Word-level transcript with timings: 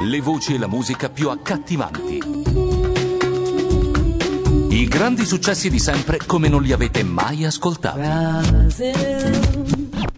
Le 0.00 0.20
voci 0.20 0.54
e 0.54 0.58
la 0.58 0.68
musica 0.68 1.08
più 1.10 1.28
accattivanti. 1.28 2.20
I 4.70 4.86
grandi 4.86 5.26
successi 5.26 5.68
di 5.68 5.78
sempre 5.78 6.18
come 6.24 6.48
non 6.48 6.62
li 6.62 6.72
avete 6.72 7.02
mai 7.02 7.44
ascoltati. 7.44 8.00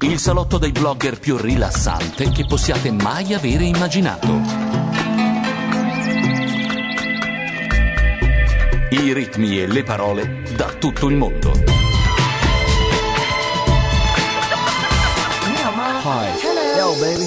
Il 0.00 0.18
salotto 0.18 0.59
dei 0.59 0.72
blogger 0.72 1.18
più 1.18 1.36
rilassante 1.36 2.30
che 2.30 2.45
possiate 2.45 2.91
mai 2.91 3.32
avere 3.32 3.64
immaginato. 3.64 4.29
I 8.91 9.12
ritmi 9.12 9.61
e 9.61 9.66
le 9.66 9.82
parole 9.82 10.43
da 10.57 10.66
tutto 10.79 11.09
il 11.09 11.16
mondo. 11.16 11.70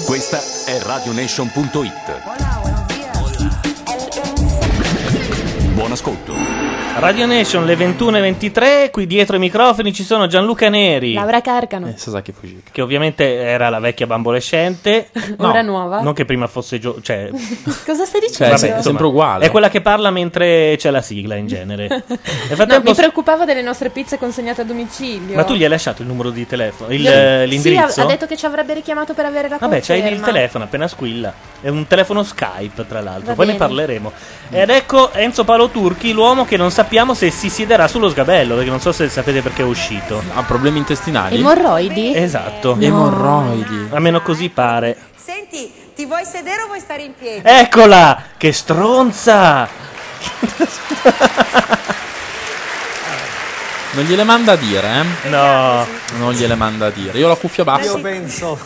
Questa 0.04 0.38
è 0.66 0.78
RadioNation.it. 0.78 2.43
Radio 6.96 7.26
Nation, 7.26 7.64
le 7.66 7.74
21.23, 7.76 8.90
qui 8.90 9.06
dietro 9.06 9.34
i 9.36 9.38
microfoni 9.40 9.92
ci 9.92 10.04
sono 10.04 10.26
Gianluca 10.26 10.68
Neri. 10.68 11.12
Laura 11.12 11.40
Carcano. 11.40 11.92
Sasaki 11.96 12.32
Fujika. 12.32 12.70
Che 12.70 12.80
ovviamente 12.80 13.36
era 13.36 13.68
la 13.68 13.80
vecchia 13.80 14.06
bambolescente. 14.06 15.08
Ora 15.38 15.60
nuova? 15.60 16.00
Non 16.00 16.14
che 16.14 16.24
prima 16.24 16.46
fosse 16.46 16.78
gio- 16.78 17.00
cioè, 17.02 17.30
Cosa 17.84 18.04
stai 18.04 18.20
dicendo? 18.20 18.54
vabbè, 18.54 18.76
insomma, 18.76 19.38
È 19.38 19.50
quella 19.50 19.68
che 19.68 19.80
parla 19.80 20.10
mentre 20.10 20.76
c'è 20.78 20.90
la 20.90 21.02
sigla 21.02 21.34
in 21.34 21.46
genere. 21.46 22.04
No, 22.64 22.80
mi 22.82 22.94
preoccupavo 22.94 23.44
delle 23.44 23.62
nostre 23.62 23.90
pizze 23.90 24.16
consegnate 24.18 24.60
a 24.62 24.64
domicilio. 24.64 25.34
ma 25.36 25.44
tu 25.44 25.54
gli 25.54 25.62
hai 25.64 25.68
lasciato 25.68 26.02
il 26.02 26.08
numero 26.08 26.30
di 26.30 26.46
telefono, 26.46 26.92
il- 26.92 27.00
Sì, 27.06 27.46
l'indirizzo? 27.48 28.00
ha, 28.00 28.04
ha 28.04 28.06
detto 28.06 28.26
che 28.26 28.36
ci 28.36 28.46
avrebbe 28.46 28.72
richiamato 28.74 29.12
per 29.14 29.24
avere 29.26 29.48
la 29.48 29.58
Vabbè, 29.58 29.80
c'hai 29.80 29.98
il 29.98 30.04
conferma. 30.04 30.26
telefono 30.26 30.64
appena 30.64 30.88
squilla. 30.88 31.32
È 31.60 31.68
un 31.68 31.86
telefono 31.86 32.22
Skype, 32.22 32.86
tra 32.86 33.00
l'altro. 33.00 33.26
Va 33.28 33.34
Poi 33.34 33.46
ne 33.46 33.52
bene. 33.52 33.64
parleremo. 33.66 34.12
Ed 34.50 34.70
ecco 34.70 35.12
Enzo 35.12 35.44
Paolo 35.44 35.68
Turchi, 35.68 36.12
l'uomo 36.12 36.44
che 36.44 36.56
non 36.56 36.70
sappiamo 36.84 37.14
se 37.14 37.30
si 37.30 37.48
siederà 37.48 37.88
sullo 37.88 38.10
sgabello, 38.10 38.56
perché 38.56 38.68
non 38.68 38.78
so 38.78 38.92
se 38.92 39.08
sapete 39.08 39.40
perché 39.40 39.62
è 39.62 39.64
uscito. 39.64 40.22
Ha 40.34 40.42
problemi 40.42 40.78
intestinali? 40.78 41.36
Emorroidi? 41.36 42.14
Esatto. 42.14 42.74
No. 42.74 42.82
Emorroidi. 42.82 43.88
Almeno 43.90 44.20
così 44.20 44.50
pare. 44.50 44.94
Senti, 45.16 45.72
ti 45.94 46.04
vuoi 46.04 46.26
sedere 46.26 46.62
o 46.62 46.66
vuoi 46.66 46.80
stare 46.80 47.02
in 47.02 47.14
piedi? 47.18 47.40
Eccola! 47.42 48.22
Che 48.36 48.52
stronza! 48.52 49.66
Non 53.92 54.04
gliele 54.04 54.24
manda 54.24 54.52
a 54.52 54.56
dire, 54.56 54.88
eh? 55.22 55.28
No. 55.30 55.86
Non 56.18 56.32
gliele 56.32 56.54
manda 56.54 56.86
a 56.86 56.90
dire. 56.90 57.16
Io 57.16 57.26
ho 57.26 57.28
la 57.30 57.36
cuffia 57.36 57.64
bassa. 57.64 57.84
Io 57.84 58.00
penso. 58.00 58.58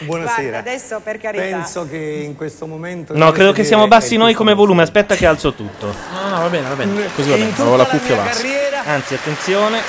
Buonasera. 0.00 0.42
Guarda, 0.42 0.58
adesso 0.58 1.00
per 1.00 1.18
carità. 1.18 1.42
Penso 1.42 1.88
che 1.88 1.96
in 1.96 2.36
questo 2.36 2.66
momento. 2.66 3.16
No, 3.16 3.32
credo 3.32 3.52
che 3.52 3.64
siamo 3.64 3.88
bassi 3.88 4.16
noi 4.16 4.32
come 4.32 4.54
volume. 4.54 4.82
Aspetta 4.82 5.16
che 5.16 5.26
alzo 5.26 5.54
tutto. 5.54 5.86
No, 5.86 6.28
no, 6.28 6.38
va 6.42 6.48
bene, 6.48 6.68
va 6.68 6.74
bene. 6.74 7.08
Così 7.14 7.30
va 7.30 7.36
bene. 7.36 7.52
Avevo 7.52 7.76
la 7.76 7.86
cuffia 7.86 8.16
bassa. 8.16 8.46
Anzi, 8.84 9.14
attenzione. 9.14 9.80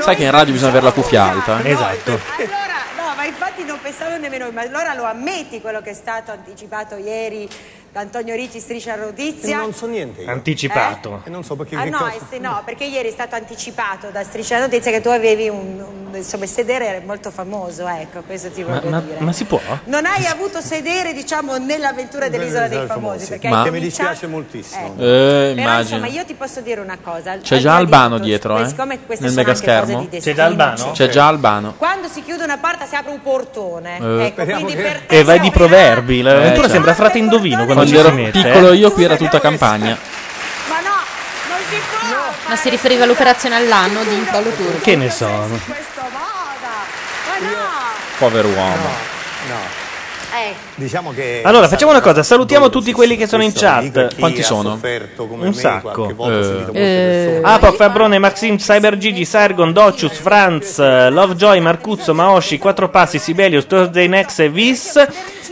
Sai 0.00 0.16
che 0.16 0.24
in 0.24 0.30
radio 0.30 0.52
bisogna 0.52 0.70
avere 0.70 0.86
la 0.86 0.92
cuffia 0.92 1.22
alta? 1.22 1.62
Esatto. 1.64 2.10
Allora, 2.38 2.78
no, 2.96 3.14
ma 3.14 3.24
infatti 3.24 3.64
non 3.64 3.78
pensavo 3.80 4.16
nemmeno 4.16 4.46
io, 4.46 4.52
ma 4.52 4.62
allora 4.62 4.94
lo 4.94 5.04
ammetti 5.04 5.60
quello 5.60 5.80
che 5.80 5.90
è 5.90 5.94
stato 5.94 6.32
anticipato 6.32 6.96
ieri 6.96 7.48
Antonio 7.94 8.34
Ricci 8.34 8.58
Striscia 8.58 8.96
Notizia? 8.96 9.58
Non 9.58 9.74
so 9.74 9.86
niente. 9.86 10.22
io. 10.22 10.30
Anticipato. 10.30 11.20
E 11.24 11.30
non 11.30 11.44
so 11.44 11.56
perché. 11.56 11.76
Ah 11.76 11.84
no, 11.84 11.98
cosa- 11.98 12.12
eh, 12.14 12.20
sì, 12.30 12.38
no, 12.40 12.62
perché 12.64 12.84
ieri 12.84 13.08
è 13.08 13.10
stato 13.12 13.34
anticipato 13.34 14.08
da 14.10 14.22
Striscia 14.24 14.58
Notizia 14.58 14.90
che 14.90 15.00
tu 15.02 15.08
avevi 15.08 15.48
un, 15.50 15.84
un 16.08 16.14
insomma, 16.16 16.46
sedere 16.46 17.02
molto 17.04 17.30
famoso, 17.30 17.86
ecco, 17.86 18.22
questo 18.26 18.50
ti 18.50 18.62
Ma, 18.62 18.78
voglio 18.78 18.88
ma- 18.90 19.00
dire. 19.00 19.16
ma 19.20 19.32
si 19.32 19.44
può? 19.44 19.60
Non 19.84 20.06
hai 20.06 20.24
avuto 20.26 20.60
sedere, 20.62 21.12
diciamo, 21.12 21.58
nell'avventura 21.58 22.28
dell'isola 22.30 22.66
dei 22.68 22.86
famosi, 22.86 23.26
perché 23.28 23.48
Ma- 23.48 23.62
Che 23.64 23.70
mi 23.70 23.80
dispiace 23.80 24.26
moltissimo. 24.26 24.94
Eh, 24.96 24.96
Però 24.96 25.50
immagino. 25.52 25.80
insomma 25.96 26.06
io 26.06 26.24
ti 26.24 26.34
posso 26.34 26.60
dire 26.62 26.80
una 26.80 26.96
cosa. 27.02 27.36
C'è 27.38 27.58
già 27.58 27.76
Albano 27.76 28.14
tutto, 28.14 28.26
dietro, 28.26 28.58
eh? 28.58 28.68
siccome 28.68 29.00
queste 29.04 29.24
Nel 29.24 29.32
sono 29.34 29.46
anche 29.48 29.52
cose 29.60 29.70
megaschermo. 29.70 30.00
di 30.00 30.08
destino, 30.08 30.92
C'è 30.92 31.08
già 31.10 31.26
Albano. 31.26 31.74
Quando 31.76 32.08
si 32.08 32.22
chiude 32.22 32.44
una 32.44 32.56
porta 32.56 32.86
si 32.86 32.94
apre 32.94 33.10
un 33.12 33.20
portone. 33.22 33.98
Eh. 34.00 34.24
ecco, 34.26 34.44
quindi 34.44 34.74
per 34.76 35.00
te 35.06 35.18
E 35.18 35.24
vai 35.24 35.40
di 35.40 35.50
proverbi. 35.50 36.22
L'avventura 36.22 36.50
Eh, 36.52 36.54
certo. 36.56 36.70
sembra 36.72 36.94
frate 36.94 37.18
indovino 37.18 37.64
quando 37.82 37.86
si 37.86 37.96
ero 37.96 38.12
mette. 38.12 38.42
piccolo 38.42 38.72
eh. 38.72 38.76
io 38.76 38.92
qui 38.92 39.04
era 39.04 39.16
tutta 39.16 39.40
campagna. 39.40 39.98
Ma 42.46 42.56
si 42.56 42.68
riferiva 42.68 43.04
all'operazione 43.04 43.56
all'anno 43.56 44.02
di 44.04 44.26
Paolo 44.30 44.50
Turco. 44.50 44.80
Che 44.82 44.96
ne 44.96 45.10
so. 45.10 45.48
Povero 48.18 48.48
uomo. 48.48 48.90
No. 49.48 49.54
Eh. 49.54 49.81
Diciamo 50.76 51.12
che. 51.12 51.42
Allora, 51.44 51.68
facciamo 51.68 51.90
una 51.90 52.00
cosa. 52.00 52.22
Salutiamo 52.22 52.70
tutti 52.70 52.92
quelli 52.92 53.16
che 53.16 53.26
sono 53.26 53.42
in 53.42 53.52
chat. 53.52 54.16
Quanti 54.18 54.42
sono? 54.42 54.76
come 55.28 55.42
Un 55.46 55.48
me, 55.48 55.52
sacco. 55.52 56.06
persone. 56.14 57.40
Apo, 57.42 57.72
Fabrone, 57.72 58.18
Maxim, 58.18 58.56
Cyber 58.56 58.96
Gigi, 58.96 59.24
Sergon, 59.24 59.72
Docius, 59.72 60.14
Franz, 60.18 60.78
eh, 60.78 61.10
Lovejoy, 61.10 61.60
Marcuzzo, 61.60 62.14
Maoshi, 62.14 62.58
Quattro 62.58 62.88
Passi, 62.88 63.18
Sibelius, 63.18 63.66
Thursday 63.66 64.08
Next 64.08 64.40
e 64.40 64.48
Vis. 64.48 65.06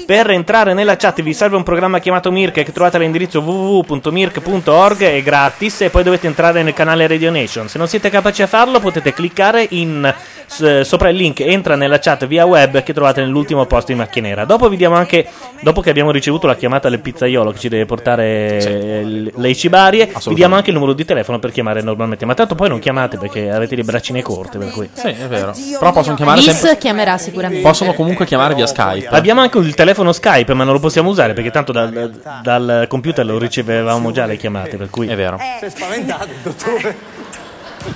Per 0.07 0.31
entrare 0.31 0.75
nella 0.75 0.97
chat 0.97 1.23
vi 1.23 1.33
serve 1.33 1.55
un 1.57 1.63
programma 1.63 2.01
chiamato 2.01 2.33
Mirk 2.33 2.65
che 2.65 2.73
trovate 2.73 2.97
all'indirizzo 2.97 3.41
www.mirk.org, 3.41 5.03
è 5.03 5.23
gratis 5.23 5.83
e 5.83 5.91
poi 5.91 6.03
dovete 6.03 6.27
entrare 6.27 6.63
nel 6.65 6.73
canale 6.73 7.07
Radio 7.07 7.31
Nation. 7.31 7.69
Se 7.69 7.79
non 7.79 7.87
siete 7.87 8.11
capaci 8.11 8.43
a 8.43 8.49
farlo 8.49 8.81
potete 8.81 9.13
cliccare 9.13 9.67
in, 9.71 10.13
s- 10.47 10.81
sopra 10.81 11.11
il 11.11 11.17
link 11.17 11.39
entra 11.41 11.77
nella 11.77 11.99
chat 12.01 12.27
via 12.27 12.45
web 12.45 12.83
che 12.83 12.93
trovate 12.93 13.21
nell'ultimo 13.21 13.67
posto 13.67 13.93
in 13.93 13.99
macchia 13.99 14.23
nera. 14.23 14.45
Dopo 14.45 14.69
vi 14.71 14.77
diamo 14.77 14.97
anche, 14.97 15.29
dopo 15.61 15.81
che 15.81 15.91
abbiamo 15.91 16.11
ricevuto 16.11 16.47
la 16.47 16.57
chiamata 16.57 16.89
del 16.89 17.01
pizzaiolo 17.01 17.53
che 17.53 17.59
ci 17.59 17.69
deve 17.69 17.85
portare 17.85 18.25
eh, 18.25 19.33
le 19.35 19.55
cibarie, 19.55 20.11
vi 20.27 20.35
diamo 20.35 20.55
anche 20.55 20.71
il 20.71 20.77
numero 20.77 20.95
di 20.95 21.05
telefono 21.05 21.39
per 21.39 21.53
chiamare 21.53 21.83
normalmente. 21.83 22.25
Ma 22.25 22.35
tanto 22.35 22.55
poi 22.55 22.69
non 22.69 22.79
chiamate 22.79 23.19
perché 23.19 23.51
avete 23.51 23.77
le 23.77 23.83
braccine 23.83 24.23
corte. 24.23 24.59
Per 24.59 24.71
cui. 24.71 24.89
Sì, 24.93 25.09
è 25.09 25.27
vero. 25.29 25.53
Però 25.79 25.93
possono 25.93 26.17
chiamare 26.17 26.41
Lis 26.41 26.51
sempre. 26.51 26.79
chiamerà 26.79 27.19
sicuramente. 27.19 27.63
Possono 27.63 27.93
comunque 27.93 28.25
chiamare 28.25 28.55
via 28.55 28.67
Skype. 28.67 29.09
Abbiamo 29.09 29.41
anche 29.41 29.59
il 29.59 29.75
telefono 29.75 30.13
Skype, 30.13 30.55
ma 30.55 30.65
non 30.65 30.73
lo 30.73 30.81
possiamo 30.81 31.11
usare 31.11 31.35
perché 31.35 31.51
tanto 31.51 31.73
dal, 31.73 32.11
dal 32.43 32.87
computer 32.89 33.25
lo 33.27 33.39
ricevevamo 33.39 34.11
già 34.13 34.25
le 34.25 34.37
chiamate. 34.37 34.77
Per 34.77 34.89
cui 34.89 35.09
è 35.09 35.17
vero. 35.17 35.39
Sei 35.61 35.71
spaventato, 35.71 36.29
dottore. 36.43 36.97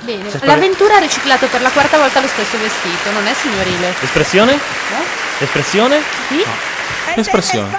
Bene. 0.01 0.31
L'avventura 0.43 0.97
ha 0.97 0.99
riciclato 0.99 1.47
per 1.47 1.61
la 1.61 1.71
quarta 1.71 1.99
volta 1.99 2.21
lo 2.21 2.27
stesso 2.27 2.57
vestito, 2.59 3.11
non 3.13 3.27
è 3.27 3.35
signorile? 3.35 3.95
Espressione? 4.01 4.59
Espressione? 5.45 6.01
Espressione. 7.17 7.77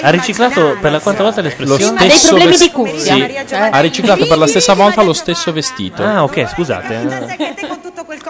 Ha 0.00 0.10
riciclato 0.10 0.78
per 0.80 0.92
la 0.92 1.00
quarta 1.00 1.22
volta 1.22 1.40
Lo 1.40 1.46
l'espressione? 1.46 1.98
Ha 1.98 2.00
dei 2.00 2.10
stesso 2.10 2.28
problemi 2.28 2.52
di 2.52 2.58
vestito. 2.58 2.78
cuffia. 2.78 3.12
Sì. 3.12 3.20
Maria 3.20 3.70
Ha 3.70 3.80
riciclato 3.80 4.26
per 4.26 4.38
la 4.38 4.46
stessa 4.46 4.74
volta 4.74 5.02
lo 5.02 5.12
stesso 5.12 5.52
vestito. 5.52 6.02
Ah, 6.02 6.22
ok, 6.22 6.48
scusate. 6.48 7.36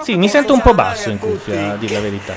Sì, 0.02 0.16
mi 0.16 0.28
sento 0.28 0.52
un 0.52 0.60
po' 0.60 0.74
basso 0.74 1.10
in 1.10 1.18
cuffia, 1.18 1.72
a 1.72 1.76
dire 1.76 1.94
la 1.94 2.00
verità. 2.00 2.36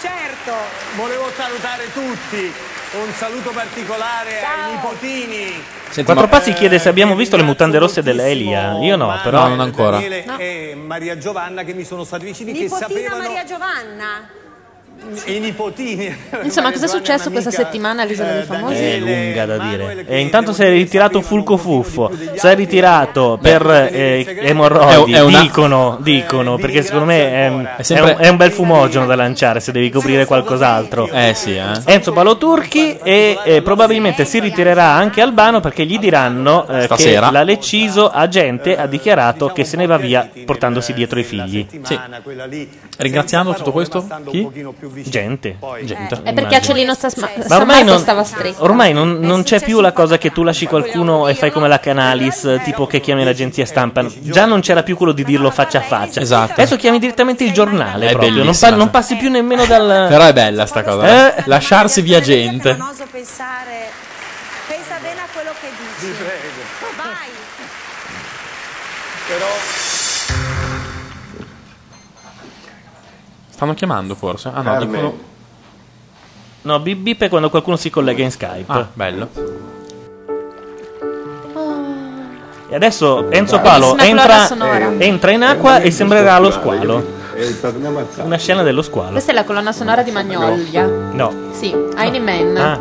Certo. 0.00 0.52
Volevo 0.96 1.30
salutare 1.36 1.92
tutti. 1.92 2.52
Un 2.92 3.12
saluto 3.12 3.50
particolare 3.50 4.42
ai 4.42 4.72
nipotini. 4.72 5.62
Quattro 6.02 6.26
Passi 6.26 6.52
chiede 6.52 6.80
se 6.80 6.88
abbiamo 6.88 7.14
visto 7.14 7.36
le 7.36 7.44
mutande 7.44 7.78
rosse 7.78 8.02
dell'Elia. 8.02 8.78
Io 8.80 8.96
no, 8.96 9.16
però. 9.22 9.42
No, 9.42 9.48
non 9.50 9.60
ancora. 9.60 10.00
Daniele 10.00 10.24
e 10.38 10.74
Maria 10.74 11.16
Giovanna 11.16 11.62
che 11.62 11.72
mi 11.72 11.84
sono 11.84 12.02
stati 12.02 12.24
vicini 12.24 12.52
che 12.52 12.62
Nipotina 12.62 12.88
sapevano 12.88 13.22
Maria 13.22 13.44
Giovanna. 13.44 14.28
I 15.26 15.38
nipotini. 15.40 16.14
Insomma, 16.42 16.70
cosa 16.72 16.84
è 16.86 16.88
successo 16.88 17.30
questa 17.30 17.50
settimana 17.50 18.02
all'Isola 18.02 18.32
dei 18.32 18.42
Famosi? 18.42 18.74
È 18.82 18.98
lunga 18.98 19.44
da 19.46 19.58
dire. 19.58 20.04
E 20.06 20.18
intanto 20.20 20.52
si 20.52 20.62
è 20.62 20.68
ritirato 20.70 21.20
Fulco 21.20 21.56
Fuffo. 21.56 22.10
Si 22.34 22.46
è 22.46 22.54
ritirato 22.54 23.38
per 23.40 23.66
eh, 23.92 24.24
emorroidi. 24.40 25.12
È- 25.12 25.16
è 25.16 25.22
una- 25.22 25.40
Dicono, 25.40 25.98
dicono, 26.00 26.56
perché 26.58 26.82
secondo 26.82 27.06
me 27.06 27.30
è, 27.32 27.48
un- 27.48 27.68
È 27.76 27.82
sempre- 27.82 28.12
è 28.12 28.14
un, 28.16 28.22
è 28.24 28.28
un 28.28 28.36
bel 28.36 28.52
fumogeno 28.52 29.06
da 29.06 29.14
lanciare 29.16 29.60
se 29.60 29.72
devi 29.72 29.90
coprire 29.90 30.24
qualcos'altro. 30.26 31.08
Eh 31.10 31.32
sì, 31.34 31.56
eh. 31.56 31.80
Enzo 31.86 32.12
Paloturchi 32.12 32.96
e 33.02 33.38
eh, 33.42 33.62
probabilmente 33.62 34.24
si 34.24 34.38
ritirerà 34.38 34.84
anche 34.84 35.20
Albano 35.22 35.60
perché 35.60 35.84
gli 35.84 35.98
diranno 35.98 36.66
eh, 36.68 36.88
che 36.96 37.18
la 37.18 37.42
Lecciso 37.42 38.08
agente 38.10 38.76
ha 38.76 38.86
dichiarato 38.86 39.48
che 39.48 39.64
se 39.64 39.76
ne 39.76 39.86
va 39.86 39.96
via 39.96 40.28
portandosi 40.44 40.92
dietro 40.92 41.18
i 41.18 41.24
figli. 41.24 41.66
Sì. 41.82 41.98
Ringraziando 42.98 43.54
tutto 43.54 43.72
questo? 43.72 44.06
Chi? 44.30 44.48
Gente. 44.94 45.56
Gente. 45.84 46.20
È 46.22 46.32
perché 46.32 46.56
Acellino 46.56 46.94
sta 46.94 47.08
sma- 47.08 47.30
Ma 47.36 47.42
San 47.44 47.60
ormai 47.60 47.84
non, 47.84 47.98
stava 47.98 48.24
stretto. 48.24 48.62
ormai 48.64 48.92
non- 48.92 49.18
non 49.20 49.42
c'è 49.42 49.60
più 49.60 49.80
la 49.80 49.92
cosa 49.92 50.18
che 50.18 50.30
tu 50.30 50.42
lasci 50.42 50.66
qualcuno 50.66 51.28
e 51.28 51.34
fai 51.34 51.50
come 51.50 51.68
la 51.68 51.78
Canalis, 51.80 52.44
eh, 52.44 52.60
tipo 52.64 52.86
che 52.86 53.00
chiami 53.00 53.24
l'agenzia 53.24 53.64
stampa. 53.66 54.04
Già 54.08 54.44
non 54.46 54.60
c'era 54.60 54.82
più 54.82 54.96
quello 54.96 55.12
di 55.12 55.24
dirlo 55.24 55.50
faccia 55.50 55.78
a 55.78 55.82
faccia. 55.82 56.20
Esatto. 56.20 56.52
Adesso 56.52 56.76
chiami 56.76 56.98
direttamente 56.98 57.44
il 57.44 57.52
giornale 57.52 58.08
È 58.08 58.10
proprio. 58.12 58.42
Non, 58.44 58.56
pa- 58.58 58.70
non 58.70 58.90
passi 58.90 59.16
più 59.16 59.30
nemmeno 59.30 59.64
dal. 59.66 60.06
Però 60.08 60.24
è 60.24 60.32
bella 60.32 60.66
sta 60.66 60.82
cosa. 60.82 61.36
Eh? 61.36 61.42
Lasciarsi 61.46 62.00
via 62.02 62.20
gente. 62.20 62.74
Non 62.74 62.88
oso 62.88 63.04
pensare. 63.10 63.88
Pensa 64.66 64.96
bene 65.02 65.20
a 65.20 65.26
quello 65.32 65.50
che 65.60 65.68
dici. 65.68 66.12
Vai. 66.96 67.28
Però 69.26 69.46
Stanno 73.60 73.74
chiamando 73.74 74.14
forse? 74.14 74.48
Ah 74.48 74.62
no, 74.62 74.70
Carmen. 74.70 74.88
dicono... 74.88 75.18
No, 76.62 76.80
bip 76.80 76.98
bip 76.98 77.22
è 77.24 77.28
quando 77.28 77.50
qualcuno 77.50 77.76
si 77.76 77.90
collega 77.90 78.22
in 78.22 78.30
Skype. 78.30 78.72
Ah, 78.72 78.88
bello. 78.90 79.28
E 82.70 82.74
adesso 82.74 83.30
Enzo 83.30 83.60
colonna 83.60 84.02
entra, 84.02 84.46
sonora. 84.46 84.90
entra 84.96 85.32
in 85.32 85.42
acqua 85.42 85.80
e 85.80 85.90
sembrerà 85.90 86.38
lo 86.38 86.50
squalo. 86.50 87.04
Una 88.22 88.38
scena 88.38 88.62
dello 88.62 88.80
squalo. 88.80 89.10
Questa 89.10 89.32
è 89.32 89.34
la 89.34 89.44
colonna 89.44 89.72
sonora 89.72 90.02
di 90.02 90.10
Magnolia. 90.10 90.86
No. 90.86 91.50
Sì, 91.52 91.76
Aini 91.96 92.18
Man. 92.18 92.56
Ah. 92.56 92.80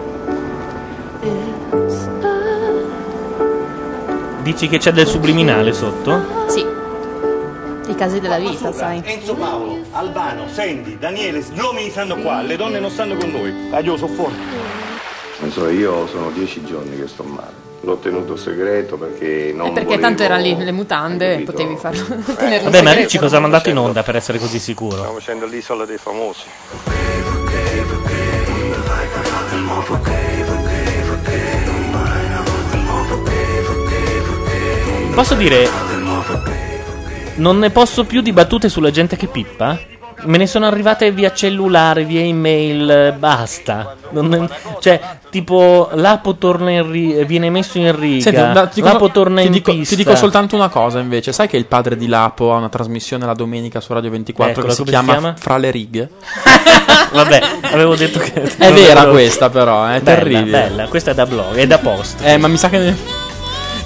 Dici 4.44 4.70
che 4.70 4.78
c'è 4.78 4.94
del 4.94 5.08
subliminale 5.08 5.74
sotto? 5.74 6.46
Sì. 6.48 6.69
I 7.90 7.96
casi 7.96 8.20
della 8.20 8.38
vita, 8.38 8.72
sai. 8.72 9.02
Enzo 9.04 9.34
Paolo, 9.36 9.80
Albano, 9.92 10.48
Sandy, 10.48 10.98
Daniele, 10.98 11.40
gli 11.52 11.60
uomini 11.60 11.90
stanno 11.90 12.16
qua, 12.18 12.42
le 12.42 12.56
donne 12.56 12.80
non 12.80 12.90
stanno 12.92 13.16
con 13.16 13.32
noi. 13.32 13.52
Aglio, 13.72 13.98
sono 13.98 14.14
fuori. 14.14 14.36
Non 15.40 15.52
so, 15.52 15.68
io 15.70 16.06
sono 16.08 16.30
dieci 16.32 16.64
giorni 16.66 16.98
che 16.98 17.08
sto 17.08 17.24
male. 17.24 17.68
L'ho 17.82 17.96
tenuto 17.98 18.36
segreto 18.36 18.98
perché 18.98 19.52
non 19.56 19.68
E 19.68 19.72
perché 19.72 19.84
volevo- 19.86 20.02
tanto 20.04 20.24
erano 20.24 20.42
lì 20.42 20.54
nelle 20.54 20.72
mutande 20.74 21.36
e 21.36 21.40
potevi 21.42 21.78
farlo 21.78 22.04
tenerlo 22.36 22.66
Vabbè, 22.70 22.82
ma 22.82 22.90
segreto. 22.90 23.00
Ricci 23.00 23.18
cosa 23.18 23.38
ha 23.38 23.40
mandato 23.40 23.70
in 23.70 23.78
onda 23.78 24.04
per 24.04 24.18
essere 24.18 24.38
così 24.38 24.60
sicuro? 24.60 24.98
Stiamo 24.98 25.14
facendo 25.14 25.46
l'isola 25.46 25.86
dei 25.86 25.98
famosi. 25.98 26.44
Posso 35.14 35.36
dire, 35.36 35.68
non 37.40 37.58
ne 37.60 37.70
posso 37.72 38.04
più 38.06 38.22
di 38.22 38.32
battute 38.32 38.70
sulla 38.70 38.92
gente 38.92 39.16
che 39.18 39.28
pippa? 39.28 39.78
Me 40.22 40.38
ne 40.38 40.48
sono 40.48 40.66
arrivate 40.66 41.10
via 41.14 41.32
cellulare, 41.32 42.04
via 42.04 42.20
email, 42.20 42.90
eh, 42.90 43.14
basta. 43.18 43.96
Non 44.10 44.28
ne- 44.28 44.50
cioè, 44.82 45.00
tipo, 45.30 45.90
l'apo 45.94 46.36
torna 46.36 46.72
in 46.72 46.92
ri- 46.92 47.24
viene 47.26 47.50
messo 47.50 47.78
in 47.78 47.98
riga, 47.98 48.24
Senti, 48.24 48.38
da- 48.42 48.68
ti 48.68 48.82
dico- 48.82 48.88
l'apo 48.92 49.12
torna 49.12 49.40
ti 49.40 49.46
in 49.48 49.54
dico, 49.54 49.72
pista. 49.72 49.96
ti 49.96 50.04
dico 50.04 50.18
soltanto 50.18 50.58
una 50.58 50.68
cosa 50.68 51.00
invece. 51.00 51.32
Sai 51.32 51.48
che 51.48 51.56
il 51.56 51.68
padre 51.68 51.96
di 51.96 52.08
Lapo 52.08 52.52
ha 52.54 52.58
una 52.58 52.68
trasmissione 52.68 53.26
la 53.26 53.34
domenica 53.34 53.80
su 53.80 53.94
Radio 53.94 54.10
24 54.10 54.52
Eccola, 54.52 54.68
che 54.68 54.74
si 54.74 54.84
come 54.84 54.90
si 54.92 54.98
chiama, 55.06 55.18
chiama? 55.20 55.36
Fra 55.38 55.58
le 55.58 55.72
righe? 55.72 56.10
Vabbè, 57.14 57.42
avevo 57.72 57.96
detto 57.96 58.20
che... 58.20 58.34
È 58.58 58.74
vera 58.74 59.06
questa 59.06 59.50
però, 59.50 59.86
è 59.86 60.02
Bella, 60.02 60.18
terribile. 60.18 60.52
bella, 60.52 60.88
questa 60.90 61.12
è 61.12 61.14
da 61.14 61.26
blog, 61.26 61.56
è 61.56 61.66
da 61.66 61.78
post. 61.78 62.20
Eh, 62.24 62.36
ma 62.38 62.48
mi 62.50 62.58
sa 62.58 62.68
che... 62.68 62.78
ne- 62.78 63.19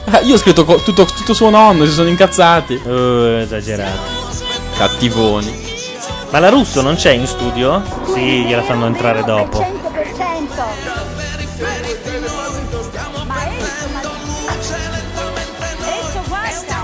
Io 0.24 0.36
ho 0.36 0.38
scritto 0.38 0.66
co- 0.66 0.82
tutto, 0.82 1.06
tutto 1.06 1.34
suo 1.34 1.50
nonno, 1.50 1.86
si 1.86 1.92
sono 1.92 2.10
incazzati. 2.10 2.76
Uh, 2.84 3.40
esagerato. 3.42 4.22
Cattivoni. 4.78 5.62
Ma 6.30 6.40
la 6.40 6.50
Russo 6.50 6.82
non 6.82 6.96
c'è 6.96 7.12
in 7.12 7.28
studio? 7.28 7.82
Sì, 8.14 8.44
gliela 8.46 8.64
fanno 8.64 8.88
entrare 8.88 9.24
dopo. 9.24 9.60
100%. 9.60 9.64
Enzo, 15.80 16.22
guarda. 16.28 16.82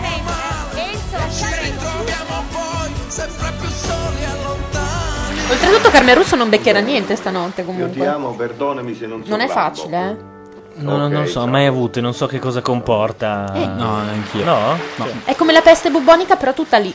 Oltretutto 5.50 5.90
Carmen 5.90 6.16
Russo 6.16 6.36
non 6.36 6.50
beccherà 6.50 6.80
niente 6.80 7.16
stanotte 7.16 7.62
Io 7.62 7.68
ti 7.68 7.74
comunque. 7.74 8.08
amo, 8.08 8.34
perdonami 8.36 8.94
se 8.96 9.08
non 9.08 9.24
sono 9.24 9.36
Non 9.36 9.46
è 9.46 9.50
facile, 9.50 10.10
eh. 10.10 10.38
No, 10.82 10.98
no, 10.98 11.08
non 11.08 11.28
so, 11.28 11.46
mai 11.46 11.66
avute, 11.66 12.00
non 12.02 12.14
so 12.14 12.26
che 12.28 12.40
cosa 12.40 12.62
comporta. 12.62 13.52
Eh. 13.54 13.66
No, 13.66 14.02
neanch'io. 14.04 14.44
No? 14.44 14.80
È 15.26 15.36
come 15.36 15.52
la 15.54 15.62
peste 15.62 15.90
bubonica, 15.90 16.36
però 16.36 16.54
tutta 16.54 16.78
lì. 16.78 16.94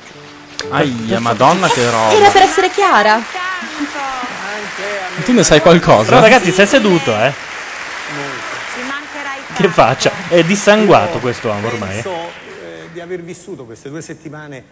Aia, 0.71 1.21
madonna 1.21 1.69
che 1.69 1.83
Era 1.83 1.91
roba. 2.09 2.31
per 2.31 2.43
essere 2.43 2.71
chiara. 2.71 3.21
Tu 5.25 5.33
ne 5.33 5.43
sai 5.45 5.61
qualcosa? 5.61 6.05
Però 6.09 6.21
ragazzi, 6.21 6.51
è 6.51 6.65
seduto, 6.67 7.15
eh. 7.15 7.33
Che 9.55 9.69
faccia? 9.69 10.11
È 10.29 10.43
dissanguato 10.43 11.19
questo 11.19 11.49
uomo 11.49 11.67
ormai. 11.69 11.99
eh. 11.99 12.03
Penso 12.03 12.11
eh, 12.11 12.89
di 12.93 13.01
aver 13.01 13.21
vissuto 13.23 13.65
queste 13.65 13.89
due 13.89 14.01
settimane 14.03 14.65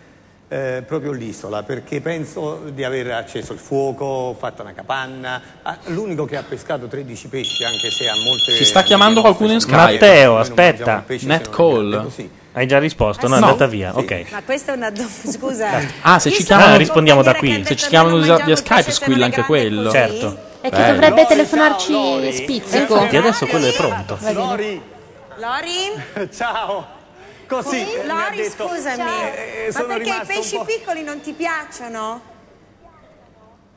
eh, 0.52 0.82
proprio 0.86 1.12
l'isola, 1.12 1.62
perché 1.62 2.02
penso 2.02 2.64
di 2.72 2.84
aver 2.84 3.10
acceso 3.12 3.54
il 3.54 3.58
fuoco, 3.58 4.36
fatto 4.38 4.60
una 4.60 4.74
capanna. 4.74 5.40
Ah, 5.62 5.78
L'unico 5.86 6.26
che 6.26 6.36
ha 6.36 6.42
pescato 6.46 6.86
13 6.88 7.28
pesci, 7.28 7.64
anche 7.64 7.90
se 7.90 8.06
ha 8.08 8.14
molte... 8.16 8.52
Ci 8.54 8.64
sta 8.66 8.82
chiamando 8.82 9.22
qualcuno 9.22 9.52
in 9.52 9.60
Skype. 9.60 9.76
Matteo, 9.92 10.36
aspetta. 10.38 11.04
è 11.06 11.16
grande 11.16 11.48
così. 12.02 12.30
Hai 12.52 12.66
già 12.66 12.78
risposto, 12.78 13.28
no? 13.28 13.36
È 13.36 13.38
No. 13.40 13.46
andata 13.46 13.66
via. 13.66 13.92
Sì. 13.92 13.98
Ok. 14.00 14.26
Ma 14.30 14.42
questa 14.42 14.72
è 14.74 14.76
una 14.76 14.90
do- 14.90 15.06
scusa. 15.08 15.70
Ah, 16.02 16.18
se 16.18 16.30
ci 16.30 16.44
chiamano- 16.44 16.76
rispondiamo 16.76 17.22
da 17.22 17.34
qui. 17.34 17.64
Se 17.64 17.74
ci 17.74 17.88
chiamano 17.88 18.18
via- 18.18 18.54
Skype, 18.56 18.90
squilla 18.90 19.22
è 19.22 19.24
anche 19.24 19.42
quello. 19.44 19.84
così. 19.84 19.96
Certo. 19.96 20.38
E 20.60 20.68
che 20.68 20.76
Bello. 20.76 20.92
dovrebbe 20.92 21.26
telefonarci 21.26 22.30
spizzico. 22.32 22.94
Infatti 22.96 23.16
adesso 23.16 23.46
quello 23.46 23.66
è 23.68 23.72
pronto. 23.72 24.18
Lori, 24.32 24.80
Lori? 25.38 26.28
ciao. 26.36 27.00
Così, 27.60 27.86
Lori, 28.06 28.36
detto- 28.36 28.68
scusami. 28.68 29.02
Eh, 29.02 29.66
eh, 29.68 29.72
Ma 29.72 29.82
perché 29.82 30.10
i 30.10 30.20
pesci 30.26 30.60
piccoli 30.64 31.02
non 31.02 31.20
ti 31.20 31.32
piacciono? 31.32 32.30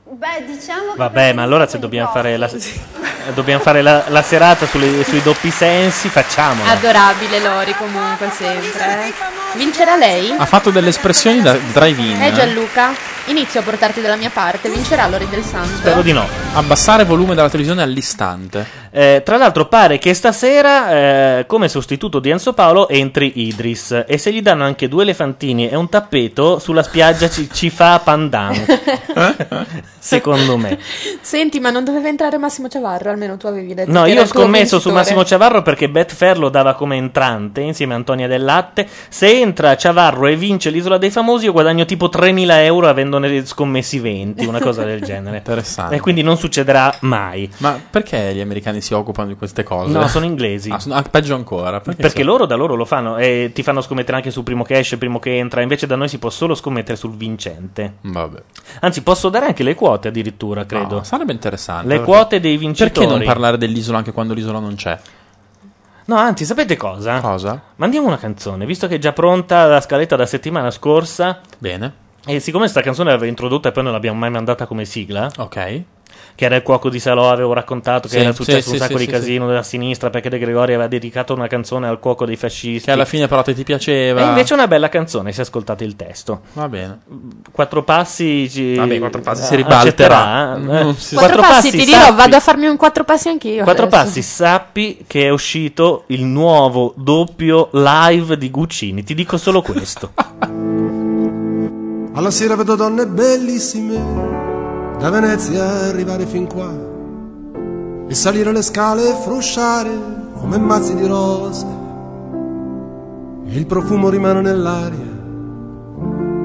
Beh, 0.07 0.45
diciamo 0.45 0.91
che 0.91 0.97
Vabbè, 0.97 1.33
ma 1.33 1.41
allora 1.41 1.67
se 1.67 1.79
dobbiamo 1.79 2.11
fare 2.11 2.37
la, 2.37 2.45
eh, 2.47 3.33
dobbiamo 3.33 3.59
fare 3.59 3.81
la, 3.81 4.03
la 4.09 4.21
serata 4.21 4.67
sulle- 4.67 5.03
sui 5.03 5.19
doppi 5.23 5.49
sensi, 5.49 6.09
facciamola. 6.09 6.69
Adorabile 6.69 7.39
Lori 7.39 7.73
comunque 7.75 8.29
sempre. 8.29 9.07
eh. 9.07 9.13
Vincerà 9.55 9.95
lei? 9.95 10.31
Ha 10.37 10.45
fatto 10.45 10.69
delle 10.69 10.89
espressioni 10.89 11.41
da 11.41 11.53
drive-in. 11.53 12.21
Eh 12.21 12.33
Gianluca? 12.33 12.93
Inizio 13.27 13.61
a 13.61 13.63
portarti 13.63 13.99
dalla 14.01 14.15
mia 14.17 14.29
parte. 14.29 14.69
Vincerà 14.69 15.07
Lori 15.07 15.27
del 15.27 15.43
Santo. 15.43 15.77
Spero 15.77 16.03
di 16.03 16.11
no. 16.11 16.27
Abbassare 16.53 17.03
volume 17.03 17.33
della 17.33 17.49
televisione 17.49 17.81
all'istante. 17.81 18.83
Eh, 18.97 19.23
tra 19.25 19.35
l'altro 19.35 19.65
pare 19.65 19.97
che 19.97 20.13
stasera, 20.13 21.39
eh, 21.39 21.45
come 21.47 21.67
sostituto 21.67 22.19
di 22.19 22.29
Enzo 22.29 22.53
Paolo, 22.53 22.87
entri 22.87 23.33
Idris. 23.41 24.05
E 24.07 24.17
se 24.17 24.31
gli 24.31 24.41
danno 24.41 24.63
anche 24.63 24.87
due 24.87 25.03
elefantini 25.03 25.67
e 25.67 25.75
un 25.75 25.89
tappeto, 25.89 26.59
sulla 26.59 26.81
spiaggia 26.81 27.29
ci, 27.29 27.49
ci 27.51 27.69
fa 27.69 27.99
pandan. 27.99 28.55
Secondo 29.99 30.55
me. 30.55 30.77
Senti, 31.19 31.59
ma 31.59 31.71
non 31.71 31.83
doveva 31.83 32.07
entrare 32.07 32.37
Massimo 32.37 32.69
Ciavarro? 32.69 33.09
Almeno 33.09 33.35
tu 33.35 33.47
avevi 33.47 33.73
detto. 33.73 33.91
No, 33.91 34.03
che 34.03 34.11
io 34.11 34.21
ho 34.21 34.25
scommesso 34.25 34.79
su. 34.79 34.91
Massimo 34.91 35.25
Ciavarro 35.25 35.61
perché 35.61 35.89
Betfair 35.89 36.37
lo 36.37 36.49
dava 36.49 36.75
come 36.75 36.95
entrante 36.95 37.61
insieme 37.61 37.93
a 37.93 37.97
Antonia 37.97 38.27
Del 38.27 38.43
Latte. 38.43 38.87
Se 39.09 39.27
entra 39.27 39.75
Ciavarro 39.75 40.27
e 40.27 40.37
vince 40.37 40.69
l'isola 40.69 40.97
dei 40.97 41.09
famosi, 41.09 41.45
io 41.45 41.51
guadagno 41.51 41.83
tipo 41.83 42.05
3.000 42.07 42.63
euro 42.63 42.87
avendone 42.87 43.45
scommessi 43.45 43.99
20, 43.99 44.45
una 44.45 44.61
cosa 44.61 44.83
del 44.83 45.01
genere. 45.01 45.37
Interessante. 45.43 45.95
E 45.95 45.99
quindi 45.99 46.21
non 46.21 46.37
succederà 46.37 46.95
mai. 47.01 47.51
Ma 47.57 47.77
perché 47.89 48.31
gli 48.33 48.41
americani 48.41 48.81
si 48.85 48.93
occupano 48.93 49.27
di 49.29 49.35
queste 49.35 49.63
cose? 49.63 49.91
No, 49.91 50.07
sono 50.07 50.25
inglesi. 50.25 50.69
Ah, 50.75 50.79
sono- 50.79 50.95
ah, 50.95 51.01
peggio 51.01 51.35
ancora. 51.35 51.81
Perché, 51.81 52.01
Perché 52.01 52.21
so- 52.21 52.27
loro 52.27 52.45
da 52.45 52.55
loro 52.55 52.75
lo 52.75 52.85
fanno 52.85 53.17
e 53.17 53.51
ti 53.53 53.63
fanno 53.63 53.81
scommettere 53.81 54.17
anche 54.17 54.31
sul 54.31 54.43
primo 54.43 54.63
che 54.63 54.77
esce, 54.77 54.93
il 54.95 54.99
primo 54.99 55.19
che 55.19 55.35
entra. 55.37 55.61
Invece 55.61 55.87
da 55.87 55.95
noi 55.95 56.07
si 56.07 56.17
può 56.19 56.29
solo 56.29 56.55
scommettere 56.55 56.95
sul 56.97 57.15
vincente. 57.15 57.95
Vabbè. 58.01 58.41
Anzi, 58.81 59.01
posso 59.03 59.29
dare 59.29 59.47
anche 59.47 59.63
le 59.63 59.75
quote 59.75 60.07
addirittura, 60.09 60.65
credo. 60.65 60.95
No, 60.95 61.03
sarebbe 61.03 61.33
interessante. 61.33 61.87
Le 61.87 61.95
perché- 61.99 62.11
quote 62.11 62.39
dei 62.39 62.57
vincitori. 62.57 62.91
Perché 62.91 63.09
non 63.09 63.23
parlare 63.25 63.57
dell'isola 63.57 63.97
anche 63.97 64.11
quando 64.11 64.33
l'isola 64.33 64.59
non 64.59 64.75
c'è? 64.75 64.97
No, 66.07 66.15
anzi, 66.17 66.45
sapete 66.45 66.77
cosa? 66.77 67.19
Cosa? 67.19 67.59
Mandiamo 67.77 68.05
una 68.07 68.17
canzone, 68.17 68.65
visto 68.67 68.87
che 68.87 68.95
è 68.95 68.99
già 68.99 69.11
pronta 69.11 69.65
la 69.65 69.81
scaletta 69.81 70.15
da 70.15 70.27
settimana 70.27 70.69
scorsa. 70.69 71.39
Bene. 71.57 71.93
E 72.27 72.39
siccome 72.39 72.63
questa 72.63 72.81
canzone 72.81 73.09
l'aveva 73.11 73.27
introdotta 73.29 73.69
e 73.69 73.71
poi 73.71 73.83
non 73.83 73.91
l'abbiamo 73.91 74.17
mai 74.19 74.29
mandata 74.29 74.65
come 74.67 74.85
sigla, 74.85 75.29
Ok. 75.37 75.81
Che 76.35 76.45
era 76.45 76.55
il 76.57 76.63
cuoco 76.63 76.89
di 76.89 76.99
Salò, 76.99 77.29
avevo 77.31 77.53
raccontato 77.53 78.07
che 78.09 78.15
Sì, 78.15 78.19
era 78.21 78.33
successo 78.33 78.67
sì, 78.67 78.71
un 78.73 78.77
sacco 78.79 78.97
sì, 78.97 79.05
di 79.05 79.11
sì, 79.11 79.17
casino 79.17 79.47
della 79.47 79.63
sinistra 79.63 80.09
perché 80.09 80.29
De 80.29 80.37
Gregori 80.37 80.73
aveva 80.73 80.87
dedicato 80.87 81.33
una 81.33 81.47
canzone 81.47 81.87
al 81.87 81.99
cuoco 81.99 82.25
dei 82.25 82.35
fascisti. 82.35 82.85
Che 82.85 82.91
alla 82.91 83.05
fine 83.05 83.27
però 83.27 83.41
te 83.41 83.53
ti 83.53 83.63
piaceva. 83.63 84.21
E 84.21 84.25
invece 84.25 84.53
è 84.53 84.57
una 84.57 84.67
bella 84.67 84.89
canzone, 84.89 85.31
se 85.31 85.41
ascoltate 85.41 85.83
il 85.85 85.95
testo. 85.95 86.41
Va 86.53 86.67
bene. 86.67 86.99
Quattro 87.51 87.83
passi 87.83 88.49
ci... 88.49 88.75
Vabbè, 88.75 88.99
quattro 88.99 89.21
passi 89.21 89.43
si 89.45 89.53
accetterà, 89.55 90.55
ribalterà. 90.55 90.55
eh. 90.55 90.59
Non 90.83 90.95
si- 90.95 91.15
Quattro, 91.15 91.41
passi, 91.41 91.71
ti 91.71 91.85
dirò, 91.85 91.99
sappi- 91.99 92.15
vado 92.15 92.35
a 92.35 92.39
farmi 92.41 92.67
un 92.67 92.75
quattro 92.75 93.03
passi 93.05 93.29
anch'io. 93.29 93.63
Quattro 93.63 93.85
adesso. 93.85 94.03
passi, 94.03 94.21
sappi 94.21 95.03
che 95.07 95.23
è 95.23 95.29
uscito 95.29 96.03
il 96.07 96.23
nuovo 96.25 96.93
doppio 96.97 97.69
live 97.71 98.37
di 98.37 98.51
Guccini. 98.51 99.03
Ti 99.03 99.13
dico 99.15 99.37
solo 99.37 99.61
questo. 99.61 100.11
Alla 102.13 102.31
sera 102.31 102.55
vedo 102.55 102.75
donne 102.75 103.05
bellissime 103.07 104.34
da 104.97 105.09
Venezia 105.09 105.65
arrivare 105.89 106.25
fin 106.25 106.47
qua 106.47 106.71
e 108.07 108.13
salire 108.13 108.51
le 108.51 108.61
scale 108.61 109.09
e 109.09 109.13
frusciare 109.13 109.91
come 110.39 110.57
mazzi 110.57 110.95
di 110.95 111.05
rose. 111.05 111.65
Il 113.45 113.65
profumo 113.65 114.09
rimane 114.09 114.41
nell'aria 114.41 115.13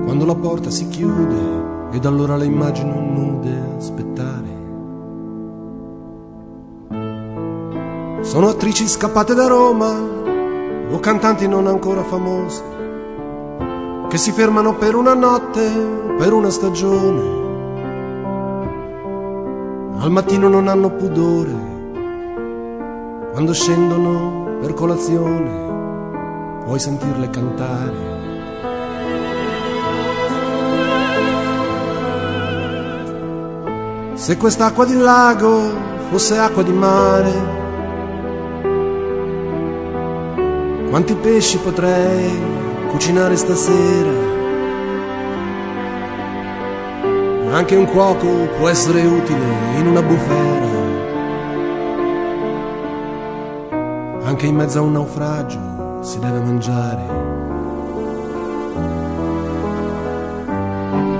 quando 0.04 0.24
la 0.24 0.34
porta 0.34 0.70
si 0.70 0.88
chiude 0.88 1.88
ed 1.92 2.04
allora 2.04 2.36
le 2.36 2.44
immagino 2.44 3.00
nude 3.00 3.74
aspettare. 3.76 4.58
Sono 8.22 8.48
attrici 8.48 8.86
scappate 8.86 9.34
da 9.34 9.46
Roma 9.46 9.92
o 10.90 10.98
cantanti 10.98 11.46
non 11.46 11.66
ancora 11.66 12.02
famose 12.02 12.78
che 14.08 14.18
si 14.18 14.32
fermano 14.32 14.74
per 14.74 14.96
una 14.96 15.14
notte, 15.14 15.70
per 16.18 16.32
una 16.32 16.50
stagione 16.50 17.39
al 20.00 20.10
mattino 20.10 20.48
non 20.48 20.66
hanno 20.66 20.88
pudore, 20.92 21.52
quando 23.32 23.52
scendono 23.52 24.56
per 24.58 24.72
colazione 24.72 26.62
puoi 26.64 26.78
sentirle 26.78 27.28
cantare. 27.28 28.18
Se 34.14 34.38
quest'acqua 34.38 34.86
di 34.86 34.96
lago 34.96 35.70
fosse 36.08 36.38
acqua 36.38 36.62
di 36.62 36.72
mare, 36.72 37.32
quanti 40.88 41.14
pesci 41.14 41.58
potrei 41.58 42.40
cucinare 42.88 43.36
stasera? 43.36 44.29
Anche 47.52 47.74
un 47.74 47.84
cuoco 47.86 48.28
può 48.58 48.68
essere 48.68 49.04
utile 49.04 49.44
in 49.76 49.88
una 49.88 50.02
bufera. 50.02 50.68
Anche 54.22 54.46
in 54.46 54.54
mezzo 54.54 54.78
a 54.78 54.82
un 54.82 54.92
naufragio 54.92 55.98
si 56.00 56.20
deve 56.20 56.38
mangiare. 56.38 57.02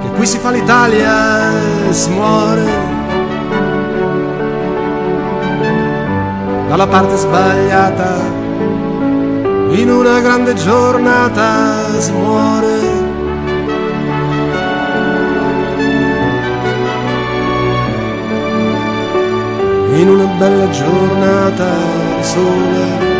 Che 0.03 0.09
qui 0.15 0.25
si 0.25 0.39
fa 0.39 0.51
l'Italia 0.51 1.89
e 1.89 1.93
si 1.93 2.11
muore. 2.11 2.65
Dalla 6.69 6.87
parte 6.87 7.17
sbagliata, 7.17 8.19
in 9.71 9.91
una 9.91 10.21
grande 10.21 10.55
giornata 10.55 11.99
si 11.99 12.13
muore. 12.13 13.00
In 19.93 20.09
una 20.09 20.25
bella 20.39 20.69
giornata 20.71 21.67
di 22.17 22.25
sole. 22.25 23.19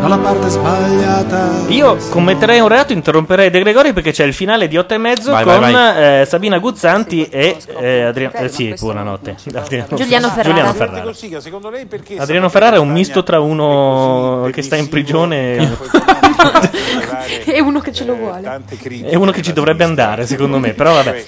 Dalla 0.00 0.18
parte 0.18 0.48
sbagliata. 0.48 1.64
Io 1.66 1.96
commetterei 2.10 2.60
un 2.60 2.68
reato, 2.68 2.92
interromperei 2.92 3.50
De 3.50 3.58
Gregori 3.58 3.92
perché 3.92 4.12
c'è 4.12 4.24
il 4.24 4.34
finale 4.34 4.68
di 4.68 4.76
8 4.76 4.94
e 4.94 4.98
mezzo 4.98 5.32
Vai, 5.32 5.42
con 5.42 5.58
vai, 5.58 6.20
eh, 6.20 6.24
Sabina 6.26 6.58
Guzzanti 6.58 7.24
e 7.28 7.56
eh, 7.76 8.02
Adriano. 8.02 8.34
eh, 8.36 8.48
sì, 8.48 8.72
buonanotte. 8.78 9.34
Adriano, 9.52 9.96
Giuliano 9.96 10.28
Ferrara. 10.28 10.48
Giuliano 10.48 10.72
Ferrara. 10.74 11.12
Adriano 12.18 12.48
Ferrara 12.48 12.76
è 12.76 12.78
un 12.78 12.92
misto 12.92 13.24
tra 13.24 13.40
uno 13.40 14.48
che 14.52 14.62
sta 14.62 14.76
in 14.76 14.88
prigione 14.88 15.76
e 17.44 17.60
uno 17.60 17.80
che 17.80 17.92
ce 17.92 18.04
lo 18.04 18.14
vuole. 18.14 18.62
e 18.78 19.16
uno 19.16 19.32
che 19.32 19.42
ci 19.42 19.52
dovrebbe 19.52 19.82
andare, 19.82 20.24
secondo 20.24 20.60
me. 20.60 20.72
Però 20.72 20.92
vabbè. 20.92 21.24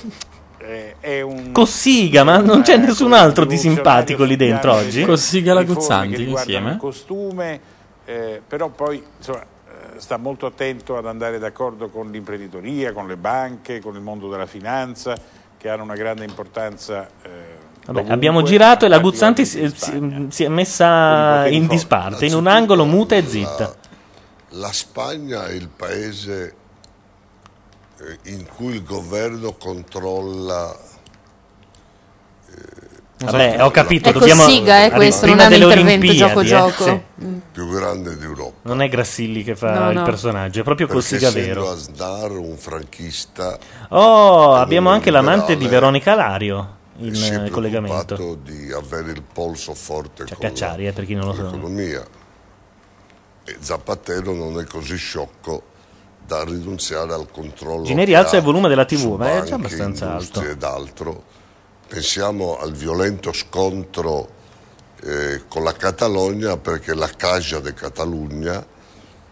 È 1.08 1.22
un 1.22 1.52
Cossiga, 1.52 2.22
ma 2.22 2.36
non 2.36 2.60
c'è 2.60 2.76
nessun 2.76 3.14
altro 3.14 3.46
di 3.46 3.56
simpatico 3.56 4.24
lì 4.24 4.36
dentro 4.36 4.74
oggi? 4.74 5.04
Cossiga 5.04 5.54
la 5.54 5.62
Guzzanti 5.62 6.22
insieme. 6.22 6.72
il 6.72 6.76
costume, 6.76 7.60
eh, 8.04 8.42
però 8.46 8.68
poi 8.68 9.02
insomma, 9.16 9.40
eh, 9.40 9.98
sta 10.00 10.18
molto 10.18 10.44
attento 10.44 10.98
ad 10.98 11.06
andare 11.06 11.38
d'accordo 11.38 11.88
con 11.88 12.10
l'imprenditoria, 12.10 12.92
con 12.92 13.06
le 13.06 13.16
banche, 13.16 13.80
con 13.80 13.94
il 13.94 14.02
mondo 14.02 14.28
della 14.28 14.44
finanza, 14.44 15.14
che 15.56 15.70
hanno 15.70 15.84
una 15.84 15.94
grande 15.94 16.24
importanza. 16.26 17.06
eh, 17.22 17.28
Vabbè, 17.28 17.86
dovunque, 17.86 18.12
abbiamo 18.12 18.42
girato 18.42 18.84
e 18.84 18.88
la 18.88 18.98
Guzzanti 18.98 19.46
si, 19.46 19.66
Spagna. 19.66 20.18
si- 20.18 20.26
si 20.28 20.44
è 20.44 20.48
messa 20.48 21.46
in 21.48 21.68
disparte, 21.68 22.26
in 22.26 22.34
un 22.34 22.46
angolo 22.46 22.84
muta 22.84 23.16
e 23.16 23.26
zitta. 23.26 23.74
La 24.50 24.72
Spagna 24.72 25.46
è 25.46 25.52
il 25.52 25.70
paese 25.74 26.54
eh, 27.98 28.30
in 28.30 28.44
cui 28.46 28.74
il 28.74 28.84
governo 28.84 29.54
controlla 29.54 30.84
Vabbè, 33.20 33.64
ho 33.64 33.70
capito, 33.72 34.10
È 34.10 34.12
dobbiamo 34.12 34.44
Cossiga, 34.44 34.84
eh, 34.84 34.90
questo, 34.92 35.26
prima 35.26 35.48
non 35.48 35.52
è 35.52 35.56
un 35.56 35.60
delle 35.60 35.64
intervento 35.64 36.06
Olimpiadi, 36.06 36.16
eh, 36.16 36.46
gioco-gioco. 36.46 36.84
sì. 36.84 37.24
Mm. 37.24 37.38
più 37.50 37.68
grande 37.68 38.16
d'Europa. 38.16 38.56
Non 38.62 38.80
è 38.80 38.88
Grassilli 38.88 39.42
che 39.42 39.56
fa 39.56 39.76
No, 39.76 39.90
il 39.90 39.96
no. 39.96 40.02
personaggio, 40.04 40.60
è 40.60 40.62
proprio 40.62 40.86
Cossiga 40.86 41.26
essendo 41.28 41.46
vero. 41.46 41.70
Aznar 41.70 42.30
un 42.30 42.56
franchista 42.56 43.58
Oh, 43.88 44.54
abbiamo 44.54 44.90
anche 44.90 45.10
l'amante 45.10 45.56
di 45.56 45.64
liberale, 45.64 45.80
Veronica 45.80 46.14
Lario 46.14 46.76
in 46.98 47.14
si 47.16 47.30
è 47.32 47.44
eh, 47.44 47.50
collegamento. 47.50 48.38
di 48.40 48.72
avere 48.72 49.10
il 49.10 49.22
polso 49.22 49.74
forte 49.74 50.24
Cioè, 50.24 50.36
con 50.36 50.48
Cacciari, 50.48 50.86
eh, 50.86 50.92
per 50.92 51.04
chi 51.04 51.14
non 51.14 51.26
lo 51.26 51.34
sa. 51.34 51.42
l'economia. 51.42 52.04
E 53.44 53.56
Zapatero 53.58 54.32
non 54.32 54.60
è 54.60 54.64
così 54.64 54.96
sciocco 54.96 55.62
da 56.24 56.44
rinunziare 56.44 57.14
al 57.14 57.26
controllo. 57.32 57.82
Gineri 57.84 58.12
che 58.12 58.16
alza 58.16 58.36
il 58.36 58.42
volume 58.42 58.68
della 58.68 58.84
TV, 58.84 59.16
ma 59.16 59.38
è 59.38 59.42
già 59.42 59.56
abbastanza 59.56 60.14
alto. 60.14 60.40
ed 60.42 60.62
altro. 60.62 61.24
Pensiamo 61.88 62.58
al 62.58 62.72
violento 62.74 63.32
scontro 63.32 64.28
eh, 65.02 65.42
con 65.48 65.64
la 65.64 65.72
Catalogna 65.72 66.58
perché 66.58 66.94
la 66.94 67.08
Caja 67.16 67.60
de 67.60 67.72
Catalunya, 67.72 68.64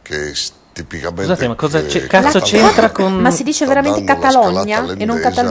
che 0.01 0.33
tipicamente... 0.73 1.25
Scusate, 1.25 1.49
ma 1.49 1.55
cosa 1.55 1.85
c'è- 1.85 2.07
cazzo 2.07 2.41
c'entra 2.41 2.91
con- 2.91 3.15
Ma 3.21 3.31
si 3.31 3.43
dice 3.43 3.67
veramente 3.67 4.05
Catalogna 4.05 4.87
e 4.97 5.05
non 5.05 5.17
adesso 5.19 5.43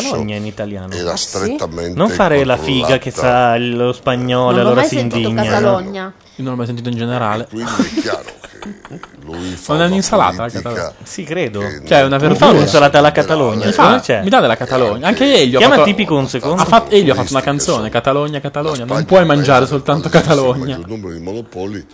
Catalogna 0.00 0.36
in 0.36 0.46
italiano. 0.46 0.92
Era 0.94 1.12
Ah, 1.12 1.16
sì? 1.16 1.26
strettamente 1.26 1.96
Non 1.98 2.08
fare 2.08 2.44
la 2.44 2.56
figa 2.56 2.98
che 2.98 3.10
sa 3.10 3.56
lo 3.58 3.92
spagnolo 3.92 4.50
e 4.50 4.52
Non 4.52 4.54
l'ho 4.54 4.60
allora 4.60 4.74
mai 4.80 4.88
si 4.88 4.96
sentito 4.96 5.28
indigna. 5.28 5.50
Catalogna. 5.50 6.12
Io 6.36 6.44
non 6.44 6.52
l'ho 6.52 6.56
mai 6.56 6.66
sentito 6.66 6.88
in 6.88 6.96
generale. 6.96 7.46
Quindi 7.48 7.70
è 7.70 8.00
chiaro 8.00 8.24
che 8.60 9.00
lui 9.24 9.50
fa 9.56 9.74
Non 9.74 9.82
è 9.82 9.86
un'insalata 9.86 10.48
Catalogna? 10.48 10.94
Sì, 11.02 11.24
credo. 11.24 11.60
Cioè, 11.60 11.98
non 11.98 12.06
una 12.06 12.16
verdura. 12.18 12.46
un'insalata 12.48 12.98
alla 12.98 13.12
Catalogna. 13.12 13.66
Mi, 13.66 13.72
fa, 13.72 14.00
c'è. 14.00 14.22
mi 14.22 14.28
dà 14.30 14.40
della 14.40 14.56
Catalogna. 14.56 15.06
Anche 15.08 15.24
Elio. 15.40 15.56
ha 15.58 15.60
Chiama 15.60 15.74
fatto- 15.76 15.86
tipico 15.88 16.16
un 16.16 16.28
secondo. 16.28 16.62
Ha 16.62 16.64
fatto, 16.64 16.94
Elio 16.94 17.12
ha 17.12 17.16
fatto 17.16 17.32
una 17.32 17.42
canzone, 17.42 17.90
Catalogna, 17.90 18.40
Catalogna. 18.40 18.84
Non 18.84 19.04
puoi 19.04 19.20
è 19.20 19.24
mangiare 19.24 19.66
soltanto 19.66 20.06
il 20.06 20.12
Catalogna. 20.12 20.76
maggior 20.76 20.88
numero 20.88 21.12
di 21.12 21.20
monopoli 21.20 21.86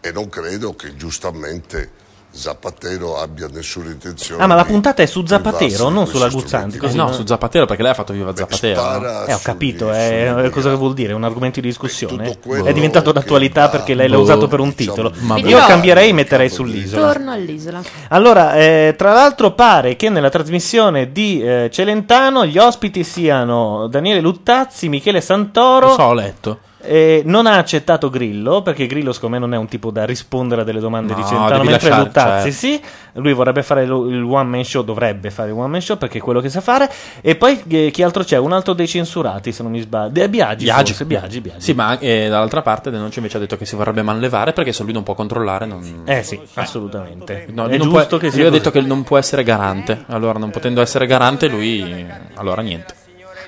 e 0.00 0.10
non 0.12 0.28
credo 0.28 0.74
che 0.74 0.96
giustamente 0.96 1.90
Zapatero 2.34 3.18
abbia 3.20 3.46
nessuna 3.52 3.90
intenzione 3.90 4.42
Ah, 4.42 4.46
ma 4.46 4.54
la 4.54 4.62
di 4.62 4.68
puntata 4.70 5.02
è 5.02 5.06
su 5.06 5.24
Zapatero, 5.26 5.88
di 5.88 5.94
non 5.94 6.06
sulla 6.06 6.28
Guzzanti. 6.28 6.76
Eh 6.76 6.78
Così 6.78 6.96
no, 6.96 7.04
no? 7.08 7.12
su 7.12 7.26
Zapatero 7.26 7.66
perché 7.66 7.82
lei 7.82 7.90
ha 7.92 7.94
fatto 7.94 8.14
Viva 8.14 8.34
Zapatero. 8.34 8.80
no? 8.80 8.88
spara 8.88 9.24
Eh, 9.26 9.34
ho 9.34 9.40
capito, 9.42 9.86
sugli 9.88 9.94
è, 9.96 10.24
immigrati. 10.28 10.50
cosa 10.50 10.74
vuol 10.74 10.94
dire? 10.94 11.12
Un 11.12 11.24
argomento 11.24 11.60
di 11.60 11.66
discussione? 11.68 12.38
È 12.64 12.72
diventato 12.72 13.12
d'attualità 13.12 13.62
va- 13.62 13.68
perché 13.68 13.94
lei 13.94 14.08
l'ha 14.08 14.16
Boh, 14.16 14.22
usato 14.22 14.48
per 14.48 14.60
un 14.60 14.72
diciamo, 14.74 14.96
titolo. 15.10 15.14
Ma 15.20 15.36
Io 15.38 15.58
cambierei 15.58 16.08
e 16.08 16.12
metterei 16.14 16.48
sull'isola. 16.48 17.06
Torno 17.12 17.32
all'isola. 17.32 17.82
Allora, 18.08 18.54
eh, 18.54 18.94
tra 18.96 19.12
l'altro 19.12 19.52
pare 19.52 19.96
che 19.96 20.08
nella 20.08 20.30
trasmissione 20.30 21.12
di 21.12 21.42
eh, 21.42 21.68
Celentano 21.70 22.46
gli 22.46 22.56
ospiti 22.56 23.04
siano 23.04 23.88
Daniele 23.88 24.20
Luttazzi, 24.20 24.88
Michele 24.88 25.20
Santoro. 25.20 25.88
Lo 25.88 25.92
so, 25.94 26.02
ho 26.02 26.14
letto. 26.14 26.58
Eh, 26.82 27.22
non 27.24 27.46
ha 27.46 27.56
accettato 27.56 28.10
Grillo 28.10 28.62
perché 28.62 28.86
Grillo 28.86 29.12
secondo 29.12 29.36
me 29.36 29.40
non 29.42 29.54
è 29.54 29.56
un 29.56 29.66
tipo 29.66 29.90
da 29.90 30.04
rispondere 30.04 30.62
a 30.62 30.64
delle 30.64 30.80
domande 30.80 31.14
di 31.14 31.20
No, 31.20 31.26
Celentano 31.26 31.56
devi 31.58 31.68
mentre 31.68 31.88
lasciare- 31.88 32.04
Luttazzi 32.06 32.52
certo. 32.52 32.66
sì 32.66 32.82
lui 33.20 33.32
vorrebbe 33.34 33.62
fare 33.62 33.84
lo- 33.86 34.08
il 34.08 34.22
one 34.22 34.48
man 34.48 34.64
show 34.64 34.82
dovrebbe 34.82 35.30
fare 35.30 35.50
il 35.50 35.54
one 35.56 35.68
man 35.68 35.80
show 35.80 35.96
perché 35.98 36.18
è 36.18 36.20
quello 36.20 36.40
che 36.40 36.48
sa 36.48 36.60
fare 36.60 36.90
e 37.20 37.36
poi 37.36 37.62
eh, 37.68 37.90
chi 37.90 38.02
altro 38.02 38.22
c'è? 38.24 38.36
un 38.38 38.52
altro 38.52 38.72
dei 38.72 38.86
censurati 38.88 39.52
se 39.52 39.62
non 39.62 39.72
mi 39.72 39.80
sbaglio 39.80 40.10
De 40.12 40.28
Biagi, 40.28 40.64
Biagi, 40.64 40.86
forse, 40.88 41.04
Biagi, 41.04 41.40
Biagi. 41.40 41.60
Sì, 41.60 41.72
ma 41.74 41.98
eh, 41.98 42.28
dall'altra 42.28 42.62
parte 42.62 42.90
Denuncio 42.90 43.18
invece 43.18 43.36
ha 43.36 43.40
detto 43.40 43.56
che 43.56 43.64
si 43.66 43.76
vorrebbe 43.76 44.02
manlevare 44.02 44.52
perché 44.52 44.72
se 44.72 44.82
lui 44.82 44.92
non 44.92 45.02
può 45.02 45.14
controllare 45.14 45.66
non... 45.66 46.02
eh 46.06 46.22
sì 46.22 46.40
assolutamente 46.54 47.46
No, 47.52 47.64
è 47.64 47.68
lui 47.68 47.78
non 47.78 47.88
giusto 47.90 48.06
può- 48.08 48.18
che 48.18 48.26
lui 48.26 48.34
sia 48.34 48.42
ha 48.46 48.48
così. 48.48 48.58
detto 48.58 48.70
che 48.70 48.80
non 48.80 49.02
può 49.04 49.18
essere 49.18 49.42
garante. 49.44 50.04
Allora, 50.06 50.38
non 50.38 50.50
potendo 50.50 50.80
essere 50.80 51.06
garante, 51.06 51.48
lui. 51.48 52.06
Allora, 52.34 52.62
niente. 52.62 52.94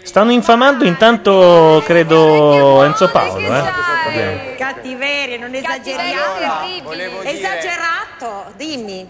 Stanno 0.05 0.31
infamando 0.31 0.85
intanto 0.85 1.83
credo 1.85 2.83
Enzo 2.85 3.09
Paolo 3.11 3.47
eh? 3.47 4.55
Cattiveria, 4.57 5.39
non 5.39 5.53
esageriamo. 5.55 6.93
Esagerato, 7.23 8.53
dimmi. 8.57 9.09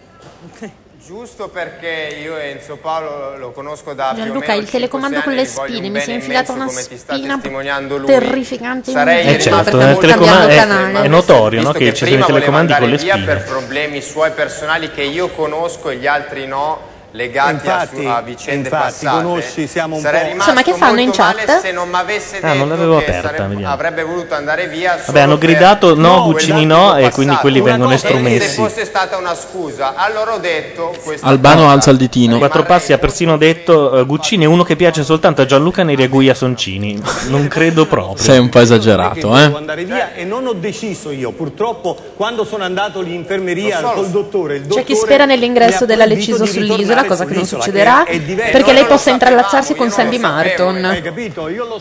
Giusto 1.05 1.49
perché 1.49 2.17
io 2.23 2.39
e 2.39 2.49
Enzo 2.49 2.77
Paolo 2.77 3.37
lo 3.37 3.51
conosco 3.51 3.93
da 3.93 4.13
più 4.15 4.23
o 4.23 4.25
Gianluca, 4.25 4.55
il 4.55 4.71
telecomando 4.71 5.21
con 5.21 5.35
le 5.35 5.45
spine, 5.45 5.91
mi 5.91 6.01
si 6.01 6.13
è 6.13 6.15
infilata 6.15 6.53
una 6.53 6.69
spina 6.69 7.39
terrificante 7.39 8.91
in 8.91 8.97
Sarei 8.97 9.27
Eh, 9.35 9.39
certo, 9.39 9.77
nel 9.77 9.99
telecomando 9.99 10.49
è- 10.49 11.03
è 11.03 11.09
notorio, 11.09 11.61
no, 11.61 11.73
visto 11.73 11.85
che 11.85 11.93
ci 11.93 12.07
sono 12.07 12.11
i 12.11 12.13
prima 12.15 12.27
voleva 12.27 12.27
telecomandi 12.27 12.73
con 12.73 12.83
andare 12.83 12.97
le 12.97 13.03
via 13.03 13.15
spine. 13.17 13.27
per 13.27 13.45
problemi 13.45 14.01
suoi 14.01 14.31
personali 14.31 14.91
che 14.93 15.03
io 15.03 15.29
conosco 15.29 15.91
e 15.91 15.97
gli 15.97 16.07
altri 16.07 16.47
no 16.47 16.93
legati 17.15 17.53
Infatti- 17.67 17.99
a, 17.99 18.01
su- 18.03 18.07
a 18.09 18.21
vicende 18.23 18.69
infatti, 18.69 19.05
passate 19.05 19.23
conosci, 19.23 19.67
siamo 19.69 19.95
un 19.95 20.01
sarei 20.03 20.21
po'- 20.23 20.27
rimasto 20.31 20.51
Insomma, 20.51 20.73
che 20.73 20.79
fanno 20.85 21.01
in 21.01 21.11
chat? 21.13 21.61
se 21.61 21.71
non 21.71 21.89
mi 21.89 21.95
avesse 21.95 22.39
Ah, 22.41 22.49
non 22.55 22.57
detto 22.57 22.69
l'avevo 22.71 22.99
che 22.99 23.05
aperta, 23.05 23.37
sarebbe- 23.37 23.65
avrebbe 23.65 24.03
voluto 24.03 24.35
andare 24.35 24.67
via 24.67 24.99
Vabbè, 25.07 25.21
hanno 25.21 25.39
gridato 25.39 25.89
no, 25.95 25.95
quell'attimo 25.95 26.33
Guccini 26.33 26.67
no, 26.67 26.97
e 26.97 27.11
quindi 27.11 27.25
passato. 27.27 27.41
quelli 27.41 27.61
Una 27.61 27.71
vengono 27.71 27.93
estromessi. 27.93 28.49
se 28.49 28.55
fosse 28.55 28.85
stata 28.85 29.17
una 29.17 29.35
scusa 29.37 29.95
allora 29.95 30.35
ho 30.35 30.39
detto 30.39 30.93
Albano 31.21 31.61
cosa. 31.63 31.71
alza 31.71 31.91
il 31.93 31.97
ditino. 31.99 32.39
Quattro 32.39 32.65
passi 32.65 32.93
ha 32.93 32.99
persino 32.99 33.37
detto 33.37 33.97
eh, 34.01 34.05
Guccini 34.05 34.43
è 34.43 34.49
uno 34.49 34.65
che 34.65 34.75
piace 34.75 35.05
soltanto 35.05 35.41
a 35.43 35.47
Gianluca 35.47 35.85
Nereguia 35.85 36.35
Soncini 36.35 37.01
non 37.29 37.47
credo 37.47 37.87
proprio 37.87 38.17
Sei 38.25 38.39
un 38.41 38.49
po' 38.49 38.59
esagerato, 38.59 39.37
eh? 39.39 39.53
andare 39.55 39.85
via 39.85 40.15
e 40.15 40.25
non 40.25 40.47
ho 40.49 40.53
deciso 40.53 41.11
io. 41.13 41.31
Purtroppo, 41.31 41.97
quando 42.17 42.45
sono 42.45 42.65
andato 42.65 42.99
all'infermeria 42.99 43.81
Lo 43.81 43.87
so, 43.87 43.95
lo 43.95 44.01
col 44.01 44.05
so. 44.07 44.11
dottore, 44.11 44.55
il 44.57 44.61
C'è 44.63 44.67
dottore 44.67 44.85
chi 44.85 44.95
spera 44.97 45.25
nell'ingresso 45.27 45.87
della 45.87 46.07
Leciso 46.07 46.45
sull'isola, 46.45 47.04
Marta, 47.09 47.25
cosa 47.25 47.25
che 47.25 47.35
non 47.35 47.47
succederà, 47.47 48.05
perché 48.05 48.73
lei 48.73 48.85
possa 48.85 49.11
intrallacciarsi 49.11 49.75
con 49.75 49.91
Sandy 49.91 50.19
Martin. 50.19 51.03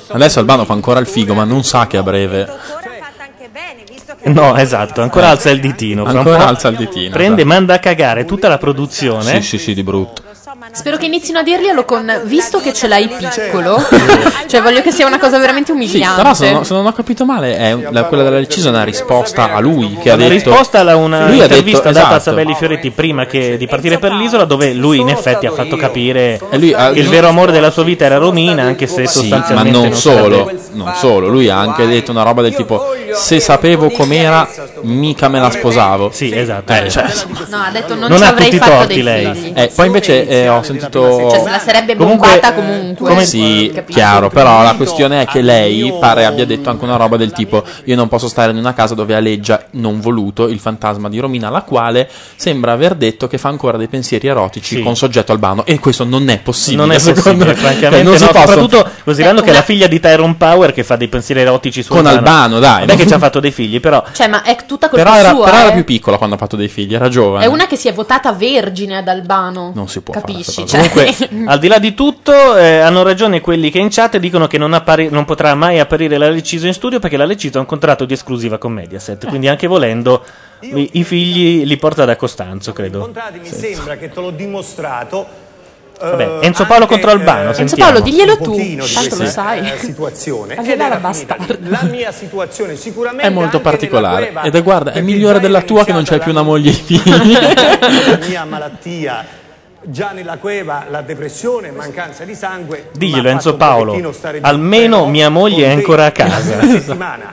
Adesso 0.10 0.40
Albano 0.40 0.66
fa 0.66 0.74
ancora 0.74 1.00
il 1.00 1.08
figo, 1.08 1.34
ma 1.34 1.44
non 1.44 1.64
sa 1.64 1.88
che 1.88 1.98
a 1.98 2.04
breve. 2.04 2.48
No, 4.26 4.56
esatto, 4.56 5.02
ancora 5.02 5.30
alza 5.30 5.50
il 5.50 5.60
ditino. 5.60 6.04
fra 6.04 6.12
un 6.12 6.18
Ancora 6.20 6.38
po' 6.38 6.44
alza 6.46 6.68
il 6.70 6.78
ditino, 6.78 7.12
Prende, 7.12 7.42
esatto. 7.42 7.48
manda 7.56 7.74
a 7.74 7.80
cagare 7.80 8.26
tutta 8.26 8.48
la 8.48 8.58
produzione. 8.58 9.42
Sì, 9.42 9.42
sì, 9.42 9.58
sì, 9.58 9.74
di 9.74 9.84
brutto. 9.84 10.23
Spero 10.72 10.98
che 10.98 11.06
inizino 11.06 11.40
a 11.40 11.44
dirglielo 11.44 11.84
con 11.84 12.22
visto 12.26 12.60
che 12.60 12.74
ce 12.74 12.88
l'hai 12.88 13.08
piccolo. 13.10 13.78
cioè, 14.48 14.62
voglio 14.62 14.82
che 14.82 14.92
sia 14.92 15.06
una 15.06 15.20
cosa 15.20 15.38
veramente 15.38 15.72
Sì, 15.72 15.78
umiliante. 15.78 16.22
però 16.22 16.34
se 16.34 16.52
non, 16.52 16.64
se 16.66 16.74
non 16.74 16.86
ho 16.86 16.92
capito 16.94 17.26
male, 17.26 17.58
è 17.58 17.76
la- 17.92 18.04
quella 18.06 18.24
della 18.24 18.38
Lecisa 18.38 18.68
è 18.68 18.72
una 18.72 18.84
risposta 18.84 19.54
a 19.54 19.60
lui 19.60 19.98
che 20.02 20.10
ha 20.10 20.16
Una 20.16 20.28
detto. 20.28 20.50
risposta 20.50 20.80
a 20.80 20.96
una 20.96 21.28
lui 21.28 21.40
ha 21.42 21.44
intervista 21.44 21.90
detto, 21.90 21.94
data 21.94 22.08
a 22.14 22.18
esatto. 22.18 22.24
Sabelli 22.24 22.56
Fioretti 22.56 22.92
prima 22.92 23.26
che 23.26 23.58
di 23.58 23.68
partire 23.68 23.98
per 24.00 24.14
l'isola, 24.14 24.46
dove 24.46 24.74
lui 24.74 25.00
in 25.00 25.10
effetti 25.10 25.46
ha 25.46 25.52
fatto 25.52 25.76
capire 25.76 26.40
E 26.50 26.58
lui 26.58 26.74
ha- 26.74 26.92
che 26.92 27.00
il 27.00 27.08
vero 27.10 27.28
amore 27.28 27.52
della 27.52 27.72
sua 27.72 27.84
vita 27.84 28.06
era 28.06 28.18
Romina, 28.18 28.64
anche 28.64 28.88
se 28.88 29.06
Sì, 29.08 29.28
ma 29.30 29.38
sostanzialmente 29.42 29.78
non 29.80 29.94
solo, 29.94 30.38
sarebbe- 30.46 30.62
non 30.74 30.94
solo, 30.96 31.28
lui 31.28 31.50
ha 31.50 31.60
anche 31.60 31.86
detto 31.88 32.12
una 32.12 32.24
roba 32.24 32.42
del 32.42 32.56
tipo 32.56 32.86
se 33.14 33.40
sapevo 33.40 33.90
com'era 33.92 34.48
mica 34.82 35.28
me 35.28 35.40
la 35.40 35.50
sposavo. 35.52 36.10
Sì, 36.12 36.32
esatto. 36.36 36.72
Eh, 36.74 36.90
cioè, 36.90 37.06
No, 37.50 37.58
ha 37.58 37.70
detto 37.72 37.96
non, 37.96 38.10
Non 38.10 38.18
ci 38.18 38.24
ha 38.24 38.28
avrei 38.30 38.46
tutti 38.46 38.56
i 38.56 38.60
fatto 38.60 38.72
torti 38.72 38.94
dei 38.96 39.04
lei. 39.04 39.34
figli. 39.36 39.52
Eh, 39.56 39.72
poi 39.76 39.86
invece 39.86 40.28
eh, 40.28 40.50
ho 40.50 40.53
sentito 40.62 41.30
Cioè, 41.30 41.40
se 41.40 41.50
la 41.50 41.58
sarebbe 41.60 41.96
Comunque- 41.96 42.28
bombata 42.28 42.54
comunque. 42.54 43.26
sì, 43.26 43.72
Capisci? 43.74 44.00
chiaro, 44.00 44.30
però 44.30 44.62
la 44.62 44.74
questione 44.76 45.22
è 45.22 45.26
che 45.26 45.42
lei 45.42 45.94
pare 46.00 46.26
abbia 46.26 46.46
detto 46.46 46.70
anche 46.70 46.84
una 46.84 46.98
roba 46.98 47.18
del 47.18 47.32
tipo 47.32 47.64
io 47.86 47.96
non 47.96 48.08
posso 48.08 48.28
stare 48.28 48.52
in 48.52 48.58
una 48.58 48.74
casa 48.74 48.94
dove 48.94 49.16
aleggia 49.16 49.66
non 49.72 50.00
voluto 50.02 50.48
il 50.48 50.60
fantasma 50.60 51.10
di 51.10 51.18
Romina, 51.20 51.50
la 51.50 51.62
quale 51.64 52.10
sembra 52.36 52.74
aver 52.74 52.96
detto 52.96 53.28
che 53.28 53.38
fa 53.38 53.50
ancora 53.50 53.78
dei 53.78 53.88
pensieri 53.88 54.28
erotici 54.28 54.82
con 54.82 54.96
soggetto 54.96 55.32
albano 55.32 55.66
e 55.66 55.80
questo 55.80 56.04
non 56.04 56.28
è 56.30 56.40
possibile. 56.40 56.82
Non 56.82 56.92
è 56.92 57.00
secondo 57.00 57.46
possibile, 57.46 57.54
me. 57.54 57.56
francamente. 57.56 57.96
Cioè, 57.96 58.04
non 58.04 58.18
si 58.18 58.24
no, 58.24 58.30
soprattutto 58.34 58.90
considerando 59.04 59.42
che 59.42 59.50
è 59.50 59.54
la 59.54 59.62
figlia 59.62 59.88
di 59.88 60.00
Tyrone 60.00 60.36
Power 60.36 60.74
che 60.74 60.84
fa 60.84 60.96
dei 60.98 61.08
pensieri 61.08 61.42
erotici 61.42 61.82
su 61.84 61.94
Con 61.94 62.06
Albano, 62.06 62.60
dai. 62.60 62.82
Non 62.86 62.92
è 62.92 62.96
che 62.98 63.08
ci 63.08 63.14
ha 63.14 63.20
fatto 63.20 63.40
dei 63.40 63.52
figli, 63.52 63.80
però. 63.80 64.04
Cioè, 64.12 64.28
ma 64.28 64.44
è 64.44 64.56
tutta 64.66 64.90
colpa 64.90 65.04
Però, 65.06 65.16
era, 65.16 65.30
sua. 65.30 65.46
però 65.46 65.58
era 65.58 65.70
eh. 65.70 65.74
più 65.74 65.84
piccola 65.86 66.18
quando 66.18 66.36
ha 66.36 66.38
fatto 66.38 66.56
dei 66.56 66.68
figli, 66.68 66.94
era 66.94 67.08
giovane. 67.10 67.44
È 67.46 67.48
una 67.48 67.68
che 67.68 67.76
si 67.76 67.88
è 67.88 67.94
votata 67.94 68.32
vergine 68.34 68.98
ad 68.98 69.08
Albano. 69.08 69.72
Non 69.74 69.88
si 69.88 70.02
può 70.02 70.14
Capisci? 70.44 70.68
Cioè, 70.68 70.90
Comunque, 70.90 71.30
al 71.52 71.60
di 71.60 71.68
là 71.68 71.80
di 71.80 71.94
tutto, 71.94 72.56
eh, 72.58 72.80
hanno 72.80 73.04
ragione 73.04 73.42
quelli 73.42 73.72
che 73.72 73.80
in 73.80 73.90
chat 73.90 74.18
dicono 74.18 74.48
che 74.48 74.58
non, 74.58 74.74
appari- 74.74 75.10
non 75.10 75.26
potrà 75.26 75.56
mai 75.56 75.80
apparire 75.80 76.18
la 76.18 76.30
Leciso 76.30 76.68
in 76.68 76.74
studio 76.74 77.00
perché 77.00 77.18
la 77.18 77.26
Leciso 77.26 77.58
ha 77.58 77.62
un 77.62 77.68
contratto 77.68 78.06
di 78.06 78.14
esclusiva 78.14 78.58
con 78.58 78.74
Mediaset. 78.74 79.28
Quindi, 79.28 79.48
anche 79.48 79.68
volendo, 79.68 80.24
i, 80.62 80.90
i 80.94 81.04
figli 81.04 81.64
li 81.66 81.78
porta 81.78 82.06
da 82.06 82.16
Costanzo, 82.16 82.74
credo. 82.74 83.12
Mi 83.42 83.48
sembra 83.48 83.96
che 83.96 84.10
te 84.10 84.20
l'ho 84.20 84.32
dimostrato. 84.32 85.52
Vabbè, 86.00 86.40
eh, 86.42 86.46
Enzo 86.48 86.66
Paolo 86.66 86.86
contro 86.86 87.12
Albano. 87.12 87.52
eh, 87.52 87.54
sentiamo. 87.54 87.92
Paolo, 87.92 88.04
diglielo 88.04 88.38
tu, 88.38 88.56
di 88.56 88.76
tanto 88.76 89.16
lo 89.16 89.26
sai. 89.26 89.72
eh, 89.72 89.78
situazione. 89.78 90.56
La 90.56 91.84
mia 91.84 92.12
situazione 92.12 92.76
sicuramente 92.76 93.28
È 93.28 93.30
molto 93.30 93.62
particolare. 93.62 94.26
cueva, 94.26 94.42
Ed 94.42 94.56
è 94.56 94.64
guarda, 94.64 94.92
è 94.92 95.02
migliore 95.02 95.40
della 95.40 95.62
tua 95.62 95.86
che 95.86 95.94
non 95.94 96.04
c'hai 96.04 96.20
più 96.20 96.32
una 96.32 96.42
moglie 96.42 96.72
e 96.72 96.74
figli. 96.74 97.32
la 97.38 98.20
mia 98.28 98.44
malattia 98.44 99.26
già 99.86 100.12
nella 100.12 100.38
cueva 100.38 100.86
la 100.90 101.02
depressione 101.02 101.72
mancanza 101.72 102.24
di 102.24 102.36
sangue 102.36 102.90
Diglielo 102.94 103.30
Enzo 103.30 103.56
Paolo. 103.56 103.94
Almeno 104.42 105.08
mia 105.08 105.30
moglie 105.30 105.66
è 105.68 105.72
ancora 105.72 106.06
a 106.06 106.12
casa. 106.14 106.60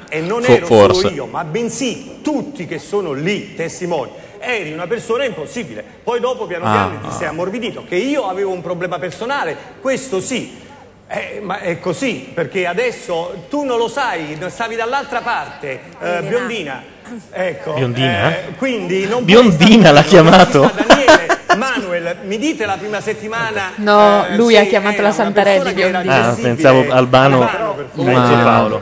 e 0.09 0.21
non 0.21 0.43
Fo- 0.43 0.53
ero 0.53 0.67
forse. 0.67 1.01
solo 1.03 1.15
io 1.15 1.27
ma 1.27 1.45
bensì 1.45 2.19
tutti 2.23 2.67
che 2.67 2.79
sono 2.79 3.13
lì 3.13 3.55
testimoni 3.55 4.11
eri 4.39 4.73
una 4.73 4.87
persona 4.87 5.25
impossibile 5.25 5.85
poi 6.03 6.19
dopo 6.21 6.47
piano 6.47 6.65
Ah, 6.65 6.73
piano 6.73 7.01
ti 7.01 7.07
ah. 7.09 7.13
sei 7.13 7.27
ammorbidito 7.29 7.85
che 7.87 7.97
io 7.97 8.27
avevo 8.29 8.51
un 8.53 8.63
problema 8.63 8.99
personale 8.99 9.57
questo 9.81 10.21
sì 10.21 10.69
Eh, 11.13 11.41
ma 11.43 11.59
è 11.59 11.81
così, 11.81 12.31
perché 12.33 12.67
adesso 12.69 13.47
tu 13.51 13.65
non 13.65 13.79
lo 13.79 13.89
sai, 13.89 14.39
stavi 14.47 14.77
dall'altra 14.77 15.21
parte, 15.23 15.81
eh, 16.01 16.23
biondina. 16.23 16.81
Ecco, 17.33 17.73
Biondina? 17.75 18.31
eh, 18.31 18.45
quindi 18.57 19.07
non 19.07 19.25
Biondina 19.25 19.91
l'ha 19.91 20.03
chiamato? 20.03 20.71
Manuel, 21.57 22.17
mi 22.25 22.39
dite 22.39 22.65
la 22.65 22.77
prima 22.79 23.01
settimana 23.01 23.73
No, 23.77 24.25
eh, 24.25 24.37
lui 24.37 24.57
ha 24.57 24.65
chiamato 24.65 25.03
la 25.03 25.11
Santarelli 25.11 25.73
Biondina. 25.73 26.29
Ah, 26.31 26.37
pensavo 26.41 26.87
Albano 26.89 27.41
Ma- 27.95 28.41
Paolo. 28.45 28.81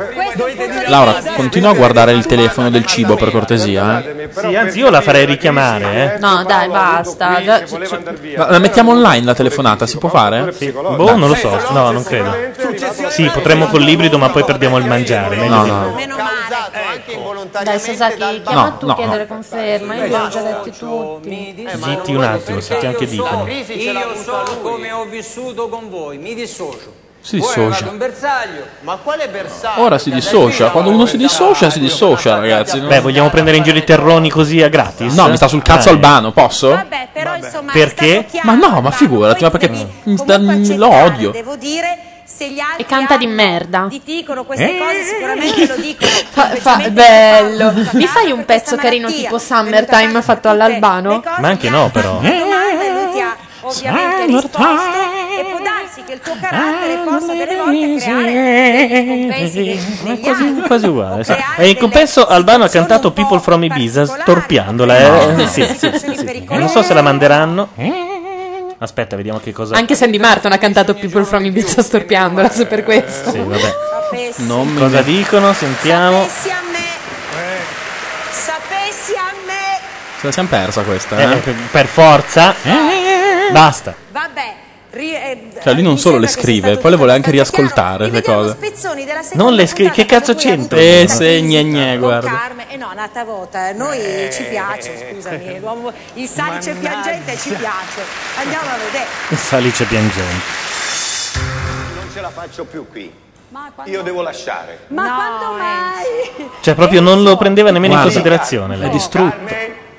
Laura, 0.87 1.15
continua 1.35 1.71
a 1.71 1.73
guardare 1.73 2.13
il 2.13 2.27
telefono 2.27 2.69
del 2.71 2.85
cibo 2.85 3.17
per 3.17 3.31
cortesia. 3.31 4.03
eh. 4.05 4.29
Sì, 4.33 4.55
anzi, 4.55 4.79
io 4.81 4.91
la 4.91 5.01
farei 5.01 5.25
richiamare. 5.25 6.15
Eh. 6.15 6.19
No, 6.19 6.45
dai, 6.45 6.69
basta. 6.69 7.41
Già- 7.43 7.63
c- 7.63 7.79
c- 7.79 8.37
Ma 8.37 8.51
la 8.51 8.59
mettiamo 8.59 8.93
online 8.93 9.25
la 9.25 9.35
telefonata, 9.35 9.87
si 9.87 9.97
può 9.97 10.11
fare? 10.11 10.53
Boh, 10.73 11.17
non 11.17 11.29
lo 11.29 11.35
so. 11.35 11.59
No, 11.71 11.91
non 11.91 12.05
credo. 12.05 12.35
Sì, 13.09 13.29
potremmo 13.33 13.67
con 13.67 13.81
l'ibrido, 13.81 14.19
ma 14.19 14.29
poi 14.29 14.45
perdiamo 14.45 14.77
il 14.77 14.85
mangiare. 14.87 15.37
meglio 15.37 15.55
No, 15.55 15.95
di 15.97 16.05
no. 17.53 17.63
Dai, 17.65 17.79
Sasaki, 17.79 18.43
chiama 18.43 18.63
No, 18.69 18.79
tu 18.79 18.87
no, 18.87 18.95
chiedere 18.95 19.23
no. 19.23 19.35
conferma. 19.35 19.95
Io 19.97 20.05
li 20.07 20.15
ho 20.15 20.29
già 20.29 20.43
detti 20.43 20.71
tutti. 20.79 21.67
Zitti 21.83 22.15
un 22.15 22.23
attimo, 22.23 22.61
senti 22.61 22.87
anche 22.87 23.07
dicono. 23.07 23.47
Io 23.49 24.15
so 24.23 24.59
come 24.63 24.91
ho 24.93 25.05
vissuto 25.05 25.69
con 25.69 25.89
voi, 25.91 26.19
mi 26.19 26.35
dissocio. 26.35 27.07
Si 27.21 27.37
dissocia. 27.37 27.91
Ora 29.77 29.99
si 29.99 30.11
dissocia, 30.11 30.71
quando 30.71 30.91
uno 30.91 31.05
si 31.05 31.17
dissocia, 31.17 31.69
si 31.69 31.81
dissocia, 31.81 32.39
ragazzi. 32.39 32.81
Beh, 32.81 33.01
vogliamo 33.01 33.29
prendere 33.29 33.57
in 33.57 33.65
giro 33.65 33.77
i 33.77 33.85
terroni 33.85 34.31
così 34.31 34.63
a 34.63 34.69
gratis? 34.69 35.15
No, 35.15 35.29
mi 35.29 35.37
sta 35.37 35.49
sul 35.49 35.63
cazzo 35.63 35.87
Dai. 35.87 35.95
Albano, 35.95 36.33
posso? 36.33 36.79
Però 37.13 37.35
insomma 37.35 37.73
Perché? 37.73 38.27
Ma 38.43 38.55
no, 38.55 38.81
ma 38.81 38.91
figurati, 38.93 39.43
ma 39.43 39.51
perché 39.51 39.69
mi- 39.69 40.77
lo 40.77 40.89
odio. 40.89 41.31
devo 41.31 41.57
dire 41.57 41.99
se 42.31 42.51
gli 42.51 42.61
altri 42.61 42.83
E 42.83 42.87
canta 42.87 43.17
di 43.17 43.27
merda. 43.27 43.87
ti 43.89 44.01
dicono 44.05 44.45
queste 44.45 44.77
cose 44.79 45.03
sicuramente 45.05 45.67
lo 45.67 45.77
dicono 45.77 46.11
Fa- 46.31 46.49
fa- 46.57 46.89
bello. 46.91 47.73
Mi 47.93 48.07
fai 48.07 48.31
un 48.31 48.45
pezzo 48.45 48.77
carino 48.77 49.09
tipo 49.09 49.39
Summertime 49.39 50.21
fatto 50.23 50.49
all'Albano? 50.49 51.23
Ma 51.39 51.49
anche 51.49 51.69
no, 51.71 51.89
però. 51.91 52.21
domande 52.21 52.91
lui 52.93 53.13
ti 53.13 53.21
ha 53.21 53.37
ovviamente 53.61 54.27
risposto 54.27 54.63
e 55.39 55.45
può 55.51 55.59
darsi 55.63 56.03
che 56.07 56.13
il 56.13 56.21
tuo 56.21 56.35
carattere 56.41 56.97
possa 57.05 57.33
delle 57.35 57.57
volte 57.57 57.97
creare 57.97 58.25
dei 58.25 59.07
compensi 59.27 59.63
dei- 59.63 59.81
degli 60.05 60.21
Quasi, 60.21 60.43
altri 60.43 60.67
quasi 60.67 60.87
uguale. 60.87 61.25
sì. 61.25 61.35
E 61.57 61.69
in 61.71 61.77
compenso 61.77 62.27
Albano 62.27 62.65
ha 62.65 62.69
cantato 62.69 63.11
People 63.13 63.41
from 63.41 63.65
Ibiza 63.65 64.05
storpiandola. 64.07 64.99
eh. 65.37 65.47
Sì, 65.49 65.65
sì, 65.65 65.91
sì, 65.99 66.15
sì. 66.17 66.45
Non 66.51 66.69
so 66.69 66.83
se 66.83 66.95
la 66.95 67.03
manderanno. 67.03 67.71
Aspetta, 68.79 69.17
vediamo 69.17 69.41
che 69.41 69.53
cosa. 69.53 69.75
Anche 69.77 69.95
Sandy 69.97 70.19
Martin 70.19 70.53
ha 70.53 70.59
cantato 70.59 70.95
People 70.95 71.25
from 71.25 71.45
Ibiza 71.45 71.83
storpiandola, 71.83 72.49
se 72.49 72.67
per 72.67 72.85
questo. 72.85 73.31
Sì, 73.31 73.39
vabbè. 73.39 73.75
Non 74.39 74.69
mi- 74.69 74.79
Cosa 74.81 75.03
dicono? 75.03 75.53
Sentiamo. 75.53 76.27
sapessi 76.29 76.51
a 76.51 76.61
me 76.71 76.87
sapessi 78.31 79.13
a 79.17 79.33
me 79.47 79.81
Se 80.21 80.27
la 80.27 80.33
siamo 80.33 80.49
persa 80.49 80.83
questa, 80.83 81.19
Eh, 81.19 81.33
eh? 81.33 81.37
per- 81.39 81.55
per 81.71 81.87
forza. 81.87 82.55
Basta. 83.51 83.95
vabbè 84.13 84.41
eh, 84.41 84.58
Cioè, 84.91 85.75
lui 85.75 85.83
non 85.83 85.99
solo 85.99 86.17
le 86.17 86.27
scrive, 86.27 86.79
poi 86.79 86.91
le 86.91 86.97
vuole 86.97 87.13
anche 87.13 87.31
riascoltare 87.31 88.09
le 88.09 88.23
cose. 88.23 88.53
spezzoni 88.53 89.05
della 89.05 89.23
seconda 89.23 89.45
Non 89.45 89.53
le 89.55 89.67
scrive. 89.67 89.91
Che 89.91 90.07
cazzo 90.07 90.35
c'entra? 90.35 90.79
Eh, 90.79 91.07
se, 91.09 91.41
gne, 91.43 91.63
gne, 91.63 91.99
guarda. 91.99 92.31
Carmen 92.31 92.67
e 92.71 92.77
no 92.77 92.91
nata 92.95 93.23
vota 93.25 93.59
a 93.67 93.73
noi 93.73 93.99
ci 94.33 94.45
piace 94.45 95.11
scusami 95.13 95.61
l'uomo- 95.61 95.93
il 96.15 96.27
salice 96.27 96.73
piangente 96.73 97.37
ci 97.37 97.51
piace 97.51 98.01
andiamo 98.37 98.69
a 98.69 98.77
vedere 98.85 99.07
Salice 99.37 99.85
piangente. 99.85 100.45
Non 101.95 102.09
ce 102.13 102.21
la 102.21 102.31
faccio 102.31 102.65
più 102.65 102.87
qui. 102.89 103.13
Io 103.85 104.03
devo 104.03 104.23
lasciare. 104.23 104.81
ma 104.89 105.15
quando 105.15 105.59
mai 105.59 106.51
Cioè, 106.61 106.75
proprio 106.75 107.01
non 107.01 107.23
lo 107.23 107.37
prendeva 107.37 107.71
nemmeno 107.71 107.95
in 107.95 108.01
Guarda, 108.01 108.13
considerazione. 108.13 108.75
È 108.75 108.79
Lei. 108.79 108.91
distrutto. 108.91 109.37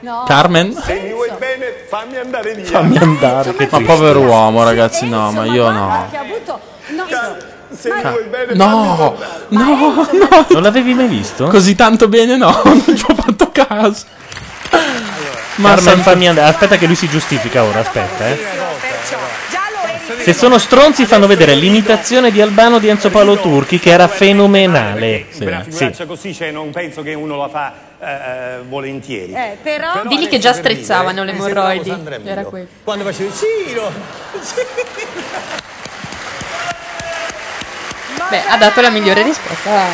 No 0.02 0.24
Carmen? 0.26 0.74
Se 0.74 0.94
mi 0.94 1.12
vuoi 1.12 1.32
bene, 1.38 1.86
fammi 1.88 2.18
andare 2.18 2.54
via. 2.54 2.66
Fammi 2.66 2.98
andare. 2.98 3.54
Che 3.56 3.68
Ma 3.72 3.82
povero 3.82 4.22
uomo, 4.22 4.64
ragazzi, 4.64 5.08
no, 5.08 5.32
ma 5.32 5.46
io 5.46 5.70
no. 5.70 6.08
che 6.10 6.18
ha 6.18 6.22
avuto 6.22 6.60
no, 6.88 7.06
Se 7.70 7.94
mi 7.94 8.02
vuoi 8.02 8.24
bene, 8.26 8.54
No, 8.56 9.18
no, 9.48 9.68
no. 10.10 10.46
Non 10.50 10.62
l'avevi 10.62 10.94
mai 10.94 11.08
visto? 11.08 11.48
Così 11.48 11.76
tanto 11.76 12.08
bene 12.08 12.38
no, 12.38 12.60
non 12.64 12.96
ci 12.96 13.06
ho 13.08 13.16
fatto 13.16 13.50
caso. 13.52 14.06
Ma 15.56 15.76
Carmen, 15.76 16.02
fammi 16.02 16.28
andare. 16.28 16.50
Aspetta, 16.50 16.78
che 16.78 16.86
lui 16.86 16.96
si 16.96 17.10
giustifica 17.10 17.64
ora. 17.64 17.80
Aspetta, 17.80 18.30
eh. 18.30 18.36
perciò 18.36 19.18
Se 20.22 20.34
sono 20.34 20.58
stronzi, 20.58 21.06
fanno 21.06 21.28
vedere 21.28 21.56
l'imitazione 21.56 22.30
di 22.32 22.42
Albano 22.42 22.78
di 22.78 22.88
Enzo 22.90 23.10
Paolo 23.10 23.40
Turchi, 23.40 23.80
che 23.80 23.90
era 23.90 24.08
fenomenale. 24.08 25.26
Una 25.40 25.64
Sì. 25.64 25.70
figuraccia 25.70 26.06
così, 26.06 26.34
cioè, 26.34 26.52
non 26.52 26.72
penso 26.72 27.02
che 27.02 27.14
uno 27.14 27.38
la 27.38 27.48
fa 27.48 27.74
eh, 28.02 28.06
eh, 28.12 28.58
volentieri. 28.68 29.34
eh, 29.34 29.58
però 29.62 30.02
Digli 30.08 30.28
che 30.28 30.38
già 30.40 30.54
strizzavano 30.54 31.24
le 31.24 31.32
emorroidi. 31.32 31.94
Era 32.26 32.44
quello. 32.44 32.68
Quando 32.84 33.04
facevi 33.06 33.32
Ciro, 33.34 33.92
Beh, 38.30 38.42
ha 38.48 38.58
dato 38.58 38.82
la 38.82 38.90
migliore 38.90 39.24
risposta 39.24 39.86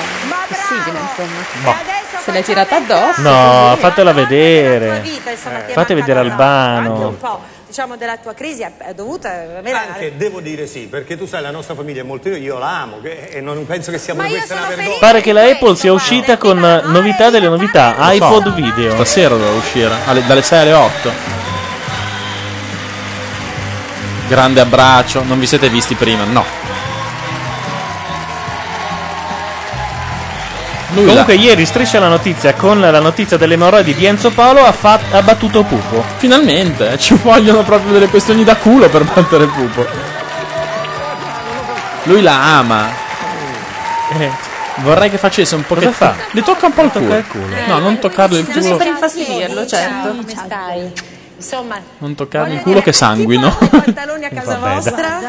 possibile, 0.48 1.00
insomma. 1.00 1.40
E 1.40 1.70
adesso 1.70 2.24
Se 2.24 2.32
l'hai 2.32 2.44
tirata 2.44 2.76
addosso. 2.78 3.22
No, 3.22 3.76
fatela 3.80 4.12
vedere. 4.12 5.02
Fate 5.72 5.94
vedere 5.94 6.20
anche 6.20 6.34
un 6.34 6.40
Albano. 6.42 7.18
Diciamo 7.76 7.98
della 7.98 8.16
tua 8.16 8.34
crisi 8.34 8.62
è 8.62 8.94
dovuta 8.94 9.30
Anche 9.62 10.14
devo 10.16 10.40
dire 10.40 10.66
sì, 10.66 10.88
perché 10.88 11.18
tu 11.18 11.26
sai 11.26 11.42
la 11.42 11.52
nostra 11.52 11.76
famiglia 11.76 12.00
è 12.00 12.04
molto 12.06 12.30
io 12.30 12.58
la 12.58 12.80
amo 12.84 13.02
che- 13.02 13.28
e 13.30 13.42
non 13.42 13.66
penso 13.66 13.92
che 13.92 13.98
sia 13.98 14.14
Ma 14.14 14.22
per 14.24 14.32
io 14.32 14.38
questa 14.38 14.56
una 14.56 14.68
vergogna. 14.68 14.98
Pare 14.98 15.20
che 15.20 15.34
la 15.34 15.42
Apple 15.44 15.76
sia 15.76 15.92
uscita 15.92 16.38
con 16.38 16.64
eh, 16.64 16.82
novità 16.86 17.30
delle 17.30 17.50
novità, 17.50 17.94
Lo 17.98 18.04
so. 18.06 18.12
iPod 18.14 18.54
video. 18.54 18.94
Stasera 18.94 19.36
doveva 19.36 19.58
uscire, 19.58 19.94
alle- 20.06 20.26
dalle 20.26 20.42
6 20.42 20.60
alle 20.62 20.72
8. 20.72 21.12
Grande 24.30 24.62
abbraccio, 24.62 25.24
non 25.24 25.38
vi 25.38 25.46
siete 25.46 25.68
visti 25.68 25.96
prima? 25.96 26.24
No. 26.24 26.55
Lui 30.96 31.06
Comunque 31.08 31.36
ieri 31.36 31.66
striscia 31.66 32.00
la 32.00 32.08
notizia 32.08 32.54
con 32.54 32.80
la 32.80 33.00
notizia 33.02 33.36
delle 33.38 33.56
emorroidi 33.56 33.94
di 33.94 34.06
Enzo 34.06 34.32
Paolo 34.32 34.64
ha, 34.66 34.72
fa- 34.72 35.00
ha 35.12 35.22
battuto 35.22 35.64
Pupo. 35.64 36.04
Finalmente, 36.18 36.92
eh, 36.92 36.98
ci 36.98 37.16
vogliono 37.22 37.64
proprio 37.64 37.92
delle 37.92 38.08
questioni 38.08 38.44
da 38.46 38.56
culo 38.56 38.88
per 38.90 39.04
battere 39.04 39.46
Pupo. 39.48 39.86
Lui 42.04 42.22
la 42.22 42.58
ama. 42.60 42.88
Vorrei 44.78 45.10
che 45.10 45.18
facesse 45.18 45.56
un 45.56 45.66
po' 45.66 45.76
che 45.76 45.90
fa? 45.92 46.16
Le 46.32 46.42
tocca 46.44 46.68
un 46.68 46.74
po' 46.74 46.84
il 46.84 46.92
culo. 46.92 47.16
il 47.18 47.28
culo. 47.28 47.46
No, 47.68 47.80
non 47.80 48.00
toccarlo 48.00 48.38
il 48.38 48.46
Giusto 48.46 48.62
culo. 48.62 48.76
per 48.78 48.88
infastidirlo, 48.88 49.66
certo. 49.66 50.08
come 50.10 50.24
stai? 50.46 50.92
Insomma, 51.38 51.76
Non 51.98 52.16
toccarlo 52.16 52.54
il 52.54 52.62
culo 52.62 52.82
che 52.82 52.94
sanguino. 52.94 53.54
pantaloni 53.70 54.26
a 54.26 54.30
casa 54.34 54.58
Vabbè, 54.58 54.74
vostra? 54.76 55.20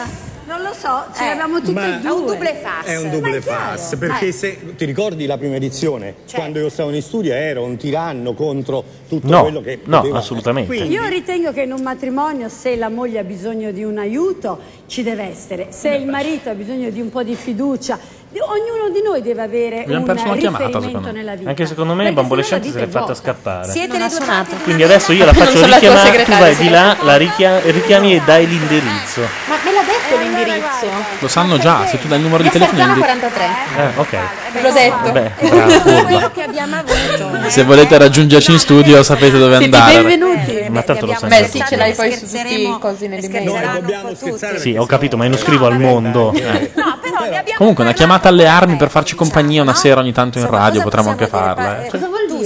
Non 0.47 0.63
lo 0.63 0.73
so, 0.73 1.07
ce 1.13 1.25
Eh, 1.25 1.29
l'abbiamo 1.31 1.59
tutti 1.59 1.71
e 1.71 1.99
due. 2.01 2.09
È 2.09 2.11
un 2.13 2.25
double 2.27 2.55
fast. 2.55 2.87
È 2.89 2.97
un 2.97 3.11
double 3.11 3.41
pass, 3.41 3.97
perché 3.97 4.31
se 4.31 4.77
ti 4.77 4.85
ricordi 4.85 5.27
la 5.27 5.37
prima 5.39 5.57
edizione, 5.57 6.15
quando 6.33 6.61
io 6.61 6.69
stavo 6.69 6.91
in 6.93 7.03
studio 7.03 7.33
ero 7.35 7.65
un 7.65 7.77
tiranno 7.77 8.33
contro 8.33 8.85
tutto 9.09 9.27
No, 9.27 9.43
quello 9.43 9.61
che 9.61 9.81
no, 9.85 9.99
poteva- 10.01 10.19
assolutamente. 10.19 10.73
Quindi- 10.73 10.95
Io 10.95 11.05
ritengo 11.07 11.53
che 11.53 11.63
in 11.63 11.73
un 11.73 11.83
matrimonio 11.83 12.49
se 12.49 12.77
la 12.77 12.89
moglie 12.89 13.19
ha 13.19 13.25
bisogno 13.25 13.73
di 13.73 13.83
un 13.83 13.99
aiuto 13.99 14.59
ci 14.87 15.03
deve 15.03 15.25
essere, 15.25 15.67
se 15.71 15.89
il 15.97 16.07
marito 16.07 16.49
ha 16.49 16.55
bisogno 16.55 16.91
di 16.91 17.01
un 17.01 17.11
po' 17.11 17.25
di 17.25 17.35
fiducia, 17.35 17.99
ognuno 18.41 18.91
di 18.93 19.03
noi 19.03 19.23
deve 19.23 19.43
avere 19.43 19.81
Abbiamo 19.83 20.01
un 20.01 20.05
perso 20.07 20.25
una 20.27 20.37
chiamata, 20.37 20.65
riferimento 20.67 20.89
secondo 20.89 21.07
me. 21.09 21.13
nella 21.23 21.35
vita. 21.37 21.49
Anche 21.51 21.67
secondo 21.67 21.95
me 21.95 22.13
Bambolescente 22.13 22.69
sennò 22.69 22.79
se 22.81 22.85
l'è 22.87 22.91
fatta 22.91 23.15
scappare. 23.15 23.71
Siete 23.71 23.99
le 23.99 24.09
due 24.09 24.47
Quindi 24.65 24.83
adesso 24.83 25.13
io 25.13 25.25
la 25.25 25.33
Non 25.37 25.45
faccio 25.45 25.57
sono 25.59 25.69
la 25.69 25.79
tua 25.79 25.89
richiamare, 25.89 26.25
tu 26.25 26.31
vai 26.33 26.57
di 26.57 26.69
là, 26.69 26.97
la 27.03 27.17
richia- 27.17 27.61
richiami 27.61 28.15
e 28.17 28.23
dai 28.25 28.47
l'indirizzo. 28.47 29.21
Ma 29.49 29.57
me 29.65 29.73
l'ha 29.73 29.83
detto 29.83 30.17
l'indirizzo. 30.21 30.87
Lo 31.19 31.29
sanno 31.29 31.59
già, 31.59 31.87
se 31.87 31.99
tu 31.99 32.07
dai 32.09 32.19
il 32.19 32.25
numero 32.25 32.43
di 32.43 32.51
telefono. 32.51 32.79
Zona 32.79 32.89
indi- 32.93 33.01
43. 33.01 33.45
Eh, 33.77 34.01
ok. 34.01 34.17
Bravo, 34.59 35.71
furba. 35.71 36.31
che 36.31 36.43
abbiamo 36.43 36.77
avuto. 36.77 37.49
Se 37.51 37.63
volete 37.65 37.99
raggiungerci 37.99 38.53
in 38.53 38.59
studio 38.59 39.03
sapete 39.03 39.39
dove 39.39 39.57
Siete 39.59 39.77
andare. 39.77 40.03
benvenuti. 40.03 40.67
Ma 40.71 40.83
tanto 40.83 41.07
lo 41.07 41.15
sai. 41.19 41.29
Beh, 41.29 41.49
sì, 41.49 41.63
ce 41.67 41.77
l'hai 41.77 41.93
poi 41.95 42.13
su 42.13 42.27
tutti 42.27 42.63
i 42.63 42.77
cosi 42.81 43.09
nelle 43.09 43.29
mail. 43.29 43.71
dobbiamo 43.75 44.15
scherzare 44.15 44.59
Sì, 44.59 44.75
ho 44.77 44.87
capito, 44.87 45.17
ma 45.17 45.25
io 45.25 45.31
non 45.31 45.39
scrivo 45.39 45.67
al 45.67 45.79
mondo. 45.79 46.33
Eh. 46.33 46.73
Comunque, 47.57 47.85
una 47.85 47.93
chiamata 47.93 48.26
alle 48.29 48.47
armi 48.47 48.77
per 48.77 48.91
farci 48.91 49.15
compagnia 49.15 49.63
una 49.63 49.75
sera 49.75 50.01
ogni 50.01 50.13
tanto 50.13 50.39
in 50.39 50.49
radio 50.49 50.83
potremmo 50.83 51.11
anche 51.11 51.27
farla. 51.27 51.85
eh. 51.85 51.91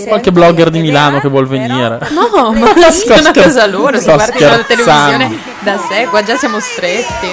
Qualche 0.07 0.33
blogger 0.33 0.71
di 0.71 0.81
Milano 0.81 1.21
che 1.21 1.29
vuol 1.29 1.47
venire. 1.47 1.99
No, 2.11 2.53
ma 2.53 2.73
la 2.77 2.91
Sto 2.91 3.15
una 3.19 3.33
cosa 3.33 3.67
loro, 3.67 3.99
si 3.99 4.05
guardano 4.05 4.57
la 4.57 4.63
televisione 4.65 5.39
da 5.61 5.79
sé, 5.89 6.07
qua 6.11 6.23
già 6.23 6.37
siamo 6.37 6.59
stretti. 6.61 7.29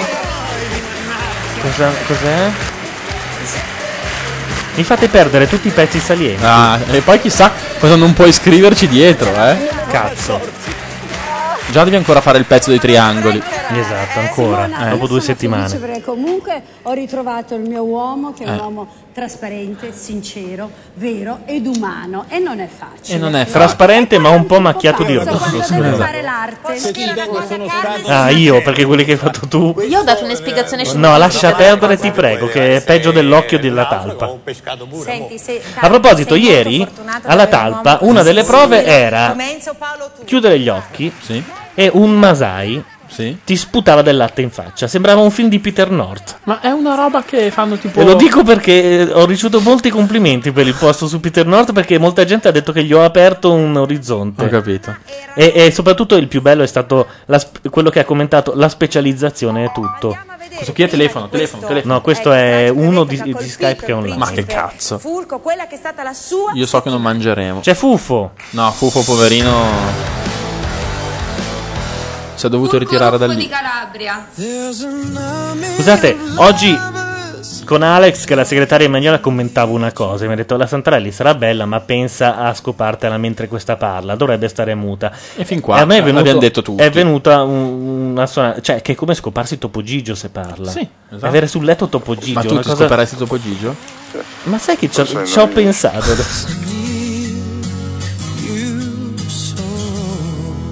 Cosa, 1.62 1.90
cos'è? 2.06 2.50
Mi 4.74 4.84
fate 4.84 5.08
perdere 5.08 5.48
tutti 5.48 5.68
i 5.68 5.72
pezzi 5.72 5.98
salienti. 5.98 6.44
Ah, 6.44 6.78
e 6.90 7.00
poi 7.00 7.20
chissà 7.20 7.50
cosa 7.80 7.96
non 7.96 8.12
puoi 8.12 8.32
scriverci 8.32 8.86
dietro, 8.86 9.28
eh? 9.34 9.68
Cazzo. 9.90 10.40
Già 11.70 11.84
devi 11.84 11.96
ancora 11.96 12.20
fare 12.22 12.38
il 12.38 12.46
pezzo 12.46 12.70
dei 12.70 12.78
triangoli. 12.78 13.36
Esatto, 13.38 14.18
ancora. 14.20 14.64
Simona, 14.64 14.88
dopo 14.90 15.06
due 15.06 15.20
settimane. 15.20 15.76
perché 15.78 16.00
comunque 16.02 16.62
ho 16.82 16.92
ritrovato 16.92 17.54
il 17.54 17.60
mio 17.68 17.82
uomo 17.82 18.32
che 18.32 18.44
è 18.44 18.48
un 18.48 18.54
Eh. 18.54 18.58
uomo 18.58 18.88
trasparente, 19.18 19.92
sincero, 19.92 20.70
vero 20.94 21.40
ed 21.44 21.66
umano 21.66 22.26
e 22.28 22.38
non 22.38 22.60
è 22.60 22.68
facile. 22.68 23.16
E 23.16 23.20
non 23.20 23.34
è 23.34 23.44
Trasparente 23.46 24.16
ma 24.18 24.28
un 24.28 24.46
po' 24.46 24.60
macchiato 24.60 25.02
di 25.02 25.16
rosso. 25.16 25.36
scusa. 25.36 25.94
fare 25.96 26.22
l'arte. 26.22 26.78
Ah, 28.06 28.30
io, 28.30 28.62
perché 28.62 28.84
quelli 28.84 29.04
che 29.04 29.12
hai 29.12 29.16
fatto 29.16 29.48
tu. 29.48 29.74
Io 29.88 29.98
ho 29.98 30.04
dato 30.04 30.22
un'espiegazione 30.22 30.84
su 30.84 30.96
No, 30.96 31.16
lascia 31.18 31.52
perdere, 31.52 31.98
ti 31.98 32.12
prego, 32.12 32.46
che 32.46 32.76
è 32.76 32.84
peggio 32.84 33.10
dell'occhio 33.10 33.58
della 33.58 33.86
talpa. 33.86 34.36
Senti, 35.02 35.36
se- 35.36 35.60
A 35.80 35.88
proposito, 35.88 36.36
ieri 36.36 36.86
alla 37.22 37.48
talpa 37.48 37.98
una 38.02 38.22
delle 38.22 38.44
prove 38.44 38.84
era 38.84 39.34
chiudere 40.24 40.60
gli 40.60 40.68
occhi 40.68 41.12
e 41.74 41.90
un 41.92 42.12
Masai 42.12 42.82
ti 43.44 43.56
sputava 43.56 44.02
del 44.02 44.16
latte 44.16 44.42
in 44.42 44.50
faccia. 44.50 44.86
Sembrava 44.86 45.20
un 45.20 45.30
film 45.30 45.48
di 45.48 45.58
Peter 45.58 45.90
North. 45.90 46.38
Ma 46.44 46.60
è 46.60 46.70
una 46.70 46.94
roba 46.94 47.22
che 47.22 47.50
fanno 47.50 47.76
tipo. 47.76 48.00
E 48.00 48.04
lo 48.04 48.14
dico 48.14 48.42
perché 48.42 49.00
eh, 49.00 49.12
ho 49.12 49.26
ricevuto 49.26 49.60
molti 49.60 49.90
complimenti 49.90 50.52
per 50.52 50.66
il 50.66 50.74
posto 50.74 51.06
su 51.06 51.20
Peter 51.20 51.46
North 51.46 51.72
perché 51.72 51.98
molta 51.98 52.24
gente 52.24 52.48
ha 52.48 52.52
detto 52.52 52.72
che 52.72 52.84
gli 52.84 52.92
ho 52.92 53.02
aperto 53.02 53.52
un 53.52 53.76
orizzonte. 53.76 54.44
Ho 54.44 54.48
capito. 54.48 54.96
E, 55.34 55.52
e 55.54 55.70
soprattutto 55.70 56.16
il 56.16 56.28
più 56.28 56.40
bello 56.40 56.62
è 56.62 56.66
stato 56.66 57.06
la 57.26 57.42
quello 57.70 57.90
che 57.90 58.00
ha 58.00 58.04
commentato 58.04 58.52
la 58.54 58.68
specializzazione 58.68 59.64
è 59.64 59.72
tutto. 59.72 60.16
Questo 60.54 60.72
qui 60.72 60.84
è 60.84 60.88
telefono, 60.88 61.28
telefono, 61.28 61.66
telefono. 61.66 61.94
No, 61.94 62.00
questo 62.00 62.32
è 62.32 62.68
uno 62.68 63.04
di, 63.04 63.20
di 63.22 63.48
Skype 63.48 63.84
che 63.84 63.92
è 63.92 63.94
online. 63.94 64.16
Ma 64.16 64.30
che 64.30 64.44
cazzo. 64.44 64.98
Fulco, 64.98 65.38
quella 65.38 65.66
che 65.68 65.76
è 65.76 65.78
stata 65.78 66.02
la 66.02 66.12
sua 66.12 66.50
Io 66.54 66.66
so 66.66 66.82
che 66.82 66.90
non 66.90 67.00
mangeremo. 67.00 67.60
C'è 67.60 67.74
Fufo. 67.74 68.32
No, 68.50 68.70
Fufo 68.72 69.02
poverino. 69.02 70.37
Si 72.38 72.46
è 72.46 72.48
dovuto 72.48 72.78
ritirare 72.78 73.18
da 73.18 73.26
lì. 73.26 73.48
Calabria. 73.48 74.26
Scusate, 75.74 76.16
oggi 76.36 76.78
con 77.64 77.82
Alex, 77.82 78.24
che 78.24 78.32
è 78.34 78.36
la 78.36 78.44
segretaria 78.44 78.86
Emanuela, 78.86 79.18
commentavo 79.18 79.74
una 79.74 79.92
cosa. 79.92 80.24
Mi 80.26 80.32
ha 80.34 80.36
detto: 80.36 80.56
La 80.56 80.66
Santarelli 80.68 81.10
sarà 81.10 81.34
bella, 81.34 81.66
ma 81.66 81.80
pensa 81.80 82.36
a 82.36 82.54
scopartela 82.54 83.18
mentre 83.18 83.48
questa 83.48 83.74
parla. 83.76 84.14
Dovrebbe 84.14 84.46
stare 84.48 84.74
muta. 84.76 85.10
E 85.36 85.44
fin 85.44 85.60
qua 85.60 85.78
a 85.78 85.84
me 85.84 85.96
è 85.96 85.98
venuto, 85.98 86.14
l'abbiamo 86.18 86.38
detto 86.38 86.62
tutti. 86.62 86.80
È 86.82 86.90
venuta 86.90 87.42
un- 87.42 88.10
una 88.12 88.26
suona- 88.26 88.60
Cioè, 88.60 88.82
che 88.82 88.92
è 88.92 88.94
come 88.94 89.14
scoparsi 89.14 89.58
Topo 89.58 89.82
Gigio 89.82 90.14
se 90.14 90.28
parla. 90.28 90.70
Sì, 90.70 90.86
esatto. 91.10 91.26
Avere 91.26 91.48
sul 91.48 91.64
letto 91.64 91.88
Topo 91.88 92.14
Gigio. 92.14 92.34
Ma 92.34 92.42
tu 92.42 92.48
ti 92.48 92.62
cosa- 92.62 92.76
scoperesti 92.76 93.16
Topo 93.16 93.40
Gigio? 93.40 93.74
Ma 94.44 94.58
sai 94.58 94.76
che 94.76 94.88
ci 94.90 95.00
ho- 95.00 95.48
pensato 95.48 96.14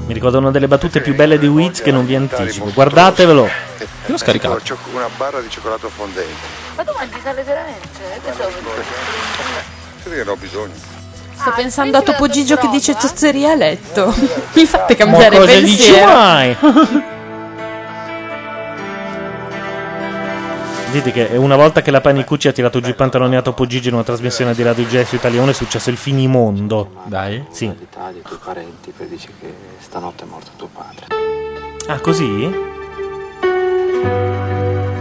Mi 0.06 0.14
ricordo 0.14 0.38
una 0.38 0.52
delle 0.52 0.68
battute 0.68 1.00
più 1.00 1.16
belle 1.16 1.36
di 1.36 1.48
Wiz 1.48 1.82
che 1.82 1.90
non 1.90 2.06
vi 2.06 2.14
anticipo. 2.14 2.70
Guardatevelo. 2.72 3.42
Io 3.44 3.50
l'ho 4.06 4.16
scaricato. 4.16 4.62
Una 4.92 5.08
barra 5.16 5.40
di 5.40 5.50
cioccolato 5.50 5.88
fondente. 5.88 6.30
Ma 6.76 6.84
tu 6.84 6.92
mangi 6.96 7.18
sale 7.24 7.42
veramente? 7.42 7.88
Sì, 10.02 10.10
che 10.10 10.22
ne 10.24 10.30
ho 10.30 10.36
bisogno. 10.36 10.74
Sto 11.34 11.52
pensando 11.56 11.98
a 11.98 12.02
Topo 12.02 12.28
Gigio 12.28 12.56
che 12.56 12.68
dice 12.68 12.94
zozzeria 12.96 13.50
a 13.50 13.54
letto. 13.56 14.14
Mi 14.54 14.64
fate 14.64 14.94
cambiare 14.94 15.38
Ma 15.38 15.44
cosa 15.44 15.58
dici 15.58 15.76
pensiero. 15.76 16.06
mai? 16.06 16.56
Vedi 20.96 21.12
che 21.12 21.37
una 21.37 21.56
volta 21.56 21.82
che 21.82 21.90
la 21.90 22.00
Panicucci 22.00 22.48
ha 22.48 22.52
tirato 22.52 22.80
giù 22.80 22.88
i 22.88 22.94
pantaloni 22.94 23.37
a 23.37 23.42
Topo 23.42 23.66
Gigi 23.66 23.88
in 23.88 23.94
una 23.94 24.02
trasmissione 24.02 24.54
di 24.54 24.62
Radio 24.62 24.85
Jazz 24.85 25.09
su 25.09 25.16
Italia 25.16 25.42
1 25.42 25.50
è 25.50 25.52
successo 25.52 25.90
il 25.90 25.98
finimondo. 25.98 27.02
Dai. 27.04 27.44
Sì. 27.50 27.66
dei 27.66 28.22
tuoi 28.22 28.38
parenti 28.42 28.94
per 28.96 29.06
dici 29.06 29.28
che 29.38 29.52
stanotte 29.78 30.24
è 30.24 30.26
morto 30.26 30.52
tuo 30.56 30.70
padre. 30.72 31.04
Ah, 31.88 32.00
così? 32.00 32.50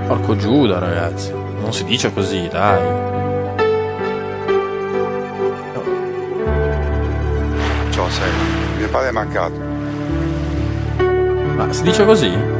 Porco 0.05 0.35
Giuda, 0.35 0.79
ragazzi. 0.79 1.31
Non 1.31 1.71
si 1.71 1.85
dice 1.85 2.11
così, 2.11 2.45
dai. 2.49 2.81
Ciao, 7.91 8.09
sei. 8.09 8.31
Mio 8.79 8.89
padre 8.89 9.07
è 9.07 9.11
mancato. 9.11 9.59
Ma 11.55 11.71
si 11.71 11.83
dice 11.83 12.03
così? 12.03 12.54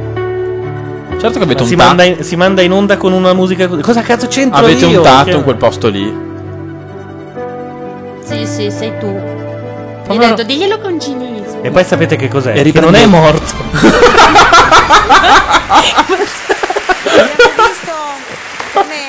Certo 1.18 1.38
che 1.38 1.44
avete 1.44 1.62
un 1.62 1.68
si, 1.68 1.74
tatto. 1.76 1.86
manda 1.88 2.02
in, 2.04 2.22
si 2.22 2.36
manda 2.36 2.62
in 2.62 2.72
onda 2.72 2.96
con 2.96 3.12
una 3.12 3.32
musica 3.32 3.66
così. 3.68 3.82
Cosa 3.82 4.02
cazzo 4.02 4.26
c'entro 4.28 4.58
Avete 4.64 4.86
io? 4.86 4.98
un 4.98 5.04
tatto 5.04 5.30
Che- 5.30 5.36
in 5.36 5.42
quel 5.42 5.56
posto 5.56 5.88
lì. 5.88 6.24
Sì, 8.24 8.46
sì, 8.46 8.70
sei 8.70 8.92
tu. 8.98 9.06
Gli 10.08 10.14
ho 10.14 10.18
detto, 10.18 10.42
diglielo 10.44 10.78
con 10.80 11.00
cinismo. 11.00 11.62
E 11.62 11.70
poi 11.70 11.84
sapete 11.84 12.16
che 12.16 12.28
cos'è? 12.28 12.56
E 12.56 12.70
che 12.70 12.80
non 12.80 12.94
è 12.94 13.06
morto. 13.06 13.54
come 18.72 19.08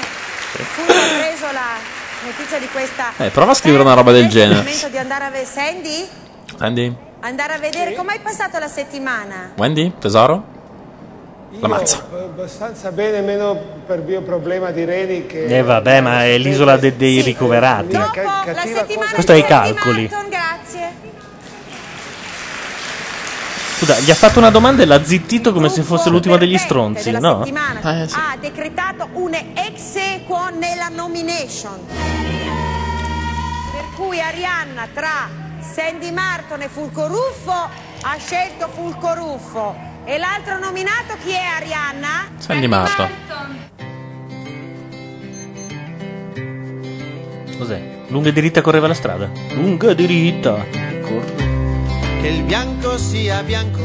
Fulco 0.73 0.91
ha 0.91 1.17
preso 1.19 1.45
la 1.51 1.77
notizia 2.25 2.59
di 2.59 2.67
questa 2.71 3.11
Eh, 3.17 3.29
prova 3.29 3.51
a 3.51 3.55
scrivere 3.55 3.83
una 3.83 3.93
roba 3.93 4.11
del 4.11 4.23
il 4.23 4.29
genere. 4.29 4.63
di 4.89 4.97
andare 4.97 5.25
a 5.25 5.29
vedere 5.29 5.45
Sandy 5.45 6.07
Andy? 6.59 6.95
andare 7.21 7.53
a 7.53 7.57
vedere 7.57 7.93
com'hai 7.95 8.19
passato 8.19 8.57
la 8.59 8.67
settimana 8.67 9.51
Wendy? 9.57 9.93
Tesoro? 9.99 10.55
L'ammazza. 11.59 12.05
Abbastanza 12.11 12.91
bene, 12.91 13.21
meno 13.21 13.55
per 13.85 13.99
mio 14.01 14.21
problema 14.21 14.71
di 14.71 14.83
reni 14.83 15.25
che... 15.25 15.45
Eh 15.45 15.63
vabbè, 15.63 16.01
ma 16.01 16.25
è 16.25 16.37
l'isola 16.37 16.77
de- 16.77 16.95
dei 16.97 17.21
ricoverati. 17.21 17.93
Ca- 17.93 18.09
cattiva 18.11 18.83
cosa- 18.85 19.13
Questo 19.13 19.31
è 19.31 19.35
i 19.37 19.45
calcoli. 19.45 20.09
Scusa, 23.77 23.99
gli 23.99 24.09
ha 24.09 24.15
fatto 24.15 24.39
una 24.39 24.49
domanda 24.49 24.81
e 24.81 24.85
l'ha 24.87 25.03
zittito 25.03 25.53
come 25.53 25.69
se 25.69 25.83
fosse 25.83 26.09
l'ultimo 26.09 26.35
degli 26.37 26.57
stronzi, 26.57 27.11
della 27.11 27.19
no? 27.19 27.37
settimana 27.43 27.79
Eh, 27.79 28.07
ha 28.11 28.35
decretato 28.39 29.07
un 29.13 29.33
ex 29.35 29.95
equo 29.95 30.49
nella 30.49 30.87
nomination. 30.89 31.79
Per 33.71 33.85
cui 33.95 34.19
Arianna 34.19 34.87
tra 34.93 35.29
Sandy 35.61 36.11
Martin 36.11 36.61
e 36.63 36.69
Fulco 36.69 37.05
Ruffo 37.07 37.51
ha 37.51 38.17
scelto 38.17 38.67
Fulco 38.73 39.13
Ruffo. 39.13 39.75
E 40.09 40.17
l'altro 40.17 40.57
nominato 40.57 41.17
chi 41.21 41.31
è 41.31 41.43
Arianna? 41.57 42.29
Sandy 42.37 42.67
Martin. 42.67 43.09
Cos'è? 47.57 47.81
Lunga 48.07 48.29
e 48.29 48.31
diritta 48.31 48.61
correva 48.61 48.87
la 48.87 48.93
strada. 48.93 49.29
Lunga 49.55 49.89
e 49.89 49.95
diritta. 49.95 50.65
Corre. 51.01 51.35
Che 52.21 52.27
il 52.29 52.43
bianco 52.43 52.97
sia 52.97 53.43
bianco, 53.43 53.81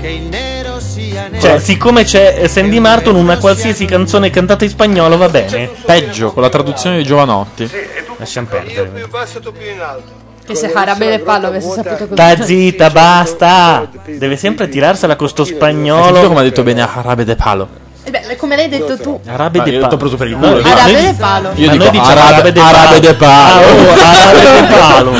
che 0.00 0.08
il 0.08 0.22
nero 0.22 0.80
sia 0.80 1.28
nero. 1.28 1.42
Cioè, 1.42 1.58
siccome 1.58 2.04
c'è 2.04 2.48
Sandy 2.48 2.78
Martin, 2.78 3.16
una 3.16 3.36
qualsiasi 3.36 3.84
canzone 3.84 4.30
cantata 4.30 4.64
in 4.64 4.70
spagnolo 4.70 5.18
va 5.18 5.28
bene. 5.28 5.68
Peggio, 5.84 6.32
con 6.32 6.40
la 6.40 6.48
traduzione 6.48 6.96
di 6.96 7.04
Giovanotti. 7.04 7.70
Lasciamo 8.16 8.46
perdere. 8.46 8.88
più 8.88 9.08
basso, 9.10 9.38
tu 9.40 9.52
più 9.52 9.70
in 9.70 9.80
alto. 9.80 10.25
Che 10.46 10.54
se 10.54 10.70
Arabe 10.72 11.08
le 11.08 11.18
palle 11.18 11.46
avesse 11.46 11.70
saputo 11.72 12.06
così. 12.06 12.12
Sta 12.12 12.42
zitta, 12.44 12.90
basta. 12.90 13.88
Deve 14.06 14.36
sempre 14.36 14.68
tirarsela 14.68 15.16
con 15.16 15.28
sto 15.28 15.42
Hai 15.42 15.48
spagnolo. 15.48 16.26
come 16.28 16.40
ha 16.40 16.42
detto 16.44 16.62
bene 16.62 16.82
Arabe 16.82 17.24
de 17.24 17.34
Palo? 17.34 17.68
Eh 18.04 18.10
beh, 18.10 18.36
come 18.36 18.54
l'hai 18.54 18.68
detto 18.68 18.96
tu. 18.96 19.20
Arabe 19.26 19.58
Ah, 19.58 19.62
de 19.64 19.70
io 19.70 19.80
palo. 19.80 19.96
preso 19.96 20.16
per 20.16 20.28
il 20.28 20.34
culo. 20.36 20.60
io- 20.60 20.64
Arabe 20.64 20.92
noi- 20.92 21.02
de 21.02 21.14
palo. 21.14 21.50
Io 21.56 21.70
dico 21.70 21.88
diciamo 21.88 22.08
Arabe, 22.10 22.32
Arabe 22.34 22.52
de 22.52 22.60
Arabe 22.60 23.00
de 23.00 23.14
Palo. 23.14 23.60
Ah, 23.60 23.60
oh, 23.66 23.90
Arabe 23.92 24.40
de 24.60 24.66
palo. 24.78 25.10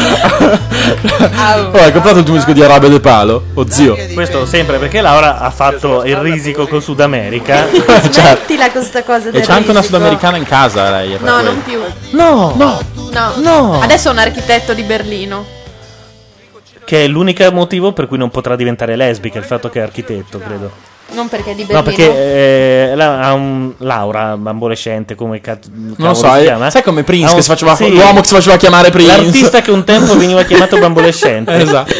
Oh, 1.73 1.79
hai 1.79 1.93
comprato 1.93 2.19
il 2.19 2.25
tuo 2.25 2.35
disco 2.35 2.53
di 2.53 2.62
Arabe 2.62 2.89
de 2.89 3.01
Palo? 3.01 3.43
Oh 3.55 3.69
zio. 3.69 3.97
Questo 4.15 4.47
sempre 4.47 4.79
perché 4.79 5.01
Laura 5.01 5.39
ha 5.41 5.51
fatto 5.51 6.05
il 6.05 6.15
risico 6.17 6.69
con 6.69 6.81
Sud 6.81 7.01
America. 7.01 7.67
Smettila 8.09 8.65
con 8.71 8.81
questa 8.81 9.03
cosa 9.03 9.31
E 9.31 9.41
c'è 9.41 9.53
anche 9.53 9.71
una 9.71 9.83
sudamericana 9.83 10.37
in 10.37 10.45
casa 10.45 10.89
lei. 10.91 11.11
No, 11.12 11.19
quello. 11.19 11.43
non 11.43 11.62
più. 11.65 11.81
No, 12.11 12.55
no, 12.57 12.81
No. 13.37 13.81
Adesso 13.81 14.09
è 14.09 14.12
un 14.12 14.18
architetto 14.18 14.72
di 14.74 14.83
Berlino. 14.83 15.44
Che 16.85 17.05
è 17.05 17.09
l'unico 17.09 17.50
motivo 17.50 17.92
per 17.92 18.07
cui 18.07 18.16
non 18.18 18.31
potrà 18.31 18.55
diventare 18.55 18.94
lesbica, 18.94 19.38
il 19.38 19.44
fatto 19.44 19.68
che 19.70 19.81
è 19.81 19.83
architetto, 19.83 20.38
credo. 20.38 20.70
Non 21.14 21.29
perché 21.29 21.52
è 21.52 21.55
di 21.55 21.62
Berlino. 21.64 21.79
No, 21.79 21.85
perché 21.85 22.90
eh, 22.90 22.94
la- 22.96 23.20
ha 23.20 23.33
un 23.33 23.72
Laura, 23.79 24.37
bambolescente, 24.37 25.14
come 25.14 25.40
cazzo 25.40 25.68
Non 25.72 25.94
lo 26.09 26.14
so, 26.14 26.33
si 26.33 26.38
eh, 26.40 26.42
chiama? 26.44 26.70
sai 26.70 26.83
come 26.83 27.02
Prince 27.05 27.31
un- 27.31 27.37
che 27.37 27.42
si 27.42 27.48
faceva- 27.48 27.74
sì. 27.76 27.90
l'uomo 27.90 28.20
che 28.20 28.26
si 28.29 28.35
faceva 28.35 28.57
chiamare 28.57 28.90
Prince. 28.90 29.16
L'artista 29.16 29.61
che 29.62 29.70
un 29.70 29.85
tempo 29.85 30.16
veniva 30.16 30.42
chiamato 30.44 30.79
bambolescente. 30.79 31.52
Esatto. 31.59 31.92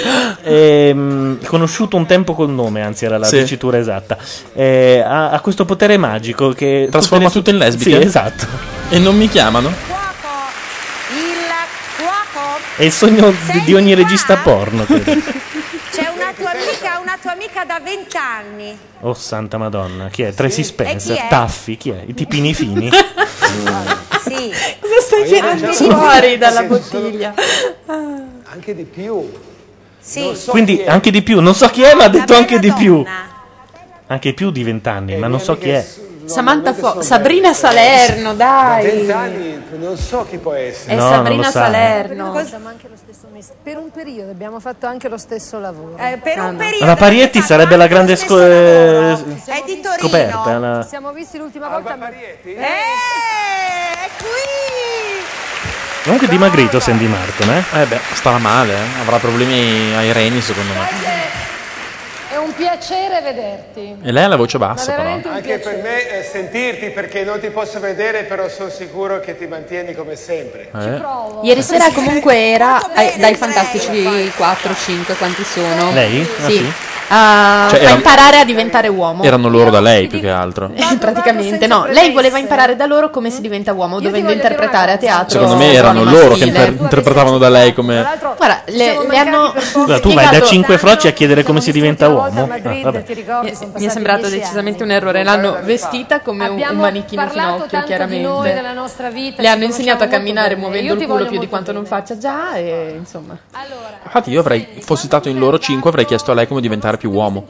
Ehm, 0.45 1.39
conosciuto 1.47 1.97
un 1.97 2.07
tempo 2.07 2.35
col 2.35 2.51
nome, 2.51 2.83
anzi 2.83 3.05
era 3.05 3.19
la 3.19 3.27
Sì. 3.27 3.39
dicitura 3.39 3.79
esatta. 3.79 4.17
Eh, 4.55 5.03
ha, 5.05 5.31
ha 5.31 5.41
questo 5.41 5.65
potere 5.65 5.97
magico 5.97 6.51
che 6.51 6.87
Trasforma 6.91 7.27
tutte 7.27 7.39
tutto 7.39 7.51
in 7.51 7.59
lesbiche? 7.59 8.01
Sì, 8.01 8.07
esatto. 8.07 8.47
E 8.91 8.99
non 9.01 9.17
mi 9.17 9.29
chiamano? 9.29 9.96
È 12.77 12.83
il 12.83 12.93
sogno 12.93 13.33
di, 13.53 13.63
di 13.65 13.75
ogni 13.75 13.95
regista 13.95 14.37
porno, 14.37 14.85
credo. 14.85 15.13
C'è 15.91 16.09
una 16.15 16.31
tua 16.37 16.51
amica, 16.51 16.99
una 17.01 17.19
tua 17.19 17.33
amica 17.33 17.65
da 17.65 17.81
vent'anni. 17.83 18.79
Oh 19.01 19.15
santa 19.15 19.57
madonna, 19.57 20.09
chi 20.11 20.23
è? 20.23 20.35
Tracy 20.35 20.63
Spencer, 20.63 21.13
E 21.13 21.15
chi 21.17 21.25
è? 21.25 21.29
Taffi, 21.29 21.77
chi 21.79 21.91
è? 21.91 22.03
I 22.07 22.15
tipini 22.15 22.53
fini? 22.53 22.91
Sì. 24.27 24.53
Cosa 24.81 25.01
stai 25.01 25.25
tirando 25.25 25.73
fuori 25.73 26.37
dalla 26.37 26.65
bottiglia? 26.65 27.33
Anche 27.87 28.75
di 28.75 28.83
più. 28.85 29.33
Sì. 30.01 30.37
Quindi 30.49 30.83
anche 30.87 31.11
di 31.11 31.23
più, 31.23 31.41
non 31.41 31.55
so 31.55 31.69
chi 31.69 31.83
è, 31.83 31.95
ma 31.95 32.05
ha 32.05 32.09
detto 32.09 32.35
anche 32.35 32.59
di 32.59 32.73
più. 32.73 33.05
Anche 34.09 34.33
più 34.35 34.51
di 34.51 34.63
vent'anni, 34.65 35.17
ma 35.17 35.29
non 35.29 35.41
so 35.41 35.57
chi 35.57 35.71
è. 35.71 35.87
Samantha 36.27 36.73
Fo- 36.75 37.01
Sabrina 37.03 37.53
Salerno, 37.55 38.35
Da 38.35 38.45
dai. 38.79 38.83
vent'anni 38.85 39.65
non 39.79 39.97
so 39.97 40.27
chi 40.29 40.39
può 40.39 40.53
essere. 40.53 40.93
È 40.93 40.97
No, 40.97 41.03
non 41.05 41.13
Sabrina 41.13 41.45
lo 41.47 41.51
sa. 41.51 41.61
Salerno. 41.65 42.33
Per 43.63 43.77
un 43.79 43.91
periodo 43.91 44.31
abbiamo 44.31 44.61
fatto 44.61 44.87
anche 44.87 45.09
lo 45.09 45.19
stesso 45.19 45.59
lavoro. 45.59 45.97
Eh, 45.99 46.19
per 46.23 46.39
un 46.41 46.57
periodo. 46.57 46.85
Ma 46.85 46.91
la 46.91 46.97
Parietti 46.97 47.41
sarebbe 47.43 47.77
la 47.77 47.87
grande 47.87 48.17
sco- 48.17 48.41
eh, 48.41 49.13
È 49.13 49.63
di 49.65 49.81
Torino. 49.81 49.99
scoperta. 49.99 50.59
la- 50.59 50.83
Ci 50.83 50.89
siamo 50.89 51.13
visti 51.13 51.39
l'ultima 51.39 51.69
volta. 51.69 51.97
Eh, 51.97 52.55
è 52.55 54.09
qui. 54.19 55.25
Comunque 56.05 56.29
dimagrito 56.29 56.79
Sandy 56.79 57.07
Martin, 57.07 57.51
eh? 57.51 57.65
Eh 57.83 57.85
beh, 57.87 57.99
starà 58.13 58.39
male, 58.39 58.75
eh. 58.75 59.01
avrà 59.01 59.19
problemi 59.19 59.93
ai 59.97 60.13
reni 60.13 60.41
secondo 60.41 60.73
me. 60.73 61.26
È 62.37 62.39
un 62.39 62.53
piacere 62.55 63.23
vederti. 63.23 63.97
E 64.03 64.13
lei 64.13 64.25
ha 64.25 64.29
la 64.29 64.37
voce 64.37 64.59
bassa 64.59 64.93
però. 64.93 65.09
Anche 65.33 65.59
per 65.59 65.81
me 65.83 66.19
eh, 66.19 66.23
sentirti 66.23 66.91
perché 66.91 67.25
non 67.25 67.41
ti 67.41 67.49
posso 67.49 67.81
vedere, 67.81 68.25
però 68.25 68.47
sono 68.51 68.69
sicuro 68.69 69.21
che 69.21 69.39
ti 69.39 69.47
mantieni 69.47 69.95
come 69.95 70.17
sempre. 70.17 70.69
Eh. 70.71 71.01
Ieri 71.47 71.63
sera 71.63 71.89
comunque 71.95 72.37
era 72.51 72.93
eh, 72.93 73.15
dai 73.17 73.35
Fantastici 73.37 74.31
4, 74.37 74.75
5, 74.75 75.15
quanti 75.15 75.45
sono? 75.45 75.93
Lei? 75.95 76.21
Ah, 76.21 76.45
Sì. 76.47 76.57
sì? 76.59 76.73
A 77.09 77.69
Cioè, 77.71 77.79
fa 77.79 77.85
era- 77.85 77.95
imparare 77.95 78.39
a 78.41 78.45
diventare 78.45 78.89
uomo. 78.89 79.23
Erano 79.23 79.47
loro 79.49 79.71
da 79.71 79.79
lei 79.81 80.09
più 80.09 80.19
che 80.19 80.29
altro. 80.29 80.73
Praticamente 80.99 81.69
no, 81.69 81.87
lei 81.87 82.11
voleva 82.11 82.37
imparare 82.39 82.75
da 82.75 82.85
loro 82.87 83.11
come 83.11 83.31
si 83.31 83.41
diventa 83.41 83.73
uomo, 83.75 84.01
dovendo 84.01 84.33
interpretare 84.33 84.91
a 84.91 84.97
teatro. 84.97 85.31
Secondo 85.39 85.55
me 85.55 85.73
erano 85.73 86.03
loro 86.03 86.35
che 86.35 86.47
inter- 86.47 86.75
interpretavano 86.81 87.39
da 87.39 87.49
lei 87.49 87.73
come... 87.73 88.05
Guarda, 88.37 88.63
le, 88.67 89.07
le 89.09 89.19
hanno 89.19 89.55
Scusa, 89.57 90.01
tu 90.01 90.09
vai 90.15 90.25
da 90.25 90.31
spiegato- 90.31 90.47
cinque 90.51 90.79
froci 90.79 91.07
a 91.07 91.13
chiedere 91.13 91.45
come 91.45 91.61
si 91.61 91.71
diventa 91.71 92.09
uomo? 92.09 92.26
Ah, 92.27 92.47
vabbè. 92.47 93.05
Mi- 93.43 93.53
Mi 93.75 93.85
è 93.87 93.89
sembrato 93.89 94.29
decisamente 94.29 94.83
un 94.83 94.91
errore. 94.91 95.23
L'hanno 95.23 95.59
vestita 95.63 96.21
come 96.21 96.45
un, 96.45 96.51
un 96.51 96.53
Abbiamo 96.63 96.81
manichino 96.83 97.27
tanto 97.27 97.77
di 97.77 97.83
chiaramente. 97.85 98.27
noi, 98.27 98.53
della 98.53 98.73
nostra 98.73 99.11
vita, 99.11 99.43
Le 99.43 99.49
hanno 99.49 99.65
insegnato 99.65 100.05
a 100.05 100.07
camminare 100.07 100.51
bene. 100.51 100.61
muovendo 100.61 100.93
Io 100.93 100.97
ti 100.97 101.05
il 101.05 101.09
culo 101.09 101.27
più 101.27 101.39
di 101.39 101.49
quanto 101.49 101.73
non 101.73 101.85
faccia 101.87 102.17
già 102.19 102.55
e 102.55 102.95
insomma. 102.97 103.37
Infatti 104.05 104.31
io 104.31 104.41
avrei, 104.41 104.67
fossi 104.81 105.07
stato 105.07 105.29
in 105.29 105.39
loro 105.39 105.59
cinque, 105.59 105.91
avrei 105.91 106.05
chiesto 106.05 106.31
a 106.31 106.35
lei 106.35 106.47
come 106.47 106.61
diventare 106.61 106.97
più 106.97 107.11
uomo. 107.11 107.47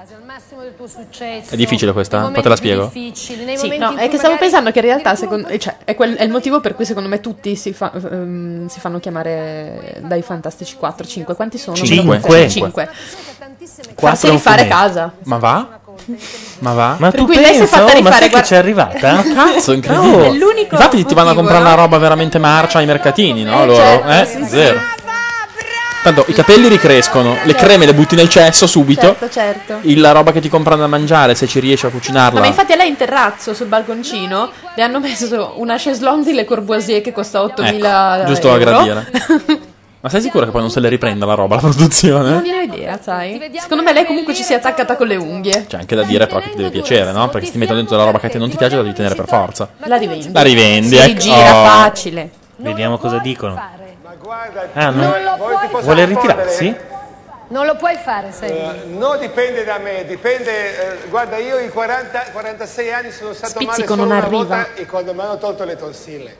Al 0.00 0.22
massimo 0.26 0.62
del 0.62 0.74
tuo 0.74 0.88
successo. 0.88 1.54
È 1.54 1.56
difficile 1.56 1.92
questa? 1.92 2.28
Poi 2.28 2.42
te 2.42 2.48
la 2.48 2.56
spiego? 2.56 2.90
Sì, 2.92 3.76
no, 3.78 3.94
è 3.94 4.08
che 4.08 4.18
stavo 4.18 4.36
pensando 4.36 4.72
che 4.72 4.80
in 4.80 4.84
realtà 4.86 5.14
secondo, 5.14 5.46
eh, 5.48 5.58
cioè, 5.58 5.76
è, 5.84 5.94
quel- 5.94 6.16
è 6.16 6.24
il 6.24 6.30
motivo 6.30 6.60
per 6.60 6.74
cui 6.74 6.84
secondo 6.84 7.08
me 7.08 7.20
tutti 7.20 7.54
si, 7.54 7.72
fa- 7.72 7.92
ehm, 7.92 8.66
si 8.66 8.80
fanno 8.80 8.98
chiamare 8.98 9.98
dai 10.00 10.22
Fantastici 10.22 10.74
4, 10.76 11.06
5. 11.06 11.34
Quanti 11.36 11.58
sono? 11.58 11.76
Cinque. 11.76 12.20
Cinque. 12.20 12.48
Cinque. 12.48 12.88
Farsi 13.96 14.28
rifare 14.30 14.66
casa. 14.66 15.12
Ma 15.24 15.36
va? 15.38 15.78
Ma 16.58 16.72
va? 16.72 16.96
Ma 16.98 17.10
Per 17.10 17.20
tu 17.20 17.26
cui 17.26 17.36
lei 17.36 17.44
si 17.46 17.52
è 17.52 17.58
pensa, 17.58 17.76
fatta 17.78 17.96
oh, 17.96 18.02
ma 18.02 18.10
sai 18.10 18.20
che 18.22 18.28
guarda- 18.30 18.46
c'è 18.46 18.56
arrivata? 18.56 19.22
Cazzo, 19.22 19.72
incredibile. 19.72 20.26
È 20.26 20.32
l'unico 20.32 20.74
Infatti 20.74 21.04
ti 21.04 21.14
vanno 21.14 21.30
a 21.30 21.34
comprare 21.34 21.62
no? 21.62 21.66
una 21.66 21.74
roba 21.76 21.98
veramente 21.98 22.38
marcia 22.38 22.78
ai 22.78 22.86
mercatini, 22.86 23.44
no? 23.44 23.62
Eh, 23.62 23.66
loro? 23.66 23.76
certo, 23.76 24.08
eh? 24.08 24.26
sì, 24.26 24.44
sì. 24.44 24.74
Tanto 26.04 26.24
i 26.28 26.34
capelli 26.34 26.68
ricrescono, 26.68 27.34
le 27.44 27.54
creme 27.54 27.86
le 27.86 27.94
butti 27.94 28.14
nel 28.14 28.28
cesso 28.28 28.66
subito. 28.66 29.00
Certo, 29.18 29.30
certo. 29.30 29.78
Il- 29.82 30.00
La 30.00 30.12
roba 30.12 30.32
che 30.32 30.40
ti 30.40 30.50
comprano 30.50 30.82
da 30.82 30.86
mangiare, 30.86 31.34
se 31.34 31.46
ci 31.46 31.60
riesci 31.60 31.86
a 31.86 31.88
cucinarla. 31.88 32.40
ma 32.40 32.46
infatti 32.46 32.72
a 32.72 32.76
lei 32.76 32.88
in 32.90 32.96
terrazzo 32.96 33.54
sul 33.54 33.68
balconcino 33.68 34.50
le 34.74 34.82
hanno 34.82 35.00
messo 35.00 35.54
una 35.56 35.76
chaise 35.78 36.02
longue 36.04 36.30
di 36.30 36.34
Le 36.36 36.44
Corbusier 36.44 37.00
che 37.00 37.10
costa 37.12 37.40
8000 37.42 38.18
Ecco, 38.18 38.26
giusto 38.28 38.48
a 38.52 38.58
euro. 38.58 38.64
gradire. 38.70 39.10
Ma 40.04 40.10
sei 40.10 40.20
sicura 40.20 40.44
che 40.44 40.50
poi 40.50 40.60
non 40.60 40.68
se 40.70 40.80
le 40.80 40.90
riprenda 40.90 41.24
la 41.24 41.32
roba, 41.32 41.54
la 41.54 41.62
produzione? 41.62 42.28
Non 42.28 42.42
ne 42.42 42.58
ho 42.58 42.60
idea, 42.60 42.98
sai. 43.02 43.40
Secondo 43.58 43.82
me 43.82 43.94
lei 43.94 44.04
comunque 44.04 44.34
ci 44.34 44.42
si 44.42 44.52
è 44.52 44.56
attaccata 44.56 44.96
con 44.96 45.06
le 45.06 45.16
unghie. 45.16 45.64
C'è 45.66 45.78
anche 45.78 45.96
da 45.96 46.02
dire 46.02 46.26
però 46.26 46.40
che 46.40 46.50
ti 46.50 46.56
deve 46.56 46.68
piacere, 46.68 47.10
no? 47.12 47.30
Perché 47.30 47.46
se 47.46 47.52
ti 47.52 47.58
mettono 47.58 47.78
dentro 47.78 47.96
la 47.96 48.04
roba 48.04 48.18
che 48.18 48.26
a 48.26 48.28
te 48.28 48.36
non 48.36 48.50
ti 48.50 48.56
piace, 48.58 48.76
la 48.76 48.82
devi 48.82 48.94
tenere 48.94 49.14
per 49.14 49.26
forza. 49.26 49.66
La 49.78 49.96
rivendi. 49.96 50.28
La 50.30 50.42
rivendi, 50.42 50.88
Si 50.88 50.96
ecco. 50.96 51.06
rigira 51.06 51.60
Oh. 51.62 51.64
facile. 51.64 52.30
Vediamo 52.56 52.98
cosa 52.98 53.16
dicono. 53.18 53.58
Guarda, 54.24 54.68
Ah, 54.72 54.88
no. 54.90 55.02
non 55.02 55.22
lo 55.22 55.34
puoi 55.36 55.54
fare. 55.56 55.82
Vuole 55.82 56.04
ritirarsi? 56.06 56.76
Non 57.48 57.66
lo 57.66 57.76
puoi 57.76 57.96
fare, 57.96 58.32
sai. 58.32 58.48
Eh, 58.48 58.82
no, 58.86 59.16
dipende 59.18 59.64
da 59.64 59.76
me, 59.78 60.04
dipende. 60.06 61.04
eh, 61.04 61.08
guarda, 61.08 61.36
io 61.36 61.58
in 61.58 61.70
40, 61.70 62.30
46 62.32 62.90
anni 62.92 63.10
sono 63.12 63.34
stato 63.34 63.52
Spizzico 63.60 63.70
male 63.70 63.86
solo 63.86 64.02
una 64.04 64.16
arriva. 64.16 64.36
volta 64.56 64.66
e 64.74 64.86
quando 64.86 65.12
mi 65.12 65.20
hanno 65.20 65.36
tolto 65.36 65.64
le 65.64 65.76
tonsille. 65.76 66.36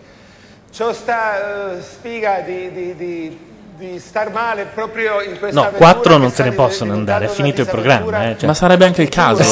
C'ho 0.77 0.93
sta 0.95 1.73
eh, 1.77 1.83
spiga 1.83 2.41
di, 2.41 2.73
di- 2.73 2.97
di- 2.97 3.53
di 3.77 3.99
star 3.99 4.31
male 4.31 4.65
proprio 4.73 5.21
in 5.21 5.39
questa 5.39 5.61
No, 5.63 5.71
quattro 5.73 6.17
non 6.17 6.31
se 6.31 6.43
ne 6.45 6.53
possono 6.53 6.93
andare, 6.95 7.27
è 7.27 7.29
finito 7.29 7.61
il 7.61 7.67
programma. 7.69 8.31
Eh, 8.31 8.37
cioè. 8.39 8.47
Ma 8.47 8.55
sarebbe 8.55 8.87
anche 8.87 9.03
il 9.03 9.09
caso. 9.11 9.43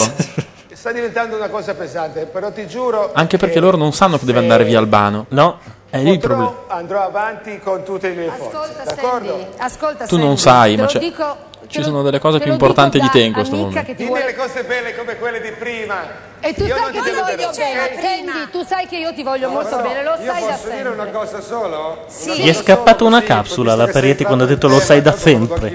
Sta 0.73 0.91
diventando 0.91 1.37
una 1.37 1.49
cosa 1.49 1.75
pesante, 1.75 2.25
però 2.25 2.51
ti 2.51 2.67
giuro 2.67 3.11
Anche 3.13 3.37
perché 3.37 3.61
loro 3.61 3.77
non 3.77 3.93
sanno 3.93 4.19
che 4.19 4.25
deve 4.25 4.39
andare 4.39 4.65
via 4.65 4.79
Albano. 4.79 5.27
No. 5.29 5.59
È 5.93 5.99
lì 5.99 6.13
il 6.13 6.19
problema. 6.21 6.55
andrò 6.69 7.03
avanti 7.03 7.59
con 7.59 7.83
tutte 7.85 8.09
le 8.09 8.15
mie 8.15 8.31
forze. 8.31 8.57
Ascolta, 8.57 8.83
D'accordo? 8.95 9.29
Sandy, 9.29 9.47
ascolta, 9.59 10.07
Tu 10.07 10.17
non 10.17 10.39
sai, 10.39 10.75
te 10.75 10.81
ma 10.81 10.87
dico 10.99 11.37
Ci 11.67 11.83
sono 11.83 12.01
delle 12.01 12.19
cose 12.19 12.41
più 12.41 12.51
importanti 12.51 12.99
di 12.99 13.11
te 13.11 13.21
in 13.21 13.35
questo 13.35 13.57
ti 13.95 13.97
Dimmi 13.97 14.09
vuole- 14.09 14.25
le 14.25 14.35
cose 14.35 14.65
belle 14.65 14.97
come 14.97 15.17
quelle 15.19 15.43
di 15.43 15.51
prima. 15.53 16.31
E 16.45 16.55
tu 16.55 16.65
Io 16.65 16.75
sai 16.77 16.91
che 16.91 17.01
ti 17.03 17.11
voglio 17.11 17.51
bene, 17.55 18.01
Sandy, 18.01 18.51
tu 18.51 18.65
sai 18.65 18.89
che 18.89 18.97
io 18.97 19.15
ti 19.15 19.23
voglio 19.23 19.49
molto 19.49 19.77
Però 19.77 19.83
bene, 19.89 20.03
lo 20.03 20.17
sai 20.17 20.41
da 20.45 20.49
posso 20.49 20.69
dire 20.71 20.89
una 20.89 21.05
sempre. 21.05 21.13
cosa 21.13 21.41
solo? 21.41 21.99
Gli 22.35 22.49
è 22.49 22.53
scappata 22.53 23.05
una 23.05 23.23
capsula 23.23 23.75
alla 23.75 23.87
Parietti 23.87 24.25
quando 24.25 24.43
ha 24.43 24.47
detto 24.49 24.67
lo 24.67 24.81
sai 24.81 25.01
da 25.03 25.13
sempre. 25.17 25.71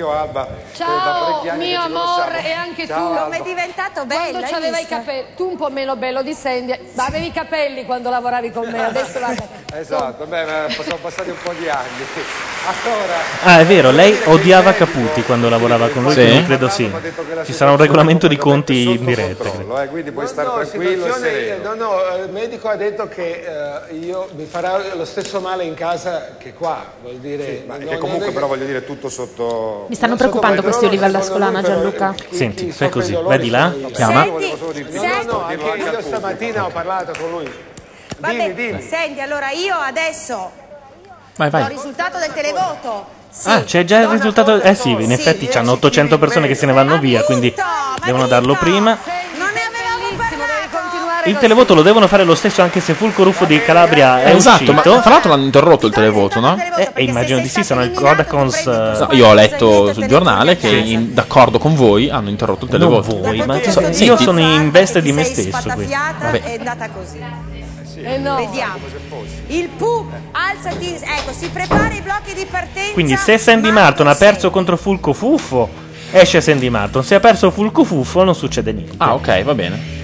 Ciao, 0.76 1.42
mio 1.56 1.82
amore, 1.82 2.44
e 2.46 2.52
anche 2.52 2.86
tu. 2.86 2.94
Come 2.94 3.38
è 3.38 3.42
diventato 3.44 4.06
bello, 4.06 4.40
Quando 4.40 4.48
c'aveva 4.50 4.80
i 4.80 4.86
capelli, 4.86 5.26
tu 5.38 5.50
un 5.52 5.56
po' 5.56 5.70
meno 5.70 5.96
bello 5.96 6.22
di 6.22 6.34
Sandy, 6.34 6.78
ma 6.94 7.06
avevi 7.06 7.28
i 7.28 7.32
capelli 7.32 7.86
quando 7.86 8.10
lavoravi 8.10 8.52
con 8.52 8.68
me, 8.70 8.84
adesso 8.86 9.20
la... 9.20 9.34
Esatto, 9.74 10.26
beh, 10.26 10.46
ma 10.46 10.66
sono 10.70 10.98
passati 11.02 11.30
un 11.30 11.36
po' 11.44 11.52
di 11.58 11.70
anni. 11.70 12.06
Allora, 12.66 13.16
Ah, 13.44 13.60
è 13.60 13.66
vero, 13.66 13.92
lei 13.92 14.18
odiava 14.26 14.74
Caputi 14.74 15.24
quando 15.24 15.48
lavorava 15.50 15.90
con 15.90 16.04
lui, 16.04 16.14
Sì? 16.14 16.44
credo 16.46 16.68
sì. 16.70 16.92
Ci 17.46 17.54
sarà 17.54 17.72
un 17.72 17.78
regolamento 17.78 18.28
di 18.28 18.38
conti 18.38 18.90
in 18.90 19.06
diretta. 19.06 19.50
eh, 19.84 19.88
quindi 19.88 20.12
puoi 20.12 20.28
stare 20.28 20.50
e 20.62 20.66
sereno. 20.66 21.64
No, 21.64 21.74
no, 21.76 22.10
eh, 22.10 22.24
il 22.24 22.30
medico 22.32 22.68
ha 22.68 22.76
detto 22.76 23.08
che 23.08 23.46
eh, 23.90 23.96
io 23.96 24.30
mi 24.36 24.46
farà 24.46 24.94
lo 24.96 25.06
stesso 25.06 25.40
male 25.40 25.64
in 25.64 25.74
casa 25.74 26.36
che 26.38 26.54
qua, 26.54 26.84
vuol 27.02 27.16
dire... 27.18 27.64
Ma 27.68 27.74
no, 27.74 27.80
che 27.80 27.92
non 27.92 28.00
comunque 28.00 28.32
però 28.32 28.48
voglio 28.48 28.66
dire 28.66 28.84
tutto 28.84 29.10
sotto... 29.10 29.86
Mi 29.90 29.96
stanno 29.96 30.16
preoccupando 30.16 30.62
questi 30.62 30.86
olive 30.86 31.06
alla 31.06 31.22
scolana, 31.22 31.62
Gianluca. 31.62 32.16
Senti, 32.30 32.72
fai 32.72 32.90
così, 32.90 33.14
vai 33.14 33.40
di 33.40 33.50
là, 33.50 33.74
chiama. 33.92 34.26
No, 34.26 34.40
no, 34.40 35.24
no, 35.26 35.44
anche 35.46 35.90
io 35.92 36.02
stamattina 36.02 36.66
ho 36.66 36.70
parlato 36.70 37.14
con 37.20 37.30
lui. 37.30 37.52
Vabbè, 38.20 38.34
Dimmi, 38.34 38.54
dimmi. 38.54 38.82
senti, 38.82 39.22
allora 39.22 39.52
io 39.52 39.76
adesso 39.76 40.52
Vai, 41.36 41.50
do 41.52 41.58
il 41.58 41.64
vai. 41.64 41.72
risultato 41.72 42.18
del 42.18 42.34
televoto. 42.34 43.16
Sì. 43.30 43.50
Ah, 43.50 43.64
c'è 43.64 43.84
già 43.84 44.00
il 44.00 44.08
risultato. 44.08 44.60
Eh 44.60 44.74
sì, 44.74 44.90
in 44.90 45.12
effetti 45.12 45.46
c'hanno 45.48 45.74
800 45.74 46.18
persone 46.18 46.48
che 46.48 46.56
se 46.56 46.66
ne 46.66 46.74
vanno 46.74 46.98
via, 46.98 47.24
quindi 47.24 47.54
devono 48.04 48.26
darlo 48.26 48.56
prima. 48.56 48.98
Il 51.28 51.38
televoto 51.38 51.74
lo 51.74 51.82
devono 51.82 52.08
fare 52.08 52.24
lo 52.24 52.36
stesso 52.36 52.62
anche 52.62 52.80
se 52.80 52.94
Fulco 52.94 53.24
Ruffo 53.24 53.46
di 53.46 53.62
Calabria 53.62 54.22
è 54.22 54.34
esatto, 54.34 54.72
ma 54.74 54.80
uscito. 54.80 55.00
tra 55.02 55.10
l'altro 55.12 55.30
l'hanno 55.32 55.44
interrotto 55.46 55.88
il 55.88 55.94
televoto, 55.94 56.40
no? 56.40 56.58
Eh, 56.78 56.90
eh, 56.94 57.04
immagino 57.04 57.40
di 57.40 57.48
sì, 57.48 57.64
sono 57.64 57.84
il 57.84 57.92
Codacons. 57.92 58.66
eh, 58.66 58.98
No, 59.00 59.08
io 59.12 59.28
ho 59.28 59.34
letto 59.34 59.94
sul 59.94 60.06
giornale 60.06 60.58
che 60.58 60.70
in- 60.70 61.14
d'accordo 61.14 61.60
con 61.60 61.76
voi 61.76 62.10
hanno 62.10 62.30
interrotto 62.30 62.66
il 62.66 62.72
Non 62.72 62.80
televoto. 62.80 63.22
voi, 63.22 63.44
ma 63.46 63.60
So- 63.62 63.82
io 64.04 64.18
sono 64.18 64.40
in 64.40 64.72
veste 64.72 65.02
di 65.02 65.12
me 65.12 65.24
stesso. 65.24 65.70
qui. 65.74 65.86
Vabbè. 65.88 66.42
è 66.42 66.56
andata 66.58 66.90
così. 66.90 67.20
Eh 68.00 68.18
no. 68.18 68.36
Vediamo. 68.36 68.78
Il 69.48 69.70
Pu, 69.70 70.08
alzati, 70.32 70.94
ecco, 71.02 71.32
si 71.38 71.50
prepara 71.50 71.92
i 71.94 72.02
blocchi 72.02 72.34
di 72.36 72.46
partenza. 72.50 72.94
Quindi 72.94 73.16
se 73.18 73.38
Sandy 73.38 73.72
Martin 73.72 74.08
ha 74.08 74.16
perso 74.16 74.50
contro 74.52 74.78
Fulco 74.78 75.14
Fuffo, 75.14 75.68
esce 76.12 76.40
Sandy 76.40 76.70
Martin. 76.70 77.04
Se 77.04 77.16
ha 77.16 77.20
perso 77.20 77.50
Fulco 77.50 77.84
Fuffo 77.84 78.24
non 78.24 78.36
succede 78.36 78.72
niente. 78.72 78.94
Ah, 78.98 79.16
ok, 79.16 79.44
va 79.44 79.54
bene. 79.56 79.97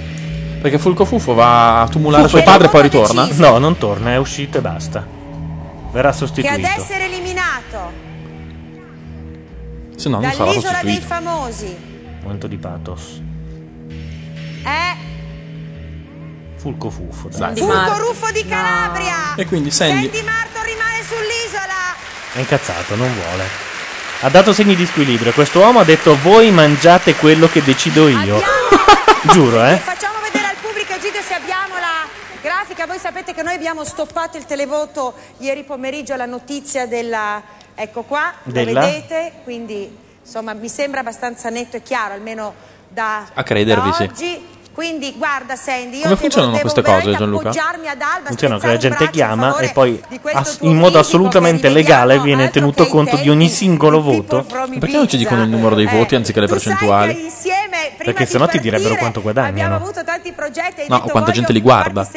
Perché 0.64 0.80
Fulco 0.80 1.04
Fuffo 1.04 1.34
va 1.34 1.82
a 1.82 1.88
tumulare 1.90 2.30
suo 2.30 2.42
padre 2.42 2.68
e 2.68 2.70
poi 2.70 2.84
ritorna? 2.84 3.28
No, 3.32 3.58
non 3.58 3.78
torna, 3.78 4.12
è 4.12 4.16
uscito 4.16 4.60
e 4.60 4.62
basta. 4.62 5.06
Verrà 5.92 6.12
che 6.12 6.16
sostituito. 6.16 6.56
ad 6.56 6.64
essere 6.64 7.04
eliminato 7.04 7.92
Se 9.98 10.08
no, 10.08 10.22
non 10.22 10.32
sarà 10.32 10.46
dall'isola 10.46 10.80
dei 10.82 10.94
sostituito. 10.94 11.06
famosi 11.06 11.78
Momento 12.22 12.48
di 12.48 12.56
pathos. 12.56 13.22
è 14.64 14.96
Fulco 16.56 16.90
Fuffo. 16.90 17.28
dai. 17.28 17.58
Fulco 17.58 17.98
Ruffo 17.98 18.32
di 18.32 18.46
Calabria. 18.48 19.36
E 19.36 19.46
quindi 19.46 19.70
Sandy... 19.70 20.04
Sandy 20.04 20.24
Martin 20.24 20.64
rimane 20.64 21.04
sull'isola. 21.04 22.36
È 22.36 22.40
incazzato, 22.40 22.96
non 22.96 23.14
vuole. 23.14 23.44
Ha 24.22 24.30
dato 24.30 24.54
segni 24.54 24.78
di 24.78 24.86
squilibrio. 24.86 25.34
Questo 25.34 25.60
uomo 25.60 25.80
ha 25.80 25.84
detto: 25.84 26.18
Voi 26.22 26.52
mangiate 26.52 27.16
quello 27.16 27.50
che 27.50 27.62
decido 27.62 28.08
io. 28.08 28.40
Giuro, 29.30 29.66
eh? 29.66 29.76
Facciamo 29.76 30.13
se 31.24 31.34
abbiamo 31.34 31.76
la 31.76 32.06
grafica. 32.42 32.86
Voi 32.86 33.00
sapete 33.00 33.34
che 33.34 33.44
noi 33.44 33.56
abbiamo 33.56 33.86
stoppato 33.86 34.38
il 34.38 34.46
televoto 34.46 35.14
ieri 35.38 35.64
pomeriggio 35.64 36.14
alla 36.14 36.26
notizia 36.26 36.86
della... 36.86 37.42
Ecco 37.76 38.04
qua, 38.04 38.34
Della? 38.44 38.72
lo 38.72 38.86
vedete, 38.86 39.32
quindi 39.44 39.98
insomma 40.22 40.54
mi 40.54 40.70
sembra 40.70 41.00
abbastanza 41.00 41.50
netto 41.50 41.78
e 41.78 41.82
chiaro, 41.82 42.14
almeno 42.14 42.54
da, 42.88 43.30
A 43.34 43.42
credervi, 43.42 43.90
da 43.90 44.12
sì. 44.14 44.46
Quindi 44.74 45.14
guarda 45.16 45.56
Sandy, 45.56 45.98
io 45.98 46.04
Come 46.04 46.16
funzionano 46.16 46.58
queste 46.58 46.82
cose, 46.82 47.16
Gianluca? 47.16 47.50
appoggiarmi 47.50 47.88
ad 47.88 48.02
Alba, 48.02 48.28
Funziona 48.30 48.58
che 48.58 48.68
la 48.68 48.78
gente 48.78 49.10
chiama 49.12 49.58
e 49.60 49.70
poi 49.70 50.02
ass- 50.34 50.58
in 50.62 50.76
modo 50.78 50.98
assolutamente 50.98 51.70
legale 51.70 52.20
viene 52.20 52.50
tenuto 52.50 52.88
conto 52.88 53.16
di 53.18 53.30
ogni 53.30 53.50
singolo 53.50 54.02
voto. 54.02 54.44
Perché 54.44 54.96
non 54.98 55.08
ci 55.08 55.18
dicono 55.18 55.44
il 55.44 55.50
numero 55.50 55.76
dei 55.76 55.86
voti 55.86 56.16
anziché 56.16 56.40
le 56.40 56.48
percentuali? 56.48 57.32
Perché 57.98 58.26
sennò 58.26 58.48
ti 58.48 58.60
direbbero 58.60 58.96
quanto 58.96 59.22
guadagnano. 59.22 59.76
avuto 59.76 60.04
tanti 60.04 60.32
progetti, 60.32 60.82
hai 60.82 60.88
No, 60.90 60.98
detto, 60.98 61.10
quanta 61.10 61.32
gente 61.32 61.54
li 61.54 61.62
guarda. 61.62 62.08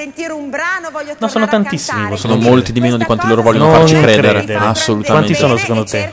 No, 1.19 1.29
sono 1.29 1.47
tantissimi. 1.47 2.17
Sono 2.17 2.37
molti 2.37 2.73
di 2.73 2.81
meno 2.81 2.97
di 2.97 3.05
quanti 3.05 3.27
loro 3.29 3.43
vogliono 3.43 3.67
Non 3.67 3.75
farci 3.81 4.01
credere. 4.01 4.39
credere. 4.39 4.65
Assolutamente. 4.65 5.35
Quanti 5.35 5.35
sono 5.35 5.57
secondo 5.59 5.85
te? 5.85 6.13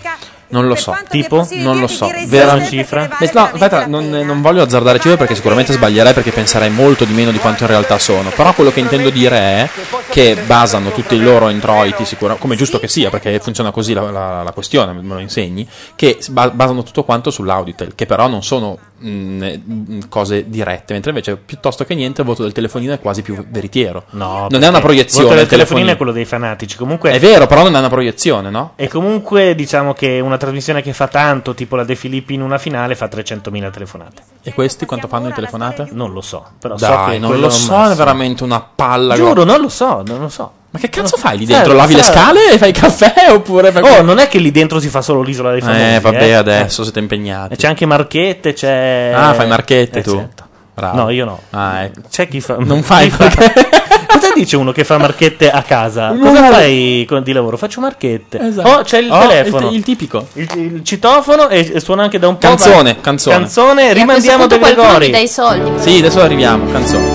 Non 0.53 0.67
lo 0.67 0.75
so. 0.75 0.95
Tipo? 1.09 1.47
Non 1.53 1.79
lo 1.79 1.87
so. 1.87 2.11
Vera 2.27 2.53
una 2.53 2.63
cifra? 2.63 3.17
Eh, 3.17 3.31
No, 3.33 3.49
aspetta, 3.51 3.87
non, 3.87 4.07
non 4.09 4.41
voglio 4.41 4.61
azzardare 4.61 4.99
cifre 4.99 5.17
perché 5.17 5.33
sicuramente 5.33 5.73
sbaglierei 5.73 6.13
perché 6.13 6.31
penserei 6.31 6.69
molto 6.69 7.05
di 7.05 7.13
meno 7.13 7.31
di 7.31 7.39
quanto 7.39 7.63
in 7.63 7.69
realtà 7.69 7.97
sono. 7.97 8.29
Però 8.29 8.53
quello 8.53 8.71
che 8.71 8.79
intendo 8.79 9.09
dire 9.09 9.37
è 9.37 9.69
che 10.09 10.37
basano 10.45 10.91
tutti 10.91 11.15
i 11.15 11.19
loro 11.19 11.49
introiti, 11.49 12.05
sicura- 12.05 12.35
come 12.35 12.55
giusto 12.55 12.77
che 12.79 12.87
sia, 12.87 13.09
perché 13.09 13.39
funziona 13.39 13.71
così 13.71 13.93
la, 13.93 14.11
la- 14.11 14.43
la 14.43 14.51
questione, 14.51 14.93
me 14.93 15.01
lo 15.15 15.19
insegni, 15.19 15.67
che 15.95 16.19
basano 16.29 16.83
tutto 16.83 17.03
quanto 17.03 17.31
sull'Auditel, 17.31 17.95
che 17.95 18.05
però 18.05 18.27
non 18.27 18.43
sono 18.43 18.77
mh, 19.03 19.43
eh, 19.43 19.57
mh, 19.57 19.99
cose 20.09 20.49
dirette, 20.49 20.93
mentre 20.93 21.11
invece 21.11 21.35
piuttosto 21.37 21.83
che 21.83 21.93
niente 21.95 22.21
il 22.21 22.27
voto 22.27 22.43
del 22.43 22.51
telefonino 22.51 22.93
è 22.93 22.99
quasi 22.99 23.21
più 23.21 23.45
veritiero. 23.49 24.05
No, 24.11 24.47
non 24.49 24.63
è 24.63 24.67
una 24.67 24.79
proiezione. 24.79 25.23
Il 25.23 25.29
voto 25.29 25.39
del 25.39 25.49
telefonino 25.49 25.91
è 25.91 25.97
quello 25.97 26.11
dei 26.11 26.25
fanatici. 26.25 26.77
Comunque 26.77 27.11
È 27.11 27.19
vero, 27.19 27.47
però 27.47 27.63
non 27.63 27.75
è 27.75 27.79
una 27.79 27.89
proiezione, 27.89 28.49
no? 28.49 28.73
E 28.75 28.87
comunque 28.87 29.55
diciamo 29.55 29.93
che 29.93 30.19
una 30.19 30.37
trasmissione 30.37 30.81
che 30.81 30.93
fa 30.93 31.07
tanto, 31.07 31.53
tipo 31.53 31.75
la 31.75 31.83
De 31.83 31.95
Filippi 31.95 32.33
in 32.33 32.41
una 32.41 32.57
finale, 32.57 32.95
fa 32.95 33.07
300.000 33.07 33.71
telefonate. 33.71 34.21
E 34.43 34.53
questi 34.53 34.85
quanto 34.85 35.07
fanno 35.07 35.27
in 35.27 35.33
telefonate? 35.33 35.89
Non 35.91 36.13
lo 36.13 36.21
so, 36.21 36.45
però 36.59 36.77
so 36.77 36.85
Dai, 36.85 37.11
che 37.13 37.19
non 37.19 37.39
lo 37.39 37.49
so, 37.49 37.71
massimo. 37.71 37.91
è 37.91 37.95
veramente 37.95 38.43
una 38.43 38.61
palla. 38.61 39.15
Giuro, 39.15 39.43
non 39.43 39.61
lo 39.61 39.69
so, 39.69 40.03
non 40.05 40.19
lo 40.19 40.29
so. 40.29 40.51
Ma 40.73 40.79
che 40.79 40.89
cazzo 40.89 41.17
fai 41.17 41.37
lì 41.37 41.45
dentro? 41.45 41.73
Eh, 41.73 41.75
Lavi 41.75 41.93
le 41.93 42.01
scale 42.01 42.51
e 42.51 42.57
fai 42.57 42.69
il 42.69 42.75
caffè 42.75 43.13
oppure 43.29 43.71
fai 43.71 43.83
Oh, 43.83 44.01
non 44.01 44.17
è 44.17 44.27
che 44.27 44.39
lì 44.39 44.49
dentro 44.49 44.79
si 44.79 44.89
fa 44.89 45.03
solo 45.03 45.21
l'isola 45.21 45.51
dei 45.51 45.61
famosi. 45.61 45.79
Eh, 45.79 45.99
vabbè, 45.99 46.23
eh. 46.23 46.33
adesso 46.33 46.81
siete 46.81 46.97
impegnati. 46.99 47.53
E 47.53 47.57
C'è 47.57 47.67
anche 47.67 47.85
Marchette, 47.85 48.53
c'è... 48.53 49.11
Ah, 49.13 49.33
fai 49.35 49.47
marchette 49.47 49.99
Eh, 49.99 50.01
tu. 50.01 50.15
certo. 50.17 50.43
Bravo. 50.73 50.97
No, 51.03 51.09
io 51.11 51.25
no. 51.25 51.39
Ah, 51.51 51.83
ecco. 51.83 52.01
C'è 52.09 52.27
chi 52.27 52.41
fa... 52.41 52.55
Non 52.59 52.81
fai 52.81 53.07
chi 53.11 53.15
fa- 53.15 53.29
Cosa 54.13 54.31
dice 54.33 54.57
uno 54.57 54.71
che 54.71 54.83
fa 54.83 54.97
marchette 54.97 55.51
a 55.51 55.61
casa? 55.61 56.15
Cosa 56.19 56.49
fai 56.51 57.07
di 57.23 57.31
lavoro? 57.33 57.55
Faccio 57.57 57.79
marchette. 57.79 58.39
Esatto. 58.39 58.69
Oh, 58.69 58.81
c'è 58.81 58.97
il 58.97 59.11
Oh, 59.11 59.27
telefono. 59.27 59.69
il- 59.69 59.75
il 59.75 59.83
tipico. 59.83 60.27
Il, 60.33 60.49
il 60.55 60.81
citofono 60.83 61.49
e 61.49 61.79
suona 61.79 62.01
anche 62.01 62.17
da 62.17 62.27
un 62.29 62.39
po'. 62.39 62.47
Canzone, 62.47 62.99
canzone. 62.99 63.35
Canzone, 63.37 63.89
E 63.89 63.93
rimandiamo 63.93 64.45
questo 64.47 64.57
De 64.57 64.57
punto 64.57 64.57
qualcuno 64.59 64.97
Gregori. 64.97 65.05
mi 65.05 65.11
dà 65.11 65.19
i 65.19 65.27
soldi. 65.27 65.81
Sì, 65.81 65.97
adesso 65.99 66.19
arriviamo, 66.21 66.71
canzone. 66.71 67.05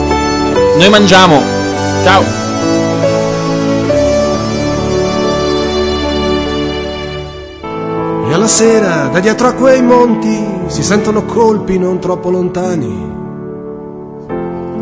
Noi 0.76 0.88
mangiamo. 0.90 1.42
Ciao. 2.04 2.47
Sera, 8.48 9.08
da 9.12 9.20
dietro 9.20 9.46
a 9.46 9.52
quei 9.52 9.82
monti, 9.82 10.36
si 10.66 10.82
sentono 10.82 11.24
colpi 11.26 11.78
non 11.78 12.00
troppo 12.00 12.30
lontani. 12.30 13.16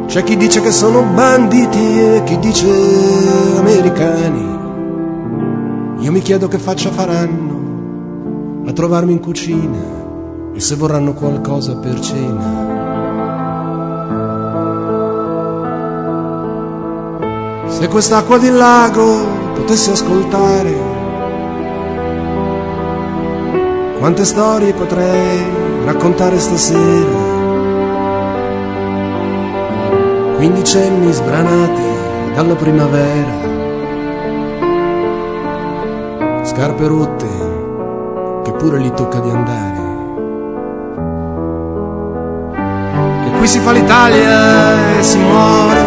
C'è 0.07 0.23
chi 0.23 0.37
dice 0.37 0.63
che 0.63 0.71
sono 0.71 1.03
banditi 1.03 2.01
e 2.01 2.23
chi 2.25 2.39
dice 2.39 2.69
americani. 3.59 4.59
Io 5.99 6.13
mi 6.13 6.21
chiedo 6.21 6.47
che 6.47 6.59
faccia 6.59 6.91
faranno 6.91 8.65
a 8.67 8.73
trovarmi 8.73 9.13
in 9.13 9.21
cucina 9.21 9.79
e 10.55 10.61
se 10.61 10.77
vorranno 10.77 11.13
qualcosa 11.13 11.77
per 11.77 12.01
cena. 12.01 12.75
Se 17.67 17.89
quest'acqua 17.89 18.39
di 18.39 18.51
lago 18.51 19.27
potesse 19.55 19.91
ascoltare 19.91 20.96
quante 24.07 24.25
storie 24.25 24.73
potrei 24.73 25.45
raccontare 25.85 26.39
stasera? 26.39 27.35
Quindicenni 30.37 31.11
sbranati 31.11 31.83
dalla 32.33 32.55
primavera, 32.55 33.33
scarpe 36.45 36.87
rotte 36.87 37.27
che 38.45 38.53
pure 38.53 38.79
gli 38.81 38.93
tocca 38.93 39.19
di 39.19 39.29
andare. 39.29 39.85
Che 43.25 43.39
qui 43.39 43.47
si 43.49 43.59
fa 43.59 43.73
l'Italia 43.73 44.99
e 44.99 45.03
si 45.03 45.19
muore 45.19 45.85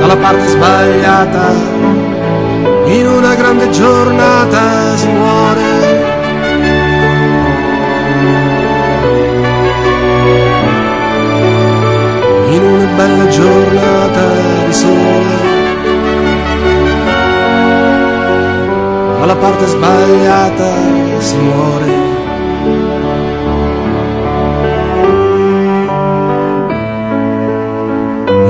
dalla 0.00 0.16
parte 0.16 0.48
sbagliata 0.48 2.07
in 2.88 3.06
una 3.06 3.34
grande 3.34 3.70
giornata 3.70 4.96
si 4.96 5.08
muore. 5.08 6.06
In 12.50 12.62
una 12.62 12.86
bella 12.96 13.28
giornata 13.28 14.22
di 14.66 14.72
sole. 14.72 15.48
dalla 19.28 19.40
parte 19.40 19.66
sbagliata 19.66 20.72
si 21.18 21.36
muore. 21.36 21.92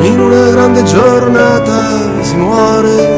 In 0.03 0.21
una 0.21 0.51
grande 0.51 0.85
giornata 0.85 2.23
si 2.23 2.37
muore. 2.37 3.18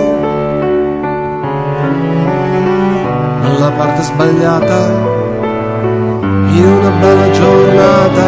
Nella 3.70 3.84
parte 3.84 4.02
sbagliata, 4.02 4.88
in 6.48 6.64
una 6.64 6.90
bella 6.90 7.30
giornata 7.30 8.22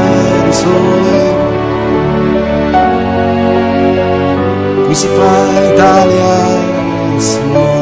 di 0.45 0.53
sole. 0.53 1.34
Qui 4.84 4.95
si 4.95 5.09
fa 5.09 5.62
Italia, 5.72 7.18
si. 7.18 7.82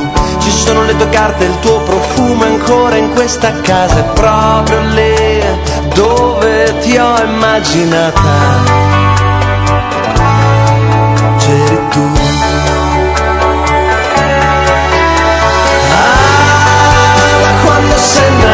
Ci 0.41 0.51
sono 0.51 0.83
le 0.83 0.95
tue 0.95 1.09
carte, 1.09 1.45
il 1.45 1.59
tuo 1.59 1.81
profumo 1.81 2.43
ancora 2.43 2.97
in 2.97 3.13
questa 3.13 3.51
casa, 3.61 3.99
è 3.99 4.03
proprio 4.13 4.79
lì 4.93 5.41
dove 5.93 6.77
ti 6.79 6.97
ho 6.97 7.23
immaginata. 7.23 8.29
C'eri 11.37 11.79
tu. 11.89 12.11
Ah, 15.93 17.63
quando 17.63 17.97
sembra 17.97 18.50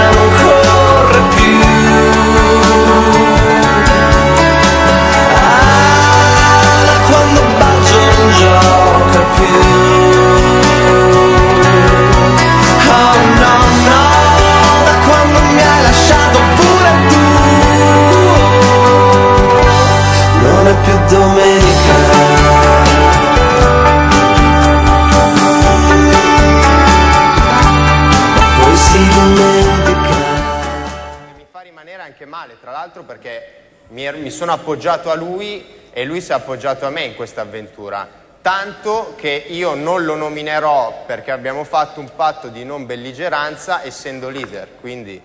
mi, 34.28 34.32
sono 34.32 34.52
appoggiato 34.52 35.10
a 35.10 35.16
lui 35.16 35.66
e 35.92 36.04
lui 36.04 36.22
si 36.22 36.32
è 36.32 36.36
appoggiato 36.36 36.86
a 36.86 36.90
me 36.90 37.04
in 37.04 37.16
questa 37.16 37.42
avventura. 37.42 38.08
Tanto 38.42 39.14
che 39.18 39.46
io 39.48 39.74
non 39.74 40.06
lo 40.06 40.16
nominerò 40.16 41.04
perché 41.06 41.32
abbiamo 41.32 41.64
fatto 41.64 42.00
un 42.00 42.10
patto 42.16 42.48
di 42.48 42.64
non 42.64 42.86
belligeranza 42.86 43.84
essendo 43.84 44.30
leader, 44.30 44.68
quindi 44.80 45.22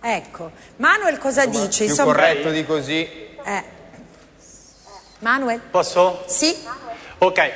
Ecco, 0.00 0.52
Manuel 0.76 1.18
cosa 1.18 1.46
dice? 1.46 1.84
più 1.84 1.92
Insomma, 1.92 2.12
corretto 2.12 2.50
di 2.50 2.64
così. 2.64 3.08
eh. 3.44 3.64
Manuel? 5.20 5.60
Posso? 5.70 6.22
Sì. 6.26 6.54
Ok. 7.18 7.50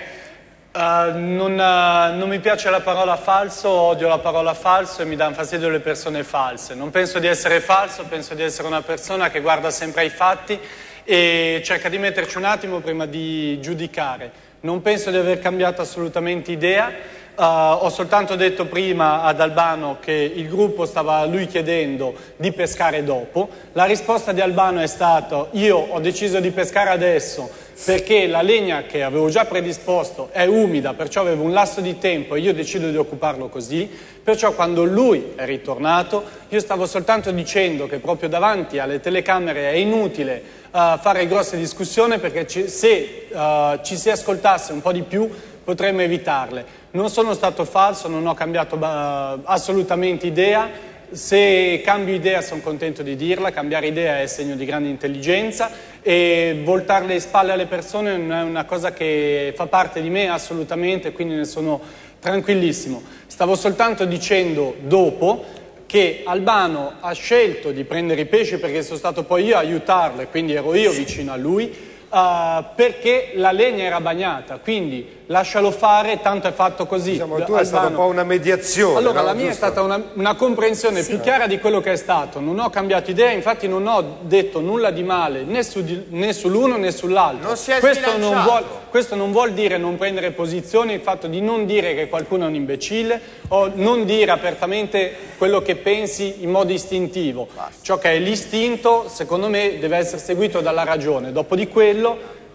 Eh, 0.73 1.13
non, 1.17 1.59
eh, 1.59 2.15
non 2.17 2.29
mi 2.29 2.39
piace 2.39 2.71
la 2.71 2.81
parola 2.81 3.17
falso, 3.17 3.69
odio 3.69 4.07
la 4.07 4.19
parola 4.19 4.55
falso 4.55 5.03
e 5.03 5.05
mi 5.05 5.17
danno 5.17 5.35
fastidio 5.35 5.69
le 5.69 5.81
persone 5.81 6.23
false. 6.23 6.77
Non 6.77 6.91
penso 6.91 7.19
di 7.19 7.27
essere 7.27 7.61
falso, 7.61 8.05
penso 8.05 8.35
di 8.35 8.43
essere 8.43 8.69
una 8.69 8.81
persona 8.81 9.31
che 9.31 9.41
guarda 9.41 9.71
sempre 9.71 10.03
ai 10.03 10.11
fatti 10.11 10.59
e 11.03 11.61
cerca 11.65 11.89
di 11.89 11.99
metterci 11.99 12.37
un 12.37 12.45
attimo 12.45 12.79
prima 12.79 13.07
di 13.07 13.61
giudicare. 13.61 14.31
Non 14.61 14.81
penso 14.81 15.11
di 15.11 15.17
aver 15.17 15.41
cambiato 15.41 15.83
assolutamente 15.83 16.53
idea. 16.53 16.93
Eh, 17.41 17.43
ho 17.43 17.89
soltanto 17.89 18.37
detto 18.37 18.67
prima 18.67 19.23
ad 19.23 19.41
Albano 19.41 19.97
che 19.99 20.13
il 20.13 20.47
gruppo 20.47 20.85
stava 20.85 21.25
lui 21.25 21.47
chiedendo 21.47 22.13
di 22.37 22.53
pescare 22.53 23.03
dopo. 23.03 23.49
La 23.73 23.85
risposta 23.87 24.33
di 24.33 24.43
Albano 24.43 24.81
è 24.81 24.87
stata 24.87 25.47
io 25.53 25.79
ho 25.79 25.99
deciso 26.01 26.39
di 26.39 26.51
pescare 26.51 26.91
adesso 26.91 27.49
perché 27.83 28.27
la 28.27 28.43
legna 28.43 28.83
che 28.83 29.03
avevo 29.03 29.31
già 29.31 29.47
predisposto 29.47 30.29
è 30.33 30.45
umida, 30.45 30.93
perciò 30.93 31.23
avevo 31.23 31.43
un 31.43 31.53
lasso 31.53 31.81
di 31.81 31.97
tempo 31.97 32.35
e 32.35 32.41
io 32.41 32.53
decido 32.53 32.91
di 32.91 32.97
occuparlo 32.99 33.49
così. 33.49 33.89
Perciò 34.23 34.53
quando 34.53 34.85
lui 34.85 35.33
è 35.35 35.47
ritornato 35.47 36.23
io 36.51 36.61
stavo 36.61 36.85
soltanto 36.85 37.31
dicendo 37.31 37.87
che 37.87 38.01
proprio 38.01 38.29
davanti 38.29 38.79
alle 38.79 39.01
telecamere 39.01 39.71
è 39.71 39.77
inutile 39.77 40.43
eh, 40.73 40.99
fare 41.01 41.27
grosse 41.27 41.57
discussioni 41.57 42.19
perché 42.19 42.47
ci- 42.47 42.69
se 42.69 43.29
eh, 43.33 43.79
ci 43.83 43.97
si 43.97 44.11
ascoltasse 44.11 44.73
un 44.73 44.83
po' 44.83 44.93
di 44.93 45.03
più 45.03 45.31
potremmo 45.71 46.01
evitarle. 46.01 46.65
Non 46.93 47.11
sono 47.11 47.33
stato 47.33 47.65
falso, 47.65 48.09
non 48.09 48.27
ho 48.27 48.35
cambiato 48.35 48.75
eh, 48.75 49.41
assolutamente 49.45 50.27
idea. 50.27 50.69
Se 51.13 51.81
cambio 51.85 52.13
idea 52.13 52.41
sono 52.41 52.61
contento 52.61 53.05
di 53.05 53.15
dirla, 53.15 53.53
cambiare 53.53 53.87
idea 53.87 54.21
è 54.21 54.27
segno 54.27 54.57
di 54.57 54.65
grande 54.65 54.89
intelligenza 54.89 55.71
e 56.03 56.61
voltare 56.65 57.07
le 57.07 57.21
spalle 57.21 57.53
alle 57.53 57.67
persone 57.67 58.17
non 58.17 58.33
è 58.33 58.43
una 58.43 58.65
cosa 58.65 58.93
che 58.93 59.53
fa 59.57 59.67
parte 59.67 60.03
di 60.03 60.11
me 60.11 60.29
assolutamente, 60.29 61.13
quindi 61.13 61.35
ne 61.35 61.45
sono 61.45 61.81
tranquillissimo. 62.19 63.01
Stavo 63.27 63.55
soltanto 63.55 64.05
dicendo 64.05 64.75
dopo 64.81 65.45
che 65.87 66.23
Albano 66.25 66.95
ha 66.99 67.13
scelto 67.13 67.71
di 67.71 67.85
prendere 67.85 68.23
i 68.23 68.27
pesci 68.27 68.59
perché 68.59 68.83
sono 68.83 68.99
stato 68.99 69.23
poi 69.23 69.45
io 69.45 69.57
a 69.57 69.61
aiutarlo 69.61 70.21
e 70.21 70.29
quindi 70.29 70.53
ero 70.53 70.75
io 70.75 70.91
vicino 70.91 71.33
a 71.33 71.37
lui, 71.37 71.90
eh, 72.13 72.65
perché 72.75 73.33
la 73.35 73.53
legna 73.53 73.85
era 73.85 74.01
bagnata, 74.01 74.59
quindi 74.59 75.19
lascialo 75.31 75.71
fare, 75.71 76.21
tanto 76.21 76.49
è 76.49 76.53
fatto 76.53 76.87
così. 76.87 77.13
Diciamo, 77.13 77.43
tu 77.45 77.55
è 77.55 77.65
stata 77.65 77.87
un 77.87 77.95
po' 77.95 78.07
una 78.07 78.25
mediazione. 78.25 78.99
Allora, 78.99 79.21
no? 79.21 79.27
la 79.27 79.33
mia 79.33 79.45
è 79.45 79.49
Giusto? 79.51 79.67
stata 79.67 79.83
una, 79.83 80.03
una 80.15 80.35
comprensione 80.35 81.03
più 81.05 81.21
chiara 81.21 81.47
di 81.47 81.61
quello 81.61 81.81
che 81.81 81.93
è 81.93 81.97
stato. 81.97 82.41
Non 82.41 82.59
ho 82.59 82.69
cambiato 82.69 83.11
idea, 83.11 83.31
infatti 83.31 83.69
non 83.69 83.87
ho 83.87 84.19
detto 84.23 84.61
nulla 84.61 84.91
di 84.91 85.05
male 85.05 85.45
né, 85.45 85.63
su 85.63 85.85
né 86.09 86.33
sull'uno 86.33 86.77
né 86.77 86.91
sull'altro. 86.91 87.47
Non 87.47 87.57
è 87.65 87.79
questo, 87.79 88.19
non 88.19 88.43
vuol, 88.43 88.65
questo 88.91 89.15
non 89.15 89.31
vuol 89.31 89.53
dire 89.53 89.79
non 89.79 89.97
prendere 89.97 90.33
posizione, 90.33 90.95
il 90.95 91.01
fatto 91.01 91.29
di 91.29 91.41
non 91.41 91.65
dire 91.65 91.95
che 91.95 92.09
qualcuno 92.09 92.45
è 92.45 92.49
un 92.49 92.55
imbecille 92.57 93.21
o 93.49 93.71
non 93.73 94.05
dire 94.05 94.33
apertamente 94.33 95.15
quello 95.39 95.63
che 95.63 95.77
pensi 95.77 96.37
in 96.41 96.51
modo 96.51 96.73
istintivo. 96.73 97.47
Ciò 97.83 97.99
che 97.99 98.13
è 98.13 98.19
l'istinto, 98.19 99.07
secondo 99.09 99.49
me, 99.49 99.79
deve 99.79 99.97
essere 99.97 100.19
seguito 100.19 100.61
dalla 100.61 100.83
ragione. 100.83 101.31
Dopo 101.31 101.55
di 101.55 101.69
quello 101.69 102.00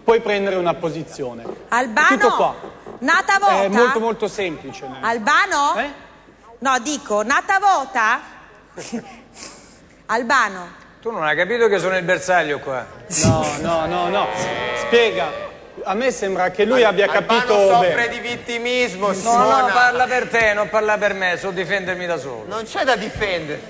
puoi 0.04 0.20
prendere 0.20 0.56
una 0.56 0.74
posizione. 0.74 1.44
Albano? 1.68 2.08
Tutto 2.08 2.34
qua. 2.36 2.54
Nata 3.00 3.38
vota? 3.38 3.62
È 3.62 3.68
molto 3.68 4.00
molto 4.00 4.28
semplice. 4.28 4.86
Albano? 5.00 5.74
Eh? 5.76 5.90
No, 6.58 6.78
dico, 6.80 7.22
nata 7.22 7.58
vota? 7.58 8.20
Albano? 10.06 10.84
Tu 11.00 11.10
non 11.10 11.22
hai 11.24 11.36
capito 11.36 11.68
che 11.68 11.78
sono 11.78 11.96
il 11.96 12.02
bersaglio 12.04 12.58
qua? 12.58 12.84
No, 13.24 13.46
no, 13.60 13.86
no, 13.86 14.08
no. 14.08 14.26
Spiega. 14.78 15.44
A 15.84 15.94
me 15.94 16.10
sembra 16.10 16.50
che 16.50 16.64
lui 16.64 16.82
abbia 16.82 17.06
capito 17.06 17.54
Albano 17.54 17.68
soffre 17.82 17.94
bene. 17.94 18.08
di 18.08 18.18
vittimismo, 18.28 19.08
No, 19.08 19.12
Simona. 19.14 19.60
no, 19.60 19.66
parla 19.72 20.06
per 20.06 20.28
te, 20.28 20.52
non 20.54 20.68
parla 20.68 20.96
per 20.98 21.12
me, 21.14 21.36
so 21.36 21.50
difendermi 21.50 22.06
da 22.06 22.16
solo. 22.16 22.44
Non 22.48 22.64
c'è 22.64 22.82
da 22.82 22.96
difendere. 22.96 23.60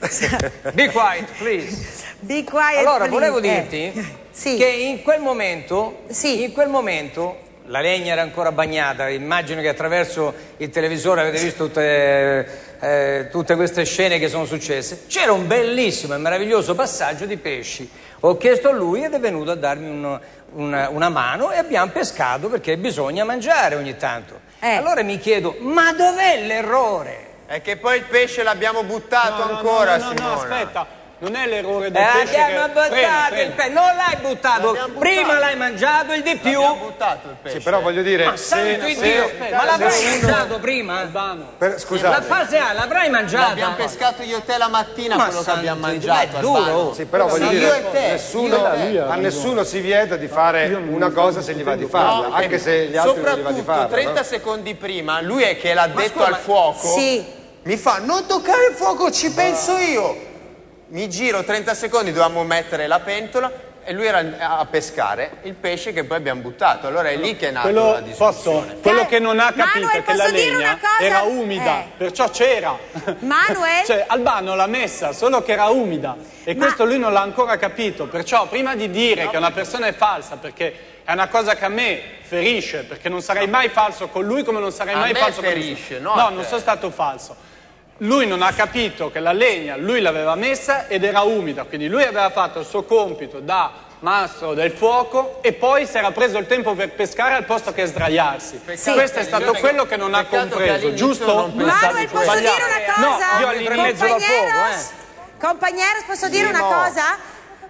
Be 0.74 0.88
quiet, 0.90 1.26
please. 1.38 2.04
Be 2.20 2.44
quiet, 2.44 2.78
Allora, 2.78 3.06
please. 3.06 3.10
volevo 3.10 3.38
Eh. 3.38 3.40
dirti 3.40 4.16
che 4.56 4.66
in 4.66 5.02
quel 5.02 5.20
momento, 5.20 6.02
in 6.22 6.52
quel 6.52 6.68
momento 6.68 7.46
la 7.66 7.80
legna 7.80 8.12
era 8.12 8.22
ancora 8.22 8.50
bagnata, 8.52 9.08
immagino 9.08 9.60
che 9.60 9.68
attraverso 9.68 10.32
il 10.58 10.70
televisore 10.70 11.20
avete 11.20 11.42
visto 11.42 11.66
tutte, 11.66 12.46
eh, 12.80 13.28
tutte 13.30 13.56
queste 13.56 13.84
scene 13.84 14.18
che 14.18 14.28
sono 14.28 14.46
successe. 14.46 15.02
C'era 15.06 15.32
un 15.32 15.46
bellissimo 15.46 16.14
e 16.14 16.18
meraviglioso 16.18 16.74
passaggio 16.74 17.26
di 17.26 17.36
pesci. 17.36 17.88
Ho 18.20 18.36
chiesto 18.36 18.68
a 18.70 18.72
lui 18.72 19.04
ed 19.04 19.12
è 19.14 19.20
venuto 19.20 19.50
a 19.50 19.54
darmi 19.54 19.88
un- 19.88 20.20
una, 20.54 20.88
una 20.88 21.08
mano 21.10 21.50
e 21.52 21.58
abbiamo 21.58 21.90
pescato 21.92 22.48
perché 22.48 22.78
bisogna 22.78 23.22
mangiare 23.24 23.74
ogni 23.74 23.96
tanto. 23.96 24.40
Allora 24.60 25.02
mi 25.02 25.18
chiedo, 25.18 25.56
ma 25.60 25.92
dov'è 25.92 26.44
l'errore? 26.46 27.26
È 27.50 27.62
che 27.62 27.78
poi 27.78 27.96
il 27.96 28.04
pesce 28.04 28.42
l'abbiamo 28.42 28.82
buttato 28.82 29.42
No, 29.42 29.50
no, 29.52 29.56
ancora, 29.56 29.96
no, 29.96 30.04
no, 30.04 30.08
no, 30.10 30.14
Simona. 30.18 30.34
aspetta. 30.42 30.96
Non 31.20 31.34
è 31.34 31.48
l'errore 31.48 31.90
del 31.90 32.00
Eh, 32.00 32.08
pesce 32.20 32.34
che... 32.34 32.40
abbiamo 32.42 32.66
buttato 32.68 32.92
Frena, 32.92 33.08
il 33.08 33.32
frena. 33.34 33.54
pesce, 33.54 33.68
non 33.70 33.84
l'hai 33.96 34.16
buttato, 34.20 34.90
prima 34.98 35.38
l'hai 35.40 35.56
mangiato 35.56 36.12
il 36.12 36.22
di 36.22 36.36
più. 36.36 36.60
buttato 36.76 37.28
il 37.30 37.36
pesce. 37.42 37.58
Sì, 37.58 37.64
però 37.64 37.80
voglio 37.80 38.02
dire, 38.02 38.26
Ma 38.26 38.36
santo 38.36 38.84
Dio, 38.84 39.30
ma 39.50 39.64
l'avrai 39.64 40.04
mangiato 40.04 40.58
prima? 40.60 41.10
Per- 41.58 41.80
scusate. 41.80 42.08
La 42.20 42.22
fase 42.22 42.58
A 42.58 42.72
l'avrai 42.74 43.08
mangiata? 43.10 43.48
L'abbiamo 43.48 43.74
pescato 43.76 44.22
io 44.22 44.36
e 44.36 44.44
te 44.44 44.58
la 44.58 44.68
mattina 44.68 45.16
Ma 45.16 45.24
quello 45.24 45.42
che 45.42 45.50
abbiamo 45.50 45.80
mangiato. 45.80 46.12
ma 46.14 46.22
è 46.22 46.40
duro. 46.40 46.92
Sì, 46.92 47.04
però 47.06 47.26
voglio 47.26 47.48
Sì, 47.48 47.54
dire, 47.54 47.64
io 47.66 47.74
e 47.74 47.90
te, 47.90 48.00
nessuno, 48.10 48.56
io 48.56 48.74
e 48.74 48.92
te. 48.92 48.98
a 49.00 49.14
nessuno 49.16 49.64
si 49.64 49.80
vieta 49.80 50.14
di 50.16 50.28
fare 50.28 50.66
una 50.88 51.10
cosa 51.10 51.40
se 51.40 51.54
gli 51.54 51.64
va 51.64 51.74
di 51.74 51.86
farla, 51.86 52.28
No, 52.28 52.34
anche 52.34 52.58
se 52.60 52.86
gli 52.86 52.96
altri 52.96 53.22
non 53.22 53.32
gli 53.38 53.42
va 53.42 53.50
di 53.50 53.56
Soprattutto 53.58 53.64
farla. 53.72 53.86
30 53.86 54.12
no? 54.12 54.22
secondi 54.22 54.74
prima, 54.76 55.20
lui 55.20 55.42
è 55.42 55.56
che 55.58 55.74
l'ha 55.74 55.88
detto 55.88 56.22
al 56.22 56.36
fuoco. 56.36 56.86
Sì. 56.86 57.34
Mi 57.68 57.76
fa, 57.76 57.98
non 57.98 58.24
toccare 58.24 58.68
il 58.70 58.74
fuoco, 58.74 59.10
ci 59.10 59.30
penso 59.30 59.76
io. 59.76 60.16
Mi 60.86 61.06
giro 61.10 61.44
30 61.44 61.74
secondi, 61.74 62.12
dovevamo 62.12 62.42
mettere 62.42 62.86
la 62.86 63.00
pentola 63.00 63.52
e 63.84 63.92
lui 63.92 64.06
era 64.06 64.24
a 64.58 64.64
pescare 64.64 65.32
il 65.42 65.52
pesce 65.52 65.92
che 65.92 66.04
poi 66.04 66.16
abbiamo 66.16 66.40
buttato. 66.40 66.86
Allora 66.86 67.10
è 67.10 67.16
lì 67.16 67.36
che 67.36 67.48
è 67.48 67.50
nata 67.50 67.68
Quello, 67.68 67.92
la 67.92 68.00
discussione. 68.00 68.32
posso, 68.72 68.78
quello 68.80 69.04
che 69.04 69.18
non 69.18 69.38
ha 69.38 69.52
capito 69.52 69.80
Manuel, 69.84 69.96
è 69.98 70.02
che 70.02 70.14
la 70.14 70.28
legna 70.28 70.78
era 70.98 71.20
umida, 71.24 71.80
Eh. 71.80 71.86
perciò 71.98 72.30
c'era. 72.30 72.74
Manuel? 73.18 73.84
cioè, 73.84 74.02
Albano 74.08 74.54
l'ha 74.54 74.66
messa, 74.66 75.12
solo 75.12 75.42
che 75.42 75.52
era 75.52 75.66
umida. 75.66 76.16
E 76.44 76.56
questo 76.56 76.86
lui 76.86 76.98
non 76.98 77.12
l'ha 77.12 77.20
ancora 77.20 77.58
capito. 77.58 78.06
Perciò, 78.06 78.46
prima 78.46 78.74
di 78.76 78.88
dire 78.88 79.28
che 79.28 79.36
una 79.36 79.50
persona 79.50 79.88
è 79.88 79.92
falsa, 79.92 80.36
perché 80.36 81.02
è 81.04 81.12
una 81.12 81.28
cosa 81.28 81.54
che 81.54 81.66
a 81.66 81.68
me 81.68 82.00
ferisce, 82.22 82.84
perché 82.84 83.10
non 83.10 83.20
sarei 83.20 83.46
mai 83.46 83.68
falso 83.68 84.08
con 84.08 84.24
lui 84.24 84.42
come 84.42 84.58
non 84.58 84.72
sarei 84.72 84.94
A 84.94 84.98
mai 85.00 85.14
falso 85.14 85.42
con 85.42 85.50
ferisce, 85.50 85.98
nessuno. 85.98 86.14
no 86.14 86.18
a 86.18 86.22
No, 86.22 86.28
non 86.30 86.42
te. 86.44 86.48
sono 86.48 86.60
stato 86.60 86.88
falso. 86.90 87.36
Lui 87.98 88.26
non 88.28 88.42
ha 88.42 88.52
capito 88.52 89.10
che 89.10 89.18
la 89.18 89.32
legna 89.32 89.74
lui 89.76 90.00
l'aveva 90.00 90.36
messa 90.36 90.86
ed 90.86 91.02
era 91.02 91.22
umida, 91.22 91.64
quindi 91.64 91.88
lui 91.88 92.04
aveva 92.04 92.30
fatto 92.30 92.60
il 92.60 92.66
suo 92.66 92.84
compito 92.84 93.40
da 93.40 93.72
mastro 94.00 94.54
del 94.54 94.70
fuoco 94.70 95.38
e 95.42 95.52
poi 95.52 95.84
si 95.84 95.96
era 95.98 96.12
preso 96.12 96.38
il 96.38 96.46
tempo 96.46 96.74
per 96.74 96.92
pescare 96.92 97.34
al 97.34 97.44
posto 97.44 97.72
che 97.72 97.86
sdraiarsi. 97.86 98.60
Peccato 98.64 98.92
Questo 98.92 99.18
è 99.18 99.24
stato 99.24 99.52
quello 99.54 99.84
che 99.86 99.96
non 99.96 100.14
ha 100.14 100.24
compreso, 100.26 100.94
giusto? 100.94 101.50
Manuel, 101.52 102.06
posso 102.06 102.22
Sbagliato. 102.22 102.56
dire 102.56 102.66
una 102.68 102.94
cosa? 102.94 103.32
No, 103.34 103.40
io 103.40 103.48
all'inizio 103.48 103.82
mezzo 103.82 104.06
da 104.06 104.18
fuoco, 104.20 104.46
eh. 104.46 105.06
Compagneros, 105.40 106.02
posso 106.06 106.28
dire 106.28 106.44
Sì, 106.44 106.50
una 106.50 106.60
no. 106.60 106.68
cosa? 106.68 107.02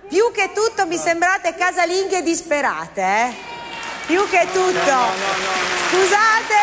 Più 0.08 0.30
che 0.34 0.50
tutto 0.54 0.86
mi 0.86 0.98
sembrate 0.98 1.54
casalinghe 1.54 2.22
disperate, 2.22 3.00
eh? 3.00 3.34
Più 4.04 4.28
che 4.28 4.46
tutto. 4.52 4.96
Scusate, 5.88 6.60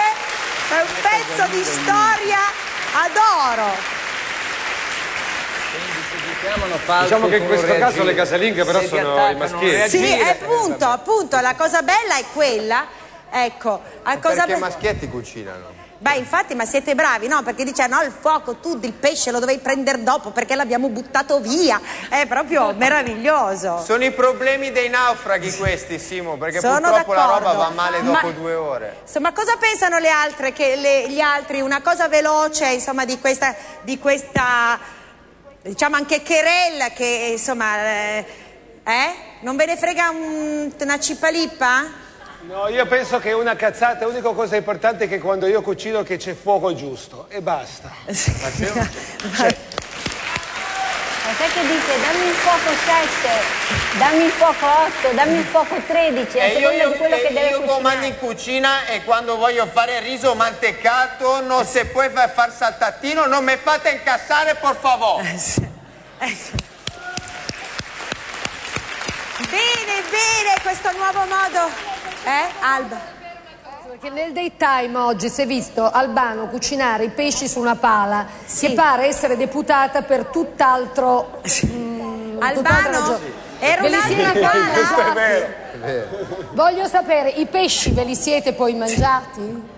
è 0.70 0.82
un 0.82 0.88
pezzo 1.02 1.48
di 1.50 1.64
storia 1.64 2.74
adoro. 2.96 4.04
Diciamo 7.02 7.28
che 7.28 7.38
in 7.38 7.46
questo 7.48 7.76
caso 7.78 8.04
le 8.04 8.14
casalinghe 8.14 8.64
però 8.64 8.82
sono 8.82 9.30
i 9.30 9.36
maschietti. 9.36 9.90
Sì, 9.90 10.12
è 10.12 10.38
appunto, 10.40 10.86
appunto, 10.86 11.40
la 11.40 11.56
cosa 11.56 11.82
bella 11.82 12.18
è 12.18 12.24
quella. 12.34 12.86
Ecco, 13.32 13.82
la 14.04 14.20
cosa 14.20 14.36
Perché 14.46 14.52
i 14.52 14.54
be- 14.54 14.60
maschietti 14.60 15.10
cucinano. 15.10 15.75
Beh, 15.98 16.16
infatti, 16.18 16.56
ma 16.56 16.66
siete 16.66 16.94
bravi, 16.94 17.28
no? 17.28 17.42
Perché 17.42 17.64
dice 17.64 17.88
no, 17.88 18.02
il 18.02 18.12
fuoco 18.12 18.58
tu 18.58 18.78
il 18.82 18.92
pesce 18.94 19.32
lo 19.32 19.40
dovevi 19.40 19.60
prendere 19.60 20.04
dopo 20.04 20.32
perché 20.32 20.54
l'abbiamo 20.56 20.90
buttato 20.90 21.40
via. 21.40 21.80
È 22.10 22.26
proprio 22.28 22.74
meraviglioso. 22.74 23.82
Sono 23.84 24.04
i 24.04 24.12
problemi 24.12 24.72
dei 24.72 24.90
naufraghi 24.90 25.56
questi, 25.56 25.98
Simo, 25.98 26.38
perché 26.38 26.60
Sono 26.60 26.80
purtroppo 26.80 27.14
la 27.14 27.26
roba 27.26 27.54
va 27.54 27.70
male 27.70 28.04
dopo 28.04 28.28
Ma- 28.28 28.32
due 28.34 28.54
ore. 28.56 28.98
Insomma, 29.04 29.32
cosa 29.32 29.56
pensano 29.58 29.98
le 30.00 30.10
altre, 30.10 30.52
che 30.52 30.76
le- 30.76 31.08
gli 31.10 31.22
altri? 31.22 31.62
Una 31.62 31.82
cosa 31.82 32.10
veloce, 32.10 32.68
insomma, 32.68 33.06
di 33.06 33.18
questa, 33.20 33.56
di 33.82 33.98
questa 33.98 34.78
diciamo 35.62 35.96
anche 35.96 36.22
Cherel, 36.22 36.92
che 36.94 37.30
insomma, 37.32 37.78
eh, 37.84 38.26
eh? 38.84 39.14
Non 39.40 39.56
ve 39.56 39.66
ne 39.66 39.78
frega 39.78 40.10
un- 40.10 40.72
una 40.78 41.00
cipalippa? 41.00 42.04
No, 42.48 42.68
io 42.68 42.86
penso 42.86 43.18
che 43.20 43.32
una 43.32 43.56
cazzata, 43.56 44.06
l'unica 44.06 44.30
cosa 44.32 44.56
importante 44.56 45.06
è 45.06 45.08
che 45.08 45.18
quando 45.20 45.48
io 45.48 45.62
cucino 45.62 46.04
che 46.04 46.18
c'è 46.18 46.36
fuoco 46.36 46.76
giusto 46.76 47.26
e 47.30 47.42
basta. 47.42 47.92
Ma 51.26 51.34
sai 51.34 51.50
che 51.50 51.62
dice 51.62 52.00
dammi 52.02 52.28
il 52.28 52.36
fuoco 52.36 52.70
7, 52.86 53.98
dammi 53.98 54.24
il 54.26 54.30
fuoco 54.30 54.66
8, 54.68 55.16
dammi 55.16 55.38
il 55.40 55.46
fuoco 55.46 55.76
13, 55.88 56.40
a 56.40 56.44
E 56.44 56.50
io, 56.50 56.70
seconda 56.70 56.84
io, 56.84 56.90
di 56.92 56.98
quello 56.98 57.16
che 57.16 57.28
deve 57.34 57.40
io 57.40 57.60
cucinare. 57.62 57.82
comando 57.82 58.06
in 58.06 58.18
cucina 58.20 58.86
e 58.86 59.04
quando 59.04 59.38
voglio 59.38 59.66
fare 59.66 60.00
riso 60.02 60.36
mantecato, 60.36 61.42
non 61.42 61.66
se 61.66 61.86
puoi 61.86 62.10
far, 62.12 62.32
far 62.32 62.52
saltatino, 62.54 63.26
non 63.26 63.44
mi 63.44 63.58
fate 63.58 63.90
incassare, 63.90 64.54
por 64.54 64.78
favore. 64.80 65.24
Bene, 69.50 70.04
bene, 70.12 70.62
questo 70.62 70.92
nuovo 70.92 71.26
modo. 71.26 72.05
Eh, 72.26 72.52
Alba? 72.60 72.98
Perché 73.88 74.10
nel 74.10 74.34
daytime 74.34 74.98
oggi 74.98 75.30
si 75.30 75.42
è 75.44 75.46
visto 75.46 75.90
Albano 75.90 76.48
cucinare 76.48 77.06
i 77.06 77.10
pesci 77.10 77.48
su 77.48 77.60
una 77.60 77.76
pala 77.76 78.26
che 78.60 78.74
pare 78.74 79.06
essere 79.06 79.38
deputata 79.38 80.02
per 80.02 80.26
tutt'altro. 80.26 81.40
mm, 81.68 82.40
tutt'altra 82.54 82.98
Albano? 82.98 83.20
Era 83.60 83.82
Ve 83.82 83.88
li 83.90 83.94
un'altra 83.96 84.16
siete- 84.24 84.40
pala? 84.40 84.66
Questo 84.74 85.02
è 85.02 85.12
vero. 85.14 86.08
Voglio 86.54 86.88
sapere, 86.88 87.30
i 87.30 87.46
pesci 87.46 87.92
ve 87.92 88.04
li 88.04 88.16
siete 88.16 88.54
poi 88.54 88.74
mangiati? 88.74 89.74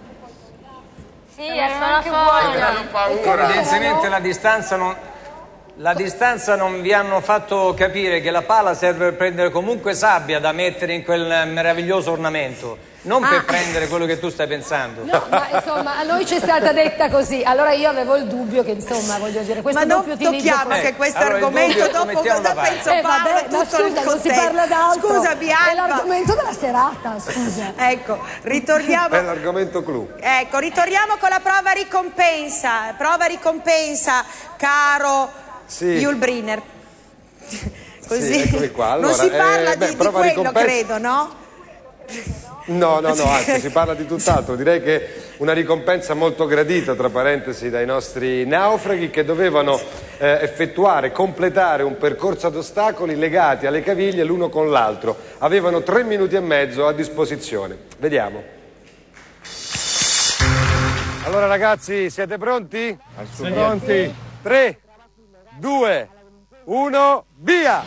Sì, 1.35 1.43
sono 1.77 2.01
fuori. 2.01 3.43
Evidentemente 3.43 4.07
la 4.09 4.19
distanza 4.19 4.75
non... 4.77 4.95
La 5.79 5.93
distanza 5.93 6.55
non 6.55 6.81
vi 6.81 6.91
hanno 6.91 7.21
fatto 7.21 7.75
capire 7.77 8.19
che 8.19 8.31
la 8.31 8.41
pala 8.41 8.73
serve 8.73 9.05
per 9.09 9.13
prendere 9.15 9.51
comunque 9.51 9.93
sabbia 9.93 10.39
da 10.39 10.51
mettere 10.51 10.93
in 10.93 11.03
quel 11.03 11.47
meraviglioso 11.49 12.11
ornamento, 12.13 12.79
non 13.03 13.21
per 13.21 13.37
Ah. 13.41 13.43
prendere 13.43 13.87
quello 13.87 14.07
che 14.07 14.17
tu 14.17 14.29
stai 14.29 14.47
pensando. 14.47 15.03
No, 15.03 15.23
ma 15.29 15.47
insomma, 15.53 15.97
a 15.99 16.01
noi 16.01 16.25
ci 16.25 16.33
è 16.37 16.39
stata 16.39 16.71
detta 16.73 17.11
così. 17.11 17.43
Allora 17.45 17.73
io 17.73 17.89
avevo 17.89 18.15
il 18.15 18.25
dubbio 18.25 18.63
che, 18.63 18.71
insomma, 18.71 19.19
voglio 19.19 19.41
dire, 19.41 19.61
questo 19.61 19.79
Ma 19.79 19.85
non 19.85 20.03
tocchiamo 20.17 20.73
che 20.79 20.95
questo 20.95 21.19
allora 21.19 21.37
il 21.37 21.43
argomento 21.43 21.87
dopo 21.89 22.21
cosa 22.21 22.53
penso 22.55 22.89
Eh, 22.91 23.01
Paolo 23.01 23.23
vabbè, 23.23 23.33
ma 23.33 23.41
tutto 23.63 23.85
il 23.85 23.93
scusa, 23.93 24.03
non 24.03 24.19
si 24.19 24.27
parla 24.29 24.65
d'altro. 24.65 25.13
Scusa, 25.13 25.31
È 25.31 25.35
Bianca. 25.35 25.73
l'argomento 25.87 26.33
della 26.33 26.53
serata, 26.53 27.19
scusa. 27.19 27.73
Ecco, 27.87 28.17
ritorniamo. 28.41 29.09
È 29.13 29.21
l'argomento 29.21 29.83
clou. 29.83 30.09
Ecco, 30.19 30.57
ritorniamo 30.57 31.17
con 31.19 31.29
la 31.29 31.39
prova 31.39 31.69
ricompensa. 31.69 32.93
Prova 32.97 33.25
ricompensa, 33.25 34.25
caro 34.57 35.45
Sì. 35.67 35.85
Yulbriner. 35.97 36.61
Così. 38.07 38.33
Sì, 38.33 38.41
eccomi 38.41 38.71
qua. 38.71 38.95
non 38.95 39.03
Allora, 39.03 39.13
si 39.13 39.29
parla 39.29 39.71
eh, 39.73 39.77
beh, 39.77 39.85
di, 39.85 39.91
di 39.91 39.97
prova 39.97 40.19
quello, 40.19 40.29
ricompensa- 40.41 40.67
credo, 40.67 40.97
no? 40.97 41.35
No, 42.67 42.99
no, 43.01 43.13
no, 43.13 43.23
anzi 43.29 43.59
si 43.59 43.69
parla 43.69 43.93
di 43.93 44.05
tutt'altro. 44.05 44.55
Direi 44.55 44.81
che 44.81 45.09
una 45.37 45.51
ricompensa 45.53 46.13
molto 46.13 46.45
gradita, 46.45 46.95
tra 46.95 47.09
parentesi, 47.09 47.69
dai 47.69 47.85
nostri 47.85 48.45
naufraghi 48.45 49.09
che 49.09 49.25
dovevano 49.25 49.77
eh, 50.17 50.39
effettuare, 50.41 51.11
completare 51.11 51.83
un 51.83 51.97
percorso 51.97 52.47
ad 52.47 52.55
ostacoli 52.55 53.15
legati 53.17 53.65
alle 53.67 53.81
caviglie 53.83 54.23
l'uno 54.23 54.47
con 54.49 54.69
l'altro. 54.71 55.17
Avevano 55.39 55.83
tre 55.83 56.03
minuti 56.03 56.35
e 56.35 56.39
mezzo 56.39 56.87
a 56.87 56.93
disposizione. 56.93 57.77
Vediamo. 57.97 58.41
Allora 61.25 61.45
ragazzi, 61.47 62.09
siete 62.09 62.37
pronti? 62.37 62.97
Pronti? 63.37 64.13
3, 64.41 64.79
2, 65.59 66.09
1, 66.65 67.25
via! 67.39 67.83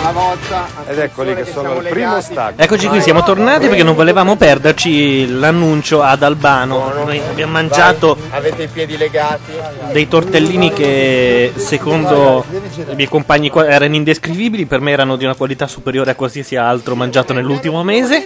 Una 0.00 0.12
volta. 0.12 0.66
Ed 0.86 0.98
eccoli 0.98 1.34
che 1.34 1.44
sono 1.44 1.80
il 1.80 1.88
primo 1.88 2.16
ostacolo. 2.16 2.62
Eccoci 2.62 2.86
qui, 2.86 3.00
siamo 3.02 3.22
tornati 3.22 3.66
perché 3.66 3.82
non 3.82 3.94
volevamo 3.94 4.36
perderci 4.36 5.38
l'annuncio 5.38 6.02
ad 6.02 6.22
Albano. 6.22 6.92
Noi 6.94 7.18
abbiamo 7.18 7.52
mangiato 7.52 8.16
Avete 8.30 8.62
i 8.62 8.68
piedi 8.68 8.96
legati. 8.96 9.52
dei 9.90 10.08
tortellini 10.08 10.72
che 10.72 11.52
secondo 11.56 12.44
i 12.50 12.94
miei 12.94 13.08
compagni 13.08 13.50
qua 13.50 13.66
erano 13.68 13.96
indescrivibili, 13.96 14.66
per 14.66 14.80
me 14.80 14.92
erano 14.92 15.16
di 15.16 15.24
una 15.24 15.34
qualità 15.34 15.66
superiore 15.66 16.12
a 16.12 16.14
qualsiasi 16.14 16.56
altro 16.56 16.94
mangiato 16.94 17.32
nell'ultimo 17.32 17.82
mese. 17.82 18.24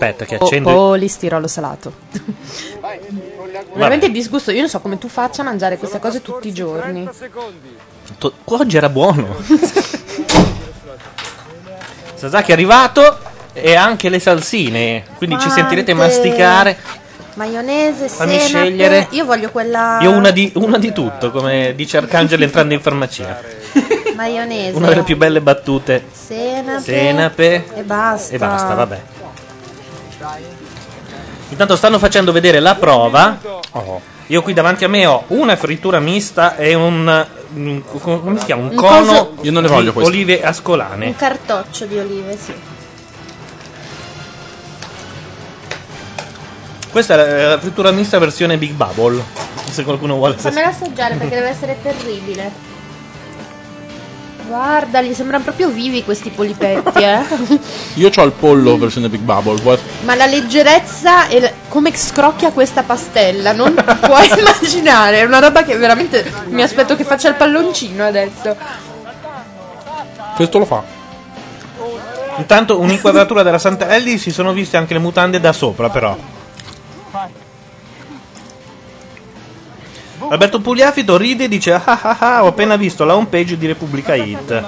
Aspetta 0.00 0.24
che 0.24 0.36
accendo 0.36 0.68
il- 0.70 0.74
Polistirolo 0.74 1.46
salato. 1.46 1.92
Veramente 3.74 4.06
il 4.06 4.12
disgusto. 4.12 4.50
Io 4.50 4.60
non 4.60 4.68
so 4.70 4.80
come 4.80 4.96
tu 4.98 5.08
faccia 5.08 5.42
a 5.42 5.44
mangiare 5.44 5.76
queste 5.76 5.98
cose 5.98 6.22
tutti 6.22 6.48
i 6.48 6.52
giorni. 6.54 7.06
To- 8.18 8.32
Oggi 8.44 8.76
era 8.76 8.88
buono. 8.88 9.36
Sasaki 12.14 12.50
è 12.50 12.54
arrivato 12.54 13.18
e 13.52 13.74
anche 13.74 14.08
le 14.08 14.18
salsine, 14.18 15.04
quindi 15.16 15.38
ci 15.40 15.48
sentirete 15.50 15.94
Quante- 15.94 16.14
masticare. 16.16 16.76
Maionese, 17.34 18.08
Fammi 18.08 18.38
senape. 18.38 18.46
scegliere. 18.46 19.06
Io 19.10 19.24
voglio 19.24 19.50
quella. 19.50 19.98
Io 20.02 20.10
una 20.10 20.30
di, 20.30 20.52
una 20.56 20.78
di 20.78 20.92
tutto, 20.92 21.30
come 21.30 21.74
dice 21.74 21.96
Arcangelo 21.96 22.42
entrando 22.44 22.74
in 22.74 22.80
farmacia. 22.80 23.40
Maionese. 24.16 24.76
Una 24.76 24.88
delle 24.88 25.02
più 25.04 25.16
belle 25.16 25.40
battute. 25.40 26.04
Senape. 26.12 26.80
Senape. 26.82 27.64
E 27.76 27.82
basta. 27.82 28.34
E 28.34 28.38
basta, 28.38 28.74
vabbè. 28.74 29.00
Intanto 31.48 31.76
stanno 31.76 31.98
facendo 31.98 32.32
vedere 32.32 32.60
la 32.60 32.74
prova. 32.74 33.38
Io 34.26 34.42
qui 34.42 34.52
davanti 34.52 34.84
a 34.84 34.88
me 34.88 35.06
ho 35.06 35.24
una 35.28 35.56
frittura 35.56 35.98
mista 35.98 36.56
e 36.56 36.74
un. 36.74 37.26
un- 37.54 37.82
come 38.00 38.38
si 38.38 38.44
chiama? 38.44 38.62
Un 38.62 38.68
Un 38.70 38.74
cono 38.76 38.98
coso- 38.98 39.34
Io 39.40 39.50
non 39.50 39.62
ne 39.62 39.68
voglio 39.68 39.86
di 39.86 39.92
queste. 39.92 40.12
olive 40.12 40.42
ascolane. 40.42 41.06
Un 41.06 41.16
cartoccio 41.16 41.86
di 41.86 41.98
olive, 41.98 42.36
sì. 42.36 42.52
Questa 46.90 47.14
è 47.14 47.46
la 47.46 47.58
frittura 47.58 47.90
mista 47.92 48.18
versione 48.18 48.56
Big 48.56 48.72
Bubble. 48.72 49.22
Se 49.70 49.84
qualcuno 49.84 50.14
vuole. 50.16 50.36
Fammela 50.36 50.68
assaggiare 50.68 51.14
perché 51.16 51.36
deve 51.36 51.48
essere 51.48 51.76
terribile. 51.82 52.50
Guarda, 54.50 55.00
gli 55.00 55.14
sembrano 55.14 55.44
proprio 55.44 55.68
vivi 55.68 56.02
questi 56.02 56.30
polipetti, 56.30 56.98
eh. 57.04 57.20
Io 57.94 58.10
ho 58.12 58.22
il 58.24 58.32
pollo 58.32 58.76
versione 58.76 59.08
Big 59.08 59.20
Bubble. 59.20 59.60
vuoi- 59.62 59.78
Ma 60.02 60.16
la 60.16 60.26
leggerezza 60.26 61.28
e 61.28 61.38
la- 61.40 61.52
come 61.68 61.94
scrocchia 61.96 62.50
questa 62.50 62.82
pastella, 62.82 63.52
non 63.52 63.72
puoi 64.02 64.28
immaginare. 64.36 65.20
È 65.20 65.24
una 65.24 65.38
roba 65.38 65.62
che 65.62 65.76
veramente 65.76 66.28
mi 66.48 66.62
aspetto 66.62 66.96
che 66.96 67.04
faccia 67.04 67.28
il 67.28 67.36
palloncino 67.36 68.04
adesso. 68.04 68.56
Questo 70.34 70.58
lo 70.58 70.64
fa. 70.64 70.82
Intanto 72.38 72.80
un'inquadratura 72.80 73.44
della 73.44 73.58
Santarelli 73.58 74.18
si 74.18 74.32
sono 74.32 74.52
viste 74.52 74.76
anche 74.76 74.94
le 74.94 75.00
mutande 75.00 75.38
da 75.38 75.52
sopra, 75.52 75.90
però. 75.90 76.16
Alberto 80.28 80.60
Pugliafito 80.60 81.16
ride 81.16 81.44
e 81.44 81.48
dice: 81.48 81.72
ah, 81.72 81.82
ah, 81.84 82.16
ah, 82.18 82.44
Ho 82.44 82.48
appena 82.48 82.76
visto 82.76 83.04
la 83.04 83.14
homepage 83.14 83.56
di 83.56 83.66
Repubblica 83.66 84.14
Hit. 84.14 84.64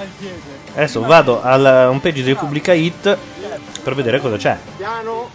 Adesso 0.75 1.03
vado 1.03 1.43
alla 1.43 1.91
homepage 1.91 2.23
di 2.23 2.29
Repubblica 2.29 2.73
Hit 2.73 3.17
per 3.83 3.95
vedere 3.95 4.21
cosa 4.21 4.37
c'è. 4.37 4.57
Piano. 4.77 5.29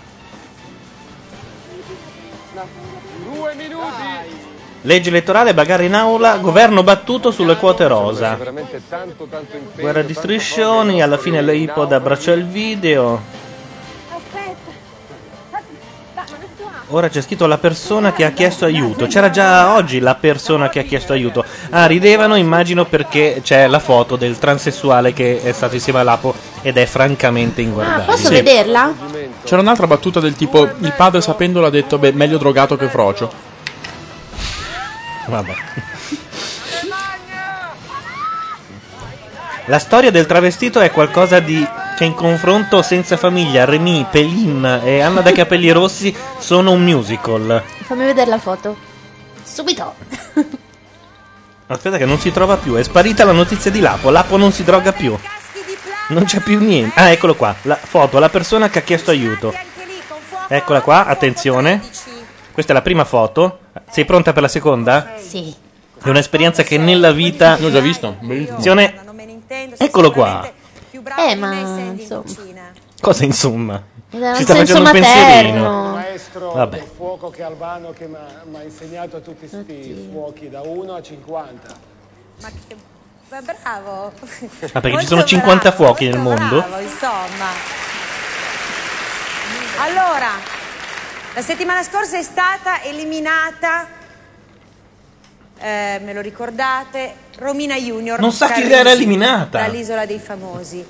Due 3.32 3.53
minuti. 3.55 4.45
Legge 4.82 5.09
elettorale, 5.09 5.53
bagarre 5.53 5.86
in 5.86 5.93
aula, 5.93 6.38
governo 6.38 6.82
battuto 6.82 7.30
sulle 7.30 7.57
quote 7.57 7.88
rosa. 7.88 8.38
Guerra 9.76 10.01
di 10.01 10.13
striscioni, 10.13 11.01
alla 11.01 11.18
fine 11.18 11.41
l'iPod 11.41 11.91
abbraccia 11.91 12.32
il 12.32 12.45
video. 12.45 13.45
Ora 16.90 17.10
c'è 17.10 17.22
scritto 17.22 17.48
la 17.48 17.58
persona 17.58 18.14
che 18.14 18.24
ha 18.24 18.32
chiesto 18.32 18.64
aiuto. 18.64 19.08
C'era 19.08 19.30
già 19.30 19.74
oggi 19.74 20.00
la 20.00 20.16
persona 20.16 20.70
che 20.70 20.80
ha 20.80 20.84
chiesto 20.84 21.12
aiuto. 21.12 21.44
Ah, 21.72 21.86
ridevano, 21.86 22.36
immagino, 22.38 22.86
perché 22.86 23.42
c'è 23.44 23.68
la 23.68 23.80
foto 23.80 24.16
del 24.16 24.40
transessuale 24.40 25.12
che 25.12 25.42
è 25.42 25.52
stato 25.52 25.76
insieme 25.76 26.00
all'Apo 26.00 26.34
ed 26.62 26.78
è 26.78 26.86
francamente 26.86 27.60
Ah, 27.60 27.64
inguardabile. 27.66 28.06
posso 28.06 28.30
vederla? 28.30 28.94
C'era 29.44 29.60
un'altra 29.60 29.86
battuta 29.86 30.22
del 30.22 30.38
tipo: 30.38 30.64
Il 30.64 30.94
padre 30.96 31.20
sapendolo 31.20 31.66
ha 31.66 31.70
detto, 31.70 31.98
beh, 31.98 32.14
meglio 32.14 32.38
drogato 32.38 32.78
che 32.78 32.88
frocio. 32.88 33.30
Vabbè. 35.28 35.54
La 39.66 39.80
storia 39.80 40.10
del 40.10 40.26
travestito 40.26 40.80
è 40.80 40.90
qualcosa 40.92 41.40
di. 41.42 41.68
Che 41.98 42.06
in 42.06 42.14
confronto 42.14 42.84
senza 42.84 43.18
famiglia, 43.18 43.66
Remy, 43.66 44.06
Pelin 44.12 44.82
e 44.84 45.02
Anna 45.02 45.22
dai 45.22 45.34
capelli 45.34 45.72
rossi 45.72 46.16
sono 46.38 46.70
un 46.70 46.84
musical. 46.84 47.64
Fammi 47.82 48.06
vedere 48.06 48.30
la 48.30 48.38
foto. 48.38 48.78
Subito. 49.43 49.95
Aspetta 51.66 51.98
che 51.98 52.06
non 52.06 52.20
si 52.20 52.32
trova 52.32 52.58
più, 52.58 52.76
è 52.76 52.84
sparita 52.84 53.26
la 53.26 53.32
notizia 53.32 53.72
di 53.72 53.80
Lapo, 53.80 54.12
Lapo 54.12 54.38
non 54.38 54.52
si 54.52 54.64
droga 54.64 54.93
più. 54.93 55.18
Non 56.10 56.26
c'è 56.26 56.39
più 56.39 56.60
niente. 56.60 57.00
Ah, 57.00 57.10
eccolo 57.10 57.34
qua, 57.34 57.56
la 57.64 57.76
foto, 57.82 58.20
la 58.20 58.30
persona 58.30 58.70
che 58.70 58.78
ha 58.78 58.84
chiesto 58.84 59.10
aiuto. 59.10 59.52
Eccola 60.48 60.82
qua, 60.82 61.08
attenzione. 61.08 61.82
Questa 62.52 62.74
è 62.74 62.76
la 62.76 62.84
prima 62.84 63.06
foto. 63.06 63.62
Sei 63.89 64.06
pronta 64.06 64.34
per 64.34 64.43
la 64.43 64.48
seconda? 64.48 65.16
Sì. 65.18 65.52
È 66.00 66.10
un'esperienza 66.10 66.62
che 66.62 66.78
nella 66.78 67.12
vita... 67.12 67.58
L'ho 67.60 67.72
già 67.72 67.80
visto. 67.80 68.18
Attenzione. 68.22 68.93
Eccolo 69.78 70.12
qua. 70.12 70.48
Eh, 71.16 71.36
ma 71.36 71.53
insomma. 71.53 72.24
Cosa 72.99 73.24
insomma? 73.26 73.82
Ci 74.10 74.43
sta 74.43 74.55
facendo 74.55 74.84
un 74.84 74.91
pensierino. 74.91 75.89
maestro 75.91 76.51
Vabbè. 76.51 76.78
del 76.80 76.88
fuoco 76.95 77.30
che 77.30 77.41
è 77.41 77.43
Albano 77.43 77.91
che 77.91 78.08
mi 78.08 78.16
ha 78.58 78.64
insegnato 78.64 79.22
tutti 79.22 79.47
questi 79.47 80.10
fuochi 80.12 80.49
da 80.49 80.62
1 80.62 80.93
a 80.93 81.01
50. 81.01 81.74
Ma, 82.41 82.47
che- 82.68 82.76
ma 83.30 83.41
bravo. 83.41 84.14
Ah, 84.72 84.80
perché 84.82 84.99
ci 85.01 85.05
sono 85.08 85.24
50 85.24 85.60
bravo, 85.70 85.76
fuochi 85.84 86.08
nel 86.10 86.20
mondo? 86.20 86.60
bravo, 86.62 86.80
insomma. 86.80 87.49
Allora, 89.80 90.30
la 91.34 91.41
settimana 91.41 91.84
scorsa 91.84 92.18
è 92.18 92.24
stata 92.24 92.82
eliminata, 92.84 93.88
eh, 95.60 95.99
me 96.03 96.14
lo 96.14 96.22
ricordate, 96.22 97.14
Romina 97.38 97.76
Junior. 97.76 98.20
Non 98.20 98.32
sa 98.32 98.51
chi 98.51 98.62
era 98.72 98.91
eliminata. 98.91 99.60
Dall'isola 99.60 100.05
dei 100.05 100.20
famosi. 100.20 100.86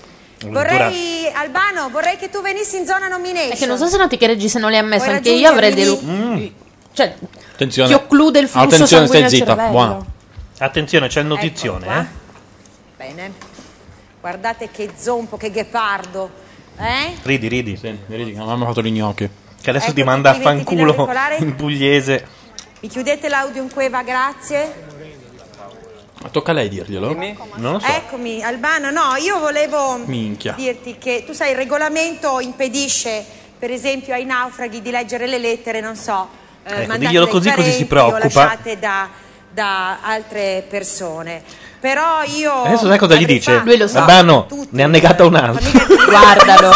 Vorrei, 0.46 1.28
Albano, 1.34 1.90
vorrei 1.90 2.16
che 2.16 2.30
tu 2.30 2.42
venissi 2.42 2.78
in 2.78 2.86
zona 2.86 3.08
nomination. 3.08 3.58
Che 3.58 3.66
non 3.66 3.78
so 3.78 3.88
se 3.88 3.98
noti 3.98 4.18
che 4.18 4.28
Reggi 4.28 4.48
se 4.48 4.60
non 4.60 4.70
le 4.70 4.78
ha 4.78 4.84
messo, 4.84 5.10
anche 5.10 5.32
io 5.32 5.50
avrei 5.50 5.74
dei... 5.74 5.86
raggiungermi 5.86 6.54
Cioè, 6.94 7.16
Attenzione. 7.54 7.88
Ti 7.90 7.96
occlude 7.96 8.40
il 8.40 8.48
flusso 8.48 8.66
Attenzione, 8.68 9.08
stai 9.08 9.30
zitta. 9.30 9.56
Buona. 9.56 10.06
Attenzione, 10.60 11.08
c'è 11.08 11.22
il 11.22 11.26
notizione, 11.26 11.86
Ecco 11.86 12.00
eh. 12.00 12.06
Bene. 12.98 13.34
Guardate 14.22 14.70
che 14.72 14.92
zompo, 14.96 15.38
che 15.38 15.50
ghepardo. 15.50 16.30
Eh? 16.78 17.16
Ridi, 17.24 17.48
ridi. 17.48 17.78
Sì, 17.78 17.98
ridi, 18.08 18.32
che 18.32 18.38
non 18.38 18.50
abbiamo 18.50 18.66
fatto 18.66 18.82
gli 18.82 18.92
gnocchi. 18.92 19.30
Che 19.60 19.70
adesso 19.70 19.88
Ecco, 19.88 19.96
ti 19.96 20.04
manda 20.04 20.32
a 20.32 20.34
ti 20.34 20.42
fanculo 20.42 21.10
in 21.40 21.56
pugliese. 21.56 22.26
Mi 22.80 22.90
chiudete 22.90 23.28
l'audio 23.28 23.62
in 23.64 23.72
cueva, 23.72 24.04
grazie. 24.04 24.86
Ma 26.22 26.30
tocca 26.30 26.52
a 26.52 26.54
lei 26.56 26.70
dirglielo? 26.70 27.14
Non 27.56 27.74
lo 27.74 27.82
Eccomi, 27.84 28.44
Albano. 28.44 28.90
No, 28.92 29.16
io 29.16 29.40
volevo 29.40 29.98
Minchia. 30.06 30.54
dirti 30.56 30.98
che 30.98 31.24
tu 31.26 31.34
sai, 31.34 31.52
il 31.52 31.56
regolamento 31.56 32.40
impedisce, 32.40 33.24
per 33.58 33.72
esempio, 33.72 34.14
ai 34.14 34.26
naufraghi 34.26 34.82
di 34.82 34.92
leggere 34.92 35.28
le 35.28 35.38
lettere, 35.38 35.80
non 35.80 35.96
so, 35.96 36.28
eh, 36.64 36.70
Ecco, 36.70 36.78
mandate 36.80 37.00
diglielo 37.00 37.28
così, 37.28 37.52
così 37.52 37.72
si 37.72 37.86
parenti 37.86 37.86
preoccupa. 37.86 38.44
Lasciate 38.46 38.80
da, 38.80 39.10
da 39.52 40.00
altre 40.02 40.66
persone. 40.70 41.44
Però 41.80 42.24
io. 42.24 42.52
Adesso 42.64 42.88
sai 42.88 42.98
cosa 42.98 43.16
gli 43.16 43.26
dice? 43.26 43.62
Lui 43.64 43.78
lo 43.78 43.88
sa. 43.88 44.00
Albano, 44.02 44.48
ne 44.72 44.84
ha 44.84 44.88
negata 44.88 45.24
un'altra. 45.26 45.70
Guardalo. 46.06 46.72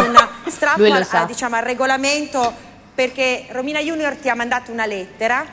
strappo 0.48 0.80
Lui 0.82 0.90
lo 0.90 0.96
al- 0.98 1.06
sa. 1.06 1.22
a- 1.22 1.26
diciamo, 1.26 1.56
al 1.56 1.64
regolamento 1.64 2.54
perché 2.94 3.46
Romina 3.50 3.80
Junior 3.80 4.16
ti 4.16 4.30
ha 4.30 4.36
mandato 4.36 4.72
una 4.72 4.86
lettera 4.86 5.44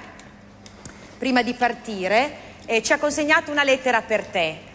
prima 1.19 1.43
di 1.43 1.53
partire 1.55 2.47
e 2.64 2.83
ci 2.83 2.93
ha 2.93 2.99
consegnato 2.99 3.51
una 3.51 3.64
lettera 3.64 4.03
per 4.03 4.25
te. 4.25 4.66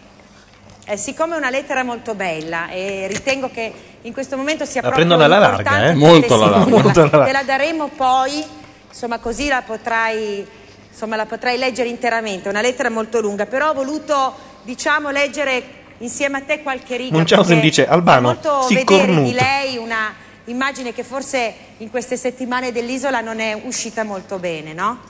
Eh, 0.86 0.96
siccome 0.98 1.34
è 1.34 1.38
una 1.38 1.48
lettera 1.48 1.82
molto 1.82 2.14
bella 2.14 2.68
e 2.68 3.06
ritengo 3.08 3.50
che 3.50 3.72
in 4.02 4.12
questo 4.12 4.36
momento 4.36 4.66
sia 4.66 4.82
La 4.82 4.90
proprio 4.90 5.14
alla 5.14 5.24
importante 5.24 5.72
larga, 5.72 5.88
eh? 5.88 5.94
Molto 5.94 6.26
te 6.26 6.34
alla 6.34 6.46
larga. 6.50 6.70
Molto 6.70 6.88
alla 7.00 7.10
larga. 7.10 7.24
Te 7.24 7.32
la 7.32 7.42
daremo 7.42 7.88
poi, 7.88 8.44
insomma 8.88 9.18
così 9.18 9.48
la 9.48 9.62
potrai, 9.62 10.46
insomma, 10.90 11.16
la 11.16 11.24
potrai 11.24 11.56
leggere 11.56 11.88
interamente, 11.88 12.48
è 12.48 12.50
una 12.50 12.60
lettera 12.60 12.90
molto 12.90 13.20
lunga, 13.20 13.46
però 13.46 13.70
ho 13.70 13.74
voluto 13.74 14.34
diciamo 14.62 15.10
leggere 15.10 15.62
insieme 15.98 16.38
a 16.38 16.40
te 16.42 16.62
qualche 16.62 16.98
riga. 16.98 17.16
Munchausen 17.16 17.60
dice, 17.60 17.86
Albano, 17.86 18.28
molto 18.28 18.62
si 18.62 18.74
vedere 18.74 19.06
di 19.06 19.12
cornuto. 19.12 19.36
lei 19.36 19.76
una 19.78 20.14
immagine 20.46 20.92
che 20.92 21.02
forse 21.02 21.54
in 21.78 21.88
queste 21.88 22.18
settimane 22.18 22.72
dell'isola 22.72 23.22
non 23.22 23.40
è 23.40 23.58
uscita 23.64 24.04
molto 24.04 24.38
bene, 24.38 24.74
no? 24.74 25.00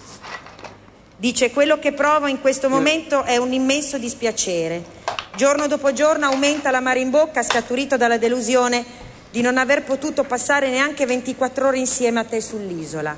Dice 1.25 1.53
quello 1.53 1.79
che 1.79 1.95
provo 1.95 2.27
in 2.27 2.39
questo 2.39 2.69
momento 2.69 3.23
è 3.23 3.39
un 3.39 3.55
immenso 3.55 3.97
dispiacere. 3.97 4.85
Giorno 5.37 5.67
dopo 5.67 5.91
giorno 5.95 6.27
aumenta 6.27 6.71
l'amare 6.71 7.01
in 7.01 7.09
bocca 7.09 7.43
scaturito 7.43 7.97
dalla 7.97 8.19
delusione 8.19 8.85
di 9.31 9.41
non 9.41 9.57
aver 9.57 9.85
potuto 9.85 10.25
passare 10.25 10.69
neanche 10.69 11.07
24 11.07 11.69
ore 11.69 11.79
insieme 11.79 12.21
a 12.21 12.25
te 12.25 12.43
sull'isola. 12.43 13.17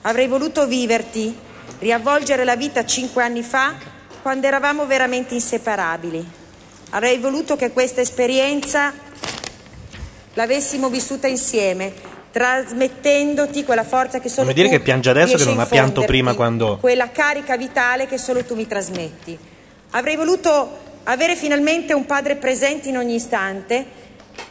Avrei 0.00 0.26
voluto 0.26 0.66
viverti, 0.66 1.32
riavvolgere 1.78 2.42
la 2.42 2.56
vita 2.56 2.84
cinque 2.84 3.22
anni 3.22 3.44
fa, 3.44 3.76
quando 4.22 4.48
eravamo 4.48 4.84
veramente 4.86 5.34
inseparabili. 5.34 6.28
Avrei 6.90 7.18
voluto 7.18 7.54
che 7.54 7.70
questa 7.70 8.00
esperienza 8.00 8.92
l'avessimo 10.34 10.88
vissuta 10.88 11.28
insieme, 11.28 11.92
trasmettendoti 12.30 13.64
quella 13.64 13.84
forza 13.84 14.20
che 14.20 14.28
solo 14.28 14.52
dire 14.52 14.68
tu 14.68 14.74
che 14.74 14.80
piange 14.80 15.10
adesso 15.10 15.36
che 15.36 15.44
non 15.44 15.58
ha 15.58 15.66
pianto 15.66 16.02
prima 16.02 16.34
quando... 16.34 16.78
quella 16.80 17.10
carica 17.10 17.56
vitale 17.56 18.06
che 18.06 18.18
solo 18.18 18.44
tu 18.44 18.54
mi 18.54 18.66
trasmetti. 18.66 19.36
Avrei 19.90 20.16
voluto 20.16 20.88
avere 21.04 21.34
finalmente 21.34 21.92
un 21.92 22.06
padre 22.06 22.36
presente 22.36 22.88
in 22.88 22.96
ogni 22.96 23.14
istante 23.16 23.98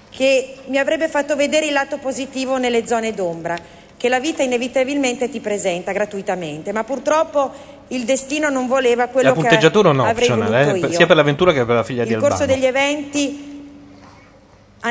che 0.09 0.55
mi 0.65 0.77
avrebbe 0.77 1.07
fatto 1.07 1.35
vedere 1.35 1.67
il 1.67 1.73
lato 1.73 1.97
positivo 1.97 2.57
nelle 2.57 2.85
zone 2.85 3.13
d'ombra, 3.13 3.57
che 3.95 4.09
la 4.09 4.19
vita 4.19 4.43
inevitabilmente 4.43 5.29
ti 5.29 5.39
presenta 5.39 5.93
gratuitamente, 5.93 6.73
ma 6.73 6.83
purtroppo 6.83 7.51
il 7.89 8.03
destino 8.03 8.49
non 8.49 8.67
voleva 8.67 9.07
quello 9.07 9.29
La 9.29 9.41
che 9.41 9.57
avrei 9.57 10.27
voluto 10.29 10.55
eh, 10.55 10.77
io. 10.77 10.91
sia 10.91 11.05
per 11.05 11.15
l'avventura 11.15 11.53
che 11.53 11.65
per 11.65 11.75
la 11.75 11.83
figlia 11.83 12.03
di 12.03 12.11
Nel 12.11 12.19
corso 12.19 12.43
Albano. 12.43 12.59
degli 12.59 12.67
eventi 12.67 13.58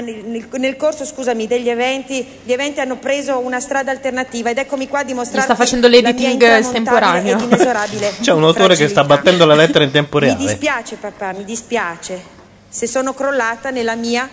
nel, 0.01 0.47
nel- 0.51 0.77
corso 0.77 1.05
scusami, 1.05 1.47
degli 1.47 1.69
eventi, 1.69 2.27
gli 2.45 2.53
eventi 2.53 2.81
hanno 2.81 2.97
preso 2.97 3.39
una 3.39 3.59
strada 3.59 3.91
alternativa 3.91 4.51
ed 4.51 4.59
eccomi 4.59 4.87
qua 4.87 5.01
a 5.01 5.05
dimostrare 5.05 5.45
sta 5.45 5.55
facendo 5.55 5.89
l'editing 5.89 6.43
estemporaneo. 6.43 7.39
C'è 8.21 8.33
un 8.33 8.45
autore 8.45 8.77
che 8.77 8.89
sta 8.89 9.05
battendo 9.05 9.47
la 9.47 9.55
lettera 9.55 9.85
in 9.85 9.91
tempo 9.91 10.19
mi 10.19 10.27
reale. 10.27 10.45
dispiace 10.45 10.97
papà, 10.97 11.33
mi 11.33 11.45
dispiace 11.45 12.37
se 12.69 12.87
sono 12.87 13.15
crollata 13.15 13.71
nella 13.71 13.95
mia 13.95 14.29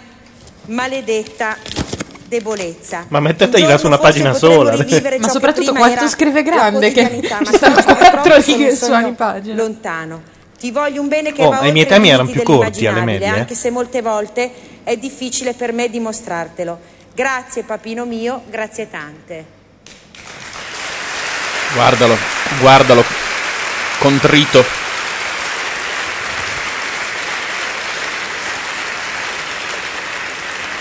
maledetta 0.66 1.56
debolezza. 2.28 3.06
Ma 3.08 3.20
mettetela 3.20 3.78
su 3.78 3.86
una 3.86 3.98
pagina 3.98 4.34
sola. 4.34 4.76
Ma 5.20 5.30
soprattutto 5.30 5.74
quanto 5.74 6.08
scrive 6.08 6.44
grande 6.44 6.92
che 6.92 7.22
ci 7.22 7.28
stanno 7.56 7.82
quattro 7.84 8.42
sono 8.42 8.58
righe 8.58 8.76
su 8.76 8.92
ogni 8.92 9.14
pagina. 9.14 9.56
Lontano. 9.56 10.34
Ti 10.58 10.72
voglio 10.72 11.02
un 11.02 11.08
bene 11.08 11.32
che 11.34 11.42
Oh, 11.44 11.50
va 11.50 11.56
ai 11.56 11.68
oltre 11.68 11.72
miei 11.74 11.86
i 11.86 11.88
temi 11.90 12.10
erano 12.10 12.30
più 12.30 12.42
corti 12.44 12.88
alle 12.88 13.02
medie, 13.02 13.28
eh. 13.28 13.40
anche 13.40 13.56
se 13.56 13.70
molte 13.70 14.02
volte 14.02 14.52
è 14.84 14.96
difficile 14.98 15.54
per 15.54 15.74
me 15.74 15.90
dimostrartelo. 15.90 16.80
Grazie 17.14 17.64
papino 17.64 18.06
mio, 18.06 18.42
grazie 18.50 18.90
tante. 18.90 19.46
Guardalo, 21.74 22.18
guardalo. 22.60 23.04
Contrito. 24.00 24.84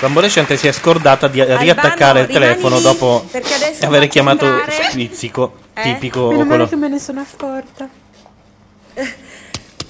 Bambolescente 0.01 0.57
si 0.57 0.67
è 0.67 0.73
scordata 0.73 1.29
di 1.29 1.43
riattaccare 1.43 2.21
il 2.21 2.27
telefono 2.27 2.77
lì, 2.77 2.83
dopo 2.83 3.27
aver 3.81 4.07
chiamato 4.09 4.47
Schizzico, 4.91 5.55
Eh? 5.73 5.83
tipico 5.83 6.27
Meno 6.27 6.37
male 6.45 6.49
quello. 6.49 6.69
che 6.69 6.77
me 6.77 6.89
ne 6.89 6.99
sono 6.99 7.21
accorta. 7.21 7.89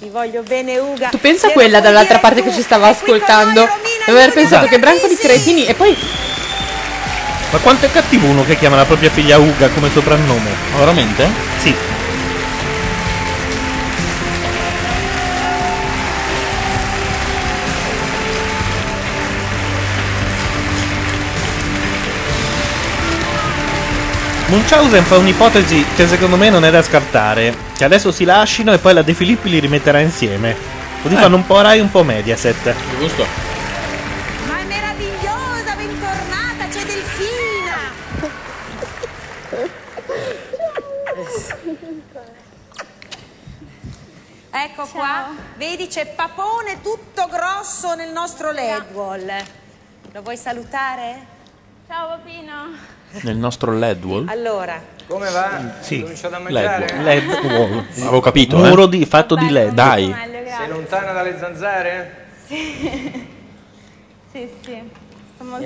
Ti 0.05 0.11
voglio 0.11 0.43
bene 0.43 0.77
Uga. 0.77 1.09
Tu 1.09 1.17
pensa 1.17 1.47
a 1.47 1.49
quella 1.49 1.79
dall'altra 1.79 2.19
parte 2.19 2.43
tu. 2.43 2.47
che 2.47 2.53
ci 2.53 2.61
stava 2.61 2.89
ascoltando 2.89 3.63
e 3.63 4.11
aver 4.11 4.33
pensato 4.33 4.67
che 4.67 4.77
branco 4.77 5.07
di 5.07 5.15
cretini 5.15 5.65
e 5.65 5.73
poi 5.73 5.97
Ma 7.49 7.57
quanto 7.57 7.87
è 7.87 7.91
cattivo 7.91 8.27
uno 8.27 8.45
che 8.45 8.55
chiama 8.55 8.75
la 8.75 8.85
propria 8.85 9.09
figlia 9.09 9.39
Uga 9.39 9.67
come 9.69 9.89
soprannome? 9.89 10.51
Veramente? 10.77 11.27
Sì. 11.57 11.73
Munchausen 24.47 25.03
fa 25.03 25.17
un'ipotesi 25.17 25.83
che 25.95 26.07
secondo 26.07 26.37
me 26.37 26.49
non 26.51 26.63
è 26.63 26.69
da 26.69 26.83
scartare. 26.83 27.53
Che 27.75 27.83
adesso 27.83 28.11
si 28.11 28.25
lasciano 28.25 28.73
e 28.73 28.77
poi 28.77 28.93
la 28.93 29.01
De 29.01 29.13
Filippi 29.15 29.49
li 29.49 29.59
rimetterà 29.59 29.99
insieme. 29.99 30.55
Così 31.01 31.15
Eh. 31.15 31.17
fanno 31.17 31.35
un 31.37 31.45
po' 31.45 31.61
Rai 31.61 31.79
un 31.79 31.89
po' 31.89 32.03
Mediaset. 32.03 32.75
Giusto. 32.99 33.25
Ma 34.47 34.59
è 34.59 34.63
meravigliosa, 34.65 35.75
bentornata, 35.75 36.67
c'è 36.71 36.83
Delfina. 36.85 37.93
Ecco 44.51 44.85
qua, 44.87 45.29
vedi 45.57 45.87
c'è 45.87 46.05
Papone 46.05 46.81
tutto 46.81 47.27
grosso 47.29 47.95
nel 47.95 48.11
nostro 48.11 48.51
LED 48.51 48.91
wall. 48.93 49.31
Lo 50.13 50.21
vuoi 50.21 50.37
salutare? 50.37 51.25
Ciao 51.87 52.07
Papino. 52.07 52.94
Nel 53.21 53.37
nostro 53.37 53.71
LED 53.71 54.03
wall. 54.03 54.27
Allora, 54.27 54.81
Come 55.07 55.29
va? 55.29 55.75
Sì. 55.81 56.05
A 56.23 56.39
LED, 56.49 57.29
wall. 57.43 57.85
Avevo 58.01 58.19
capito. 58.19 58.57
Muro 58.57 58.85
eh. 58.85 58.89
di, 58.89 59.05
fatto 59.05 59.35
di 59.35 59.49
LED. 59.49 59.73
Dai. 59.73 60.13
Sei 60.57 60.67
lontana 60.67 61.11
dalle 61.11 61.37
zanzare? 61.37 62.27
Sì. 62.47 63.27
sì, 64.31 64.49
sì. 64.61 64.81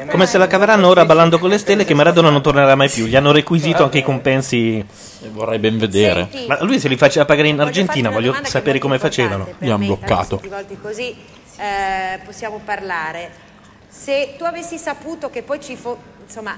Come 0.10 0.26
se 0.26 0.38
la 0.38 0.48
caveranno 0.48 0.88
ora 0.88 1.06
ballando 1.06 1.38
con 1.38 1.50
le 1.50 1.58
stelle 1.58 1.86
che 1.86 1.94
Maradona 1.94 2.30
non 2.30 2.42
tornerà 2.42 2.76
mai 2.76 2.90
più. 2.90 3.06
Gli 3.06 3.16
hanno 3.16 3.32
requisito 3.32 3.84
anche 3.84 4.00
i 4.00 4.04
compensi. 4.04 4.84
Vorrei 5.32 5.60
ben 5.60 5.78
vedere. 5.78 6.28
Senti. 6.32 6.48
Ma 6.48 6.62
lui 6.64 6.80
se 6.80 6.88
li 6.88 6.98
faceva 6.98 7.26
pagare 7.26 7.48
in 7.48 7.60
Argentina, 7.60 8.10
voglio 8.10 8.36
sapere 8.44 8.80
come 8.80 9.00
facevano. 9.00 9.48
Li 9.60 9.70
hanno 9.70 9.86
bloccato. 9.86 10.42
così 10.82 11.16
eh, 11.58 12.20
possiamo 12.26 12.60
parlare. 12.64 13.48
Se 13.88 14.36
tu 14.38 14.44
avessi 14.44 14.78
saputo 14.78 15.30
che 15.30 15.44
poi 15.44 15.60
ci, 15.62 15.76
fo- 15.76 15.98
insomma, 16.24 16.58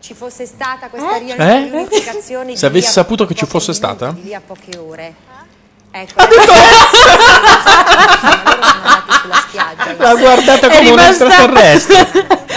ci 0.00 0.14
fosse 0.14 0.46
stata 0.46 0.88
questa 0.88 1.16
Eh? 1.16 1.62
riunificazione 1.64 2.54
Se 2.56 2.60
di 2.70 2.76
avessi 2.78 2.90
saputo 2.92 3.26
che 3.26 3.34
ci 3.34 3.46
fosse 3.46 3.72
stata? 3.72 4.10
di 4.12 4.22
lì 4.24 4.34
a 4.34 4.40
poche 4.44 4.76
ore. 4.78 5.14
Ecco, 5.92 6.20
sulla 9.22 9.44
spiaggia. 9.48 9.94
L'ha 9.96 10.14
guardata 10.14 10.68
come 10.68 10.90
un 10.90 10.98
extraterrestre. 10.98 12.38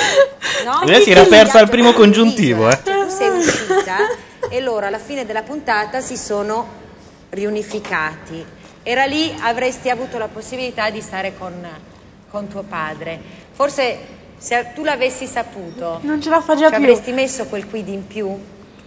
No? 0.64 0.82
Lei 0.86 1.02
si 1.04 1.12
era 1.12 1.24
persa 1.26 1.60
al 1.60 1.68
primo 1.70 1.92
congiuntivo, 1.92 2.70
eh. 2.70 2.80
Cioè, 2.86 3.04
tu 3.06 3.10
sei 3.10 3.30
uscita 3.38 3.98
e 4.50 4.62
loro 4.62 4.86
alla 4.86 4.98
fine 5.00 5.26
della 5.26 5.42
puntata 5.42 6.00
si 6.00 6.16
sono 6.16 6.66
riunificati. 7.32 8.46
Era 8.82 9.04
lì 9.04 9.36
avresti 9.42 9.90
avuto 9.90 10.18
la 10.18 10.30
possibilità 10.30 10.90
di 10.90 11.02
stare 11.02 11.34
con, 11.38 11.54
con 12.30 12.48
tuo 12.48 12.64
padre. 12.64 13.20
Forse 13.52 13.98
se 14.44 14.72
tu 14.76 14.84
l'avessi 14.84 15.26
saputo, 15.26 16.00
non 16.02 16.22
ce 16.22 16.30
la 16.30 16.42
fa 16.42 16.54
già 16.56 16.66
ci 16.70 16.76
più. 16.76 16.84
avresti 16.84 17.14
messo 17.14 17.46
quel 17.46 17.66
quid 17.66 17.88
in 17.88 18.06
più. 18.06 18.38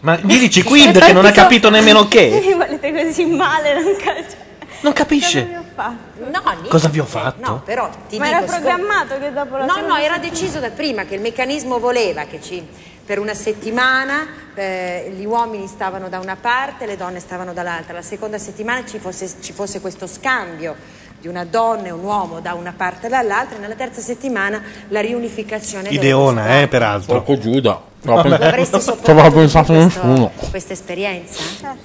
Ma 0.01 0.17
gli 0.17 0.39
dici 0.39 0.63
Quid 0.63 0.99
che 1.01 1.13
non 1.15 1.25
ha 1.25 1.31
capito 1.31 1.71
nemmeno 1.71 2.07
che? 2.09 2.29
Mi 2.45 2.53
volete 2.53 2.93
così 2.93 3.25
male, 3.25 3.73
non 3.83 3.97
capisco. 3.97 4.45
Non 4.83 4.93
Cosa 4.93 4.93
vi 4.93 4.95
capisce. 4.95 5.57
ho 5.59 5.65
fatto? 5.75 5.97
No, 6.31 6.43
niente. 6.51 6.69
Cosa 6.69 6.89
vi 6.89 6.99
ho 6.99 7.05
fatto? 7.07 7.41
No, 7.41 7.63
però 7.65 7.89
ti 8.07 8.19
Ma 8.19 8.27
dico, 8.27 8.37
era 8.37 8.47
programmato 8.47 9.19
che 9.19 9.33
dopo 9.33 9.57
la 9.57 9.65
No, 9.65 9.81
no, 9.87 9.97
era 9.97 10.19
deciso 10.19 10.61
da 10.61 10.69
prima 10.69 11.05
che 11.07 11.15
il 11.15 11.23
meccanismo 11.23 11.79
voleva 11.79 12.25
che 12.25 12.43
ci, 12.43 12.63
per 13.07 13.19
una 13.19 13.33
settimana 13.33 14.27
eh, 14.55 15.11
gli 15.17 15.25
uomini 15.25 15.67
stavano 15.67 16.11
da 16.11 16.19
una 16.19 16.37
parte, 16.37 16.85
le 16.85 16.99
donne 16.99 17.19
stavano 17.21 17.55
dall'altra. 17.55 17.95
La 17.95 18.03
seconda 18.03 18.37
settimana 18.37 18.85
ci 18.85 18.99
fosse, 18.99 19.37
ci 19.41 19.55
fosse 19.55 19.81
questo 19.81 20.07
scambio 20.07 20.77
di 21.21 21.29
una 21.29 21.45
donna 21.45 21.87
e 21.87 21.91
un 21.91 22.03
uomo 22.03 22.41
da 22.41 22.55
una 22.55 22.73
parte 22.77 23.07
e 23.07 23.11
dall'altra, 23.11 23.57
e 23.57 23.61
nella 23.61 23.75
terza 23.75 24.01
settimana 24.01 24.63
la 24.89 25.01
riunificazione 25.01 25.89
Ideona, 25.89 26.61
eh, 26.61 26.69
peraltro. 26.69 27.15
Porco 27.23 27.39
Giuda. 27.39 27.81
Vabbè. 28.03 28.35
Avresti 28.35 28.49
Ci 28.49 28.59
aveva 28.59 28.81
sopportato 28.81 29.35
pensato 29.35 29.73
nessuno. 29.73 30.33
questa 30.51 30.73
esperienza? 30.73 31.77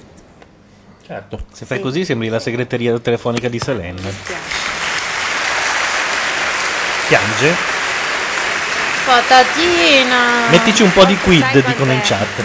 Certo. 1.04 1.40
Se 1.52 1.66
fai 1.66 1.80
così 1.80 2.04
sembri 2.04 2.28
la 2.28 2.38
segreteria 2.38 2.98
telefonica 2.98 3.48
di 3.48 3.58
Selene. 3.58 4.00
Piange? 7.08 7.54
Patatina. 9.04 10.48
Mettici 10.48 10.82
un 10.82 10.92
po' 10.92 11.04
di 11.04 11.16
quid, 11.16 11.64
dicono 11.66 11.92
in 11.92 12.00
chat. 12.02 12.42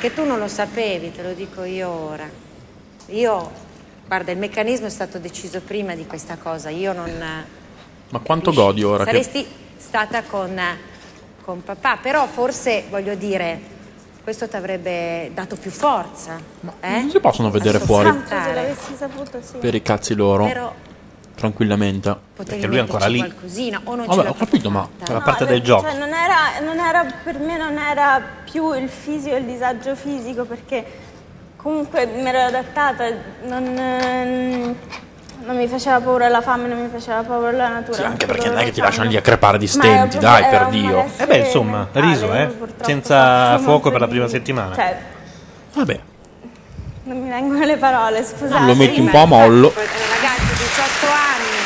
Che 0.00 0.14
tu 0.14 0.24
non 0.24 0.38
lo 0.38 0.48
sapevi, 0.48 1.12
te 1.12 1.22
lo 1.22 1.32
dico 1.32 1.62
io 1.62 1.88
ora. 1.88 2.28
Io, 3.08 3.50
guarda, 4.12 4.30
il 4.30 4.36
meccanismo 4.36 4.86
è 4.86 4.90
stato 4.90 5.18
deciso 5.18 5.60
prima 5.62 5.94
di 5.94 6.06
questa 6.06 6.36
cosa. 6.36 6.68
Io 6.68 6.92
non. 6.92 7.10
Ma 8.10 8.18
quanto 8.18 8.52
godi 8.52 8.82
ora? 8.82 9.04
Che... 9.04 9.10
Saresti 9.10 9.46
stata 9.78 10.22
con, 10.24 10.60
con 11.40 11.64
papà, 11.64 11.96
però 11.96 12.26
forse 12.26 12.84
voglio 12.90 13.14
dire, 13.14 13.58
questo 14.22 14.46
ti 14.50 14.56
avrebbe 14.56 15.30
dato 15.32 15.56
più 15.56 15.70
forza. 15.70 16.38
eh? 16.80 16.90
Non 17.00 17.10
si 17.10 17.20
possono 17.20 17.50
vedere 17.50 17.78
fuori 17.78 18.12
saputo, 18.94 19.40
sì. 19.40 19.56
per 19.56 19.74
i 19.74 19.80
cazzi 19.80 20.14
loro. 20.14 20.44
Però 20.44 20.74
Tranquillamente. 21.34 22.10
potevi 22.10 22.50
Perché 22.50 22.66
lui 22.66 22.76
è 22.76 22.80
ancora 22.80 23.06
lì. 23.06 23.16
qualcosina 23.16 23.80
o 23.84 23.94
non 23.94 24.04
Vabbè, 24.04 24.28
ho 24.28 24.34
capito, 24.34 24.68
ma 24.68 24.86
Fa 25.02 25.14
No, 25.14 25.22
parte 25.22 25.46
del 25.46 25.62
gioco. 25.62 25.88
cioè, 25.88 25.96
non 25.96 26.10
era, 26.12 26.60
non 26.62 26.78
era- 26.78 27.06
per 27.24 27.38
me 27.38 27.56
non 27.56 27.78
era 27.78 28.22
più 28.44 28.74
il 28.74 28.90
fisico, 28.90 29.36
il 29.36 29.44
disagio 29.44 29.96
fisico, 29.96 30.44
perché 30.44 30.84
comunque 31.62 32.06
mi 32.06 32.28
ero 32.28 32.40
adattata, 32.40 33.04
non, 33.44 33.76
ehm, 33.78 34.76
non 35.44 35.56
mi 35.56 35.66
faceva 35.68 36.00
paura 36.00 36.28
la 36.28 36.40
fame, 36.40 36.66
non 36.68 36.82
mi 36.82 36.88
faceva 36.88 37.22
paura 37.22 37.52
la 37.52 37.68
natura. 37.68 37.96
Sì, 37.96 38.02
anche 38.02 38.26
perché 38.26 38.48
non 38.48 38.58
è 38.58 38.64
che 38.64 38.72
ti 38.72 38.80
lasciano 38.80 39.08
lì 39.08 39.16
a 39.16 39.20
crepare 39.20 39.58
di 39.58 39.66
stenti, 39.68 40.18
dai, 40.18 40.44
per 40.48 40.66
Dio. 40.66 40.96
malessere 40.96 41.22
Eh 41.22 41.26
beh, 41.26 41.36
insomma, 41.46 41.78
mentale, 41.92 42.06
riso, 42.06 42.34
eh. 42.34 42.50
Senza 42.82 43.58
fuoco 43.58 43.90
per 43.90 44.00
la 44.00 44.08
prima 44.08 44.26
settimana. 44.28 44.74
Cioè, 44.74 44.96
Vabbè, 45.74 46.00
non 47.04 47.18
mi 47.20 47.28
vengono 47.30 47.64
le 47.64 47.76
parole, 47.76 48.22
scusate. 48.24 48.64
lo 48.64 48.74
metti 48.74 49.00
un 49.00 49.08
po' 49.08 49.18
a 49.22 49.26
mollo. 49.26 49.72
Ragazzi, 49.74 50.52
18 50.56 51.06
anni. 51.06 51.60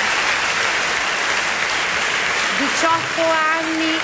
18 2.59 3.23
anni, 3.23 3.99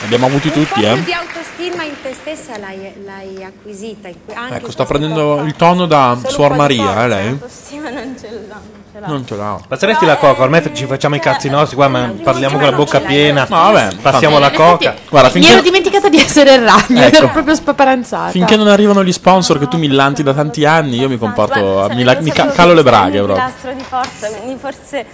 eh? 0.00 0.04
Abbiamo 0.04 0.26
avuti 0.26 0.48
Un 0.48 0.52
tutti, 0.52 0.80
po' 0.80 0.86
eh. 0.86 1.02
di 1.04 1.12
autostima 1.12 1.82
in 1.84 1.94
te 2.02 2.12
stessa 2.12 2.58
l'hai, 2.58 2.92
l'hai 3.04 3.42
acquisita. 3.44 4.08
Ecco, 4.50 4.70
sta 4.70 4.84
prendendo 4.84 5.40
il 5.42 5.54
tono 5.56 5.86
da 5.86 6.16
Solo 6.20 6.30
Suor 6.32 6.54
Maria, 6.54 7.04
eh, 7.04 7.08
lei? 7.08 7.24
L'autostima 7.30 7.90
non 7.90 8.16
ce 8.20 8.28
l'ho. 8.30 8.38
non 8.38 8.84
ce 8.92 9.00
l'ho. 9.00 9.06
Non 9.06 9.26
ce 9.26 9.36
l'ho. 9.36 9.64
Passeresti 9.66 10.04
la 10.06 10.16
coca, 10.16 10.42
ormai 10.42 10.70
ci 10.74 10.84
facciamo 10.86 11.14
i 11.16 11.18
cazzi 11.18 11.48
nostri 11.48 11.76
qua, 11.76 11.88
ma 11.88 12.12
parliamo 12.22 12.56
con 12.58 12.64
la 12.68 12.76
bocca 12.76 13.00
piena. 13.00 13.46
Ma 13.48 13.70
vabbè, 13.70 13.96
passiamo 13.96 14.38
la 14.38 14.50
coca. 14.50 14.94
Guarda, 15.08 15.30
Mi 15.38 15.44
ero 15.46 15.54
finché, 15.54 15.62
dimenticata 15.62 16.08
di 16.08 16.18
essere 16.18 16.54
il 16.54 16.62
ragno, 16.64 17.00
Ecco. 17.02 17.16
ero 17.16 17.28
proprio 17.30 17.54
spaparanzata. 17.54 18.30
finché 18.30 18.56
non 18.56 18.68
arrivano 18.68 19.02
gli 19.02 19.12
sponsor 19.12 19.58
che 19.58 19.66
tu 19.68 19.78
millanti 19.78 20.22
da 20.22 20.34
tanti 20.34 20.64
anni, 20.66 20.98
io 20.98 21.08
mi 21.08 21.16
comporto. 21.18 21.88
Mi, 21.94 22.04
la- 22.04 22.18
mi 22.20 22.30
ca- 22.30 22.48
calo 22.48 22.74
le 22.74 22.82
braghe 22.82 23.18
Un 23.20 23.26
pilastro 23.32 23.72
di 23.72 23.82
forza, 23.82 24.28
quindi 24.28 24.58
forse 24.60 25.06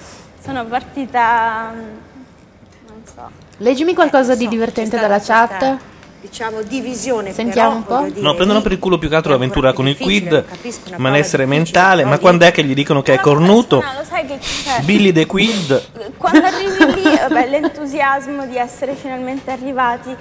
sono 0.45 0.65
partita. 0.65 1.73
mm. 1.75 2.11
Leggimi 3.59 3.95
qualcosa 3.95 4.35
di 4.35 4.49
divertente 4.49 4.99
dalla 4.99 5.21
chat. 5.21 5.77
Diciamo 6.21 6.63
divisione. 6.63 7.33
Sentiamo 7.33 7.77
un 7.77 7.85
po'. 7.85 8.07
No, 8.21 8.35
prendono 8.35 8.61
per 8.61 8.71
il 8.73 8.79
culo 8.79 8.97
più 8.97 9.09
che 9.09 9.17
altro 9.17 9.33
l'avventura 9.33 9.73
con 9.73 9.89
il 9.89 9.97
quid, 9.97 10.45
malessere 10.97 11.47
mentale, 11.47 12.05
ma 12.05 12.19
quando 12.19 12.45
è 12.45 12.53
che 12.53 12.63
gli 12.63 12.75
dicono 12.75 13.03
che 13.03 13.15
è 13.15 13.19
cornuto? 13.19 13.81
No, 13.81 13.93
lo 13.99 14.05
sai 14.05 14.25
che 14.27 14.39
c'è. 14.39 14.83
Billy 14.83 15.11
the 15.11 15.27
Quid. 15.27 15.83
Quando 16.17 16.47
arrivi 16.47 17.03
lì, 17.03 17.03
vabbè, 17.03 17.49
l'entusiasmo 17.49 18.47
di 18.47 18.57
essere 18.57 18.95
finalmente 18.95 19.51
arrivati. 19.51 20.15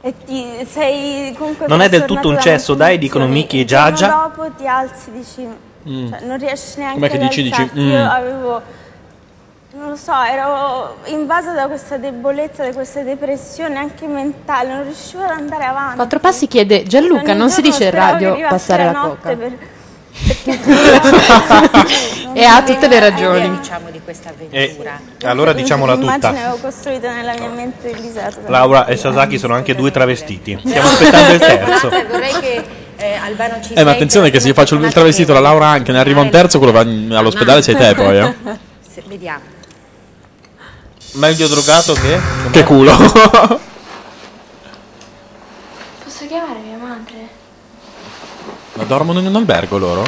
E 0.00 0.14
ti 0.26 0.44
sei 0.68 1.32
comunque 1.38 1.66
Non 1.68 1.80
è 1.80 1.88
del 1.88 2.04
tutto 2.06 2.28
un 2.28 2.40
cesso, 2.40 2.74
dai, 2.74 2.98
dicono. 2.98 3.28
Mickey 3.28 3.60
e 3.60 3.64
Giagia. 3.64 4.08
dopo 4.08 4.50
ti 4.56 4.66
alzi 4.66 5.12
dici. 5.12 5.46
Mm. 5.88 6.08
Cioè, 6.08 6.20
non 6.24 6.38
riesci 6.38 6.78
neanche 6.78 6.98
Com'è 6.98 7.10
che 7.10 7.18
dici, 7.18 7.42
dici, 7.42 7.60
alzarti. 7.60 7.80
mm. 7.80 7.90
Io 7.90 8.10
avevo. 8.10 8.62
Non 9.76 9.88
lo 9.90 9.96
so, 9.96 10.12
ero 10.22 10.98
invasa 11.06 11.50
da 11.52 11.66
questa 11.66 11.96
debolezza, 11.96 12.62
da 12.64 12.72
questa 12.72 13.00
depressione 13.02 13.76
anche 13.76 14.06
mentale, 14.06 14.68
non 14.72 14.84
riuscivo 14.84 15.24
ad 15.24 15.30
andare 15.30 15.64
avanti. 15.64 15.96
Quattro 15.96 16.20
passi 16.20 16.46
chiede 16.46 16.84
Gianluca, 16.84 17.34
non 17.34 17.50
si 17.50 17.60
dice 17.60 17.84
in 17.86 17.90
radio 17.90 18.36
passare 18.48 18.84
la 18.84 18.92
notte 18.92 19.16
coca. 19.20 19.36
per- 19.36 19.72
e 22.34 22.44
ha 22.44 22.62
tutte 22.62 22.86
le 22.86 23.00
ragioni. 23.00 23.50
Diciamo 23.58 23.90
di 23.90 24.00
questa 24.04 24.30
E 24.50 24.62
avventura. 24.62 25.00
allora 25.24 25.52
diciamola 25.52 25.96
tutta. 25.96 26.28
avevo 26.28 26.56
costruito 26.60 27.08
nella 27.08 27.34
mia 27.36 27.48
mente. 27.48 27.92
Laura 28.46 28.86
e 28.86 28.96
Sasaki 28.96 29.38
sono 29.38 29.54
anche 29.54 29.74
due 29.74 29.90
travestiti. 29.90 30.56
Stiamo 30.64 30.86
aspettando 30.88 31.32
il 31.32 31.40
terzo. 31.40 31.88
Vorrei 31.88 32.32
che 32.38 32.64
eh, 32.96 33.14
Albano 33.14 33.60
ci 33.60 33.72
Eh, 33.72 33.82
ma 33.82 33.90
attenzione 33.90 34.30
che 34.30 34.38
se 34.38 34.46
io 34.46 34.54
faccio 34.54 34.76
il 34.76 34.92
travestito 34.92 35.32
la 35.32 35.40
Laura 35.40 35.66
anche, 35.66 35.90
ne 35.90 35.98
arriva 35.98 36.20
un 36.20 36.30
terzo, 36.30 36.58
quello 36.58 36.72
va 36.72 36.82
all'ospedale 37.18 37.60
sei 37.60 37.74
te 37.74 37.92
poi, 37.96 38.18
eh. 38.18 38.34
Se- 38.88 39.02
Vediamo. 39.08 39.53
Meglio 41.14 41.46
drogato 41.46 41.94
che. 41.94 42.20
Che 42.50 42.64
culo. 42.64 42.92
Posso 46.02 46.26
chiamare 46.26 46.58
mia 46.58 46.76
madre? 46.76 47.28
Ma 48.74 48.82
dormono 48.84 49.20
in 49.20 49.26
un 49.26 49.36
albergo 49.36 49.78
loro? 49.78 50.04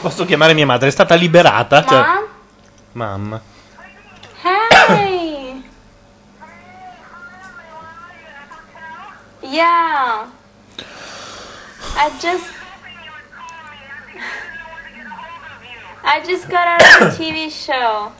Posso 0.00 0.24
chiamare 0.24 0.54
mia 0.54 0.66
madre? 0.66 0.88
È 0.88 0.90
stata 0.90 1.14
liberata. 1.14 1.84
Cioè... 1.84 2.04
Mamma. 2.92 3.40
Hey! 4.42 5.62
Yeah. 9.42 10.26
I 11.96 12.10
just 12.20 12.56
I 16.04 16.20
just 16.26 16.48
got 16.48 16.66
out 16.66 16.82
of 16.82 17.12
a 17.12 17.16
TV 17.16 17.48
show. 17.48 18.10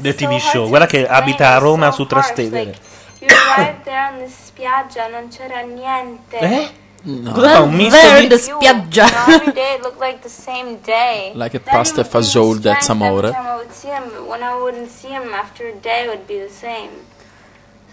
The 0.00 0.14
TV 0.14 0.38
show. 0.38 0.68
Guarda 0.68 0.86
che 0.86 1.06
abita 1.06 1.54
a 1.54 1.58
Roma 1.58 1.90
su 1.90 2.06
Trastevere. 2.06 2.74
You 3.20 3.28
arrived 3.28 3.84
there 3.84 4.08
on 4.12 4.18
the 4.18 4.28
spiaggia, 4.28 5.08
non 5.08 5.28
c'era 5.28 5.60
niente. 5.60 6.38
Eh? 6.38 6.70
No. 7.02 7.64
Un 7.64 7.74
misto 7.74 8.18
di... 8.18 8.26
the 8.28 8.38
spiaggia. 8.38 9.06
Every 9.26 9.52
day 9.52 9.74
it 9.74 9.82
looked 9.82 10.00
like 10.00 10.20
the 10.22 10.28
same 10.28 10.78
day. 10.82 11.32
Like 11.34 11.56
a 11.56 11.60
pasta 11.60 12.04
fagioli 12.04 12.60
that's 12.60 12.88
Every 12.88 13.06
amore. 13.06 13.30
time 13.30 13.46
I 13.46 13.56
would 13.56 13.72
see 13.72 13.88
him, 13.88 14.04
but 14.10 14.26
when 14.26 14.42
I 14.42 14.54
wouldn't 14.54 14.90
see 14.90 15.08
him 15.08 15.32
after 15.34 15.68
a 15.68 15.74
day, 15.74 16.04
it 16.04 16.08
would 16.08 16.26
be 16.26 16.38
the 16.38 16.50
same. 16.50 16.90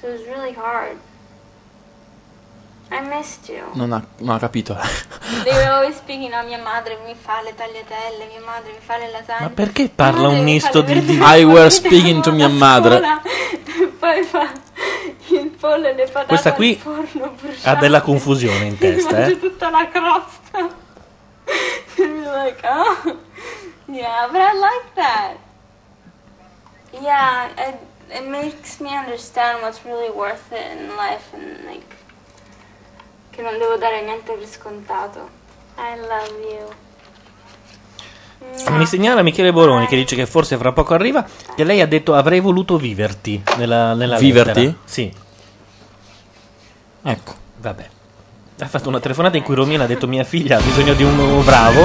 So 0.02 0.08
it 0.08 0.20
was 0.20 0.28
really 0.28 0.54
hard. 0.54 0.98
I 2.90 3.02
missed 3.02 3.50
you. 3.50 3.64
Non 3.74 3.92
ha, 3.92 4.02
non 4.20 4.36
ha 4.36 4.40
capito. 4.40 4.78
They 5.44 5.54
were 5.54 5.70
always 5.70 5.98
speaking, 5.98 6.32
no, 6.32 6.42
mia 6.44 6.58
madre 6.58 6.98
mi 7.06 7.16
fa 7.16 7.42
le 7.42 7.54
tagliatelle, 7.54 8.28
mia 8.28 8.42
madre 8.46 8.72
mi 8.72 8.80
fa 8.80 8.98
le 8.98 9.12
lasagne. 9.12 9.48
Ma 9.48 9.50
perché 9.50 9.90
parla 9.90 10.30
un 10.30 10.44
misto 10.44 10.82
di... 10.82 11.04
di... 11.04 11.20
I 11.22 11.44
were 11.44 11.70
speaking 11.72 12.22
to 12.22 12.32
mia 12.32 12.48
madre. 12.48 13.02
Poi 14.00 14.24
fa 14.24 14.52
il 15.28 15.50
pollo 15.50 15.88
e 15.88 15.94
le 15.96 16.06
patate 16.06 16.28
Questa 16.28 16.54
qui 16.54 16.76
forno. 16.76 17.36
Ha 17.64 17.76
della 17.76 18.02
confusione 18.02 18.66
in 18.66 18.78
testa, 18.80 19.26
eh. 19.26 19.38
tutta 19.38 19.70
la 19.70 19.90
crosta. 19.90 20.86
And 22.00 22.24
you're 22.24 22.46
like, 22.46 22.62
oh, 22.64 23.18
yeah, 23.88 24.28
but 24.28 24.40
I 24.40 24.54
like 24.54 24.96
that. 24.96 25.38
Yeah, 27.02 27.50
it, 27.58 27.76
it 28.10 28.28
makes 28.28 28.80
me 28.80 28.96
understand 28.96 29.62
what's 29.62 29.84
really 29.84 30.10
worth 30.10 30.52
it 30.52 30.78
in 30.78 30.96
life 30.96 31.34
and 31.34 31.66
like 31.66 31.97
che 33.38 33.44
non 33.44 33.58
devo 33.60 33.76
dare 33.78 34.02
niente 34.02 34.34
per 34.34 34.48
scontato. 34.50 35.30
I 35.78 35.96
love 36.00 36.34
you. 36.42 36.68
Mi 38.76 38.88
segnala 38.88 39.22
Michele 39.22 39.54
Boroni 39.54 39.86
che 39.86 39.96
dice 39.96 40.16
che 40.16 40.26
forse 40.26 40.58
fra 40.58 40.72
poco 40.72 40.96
arriva. 40.96 41.24
Che 41.56 41.64
lei 41.64 41.82
ha 41.82 41.88
detto 41.88 42.16
avrei 42.16 42.40
voluto 42.40 42.78
viverti 42.78 43.44
nella, 43.58 43.94
nella 43.94 44.18
Viverti? 44.18 44.60
lettera. 44.62 44.78
Sì. 44.86 45.14
Ecco. 47.04 47.36
Vabbè. 47.58 47.90
Ha 48.60 48.68
fatto 48.68 48.90
una 48.90 49.00
telefonata 49.00 49.38
in 49.38 49.44
cui 49.44 49.54
Romina 49.54 49.84
ha 49.84 49.88
detto 49.88 50.08
mia 50.08 50.24
figlia 50.24 50.58
ha 50.58 50.62
bisogno 50.62 50.96
di 50.96 51.04
un 51.04 51.16
uomo 51.16 51.42
bravo. 51.42 51.82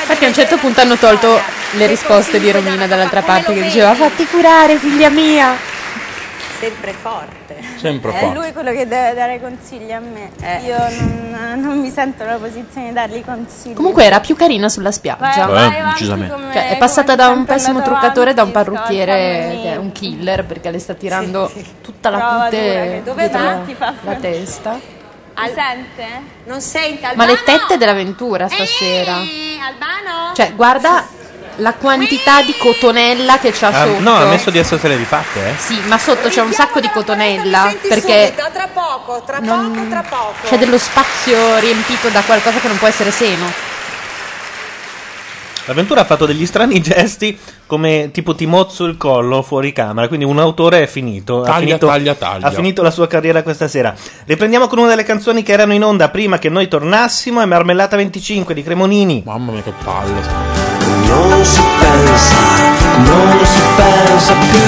Infatti 0.00 0.24
a 0.24 0.28
un 0.28 0.34
certo 0.34 0.58
punto 0.58 0.80
hanno 0.80 0.96
tolto 0.96 1.40
le 1.72 1.86
risposte 1.88 2.38
di 2.38 2.52
Romina 2.52 2.86
dall'altra 2.86 3.22
parte 3.22 3.52
che 3.52 3.62
diceva 3.62 3.96
fatti 3.96 4.24
curare 4.26 4.78
figlia 4.78 5.10
mia. 5.10 5.56
Sempre 6.60 6.92
forte. 6.92 7.45
Sempre 7.78 8.12
È 8.12 8.32
lui 8.32 8.52
quello 8.52 8.70
che 8.72 8.86
deve 8.86 9.14
dare 9.14 9.40
consigli 9.40 9.92
a 9.92 10.00
me. 10.00 10.30
Eh. 10.40 10.62
Io 10.64 10.76
non, 10.78 11.60
non 11.60 11.78
mi 11.80 11.90
sento 11.90 12.24
nella 12.24 12.36
posizione 12.38 12.88
di 12.88 12.92
dargli 12.94 13.22
consigli. 13.24 13.74
Comunque 13.74 14.04
era 14.04 14.20
più 14.20 14.34
carina 14.36 14.68
sulla 14.68 14.90
spiaggia. 14.92 15.46
Vai- 15.46 15.68
vai 15.70 15.78
avanti 15.80 15.92
decisamente. 15.92 16.34
come- 16.34 16.52
Cioè, 16.52 16.68
è 16.70 16.76
passata 16.78 17.14
da 17.14 17.28
un 17.28 17.44
pessimo 17.44 17.82
truccatore 17.82 18.34
da 18.34 18.42
un 18.42 18.50
parrucchiere 18.52 19.58
che 19.62 19.72
è 19.72 19.76
un 19.76 19.92
killer 19.92 20.44
perché 20.44 20.70
le 20.70 20.78
sta 20.78 20.94
tirando 20.94 21.50
tutta 21.82 22.10
la 22.10 22.18
Prova 22.18 22.44
cute 22.44 23.02
dove 23.04 23.28
dietro 23.28 23.44
va? 23.44 23.60
la, 23.78 23.94
la 24.02 24.14
testa. 24.14 24.94
Mi 25.38 25.48
sente? 25.54 26.04
Non 26.46 26.60
sente 26.62 27.02
Ma 27.02 27.08
Albano? 27.10 27.30
le 27.32 27.42
tette 27.44 27.76
dell'avventura 27.76 28.48
stasera. 28.48 29.20
Eh, 29.20 29.58
Albano? 29.60 30.32
Cioè, 30.34 30.54
guarda 30.54 31.06
la 31.56 31.74
quantità 31.74 32.42
di 32.42 32.54
cotonella 32.56 33.38
che 33.38 33.50
c'ha 33.52 33.68
Ah, 33.68 33.86
sotto. 33.86 34.00
no, 34.00 34.16
ha 34.16 34.24
messo 34.26 34.50
di 34.50 34.58
essersele 34.58 34.96
rifatte, 34.96 35.48
eh. 35.48 35.52
Sì, 35.56 35.80
ma 35.86 35.98
sotto 35.98 36.28
c'è 36.28 36.40
un 36.42 36.52
sacco 36.52 36.80
di 36.80 36.88
cotonella 36.90 37.74
perché 37.88 38.26
Subito, 38.34 38.48
tra 38.52 38.68
poco, 38.72 39.22
tra 39.26 39.38
non- 39.38 39.72
poco, 39.72 39.88
tra 39.88 40.02
poco. 40.02 40.46
c'è 40.46 40.58
dello 40.58 40.78
spazio 40.78 41.58
riempito 41.58 42.08
da 42.08 42.20
qualcosa 42.22 42.58
che 42.60 42.68
non 42.68 42.78
può 42.78 42.88
essere 42.88 43.10
seno. 43.10 43.74
L'avventura 45.68 46.02
ha 46.02 46.04
fatto 46.04 46.26
degli 46.26 46.46
strani 46.46 46.78
gesti 46.82 47.36
come 47.66 48.10
tipo 48.12 48.36
ti 48.36 48.46
mozzo 48.46 48.84
il 48.84 48.96
collo 48.96 49.42
fuori 49.42 49.72
camera. 49.72 50.06
Quindi 50.06 50.24
un 50.24 50.38
autore 50.38 50.82
è 50.84 50.86
finito. 50.86 51.40
ha 51.42 51.46
Taglia, 51.46 51.58
finito, 51.58 51.86
taglia, 51.88 52.14
taglia. 52.14 52.46
Ha 52.46 52.50
finito 52.52 52.82
la 52.82 52.92
sua 52.92 53.08
carriera 53.08 53.42
questa 53.42 53.66
sera. 53.66 53.92
Riprendiamo 54.26 54.68
con 54.68 54.78
una 54.78 54.88
delle 54.90 55.02
canzoni 55.02 55.42
che 55.42 55.52
erano 55.52 55.72
in 55.72 55.82
onda 55.82 56.08
prima 56.10 56.38
che 56.38 56.48
noi 56.48 56.68
tornassimo. 56.68 57.40
È 57.40 57.46
Marmellata 57.46 57.96
25 57.96 58.54
di 58.54 58.62
Cremonini. 58.62 59.22
Mamma 59.24 59.50
mia, 59.50 59.62
che 59.62 59.72
palle. 59.82 60.75
Non 60.86 61.44
si 61.44 61.62
pensa, 61.80 62.34
non 62.96 63.38
si 63.44 63.60
pensa 63.76 64.32
più. 64.50 64.60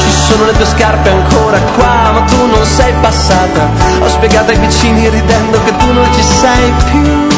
Ci 0.00 0.10
sono 0.10 0.44
le 0.46 0.52
tue 0.52 0.66
scarpe 0.66 1.10
ancora 1.10 1.58
qua, 1.76 2.10
ma 2.12 2.20
tu 2.22 2.46
non 2.46 2.64
sei 2.64 2.92
passata. 3.00 3.68
Ho 4.00 4.08
spiegato 4.08 4.50
ai 4.50 4.58
vicini 4.58 5.08
ridendo 5.08 5.62
che 5.64 5.76
tu 5.76 5.92
non 5.92 6.06
ci 6.12 6.22
sei 6.22 6.72
più. 6.90 7.28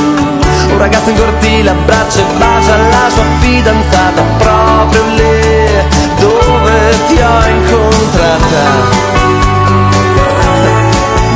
Un 0.72 0.78
ragazzo 0.78 1.10
in 1.10 1.16
cortile 1.16 1.70
abbraccia 1.70 2.20
e 2.20 2.24
bacia 2.38 2.76
la 2.76 3.10
sua 3.10 3.24
fidanzata 3.40 4.22
proprio 4.38 5.04
lì 5.16 5.40
dove 6.18 6.96
ti 7.08 7.20
ho 7.20 7.46
incontrata. 7.48 8.62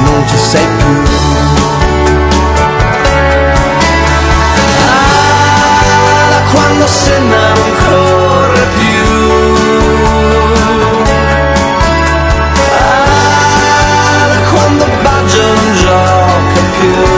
Non 0.05 0.24
ci 0.28 0.37
sei 0.37 0.66
più. 0.78 1.16
Quando 6.67 6.87
se 6.89 7.19
non 7.19 7.59
corre 7.87 8.67
più. 8.77 9.05
Ah, 12.79 14.37
quando 14.51 14.85
Baggio 15.03 15.43
non 15.43 15.75
gioca 15.75 16.61
più. 16.79 17.16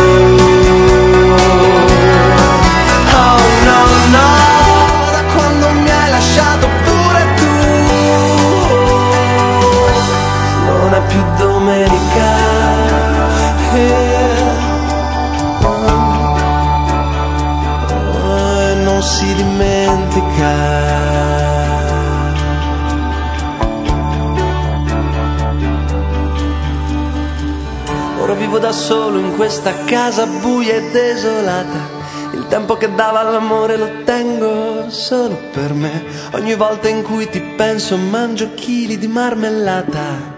Solo 28.89 29.19
in 29.19 29.37
questa 29.37 29.85
casa 29.85 30.25
buia 30.25 30.77
e 30.77 30.91
desolata. 30.91 31.97
Il 32.33 32.47
tempo 32.49 32.79
che 32.79 32.95
dava 32.95 33.21
all'amore 33.21 33.77
lo 33.77 34.03
tengo 34.05 34.89
solo 34.89 35.39
per 35.53 35.75
me. 35.75 36.05
Ogni 36.33 36.55
volta 36.55 36.89
in 36.89 37.03
cui 37.03 37.29
ti 37.29 37.39
penso 37.55 37.99
mangio 37.99 38.55
chili 38.55 38.97
di 38.97 39.07
marmellata. 39.07 40.37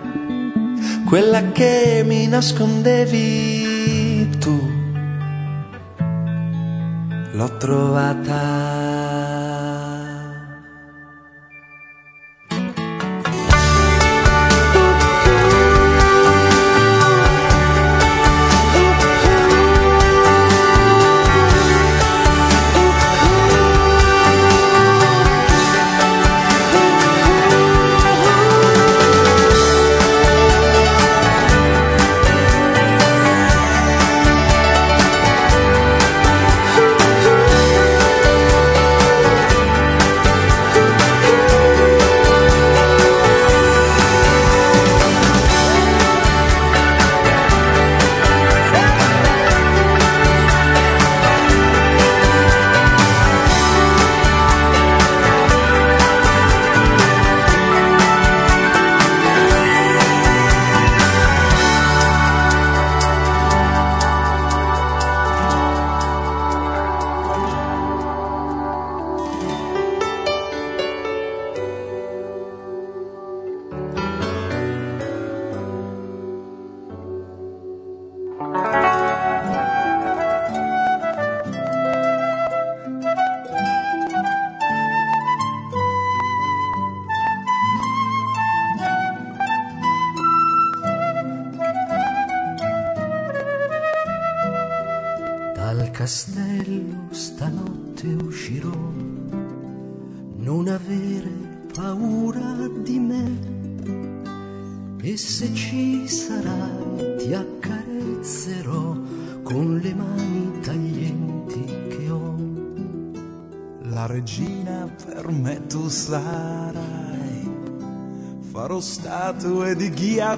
Quella 1.06 1.52
che 1.52 2.02
mi 2.04 2.26
nascondevi 2.26 4.36
tu. 4.40 4.68
L'ho 7.30 7.56
trovata. 7.56 9.00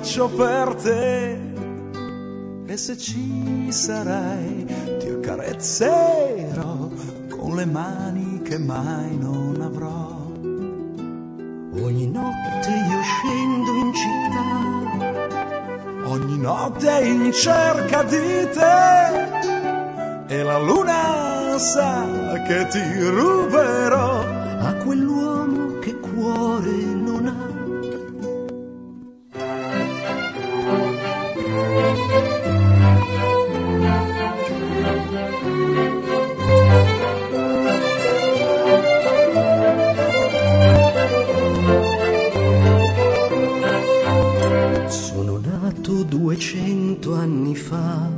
Di 0.02 0.08
ghiaccio 0.08 0.28
per 0.30 0.74
te. 0.74 1.38
E 2.66 2.76
se 2.76 2.98
ci 2.98 3.70
sarai, 3.70 4.66
ti 4.98 5.08
accarezzerò 5.08 6.88
con 7.28 7.54
le 7.54 7.66
mani 7.66 8.42
che 8.42 8.58
mai 8.58 9.16
non 9.16 9.60
avrò. 9.60 10.20
Ogni 11.84 12.06
notte 12.08 12.68
io 12.68 13.00
scendo 13.02 13.70
in 13.72 13.92
città, 13.94 14.70
Ogni 16.04 16.38
notte 16.38 17.00
in 17.04 17.32
cerca 17.32 18.02
di 18.02 18.48
te. 18.52 19.30
E 20.26 20.42
la 20.42 20.58
luna 20.58 21.56
sa 21.58 22.04
che 22.46 22.66
ti 22.68 23.08
ruberò 23.08 24.11
duecento 47.02 47.14
anni 47.14 47.56
fa 47.56 48.08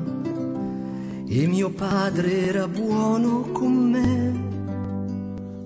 e 1.27 1.47
mio 1.47 1.71
padre 1.71 2.49
era 2.49 2.69
buono 2.69 3.49
con 3.53 3.73
me. 3.91 4.43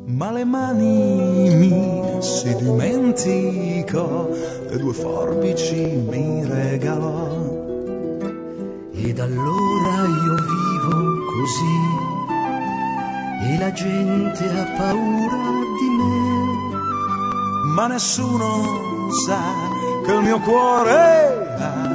Ma 0.06 0.30
le 0.30 0.44
mani 0.44 1.54
mi 1.56 2.22
si 2.22 2.54
dimenticò 2.56 4.30
e 4.70 4.76
due 4.78 4.92
forbici 4.92 5.74
mi 6.08 6.44
regalò. 6.44 7.26
Ed 8.92 9.18
allora 9.18 9.94
io 10.24 10.34
vivo 10.34 11.24
così 11.32 11.78
e 13.50 13.58
la 13.58 13.72
gente 13.72 14.44
ha 14.44 14.64
paura 14.76 15.50
di 15.78 15.88
me. 15.98 16.16
Ma 17.74 17.86
nessuno 17.88 19.10
sa 19.26 19.42
che 20.04 20.12
il 20.12 20.22
mio 20.22 20.40
cuore 20.40 21.56
ha 21.58 21.87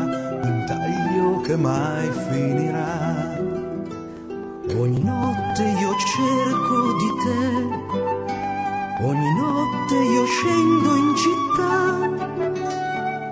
che 1.44 1.58
mai 1.58 2.10
finirà. 2.30 3.38
Ogni 4.76 5.04
notte 5.04 5.64
io 5.64 5.92
cerco 6.16 6.94
di 7.02 7.10
te, 7.24 7.42
ogni 9.04 9.32
notte 9.36 9.96
io 9.96 10.26
scendo 10.26 10.96
in 10.96 11.16
città. 11.16 11.72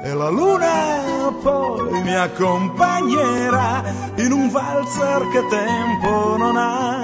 E 0.04 0.14
la 0.14 0.30
luna 0.30 1.34
poi 1.42 2.02
mi 2.04 2.14
accompagnerà 2.14 3.84
in 4.16 4.32
un 4.34 4.50
valzer 4.50 5.28
che 5.30 5.48
tempo 5.48 6.38
non 6.38 6.58
ha. 6.58 7.01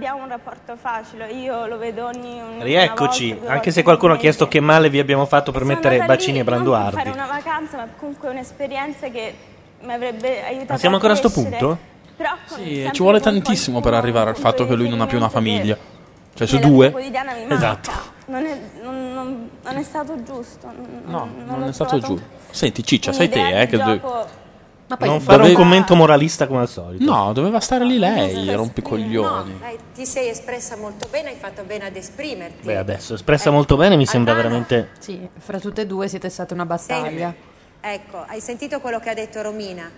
Abbiamo 0.00 0.22
un 0.22 0.30
rapporto 0.30 0.76
facile, 0.76 1.30
io 1.30 1.66
lo 1.66 1.76
vedo 1.76 2.06
ogni 2.06 2.40
un- 2.40 2.62
Rieccoci, 2.62 3.26
una 3.32 3.36
volta, 3.40 3.52
anche 3.52 3.70
se 3.70 3.82
qualcuno 3.82 4.14
ha 4.14 4.16
chiesto 4.16 4.48
che 4.48 4.58
male 4.58 4.88
vi 4.88 4.98
abbiamo 4.98 5.26
fatto 5.26 5.52
per 5.52 5.60
Sono 5.60 5.74
mettere 5.74 5.98
bacini 6.06 6.32
lì 6.32 6.38
e 6.38 6.42
non 6.42 6.44
per 6.44 6.54
branduardi. 6.54 6.96
fare 6.96 7.10
una 7.10 7.26
vacanza, 7.26 7.76
ma 7.76 7.88
comunque 7.98 8.30
un'esperienza 8.30 9.08
che 9.10 9.34
mi 9.82 9.92
avrebbe 9.92 10.42
aiutato 10.42 10.72
Ma 10.72 10.78
siamo 10.78 10.94
ancora 10.94 11.12
a 11.12 11.16
sto 11.16 11.30
punto? 11.30 11.78
Però 12.16 12.30
Sì, 12.46 12.88
ci 12.92 13.02
vuole 13.02 13.20
tantissimo 13.20 13.80
per 13.80 13.92
arrivare 13.92 14.30
al 14.30 14.36
fatto 14.36 14.66
che 14.66 14.74
lui 14.74 14.88
non 14.88 15.02
ha 15.02 15.06
più 15.06 15.18
una 15.18 15.28
famiglia. 15.28 15.76
Cioè, 16.32 16.46
su 16.46 16.58
due. 16.58 16.94
Esatto. 17.48 17.90
Non 18.26 18.46
è, 18.46 18.58
non- 18.82 19.12
non- 19.12 19.50
non 19.62 19.76
è 19.76 19.82
stato 19.82 20.22
giusto. 20.22 20.66
non- 20.66 21.02
No, 21.04 21.28
non 21.44 21.68
è 21.68 21.72
stato 21.72 21.98
giusto. 21.98 22.22
Senti, 22.50 22.82
Ciccia, 22.84 23.12
sei 23.12 23.28
te, 23.28 23.60
eh, 23.60 23.66
che 23.66 23.76
non 24.98 25.20
fare 25.20 25.42
un 25.44 25.52
commento 25.52 25.94
moralista 25.94 26.46
come 26.46 26.60
al 26.60 26.68
solito. 26.68 27.04
No, 27.04 27.32
doveva 27.32 27.60
stare 27.60 27.84
lì 27.84 27.98
lei, 27.98 28.52
rompicoglioni. 28.54 29.58
Dai, 29.58 29.78
ti 29.94 30.06
sei 30.06 30.28
espressa 30.28 30.76
molto 30.76 31.08
bene, 31.10 31.30
hai 31.30 31.36
fatto 31.36 31.62
bene 31.64 31.86
ad 31.86 31.96
esprimerti. 31.96 32.66
Beh, 32.66 32.76
adesso 32.76 33.14
espressa 33.14 33.50
molto 33.50 33.76
bene 33.76 33.96
mi 33.96 34.06
sembra 34.06 34.34
veramente. 34.34 34.90
Sì, 34.98 35.28
fra 35.38 35.58
tutte 35.58 35.82
e 35.82 35.86
due 35.86 36.08
siete 36.08 36.28
state 36.28 36.54
una 36.54 36.66
battaglia. 36.66 37.34
Ecco, 37.80 38.24
hai 38.26 38.40
sentito 38.40 38.80
quello 38.80 38.98
che 38.98 39.10
ha 39.10 39.14
detto 39.14 39.40
Romina? 39.40 39.90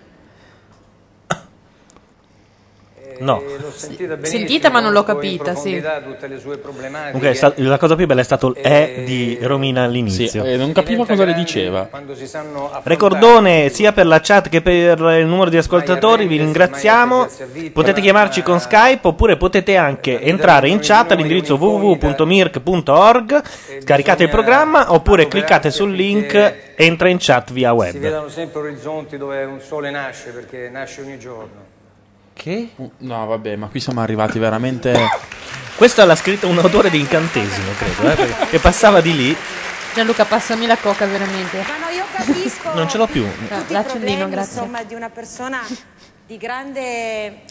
No. 3.19 3.41
Eh, 3.41 3.57
l'ho 3.59 3.71
sentita 3.71 4.15
benissimo, 4.15 4.39
Sentita, 4.39 4.69
ma 4.69 4.79
non 4.79 4.91
l'ho 4.91 5.03
capita, 5.03 5.55
sì. 5.55 5.79
le. 5.79 7.11
Comunque 7.11 7.33
sta- 7.33 7.53
la 7.57 7.77
cosa 7.77 7.95
più 7.95 8.05
bella 8.05 8.21
è 8.21 8.23
stato 8.23 8.47
il 8.47 8.55
E 8.57 9.03
di 9.05 9.37
Romina 9.41 9.83
all'inizio. 9.83 10.27
Sì, 10.27 10.37
eh, 10.37 10.57
non 10.57 10.71
capivo 10.71 11.05
cosa 11.05 11.23
le 11.23 11.33
diceva. 11.33 11.89
Si 12.13 12.29
Ricordone 12.83 13.69
sia 13.69 13.91
per 13.91 14.07
la 14.07 14.19
chat 14.19 14.49
che 14.49 14.61
per 14.61 14.99
il 14.99 15.25
numero 15.25 15.49
di 15.49 15.57
ascoltatori, 15.57 16.27
vi 16.27 16.37
ringraziamo. 16.37 17.27
Potete 17.71 18.01
chiamarci 18.01 18.41
con 18.41 18.59
Skype 18.59 19.07
oppure 19.07 19.37
potete 19.37 19.77
anche 19.77 20.19
entrare 20.21 20.69
in 20.69 20.79
chat 20.81 21.11
all'indirizzo 21.11 21.55
www.mirk.org, 21.55 23.41
scaricate 23.81 24.23
il 24.23 24.29
programma 24.29 24.91
oppure 24.93 25.27
cliccate 25.27 25.71
sul 25.71 25.93
link 25.93 26.71
entra 26.75 27.07
in 27.09 27.17
chat 27.19 27.51
via 27.51 27.69
si 27.69 27.75
web. 27.75 27.97
vedono 27.97 28.29
sempre 28.29 28.61
orizzonti 28.61 29.17
dove 29.17 29.43
un 29.43 29.59
sole 29.61 29.91
nasce, 29.91 30.31
perché 30.31 30.69
nasce 30.69 31.01
ogni 31.01 31.19
giorno. 31.19 31.72
Che? 32.33 32.69
No, 32.97 33.25
vabbè, 33.25 33.55
ma 33.55 33.67
qui 33.67 33.79
siamo 33.79 34.01
arrivati 34.01 34.39
veramente. 34.39 34.93
Questo 35.75 36.03
l'ha 36.05 36.15
scritto 36.15 36.47
un 36.47 36.57
autore 36.59 36.89
di 36.89 36.99
incantesimo, 36.99 37.71
credo, 37.77 38.11
eh, 38.11 38.15
perché- 38.15 38.45
che 38.47 38.59
passava 38.59 39.01
di 39.01 39.15
lì. 39.15 39.35
Gianluca, 39.93 40.25
passami 40.25 40.65
la 40.65 40.77
coca 40.77 41.05
veramente. 41.05 41.57
Ma 41.57 41.77
no, 41.85 41.89
io 41.93 42.03
capisco 42.11 42.73
Non 42.73 42.89
ce 42.89 42.97
l'ho 42.97 43.05
più. 43.07 43.23
tutti 43.23 43.43
i 43.45 43.73
L'accendino, 43.73 43.85
problemi, 44.17 44.29
grazie. 44.31 44.57
insomma, 44.59 44.83
di 44.83 44.93
una 44.95 45.09
persona 45.09 45.59
di 46.25 46.37
grande 46.37 47.41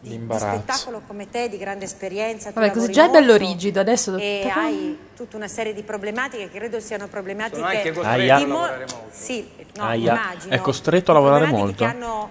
di 0.00 0.10
L'imbarazzo. 0.10 0.60
spettacolo 0.62 1.00
come 1.06 1.30
te, 1.30 1.48
di 1.48 1.56
grande 1.56 1.86
esperienza. 1.86 2.50
tu 2.50 2.54
Vabbè, 2.60 2.66
così 2.72 2.92
lavori 2.92 2.92
già 2.92 3.06
è 3.06 3.10
bello 3.10 3.36
rigido, 3.36 3.80
adesso... 3.80 4.16
E 4.18 4.50
hai 4.54 4.98
tutta 5.16 5.36
una 5.36 5.48
serie 5.48 5.72
di 5.72 5.82
problematiche 5.82 6.50
che 6.50 6.58
credo 6.58 6.78
siano 6.78 7.08
problematiche 7.08 7.56
Sono 7.56 7.68
anche 7.68 7.90
di 7.90 7.96
costretto 7.96 8.32
a 8.34 8.46
mo- 8.46 8.54
lavorare 8.60 8.78
molto. 8.86 9.02
Sì, 9.10 9.48
no, 9.76 9.82
Aia. 9.84 10.12
immagino. 10.12 10.54
È 10.54 10.58
costretto 10.60 11.10
a 11.10 11.14
lavorare 11.14 11.44
Problematiche 11.46 11.84
molto. 11.84 11.98
che 11.98 12.04
hanno 12.04 12.30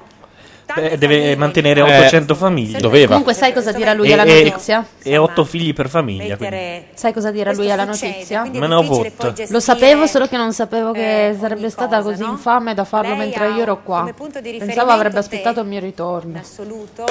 Beh, 0.75 0.97
deve 0.97 1.35
mantenere 1.35 1.81
Eh, 1.81 1.83
800 1.83 2.35
famiglie. 2.35 2.79
doveva. 2.79 3.07
Comunque 3.09 3.33
sai 3.33 3.53
cosa 3.53 3.71
dirà 3.71 3.93
lui 3.93 4.09
E- 4.09 4.13
alla 4.13 4.23
notizia? 4.23 4.85
E 5.03 5.17
8 5.17 5.43
figli 5.43 5.73
per 5.73 5.89
famiglia. 5.89 6.37
quindi. 6.37 6.85
Sai 6.93 7.13
cosa 7.13 7.31
dirà 7.31 7.51
lui 7.53 7.69
alla 7.71 7.83
notizia? 7.85 8.43
Me 8.43 8.67
ne 8.67 8.73
ho 8.73 8.81
difficile 8.81 9.09
vot. 9.09 9.15
poi 9.17 9.27
gestire 9.29 9.51
Lo 9.51 9.59
sapevo, 9.59 10.07
solo 10.07 10.27
che 10.27 10.37
non 10.37 10.53
sapevo 10.53 10.93
eh, 10.93 10.93
che 10.93 11.37
sarebbe 11.39 11.69
stata 11.69 11.97
cosa, 11.97 12.09
così 12.09 12.23
no? 12.23 12.31
infame 12.31 12.73
da 12.73 12.83
farlo 12.85 13.09
Lei 13.09 13.17
mentre 13.19 13.49
io 13.49 13.61
ero 13.61 13.81
qua. 13.83 14.11
Pensavo 14.41 14.91
avrebbe 14.91 15.19
aspettato 15.19 15.59
il 15.61 15.67
mio 15.67 15.79
ritorno. 15.79 16.39
assoluto 16.39 17.05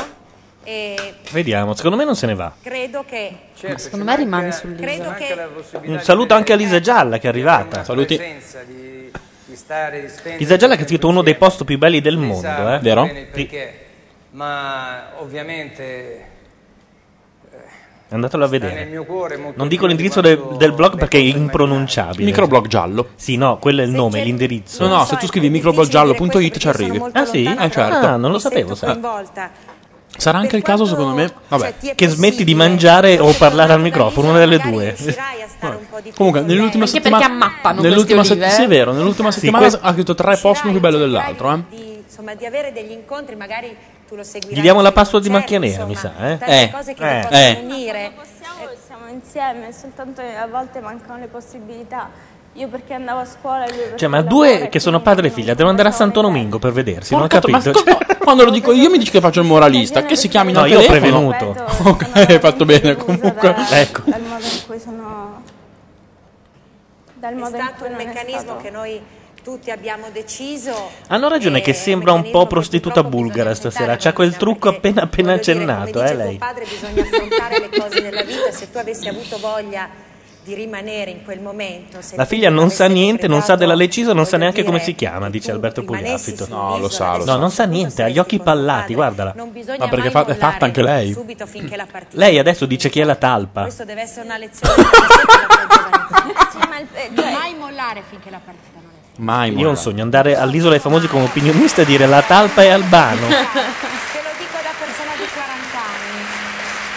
e 0.65 1.15
Vediamo, 1.33 1.75
secondo 1.75 1.97
me 1.97 2.05
non 2.05 2.15
se 2.17 2.27
ne 2.27 2.35
va. 2.35 2.53
credo 2.63 3.05
che 3.07 3.37
Secondo 3.77 4.05
me 4.05 4.17
rimane 4.17 4.53
sull'isola. 4.53 5.15
credo 5.15 5.15
che 5.81 5.89
Un 5.91 6.01
saluto 6.01 6.35
anche 6.35 6.53
a 6.53 6.57
Lisa 6.57 6.81
Gialla 6.81 7.19
che 7.19 7.27
è 7.27 7.31
arrivata. 7.31 7.85
Saluti. 7.85 8.17
presenza 8.17 8.61
di, 8.67 9.11
Gialla 10.57 10.77
che 10.77 10.83
ha 10.83 10.87
scritto 10.87 11.09
uno 11.09 11.23
dei 11.23 11.35
post 11.35 11.65
più 11.65 11.79
belli 11.79 12.01
del 12.01 12.17
mondo, 12.17 12.75
eh. 12.75 12.79
Vero? 12.81 13.05
bene 13.05 13.21
il 13.21 13.27
perché, 13.27 13.75
ma 14.31 15.13
ovviamente 15.19 16.31
Andatelo 18.15 18.45
a 18.45 18.49
vedere. 18.49 18.85
mio 18.85 19.05
cuore 19.05 19.37
molto 19.37 19.59
Non 19.59 19.69
dico 19.69 19.87
l'indirizzo 19.87 20.21
del, 20.21 20.39
del 20.59 20.73
blog 20.73 20.99
perché 20.99 21.17
è 21.17 21.23
impronunciabile. 21.23 22.25
Microblog 22.25 22.67
giallo. 22.67 23.09
Sì, 23.15 23.37
no, 23.37 23.57
quello 23.59 23.81
è 23.81 23.85
il 23.85 23.91
nome, 23.91 24.23
l'indirizzo. 24.23 24.87
No, 24.87 24.97
no, 24.97 25.05
se 25.05 25.17
tu 25.17 25.27
scrivi 25.27 25.49
microbloggiallo.it 25.49 26.59
ci 26.59 26.69
arrivi. 26.69 27.03
Ah 27.13 27.25
sì? 27.25 27.45
Eh, 27.45 27.71
certo. 27.71 28.07
Ah, 28.07 28.17
non 28.17 28.31
lo 28.31 28.39
sapevo, 28.39 28.75
sai. 28.75 28.91
coinvolta 28.91 29.51
Sarà 30.23 30.39
anche 30.39 30.55
il 30.55 30.63
caso, 30.63 30.87
secondo 30.87 31.15
me. 31.15 31.33
Vabbè. 31.49 31.75
Che 31.97 32.09
smetti 32.09 32.45
di 32.45 32.55
mangiare 32.55 33.19
o 33.19 33.33
parlare 33.33 33.73
al 33.73 33.81
microfono, 33.81 34.29
una 34.31 34.39
delle 34.39 34.59
due. 34.59 34.95
Comunque, 36.15 36.43
nell'ultima 36.43 36.85
Anche 36.85 36.97
settimana. 36.99 37.27
perché 37.27 37.33
ammappano 37.45 37.81
Nell'ultima 37.83 38.17
queste 38.19 38.35
olive, 38.35 38.49
set- 38.49 38.59
Sì, 38.59 38.65
è 38.65 38.69
vero. 38.69 38.93
Nell'ultima 38.93 39.31
Sì, 39.33 39.41
settimana 39.41 39.69
que- 39.69 39.79
ha 39.83 39.93
scritto 39.93 40.15
tre 40.15 40.37
post 40.37 40.63
uno 40.63 40.73
più 40.73 40.81
bello 40.81 40.99
dell'altro. 40.99 41.53
Eh? 41.53 41.63
di, 41.71 42.03
insomma, 42.07 42.35
di 42.35 42.47
avere 42.47 42.73
degli 42.73 42.93
incontri 42.93 43.35
magari 43.35 43.75
tu 44.09 44.15
lo 44.15 44.23
seguirai 44.23 44.59
Gli 44.59 44.63
diamo 44.63 44.81
la 44.81 44.93
password 44.93 45.25
di 45.25 45.31
concerto, 45.31 45.55
macchia 45.59 45.71
nera, 45.71 45.85
mi 45.87 45.95
sa, 45.97 46.13
eh? 46.19 46.39
tante 46.39 46.63
Eh, 46.63 46.71
cose 46.71 46.95
che 46.95 47.21
eh, 47.21 47.27
eh. 47.31 47.61
unire 47.65 48.13
Siamo, 48.41 48.71
siamo 48.87 49.09
insieme, 49.09 49.73
soltanto 49.73 50.21
che 50.23 50.37
a 50.37 50.47
volte 50.47 50.81
mancano 50.81 51.19
le 51.19 51.27
possibilità. 51.27 52.11
Io 52.55 52.69
perché 52.69 52.93
andavo 52.93 53.21
a 53.21 53.25
scuola 53.25 53.65
e 53.65 53.69
lui 53.71 53.79
perché 53.79 53.97
Cioè, 53.97 54.09
ma 54.09 54.21
due 54.21 54.69
che 54.71 54.79
sono 54.79 55.01
padre 55.01 55.29
e 55.29 55.31
figlia 55.31 55.53
devono 55.55 55.71
andare 55.71 55.89
a 55.89 55.93
Santo 55.93 56.21
Domingo 56.21 56.59
per 56.59 56.73
vedersi, 56.73 57.15
non 57.15 57.23
ho 57.23 57.27
Porca 57.27 57.41
tro- 57.41 57.51
ma 57.51 57.61
capito. 57.63 57.79
scusa, 57.79 58.17
quando 58.19 58.45
lo 58.45 58.51
dico 58.51 58.73
io 58.73 58.91
mi 58.91 58.99
dici 58.99 59.11
che 59.11 59.21
faccio 59.21 59.41
il 59.41 59.47
moralista. 59.47 60.03
Che 60.05 60.17
si 60.17 60.29
chiamino 60.29 60.61
No, 60.61 60.67
io 60.67 60.81
ho 60.81 60.85
prevenuto. 60.87 61.57
Ok, 61.89 62.09
hai 62.13 62.39
fatto 62.39 62.65
bene 62.67 62.95
comunque. 62.97 63.55
Ecco. 63.71 64.03
Dal 64.05 64.21
modo 64.21 64.45
in 64.45 64.61
cui 64.67 64.79
sono... 64.79 65.43
Dal 67.15 67.33
è 67.33 67.37
modo 67.37 67.57
in 67.57 67.63
stato 67.63 67.75
cui 67.79 67.87
un 67.87 67.93
non 67.93 68.01
è 68.01 68.05
meccanismo 68.05 68.41
stato- 68.41 68.63
che 68.63 68.71
noi 68.71 69.01
tutti 69.43 69.71
abbiamo 69.73 70.07
deciso 70.13 70.73
Hanno 71.09 71.29
ragione 71.29 71.61
che 71.63 71.73
sembra 71.73 72.13
un 72.13 72.31
po' 72.31 72.47
prostituta 72.47 73.03
bulgara 73.03 73.55
stasera. 73.55 73.97
C'ha 73.97 74.13
quel 74.13 74.29
Romina, 74.29 74.39
trucco 74.39 74.69
appena 74.69 75.03
appena 75.03 75.33
accennato, 75.33 76.03
eh 76.03 76.15
lei. 76.15 76.37
tuo 76.37 76.47
padre 76.47 76.65
bisogna 76.65 77.03
affrontare 77.03 77.59
le 77.61 77.69
cose 77.79 78.03
della 78.03 78.23
vita 78.23 78.51
se 78.53 78.71
tu 78.71 78.77
avessi 78.79 79.09
avuto 79.09 79.39
voglia 79.39 79.89
di 80.45 80.55
rimanere 80.55 81.11
in 81.13 81.23
quel 81.25 81.41
momento 81.41 81.99
se 82.01 82.17
La 82.17 82.25
figlia 82.25 82.51
non 82.51 82.69
sa 82.71 82.87
niente, 82.87 83.29
non 83.29 83.43
sa 83.43 83.55
della 83.55 83.75
Lecisa, 83.77 84.13
non 84.13 84.27
sa 84.27 84.37
neanche 84.39 84.65
come 84.65 84.81
si 84.81 84.95
chiama, 84.97 85.31
dice 85.31 85.53
Alberto 85.53 85.83
sull'isola, 85.87 86.49
No, 86.49 86.79
lo 86.79 86.89
sa, 86.89 87.13
lo 87.13 87.19
No, 87.19 87.25
sa. 87.25 87.37
non 87.37 87.51
sa 87.51 87.65
niente, 87.65 88.03
ha 88.03 88.09
gli 88.09 88.19
occhi 88.19 88.41
pallati, 88.41 88.93
guardala. 88.95 89.33
non 89.37 89.53
bisogna 89.53 89.79
Ma 89.79 89.89
perché 89.89 90.11
mai 90.11 90.25
fa- 90.25 90.33
è 90.33 90.37
fatta 90.37 90.65
anche 90.65 90.83
lei. 90.83 91.13
subito 91.13 91.47
finché 91.47 91.77
la 91.77 91.87
partita 91.91 92.19
Lei 92.19 92.39
adesso 92.41 92.67
dice 92.67 92.89
chi 92.91 92.99
è 93.01 93.05
la 93.05 93.15
talpa. 93.15 93.63
questo 93.63 93.85
deve 93.85 94.01
essere 94.03 94.25
una 94.27 94.37
lezione. 94.37 94.75
Sì, 96.53 96.59
ma 96.69 96.79
il- 96.79 96.87
eh, 96.93 97.11
cioè, 97.15 97.33
mai 97.33 97.55
mollare 97.55 98.03
finché 98.09 98.29
la 98.31 98.41
partita 98.45 98.79
non 98.81 98.91
è 98.91 99.21
Mai 99.21 99.55
Io 99.57 99.67
ho 99.67 99.71
un 99.71 99.77
sogno, 99.77 100.03
andare 100.03 100.37
all'isola 100.37 100.71
dei 100.73 100.81
famosi 100.81 101.07
come 101.07 101.25
opinionista 101.25 101.83
e 101.83 101.85
dire 101.85 102.07
la 102.07 102.23
talpa 102.23 102.63
è 102.63 102.69
Albano. 102.69 103.27
te 103.29 103.35
lo 103.35 104.33
dico 104.39 104.59
da 104.63 104.73
persona 104.79 105.13
di 105.17 105.25
40 105.33 105.79
anni 105.79 106.21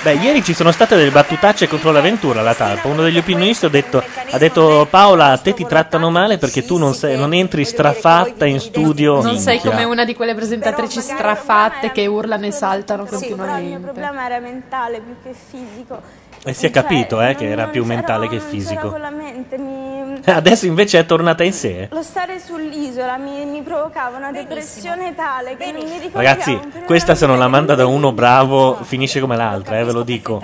Beh, 0.05 0.13
ieri 0.17 0.43
ci 0.43 0.53
sono 0.53 0.71
state 0.71 0.95
delle 0.95 1.09
battutacce 1.09 1.67
contro 1.67 1.89
l'avventura, 1.89 2.43
la 2.43 2.53
talpa. 2.53 2.89
Uno 2.89 3.01
degli 3.01 3.17
opinionisti 3.17 3.65
ha 3.65 3.69
detto, 3.69 4.03
ha 4.29 4.37
detto 4.37 4.85
Paola, 4.87 5.31
a 5.31 5.37
te 5.39 5.55
ti 5.55 5.65
trattano 5.65 6.11
male 6.11 6.37
perché 6.37 6.63
tu 6.63 6.77
non, 6.77 6.93
sei, 6.93 7.17
non 7.17 7.33
entri 7.33 7.65
strafatta 7.65 8.45
in 8.45 8.59
studio. 8.59 9.23
Non 9.23 9.39
sei 9.39 9.53
minchia. 9.53 9.71
come 9.71 9.83
una 9.83 10.05
di 10.05 10.13
quelle 10.13 10.35
presentatrici 10.35 11.01
strafatte 11.01 11.91
che 11.91 12.05
urlano 12.05 12.45
e 12.45 12.51
saltano 12.51 13.05
però 13.05 13.17
il 13.17 13.25
mio 13.25 13.35
continuamente. 13.35 13.83
problema 13.83 14.25
era 14.25 14.39
mentale 14.39 14.99
più 15.01 15.15
che 15.23 15.33
fisico. 15.33 15.99
E 16.47 16.53
si 16.53 16.67
è 16.67 16.71
Cioè, 16.71 16.83
capito, 16.83 17.21
eh, 17.21 17.33
che 17.35 17.43
non- 17.45 17.51
era 17.53 17.63
non 17.63 17.71
più 17.71 17.85
mentale 17.85 18.27
che 18.29 18.37
non 18.37 18.47
fisico. 18.47 18.89
con 18.91 19.01
la 19.01 19.09
mente, 19.09 19.57
mi- 19.57 20.21
Adesso 20.25 20.65
invece 20.67 20.99
è 20.99 21.05
tornata 21.05 21.43
in 21.43 21.53
sé. 21.53 21.87
Lo 21.91 22.03
stare 22.03 22.39
sull'isola 22.39 23.17
mi, 23.17 23.45
mi 23.45 23.61
provocava 23.63 24.17
una 24.17 24.31
depressione 24.31 25.15
tale 25.15 25.57
che 25.57 25.71
non 25.71 25.83
mi 25.83 25.97
ricordavo 25.99 26.17
Ragazzi, 26.19 26.59
questa 26.85 27.15
se 27.15 27.25
non 27.25 27.39
la 27.39 27.47
manda 27.47 27.73
da 27.75 27.85
uno 27.87 28.11
bravo 28.11 28.75
finisce 28.83 29.19
come 29.19 29.35
l'altra, 29.35 29.79
eh, 29.79 29.83
ve 29.83 29.91
lo 29.91 30.03
dico. 30.03 30.39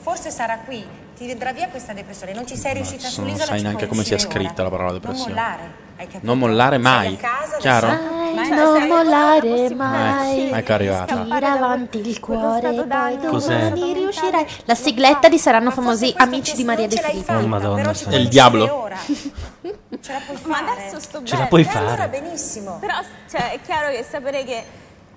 forse 0.00 0.30
sarà 0.30 0.58
qui 0.64 0.84
ti 1.16 1.26
vedrà 1.26 1.52
via 1.52 1.68
questa 1.68 1.92
depressione 1.92 2.32
non 2.32 2.46
ci 2.46 2.56
sei 2.56 2.74
riuscita 2.74 3.02
Adesso 3.06 3.20
non 3.20 3.28
sull'isola 3.30 3.52
sai 3.52 3.62
neanche 3.62 3.86
come 3.86 4.02
sia 4.02 4.16
uscire 4.16 4.34
ora. 4.34 4.42
scritta 4.44 4.62
la 4.62 4.70
parola 4.70 4.90
non 4.90 4.98
depressione. 5.00 5.28
mollare 5.32 5.60
hai 5.62 5.66
capito? 5.66 5.91
Non 6.20 6.38
mollare 6.38 6.78
mai. 6.78 7.18
Chiaro? 7.58 7.86
sai. 7.88 8.34
Mai 8.34 8.46
Cioè, 8.46 8.56
non 8.56 8.86
mollare 8.86 9.74
mai. 9.74 10.50
Ecco, 10.50 10.70
è 10.70 10.74
arrivata. 10.74 11.22
Tira 11.22 11.52
avanti 11.52 12.06
il 12.08 12.18
cuore, 12.20 12.72
poi 12.72 13.18
Cos'è? 13.26 13.68
domani 13.70 13.92
riuscirai. 13.92 14.46
La 14.64 14.74
sigletta 14.74 15.28
di 15.28 15.38
Saranno 15.38 15.70
Famosi 15.70 16.12
Amici 16.16 16.54
di 16.56 16.64
Maria 16.64 16.86
De 16.88 16.96
Filippi. 16.96 17.32
Oh 17.32 17.46
madonna, 17.46 17.76
però 17.82 17.92
sì. 17.92 18.04
ci 18.04 18.10
È 18.10 18.16
il 18.16 18.28
diavolo. 18.28 18.88
ce 20.00 20.12
la 20.12 20.20
puoi 20.24 20.38
Ma 20.44 20.56
fare 20.56 20.70
adesso 20.80 21.00
sto 21.00 21.22
Ce 21.22 21.32
la 21.32 21.36
bene. 21.36 21.48
puoi 21.48 21.62
E 21.62 21.68
allora 21.76 21.96
fare. 21.96 22.08
benissimo 22.08 22.78
Però 22.80 22.94
cioè, 23.30 23.52
è 23.52 23.60
chiaro 23.62 23.90
che 23.90 24.02
sapere 24.08 24.44
che 24.44 24.64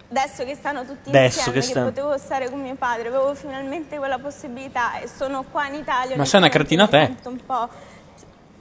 adesso 0.10 0.44
che 0.44 0.56
stanno 0.56 0.86
tutti 0.86 1.10
Adesso 1.10 1.50
insieme, 1.50 1.60
che 1.62 1.74
che, 1.74 1.80
potevo 1.82 2.18
stare 2.18 2.50
con 2.50 2.62
mio 2.62 2.76
padre, 2.76 3.08
avevo 3.08 3.34
finalmente 3.34 3.98
quella 3.98 4.20
possibilità 4.20 5.00
e 5.00 5.08
sono 5.08 5.44
qua 5.50 5.68
in 5.68 5.76
Italia. 5.76 6.16
Ma 6.16 6.26
sei 6.26 6.40
una 6.42 6.50
cretina 6.50 6.88
te. 6.88 7.16
un 7.24 7.40
po' 7.46 7.70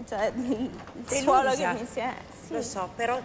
cioè, 0.09 0.33
il 0.37 0.71
Delusa. 1.09 1.23
suolo 1.23 1.51
che 1.51 1.67
mi 1.73 1.87
si 1.91 1.99
è... 2.01 2.13
sì. 2.47 2.53
lo 2.53 2.63
so 2.63 2.91
però 2.97 3.19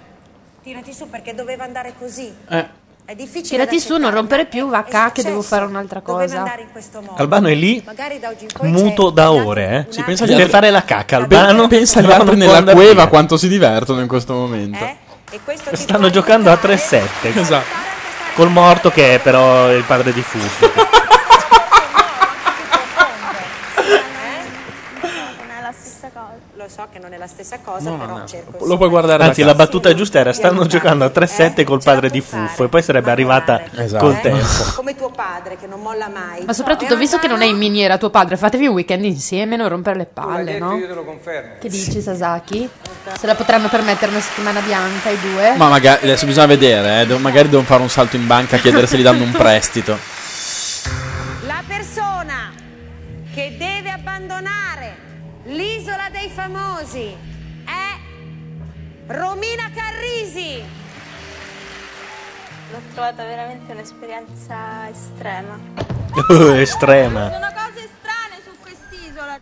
tirati 0.62 0.94
su 0.94 1.10
perché 1.10 1.34
doveva 1.34 1.64
andare 1.64 1.94
così 1.98 2.34
Eh, 2.50 2.78
è 3.06 3.16
difficile 3.16 3.58
Tirati 3.66 3.80
su, 3.80 3.98
non 3.98 4.12
rompere 4.12 4.46
più, 4.46 4.68
va 4.70 4.86
È 4.86 4.90
ca 4.90 5.12
che 5.12 5.24
devo 5.24 5.42
fare 5.42 5.66
un'altra 5.66 6.00
doveva 6.00 6.26
cosa. 6.26 6.38
andare 6.40 6.62
in 6.62 6.72
questo 6.72 7.02
modo 7.02 7.16
Albano 7.16 7.48
è 7.48 7.56
lì, 7.56 7.82
magari 7.84 8.20
da 8.20 8.30
oggi 8.30 8.44
in 8.44 8.50
poi 8.56 8.70
muto 8.70 9.10
da 9.10 9.32
ore, 9.32 9.88
eh. 9.90 9.92
Sì, 9.94 10.04
pensa 10.04 10.26
agli 10.26 10.36
Per 10.36 10.50
fare 10.50 10.70
la 10.70 10.84
cacca, 10.84 11.16
Albano. 11.18 11.68
pensa 11.68 12.00
agli 12.00 12.12
altri 12.12 12.36
nella 12.36 12.62
cueva 12.64 12.94
via. 12.94 13.08
quanto 13.08 13.36
si 13.38 13.48
divertono 13.48 14.02
in 14.02 14.08
questo 14.08 14.34
momento. 14.36 14.78
eh? 14.84 14.98
e 15.32 15.40
questo 15.44 15.76
Stanno 15.76 16.10
giocando 16.12 16.50
a 16.50 16.54
aiutare 16.54 16.76
3-7. 16.76 17.38
Esatto. 17.40 17.66
Col 18.36 18.50
morto 18.52 18.92
che 18.92 19.16
è 19.16 19.20
però 19.20 19.72
il 19.74 19.84
padre 19.86 20.14
di 20.14 20.22
Fusto. 20.22 20.70
Non 25.02 25.50
è 25.58 25.62
la 25.62 25.72
stessa 25.72 26.10
cosa. 26.14 26.36
lo 26.54 26.68
so 26.80 26.88
che 26.92 27.00
non 27.00 27.12
è 27.14 27.18
la 27.18 27.28
stessa 27.28 27.60
cosa, 27.62 27.90
No, 27.90 27.98
però 27.98 28.18
no. 28.20 28.26
cerco 28.26 28.66
Lo 28.66 28.78
puoi 28.78 28.88
guardare 28.90 29.24
Anzi, 29.24 29.44
la 29.44 29.54
battuta 29.54 29.94
giusta 29.94 30.20
era: 30.20 30.32
stanno 30.32 30.62
aiutarti. 30.62 30.78
giocando 30.78 31.04
a 31.04 31.08
3-7 31.14 31.64
col 31.66 31.82
padre 31.84 32.10
di 32.10 32.22
Fuffo, 32.22 32.64
e 32.64 32.68
poi 32.70 32.82
sarebbe 32.82 33.12
arrivata 33.12 33.62
col 33.98 34.14
Eh? 34.14 34.20
tempo. 34.22 34.46
Come 34.76 34.96
tuo 34.96 35.10
padre 35.10 35.58
che 35.58 35.68
non 35.68 35.82
molla 35.82 36.08
mai. 36.08 36.46
Ma 36.46 36.54
soprattutto, 36.54 36.96
visto 36.96 37.18
che 37.18 37.28
non 37.28 37.42
è 37.42 37.46
in 37.46 37.58
miniera 37.58 37.98
tuo 37.98 38.10
padre, 38.10 38.38
fatevi 38.38 38.68
un 38.68 38.74
weekend 38.76 39.04
insieme, 39.04 39.58
non 39.58 39.68
rompere 39.68 39.98
le 39.98 40.06
palle, 40.06 40.58
no? 40.58 40.78
Io 40.78 40.88
te 40.88 40.94
lo 40.94 41.04
confermo. 41.04 41.54
Che 41.60 41.68
dici, 41.70 42.00
Sasaki? 42.02 42.70
Se 43.18 43.26
la 43.28 43.36
potranno 43.36 43.68
permettere 43.68 44.12
una 44.12 44.22
settimana 44.22 44.62
bianca 44.62 45.10
i 45.10 45.20
due? 45.20 45.56
Ma 45.58 45.68
magari 45.68 46.06
adesso 46.06 46.26
bisogna 46.26 46.46
vedere, 46.46 47.02
eh, 47.02 47.06
devo- 47.08 47.20
magari 47.20 47.50
devono 47.50 47.68
fare 47.68 47.82
un 47.82 47.90
salto 47.90 48.16
in 48.16 48.26
banca 48.26 48.56
a 48.56 48.60
chiedere 48.60 48.88
se 48.88 48.98
gli 48.98 49.04
danno 49.04 49.24
un 49.24 49.32
prestito. 49.32 49.98
La 51.46 51.62
persona 51.68 52.52
che 53.34 53.56
deve 53.58 53.90
abbandonare 53.92 54.99
l'isola 55.50 56.10
dei 56.12 56.30
famosi 56.30 57.16
è 57.66 57.98
Romina 59.08 59.70
Carrisi. 59.74 60.62
L'ho 62.72 62.82
trovata 62.94 63.24
veramente 63.24 63.72
un'esperienza 63.72 64.90
estrema. 64.90 65.58
Estrema. 66.60 67.32
Sono 67.32 67.48
cose 67.48 67.90
strane 68.00 68.36
su 68.44 68.52
quest'isola. 68.62 69.40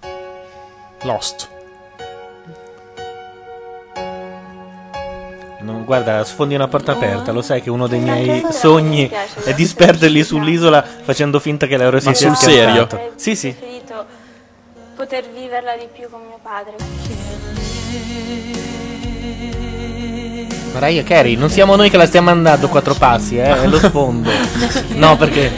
Lost. 1.02 1.50
Non- 5.60 5.84
guarda, 5.84 6.24
sfondi 6.24 6.56
una 6.56 6.70
porta 6.70 6.94
aperta. 6.94 7.34
Lo 7.34 7.42
sai 7.42 7.62
che 7.62 7.70
uno 7.70 7.88
dei 7.88 8.00
miei 8.00 8.46
sogni 8.52 9.10
è 9.10 9.54
disperderli 9.54 10.24
sull'isola 10.24 10.82
facendo 10.82 11.42
finta 11.42 11.68
che 11.68 11.76
Ma 11.76 12.00
sia 12.00 12.14
sul 12.14 12.36
serio? 12.38 12.88
Sì, 13.16 13.36
sì. 13.36 13.77
Poter 14.98 15.30
viverla 15.30 15.78
di 15.78 15.88
più 15.94 16.10
con 16.10 16.22
mio 16.26 16.40
padre. 16.42 16.76
Mariah 20.74 21.04
Carey, 21.04 21.36
non 21.36 21.50
siamo 21.52 21.76
noi 21.76 21.92
che 21.92 21.98
la 21.98 22.08
stiamo 22.08 22.32
andando 22.32 22.68
quattro 22.68 22.96
passi, 22.96 23.38
eh, 23.38 23.44
è 23.62 23.68
lo 23.68 23.78
sfondo. 23.78 24.30
No, 24.98 25.16
perché 25.18 25.52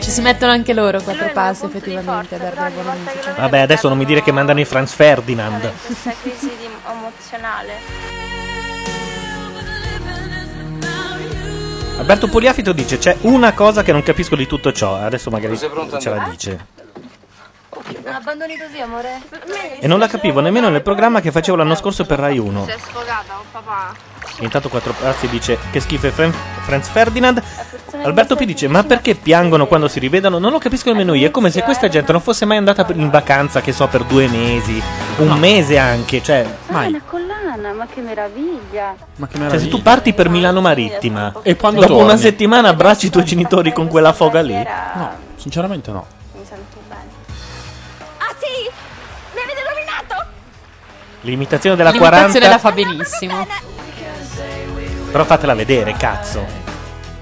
Ci 0.00 0.10
si 0.10 0.22
mettono 0.22 0.52
anche 0.52 0.72
loro 0.72 1.02
quattro 1.02 1.30
passi, 1.34 1.66
effettivamente, 1.66 2.34
a 2.34 2.38
dare 2.38 2.56
la 2.56 2.70
buona 2.70 2.94
musica. 2.94 3.34
Vabbè, 3.36 3.58
adesso 3.58 3.88
non 3.88 3.98
mi 3.98 4.06
dire 4.06 4.22
che 4.22 4.32
mandano 4.32 4.60
i 4.60 4.64
Franz 4.64 4.92
Ferdinand. 4.94 5.70
Questa 5.84 6.14
crisi 6.22 6.48
di- 6.58 6.68
emozionale. 6.90 7.72
Alberto 11.98 12.28
Poliafito 12.28 12.72
dice: 12.72 12.96
C'è 12.96 13.16
una 13.22 13.52
cosa 13.52 13.82
che 13.82 13.92
non 13.92 14.02
capisco 14.02 14.34
di 14.34 14.46
tutto 14.46 14.72
ciò. 14.72 14.96
Adesso 14.96 15.28
magari 15.30 15.58
ce 15.58 16.08
la 16.08 16.26
dice. 16.30 16.66
Non 18.02 18.14
abbandoni 18.14 18.56
così, 18.58 18.80
amore? 18.80 19.20
E 19.78 19.86
non 19.86 19.98
la 20.00 20.08
capivo 20.08 20.40
nemmeno 20.40 20.68
nel 20.68 20.82
programma 20.82 21.20
che 21.20 21.30
facevo 21.30 21.56
l'anno 21.56 21.74
scorso 21.76 22.04
per 22.04 22.18
Rai 22.18 22.36
1. 22.38 22.64
Si 22.64 22.70
è 22.70 22.76
sfogata, 22.78 23.34
oh 23.38 23.44
papà. 23.52 23.94
Intanto 24.40 24.68
quattro 24.68 24.92
passi 24.98 25.28
dice 25.28 25.56
che 25.70 25.80
schifo 25.80 26.06
è 26.08 26.10
Fran- 26.10 26.32
Franz 26.64 26.88
Ferdinand. 26.88 27.40
Alberto 28.02 28.34
P 28.36 28.44
dice: 28.44 28.66
Ma 28.68 28.82
perché 28.82 29.14
piangono 29.14 29.66
quando 29.66 29.86
si 29.86 29.98
rivedono? 30.00 30.38
Non 30.38 30.50
lo 30.50 30.58
capisco 30.58 30.90
nemmeno 30.90 31.14
io. 31.14 31.28
È 31.28 31.30
come 31.30 31.50
se 31.50 31.62
questa 31.62 31.88
gente 31.88 32.10
non 32.12 32.20
fosse 32.20 32.44
mai 32.44 32.56
andata 32.56 32.84
in 32.92 33.08
vacanza, 33.10 33.60
che 33.60 33.72
so, 33.72 33.86
per 33.86 34.02
due 34.04 34.26
mesi, 34.28 34.82
un 35.18 35.28
No. 35.28 35.36
mese 35.36 35.78
anche. 35.78 36.22
Cioè, 36.22 36.44
Ah, 36.68 36.72
mai. 36.72 36.88
una 36.88 37.02
collana, 37.06 37.72
ma 37.72 37.86
che 37.86 38.00
meraviglia. 38.00 38.94
Ma 39.16 39.26
che 39.28 39.38
Cioè, 39.38 39.58
se 39.58 39.68
tu 39.68 39.80
parti 39.82 40.12
per 40.12 40.28
Milano 40.28 40.60
Marittima 40.60 41.32
E 41.42 41.54
quando 41.56 41.80
dopo 41.80 41.92
torni? 41.94 42.08
una 42.08 42.16
settimana 42.16 42.68
abbracci 42.68 43.06
i 43.06 43.10
tuoi 43.10 43.24
genitori 43.24 43.72
con 43.72 43.86
quella 43.88 44.12
foga 44.12 44.40
lì. 44.40 44.54
No, 44.54 45.10
sinceramente 45.36 45.90
no. 45.92 46.06
L'imitazione 51.22 51.76
della 51.76 51.90
L'imitazione 51.90 52.30
40. 52.30 52.48
la 52.48 52.58
fa 52.58 52.72
benissimo. 52.72 53.46
Però 55.10 55.24
fatela 55.24 55.54
vedere, 55.54 55.94
cazzo. 55.94 56.44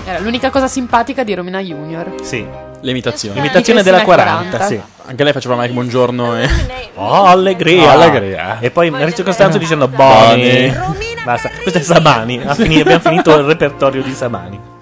Era 0.05 0.21
l'unica 0.21 0.51
cosa 0.51 0.69
simpatica 0.69 1.25
di 1.25 1.35
Romina 1.35 1.61
Junior. 1.61 2.15
Sì. 2.23 2.47
Le 2.81 2.91
imitazioni. 2.91 3.35
L'imitazione 3.35 3.83
della 3.83 4.03
40, 4.03 4.67
sì. 4.67 4.81
Anche 5.07 5.25
lei 5.25 5.33
faceva 5.33 5.57
Mike 5.57 5.73
Buongiorno 5.73 6.39
e... 6.39 6.49
Oh, 6.95 7.25
allegria. 7.25 7.91
Allegria. 7.91 8.59
E 8.61 8.71
poi 8.71 8.91
Maurizio 8.91 9.25
Costanzo 9.25 9.59
dicendo 9.59 9.89
Boni. 9.89 10.73
Basta. 11.25 11.51
Questo 11.63 11.93
è. 11.93 12.47
Ha 12.47 12.55
fini- 12.55 12.81
abbiamo 12.81 13.01
finito 13.01 13.37
il 13.37 13.45
repertorio 13.45 14.03
di 14.03 14.15
Samani. 14.15 14.77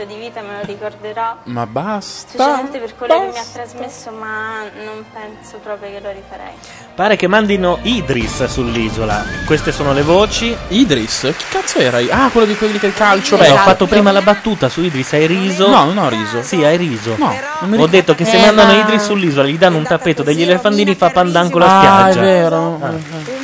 Frammento 0.00 0.04
di 0.04 0.14
vita 0.18 0.40
me 0.40 0.58
lo 0.60 0.64
ricorderò. 0.66 1.36
Ma 1.44 1.66
basta. 1.66 2.28
Specialmente 2.30 2.78
per 2.78 2.96
quello 2.96 3.14
che 3.20 3.26
mi 3.32 3.38
ha 3.38 3.44
trasmesso, 3.52 4.10
ma 4.10 4.62
non 4.84 5.04
penso 5.12 5.58
proprio 5.62 5.90
che 5.90 6.00
lo 6.00 6.10
rifarei. 6.10 6.52
Pare 6.94 7.16
che 7.16 7.26
mandino 7.26 7.78
Idris 7.82 8.44
sull'isola. 8.44 9.24
Queste 9.46 9.72
sono 9.72 9.92
le 9.92 10.02
voci. 10.02 10.56
Idris? 10.68 11.32
Chi 11.36 11.44
cazzo 11.50 11.78
era? 11.78 11.98
Ah, 12.10 12.28
quello 12.30 12.46
di 12.46 12.56
quelli 12.56 12.78
del 12.78 12.92
calcio. 12.94 13.36
Beh, 13.36 13.46
ho 13.48 13.50
vecchio. 13.52 13.64
fatto 13.64 13.86
prima 13.86 14.12
la 14.12 14.22
battuta 14.22 14.68
su 14.68 14.82
Idris. 14.82 15.12
Hai 15.12 15.26
riso? 15.26 15.68
No, 15.68 15.84
non 15.84 15.98
ho 15.98 16.08
riso. 16.08 16.42
Sì, 16.42 16.62
hai 16.64 16.76
riso. 16.76 17.14
No, 17.16 17.34
non 17.60 17.70
mi 17.70 17.82
Ho 17.82 17.86
detto 17.86 18.14
che 18.14 18.24
se 18.24 18.36
Eh, 18.36 18.40
mandano 18.46 18.72
ma- 18.72 18.80
Idris 18.80 19.04
sull'isola, 19.04 19.46
gli 19.46 19.58
danno 19.58 19.78
un 19.78 19.84
tappeto 19.84 20.22
degli 20.22 20.42
elefantini, 20.42 20.94
fa 20.94 21.10
pandan 21.10 21.50
con 21.50 21.60
la 21.60 21.78
Ah, 21.78 21.80
spiaggia. 22.10 22.20
è 22.20 22.22
vero. 22.22 22.78
Ah. 22.82 23.39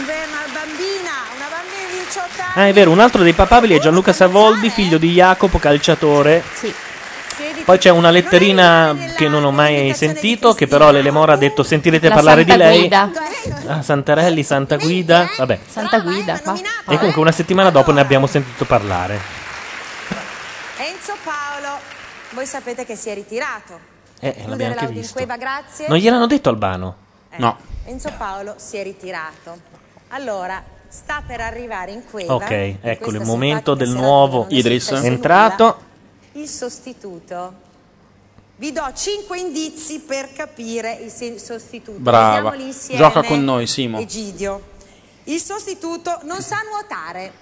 Ah, 2.59 2.69
è 2.69 2.73
vero, 2.73 2.91
un 2.91 3.01
altro 3.01 3.23
dei 3.23 3.35
papabili 3.35 3.77
è 3.77 3.79
Gianluca 3.79 4.15
Savoldi, 4.15 4.71
figlio 4.71 4.97
di 4.97 5.13
Jacopo, 5.13 5.59
calciatore. 5.59 6.43
Poi 7.67 7.77
c'è 7.77 7.91
una 7.91 8.09
letterina 8.09 8.97
che 9.15 9.29
non 9.29 9.45
ho 9.45 9.51
mai 9.51 9.93
sentito, 9.95 10.55
che 10.55 10.67
però 10.67 10.91
l'Elemora 10.91 11.35
ha 11.35 11.37
detto 11.37 11.63
sentirete 11.63 12.09
La 12.09 12.15
parlare 12.15 12.45
di 12.45 12.51
Santa 12.51 12.65
lei. 12.65 12.79
Guida. 12.79 13.11
Ah, 13.67 13.83
Santarelli, 13.83 14.43
Santa 14.43 14.77
Guida, 14.77 15.29
vabbè. 15.37 15.59
Santa 15.69 16.01
Guida, 16.01 16.41
ma... 16.47 16.55
E 16.89 16.97
comunque 16.97 17.21
una 17.21 17.33
settimana 17.33 17.69
dopo 17.69 17.93
ne 17.93 18.01
abbiamo 18.01 18.27
sentito 18.27 18.65
parlare. 18.65 19.21
Enzo 20.79 21.15
Paolo, 21.23 21.79
voi 22.31 22.47
sapete 22.47 22.87
che 22.87 22.97
si 22.97 23.11
è 23.11 23.15
ritirato. 23.15 23.79
Eh, 24.19 24.33
Chiudere 24.33 24.49
l'abbiamo 24.49 24.81
anche 24.81 24.93
visto. 24.93 25.27
grazie. 25.37 25.89
Non 25.89 25.99
gliel'hanno 25.99 26.27
detto 26.27 26.49
Albano? 26.49 26.97
No. 27.37 27.59
Enzo 27.85 28.11
Paolo 28.17 28.55
si 28.57 28.79
è 28.79 28.83
ritirato. 28.83 29.59
Allora, 30.09 30.63
sta 30.89 31.23
per 31.27 31.41
arrivare 31.41 31.93
in 31.93 32.03
cueva. 32.09 32.35
Ok, 32.35 32.77
ecco 32.81 33.11
il 33.11 33.21
momento 33.21 33.75
del 33.75 33.91
nuovo 33.91 34.43
non 34.43 34.51
è 34.51 34.55
Idris 34.55 34.91
entrato. 34.93 35.79
Il 36.33 36.49
sostituto. 36.49 37.65
Vi 38.59 38.73
do 38.73 38.91
cinque 38.95 39.39
indizi 39.39 40.01
per 40.01 40.33
capire 40.33 40.95
il 40.95 41.11
sostituto. 41.39 41.99
Brava. 41.99 42.55
Gioca 42.95 43.23
con 43.23 43.45
noi, 43.45 43.67
Simo. 43.67 43.99
Egidio. 43.99 44.75
Il 45.25 45.41
sostituto 45.41 46.21
non 46.23 46.41
sa 46.41 46.57
nuotare. 46.71 47.33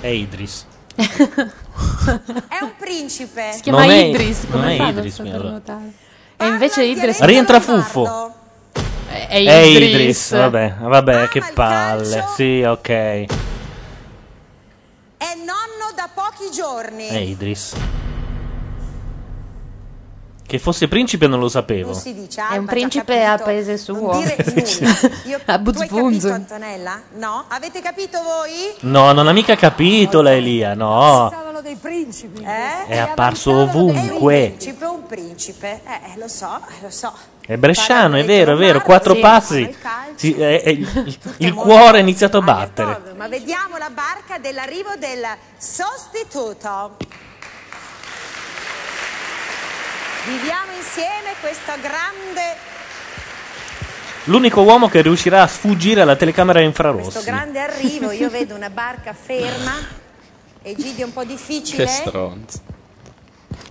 È 0.00 0.06
Idris. 0.08 0.66
È 0.96 2.62
un 2.62 2.72
principe. 2.78 3.52
Si 3.52 3.60
chiama 3.60 3.82
Non 3.82 3.90
è- 3.90 4.04
Idris, 4.04 4.42
non 4.44 4.50
come 4.52 4.74
è 4.74 4.76
fa 4.76 4.82
a 4.82 4.90
non 4.90 4.98
Idris, 4.98 5.14
saper 5.14 5.34
allora. 5.34 5.48
nuotare? 5.50 5.92
E 6.36 6.46
invece 6.46 6.84
Idris... 6.84 7.20
Rientra 7.20 7.60
Fuffo. 7.60 8.34
È 9.08 9.26
È 9.28 9.36
Idris. 9.36 9.88
Idris, 9.88 10.30
vabbè, 10.32 10.74
vabbè, 10.80 11.28
che 11.28 11.42
palle. 11.54 12.24
Sì, 12.34 12.62
ok. 12.62 12.88
È 12.88 13.26
nonno 15.34 15.92
da 15.96 16.10
pochi 16.14 16.50
giorni. 16.52 17.06
È 17.06 17.16
Idris. 17.16 17.74
Che 20.48 20.58
fosse 20.58 20.88
principe 20.88 21.26
non 21.26 21.40
lo 21.40 21.48
sapevo. 21.50 21.92
Si 21.92 22.14
dice 22.14 22.40
È 22.40 22.44
Alba, 22.44 22.56
un 22.60 22.64
principe 22.64 23.22
al 23.22 23.42
paese 23.42 23.76
suo. 23.76 24.12
Non 24.12 24.22
dire 24.22 24.36
nulla. 24.48 25.10
Io, 25.26 25.36
A 25.36 25.40
tu 25.40 25.42
hai 25.44 25.44
capito, 25.44 25.60
Butzbunzen. 25.60 26.32
Antonella? 26.32 27.02
No? 27.16 27.44
Avete 27.48 27.82
capito 27.82 28.18
voi? 28.22 28.72
No, 28.90 29.12
non 29.12 29.28
ha 29.28 29.32
mica 29.32 29.56
capito 29.56 30.22
la 30.22 30.32
Elia, 30.32 30.72
no. 30.72 31.28
Parlavano 31.30 31.60
dei 31.60 31.76
principi. 31.76 32.42
Eh? 32.42 32.86
È 32.86 32.96
apparso 32.96 33.50
È 33.50 33.52
un 33.52 33.60
ovunque. 33.68 34.46
principe, 34.56 34.84
un 34.86 35.06
principe. 35.06 35.80
Eh, 35.84 36.18
lo 36.18 36.28
so, 36.28 36.58
lo 36.80 36.88
so. 36.88 37.12
È 37.46 37.56
bresciano, 37.58 38.16
è 38.16 38.24
vero, 38.24 38.54
è 38.54 38.56
vero. 38.56 38.80
Quattro 38.80 39.12
Sì, 39.14 39.20
passi. 39.20 39.76
Sì, 40.14 40.32
è- 40.32 40.62
è- 40.62 40.70
il, 40.70 41.18
il 41.38 41.52
cuore 41.52 41.98
ha 41.98 42.00
iniziato 42.00 42.38
a 42.38 42.42
battere. 42.42 43.02
Ma 43.18 43.28
vediamo 43.28 43.76
la 43.76 43.90
barca 43.90 44.38
dell'arrivo 44.38 44.92
del 44.98 45.26
sostituto. 45.58 46.96
Viviamo 50.28 50.72
insieme 50.76 51.34
questo 51.40 51.72
grande, 51.80 52.76
L'unico 54.24 54.60
uomo 54.60 54.90
che 54.90 55.00
riuscirà 55.00 55.40
a 55.40 55.46
sfuggire 55.46 56.02
alla 56.02 56.14
telecamera 56.16 56.58
questo 56.60 56.82
infrarossi. 56.82 57.24
grande 57.24 57.60
arrivo. 57.60 58.10
Io 58.10 58.28
vedo 58.28 58.54
una 58.54 58.68
barca 58.68 59.14
ferma. 59.14 59.72
Egidio 60.60 61.06
un 61.06 61.14
po' 61.14 61.24
difficile. 61.24 61.84
Che 61.84 61.90
stronzo. 61.90 62.60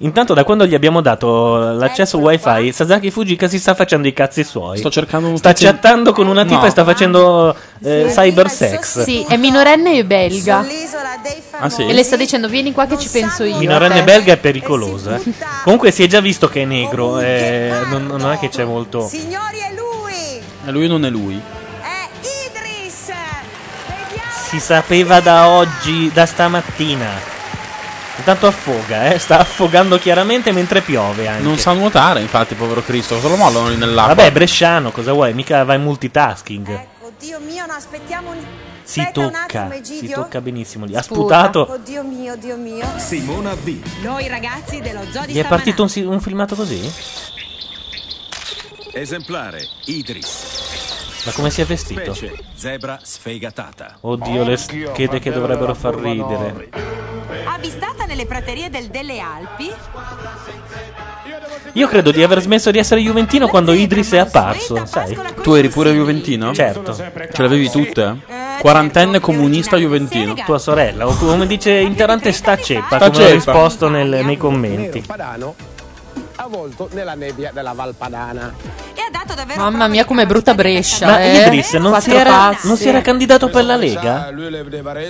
Intanto, 0.01 0.35
da 0.35 0.43
quando 0.43 0.65
gli 0.67 0.75
abbiamo 0.75 1.01
dato 1.01 1.57
l'accesso 1.73 2.19
wifi, 2.19 2.71
Sasaki 2.71 3.09
Fujika 3.09 3.47
si 3.47 3.57
sta 3.57 3.73
facendo 3.73 4.07
i 4.07 4.13
cazzi 4.13 4.43
suoi. 4.43 4.77
Sto 4.77 4.91
cercando 4.91 5.35
Sta 5.37 5.53
chattando 5.53 6.11
con 6.13 6.27
una 6.27 6.43
tipa 6.43 6.59
No. 6.61 6.65
e 6.67 6.69
sta 6.69 6.83
facendo 6.83 7.55
eh, 7.83 8.05
cyber 8.09 8.47
sex. 8.49 9.01
Sì, 9.03 9.25
è 9.27 9.37
minorenne 9.37 9.97
e 9.97 10.05
belga. 10.05 10.65
Ah, 11.59 11.69
sì? 11.69 11.83
E 11.87 11.93
le 11.93 12.03
sta 12.03 12.15
dicendo 12.15 12.47
vieni 12.47 12.71
qua 12.73 12.85
che 12.85 12.99
ci 12.99 13.09
penso 13.09 13.43
io. 13.43 13.57
Minorenne 13.57 13.95
a 13.95 13.97
te." 13.97 14.03
belga 14.03 14.33
è 14.33 14.37
pericolosa. 14.37 15.15
eh. 15.15 15.33
Comunque 15.63 15.89
si 15.91 16.03
è 16.03 16.07
già 16.07 16.19
visto 16.21 16.47
che 16.47 16.61
è 16.61 16.65
negro, 16.65 17.19
eh, 17.19 17.71
non, 17.89 18.05
non 18.05 18.31
è 18.31 18.37
che 18.37 18.49
c'è 18.49 18.65
molto. 18.65 19.07
Signori, 19.07 19.57
è 19.57 19.73
lui! 19.75 20.41
E 20.65 20.71
lui 20.71 20.87
non 20.87 21.05
è 21.05 21.09
lui. 21.09 21.41
Idris! 22.21 23.11
Si 24.47 24.59
sapeva 24.59 25.19
da 25.21 25.47
oggi, 25.47 26.11
da 26.13 26.27
stamattina. 26.27 27.35
Intanto 28.17 28.47
affoga, 28.47 29.11
eh? 29.11 29.19
sta 29.19 29.39
affogando 29.39 29.97
chiaramente 29.99 30.51
mentre 30.51 30.81
piove 30.81 31.27
anche. 31.27 31.43
Non 31.43 31.57
sa 31.57 31.73
nuotare, 31.73 32.19
infatti, 32.21 32.55
povero 32.55 32.81
Cristo. 32.81 33.15
Cosa 33.15 33.29
lo 33.29 33.35
mollano 33.35 33.69
lì 33.69 33.77
nell'acqua? 33.77 34.15
Vabbè, 34.15 34.31
bresciano, 34.31 34.91
cosa 34.91 35.13
vuoi? 35.13 35.33
Mica 35.33 35.63
va 35.63 35.75
in 35.75 35.83
multitasking. 35.83 36.87
Oddio 37.01 37.39
mio, 37.39 37.65
no, 37.65 37.73
aspettiamo 37.73 38.31
un... 38.31 38.37
Si 38.83 38.99
Aspetta 38.99 39.19
un 39.19 39.31
tocca, 39.31 39.63
attimo, 39.65 39.83
si 39.83 40.09
tocca 40.09 40.41
benissimo 40.41 40.85
lì. 40.85 40.95
Ha 40.95 41.01
Sputa. 41.01 41.19
sputato. 41.49 41.73
Oddio 41.73 42.03
mio, 42.03 42.33
oddio 42.33 42.55
mio. 42.55 42.85
Simona 42.97 43.53
B. 43.55 43.81
Noi 44.01 44.27
ragazzi 44.27 44.79
dello 44.79 45.01
zoo 45.11 45.25
di 45.25 45.33
Gli 45.33 45.39
è 45.39 45.45
partito 45.45 45.83
un, 45.83 46.05
un 46.05 46.21
filmato 46.21 46.55
così? 46.55 46.89
Esemplare 48.93 49.67
Idris. 49.85 50.86
Ma 51.27 51.33
come 51.33 51.49
si 51.49 51.59
è 51.59 51.65
vestito? 51.65 52.13
Specie 52.13 52.41
zebra 52.55 52.99
sfegatata. 53.01 53.97
Oddio, 53.99 54.43
le 54.45 54.55
schede 54.55 55.19
che 55.19 55.29
dovrebbero 55.29 55.73
far 55.73 55.95
ridere. 55.95 56.69
Avvistata 57.45 58.05
nelle 58.05 58.25
praterie 58.25 58.69
del 58.69 58.87
Delle 58.87 59.19
Alpi, 59.19 59.69
Io 61.73 61.87
credo 61.89 62.11
di 62.11 62.23
aver 62.23 62.39
smesso 62.39 62.71
di 62.71 62.77
essere 62.77 63.01
Juventino 63.01 63.47
quando 63.49 63.73
Idris 63.73 64.13
è 64.13 64.19
apparso, 64.19 64.85
sai? 64.85 65.17
Tu 65.43 65.53
eri 65.53 65.67
pure 65.67 65.91
Juventino? 65.91 66.53
Certo. 66.53 66.93
Ce 66.93 67.41
l'avevi 67.41 67.69
tutte? 67.69 68.19
Quarantenne 68.61 69.19
comunista 69.19 69.75
Juventino. 69.75 70.33
Tua 70.45 70.57
sorella, 70.59 71.07
o 71.07 71.15
come 71.17 71.45
dice 71.45 71.71
interante 71.73 72.31
sta 72.31 72.55
ceppa, 72.55 72.95
Sta 72.95 73.09
come 73.11 73.25
ho 73.25 73.27
ceppa. 73.27 73.33
risposto 73.51 73.89
nel- 73.89 74.23
nei 74.23 74.37
commenti. 74.37 75.01
Padano 75.05 75.55
avvolto 76.47 76.89
nella 76.93 77.13
nebbia 77.13 77.51
della 77.53 77.73
Valpadana. 77.73 78.53
e 78.93 79.01
ha 79.01 79.09
dato 79.11 79.33
davvero 79.35 79.61
Mamma 79.61 79.87
mia, 79.87 80.05
com'è 80.05 80.25
brutta 80.25 80.53
Brescia. 80.53 81.05
Ma 81.05 81.21
eh. 81.21 81.45
Idris 81.45 81.73
non 81.73 81.99
si, 82.01 82.11
era, 82.11 82.57
non 82.63 82.75
si 82.75 82.87
era 82.87 83.01
candidato 83.01 83.49
per 83.49 83.63
la 83.65 83.75
Lega? 83.75 84.33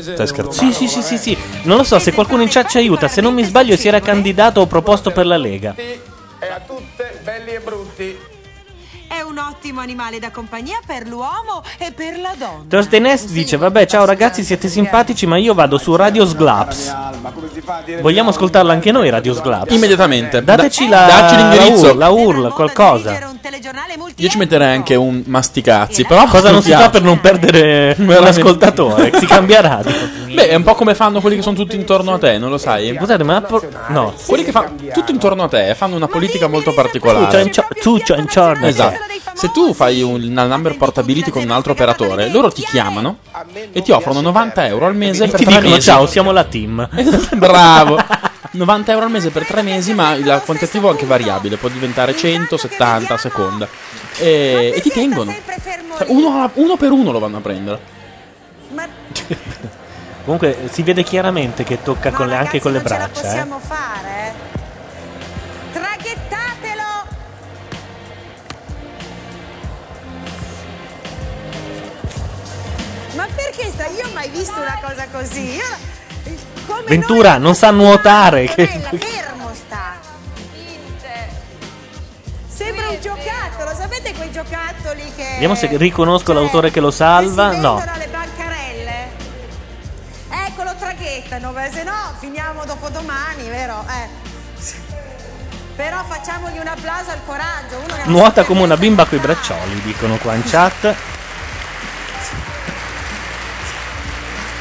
Stai 0.01 0.27
scherzando? 0.27 0.51
Sì, 0.51 0.73
sì, 0.73 0.87
sì, 0.87 1.01
sì, 1.01 1.17
sì. 1.17 1.37
Non 1.63 1.77
lo 1.77 1.83
so, 1.83 1.99
se 1.99 2.11
qualcuno 2.11 2.41
in 2.41 2.49
chat 2.49 2.67
ci 2.69 2.77
aiuta, 2.77 3.07
se 3.07 3.21
non 3.21 3.33
mi 3.33 3.43
sbaglio 3.43 3.75
si 3.77 3.87
era 3.87 3.99
candidato 3.99 4.61
o 4.61 4.65
proposto 4.67 5.11
per 5.11 5.25
la 5.25 5.37
Lega. 5.37 5.73
E 5.75 6.47
a 6.47 6.59
tutte, 6.65 7.19
belli 7.23 7.51
e 7.51 7.59
brutti. 7.59 7.86
Un 9.37 9.43
ottimo 9.49 9.81
animale 9.81 10.17
da 10.17 10.31
compagnia 10.31 10.79
per 10.83 11.05
l'uomo 11.07 11.61
e 11.77 11.91
per 11.91 12.17
la 12.19 12.33
donna. 12.37 12.87
Nest 12.99 13.29
dice, 13.29 13.55
vabbè, 13.57 13.85
ciao 13.85 14.03
ragazzi, 14.05 14.43
siete 14.43 14.67
simpatici, 14.67 15.27
ma 15.27 15.37
io 15.37 15.53
vado 15.53 15.77
su 15.77 15.95
Radio 15.95 16.25
Sglaps. 16.25 16.95
Vogliamo 18.01 18.31
ascoltarla 18.31 18.73
anche 18.73 18.91
noi, 18.91 19.09
Radio 19.11 19.35
Sglaps? 19.35 19.71
Immediatamente. 19.73 20.43
Dateci 20.43 20.87
Da- 20.87 21.01
la, 21.01 21.07
dacci 21.07 21.35
l'indirizzo. 21.35 21.93
La 21.93 22.09
URL, 22.09 22.41
la 22.41 22.47
URL, 22.47 22.53
qualcosa. 22.53 23.35
Io 24.15 24.29
ci 24.29 24.37
metterei 24.39 24.73
anche 24.75 24.95
un 24.95 25.21
masticazzi, 25.27 26.03
però 26.05 26.25
Cosa 26.27 26.49
non 26.49 26.63
si 26.63 26.71
fa 26.71 26.89
per 26.89 27.03
non 27.03 27.19
perdere 27.21 27.93
un 27.99 28.07
Veramente. 28.07 28.39
ascoltatore? 28.39 29.11
Si 29.19 29.25
cambia 29.27 29.61
radio. 29.61 29.93
Beh, 30.33 30.49
è 30.49 30.55
un 30.55 30.63
po' 30.63 30.73
come 30.73 30.95
fanno 30.95 31.21
quelli 31.21 31.35
che 31.35 31.41
sono 31.43 31.55
tutti 31.55 31.75
intorno 31.75 32.13
a 32.13 32.17
te, 32.17 32.37
non 32.39 32.49
lo 32.49 32.57
sai? 32.57 32.95
Scusate, 32.97 33.23
ma 33.23 33.41
por- 33.41 33.67
no. 33.89 34.13
Quelli 34.25 34.43
che 34.43 34.51
fanno 34.51 34.71
tutto 34.93 35.11
intorno 35.11 35.43
a 35.43 35.47
te 35.47 35.75
fanno 35.75 35.95
una 35.95 36.07
politica 36.07 36.47
molto 36.47 36.73
particolare. 36.73 37.25
Tutto 37.25 37.37
in 37.37 37.51
cio- 37.53 37.67
tutto 37.81 38.15
in 38.15 38.27
ciorno. 38.27 38.65
Esatto. 38.65 38.97
Se 39.33 39.51
tu 39.51 39.73
fai 39.73 40.01
un- 40.01 40.23
una 40.23 40.45
number 40.45 40.75
portability 40.77 41.29
con 41.31 41.43
un 41.43 41.51
altro 41.51 41.73
operatore, 41.73 42.29
loro 42.29 42.51
ti 42.51 42.63
chiamano 42.63 43.17
e 43.71 43.81
ti 43.81 43.91
offrono 43.91 44.21
90 44.21 44.65
euro 44.65 44.85
al 44.87 44.95
mese 44.95 45.25
E 45.25 45.27
per 45.29 45.39
ti 45.39 45.45
tre 45.45 45.55
dicono, 45.55 45.75
mesi. 45.75 45.87
ciao, 45.87 46.05
siamo 46.07 46.31
la 46.31 46.43
team. 46.43 46.87
Bravo. 47.35 47.97
90 48.51 48.91
euro 48.91 49.05
al 49.05 49.11
mese 49.11 49.29
per 49.29 49.45
tre 49.45 49.61
mesi, 49.61 49.93
ma 49.93 50.13
il 50.13 50.41
quantitativo 50.45 50.87
è 50.87 50.91
anche 50.91 51.05
variabile, 51.05 51.57
può 51.57 51.69
diventare 51.69 52.15
100, 52.15 52.57
70 52.57 53.13
a 53.13 53.17
seconda. 53.17 53.67
E, 54.17 54.73
e 54.75 54.81
ti 54.81 54.89
tengono. 54.89 55.31
Cioè, 55.97 56.07
uno, 56.09 56.49
uno 56.53 56.75
per 56.77 56.91
uno 56.91 57.11
lo 57.11 57.19
vanno 57.19 57.37
a 57.37 57.41
prendere. 57.41 57.79
Comunque 60.25 60.67
si 60.71 60.81
vede 60.83 61.03
chiaramente 61.03 61.63
che 61.63 61.81
tocca 61.83 62.11
con 62.11 62.27
le- 62.27 62.35
anche 62.35 62.59
con 62.59 62.71
le 62.71 62.79
braccia. 62.81 63.19
Eh. 63.21 63.23
Possiamo 63.23 63.59
fare? 63.59 64.33
Ma 73.17 73.27
perché 73.33 73.71
sta? 73.71 73.87
Io 73.87 74.05
ho 74.05 74.13
mai 74.13 74.29
visto 74.29 74.53
una 74.53 74.79
cosa 74.79 75.07
così. 75.11 75.55
Io... 75.55 75.95
Come 76.67 76.83
Ventura 76.85 77.37
non 77.39 77.55
sa 77.55 77.71
nuotare. 77.71 78.45
Che... 78.45 78.67
fermo 78.67 79.51
sta. 79.53 79.95
Sembra 82.47 82.89
un 82.89 82.99
giocattolo, 83.01 83.73
sapete 83.75 84.13
quei 84.13 84.31
giocattoli 84.31 85.11
che 85.15 85.29
Vediamo 85.33 85.55
se 85.55 85.67
riconosco 85.77 86.31
l'autore 86.31 86.69
che 86.69 86.79
lo 86.79 86.91
salva. 86.91 87.55
No. 87.55 87.75
vendono 87.75 87.91
alle 87.91 88.07
bancarelle? 88.07 89.07
Ecco 90.47 90.63
lo 90.63 90.75
traghettano, 90.77 91.53
se 91.71 91.83
no 91.83 92.13
finiamo 92.19 92.65
dopo 92.65 92.89
domani, 92.89 93.47
vero? 93.49 93.83
Eh. 93.89 94.25
Però 95.75 96.03
facciamogli 96.07 96.59
un 96.59 96.67
applauso 96.67 97.09
al 97.11 97.21
coraggio. 97.25 97.79
Che 97.85 98.09
Nuota 98.09 98.43
come 98.43 98.61
una 98.61 98.77
bimba 98.77 99.05
coi 99.05 99.19
braccioli, 99.19 99.81
dicono 99.81 100.17
qua 100.17 100.35
in 100.35 100.43
chat. 100.43 100.95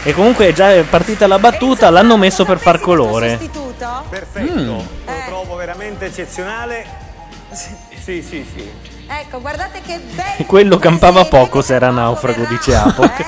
E 0.07 0.15
comunque 0.15 0.47
è 0.47 0.53
già 0.53 0.70
partita 0.89 1.27
la 1.27 1.41
battuta, 1.41 1.91
l'hanno 1.91 2.16
messo 2.16 2.45
per 2.45 2.59
far 2.59 2.78
colore. 2.78 3.37
Perfetto, 4.09 4.53
Mm. 4.53 4.66
lo 4.69 4.85
trovo 5.27 5.57
veramente 5.57 6.07
eccezionale. 6.07 6.87
Sì, 7.53 8.23
sì, 8.23 8.23
sì. 8.23 8.70
Ecco, 9.09 9.41
guardate 9.41 9.81
che 9.85 9.99
bello. 9.99 10.31
E 10.37 10.47
quello 10.47 10.78
campava 10.78 11.24
poco 11.24 11.61
se 11.61 11.74
era 11.74 11.91
naufrago, 11.91 12.45
dice 12.45 12.77
Apok. 12.77 13.24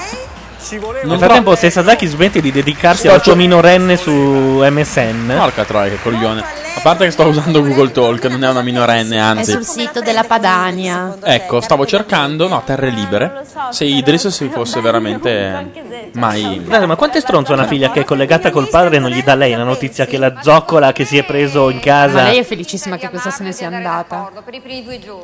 Nel 0.71 1.19
frattempo, 1.19 1.55
se 1.55 1.71
Sasaki 1.71 2.07
smette 2.07 2.41
di 2.41 2.53
dedicarsi 2.53 3.09
alla 3.09 3.23
sua 3.23 3.35
minorenne 3.35 3.97
su 3.97 4.11
MSN, 4.13 5.33
Porca 5.39 5.65
troia, 5.65 5.91
che 5.91 5.99
coglione. 6.03 6.67
A 6.79 6.81
parte 6.81 7.07
che 7.07 7.11
sto 7.11 7.25
usando 7.27 7.61
Google 7.61 7.91
Talk, 7.91 8.25
non 8.27 8.45
è 8.45 8.49
una 8.49 8.63
minorenne, 8.63 9.17
È 9.17 9.19
anzi. 9.19 9.51
sul 9.51 9.65
sito 9.65 10.01
della 10.01 10.23
Padania. 10.23 11.17
Ecco, 11.25 11.61
stavo 11.61 11.85
cercando, 11.87 12.47
no, 12.47 12.63
terre 12.65 12.91
libere. 12.91 13.45
Se 13.71 13.85
Idris 13.85 14.29
si 14.29 14.49
fosse 14.49 14.81
veramente 14.81 15.71
mai. 16.13 16.59
Guardate, 16.61 16.87
ma 16.87 16.95
quanto 16.95 17.19
è 17.19 17.21
stronzo 17.21 17.53
una 17.53 17.67
figlia 17.67 17.91
che 17.91 18.01
è 18.01 18.05
collegata 18.05 18.51
col 18.51 18.69
padre 18.69 18.97
e 18.97 18.99
non 19.01 19.11
gli 19.11 19.23
dà 19.25 19.35
lei 19.35 19.55
la 19.57 19.65
notizia 19.65 20.07
che 20.07 20.19
la 20.19 20.35
zoccola 20.41 20.93
che 20.93 21.05
si 21.05 21.19
è 21.19 21.25
preso 21.25 21.69
in 21.69 21.81
casa. 21.81 22.15
Ma 22.23 22.23
lei 22.29 22.39
è 22.39 22.45
felicissima 22.45 22.97
che 22.97 23.09
questa 23.11 23.31
se 23.31 23.43
ne 23.43 23.51
sia 23.51 23.67
andata. 23.67 24.31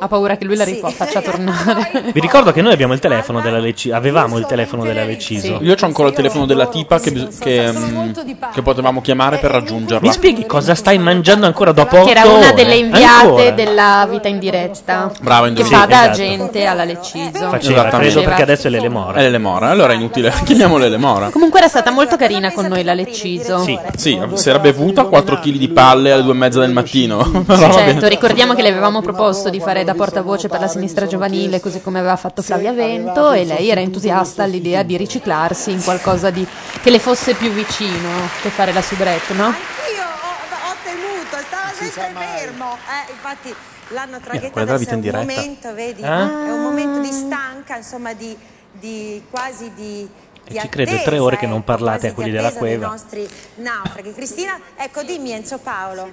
Ha 0.01 0.09
paura 0.09 0.37
che 0.37 0.45
lui 0.47 0.57
la 0.57 0.65
rifà- 0.65 0.91
faccia 0.91 1.21
tornare. 1.23 2.03
Vi 2.13 2.21
ricordo 2.21 2.51
che 2.51 2.63
noi 2.63 2.73
abbiamo 2.73 2.95
il 2.95 2.99
telefono 3.01 3.41
della 3.41 3.59
Leciso. 3.61 3.95
Avevamo 3.95 4.39
il 4.39 4.47
telefono 4.47 4.83
della 4.83 5.05
Leciso. 5.35 5.59
Io 5.63 5.75
ho 5.81 5.85
ancora 5.87 6.09
il 6.09 6.15
telefono 6.15 6.47
della 6.47 6.67
tipa 6.67 6.99
che, 7.01 7.11
bis- 7.13 7.39
che, 7.39 7.71
mm, 7.73 8.11
che 8.53 8.63
potevamo 8.63 9.01
chiamare 9.01 9.39
per 9.39 9.51
raggiungerla. 9.51 10.07
Mi 10.07 10.13
spieghi 10.13 10.47
cosa 10.47 10.75
stai 10.75 10.99
mangiando 10.99 11.47
ancora 11.47 11.73
dopo 11.73 12.05
Che 12.05 12.11
era 12.11 12.23
8 12.23 12.31
una 12.31 12.47
ore? 12.47 12.55
delle 12.55 12.75
inviate 12.77 13.25
Ancora? 13.27 13.51
della 13.51 14.07
vita 14.11 14.29
in 14.29 14.39
diretta. 14.39 15.11
Brava, 15.21 15.43
Che 15.45 15.49
indovina. 15.49 15.79
fa 15.79 15.87
da 15.87 15.95
Esatto. 16.03 16.11
agente 16.11 16.65
alla 16.65 16.85
Leciso. 16.85 17.49
Faceva, 17.51 17.85
credo 17.89 18.23
perché 18.23 18.43
adesso 18.43 18.67
è 18.67 18.71
l'Elemora. 18.71 19.19
È 19.19 19.23
l'Elemora, 19.23 19.69
allora 19.71 19.93
è 19.93 19.97
inutile. 19.97 20.33
Chiamiamo 20.45 20.77
l'Elemora. 20.79 21.31
Comunque 21.31 21.59
era 21.59 21.69
stata 21.69 21.91
molto 21.91 22.17
carina 22.17 22.53
con 22.53 22.67
noi 22.67 22.83
la 22.85 22.95
Leciso. 22.95 23.59
Sì, 23.63 23.79
sì, 23.97 24.19
si 24.35 24.49
era 24.49 24.59
bevuta 24.59 25.05
4 25.05 25.39
kg 25.39 25.51
di 25.57 25.69
palle 25.69 26.13
alle 26.13 26.23
2 26.23 26.33
e 26.33 26.37
mezza 26.37 26.61
del 26.61 26.73
mattino. 26.73 27.17
Però 27.19 27.43
va 27.59 27.73
Certo, 27.73 27.95
bene. 27.95 28.09
ricordiamo 28.09 28.55
che 28.55 28.63
le 28.63 28.69
avevamo 28.69 29.01
proposto 29.01 29.51
di 29.51 29.61
fare 29.61 29.85
da 29.85 29.95
portavoce 29.95 30.49
per 30.49 30.61
la 30.61 30.69
sinistra 30.69 31.07
giovanile, 31.07 31.61
così 31.61 31.81
come 31.81 31.99
aveva 31.99 32.17
fatto 32.17 32.43
Flavia 32.43 32.73
Vento, 32.73 33.33
e 33.33 33.45
lei 33.45 33.69
era 33.71 33.81
entusiasta 33.81 34.43
all'idea 34.43 34.83
di 34.83 34.97
riciclarsi 35.15 35.71
in 35.71 35.83
qualcosa 35.83 36.31
di, 36.31 36.47
che 36.83 36.91
le 36.91 36.99
fosse 36.99 37.35
più 37.35 37.51
vicino 37.51 38.09
che 38.43 38.49
fare 38.51 38.73
la 38.73 38.83
soubrette, 38.83 39.35
no? 39.35 39.49
Io 39.49 40.03
ho, 40.03 40.71
ho 40.71 40.75
temuto, 40.83 41.37
stava 41.47 41.73
sempre 41.73 42.25
fermo. 42.25 42.75
Eh, 42.75 43.13
infatti 43.13 43.55
l'hanno 43.89 44.19
della 44.19 44.51
adesso 44.61 44.91
è 44.91 44.95
un 44.95 45.11
momento, 45.13 45.75
vedi? 45.75 46.03
Eh? 46.03 46.07
È 46.07 46.51
un 46.51 46.63
momento 46.63 47.01
di 47.01 47.13
stanca, 47.13 47.77
insomma, 47.77 48.13
di, 48.13 48.37
di 48.73 49.23
quasi 49.31 49.73
di. 49.75 50.09
E 50.47 50.51
ci 50.51 50.59
attesa, 50.59 50.99
tre 51.05 51.19
ore 51.19 51.39
che 51.39 51.47
non 51.47 51.59
ecco, 51.59 51.65
parlate 51.65 52.09
a 52.09 52.13
quelli 52.13 52.31
della 52.31 52.53
cueva. 52.53 52.89
nostri 52.89 53.27
naufraghi. 53.57 54.13
Cristina, 54.13 54.61
ecco, 54.77 55.03
dimmi 55.03 55.31
Enzo 55.31 55.59
Paolo. 55.59 56.13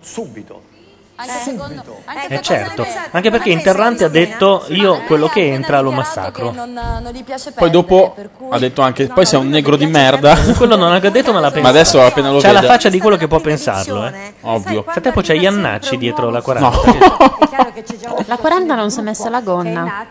Subito. 0.00 0.75
Anche 1.18 1.32
secondo 1.44 2.02
anche 2.04 2.34
Eh 2.34 2.42
certo, 2.42 2.86
anche 3.10 3.30
perché 3.30 3.50
Interrante 3.50 4.04
ha 4.04 4.08
detto 4.08 4.64
io 4.68 5.02
quello 5.06 5.28
che 5.28 5.50
entra 5.50 5.80
lo 5.80 5.90
massacro. 5.90 6.52
non, 6.52 6.72
non 6.72 7.10
gli 7.12 7.24
piace 7.24 7.52
Poi 7.52 7.70
perdere, 7.70 7.72
dopo 7.72 8.14
ha 8.50 8.58
detto 8.58 8.82
anche, 8.82 9.06
poi 9.06 9.24
sei 9.24 9.40
un 9.40 9.48
negro 9.48 9.76
di 9.76 9.86
merda. 9.86 10.36
Quello 10.56 10.76
non 10.76 10.92
ha 10.92 10.98
detto 10.98 11.32
ma 11.32 11.40
l'ha 11.40 11.50
pensato. 11.50 11.60
Ma 11.62 11.68
adesso 11.68 12.02
appena 12.02 12.30
lo 12.30 12.38
C'ha 12.38 12.52
la 12.52 12.60
vede. 12.60 12.72
faccia 12.72 12.88
di 12.90 13.00
quello 13.00 13.16
che 13.16 13.28
può 13.28 13.40
pensarlo, 13.40 14.06
eh. 14.06 14.34
Ovvio. 14.42 14.82
Frattempo 14.86 15.22
c'è 15.22 15.34
Iannacci 15.34 15.96
dietro 15.96 16.28
la 16.30 16.42
40. 16.42 16.80
La 18.26 18.36
40 18.36 18.74
non 18.74 18.90
si 18.90 19.00
è 19.00 19.02
messa 19.02 19.30
la 19.30 19.40
gonna. 19.40 20.06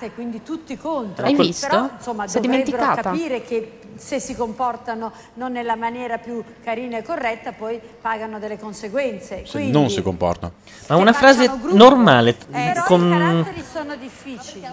Hai 1.21 1.35
visto? 1.35 1.89
Si 2.25 2.37
è 2.37 2.39
dimenticata. 2.39 3.01
capire 3.01 3.43
che 3.43 3.79
se 3.97 4.19
si 4.19 4.35
comportano 4.35 5.11
non 5.35 5.51
nella 5.51 5.75
maniera 5.75 6.17
più 6.17 6.43
carina 6.63 6.97
e 6.97 7.03
corretta 7.03 7.51
poi 7.51 7.79
pagano 8.01 8.39
delle 8.39 8.57
conseguenze. 8.57 9.45
Se 9.45 9.51
Quindi, 9.51 9.71
non 9.71 9.89
si 9.89 10.01
comporta. 10.01 10.51
Ma 10.87 10.95
una 10.95 11.13
frase 11.13 11.49
normale, 11.71 12.31
eh, 12.31 12.35
però 12.51 12.81
i 12.81 12.83
con... 12.85 13.09
caratteri 13.09 13.63
sono 13.63 13.95
difficili. 13.95 14.67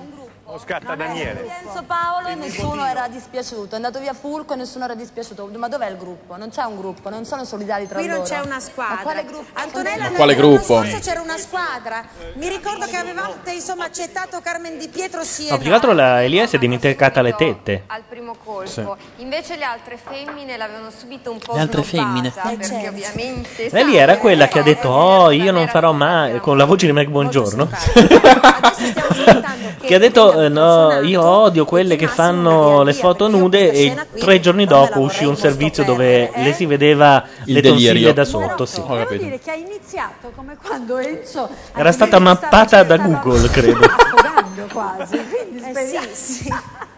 O 0.55 0.59
scatta 0.59 0.95
Daniele. 0.95 1.47
Enzo 1.65 1.83
Paolo 1.87 2.35
nessuno 2.35 2.85
era 2.85 3.09
dispiaciuto, 3.09 3.73
è 3.73 3.77
andato 3.77 3.99
via 4.01 4.13
Fulco 4.13 4.53
e 4.53 4.57
nessuno 4.57 4.85
era 4.85 4.95
dispiaciuto. 4.95 5.49
Ma 5.57 5.67
dov'è 5.69 5.89
il 5.89 5.97
gruppo? 5.97 6.37
Non 6.37 6.51
c'è 6.51 6.63
un 6.65 6.77
gruppo, 6.77 7.09
non 7.09 7.25
sono 7.25 7.45
solidari 7.45 7.89
tra 7.89 7.97
Qui 7.99 8.07
loro. 8.07 8.19
non 8.19 8.29
c'è 8.29 8.39
una 8.41 8.61
squadra. 8.61 8.97
Ma 8.97 9.01
quale 9.01 9.25
gruppo? 9.25 9.47
Antonella, 9.55 10.03
Ma 10.11 10.11
quale 10.11 10.35
gruppo? 10.35 10.63
scorso 10.63 10.99
c'era 10.99 11.23
una 11.23 11.39
squadra. 11.39 12.05
Mi 12.35 12.49
ricordo 12.49 12.85
che 12.85 12.97
avevate 12.97 13.53
insomma 13.53 13.87
accettato 13.87 14.41
Carmen 14.43 14.77
Di 14.77 14.89
Pietro 14.89 15.25
sì 15.25 15.49
No, 15.49 15.55
e 15.55 15.59
più 15.59 15.69
che 15.69 15.75
altro 15.75 15.93
la 15.95 16.23
Elia 16.23 16.47
si 16.47 16.57
è 16.57 16.59
dimenticata 16.59 17.23
le 17.23 17.35
tette. 17.35 17.85
al 17.87 18.03
primo 18.07 18.37
colpo. 18.45 18.69
Sì. 18.69 18.85
Invece 19.23 19.57
le 19.57 19.65
altre 19.65 19.97
femmine 19.97 20.59
l'avevano 20.59 20.91
subito 20.91 21.31
un 21.31 21.39
po' 21.39 21.55
Le 21.55 21.61
altre 21.61 21.83
femmine? 21.83 22.31
perché 22.31 22.63
Eh, 22.63 22.67
certo. 22.67 22.89
ovviamente 22.89 23.69
Lei 23.71 23.97
era 23.97 24.19
quella 24.19 24.49
che 24.49 24.59
ha 24.59 24.63
detto 24.63 24.91
oh 24.91 25.31
io 25.31 25.51
non 25.51 25.67
farò 25.69 25.93
mai 25.93 26.41
con 26.41 26.59
la 26.59 26.67
voce 26.67 26.85
di 26.85 26.93
Meg 26.93 27.09
Buongiorno 27.09 27.71
che 29.83 29.95
ha 29.95 29.99
detto 29.99 30.42
eh, 30.45 30.49
no 30.49 31.01
io 31.01 31.23
odio 31.25 31.65
quelle 31.65 31.97
che 31.97 32.07
fanno 32.07 32.83
le 32.83 32.93
foto 32.93 33.29
nude 33.29 33.71
e 33.73 33.97
tre 34.19 34.41
giorni 34.41 34.65
dopo 34.67 35.01
uscì 35.01 35.25
un 35.25 35.37
servizio 35.37 35.85
dove 35.85 36.31
le 36.35 36.53
si 36.53 36.67
vedeva 36.67 37.25
Il 37.45 37.55
le 37.55 37.61
tonsille 37.63 37.89
delirio. 37.93 38.13
da 38.13 38.25
sotto 38.25 38.67
sì. 38.67 38.81
Ho 38.81 38.97
capito. 38.97 39.23
dire 39.23 39.39
che 39.39 39.51
ha 39.51 39.55
iniziato 39.55 40.33
come 40.35 40.57
quando 40.63 40.99
Enzo 40.99 41.49
era 41.75 41.93
stata 41.93 42.19
mappata 42.19 42.83
da 42.83 42.97
Google 42.97 43.49
credo 43.51 43.85
affogando 43.85 44.67
quasi. 44.73 45.17
Quindi 45.29 45.59
Eh, 45.59 45.71
speriamo-. 45.71 46.81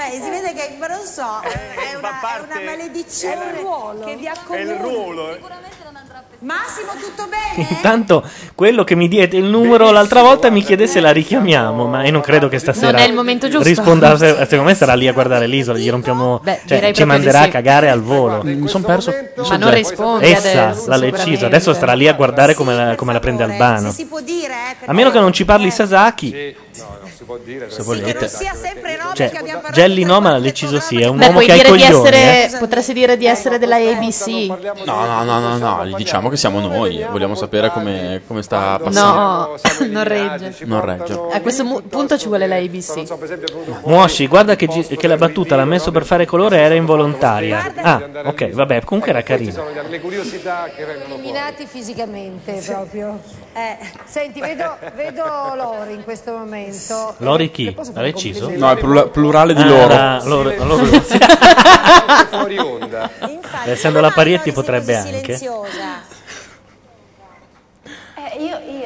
Beh, 0.00 0.18
si 0.22 0.30
vede 0.30 0.54
che, 0.54 0.76
ma 0.78 0.86
non 0.86 1.04
so, 1.04 1.40
è 1.42 1.94
una, 1.94 2.08
è 2.08 2.40
una 2.42 2.60
maledizione 2.64 3.34
È 3.34 3.54
il 3.54 3.60
ruolo. 3.60 4.04
che 4.06 4.16
vi 4.16 4.26
accomuna. 4.28 4.62
il 4.72 4.78
ruolo. 4.78 5.30
eh. 5.32 5.40
Massimo, 6.42 6.92
tutto 6.98 7.28
bene? 7.28 7.68
intanto 7.68 8.24
quello 8.54 8.82
che 8.82 8.94
mi 8.94 9.08
diede 9.08 9.36
il 9.36 9.44
numero 9.44 9.90
l'altra 9.90 10.22
volta 10.22 10.48
mi 10.48 10.62
chiede 10.62 10.86
se 10.86 11.00
la 11.00 11.10
richiamiamo 11.10 11.86
ma 11.86 12.04
io 12.04 12.12
non 12.12 12.22
credo 12.22 12.48
che 12.48 12.58
stasera 12.58 12.92
Non 12.92 13.00
è 13.00 13.06
il 13.06 13.12
momento 13.12 13.48
giusto. 13.48 13.68
risponda 13.68 14.16
se- 14.16 14.34
secondo 14.46 14.64
me 14.64 14.74
sarà 14.74 14.94
lì 14.94 15.06
a 15.06 15.12
guardare 15.12 15.46
l'isola 15.46 15.76
gli 15.76 15.90
rompiamo 15.90 16.40
Beh, 16.42 16.60
cioè, 16.66 16.78
ci 16.78 16.82
proprio 16.84 17.06
manderà 17.06 17.38
di 17.38 17.42
a 17.42 17.46
sì. 17.46 17.50
cagare 17.50 17.90
al 17.90 18.00
volo 18.00 18.40
Mi 18.42 18.68
sono 18.68 18.84
perso. 18.84 19.12
Ma 19.48 19.56
non 19.58 19.70
risponde 19.74 20.26
essa 20.28 20.68
adesso, 20.68 20.88
l'ha 20.88 20.98
deciso 20.98 21.16
sicuramente. 21.18 21.44
adesso 21.44 21.74
starà 21.74 21.92
lì 21.92 22.08
a 22.08 22.12
guardare 22.14 22.54
come 22.54 22.74
la, 22.74 22.94
come 22.94 23.12
la 23.12 23.20
prende 23.20 23.42
Albano 23.42 23.90
Si 23.92 24.06
può 24.06 24.20
dire, 24.20 24.52
eh, 24.52 24.74
perché 24.78 24.90
a 24.90 24.92
meno 24.94 25.10
che 25.10 25.18
non 25.18 25.32
ci 25.34 25.44
parli 25.44 25.70
Sasaki 25.70 26.56
No, 26.78 26.86
non 27.02 27.10
si 27.14 27.24
può 27.24 27.36
dire. 27.44 27.68
se 27.68 27.76
che 27.78 27.82
volete 27.82 28.18
non 28.20 28.28
sia 28.28 28.54
sempre 28.54 28.96
no, 28.96 29.08
Cioè, 29.12 29.26
perché 29.26 29.38
abbiamo 29.38 29.60
parlato 29.60 29.80
Gelli 29.80 30.04
no 30.04 30.20
ma 30.20 30.30
l'ha 30.30 30.38
deciso 30.40 30.80
sì 30.80 31.00
è 31.02 31.06
un 31.06 31.16
Beh, 31.18 31.24
uomo 31.26 31.32
puoi 31.40 31.46
che 31.46 31.52
ha 31.52 31.54
i 31.56 31.58
dire 31.58 31.72
di 31.76 31.82
coglioni 31.84 32.06
essere, 32.06 32.44
eh. 32.54 32.58
potresti 32.58 32.92
dire 32.94 33.16
di 33.18 33.26
essere 33.26 33.58
della 33.58 33.76
ABC. 33.76 34.26
No, 34.86 35.04
no, 35.04 35.24
no, 35.24 35.38
no, 35.40 35.56
no, 35.58 35.86
gli 35.86 35.94
diciamo 35.96 36.29
che 36.30 36.36
siamo 36.36 36.60
noi. 36.60 37.04
Vogliamo 37.10 37.34
sapere 37.34 37.70
come, 37.70 38.22
come 38.26 38.42
sta 38.42 38.78
passando. 38.82 39.12
No, 39.20 39.56
non 39.90 40.04
regge. 40.04 40.54
Non 40.64 40.80
regge. 40.84 41.18
A 41.32 41.40
questo 41.40 41.64
mu- 41.64 41.82
punto 41.82 42.16
ci 42.16 42.28
vuole 42.28 42.46
la 42.46 42.56
ABC. 42.56 43.04
Muoshi 43.84 44.26
guarda 44.26 44.56
che, 44.56 44.66
gi- 44.66 44.96
che 44.96 45.06
la 45.06 45.16
battuta 45.16 45.56
l'ha 45.56 45.64
messo 45.64 45.90
per 45.90 46.04
fare 46.04 46.24
colore 46.26 46.58
era 46.58 46.74
involontaria 46.74 47.72
ah 47.76 48.02
ok 48.24 48.50
vabbè 48.50 48.82
comunque 48.84 49.10
era 49.12 49.22
carino 49.22 49.64
Le 49.88 50.00
curiosità 50.00 50.68
che 50.74 50.84
vengono. 50.84 51.14
Eliminati 51.14 51.66
fisicamente 51.66 52.62
proprio. 52.64 53.20
Eh, 53.52 53.76
senti, 54.04 54.40
vedo, 54.40 54.76
vedo 54.94 55.24
Lori 55.56 55.94
in 55.94 56.04
questo 56.04 56.32
momento. 56.32 57.14
Lori 57.18 57.50
chi? 57.50 57.74
l'ha 57.92 58.02
deciso? 58.02 58.50
No, 58.56 58.70
è 58.70 58.76
plura- 58.76 59.08
plurale 59.08 59.54
di 59.54 59.62
Ah, 59.62 59.66
loro. 59.66 59.88
la- 59.88 60.20
loro, 60.24 60.54
loro. 60.64 60.84
fuori 62.30 62.58
onda. 62.58 63.10
essendo 63.64 64.00
la 64.00 64.10
Parietti 64.10 64.52
potrebbe 64.52 64.96
anche 64.96 65.32
Eh, 65.34 65.38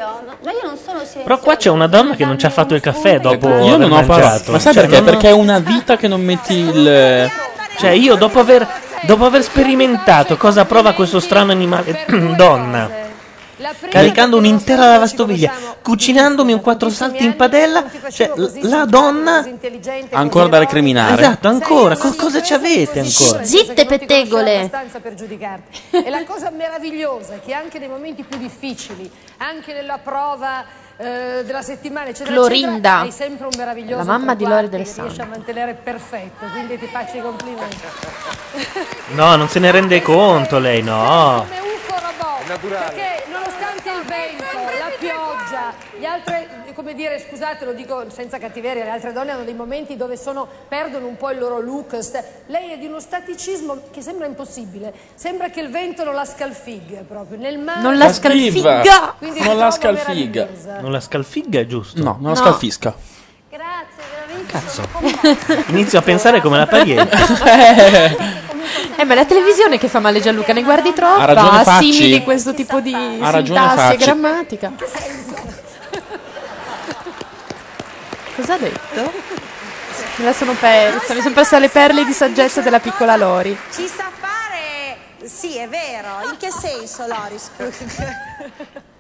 io, 0.05 0.21
io, 0.21 0.27
no, 0.27 0.37
ma 0.45 0.51
io 0.53 0.59
non 0.65 0.77
sono 0.77 0.99
silenziosa. 0.99 1.21
però 1.23 1.39
qua 1.39 1.57
c'è 1.57 1.71
una 1.71 1.87
donna 1.87 2.15
che 2.15 2.25
non 2.25 2.39
ci 2.39 2.47
ha 2.47 2.51
fatto 2.51 2.75
il 2.75 2.81
caffè 2.81 3.19
dopo 3.21 3.49
Io 3.49 3.77
non 3.77 3.93
ho 3.93 4.05
parlato. 4.05 4.53
Ma 4.53 4.59
sai 4.59 4.73
Cioè, 4.75 4.83
perché? 4.83 4.99
non 5.01 5.09
ho- 5.09 5.11
Perché 5.13 5.29
è 5.29 5.33
una 5.33 5.59
vita 5.59 5.97
che 5.97 6.09
non 6.09 6.21
metti 6.23 6.55
il. 6.55 7.31
Cioè, 7.79 7.91
io 7.91 8.15
dopo 8.15 8.39
aver, 8.39 8.67
dopo 9.03 9.25
aver 9.25 9.43
sperimentato 9.43 10.37
cosa 10.37 10.65
prova 10.65 10.93
questo 10.93 11.19
strano 11.21 11.51
animale 11.51 12.05
donna, 12.37 12.89
caricando 13.91 14.37
un'intera 14.37 14.87
lavastoviglie, 14.89 15.51
cucinandomi 15.83 16.53
un 16.53 16.61
quattro 16.61 16.91
salti 16.91 17.25
in 17.25 17.37
padella, 17.37 17.85
cioè 18.11 18.33
la 18.63 18.85
donna. 18.85 19.47
Ancora 20.11 20.49
da 20.49 20.59
recriminare. 20.59 21.23
Esatto, 21.23 21.49
ancora. 21.49 21.97
co- 21.97 22.15
cosa 22.15 22.43
ci 22.43 22.53
avete 22.53 23.01
ancora? 23.01 23.45
Zitte, 23.45 23.85
pettegole. 23.87 24.57
abbastanza 24.59 25.01
per 25.01 25.15
giudicarti. 25.15 25.81
E 26.05 26.11
la 26.11 26.25
cosa 26.25 26.51
meravigliosa 26.51 27.35
è 27.35 27.41
che 27.45 27.53
anche 27.53 27.79
nei 27.79 27.89
momenti 27.89 28.25
più 28.25 28.39
difficili, 28.39 29.11
anche 29.39 29.73
nella 29.73 29.99
prova 29.99 30.65
eh, 30.97 31.43
della 31.45 31.63
settimana, 31.63 32.09
eccetera, 32.09 32.35
Clorinda. 32.35 32.77
eccetera, 32.77 33.01
hai 33.01 33.11
sempre 33.13 33.47
un 33.47 33.53
meraviglioso 33.57 33.97
La 33.99 34.05
mamma 34.05 34.35
di 34.35 34.45
Lori 34.45 34.65
che 34.65 34.69
D'Alessandro. 34.71 35.05
riesci 35.07 35.21
a 35.21 35.27
mantenere 35.27 35.75
perfetto, 35.75 36.47
quindi 36.53 36.79
ti 36.79 36.87
faccio 36.87 37.17
i 37.17 37.21
complimenti. 37.21 37.77
No, 39.15 39.37
non 39.37 39.49
se 39.49 39.59
ne 39.59 39.71
rende 39.71 40.01
conto 40.03 40.59
lei, 40.59 40.83
no. 40.83 41.47
Perché 42.47 43.25
nonostante 43.31 43.89
il 43.89 44.05
vento, 44.07 44.45
la 44.79 44.93
pioggia, 44.99 45.73
gli 45.99 46.05
altri, 46.05 46.47
come 46.75 46.93
dire, 46.95 47.19
scusate, 47.19 47.65
lo 47.65 47.73
dico 47.73 48.11
senza 48.11 48.37
cattiveria, 48.39 48.85
le 48.85 48.91
altre 48.91 49.13
donne 49.13 49.31
hanno 49.31 49.45
dei 49.45 49.55
momenti 49.55 49.97
dove 49.97 50.19
sono, 50.19 50.47
perdono 50.69 51.07
un 51.07 51.17
po' 51.17 51.31
il 51.31 51.39
loro 51.39 51.59
look. 51.61 51.97
lei 52.47 52.73
è 52.73 52.79
di 52.79 52.85
uno 52.85 53.01
staticismo 53.01 53.85
che 53.91 54.03
sembra 54.03 54.27
impossibile. 54.27 54.93
Sembra 55.15 55.49
che 55.49 55.61
il 55.61 55.71
vento 55.71 56.05
non 56.05 56.15
la 56.15 56.27
scalfigga 56.27 57.05
proprio. 57.09 57.39
Nel 57.39 57.59
mare. 57.59 57.81
Non 57.81 57.97
la 57.97 58.13
scalfigga. 58.13 59.15
Non 59.21 59.57
la 59.57 59.71
scalfigga. 59.71 60.49
Non 60.81 60.93
la 60.93 61.01
scalfigga 61.01 61.61
è 61.61 61.67
giusto? 61.67 62.03
No, 62.03 62.19
non 62.21 62.35
la 62.35 62.39
No. 62.41 62.45
scalfisca. 62.45 62.95
Cazzo. 64.47 64.83
Inizio 65.67 65.99
a 65.99 66.03
pensare 66.03 66.41
come 66.41 66.59
la 66.59 66.67
Parietti. 66.67 68.33
Eh, 68.97 69.05
ma 69.05 69.13
è 69.13 69.17
la 69.17 69.25
televisione 69.25 69.77
che 69.79 69.89
fa 69.89 69.99
male 70.01 70.21
Gianluca, 70.21 70.53
ne 70.53 70.63
guardi 70.63 70.93
troppo, 70.93 71.21
Ha 71.21 71.25
ragione 71.27 71.59
ha 71.59 71.65
Facci. 71.65 71.93
simili 71.93 72.23
questo 72.23 72.55
tipo 72.55 72.81
di 72.81 72.95
Ha 72.95 73.31
ragione 73.31 73.59
sintassi 73.61 73.79
e 73.79 73.99
Facci. 73.99 74.05
grammatica. 74.05 74.73
Cosa 78.37 78.55
ha 78.55 78.59
detto? 78.59 79.13
Me 80.17 80.25
la 80.25 80.33
sono 80.33 80.55
persa, 80.59 81.15
mi 81.15 81.21
sono 81.21 81.35
persa 81.35 81.59
le 81.59 81.69
perle 81.69 82.05
di 82.05 82.13
saggezza 82.13 82.61
della 82.63 82.81
piccola 82.81 83.17
Lori. 83.17 83.57
Ci 83.73 83.87
sa 83.87 84.11
fare... 84.19 84.97
Sì, 85.29 85.57
è 85.59 85.69
vero. 85.69 86.09
In 86.31 86.37
che 86.39 86.51
senso, 86.51 87.05
Lori? 87.07 87.39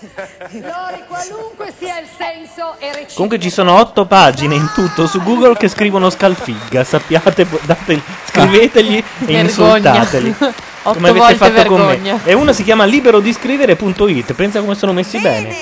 Lori, 0.00 1.02
qualunque 1.06 1.72
sia 1.76 1.98
il 1.98 2.06
senso, 2.06 2.74
è 2.78 2.86
reciproco. 2.86 3.12
Comunque 3.14 3.38
ci 3.40 3.50
sono 3.50 3.78
otto 3.78 4.06
pagine 4.06 4.54
in 4.54 4.70
tutto 4.74 5.06
su 5.06 5.22
Google 5.22 5.56
che 5.56 5.68
scrivono 5.68 6.10
scalfigga. 6.10 6.84
Sappiate, 6.84 7.46
date- 7.64 8.00
scrivetegli 8.26 8.96
e 8.96 9.04
Vergogna. 9.18 9.40
insultateli. 9.40 10.34
Otto 10.38 10.92
Come 10.94 11.08
avete 11.10 11.36
volte 11.36 11.50
fatto 11.50 11.68
con 11.68 11.86
me. 11.86 12.20
E 12.24 12.32
uno 12.34 12.52
si 12.52 12.62
chiama 12.62 12.84
liberodiscrivere.it. 12.84 14.32
Pensa 14.34 14.60
come 14.60 14.74
sono 14.74 14.92
messi 14.92 15.18
bene. 15.20 15.54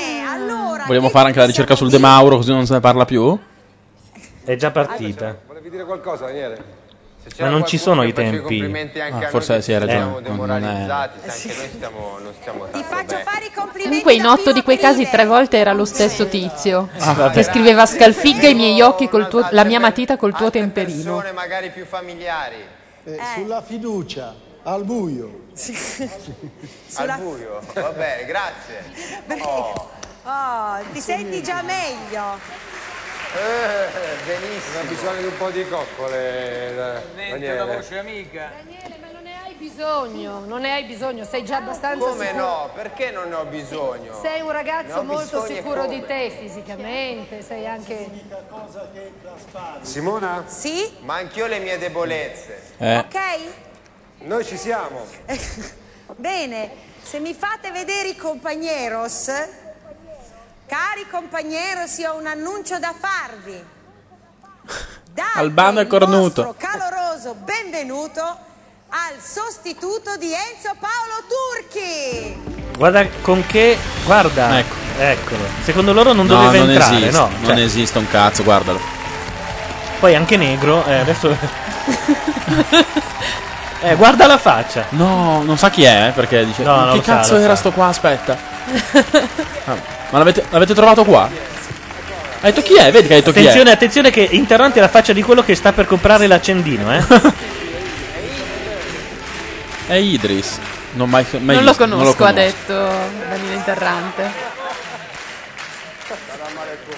Vogliamo 0.87 1.09
fare 1.09 1.29
anche 1.29 1.41
la 1.41 1.47
ricerca 1.47 1.75
sul 1.75 1.91
De 1.91 1.99
Mauro 1.99 2.37
così 2.37 2.53
non 2.53 2.65
se 2.65 2.75
ne 2.75 2.81
parla 2.81 3.05
più? 3.05 3.37
È 4.45 4.55
già 4.55 4.71
partita. 4.71 5.37
Volevi 5.47 5.71
dire 5.71 5.85
qualcosa, 5.85 6.27
Daniele? 6.27 6.85
Ma 7.39 7.49
non 7.49 7.67
ci 7.67 7.77
sono 7.77 8.03
i 8.05 8.13
tempi. 8.13 8.63
Ah, 8.99 9.27
a 9.27 9.29
forse 9.29 9.61
sì, 9.61 9.73
hai 9.73 9.81
ragione. 9.81 9.99
siamo 9.99 10.21
Non- 10.21 10.23
non 10.23 10.27
è- 10.27 10.31
demoralizzati, 10.31 11.19
sai, 11.25 11.51
anche 11.51 11.57
noi 11.61 11.69
stiamo, 11.75 12.19
non 12.23 12.33
stiamo 12.41 12.69
tanto 12.71 12.87
Faccio 12.87 13.17
fare 13.19 13.45
i 13.47 13.51
complimenti 13.53 13.83
Comunque 14.03 14.15
in 14.15 14.27
otto 14.27 14.53
di 14.53 14.63
quei 14.63 14.79
casi 14.79 15.09
tre 15.11 15.27
volte 15.27 15.57
era 15.59 15.73
lo 15.73 15.85
stesso 15.85 16.29
tizio 16.29 16.89
Ah, 16.99 17.31
che 17.31 17.43
scriveva 17.43 17.85
scalfigga 17.85 18.49
i 18.49 18.55
miei 18.55 18.81
occhi 18.81 19.09
col 19.09 19.29
tuo, 19.29 19.47
la 19.51 19.65
mia 19.65 19.81
matita 19.81 20.17
col 20.17 20.35
tuo 20.35 20.51
temperino. 20.51 21.03
persone 21.17 21.33
magari 21.33 21.71
più 21.71 21.85
familiari. 21.85 22.65
Eh, 23.05 23.19
Sulla 23.35 23.63
fiducia, 23.63 24.35
al 24.63 24.85
buio. 24.85 25.45
Al 26.97 27.15
buio. 27.19 27.61
Va 27.75 27.91
bene, 27.91 28.25
grazie. 28.25 28.85
Oh. 29.41 29.91
Oh, 30.25 30.79
ti 30.93 31.01
senti 31.01 31.43
già 31.43 31.63
meglio. 31.63 32.39
Eh, 33.35 34.25
benissimo. 34.25 34.79
Ha 34.81 34.83
bisogno 34.85 35.21
di 35.21 35.27
un 35.27 35.37
po' 35.37 35.51
di 35.51 35.67
coccole, 35.69 36.17
eh, 36.17 37.01
Niente, 37.17 37.35
una 37.35 37.55
Daniele. 37.57 37.77
voce 37.77 37.99
amica. 37.99 38.51
Daniele, 38.57 38.97
ma 39.01 39.11
non 39.13 39.23
ne 39.25 39.35
hai 39.45 39.55
bisogno, 39.55 40.39
non 40.47 40.61
ne 40.61 40.73
hai 40.73 40.85
bisogno, 40.85 41.25
sei 41.25 41.45
già 41.45 41.57
abbastanza 41.57 42.07
Come 42.07 42.27
sicuro. 42.27 42.45
no? 42.45 42.71
Perché 42.75 43.11
non 43.11 43.29
ne 43.29 43.35
ho 43.35 43.45
bisogno? 43.45 44.19
Sei 44.23 44.41
un 44.41 44.51
ragazzo 44.53 45.03
molto 45.03 45.41
bisogno 45.43 45.45
e 45.45 45.55
sicuro 45.57 45.83
come? 45.85 45.95
di 46.01 46.07
te 46.07 46.31
fisicamente, 46.39 47.43
sei 47.43 47.67
anche... 47.67 48.09
Simona? 49.83 50.45
Sì? 50.47 50.97
Ma 51.01 51.15
anch'io 51.17 51.47
le 51.47 51.59
mie 51.59 51.79
debolezze. 51.79 52.63
Eh. 52.79 52.99
Ok? 52.99 53.19
Noi 54.21 54.45
ci 54.45 54.57
siamo. 54.57 55.05
Bene, 56.17 56.71
se 57.03 57.19
mi 57.19 57.35
fate 57.35 57.71
vedere 57.71 58.09
i 58.09 58.17
compagneros, 58.17 59.31
cari 60.67 61.07
compagneros, 61.11 61.97
io 61.99 62.13
ho 62.13 62.19
un 62.19 62.27
annuncio 62.27 62.79
da 62.79 62.93
farvi. 62.99 63.65
Date 65.13 65.39
Albano 65.39 65.81
e 65.81 65.87
cornuto. 65.87 66.55
caloroso 66.59 67.35
benvenuto 67.35 68.21
al 68.89 69.15
sostituto 69.23 70.17
di 70.17 70.33
Enzo 70.33 70.75
Paolo 70.79 71.25
Turchi. 71.29 72.37
Guarda 72.77 73.07
con 73.23 73.45
che. 73.47 73.79
Guarda. 74.05 74.59
Ecco. 74.59 74.75
Eccolo. 74.99 75.41
Secondo 75.63 75.93
loro 75.93 76.13
non 76.13 76.27
No, 76.27 76.35
doveva 76.43 76.59
non 76.65 76.71
entrare, 76.71 76.97
esiste, 76.97 77.11
no? 77.17 77.29
non 77.41 77.45
Cioè, 77.45 77.61
esiste 77.65 77.99
un 77.99 78.09
cazzo, 78.09 78.43
guardalo. 78.43 78.81
poi 80.01 80.15
anche 80.15 80.37
negro. 80.37 80.85
Eh, 80.87 80.95
adesso. 80.99 81.29
eh, 83.83 83.95
guarda 83.97 84.27
la 84.27 84.39
faccia. 84.39 84.87
No, 84.91 85.43
non 85.43 85.57
sa 85.59 85.71
chi 85.71 85.85
è, 85.85 86.09
eh, 86.09 86.11
perché 86.13 86.45
dice. 86.45 86.63
No, 86.63 86.75
"Ma 86.77 86.85
non 86.85 86.91
che 86.93 86.97
lo 86.99 87.03
sa, 87.05 87.15
cazzo 87.17 87.33
lo 87.35 87.39
era 87.41 87.55
sa. 87.55 87.61
sto 87.61 87.73
qua? 87.73 87.87
Aspetta. 87.89 88.55
Ah, 89.67 89.77
ma 90.11 90.19
l'avete, 90.19 90.45
l'avete 90.51 90.75
trovato 90.75 91.05
qua? 91.05 91.29
Ha 92.41 92.51
detto 92.51 92.63
chi 92.63 92.75
è? 92.77 92.91
Vedi 92.91 93.07
che 93.09 93.15
ha 93.15 93.17
detto 93.17 93.31
Attenzione, 93.31 93.63
chi 93.65 93.69
è. 93.71 93.73
attenzione 93.73 94.11
che 94.11 94.21
interrompi 94.31 94.79
la 94.81 94.89
faccia 94.89 95.13
di 95.13 95.23
quello 95.23 95.43
che 95.43 95.55
sta 95.55 95.73
per 95.73 95.87
comprare 95.87 96.27
l'accendino, 96.27 96.93
eh. 96.95 97.05
È 99.89 99.95
Idris. 99.95 100.59
Non, 100.93 101.09
mai, 101.09 101.25
mai 101.39 101.55
non 101.57 101.65
lo 101.65 101.75
conosco, 101.75 102.25
ha 102.25 102.31
conosco. 102.31 102.35
detto 102.35 102.75
Danilo 103.29 103.53
Interrante. 103.53 104.31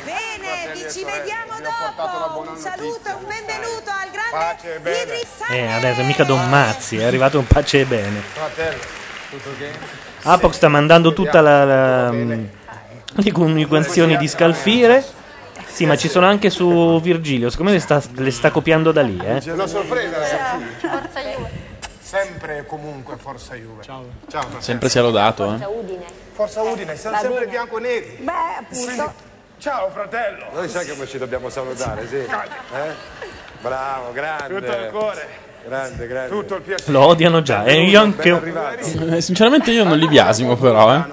Bene, 0.04 0.72
vi 0.72 0.80
ci 0.92 1.04
vediamo 1.04 1.52
dopo. 1.62 2.40
Un 2.50 2.56
saluto, 2.56 3.16
un 3.18 3.26
benvenuto 3.26 3.90
al 3.90 4.08
grande 4.10 5.02
Idris 5.02 5.28
Eh, 5.50 5.66
adesso 5.72 6.02
mica 6.02 6.24
Don 6.24 6.48
Mazzi, 6.48 6.96
è 6.98 7.04
arrivato 7.04 7.38
un 7.38 7.46
pace 7.46 7.80
e 7.80 7.84
bene. 7.84 8.22
Fratello, 8.32 8.78
tutto 9.30 9.48
ok? 9.50 9.68
Apox 10.22 10.54
sta 10.54 10.68
mandando 10.68 11.12
tutta 11.12 11.40
la, 11.40 11.64
la- 11.64 12.10
le 12.10 13.32
comunicazioni 13.32 14.16
di 14.16 14.28
Scalfire. 14.28 15.04
Sì, 15.66 15.86
ma 15.86 15.96
ci 15.96 16.08
sono 16.08 16.26
anche 16.26 16.50
su 16.50 17.00
Virgilio. 17.00 17.50
Secondo 17.50 17.70
me 17.70 17.76
le 17.78 17.82
sta, 17.82 18.02
le 18.14 18.30
sta 18.32 18.50
copiando 18.50 18.90
da 18.90 19.02
lì, 19.02 19.18
eh. 19.24 19.38
C'è 19.38 19.52
una 19.52 19.66
sorpresa, 19.66 20.18
ragazzi. 20.18 20.64
Forza 20.80 21.20
Juve. 21.20 21.50
Sempre 22.00 22.58
e 22.58 22.66
comunque 22.66 23.16
Forza 23.16 23.54
Juve. 23.54 23.82
Ciao. 23.84 24.04
Ciao. 24.28 24.40
fratello. 24.40 24.60
Sempre 24.62 24.88
sia 24.88 25.02
lodato, 25.02 25.44
eh. 25.44 25.64
Udine. 25.66 26.04
Forza 26.32 26.62
Udine, 26.62 26.96
siamo 26.96 27.16
Va 27.16 27.22
sempre 27.22 27.38
bene. 27.40 27.50
bianco 27.50 27.78
e 27.78 27.80
neri. 27.80 28.16
Beh, 28.20 28.32
appunto. 28.58 29.12
Ciao 29.58 29.90
fratello. 29.90 30.46
Noi 30.52 30.68
sai 30.68 30.86
come 30.88 31.06
ci 31.06 31.18
dobbiamo 31.18 31.48
salutare, 31.48 32.06
sì. 32.08 32.16
Eh? 32.16 32.94
Bravo, 33.60 34.12
grande. 34.12 34.54
Tutto 34.60 34.72
il 34.72 34.88
cuore. 34.90 35.28
Grande, 35.66 36.06
grande. 36.06 36.28
Tutto 36.30 36.54
il 36.56 36.62
piacere. 36.62 36.92
Lo 36.92 37.06
odiano 37.06 37.42
già. 37.42 37.64
E 37.64 37.82
io 37.82 38.00
anche. 38.00 38.76
Eh, 39.16 39.20
Sinceramente 39.20 39.70
io 39.70 39.84
non 39.84 39.98
li 39.98 40.08
biasimo, 40.08 40.56
però, 40.56 40.94
eh. 40.94 41.04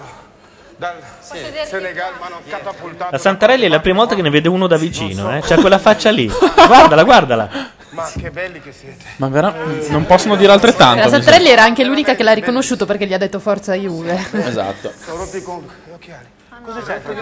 La 3.09 3.17
Santarelli 3.17 3.65
è 3.65 3.69
la 3.69 3.79
prima 3.79 3.99
volta 3.99 4.15
che 4.15 4.21
ne 4.21 4.29
vede 4.29 4.47
uno 4.47 4.67
da 4.67 4.77
vicino, 4.77 5.35
eh. 5.35 5.41
C'ha 5.41 5.55
quella 5.55 5.79
faccia 5.79 6.09
lì. 6.11 6.29
Guardala, 6.67 7.03
guardala. 7.03 7.49
Ma 7.89 8.11
che 8.19 8.29
belli 8.29 8.59
che 8.61 8.73
siete. 8.73 9.03
Ma 9.17 9.29
vera- 9.29 9.53
non 9.87 10.05
possono 10.05 10.35
dire 10.35 10.51
altrettanto. 10.51 10.99
La 11.01 11.07
Santarelli 11.09 11.47
era 11.49 11.63
anche 11.63 11.83
l'unica 11.85 12.15
che 12.15 12.23
l'ha 12.23 12.33
riconosciuto 12.33 12.85
perché 12.85 13.07
gli 13.07 13.13
ha 13.13 13.17
detto 13.17 13.39
forza 13.39 13.73
Juve. 13.73 14.21
Esatto. 14.31 14.91
Sono 14.99 15.17
rotti 15.17 15.41
con 15.41 15.65
gli 15.85 15.91
occhiali. 15.91 16.25
Cosa 16.65 16.81
c'è? 16.81 16.99
no, 17.05 17.13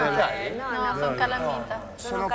no, 0.70 0.92
no, 0.92 0.98
sono 0.98 1.14
calamita. 1.14 1.80
Sono 1.96 2.26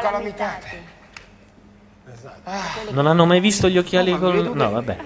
calamitati. 2.44 2.94
Non 2.94 3.08
hanno 3.08 3.26
mai 3.26 3.40
visto 3.40 3.68
gli 3.68 3.78
occhiali 3.78 4.18
con. 4.18 4.52
No, 4.54 4.72
vabbè. 4.72 4.98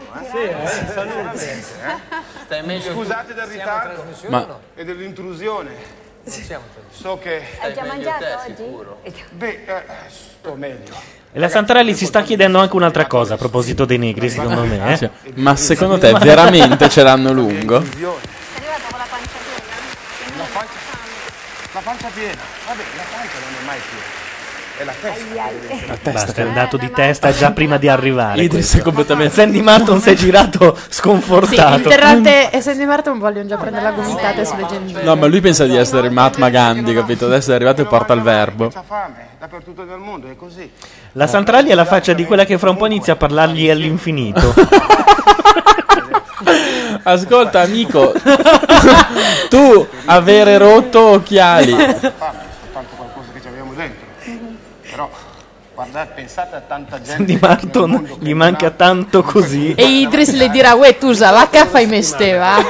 Stai 2.46 2.64
meglio 2.64 2.92
Scusate 2.92 3.34
del 3.34 3.46
ritardo 3.48 4.04
Ma- 4.28 4.60
e 4.76 4.84
dell'intrusione. 4.86 6.02
So 6.92 7.18
che 7.18 7.42
Hai 7.60 7.74
già 7.74 7.84
mangiato 7.84 8.26
oggi? 8.48 9.14
Beh, 9.32 9.64
eh, 9.66 9.84
sto 10.08 10.56
meglio. 10.56 11.22
E 11.34 11.40
la 11.40 11.50
Santarelli 11.50 11.96
si 11.96 12.06
sta 12.06 12.22
chiedendo 12.22 12.60
anche 12.60 12.76
un'altra 12.76 13.08
cosa 13.08 13.34
a 13.34 13.38
proposito 13.38 13.86
dei 13.86 13.98
negri, 13.98 14.30
secondo 14.30 14.64
me. 14.64 14.94
Eh? 14.94 15.10
Ma 15.36 15.56
secondo 15.56 15.98
te 15.98 16.14
veramente 16.14 16.88
ce 16.90 17.04
l'hanno 17.04 17.34
lungo? 17.34 17.84
La 21.74 21.80
pancia 21.80 22.08
piena. 22.14 22.42
Vabbè, 22.68 22.84
la 22.96 23.04
pancia 23.12 23.40
non 23.40 23.62
è 23.62 23.66
mai 23.66 23.80
piena. 23.80 24.12
È 24.84 24.86
la 24.86 24.94
testa. 25.00 25.88
La 25.88 25.96
testa 25.96 26.12
Basta, 26.12 26.42
è 26.42 26.46
andato 26.46 26.76
di 26.76 26.92
testa 26.92 27.32
già 27.32 27.52
prima 27.52 27.78
di 27.78 27.88
arrivare. 27.88 28.44
Idris 28.44 28.76
è 28.76 28.82
completamente. 28.82 29.34
Sandy 29.34 29.62
Martin 29.62 30.02
si 30.02 30.10
è 30.10 30.14
girato 30.14 30.76
Sì, 30.76 30.96
sconfortato. 30.96 31.78
Interrante 31.78 32.52
e 32.52 32.60
Sandy 32.60 32.84
Martin 32.86 33.18
vogliono 33.18 33.48
già 33.48 33.56
prendere 33.56 33.84
la 33.84 33.92
gomitata 33.92 34.44
sulle 34.44 34.66
gengive. 34.66 35.04
No, 35.04 35.16
ma 35.16 35.28
lui 35.28 35.40
pensa 35.40 35.64
di 35.66 35.78
essere 35.78 36.10
Mahatma 36.10 36.50
Gandhi, 36.50 36.94
capito? 36.94 37.28
Adesso 37.28 37.52
è 37.52 37.56
arrivato 37.56 37.82
e 37.82 37.86
porta 37.86 38.12
il 38.14 38.22
verbo. 38.22 38.68
C'ha 38.68 38.84
fame, 38.86 39.28
dappertutto 39.40 39.86
nel 39.86 40.00
mondo, 40.00 40.30
è 40.30 40.36
così. 40.36 40.70
La 41.14 41.28
Santarelli 41.28 41.72
ha 41.72 41.76
la 41.76 41.86
faccia 41.86 42.12
di 42.12 42.26
quella 42.26 42.44
che 42.44 42.58
fra 42.58 42.70
un 42.70 42.76
po' 42.76 42.86
inizia 42.86 43.14
a 43.14 43.16
parlargli 43.16 43.70
all'infinito. 43.70 44.54
Ascolta, 47.04 47.62
amico, 47.62 48.12
tu 49.50 49.88
avere 50.06 50.58
rotto 50.58 51.00
occhiali. 51.00 51.72
Fame, 51.72 52.00
tanto 52.74 52.96
qualcosa 52.96 53.28
che 53.34 53.42
ci 53.42 53.48
abbiamo 53.48 53.74
dentro. 53.74 54.12
Però, 54.94 55.10
guardate, 55.74 56.11
pensate 56.14 56.56
a 56.56 56.60
tanta 56.60 56.98
gente. 56.98 57.11
Sandy 57.11 57.32
nel 57.34 57.41
Martin 57.41 57.72
mondo 57.90 58.18
che 58.18 58.26
gli 58.26 58.34
manca 58.34 58.70
tanto 58.70 59.24
così. 59.24 59.74
E 59.74 59.84
Idris 60.02 60.32
le 60.34 60.49
dirà, 60.49 60.76
uè 60.76 60.98
tu 60.98 61.07
usa 61.07 61.32
la 61.32 61.49
caffa 61.49 61.80
e 61.80 61.88
meste, 61.88 62.34
va? 62.36 62.64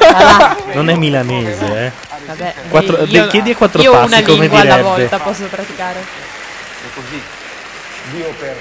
Non 0.74 0.90
è 0.90 0.96
milanese, 0.96 1.86
eh. 1.86 1.92
Vabbè, 2.26 2.54
Quattro- 2.70 3.04
io, 3.04 3.28
chiedi 3.28 3.52
a 3.52 3.56
quattro 3.58 3.82
io 3.82 3.92
passi, 3.92 4.14
una 4.14 4.24
come 4.24 4.40
lingua 4.40 4.60
alla 4.62 4.76
direbbe. 4.78 4.90
volta 5.02 5.20
posso 5.20 5.44
praticare. 5.44 6.00
È 6.00 6.94
così. 6.96 7.22
Dio 8.12 8.34
per. 8.40 8.56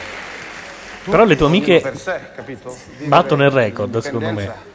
Però 1.04 1.24
le 1.24 1.36
tue 1.36 1.46
amiche 1.46 1.80
per 1.80 1.96
sé, 1.96 2.20
capito? 2.34 2.76
Vivere 2.90 3.08
battono 3.08 3.44
il 3.44 3.50
record, 3.50 3.98
secondo 3.98 4.30
me. 4.30 4.42
indipendenza. 4.42 4.70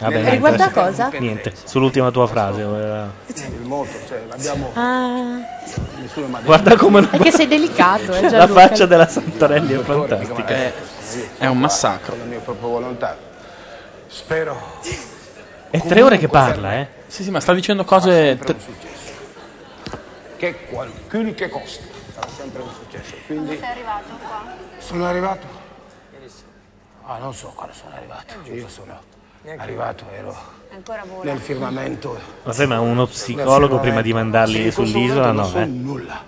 Vabbè, 0.00 0.14
niente, 0.14 0.30
Riguarda 0.30 0.64
adesso- 0.64 0.80
cosa? 0.80 1.10
Niente, 1.18 1.52
sull'ultima 1.64 2.10
tua 2.10 2.26
frase. 2.26 2.60
eh. 2.60 3.32
Il 3.46 3.60
moto, 3.66 3.90
cioè, 4.08 4.22
l'abbiamo. 4.28 4.70
Ah, 4.74 5.38
Nessuno 6.00 6.26
mi 6.26 6.34
ha 6.34 6.36
detto. 6.38 6.42
Guarda 6.44 6.76
come 6.76 7.00
lo- 7.00 7.06
perché 7.08 7.30
sei 7.30 7.46
delicato, 7.46 8.12
eh, 8.14 8.20
La 8.22 8.28
Gianluca. 8.28 8.60
faccia 8.68 8.86
della 8.86 9.06
Santarelli 9.08 9.74
è 9.74 9.78
fantastica. 9.78 10.46
È, 10.46 10.72
è 11.38 11.46
un 11.46 11.58
massacro. 11.58 12.16
La 12.16 12.24
mia 12.24 12.38
propria 12.40 12.68
volontà. 12.68 13.16
Spero. 14.08 14.60
È 15.70 15.80
tre 15.80 16.02
ore 16.02 16.18
che 16.18 16.28
parla, 16.28 16.74
eh. 16.74 16.88
Sì, 17.06 17.22
sì, 17.22 17.30
ma 17.30 17.40
sta 17.40 17.54
dicendo 17.54 17.84
cose. 17.84 18.36
Successo. 18.38 19.10
Che 20.36 20.66
qualcuno 20.66 21.32
che 21.34 21.48
costa. 21.48 21.84
Sarà 22.14 22.26
sempre 22.36 22.62
un 22.62 22.68
successo. 22.74 23.14
Quindi 23.26 23.56
Sei 23.58 23.68
arrivato 23.70 24.08
qua? 24.20 24.44
sono 24.78 25.06
arrivato. 25.06 25.60
Ah, 27.04 27.18
non 27.18 27.34
so 27.34 27.52
quando 27.54 27.74
sono 27.74 27.94
arrivato. 27.96 28.34
Io 28.52 28.68
sono 28.68 28.98
arrivato, 29.56 30.04
ero 30.16 30.36
Ancora 30.72 31.02
vola. 31.06 31.30
nel 31.30 31.40
firmamento. 31.40 32.18
Ma 32.44 32.52
sembra 32.52 32.80
uno 32.80 33.06
psicologo 33.06 33.78
prima 33.80 34.00
di 34.02 34.12
mandarli 34.12 34.62
Sì, 34.64 34.70
sull'isola, 34.70 35.32
no, 35.32 35.42
non 35.42 35.44
eh. 35.44 35.48
so 35.48 35.64
nulla. 35.66 36.24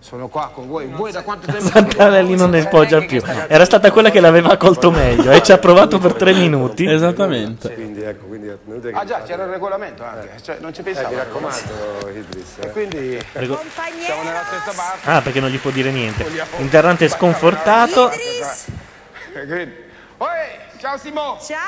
Sono 0.00 0.28
qua 0.28 0.50
con 0.52 0.68
voi. 0.68 0.86
Voi 0.86 1.10
da 1.12 1.22
quanto 1.22 1.46
tempo? 1.46 1.64
Santarelli 1.66 2.36
non 2.36 2.50
ne 2.50 2.66
poggia 2.68 3.00
più. 3.00 3.22
Era 3.48 3.64
stata 3.64 3.90
quella 3.90 4.10
che 4.10 4.20
l'aveva 4.20 4.56
colto 4.58 4.90
meglio 4.90 5.30
e 5.30 5.42
ci 5.42 5.50
ha 5.50 5.58
provato 5.58 5.98
per 5.98 6.12
tre 6.14 6.32
minuti. 6.34 6.84
Esattamente. 6.86 7.72
Quindi 7.72 8.02
ecco, 8.02 8.26
quindi 8.26 8.50
Ah 8.92 9.04
già, 9.06 9.22
c'era 9.22 9.44
il 9.44 9.50
regolamento 9.50 10.04
anche. 10.04 10.32
Cioè, 10.42 10.58
non 10.60 10.74
ci 10.74 10.80
Eh, 10.80 10.84
pensavo. 10.84 11.08
mi 11.08 11.14
raccomando, 11.16 12.08
Idris. 12.14 12.58
E 12.60 12.66
eh. 12.66 12.70
quindi 12.70 13.24
Prego. 13.32 13.58
siamo 14.04 14.22
nella 14.22 14.44
stessa 14.44 14.72
barca. 14.76 15.10
Ah, 15.14 15.20
perché 15.22 15.40
non 15.40 15.48
gli 15.48 15.58
può 15.58 15.70
dire 15.70 15.90
niente. 15.90 16.26
Interrante 16.58 17.08
sconfortato. 17.08 18.10
E 18.10 19.83
Oi, 20.24 20.78
ciao 20.80 20.96
Simo. 20.96 21.38
Ciao 21.46 21.58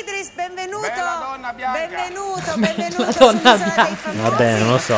Idris, 0.00 0.30
benvenuto. 0.34 0.80
Bella 0.80 1.26
donna 1.30 1.52
bianca. 1.52 1.78
Benvenuto, 1.78 2.52
benvenuto 2.56 3.02
La 3.04 3.12
donna 3.18 3.56
bianca. 3.56 4.10
Vabbè, 4.12 4.58
non 4.60 4.70
lo 4.70 4.78
so. 4.78 4.96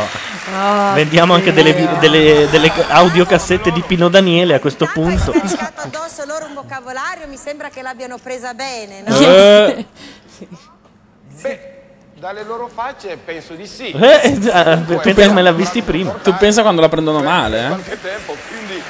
Ah, 0.55 0.93
Vendiamo 0.95 1.35
anche 1.35 1.53
delle, 1.53 1.73
vi- 1.73 1.89
delle, 1.99 2.49
delle 2.51 2.73
audiocassette 2.89 3.73
di 3.73 3.81
Pino 3.83 4.09
Daniele 4.09 4.55
a 4.55 4.61
questo 4.61 4.89
punto. 4.93 5.33
scaricato 5.33 5.81
addosso 5.91 6.25
loro 6.25 6.45
un 6.47 6.55
vocabolario, 6.55 7.27
mi 7.27 7.37
sembra 7.37 7.69
che 7.69 7.83
l'abbiano 7.83 8.17
presa 8.19 8.55
bene, 8.55 9.03
no? 9.05 9.19
Eh, 9.19 9.87
Beh, 11.43 11.73
dalle 12.15 12.45
loro 12.45 12.69
facce 12.73 13.17
penso 13.17 13.55
di 13.55 13.67
sì. 13.67 13.91
Eh, 13.91 14.39
pensa 15.03 15.33
me 15.33 15.43
l'ha 15.43 15.53
visti 15.53 15.83
prima. 15.83 16.13
tu 16.13 16.33
pensa 16.37 16.63
quando 16.63 16.81
la 16.81 16.89
prendono 16.89 17.21
male, 17.21 17.65
eh? 17.65 17.69
Qualche 17.71 18.01
tempo, 18.01 18.37
quindi 18.49 18.81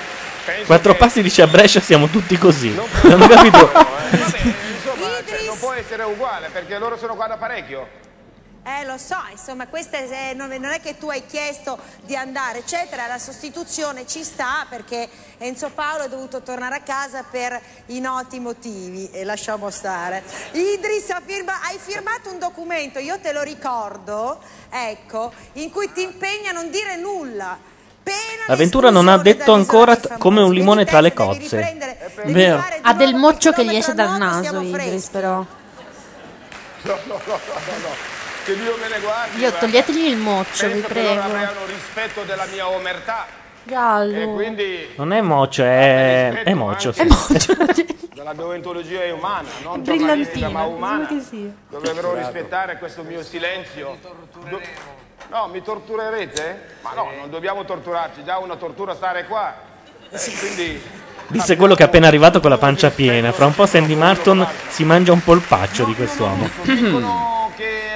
Quattro 0.66 0.94
passi 0.94 1.22
dice 1.22 1.42
a 1.42 1.46
Brescia 1.46 1.80
siamo 1.80 2.08
tutti 2.08 2.36
così. 2.38 2.70
Non 2.74 2.86
ho 3.22 3.28
capito. 3.28 3.70
Insomma, 4.12 5.18
Idris. 5.18 5.46
non 5.46 5.58
può 5.58 5.72
essere 5.72 6.02
uguale 6.04 6.48
perché 6.50 6.78
loro 6.78 6.96
sono 6.98 7.14
qua 7.14 7.26
da 7.26 7.36
parecchio. 7.36 7.98
Eh, 8.62 8.84
lo 8.84 8.98
so, 8.98 9.16
insomma, 9.30 9.68
questa 9.68 9.96
è- 9.96 10.34
non, 10.34 10.48
non 10.50 10.70
è 10.72 10.80
che 10.80 10.98
tu 10.98 11.08
hai 11.08 11.24
chiesto 11.24 11.78
di 12.02 12.14
andare, 12.14 12.58
eccetera, 12.58 13.06
la 13.06 13.18
sostituzione 13.18 14.06
ci 14.06 14.22
sta 14.22 14.66
perché 14.68 15.08
Enzo 15.38 15.70
Paolo 15.70 16.04
è 16.04 16.08
dovuto 16.10 16.42
tornare 16.42 16.74
a 16.74 16.80
casa 16.80 17.22
per 17.28 17.58
i 17.86 18.00
noti 18.00 18.38
motivi 18.38 19.08
e 19.12 19.24
lasciamo 19.24 19.70
stare. 19.70 20.22
Idris, 20.52 21.08
ha 21.08 21.22
firma- 21.24 21.62
hai 21.62 21.78
firmato 21.82 22.30
un 22.30 22.38
documento, 22.38 22.98
io 22.98 23.18
te 23.18 23.32
lo 23.32 23.40
ricordo, 23.42 24.38
ecco, 24.68 25.32
in 25.54 25.70
cui 25.70 25.90
ti 25.92 26.02
impegna 26.02 26.50
a 26.50 26.52
non 26.52 26.70
dire 26.70 26.96
nulla. 26.96 27.58
L'avventura 28.46 28.90
non 28.90 29.06
ha 29.08 29.16
detto 29.18 29.52
ancora 29.52 29.96
t- 29.96 30.18
come 30.18 30.40
un 30.42 30.52
limone 30.52 30.84
tra 30.84 31.00
le 31.00 31.12
cozze. 31.12 31.76
Vero. 32.24 32.64
Ha 32.82 32.94
del 32.94 33.14
moccio 33.14 33.52
che 33.52 33.64
gli 33.64 33.76
esce 33.76 33.94
dal 33.94 34.16
naso, 34.18 34.60
Idris, 34.60 35.08
però. 35.08 35.36
No, 35.36 35.46
no, 36.82 36.98
no, 37.04 37.20
no, 37.26 37.38
no. 37.82 38.18
Che 38.44 38.56
Dio 38.56 38.74
me 38.80 38.88
ne 38.88 38.98
guardi. 39.00 39.34
Io 39.34 39.48
guarda. 39.48 39.58
toglietegli 39.58 40.06
il 40.06 40.16
moccio, 40.16 40.66
vi 40.66 40.72
Penso 40.80 40.88
che 40.88 41.02
loro 41.02 41.14
prego. 41.14 41.26
avranno 41.26 41.66
rispetto 41.66 42.22
della 42.22 42.46
mia 42.50 42.68
omertà. 42.68 43.26
Giallo. 43.62 44.16
E 44.18 44.34
quindi 44.34 44.88
Non 44.96 45.12
è 45.12 45.20
mocio, 45.20 45.62
è, 45.62 46.42
è 46.44 46.54
mocio. 46.54 46.92
sì. 46.92 47.06
la 48.24 48.32
deontologia 48.34 49.02
è 49.02 49.10
umana, 49.12 49.48
non 49.62 49.82
Brillantina, 49.82 50.06
giornalistica, 50.06 50.48
ma 50.48 50.64
umana. 50.64 51.08
sia. 51.20 51.52
Dovrebbero 51.68 52.14
rispettare 52.14 52.78
questo 52.78 53.02
mio 53.02 53.22
silenzio. 53.22 53.98
Do- 54.48 54.60
No, 55.30 55.46
mi 55.46 55.62
torturerete? 55.62 56.66
Ma 56.82 56.92
no, 56.94 57.08
non 57.16 57.30
dobbiamo 57.30 57.64
torturarci, 57.64 58.24
già 58.24 58.38
una 58.38 58.56
tortura 58.56 58.94
stare 58.94 59.26
qua. 59.26 59.54
Eh, 60.10 60.18
quindi 60.40 60.82
Disse 61.28 61.54
quello 61.54 61.76
che 61.76 61.84
è 61.84 61.86
appena 61.86 62.08
arrivato 62.08 62.40
con 62.40 62.50
la 62.50 62.58
pancia 62.58 62.90
piena. 62.90 63.30
Fra 63.30 63.46
un 63.46 63.54
po' 63.54 63.64
Sandy 63.64 63.94
Martin 63.94 64.44
si 64.68 64.82
mangia 64.82 65.12
un 65.12 65.22
polpaccio 65.22 65.84
di 65.84 65.94
quest'uomo. 65.94 66.48
dicono 66.64 67.52
che 67.56 67.92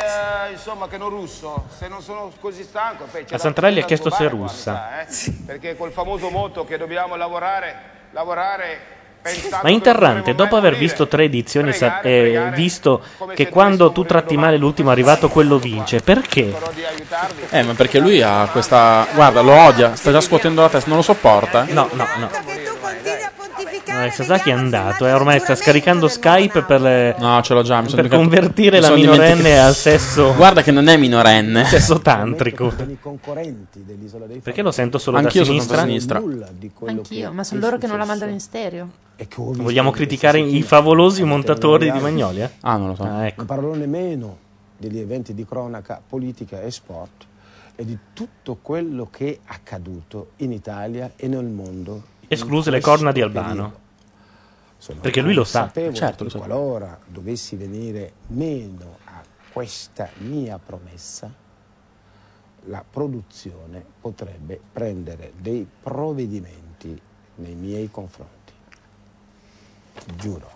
eh, 0.46 0.52
insomma 0.52 0.86
che 0.86 0.96
non 0.96 1.08
russo, 1.08 1.66
se 1.76 1.88
non 1.88 2.00
sono 2.00 2.30
così 2.38 2.62
stanco, 2.62 3.06
poi 3.10 3.24
c'è 3.24 3.30
La 3.32 3.36
da- 3.36 3.42
Santarelli 3.42 3.80
ha 3.80 3.84
chiesto 3.84 4.10
se 4.10 4.26
è 4.26 4.28
qua, 4.28 4.38
russa. 4.38 4.72
mi 5.00 5.12
sa, 5.12 5.30
eh? 5.30 5.32
Perché 5.46 5.76
col 5.76 5.90
famoso 5.90 6.30
motto 6.30 6.64
che 6.64 6.78
dobbiamo 6.78 7.16
lavorare, 7.16 7.76
lavorare 8.12 8.80
Ma 9.62 9.70
Interrante, 9.70 10.34
dopo 10.34 10.56
aver 10.56 10.76
visto 10.76 11.08
tre 11.08 11.24
edizioni 11.24 11.72
sa- 11.72 12.02
e 12.02 12.50
visto 12.54 13.00
che 13.34 13.48
quando 13.48 13.90
tu 13.90 14.04
tratti 14.04 14.36
male 14.36 14.58
l'ultimo 14.58 14.90
arrivato 14.90 15.30
quello 15.30 15.56
vince, 15.58 16.00
perché? 16.00 16.52
Eh, 17.48 17.62
ma 17.62 17.72
perché 17.72 18.00
lui 18.00 18.20
ha 18.20 18.46
questa. 18.52 19.06
Guarda, 19.14 19.40
lo 19.40 19.52
odia, 19.52 19.94
sta 19.96 20.10
già 20.12 20.20
scuotendo 20.20 20.60
la 20.60 20.68
testa, 20.68 20.88
non 20.88 20.98
lo 20.98 21.02
sopporta. 21.02 21.64
No, 21.70 21.88
no, 21.92 22.06
no. 22.18 22.28
No, 23.94 24.10
Sasaki 24.10 24.50
è 24.50 24.52
andato 24.52 25.06
e 25.06 25.12
ormai 25.12 25.38
sta 25.40 25.54
scaricando 25.54 26.08
Skype 26.08 26.62
per, 26.62 26.80
le- 26.80 27.14
No, 27.18 27.40
ce 27.42 27.54
l'ho 27.54 27.62
già. 27.62 27.80
mi 27.80 27.88
sono 27.88 28.02
per 28.02 28.10
dimenticato- 28.10 28.16
convertire 28.16 28.76
mi 28.76 28.80
la 28.82 28.86
sono 28.88 28.98
minorenne 28.98 29.26
dimenticato- 29.34 29.66
al 29.68 29.74
sesso, 29.74 30.34
Guarda 30.34 30.62
che 30.62 30.70
non 30.72 30.88
è 30.88 30.96
minorenne. 30.96 31.64
sesso 31.66 32.00
tantrico. 32.00 32.72
Perché 34.42 34.62
lo 34.62 34.70
sento 34.70 34.98
solo 34.98 35.18
Anch'io 35.18 35.40
da 35.40 35.46
sono 35.46 35.58
sinistra? 35.58 35.76
da 35.76 35.82
sinistra. 35.86 36.18
nulla 36.18 36.48
di 36.56 36.70
quello 36.74 36.98
Anch'io, 37.00 37.32
ma 37.32 37.44
sono 37.44 37.60
loro 37.60 37.78
che 37.78 37.86
non 37.86 37.98
la 37.98 38.04
mandano 38.04 38.32
in 38.32 38.40
stereo. 38.40 38.88
E 39.16 39.28
Vogliamo 39.36 39.90
criticare 39.90 40.40
i 40.40 40.62
favolosi 40.62 41.22
montatori 41.22 41.84
di 41.84 41.90
non 41.90 42.02
Magnolia? 42.02 42.50
Ah, 42.62 42.76
non 42.76 42.88
lo 42.88 42.94
so. 42.96 43.02
Ah, 43.04 43.26
ecco. 43.26 43.34
Non 43.38 43.46
parlerò 43.46 43.74
nemmeno 43.74 44.36
degli 44.76 44.98
eventi 44.98 45.34
di 45.34 45.46
cronaca 45.46 46.00
politica 46.06 46.60
e 46.60 46.70
sport 46.70 47.24
e 47.76 47.84
di 47.84 47.96
tutto 48.12 48.58
quello 48.60 49.08
che 49.10 49.28
è 49.44 49.52
accaduto 49.52 50.30
in 50.38 50.52
Italia 50.52 51.12
e 51.16 51.28
nel 51.28 51.44
mondo. 51.44 52.02
Escluse 52.26 52.70
le 52.70 52.80
corna 52.80 53.12
di 53.12 53.20
Albano. 53.20 53.82
Sono 54.84 55.00
Perché 55.00 55.22
lui 55.22 55.32
lo 55.32 55.44
sa. 55.44 55.70
Certo, 55.72 56.24
che 56.24 56.30
sa. 56.30 56.36
qualora 56.36 56.98
dovessi 57.06 57.56
venire 57.56 58.12
meno 58.26 58.98
a 59.04 59.22
questa 59.50 60.10
mia 60.18 60.58
promessa, 60.62 61.32
la 62.66 62.84
produzione 62.90 63.82
potrebbe 63.98 64.60
prendere 64.70 65.32
dei 65.38 65.66
provvedimenti 65.80 67.00
nei 67.36 67.54
miei 67.54 67.90
confronti. 67.90 68.52
Giuro. 70.16 70.50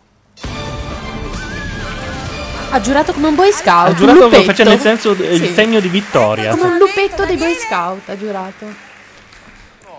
Ha 2.71 2.81
giurato 2.83 3.15
come 3.15 3.29
un 3.29 3.35
boy 3.35 3.51
scout. 3.51 3.89
Ha 3.89 3.95
giurato 3.95 4.25
lupetto. 4.25 4.43
facendo 4.43 4.73
il, 4.75 4.81
senso, 4.81 5.13
il 5.13 5.47
Sì. 5.47 5.55
segno 5.55 5.81
di 5.81 5.89
vittoria. 5.89 6.51
Come 6.51 6.65
un 6.73 6.77
lupetto 6.77 7.25
dei 7.25 7.39
boy 7.39 7.55
scout, 7.55 8.07
ha 8.11 8.19
giurato. 8.19 8.67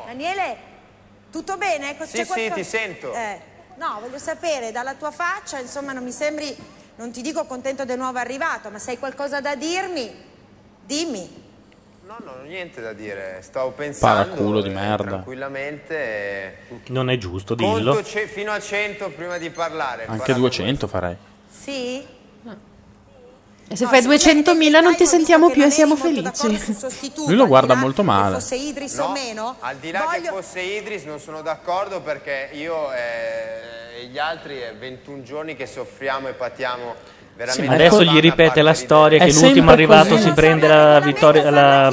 Daniele, 0.06 0.58
tutto 1.32 1.58
bene? 1.58 1.90
Ecco, 1.90 2.06
Sì, 2.06 2.18
c'è 2.18 2.26
sì, 2.26 2.28
qualcosa- 2.32 2.54
ti 2.54 2.64
sento. 2.64 3.12
Eh, 3.14 3.49
no, 3.80 4.00
voglio 4.02 4.20
sapere, 4.20 4.72
dalla 4.72 4.94
tua 4.94 5.10
faccia, 5.10 5.58
insomma, 5.58 5.94
non 5.94 6.04
mi 6.04 6.12
sembri, 6.12 6.56
non 6.98 7.12
ti 7.12 7.22
dico 7.22 7.46
contento 7.46 7.86
del 7.86 7.98
nuovo 7.98 8.20
arrivato, 8.20 8.70
ma 8.70 8.78
se 8.78 8.92
hai 8.92 9.00
qualcosa 9.00 9.40
da 9.42 9.56
dirmi, 9.56 10.12
dimmi. 10.86 11.48
No, 12.06 12.18
no, 12.24 12.42
niente 12.44 12.82
da 12.82 12.92
dire. 12.94 13.40
Stavo 13.42 13.72
pensando 13.72 14.24
Paraculo 14.32 14.62
di 14.62 14.70
eh, 14.70 14.74
merda. 14.74 15.04
tranquillamente 15.04 15.96
eh, 15.96 16.58
Non 16.88 17.10
è 17.10 17.18
giusto, 17.18 17.54
dillo. 17.56 17.94
conto 17.94 18.10
fino 18.10 18.52
a 18.52 18.60
100 18.60 19.10
prima 19.12 19.38
di 19.38 19.50
parlare. 19.52 20.06
Anche 20.08 20.34
Guarda, 20.34 20.34
200 20.34 20.88
farei. 20.88 21.16
Sì? 21.48 22.04
E 23.72 23.76
se 23.76 23.86
fai 23.86 24.02
200.000 24.02 24.82
non 24.82 24.96
ti 24.96 25.06
sentiamo 25.06 25.52
più 25.52 25.64
e 25.64 25.70
siamo 25.70 25.96
felici. 25.96 26.48
Lui 27.28 27.36
lo 27.36 27.46
guarda 27.46 27.76
molto 27.76 28.02
male. 28.04 28.36
Fosse 28.40 28.56
Idris 28.56 28.98
o 28.98 29.08
No, 29.08 29.12
meno? 29.12 29.56
al 29.60 29.76
di 29.78 29.92
là 29.92 30.08
che 30.20 30.28
fosse 30.30 30.60
Idris 30.60 31.04
non 31.04 31.20
sono 31.20 31.42
d'accordo 31.44 32.02
perché 32.02 32.50
io 32.54 32.92
eh, 32.92 34.02
e 34.02 34.06
gli 34.08 34.18
altri 34.18 34.58
è 34.60 34.74
21 34.76 35.22
giorni 35.22 35.56
che 35.56 35.68
soffriamo 35.68 36.28
e 36.30 36.34
patiamo 36.34 36.96
veramente. 37.36 37.72
Adesso 37.72 38.04
gli 38.04 38.20
ripete 38.20 38.64
la 38.64 38.74
storia 38.74 39.24
che 39.24 39.32
l'ultimo 39.32 39.70
arrivato 39.70 40.10
così. 40.16 40.24
si 40.24 40.32
prende 40.32 40.68
la 40.68 41.00
vittoria, 41.00 41.50
la- 41.52 41.92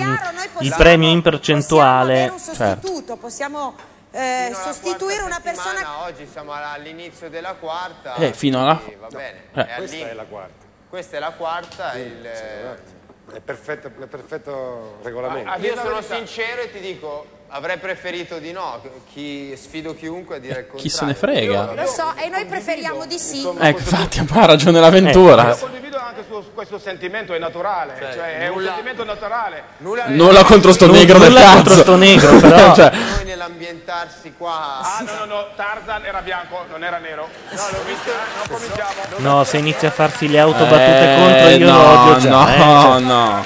il 0.60 0.74
premio 0.78 1.10
in 1.10 1.20
percentuale. 1.20 2.28
un 2.32 2.38
Certo. 2.38 2.86
sostituto, 2.86 3.16
possiamo 3.16 3.74
eh, 4.12 4.50
sostituire 4.64 5.22
una 5.24 5.40
persona 5.42 6.04
oggi 6.06 6.26
siamo 6.32 6.52
all'inizio 6.52 7.28
della 7.28 7.52
quarta. 7.52 8.14
Eh, 8.14 8.32
fino 8.32 8.62
alla- 8.62 8.76
quindi 8.76 8.96
Va 8.98 9.08
bene. 9.08 9.42
Eh. 9.52 9.74
Questa 9.76 9.96
è 10.08 10.14
la 10.14 10.24
quarta. 10.24 10.64
Questa 10.96 11.18
è 11.18 11.20
la 11.20 11.32
quarta. 11.32 11.92
il, 11.98 12.26
È 12.26 13.40
perfetto, 13.44 13.88
è 13.88 14.06
perfetto 14.06 14.96
regolamento. 15.02 15.50
Ah, 15.50 15.58
io 15.58 15.76
sono 15.76 16.00
sincero 16.00 16.62
e 16.62 16.72
ti 16.72 16.80
dico, 16.80 17.26
avrei 17.48 17.78
preferito 17.78 18.38
di 18.38 18.52
no. 18.52 18.80
Chi, 19.12 19.54
sfido 19.56 19.94
chiunque 19.94 20.36
a 20.36 20.38
dire 20.38 20.60
il 20.60 20.66
contrario. 20.66 20.82
Chi 20.82 20.88
se 20.88 21.04
ne 21.04 21.14
frega? 21.14 21.72
Lo 21.74 21.86
so, 21.86 22.12
e 22.16 22.28
noi 22.28 22.44
preferiamo 22.46 23.06
di 23.06 23.18
sì. 23.18 23.40
Ecco, 23.58 23.78
infatti, 23.78 24.24
ha 24.32 24.44
ragione 24.46 24.80
l'avventura. 24.80 25.48
Io 25.48 25.56
condivido 25.56 25.98
anche 25.98 26.24
su 26.28 26.52
questo 26.54 26.78
sentimento, 26.78 27.32
è 27.34 27.38
naturale, 27.38 27.94
cioè, 27.98 28.38
è 28.38 28.48
un 28.48 28.54
nulla- 28.56 28.68
sentimento 28.68 29.04
naturale. 29.04 29.62
Nulla 29.78 30.44
contro 30.44 30.72
sto 30.72 30.86
Nu- 30.86 30.92
negro 30.92 31.18
del 31.18 31.28
nulla 31.28 31.40
cazzo. 31.40 31.54
contro 31.54 31.74
sto 31.74 31.96
negro, 31.96 32.36
però. 32.40 32.74
Cioè, 32.74 32.90
Noi 32.94 33.24
nell'ambientarsi 33.24 34.34
qua. 34.36 34.80
Ah, 34.80 35.02
no, 35.02 35.12
no, 35.18 35.24
no, 35.24 35.46
Tarzan 35.56 36.04
era 36.04 36.20
bianco, 36.20 36.64
non 36.70 36.84
era 36.84 36.98
nero. 36.98 37.28
No, 37.50 37.62
l'ho 37.70 37.84
visto, 37.84 38.10
eh, 38.10 38.14
non 38.48 38.58
cominciamo. 38.58 38.92
No, 39.18 39.44
se 39.44 39.56
inizia 39.58 39.88
a 39.88 39.92
farsi 39.92 40.28
le 40.28 40.38
auto 40.38 40.64
battute 40.64 41.12
eh, 41.12 41.16
contro 41.16 41.48
io 41.50 41.70
no, 41.70 41.76
lo 41.82 41.88
odio 42.00 42.16
già. 42.18 42.28
No, 42.30 42.48
eh, 42.48 42.58
cioè. 42.90 43.00
no. 43.00 43.44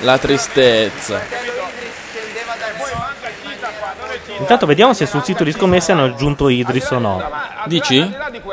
La 0.00 0.18
tristezza. 0.18 1.20
Intanto 4.38 4.66
vediamo 4.66 4.92
se 4.92 5.06
sul 5.06 5.22
sito 5.24 5.44
di 5.44 5.52
scommesse 5.52 5.92
hanno 5.92 6.04
aggiunto 6.04 6.48
Idris 6.48 6.90
o 6.90 6.98
no. 6.98 7.22
Dici? 7.66 7.98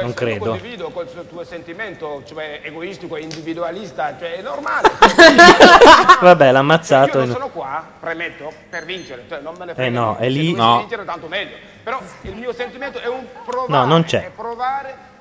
Non 0.02 0.14
credo. 0.14 0.50
Condivido 0.52 0.90
col 0.90 1.08
tuo 1.30 1.44
sentimento, 1.44 2.24
cioè 2.26 2.62
egoistico 2.64 3.16
e 3.16 3.22
individualista, 3.22 4.16
cioè 4.18 4.36
è 4.38 4.42
normale. 4.42 4.90
Vabbè, 6.22 6.52
l'ha 6.52 6.60
ammazzato. 6.60 7.20
Io 7.20 7.26
non 7.26 7.34
sono 7.34 7.50
qua, 7.50 7.84
premetto, 8.00 8.52
per 8.70 8.86
vincere, 8.86 9.26
cioè 9.28 9.40
non 9.42 9.56
me 9.58 9.66
ne 9.66 9.74
frega. 9.74 9.88
Eh 9.88 9.92
no, 9.92 10.18
è 10.18 10.30
lì- 10.30 10.54
no. 10.54 10.80
vincere 10.80 11.06
tanto 11.06 11.28
meglio. 11.28 11.56
Però 11.84 12.00
il 12.22 12.36
mio 12.36 12.54
sentimento 12.54 13.00
è 13.00 13.08
un 13.08 13.26
provare, 13.46 13.72
No, 13.72 13.86
non 13.86 14.04
c'è. 14.04 14.26
è 14.26 14.30
provare. 14.30 15.12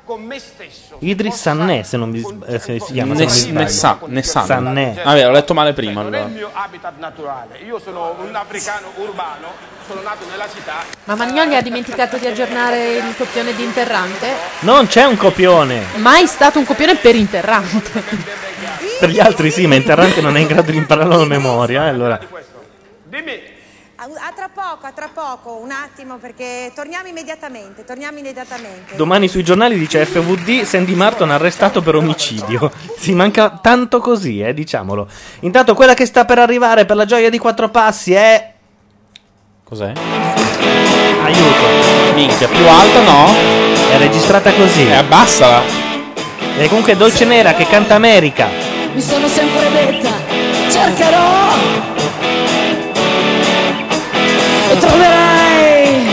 Idris 0.99 1.35
Sannè, 1.37 1.83
se 1.83 1.97
non 1.97 2.11
mi 2.11 2.21
eh, 2.47 2.59
se 2.59 2.79
si 2.81 2.93
chiama. 2.93 3.15
se 3.15 3.25
Ne, 3.25 3.31
non 3.31 3.37
mi 3.37 3.53
ne 3.53 3.69
sbaglio. 3.69 3.69
sa, 3.69 3.99
ne 4.07 4.23
sa. 4.23 4.45
Sannè. 4.45 5.01
Vabbè, 5.05 5.27
ho 5.29 5.31
letto 5.31 5.55
male 5.55 5.73
prima 5.73 6.03
Non 6.03 6.15
è 6.15 6.19
il 6.19 6.25
allora. 6.25 6.35
mio 6.39 6.51
habitat 6.53 6.93
naturale. 6.99 7.59
Io 7.65 7.79
sono 7.79 8.17
un 8.19 8.35
africano 8.35 8.89
urbano, 8.97 9.49
sono 9.87 10.01
nato 10.03 10.25
nella 10.31 10.47
città. 10.53 10.85
Ma 11.05 11.15
Magnoli 11.15 11.55
ha 11.57 11.63
dimenticato 11.63 12.17
di 12.17 12.27
aggiornare 12.27 12.95
il 12.97 13.15
copione 13.17 13.55
di 13.55 13.63
Interrante. 13.63 14.29
Non 14.61 14.87
c'è 14.87 15.05
un 15.05 15.17
copione. 15.17 15.83
Mai 15.97 16.27
stato 16.27 16.59
un 16.59 16.65
copione 16.65 16.97
per 16.97 17.15
Interrante. 17.15 18.03
Per 18.99 19.09
gli 19.09 19.21
altri 19.21 19.51
sì, 19.51 19.67
ma 19.67 19.75
Interrante 19.77 20.21
non 20.21 20.37
è 20.37 20.41
in 20.41 20.47
grado 20.47 20.71
di 20.71 20.77
impararlo 20.77 21.23
a 21.23 21.27
memoria. 21.27 21.87
eh, 21.87 21.89
Allora. 21.89 22.19
A, 24.15 24.29
a 24.29 24.33
tra 24.35 24.51
poco, 24.53 24.87
a 24.87 24.93
tra 24.93 25.09
poco, 25.13 25.59
un 25.63 25.71
attimo, 25.71 26.17
perché 26.17 26.71
torniamo 26.75 27.09
immediatamente, 27.09 27.85
torniamo 27.85 28.19
immediatamente. 28.19 28.95
Domani 28.97 29.29
sui 29.29 29.43
giornali 29.43 29.79
dice 29.79 30.05
FVD 30.05 30.65
Sandy 30.65 30.95
Martin 30.95 31.31
arrestato 31.31 31.81
per 31.83 31.95
omicidio. 31.95 32.71
Si 32.97 33.15
manca 33.15 33.59
tanto 33.63 34.01
così, 34.01 34.41
eh, 34.41 34.53
diciamolo. 34.53 35.09
Intanto 35.41 35.75
quella 35.75 35.95
che 35.95 36.07
sta 36.07 36.25
per 36.25 36.39
arrivare 36.39 36.85
per 36.85 36.97
la 36.97 37.05
gioia 37.05 37.31
di 37.31 37.39
quattro 37.39 37.69
passi 37.71 38.13
è. 38.13 38.53
Cos'è? 39.65 39.93
Aiuto. 41.25 42.15
Minchia, 42.15 42.49
più 42.49 42.67
alta 42.69 43.03
no? 43.03 43.27
È 43.91 43.97
registrata 43.99 44.53
così. 44.53 44.87
E 44.87 44.95
abbassala. 44.95 45.63
E 46.59 46.69
comunque 46.69 46.97
Dolce 46.97 47.25
Nera 47.25 47.55
che 47.55 47.67
canta 47.67 47.95
America. 47.95 48.49
Mi 48.93 49.01
sono 49.01 49.27
sempre 49.27 49.71
detta, 49.71 50.11
cercherò 50.71 52.03
troverai. 54.83 56.07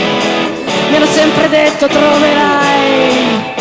Mi 0.90 0.96
hanno 0.96 1.06
sempre 1.08 1.50
detto, 1.50 1.88
troverai. 1.88 3.58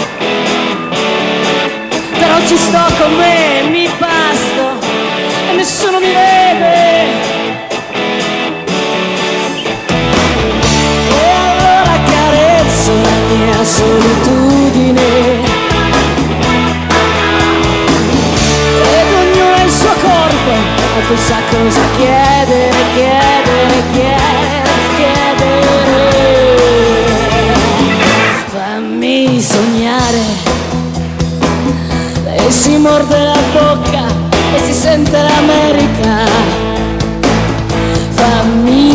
Però 2.18 2.36
ci 2.46 2.56
sto 2.56 2.84
con 2.98 3.14
me, 3.16 3.62
mi 3.70 3.88
basto 3.98 4.86
e 5.50 5.54
nessuno 5.54 5.98
mi 5.98 6.12
vede. 6.20 6.76
E 11.20 11.30
allora 11.46 11.94
carezzo 12.14 12.92
la 12.92 13.16
mia 13.30 13.64
solitudine. 13.64 15.08
Ed 18.98 19.10
ognuno 19.22 19.64
il 19.64 19.70
suo 19.70 19.94
corpo, 20.02 20.52
tu 21.06 21.16
sa 21.16 21.36
cosa 21.50 21.80
chiedere, 21.96 22.76
chiedere, 22.94 23.17
E 32.48 32.50
si 32.50 32.78
morde 32.78 33.24
la 33.24 33.36
bocca 33.52 34.06
e 34.54 34.58
si 34.64 34.72
sente 34.72 35.20
l'America. 35.20 36.24
Fammi 38.14 38.87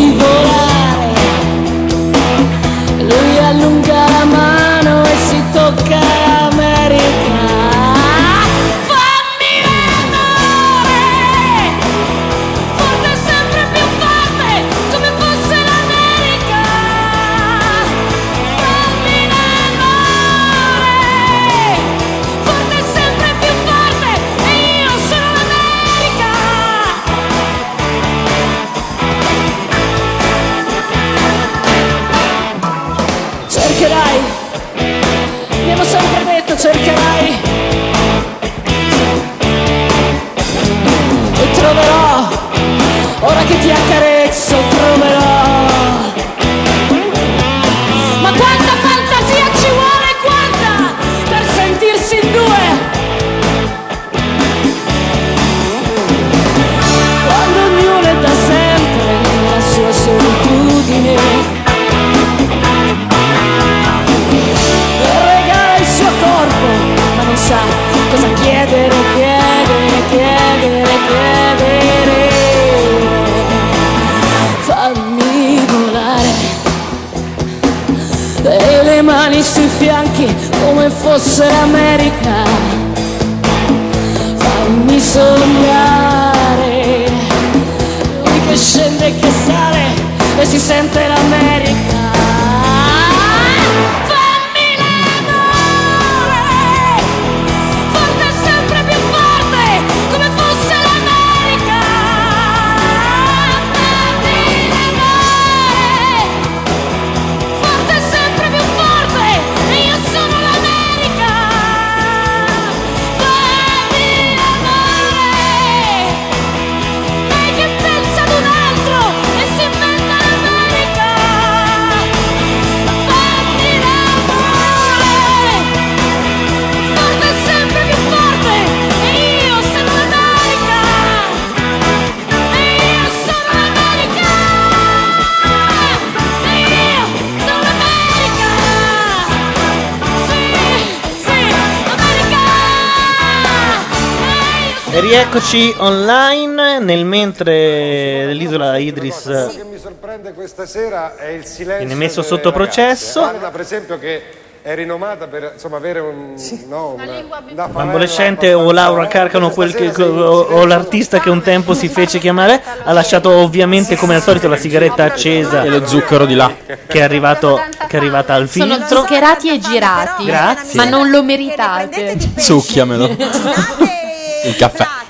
rieccoci 145.53 145.75
online 145.77 146.79
nel 146.79 147.05
mentre 147.05 148.23
dell'isola 148.25 148.77
Idris 148.77 149.51
che 149.55 149.63
mi 149.63 149.77
sorprende 149.77 150.33
questa 150.33 150.65
sera 150.65 151.15
è 151.15 151.27
il 151.27 151.45
silenzio 151.45 151.85
viene 151.85 151.95
messo 151.95 152.21
sotto 152.23 152.51
processo. 152.51 153.21
Per 153.51 153.61
esempio, 153.61 153.99
che 153.99 154.21
è 154.63 154.73
rinomata 154.75 155.27
per 155.27 155.51
insomma, 155.53 155.75
avere 155.75 155.99
un, 155.99 156.35
no, 156.67 156.93
una, 156.93 157.43
una 157.51 157.67
Bambolescente 157.67 158.53
o 158.53 158.71
Laura 158.71 159.07
Carcano 159.07 159.49
quel 159.49 159.75
che- 159.75 159.91
o, 160.01 160.39
o 160.39 160.65
l'artista 160.65 161.19
che 161.19 161.29
un 161.29 161.41
tempo 161.41 161.73
si 161.73 161.89
fece 161.89 162.17
chiamare 162.17 162.61
ha 162.83 162.93
lasciato 162.93 163.29
ovviamente 163.29 163.97
come 163.97 164.15
al 164.15 164.21
solito 164.21 164.47
la 164.47 164.55
sigaretta 164.55 165.03
accesa 165.03 165.63
E 165.63 165.69
lo 165.69 165.85
zucchero 165.85 166.25
di 166.25 166.35
là 166.35 166.51
che 166.65 166.99
è 166.99 167.01
arrivato 167.01 167.59
che 167.87 167.97
è 167.97 167.99
arrivata 167.99 168.33
al 168.33 168.49
Sono 168.49 168.75
filtro 168.75 168.99
zuccherati 169.01 169.49
e 169.49 169.59
girati. 169.59 170.25
Grazie. 170.25 170.77
Ma 170.77 170.85
non 170.89 171.09
lo 171.09 171.23
meritate. 171.23 172.17
Succhiamelo. 172.37 173.09
Il 174.45 174.55
caffè. 174.57 175.02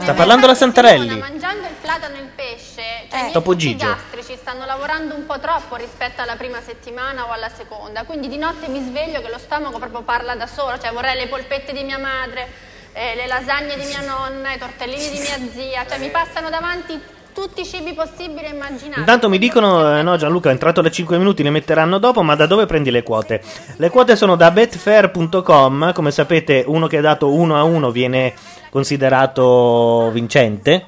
Sta 0.00 0.14
parlando 0.14 0.46
la 0.46 0.54
Santarelli. 0.54 1.18
Mangiando 1.18 1.66
il 1.66 1.74
platano 1.80 2.16
e 2.16 2.20
il 2.20 2.30
pesce, 2.34 2.82
cioè 3.10 3.28
i 3.28 3.32
Dopo 3.32 3.50
uffici 3.50 3.70
Gigio. 3.70 3.86
gastrici 3.86 4.36
stanno 4.36 4.64
lavorando 4.64 5.14
un 5.14 5.26
po' 5.26 5.38
troppo 5.38 5.76
rispetto 5.76 6.22
alla 6.22 6.36
prima 6.36 6.60
settimana 6.60 7.26
o 7.26 7.30
alla 7.30 7.48
seconda, 7.48 8.04
quindi 8.04 8.28
di 8.28 8.36
notte 8.36 8.68
mi 8.68 8.82
sveglio 8.82 9.20
che 9.20 9.30
lo 9.30 9.38
stomaco 9.38 9.78
proprio 9.78 10.02
parla 10.02 10.34
da 10.34 10.46
solo, 10.46 10.78
cioè 10.78 10.92
vorrei 10.92 11.16
le 11.16 11.28
polpette 11.28 11.72
di 11.72 11.82
mia 11.82 11.98
madre, 11.98 12.48
eh, 12.92 13.14
le 13.14 13.26
lasagne 13.26 13.76
di 13.76 13.84
mia 13.84 14.00
nonna, 14.00 14.52
i 14.52 14.58
tortellini 14.58 15.10
di 15.10 15.18
mia 15.18 15.38
zia, 15.52 15.86
cioè 15.86 15.98
mi 15.98 16.10
passano 16.10 16.50
davanti 16.50 17.00
tutti 17.40 17.62
i 17.62 17.64
cibi 17.64 17.94
possibili 17.94 18.44
e 18.44 18.50
immaginabili. 18.50 18.98
Intanto 18.98 19.30
mi 19.30 19.38
dicono, 19.38 19.96
eh, 19.96 20.02
no 20.02 20.16
Gianluca 20.18 20.50
è 20.50 20.52
entrato 20.52 20.80
alle 20.80 20.90
5 20.90 21.16
minuti, 21.16 21.42
ne 21.42 21.48
metteranno 21.48 21.96
dopo, 21.96 22.22
ma 22.22 22.34
da 22.34 22.44
dove 22.44 22.66
prendi 22.66 22.90
le 22.90 23.02
quote? 23.02 23.40
Le 23.76 23.88
quote 23.88 24.14
sono 24.14 24.36
da 24.36 24.50
betfair.com, 24.50 25.94
come 25.94 26.10
sapete 26.10 26.64
uno 26.66 26.86
che 26.86 26.98
ha 26.98 27.00
dato 27.00 27.32
1 27.32 27.56
a 27.56 27.62
1 27.62 27.90
viene 27.90 28.34
considerato 28.68 30.10
vincente. 30.12 30.86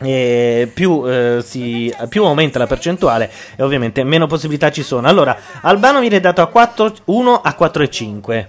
E 0.00 0.68
più, 0.72 1.04
eh, 1.06 1.42
si, 1.44 1.94
più 2.08 2.24
aumenta 2.24 2.58
la 2.58 2.66
percentuale 2.66 3.30
e 3.54 3.62
ovviamente 3.62 4.02
meno 4.02 4.26
possibilità 4.26 4.70
ci 4.70 4.82
sono. 4.82 5.06
Allora, 5.06 5.36
Albano 5.60 6.00
viene 6.00 6.18
dato 6.18 6.40
a 6.40 6.46
4, 6.46 6.92
1 7.04 7.40
a 7.40 7.54
4 7.54 7.82
e 7.82 7.90
5. 7.90 8.48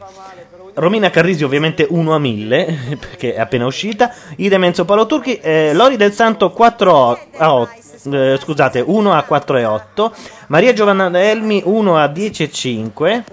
Romina 0.76 1.10
Carrisi 1.12 1.44
ovviamente 1.44 1.86
1 1.88 2.16
a 2.16 2.20
1000 2.20 2.98
perché 3.00 3.36
è 3.36 3.40
appena 3.40 3.66
uscita. 3.66 4.12
Idem 4.38 4.64
Enzo 4.66 4.86
Paolo 4.86 5.06
Turchi. 5.06 5.38
eh, 5.40 5.72
Lori 5.74 5.98
del 5.98 6.14
Santo 6.14 6.52
4 6.52 7.20
a 7.38 7.54
8. 7.54 7.72
eh, 8.16 8.38
scusate, 8.42 8.84
1 8.86 9.14
a 9.14 9.22
4 9.24 9.58
e 9.58 9.66
8. 9.66 10.14
Maria 10.48 10.74
Giovanna 10.74 11.10
Elmi 11.22 11.62
1 11.64 11.98
a 11.98 12.08
10 12.08 12.44
e 12.44 12.52
5. 12.52 13.24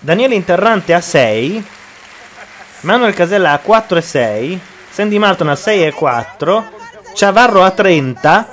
Daniele 0.00 0.34
Interrante 0.34 0.92
a 0.92 1.00
6. 1.00 1.64
Manuel 2.80 3.14
Casella 3.14 3.52
a 3.52 3.58
4 3.58 3.98
e 3.98 4.02
6. 4.02 4.60
Sandy 4.90 5.18
Malton 5.18 5.48
a 5.48 5.56
6 5.56 5.84
e 5.86 5.92
4. 5.92 6.64
Ciavarro 7.14 7.62
a 7.62 7.70
30. 7.70 8.48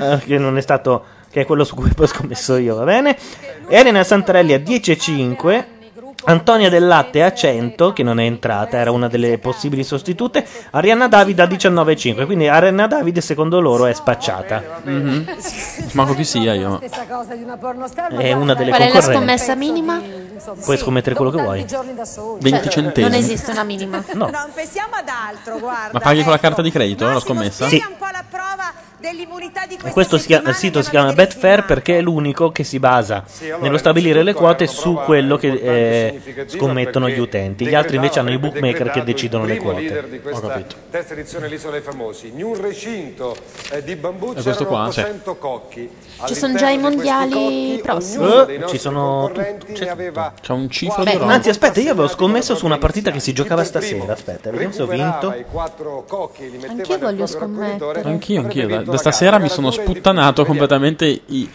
eh, 0.00 0.18
Che 0.24 0.38
non 0.38 0.56
è 0.56 0.60
stato. 0.60 1.04
Che 1.30 1.42
è 1.42 1.46
quello 1.46 1.64
su 1.64 1.74
cui 1.74 1.92
poi 1.94 2.04
ho 2.04 2.08
scommesso 2.08 2.56
io, 2.56 2.76
va 2.76 2.84
bene. 2.84 3.16
Elena 3.68 4.02
Santarelli 4.04 4.52
a 4.52 4.58
10 4.58 4.90
e 4.92 4.98
5. 4.98 5.66
Antonia 6.24 6.68
del 6.68 6.86
Latte 6.86 7.22
a 7.22 7.32
100, 7.32 7.92
che 7.92 8.02
non 8.02 8.20
è 8.20 8.24
entrata, 8.24 8.76
era 8.76 8.90
una 8.90 9.08
delle 9.08 9.38
possibili 9.38 9.82
sostitute. 9.84 10.46
Arianna 10.70 11.08
Davide 11.08 11.42
a 11.42 11.46
19,5. 11.46 12.24
Quindi 12.26 12.48
Arianna 12.48 12.86
Davide, 12.86 13.20
secondo 13.20 13.60
loro, 13.60 13.86
è 13.86 13.92
spacciata. 13.92 14.62
Mhm. 14.84 15.26
Manco 15.92 16.14
chi 16.14 16.24
sia 16.24 16.54
io. 16.54 16.76
Stessa 16.76 17.06
cosa 17.08 17.34
di 17.34 17.42
una 17.42 17.56
pornostar. 17.56 18.12
ma 18.12 18.18
È 18.18 18.22
guarda, 18.26 18.36
una 18.42 18.54
delle 18.54 18.70
Qual 18.70 18.80
è 18.82 18.84
la 18.86 18.90
concorrenti. 18.92 19.16
scommessa 19.24 19.54
minima? 19.54 20.00
Puoi 20.64 20.76
scommettere 20.76 21.14
quello 21.14 21.30
che 21.30 21.40
vuoi. 21.40 21.64
20 21.64 21.68
Cioè, 21.68 22.68
centesimi. 22.68 23.08
Non 23.08 23.14
esiste 23.18 23.50
una 23.50 23.62
minima. 23.64 24.02
No. 24.14 24.28
Non 24.30 24.50
pensiamo 24.54 24.94
ad 24.94 25.08
altro, 25.08 25.58
guarda. 25.58 25.90
Ma 25.92 26.00
paghi 26.00 26.22
con 26.22 26.32
la 26.32 26.38
carta 26.38 26.62
di 26.62 26.70
credito 26.70 27.08
la 27.08 27.20
scommessa? 27.20 27.66
Sì. 27.68 27.76
un 27.76 27.96
po' 27.98 28.06
la 28.12 28.24
E 29.02 29.26
questa 29.26 29.90
questo 29.92 30.18
si 30.18 30.26
chiama- 30.26 30.50
il 30.50 30.54
sito 30.54 30.80
si 30.80 30.90
chiama 30.90 31.12
Betfair 31.12 31.64
perché 31.64 31.98
è 31.98 32.00
l'unico 32.00 32.52
che 32.52 32.62
si 32.62 32.78
basa 32.78 33.24
nello 33.60 33.76
stabilire 33.76 34.22
le 34.22 34.32
quote 34.32 34.68
su 34.68 34.94
quello 34.94 35.36
che 35.36 35.48
eh, 35.48 36.44
scommettono 36.46 37.08
gli 37.08 37.18
utenti. 37.18 37.66
Gli 37.66 37.74
altri 37.74 37.96
invece 37.96 38.20
hanno 38.20 38.30
i 38.30 38.38
bookmaker 38.38 38.90
che 38.90 39.02
decidono 39.02 39.44
le 39.44 39.56
quote. 39.56 40.04
di 40.08 40.20
questa 40.20 40.62
terza 40.90 41.14
edizione 41.14 41.48
dell'Isola 41.48 41.72
dei 41.72 41.80
Famosi. 41.80 42.28
In 42.28 42.44
un 42.44 42.60
recinto 42.60 43.34
eh, 43.72 43.82
di 43.82 43.96
bambù 43.96 44.30
E 44.30 44.34
questo 44.34 44.50
c'erano 44.50 44.66
qua, 44.66 44.92
sì. 44.92 45.00
800 45.00 45.36
cocchi. 45.36 45.90
Ci 46.26 46.34
sono 46.34 46.54
già 46.56 46.70
i 46.70 46.78
mondiali 46.78 47.80
prossimi. 47.82 48.24
Eh, 48.24 48.62
ci 48.68 48.78
sono 48.78 49.32
C'è 49.32 50.52
un 50.52 50.70
cifro 50.70 51.02
Beh, 51.02 51.18
anzi, 51.18 51.48
aspetta, 51.48 51.80
io 51.80 51.90
avevo 51.90 52.06
scommesso 52.08 52.54
su 52.54 52.66
una 52.66 52.78
partita 52.78 53.10
che 53.10 53.18
si 53.18 53.32
giocava 53.32 53.64
stasera. 53.64 54.12
Aspetta, 54.12 54.50
vediamo 54.50 54.72
se 54.72 54.82
ho 54.82 54.86
vinto. 54.86 55.34
Anch'io 56.68 56.98
voglio 56.98 57.26
scommettere. 57.26 58.02
Anch'io, 58.02 58.40
anch'io. 58.40 58.91
Da, 58.92 58.98
stasera 58.98 59.38
mi 59.38 59.48
sono 59.48 59.70
sputtanato 59.70 60.44
completamente 60.44 61.06
i. 61.26 61.48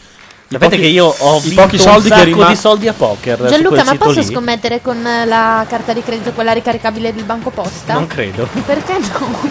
Sapete 0.50 0.78
pochi- 0.78 0.82
che 0.82 0.88
io 0.88 1.06
ho 1.06 1.38
i 1.38 1.42
vinto 1.42 1.62
pochi 1.62 1.76
un 1.76 1.82
soldi 1.82 2.04
che 2.04 2.08
sacco 2.10 2.24
rimangono. 2.24 2.50
di 2.50 2.56
soldi 2.56 2.88
a 2.88 2.94
poker 2.94 3.48
Gianluca, 3.48 3.84
ma 3.84 3.96
posso 3.96 4.20
lì. 4.20 4.26
scommettere 4.26 4.82
con 4.82 5.02
la 5.04 5.66
carta 5.68 5.92
di 5.92 6.02
credito, 6.02 6.32
quella 6.32 6.54
ricaricabile 6.54 7.14
del 7.14 7.26
Banco 7.26 7.50
Posta? 7.50 7.94
Non 7.94 8.08
credo. 8.08 8.48
Perché 8.66 8.98
no? 8.98 9.50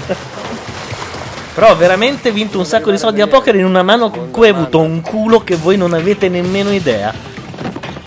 Però 1.55 1.71
ho 1.71 1.77
veramente 1.77 2.33
vinto 2.33 2.59
un 2.59 2.65
sacco 2.65 2.91
di 2.91 2.99
soldi 2.99 3.21
a 3.21 3.27
poker 3.27 3.55
in 3.57 3.65
una 3.65 3.83
mano 3.83 4.11
con 4.11 4.31
cui 4.31 4.49
ho 4.49 4.55
avuto 4.55 4.81
un 4.81 5.01
culo 5.03 5.41
che 5.41 5.57
voi 5.57 5.77
non 5.77 5.93
avete 5.93 6.29
nemmeno 6.29 6.71
idea. 6.71 7.13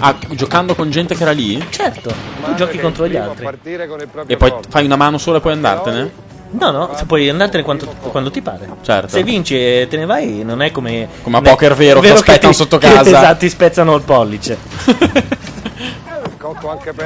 Ah, 0.01 0.15
giocando 0.29 0.75
con 0.75 0.89
gente 0.89 1.13
che 1.15 1.21
era 1.23 1.31
lì? 1.31 1.63
Certo, 1.69 2.13
tu 2.43 2.53
giochi 2.55 2.79
contro 2.79 3.07
gli 3.07 3.17
altri. 3.17 3.47
E 4.27 4.37
poi 4.37 4.53
fai 4.67 4.85
una 4.85 4.95
mano 4.95 5.17
sola 5.17 5.37
e 5.37 5.41
puoi 5.41 5.53
andartene? 5.53 6.27
No, 6.51 6.71
no, 6.71 6.89
se 6.95 7.05
puoi 7.05 7.29
andartene 7.29 7.63
quanto- 7.63 7.85
quando 8.11 8.31
ti 8.31 8.41
pare. 8.41 8.67
Certo. 8.81 9.09
Se 9.09 9.23
vinci 9.23 9.55
e 9.55 9.87
te 9.89 9.97
ne 9.97 10.05
vai, 10.05 10.43
non 10.43 10.61
è 10.61 10.71
come. 10.71 11.07
Come 11.21 11.37
a 11.37 11.41
poker 11.41 11.75
vero, 11.75 11.99
che 11.99 12.09
aspettano 12.09 12.51
ti- 12.51 12.57
sotto 12.57 12.77
che- 12.77 12.87
casa. 12.87 13.01
esatto, 13.09 13.37
ti 13.37 13.49
spezzano 13.49 13.95
il 13.95 14.01
pollice. 14.01 14.57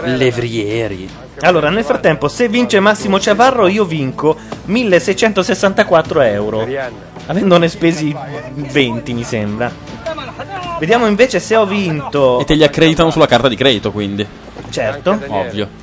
Levrieri. 0.03 1.09
Allora, 1.41 1.69
nel 1.69 1.83
frattempo, 1.83 2.27
se 2.27 2.47
vince 2.47 2.79
Massimo 2.79 3.19
Ciavarro, 3.19 3.67
io 3.67 3.83
vinco 3.85 4.37
1664 4.65 6.21
euro. 6.21 6.67
Avendone 7.25 7.67
spesi 7.67 8.15
20, 8.53 9.13
mi 9.13 9.23
sembra. 9.23 9.71
Vediamo 10.79 11.05
invece 11.07 11.39
se 11.39 11.55
ho 11.55 11.65
vinto. 11.65 12.39
E 12.39 12.45
te 12.45 12.53
li 12.55 12.63
accreditano 12.63 13.09
sulla 13.09 13.27
carta 13.27 13.47
di 13.47 13.55
credito, 13.55 13.91
quindi. 13.91 14.25
Certo. 14.69 15.19
Ovvio. 15.27 15.81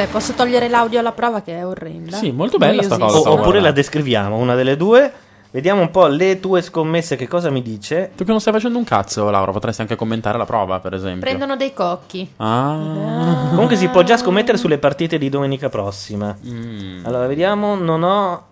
Beh, 0.00 0.06
posso 0.06 0.32
togliere 0.32 0.68
l'audio 0.68 0.98
alla 0.98 1.12
prova 1.12 1.42
che 1.42 1.58
è 1.58 1.66
orrenda. 1.66 2.16
Sì, 2.16 2.30
molto 2.30 2.56
bella 2.56 2.82
sta 2.82 2.96
cosa. 2.96 3.28
O- 3.28 3.32
oppure 3.34 3.60
la 3.60 3.70
descriviamo, 3.70 4.34
una 4.34 4.54
delle 4.54 4.74
due. 4.74 5.12
Vediamo 5.50 5.82
un 5.82 5.90
po' 5.90 6.06
le 6.06 6.40
tue 6.40 6.62
scommesse, 6.62 7.16
che 7.16 7.28
cosa 7.28 7.50
mi 7.50 7.60
dice. 7.60 8.12
Tu 8.16 8.24
che 8.24 8.30
non 8.30 8.40
stai 8.40 8.54
facendo 8.54 8.78
un 8.78 8.84
cazzo, 8.84 9.28
Laura, 9.28 9.52
potresti 9.52 9.82
anche 9.82 9.96
commentare 9.96 10.38
la 10.38 10.46
prova, 10.46 10.78
per 10.80 10.94
esempio. 10.94 11.20
Prendono 11.20 11.54
dei 11.56 11.74
cocchi. 11.74 12.26
Ah. 12.36 13.48
Comunque 13.50 13.76
si 13.76 13.88
può 13.88 14.02
già 14.02 14.16
scommettere 14.16 14.56
sulle 14.56 14.78
partite 14.78 15.18
di 15.18 15.28
domenica 15.28 15.68
prossima. 15.68 16.34
Mm. 16.46 17.04
Allora, 17.04 17.26
vediamo, 17.26 17.74
non 17.74 18.02
ho 18.02 18.44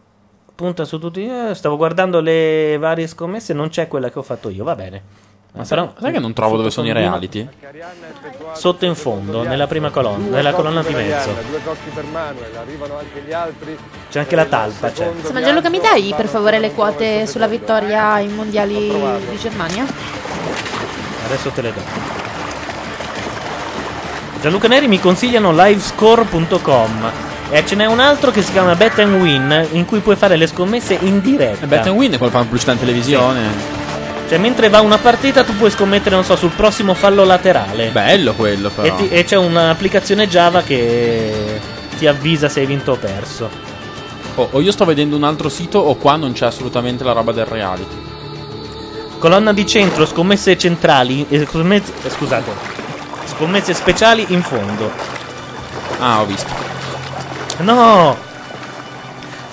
punta 0.55 0.85
su 0.85 0.99
tutti. 0.99 1.25
eh, 1.27 1.55
stavo 1.55 1.79
guardando 1.79 2.21
le 2.21 2.77
varie 2.79 3.07
scommesse, 3.07 3.55
non 3.55 3.71
c'è 3.71 3.89
quella 3.89 4.11
che 4.11 4.19
ho 4.19 4.23
fatto 4.23 4.51
io, 4.51 4.65
va 4.65 4.75
bene. 4.75 5.03
Ma 5.59 5.65
sai, 5.65 5.89
sai 6.01 6.13
che 6.13 6.21
non 6.21 6.33
trovo 6.35 6.57
dove 6.57 6.71
sono 6.71 6.87
i 6.87 6.93
reality? 6.93 7.45
Sotto 8.53 8.85
in 8.85 8.95
fondo, 8.95 9.43
nella 9.43 9.67
prima 9.67 9.91
colonna, 9.91 10.37
nella 10.37 10.53
colonna 10.53 10.85
di 10.85 10.95
mezzo. 10.95 11.35
C'è 14.09 14.21
anche 14.21 14.37
la 14.37 14.45
talpa, 14.45 14.93
c'è. 14.93 15.11
Insomma, 15.17 15.43
Gianluca, 15.43 15.69
mi 15.69 15.81
dai 15.81 16.15
per 16.17 16.29
favore 16.29 16.61
le 16.61 16.71
quote 16.71 17.27
sulla 17.27 17.49
vittoria 17.49 18.13
ai 18.13 18.29
mondiali 18.29 18.89
di 19.29 19.37
Germania? 19.37 19.85
Adesso 21.25 21.51
te 21.51 21.63
le 21.63 21.73
do. 21.73 21.81
Gianluca 24.41 24.69
Neri 24.69 24.87
mi 24.87 25.01
consigliano 25.01 25.51
livescore.com 25.51 27.11
e 27.51 27.67
ce 27.67 27.75
n'è 27.75 27.87
un 27.87 27.99
altro 27.99 28.31
che 28.31 28.43
si 28.43 28.53
chiama 28.53 28.77
Bet 28.77 29.01
and 29.01 29.21
Win 29.21 29.67
in 29.73 29.85
cui 29.87 29.99
puoi 29.99 30.15
fare 30.15 30.37
le 30.37 30.47
scommesse 30.47 30.97
in 31.01 31.21
diretta. 31.21 31.67
Bet 31.67 31.87
and 31.89 31.97
Win 31.97 32.13
è 32.13 32.17
quello 32.17 32.31
che 32.31 32.39
fa 32.39 32.45
pubblicità 32.45 32.71
in 32.71 32.79
televisione. 32.79 33.78
Cioè, 34.29 34.37
mentre 34.39 34.69
va 34.69 34.81
una 34.81 34.99
partita, 34.99 35.43
tu 35.43 35.57
puoi 35.57 35.71
scommettere, 35.71 36.15
non 36.15 36.23
so, 36.25 36.37
sul 36.37 36.51
prossimo 36.51 36.93
fallo 36.93 37.25
laterale. 37.25 37.89
Bello 37.89 38.35
quello, 38.35 38.69
però. 38.69 38.95
E, 38.95 38.95
ti- 38.97 39.09
e 39.09 39.25
c'è 39.25 39.37
un'applicazione 39.37 40.29
Java 40.29 40.61
che 40.63 41.59
ti 41.97 42.07
avvisa 42.07 42.49
se 42.51 42.61
hai 42.61 42.67
vinto 42.67 42.93
o 42.93 42.97
perso. 42.97 43.49
O, 44.35 44.49
o 44.53 44.61
io 44.61 44.71
sto 44.71 44.85
vedendo 44.85 45.17
un 45.17 45.25
altro 45.25 45.49
sito 45.49 45.79
o 45.79 45.95
qua 45.97 46.17
non 46.17 46.33
c'è 46.33 46.45
assolutamente 46.47 47.05
la 47.05 47.13
roba 47.13 47.33
del 47.33 47.47
reality. 47.47 47.97
Colonna 49.19 49.53
di 49.55 49.67
centro, 49.67 50.05
scommesse 50.05 50.57
centrali. 50.59 51.25
eh, 51.31 51.47
scommesse- 51.47 51.93
eh, 52.05 52.11
scusate. 52.11 52.51
Scommesse 53.25 53.73
speciali 53.73 54.27
in 54.29 54.43
fondo. 54.43 54.91
Ah, 56.01 56.21
ho 56.21 56.27
visto. 56.27 56.53
No! 57.61 58.17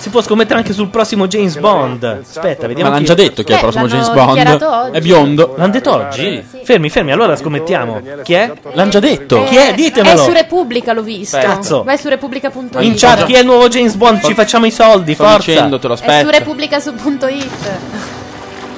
Si 0.06 0.12
può 0.12 0.22
scommettere 0.22 0.60
anche 0.60 0.72
sul 0.72 0.86
prossimo 0.86 1.26
James 1.26 1.58
Bond. 1.58 2.04
Aspetta, 2.22 2.68
vediamo. 2.68 2.90
Ma 2.90 2.94
l'hanno 2.94 3.06
già 3.08 3.14
detto 3.14 3.42
chi 3.42 3.50
è 3.50 3.54
il 3.56 3.60
prossimo 3.60 3.88
James 3.88 4.08
Bond. 4.12 4.92
È 4.92 5.00
biondo. 5.00 5.54
L'hanno 5.56 5.72
detto 5.72 5.92
oggi? 5.92 6.44
Fermi, 6.62 6.88
fermi, 6.90 7.10
allora 7.10 7.34
scommettiamo. 7.34 8.00
Chi 8.22 8.34
è? 8.34 8.52
L'hanno 8.74 8.90
già 8.90 9.00
detto. 9.00 9.42
Chi 9.42 9.56
è? 9.56 9.70
È 9.70 9.74
Ditemelo. 9.74 10.22
su 10.22 10.30
Repubblica, 10.30 10.92
l'ho 10.92 11.02
visto. 11.02 11.36
Cazzo. 11.38 11.82
Vai 11.82 11.98
su 11.98 12.08
repubblica.it. 12.08 12.76
In 12.84 12.94
chat, 12.96 13.24
chi 13.24 13.32
è 13.32 13.40
il 13.40 13.46
nuovo 13.46 13.66
James 13.66 13.94
Bond? 13.96 14.22
Ci 14.22 14.34
facciamo 14.34 14.66
i 14.66 14.70
soldi, 14.70 15.14
Sto 15.14 15.24
forza. 15.24 15.50
dicendotelo, 15.50 15.94
È 15.94 15.96
su 15.96 16.02
aspetta. 16.04 16.30
repubblica.it. 16.30 17.70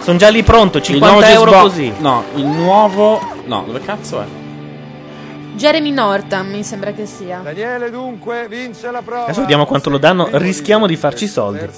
Sono 0.03 0.17
già 0.17 0.31
lì 0.31 0.43
pronto, 0.43 0.79
Il 0.79 0.85
50 0.85 1.11
nuovo 1.15 1.27
James 1.31 1.39
euro 1.53 1.61
così. 1.61 1.93
No, 1.99 2.25
il 2.37 2.47
nuovo. 2.47 3.21
No, 3.45 3.65
dove 3.67 3.83
cazzo 3.83 4.23
è? 4.23 4.25
Jeremy 5.59 5.90
Norton, 5.90 6.47
mi 6.48 6.62
sembra 6.62 6.93
che 6.93 7.05
sia. 7.05 7.40
Daniele 7.43 7.90
dunque 7.90 8.47
vince 8.48 8.90
la 8.93 9.02
prova. 9.02 9.24
Adesso 9.24 9.40
vediamo 9.40 9.66
quanto 9.66 9.90
lo 9.90 9.98
danno. 9.98 10.28
Rischiamo 10.30 10.86
di 10.86 10.94
farci 10.94 11.26
soldi. 11.26 11.59
Eh, 11.64 11.70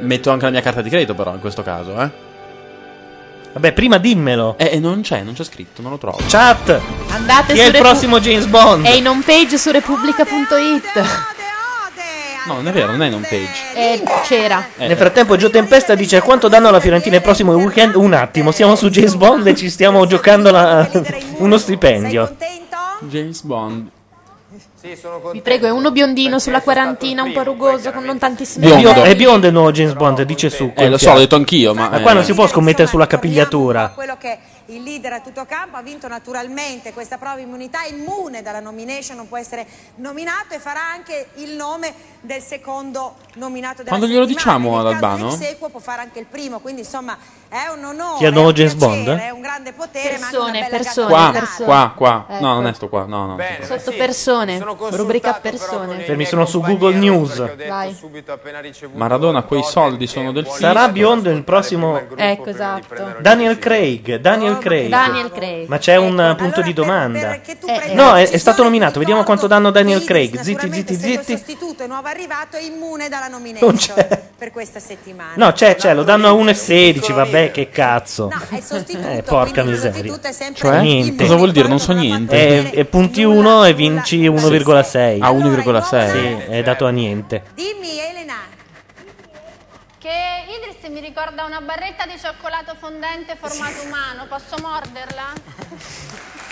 Metto 0.00 0.30
anche 0.30 0.44
la 0.46 0.50
mia 0.50 0.60
carta 0.60 0.82
di 0.82 0.90
credito, 0.90 1.14
però, 1.14 1.32
in 1.32 1.38
questo 1.40 1.62
caso, 1.62 2.00
eh. 2.00 2.10
Vabbè, 3.52 3.72
prima 3.72 3.98
dimmelo. 3.98 4.56
Eh, 4.58 4.80
non 4.80 5.02
c'è, 5.02 5.22
non 5.22 5.34
c'è 5.34 5.44
scritto, 5.44 5.80
non 5.80 5.92
lo 5.92 5.98
trovo. 5.98 6.18
Chat! 6.26 6.80
Andate 7.10 7.52
Chi 7.52 7.58
su 7.60 7.64
è 7.64 7.66
il 7.68 7.72
Repu- 7.72 7.86
prossimo 7.88 8.18
James 8.18 8.46
Bond? 8.46 8.84
È 8.84 8.90
in 8.90 9.06
home 9.06 9.22
page 9.24 9.56
su 9.58 9.70
repubblica.it. 9.70 11.02
No, 12.46 12.54
non 12.54 12.66
è 12.68 12.72
vero, 12.72 12.90
non 12.90 13.00
è 13.02 13.06
in 13.06 13.14
home 13.14 13.26
page. 13.28 13.48
Eh, 13.76 14.02
c'era. 14.24 14.66
Eh, 14.76 14.88
Nel 14.88 14.96
frattempo 14.96 15.36
Gio 15.36 15.50
Tempesta 15.50 15.94
dice 15.94 16.20
quanto 16.20 16.48
danno 16.48 16.66
alla 16.68 16.80
Fiorentina 16.80 17.14
il 17.16 17.22
prossimo 17.22 17.52
weekend? 17.52 17.94
Un 17.94 18.12
attimo, 18.12 18.50
siamo 18.50 18.74
su 18.74 18.90
James 18.90 19.14
Bond 19.14 19.46
e 19.46 19.54
ci 19.54 19.70
stiamo 19.70 20.04
giocando 20.04 20.50
la- 20.50 20.86
uno 21.38 21.56
stipendio. 21.56 22.34
James 23.08 23.42
Bond. 23.42 23.88
Vi 25.32 25.40
prego, 25.40 25.66
è 25.66 25.70
uno 25.70 25.90
biondino 25.90 26.38
sulla 26.38 26.60
quarantina, 26.60 27.22
un 27.22 27.32
po' 27.32 27.42
rugoso, 27.42 27.90
con 27.90 28.04
non 28.04 28.18
tantissime 28.18 28.66
È, 28.66 28.76
bio- 28.78 28.92
peli. 28.92 29.10
è 29.10 29.16
biondo 29.16 29.46
il 29.48 29.52
nuovo 29.52 29.72
James 29.72 29.94
Bond, 29.94 30.22
dice 30.22 30.48
su. 30.50 30.70
Eh, 30.76 30.88
lo 30.88 30.96
so, 30.96 31.12
l'ho 31.12 31.18
detto 31.18 31.34
anch'io, 31.34 31.74
ma. 31.74 31.88
Ma 31.88 32.00
qua 32.00 32.12
eh, 32.12 32.14
non 32.14 32.24
si 32.24 32.34
può 32.34 32.46
scommettere 32.46 32.86
sulla 32.86 33.06
capigliatura. 33.06 33.90
quello 33.94 34.16
che 34.18 34.38
il 34.66 34.82
leader 34.82 35.12
a 35.14 35.20
tutto 35.20 35.44
campo 35.44 35.76
ha 35.76 35.82
vinto 35.82 36.08
naturalmente 36.08 36.92
questa 36.92 37.18
prova 37.18 37.38
immunità 37.40 37.82
è 37.84 37.88
immune 37.90 38.42
dalla 38.42 38.60
nomination 38.60 39.16
non 39.16 39.28
può 39.28 39.36
essere 39.36 39.66
nominato 39.96 40.54
e 40.54 40.58
farà 40.58 40.80
anche 40.90 41.28
il 41.34 41.50
nome 41.54 41.92
del 42.20 42.40
secondo 42.40 43.16
nominato 43.34 43.78
della 43.82 43.88
Quando 43.90 44.06
glielo 44.06 44.26
settimana. 44.26 44.58
diciamo 44.58 44.78
ad 44.78 44.86
Albano? 44.86 45.30
sequo 45.30 45.68
può 45.68 45.80
fare 45.80 46.00
anche 46.02 46.18
il 46.18 46.26
primo 46.26 46.60
quindi 46.60 46.80
insomma 46.82 47.16
è 47.48 47.68
un 47.72 47.84
onore 47.84 48.16
Chi 48.18 48.24
è 48.24 48.28
un 48.28 48.34
James 48.34 48.74
piacere, 48.74 49.04
Bond? 49.04 49.18
è 49.18 49.30
un 49.30 49.40
grande 49.40 49.72
potere 49.72 50.18
ma 50.18 50.26
anche 50.26 50.36
Persone, 50.36 50.50
una 50.50 50.60
bella 50.60 50.76
persone, 50.76 51.08
Qua, 51.08 51.30
persone. 51.32 51.64
qua, 51.66 51.92
qua. 51.94 52.26
Ecco. 52.28 52.40
No, 52.44 52.54
non 52.54 52.66
è 52.66 52.72
sto 52.74 52.88
qua. 52.88 53.04
No, 53.04 53.26
no. 53.26 53.36
Sotto 53.62 53.92
persone. 53.92 54.58
consultato 54.58 54.96
Rubrica 54.96 55.34
persone. 55.34 55.98
Fermi, 56.00 56.24
sono 56.24 56.46
su 56.46 56.60
Google 56.60 56.96
News. 56.96 57.36
perché 57.36 57.52
ho 57.52 57.54
detto 57.56 57.68
Vai. 57.70 57.94
subito 57.94 58.32
appena 58.32 58.58
ricevuto 58.60 58.98
Maradona, 58.98 59.42
quei 59.42 59.62
soldi 59.62 60.06
sono 60.08 60.32
del 60.32 60.48
Sarà 60.48 60.88
biondo 60.88 61.30
il 61.30 61.44
prossimo 61.44 62.00
Ecco, 62.16 62.48
esatto. 62.48 63.16
Daniel 63.20 63.58
Craig. 63.60 64.16
Daniel 64.16 64.53
Craig. 64.58 64.88
Daniel 64.88 65.30
Craig. 65.30 65.68
Ma 65.68 65.78
c'è 65.78 65.96
un 65.96 66.18
uh, 66.18 66.34
punto 66.36 66.62
di 66.62 66.72
domanda. 66.72 67.34
Eh, 67.34 67.94
No, 67.94 68.14
è, 68.16 68.28
è 68.28 68.36
stato 68.38 68.62
nominato. 68.62 68.98
Vediamo 68.98 69.22
quanto 69.24 69.46
danno 69.46 69.70
Daniel 69.70 70.04
Craig. 70.04 70.40
Zitti, 70.40 70.72
zitti, 70.72 70.94
Se 70.94 71.08
il 71.08 71.18
zitti. 71.20 71.32
sostituto 71.32 71.82
è 71.82 71.86
nuovo 71.86 72.06
arrivato 72.08 72.56
è 72.56 72.62
immune 72.62 73.08
dalla 73.08 73.28
nomination 73.28 73.68
Non 73.68 73.76
c'è. 73.78 74.20
per 74.36 74.50
questa 74.50 74.80
settimana. 74.80 75.32
No, 75.36 75.52
c'è, 75.52 75.76
c'è, 75.76 75.94
lo 75.94 76.02
danno 76.02 76.28
a 76.28 76.32
1,16. 76.32 77.12
Vabbè, 77.12 77.50
che 77.50 77.68
cazzo. 77.70 78.30
è 78.50 78.60
sostituto, 78.60 79.08
Eh, 79.08 79.22
porca 79.22 79.62
miseria. 79.64 79.92
sostituto 79.92 80.26
è 80.28 80.32
sempre 80.32 80.60
Cioè? 80.60 80.80
Niente. 80.80 81.22
Cosa 81.24 81.36
vuol 81.36 81.52
dire? 81.52 81.68
Non 81.68 81.78
so 81.80 81.92
niente. 81.92 82.70
E, 82.72 82.80
e 82.80 82.84
punti 82.84 83.22
1 83.22 83.64
e 83.64 83.74
vinci 83.74 84.18
1,6. 84.28 85.22
A 85.22 85.30
1,6. 85.30 86.10
Sì, 86.10 86.52
è 86.52 86.62
dato 86.62 86.86
a 86.86 86.90
niente. 86.90 87.42
Dimmi 87.54 87.98
Elena. 87.98 88.34
Che 89.98 90.08
Idris 90.84 90.90
mi 90.90 91.00
ricorda 91.00 91.44
una 91.44 91.60
barretta 91.60 92.04
di 92.06 92.18
cioccolato 92.18 92.74
fondente 92.74 93.36
formato 93.36 93.82
umano, 93.82 94.26
posso 94.26 94.56
morderla? 94.60 95.32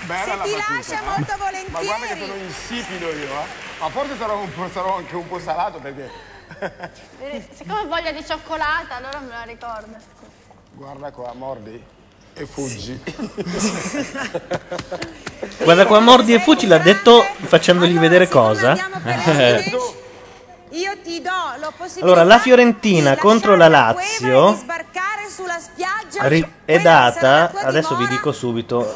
Bella 0.06 0.22
Se 0.24 0.36
la 0.36 0.42
ti 0.42 0.50
battuta, 0.52 0.74
lascia 0.74 1.00
eh? 1.00 1.04
molto 1.04 1.34
Ma 1.70 1.80
guarda 1.82 2.06
che 2.06 2.14
volentieri. 2.14 2.26
sono 2.26 2.34
insipido 2.34 3.06
io, 3.12 3.30
eh? 3.30 3.46
Ma 3.78 3.88
forse 3.90 4.16
sarò, 4.16 4.38
un 4.38 4.52
po', 4.54 4.68
sarò 4.72 4.96
anche 4.96 5.16
un 5.16 5.28
po' 5.28 5.38
salato 5.38 5.78
perché... 5.78 6.10
Siccome 7.52 7.80
ho 7.80 7.86
voglia 7.86 8.12
di 8.12 8.24
cioccolata, 8.24 8.96
allora 8.96 9.18
me 9.20 9.28
la 9.28 9.42
ricordo. 9.42 9.96
Guarda 10.72 11.10
qua, 11.10 11.32
mordi 11.34 11.84
e 12.34 12.46
fuggi. 12.46 13.02
Guarda 15.58 15.86
qua, 15.86 16.00
Mordi 16.00 16.32
e 16.32 16.40
Fuci 16.40 16.66
l'ha 16.66 16.78
detto 16.78 17.22
facendogli 17.22 17.98
vedere 17.98 18.28
cosa. 18.28 18.76
Io 20.72 20.92
ti 21.02 21.20
do 21.20 21.30
la 21.58 21.70
possibilità 21.76 22.04
Allora, 22.04 22.24
la 22.24 22.38
Fiorentina 22.38 23.14
contro 23.16 23.56
la 23.56 23.68
Lazio 23.68 24.58
ri- 26.22 26.50
è 26.64 26.78
data, 26.78 27.52
adesso 27.62 27.94
vi 27.96 28.08
dico 28.08 28.32
subito, 28.32 28.94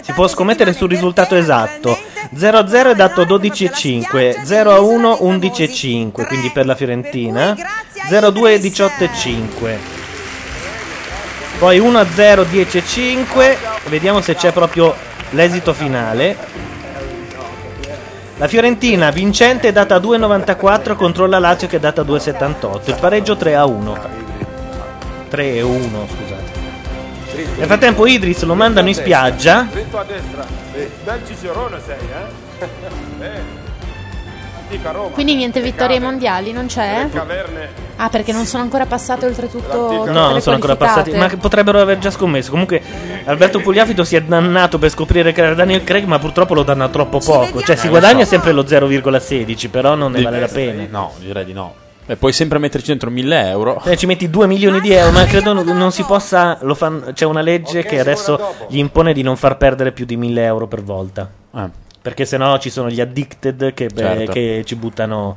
si 0.00 0.12
può 0.12 0.26
scommettere 0.26 0.72
sul 0.72 0.88
risultato 0.88 1.34
esatto. 1.34 1.98
0-0 2.34 2.92
è 2.92 2.94
dato 2.94 3.24
12,5, 3.24 4.44
0-1 4.44 5.18
11,5, 5.20 6.26
quindi 6.26 6.50
per 6.50 6.64
la 6.64 6.74
Fiorentina, 6.74 7.54
0-2 8.08 8.58
18,5. 8.58 9.78
Poi 11.58 11.80
1-0 11.80 12.46
10,5, 12.50 13.56
vediamo 13.88 14.22
se 14.22 14.34
c'è 14.34 14.52
proprio 14.52 14.94
l'esito 15.30 15.74
finale. 15.74 16.36
La 18.44 18.50
Fiorentina 18.50 19.08
vincente 19.08 19.68
è 19.68 19.72
data 19.72 19.94
a 19.94 19.98
2,94 19.98 20.96
contro 20.96 21.24
la 21.24 21.38
Lazio 21.38 21.66
che 21.66 21.76
è 21.76 21.80
data 21.80 22.02
a 22.02 22.04
2,78. 22.04 22.90
Il 22.90 22.96
pareggio 23.00 23.36
3 23.36 23.54
a 23.54 23.64
1. 23.64 23.98
3 25.30 25.62
1, 25.62 26.08
scusate. 26.10 26.52
Nel 27.56 27.66
frattempo 27.66 28.06
Idris 28.06 28.42
lo 28.42 28.54
mandano 28.54 28.88
in 28.88 28.94
spiaggia. 28.94 29.66
Dritto 29.70 29.98
a 29.98 30.04
destra. 30.04 30.44
Bel 31.04 31.26
Cicerone 31.26 31.80
sei, 31.86 31.96
eh? 32.60 33.52
eh. 34.74 35.10
Quindi 35.12 35.34
niente 35.34 35.60
vittorie 35.60 35.96
ai 35.96 36.02
mondiali, 36.02 36.52
non 36.52 36.66
c'è? 36.66 37.08
Caverne. 37.12 37.68
Ah, 37.96 38.08
perché 38.08 38.32
non 38.32 38.44
sono 38.44 38.62
ancora 38.62 38.86
passate 38.86 39.26
oltretutto. 39.26 40.04
No, 40.10 40.30
non 40.30 40.40
sono 40.40 40.56
ancora 40.56 40.76
passati. 40.76 41.12
Ma 41.12 41.28
potrebbero 41.28 41.80
aver 41.80 41.98
già 41.98 42.10
scommesso. 42.10 42.50
Comunque, 42.50 42.82
Alberto 43.24 43.60
Pugliafito 43.60 44.04
si 44.04 44.16
è 44.16 44.22
dannato 44.22 44.78
per 44.78 44.90
scoprire 44.90 45.32
che 45.32 45.42
era 45.42 45.54
Daniel 45.54 45.84
Craig, 45.84 46.04
ma 46.04 46.18
purtroppo 46.18 46.54
lo 46.54 46.62
danna 46.62 46.88
troppo 46.88 47.18
poco. 47.18 47.62
Cioè, 47.62 47.76
si 47.76 47.86
Eh, 47.86 47.90
guadagna 47.90 48.24
so. 48.24 48.30
sempre 48.30 48.52
lo 48.52 48.64
0,16, 48.64 49.68
però 49.70 49.94
non 49.94 50.12
ne 50.12 50.22
vale 50.22 50.40
la 50.40 50.48
pena. 50.48 50.86
No, 50.90 51.12
direi 51.18 51.44
di 51.44 51.52
no. 51.52 51.82
Beh, 52.06 52.16
puoi 52.16 52.32
sempre 52.34 52.58
metterci 52.58 52.88
dentro 52.88 53.08
1000 53.10 53.48
euro. 53.48 53.80
Eh, 53.84 53.96
ci 53.96 54.04
metti 54.04 54.28
2 54.28 54.46
milioni 54.46 54.80
di 54.80 54.92
euro, 54.92 55.10
ma 55.12 55.24
credo 55.24 55.54
non, 55.54 55.90
si 55.90 56.02
possa. 56.02 56.58
lo 56.60 56.74
fan- 56.74 57.12
c'è 57.14 57.24
una 57.24 57.40
legge 57.40 57.82
che 57.82 57.98
adesso 57.98 58.66
gli 58.68 58.76
impone 58.76 59.14
di 59.14 59.22
non 59.22 59.36
far 59.36 59.56
perdere 59.56 59.92
più 59.92 60.04
di 60.04 60.16
1000 60.16 60.44
euro 60.44 60.66
per 60.66 60.82
volta. 60.82 61.30
Perché 62.04 62.26
sennò 62.26 62.58
ci 62.58 62.68
sono 62.68 62.90
gli 62.90 63.00
addicted 63.00 63.72
che, 63.72 63.86
beh, 63.86 63.98
Certo. 64.02 64.32
che 64.32 64.62
ci 64.66 64.74
buttano. 64.76 65.34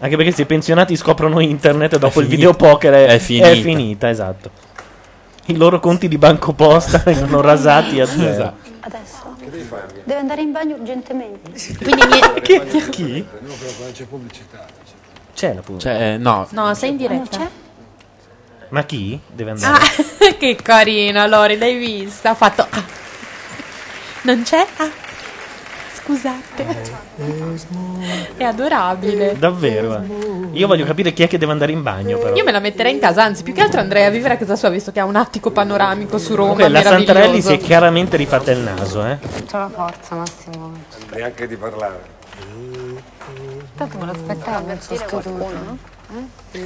Anche 0.00 0.16
perché 0.16 0.32
se 0.32 0.42
i 0.42 0.44
pensionati 0.44 0.94
scoprono 0.94 1.40
internet 1.40 1.92
dopo 1.96 2.20
il 2.20 2.26
finita. 2.26 2.50
videopoker 2.52 2.92
è, 2.92 3.06
È 3.06 3.18
finita. 3.18 3.48
è 3.48 3.56
finita, 3.56 4.10
esatto. 4.10 4.50
I 5.46 5.56
loro 5.56 5.80
conti 5.80 6.08
di 6.08 6.18
banco 6.18 6.52
posta 6.52 6.98
vengono 7.06 7.40
rasati 7.40 8.00
a 8.00 8.04
zero. 8.04 8.28
Esatto. 8.32 8.68
Adesso 8.80 9.34
deve 10.04 10.18
andare 10.20 10.42
in 10.42 10.52
bagno 10.52 10.76
urgentemente. 10.76 11.52
Quindi 11.82 12.06
niente. 12.06 12.40
Chi? 12.42 12.88
Chi? 12.90 13.26
c'è 13.94 14.04
pubblicità. 14.04 14.66
C'è 15.32 15.54
la 15.54 15.62
pubblicità. 15.62 15.94
Cioè, 15.96 16.16
no. 16.18 16.46
No, 16.50 16.74
sei 16.74 16.90
in 16.90 16.96
diretta. 16.98 17.48
Ma 18.68 18.84
chi 18.84 19.18
deve 19.26 19.52
andare? 19.52 19.82
Ah, 19.84 20.34
che 20.38 20.54
carino, 20.56 21.26
Lori, 21.26 21.56
l'hai 21.56 21.76
vista? 21.78 22.28
Ha 22.30 22.34
fatto. 22.34 22.66
ah. 22.68 22.84
Non 24.24 24.42
c'è? 24.42 24.66
Ah. 24.76 25.08
Scusate. 26.10 26.66
È 28.36 28.42
adorabile. 28.42 29.36
Davvero? 29.38 29.96
eh. 29.96 30.58
Io 30.58 30.66
voglio 30.66 30.84
capire 30.84 31.12
chi 31.12 31.22
è 31.22 31.28
che 31.28 31.38
deve 31.38 31.52
andare 31.52 31.70
in 31.70 31.82
bagno, 31.82 32.18
però. 32.18 32.34
Io 32.34 32.42
me 32.42 32.50
la 32.50 32.58
metterei 32.58 32.92
in 32.92 32.98
casa, 32.98 33.22
anzi, 33.22 33.44
più 33.44 33.52
che 33.52 33.60
altro 33.62 33.80
andrei 33.80 34.04
a 34.04 34.10
vivere 34.10 34.34
a 34.34 34.36
casa 34.36 34.56
sua, 34.56 34.68
visto 34.70 34.90
che 34.90 34.98
ha 34.98 35.04
un 35.04 35.14
attico 35.14 35.52
panoramico 35.52 36.18
su 36.18 36.34
Roma. 36.34 36.54
Comunque, 36.54 36.68
la. 36.68 36.82
Santarelli 36.82 37.40
si 37.40 37.52
è 37.52 37.58
chiaramente 37.58 38.16
rifatta 38.16 38.50
il 38.50 38.58
naso, 38.58 39.06
eh. 39.06 39.18
Tutta 39.20 39.58
la 39.58 39.70
forza, 39.72 40.14
Massimo. 40.16 40.72
Neanche 41.14 41.46
di 41.46 41.56
parlare. 41.56 42.18
Tanto 43.76 43.98
me 43.98 44.06
l'aspettavo, 44.06 44.66
sono 44.80 44.98
scaduto, 44.98 45.38
no? 45.38 45.78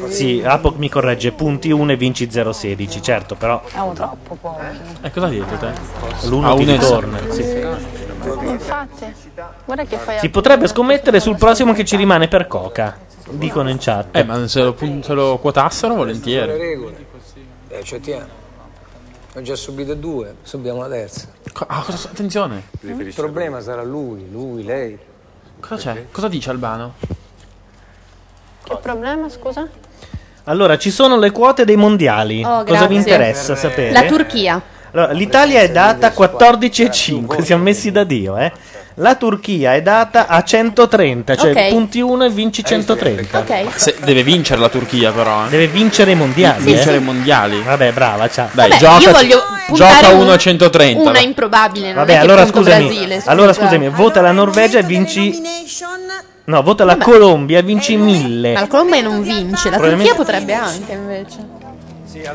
Sì, 0.09 0.43
Apoc 0.43 0.77
mi 0.77 0.89
corregge, 0.89 1.33
punti 1.33 1.71
1 1.71 1.93
e 1.93 1.97
vinci 1.97 2.27
0,16, 2.27 3.03
certo, 3.03 3.35
però 3.35 3.63
Siamo 3.69 3.93
troppo 3.93 4.35
pochi. 4.37 4.65
E 5.03 5.11
cosa 5.11 5.27
hai 5.27 5.39
detto 5.39 5.57
te? 5.57 5.73
l'uno 6.29 6.53
Ah, 6.53 6.57
ti 6.57 6.63
uno 6.63 6.73
e- 6.73 6.77
ritorna. 6.77 7.19
sì. 7.31 7.43
Infatti, 8.47 9.13
guarda 9.67 9.85
che 9.85 9.99
fai 9.99 10.19
Si 10.21 10.29
potrebbe 10.31 10.67
scommettere 10.69 11.21
sul 11.21 11.37
prossimo 11.37 11.75
che 11.75 11.85
ci 11.85 11.97
rimane 11.97 12.29
per 12.29 12.47
Coca, 12.47 12.97
dicono 13.31 13.69
in 13.69 13.77
chat. 13.79 14.17
Eh, 14.17 14.25
ma 14.25 14.47
se 14.49 14.63
lo, 14.63 14.77
se 15.03 15.13
lo 15.13 15.39
quotassero, 15.39 15.93
Le 15.93 15.99
volentieri. 15.99 16.57
regole. 16.57 17.07
Eh, 17.69 17.79
accettiamo. 17.79 18.43
Ho 19.37 19.43
già 19.43 19.57
subito 19.57 19.95
due, 19.95 20.37
subiamo 20.43 20.81
la 20.81 20.89
terza. 20.89 21.29
Ah, 21.67 21.83
cosa, 21.85 22.09
attenzione. 22.09 22.63
Il 22.81 23.13
problema 23.15 23.61
sarà 23.61 23.83
lui, 23.83 24.31
lui, 24.31 24.63
lei. 24.65 24.99
Cosa 25.61 25.77
c'è? 25.93 26.07
Cosa 26.11 26.29
dice 26.29 26.51
Albano? 26.51 26.95
Che 28.65 28.77
problema, 28.81 29.29
scusa? 29.29 29.67
Allora, 30.45 30.77
ci 30.79 30.91
sono 30.91 31.17
le 31.19 31.31
quote 31.31 31.65
dei 31.65 31.77
mondiali. 31.77 32.43
Oh, 32.45 32.65
Cosa 32.65 32.87
vi 32.87 32.95
grazie. 32.95 32.97
interessa 32.97 33.57
sapere? 33.57 33.93
La 33.93 34.03
Turchia. 34.05 34.61
Allora, 34.93 35.13
L'Italia 35.13 35.61
è 35.61 35.71
data 35.71 36.09
a 36.09 36.13
14,5, 36.17 37.41
siamo 37.43 37.63
messi 37.65 37.91
da 37.91 38.05
Dio, 38.05 38.37
eh. 38.37 38.53
La 38.99 39.17
Turchia 39.17 39.75
è 39.75 39.83
data 39.83 40.29
a 40.29 40.45
130, 40.45 41.35
cioè 41.35 41.51
Ok. 41.51 41.69
punti 41.71 42.01
1 42.01 42.27
e 42.27 42.31
vinci 42.31 42.63
130. 42.65 43.39
Ok. 43.41 43.65
Se- 43.75 43.97
deve 44.05 44.23
vincere 44.23 44.61
la 44.61 44.69
Turchia, 44.69 45.11
però. 45.11 45.47
eh. 45.47 45.49
Deve 45.49 45.67
vincere 45.67 46.13
i 46.13 46.15
mondiali. 46.15 46.63
Vincere 46.63 46.97
eh. 46.99 47.01
i 47.01 47.03
mondiali. 47.03 47.61
Vabbè, 47.61 47.93
brava, 47.93 48.29
ciao. 48.29 48.49
Dai, 48.53 48.69
Vabbè, 48.69 48.81
gioca, 48.81 48.99
io 49.01 49.11
voglio 49.11 49.43
puntare 49.67 50.03
gioca 50.05 50.15
un- 50.15 50.21
1 50.23 50.33
a 50.33 50.37
130. 50.37 51.01
Una 51.03 51.11
va. 51.13 51.19
improbabile, 51.21 51.87
non 51.87 51.95
Vabbè, 51.97 52.11
è 52.13 52.15
che 52.15 52.21
allora 52.21 52.43
punto 52.45 52.59
scusami. 52.59 52.85
Brasile, 52.87 53.15
scusa. 53.17 53.31
allora 53.33 53.53
scusami, 53.53 53.89
vota 53.89 54.21
la 54.21 54.31
Norvegia 54.33 54.79
e 54.79 54.83
vinci 54.85 55.43
No, 56.47 56.63
vota 56.63 56.85
la 56.85 56.97
Colombia 56.99 57.59
e 57.59 57.63
vinci 57.63 57.97
1000. 57.97 58.53
Ma 58.53 58.61
la 58.61 58.67
Colombia 58.67 59.01
non 59.01 59.23
vince, 59.23 59.71
la 59.71 59.77
Probabilmente- 59.79 60.15
Turchia 60.15 60.15
potrebbe 60.15 60.53
anche 60.55 60.93
invece. 60.93 61.53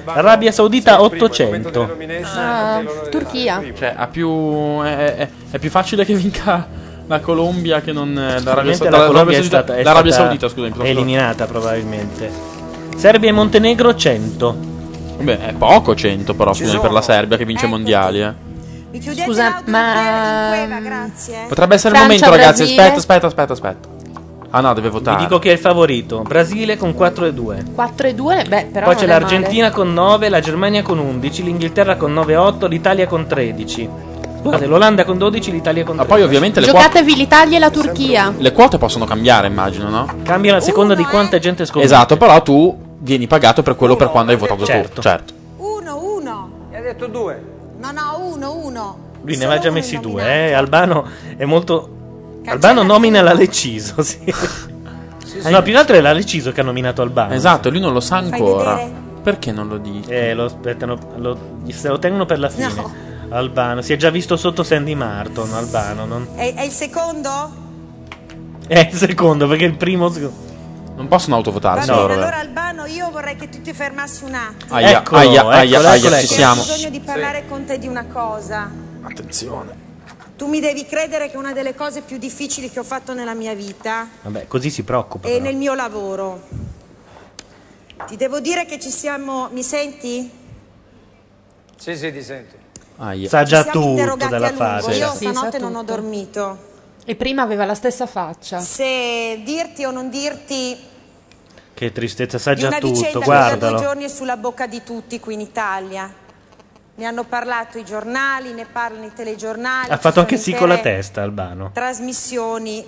Arabia 0.06 0.52
Saudita 0.52 1.02
800. 1.02 1.90
Ah, 2.36 2.81
Turchia. 3.10 3.61
Cioè, 3.77 3.94
ha 3.95 4.07
più. 4.07 4.81
È, 4.84 5.15
è- 5.15 5.30
è 5.52 5.57
più 5.60 5.69
facile 5.69 6.03
che 6.06 6.14
vinca 6.15 6.68
la 7.07 7.19
Colombia 7.22 7.81
che 7.81 7.91
non 7.91 8.10
eh, 8.10 8.41
l'Arabia, 8.41 8.41
Probabilmente 8.41 8.77
Sa- 8.77 8.84
la 8.86 8.90
l'Arabia 8.90 9.07
Colombia 9.11 9.31
è 9.38 9.41
Saudita. 9.41 9.61
stata, 9.64 9.76
è 9.80 9.84
l'Arabia 9.84 10.11
stata 10.11 10.27
Saudita, 10.27 10.49
scusami. 10.49 10.90
eliminata 10.90 11.45
probabilmente. 11.45 12.31
Serbia 12.98 13.30
e 13.30 13.31
Montenegro 13.31 13.95
100. 13.95 14.57
Beh, 15.22 15.40
è 15.48 15.53
poco 15.53 15.95
100 15.95 16.34
però, 16.34 16.53
scusami, 16.53 16.80
per 16.80 16.91
la 16.91 17.02
Serbia 17.02 17.38
che 17.38 17.45
vince 17.45 17.65
i 17.65 17.69
mondiali. 17.69 18.22
Eh. 18.22 18.34
Scusa, 19.23 19.61
ma 19.65 20.56
Potrebbe 21.48 21.76
essere 21.76 21.94
Francia, 21.95 22.14
il 22.15 22.19
momento, 22.22 22.30
ragazzi. 22.30 22.57
Brasile? 22.64 22.81
Aspetta, 22.81 22.98
aspetta, 22.98 23.27
aspetta, 23.27 23.53
aspetta. 23.53 23.88
Ah 24.52 24.62
no, 24.62 24.74
deve 24.74 24.88
Vi 24.90 24.94
votare. 24.94 25.20
dico 25.20 25.38
chi 25.40 25.50
è 25.50 25.52
il 25.52 25.60
favorito. 25.60 26.22
Brasile 26.24 26.76
con 26.78 26.94
4 26.96 27.26
e 27.26 27.34
2. 27.34 27.64
4 27.76 28.08
e 28.08 28.16
2, 28.16 28.46
beh, 28.48 28.66
però 28.72 28.86
Poi 28.88 28.96
c'è 28.96 29.06
l'Argentina 29.06 29.70
con 29.70 29.94
9, 29.94 30.30
la 30.30 30.40
Germania 30.40 30.82
con 30.82 30.98
11, 30.98 31.44
l'Inghilterra 31.44 31.96
con 31.98 32.14
9 32.14 32.34
e 32.34 32.36
8, 32.36 32.68
l'Italia 32.68 33.06
con 33.08 33.28
13. 33.28 33.90
Scusate, 34.42 34.66
l'Olanda 34.68 35.04
con 35.04 35.18
12, 35.18 35.52
l'Italia 35.52 35.84
con 35.84 35.96
13. 35.98 36.10
Ma 36.12 36.16
poi 36.18 36.26
ovviamente 36.26 36.60
male. 36.62 36.72
le 36.72 36.78
quote, 36.80 36.88
Giocatevi 36.94 37.16
l'Italia 37.20 37.58
e 37.58 37.60
la 37.60 37.70
Turchia. 37.70 38.34
le 38.38 38.52
quote 38.54 38.78
possono 38.78 39.06
cambiare, 39.06 39.48
immagino, 39.48 39.90
no? 39.90 40.08
Cambia 40.24 40.56
a 40.56 40.60
seconda 40.62 40.96
di 40.96 41.04
quanta 41.04 41.38
gente 41.40 41.66
scommette. 41.66 41.92
Esatto, 41.94 42.18
però 42.18 42.42
tu 42.42 42.76
vieni 43.00 43.28
pagato 43.28 43.62
per 43.64 43.76
quello 43.76 43.96
per 43.96 44.10
quando 44.10 44.32
hai 44.32 44.38
votato 44.38 44.66
Certo. 44.66 44.94
tu. 44.96 45.02
Certo. 45.02 45.34
Uno, 45.58 46.02
uno. 46.16 46.50
Mi 46.72 46.76
ha 46.78 46.82
detto 46.82 47.08
due. 47.08 47.40
No, 47.80 47.92
no, 47.92 48.30
uno, 48.34 48.56
uno. 48.64 48.98
Lui 49.22 49.36
ne 49.38 49.44
aveva 49.46 49.60
già 49.60 49.70
messi 49.72 50.00
due, 50.00 50.24
eh. 50.24 50.54
Albano 50.54 51.06
è 51.38 51.44
molto 51.46 51.98
Albano 52.45 52.84
nomina 52.84 53.22
la 53.22 53.34
Leciso, 53.34 54.02
sì. 54.03 54.34
No, 55.44 55.61
più 55.61 55.74
che 55.74 55.78
altro 55.78 55.95
è 55.95 56.02
la 56.02 56.14
Leciso 56.14 56.52
che 56.52 56.61
ha 56.61 56.64
nominato 56.64 57.02
Albano. 57.02 57.34
Esatto, 57.34 57.70
lui 57.70 57.80
non 57.80 57.94
lo 57.94 57.99
sa 57.99 58.18
ancora. 58.18 58.76
vedere? 58.76 59.07
Perché 59.22 59.52
non 59.52 59.68
lo 59.68 59.78
dici? 59.78 60.10
Eh, 60.10 60.34
lo 60.34 60.45
aspettano, 60.45 60.98
lo, 61.18 61.38
se 61.68 61.90
lo 61.90 61.99
tengono 61.99 62.26
per 62.26 62.40
la 62.40 62.49
fine. 62.49 63.07
Albano, 63.30 63.82
si 63.82 63.94
è 63.94 63.95
già 63.98 64.10
visto 64.10 64.36
sotto 64.38 64.64
Sandy 64.64 64.95
Martin, 64.95 65.52
Albano, 65.53 66.06
non... 66.06 66.28
È, 66.36 66.53
è 66.56 66.61
il 66.64 66.72
secondo? 66.72 67.52
È 68.68 68.90
il 68.91 68.98
secondo, 68.98 69.48
perché 69.48 69.66
il 69.66 69.76
primo... 69.78 70.10
Non 70.95 71.07
possono 71.07 71.34
Va 71.34 71.38
autovotarsi 71.38 71.88
bene, 71.90 72.02
loro. 72.02 72.14
allora 72.14 72.40
Albano 72.40 72.86
io 72.86 73.10
vorrei 73.11 73.36
che 73.38 73.48
tu 73.48 73.61
ti 73.61 73.72
fermassi 73.72 74.24
un 74.26 74.34
attimo. 74.34 74.74
Aia, 74.76 74.99
Eccolo, 74.99 75.20
aia, 75.20 75.40
eccolo, 75.40 75.49
aia, 75.53 75.78
eccolo, 75.80 75.88
aia, 76.16 76.20
ci 76.20 76.28
siamo. 76.28 76.61
Ho 76.61 76.66
bisogno 76.66 76.90
di 76.90 76.99
parlare 76.99 77.44
con 77.48 77.64
te 77.66 77.78
di 77.78 77.88
una 77.88 78.06
cosa. 78.06 78.70
Attenzione. 79.03 79.88
Tu 80.40 80.48
mi 80.48 80.61
devi 80.61 80.86
credere 80.86 81.28
che 81.28 81.34
è 81.34 81.38
una 81.38 81.52
delle 81.52 81.76
cose 81.76 81.99
più 81.99 82.18
difficili 82.18 82.72
che 82.72 82.80
ho 82.80 82.84
fatto 82.86 83.14
nella 83.14 83.34
mia 83.34 83.53
vita 83.53 84.07
Vabbè, 84.22 84.48
così 84.48 84.70
si 84.70 84.84
preoccupa. 84.84 85.28
e 85.28 85.32
però. 85.32 85.44
nel 85.44 85.57
mio 85.57 85.74
lavoro. 85.74 86.40
Ti 88.07 88.16
devo 88.16 88.40
dire 88.40 88.64
che 88.66 88.80
ci 88.80 88.90
siamo. 88.90 89.49
Mi 89.52 89.64
senti? 89.64 90.32
Sì, 91.76 91.98
sì, 91.98 92.14
ti 92.14 92.24
sento. 92.24 92.56
Sa 93.28 93.44
già 93.44 93.64
Ci 93.64 93.70
siamo 93.70 93.72
tutto 93.72 93.88
interrogati 93.90 94.32
della 94.32 94.48
a 94.48 94.49
lungo. 94.52 94.64
faccia. 94.64 94.94
Io 94.94 95.11
Sì, 95.11 95.26
sa 95.26 95.32
stanotte 95.34 95.60
non 95.60 95.76
ho 95.76 95.80
tutto. 95.82 95.91
dormito. 95.94 96.57
E 97.03 97.16
prima 97.18 97.41
aveva 97.41 97.66
la 97.66 97.76
stessa 97.76 98.06
faccia. 98.06 98.61
Se 98.61 99.41
dirti 99.44 99.84
o 99.84 99.91
non 99.91 100.10
dirti 100.10 100.78
Che 101.74 101.91
tristezza, 101.91 102.38
sa 102.38 102.53
di 102.53 102.61
già 102.61 102.68
una 102.68 102.80
vicenda 102.80 103.07
tutto, 103.07 103.20
che 103.20 103.26
da 103.26 103.40
due 103.49 103.57
guardalo. 103.57 103.78
giorni 103.78 104.03
è 104.06 104.07
sulla 104.07 104.38
bocca 104.38 104.68
di 104.68 104.84
tutti 104.84 105.20
qui 105.20 105.34
in 105.34 105.41
Italia. 105.41 106.14
Ne 107.00 107.06
hanno 107.06 107.24
parlato 107.24 107.78
i 107.78 107.86
giornali, 107.86 108.52
ne 108.52 108.66
parlano 108.66 109.06
i 109.06 109.14
telegiornali. 109.14 109.90
Ha 109.90 109.96
ci 109.96 110.02
fatto 110.02 110.20
anche 110.20 110.36
sì 110.36 110.54
con 110.54 110.68
la 110.68 110.76
intere 110.76 110.96
testa, 110.98 111.22
Albano. 111.22 111.72
Trasmissioni 111.72 112.86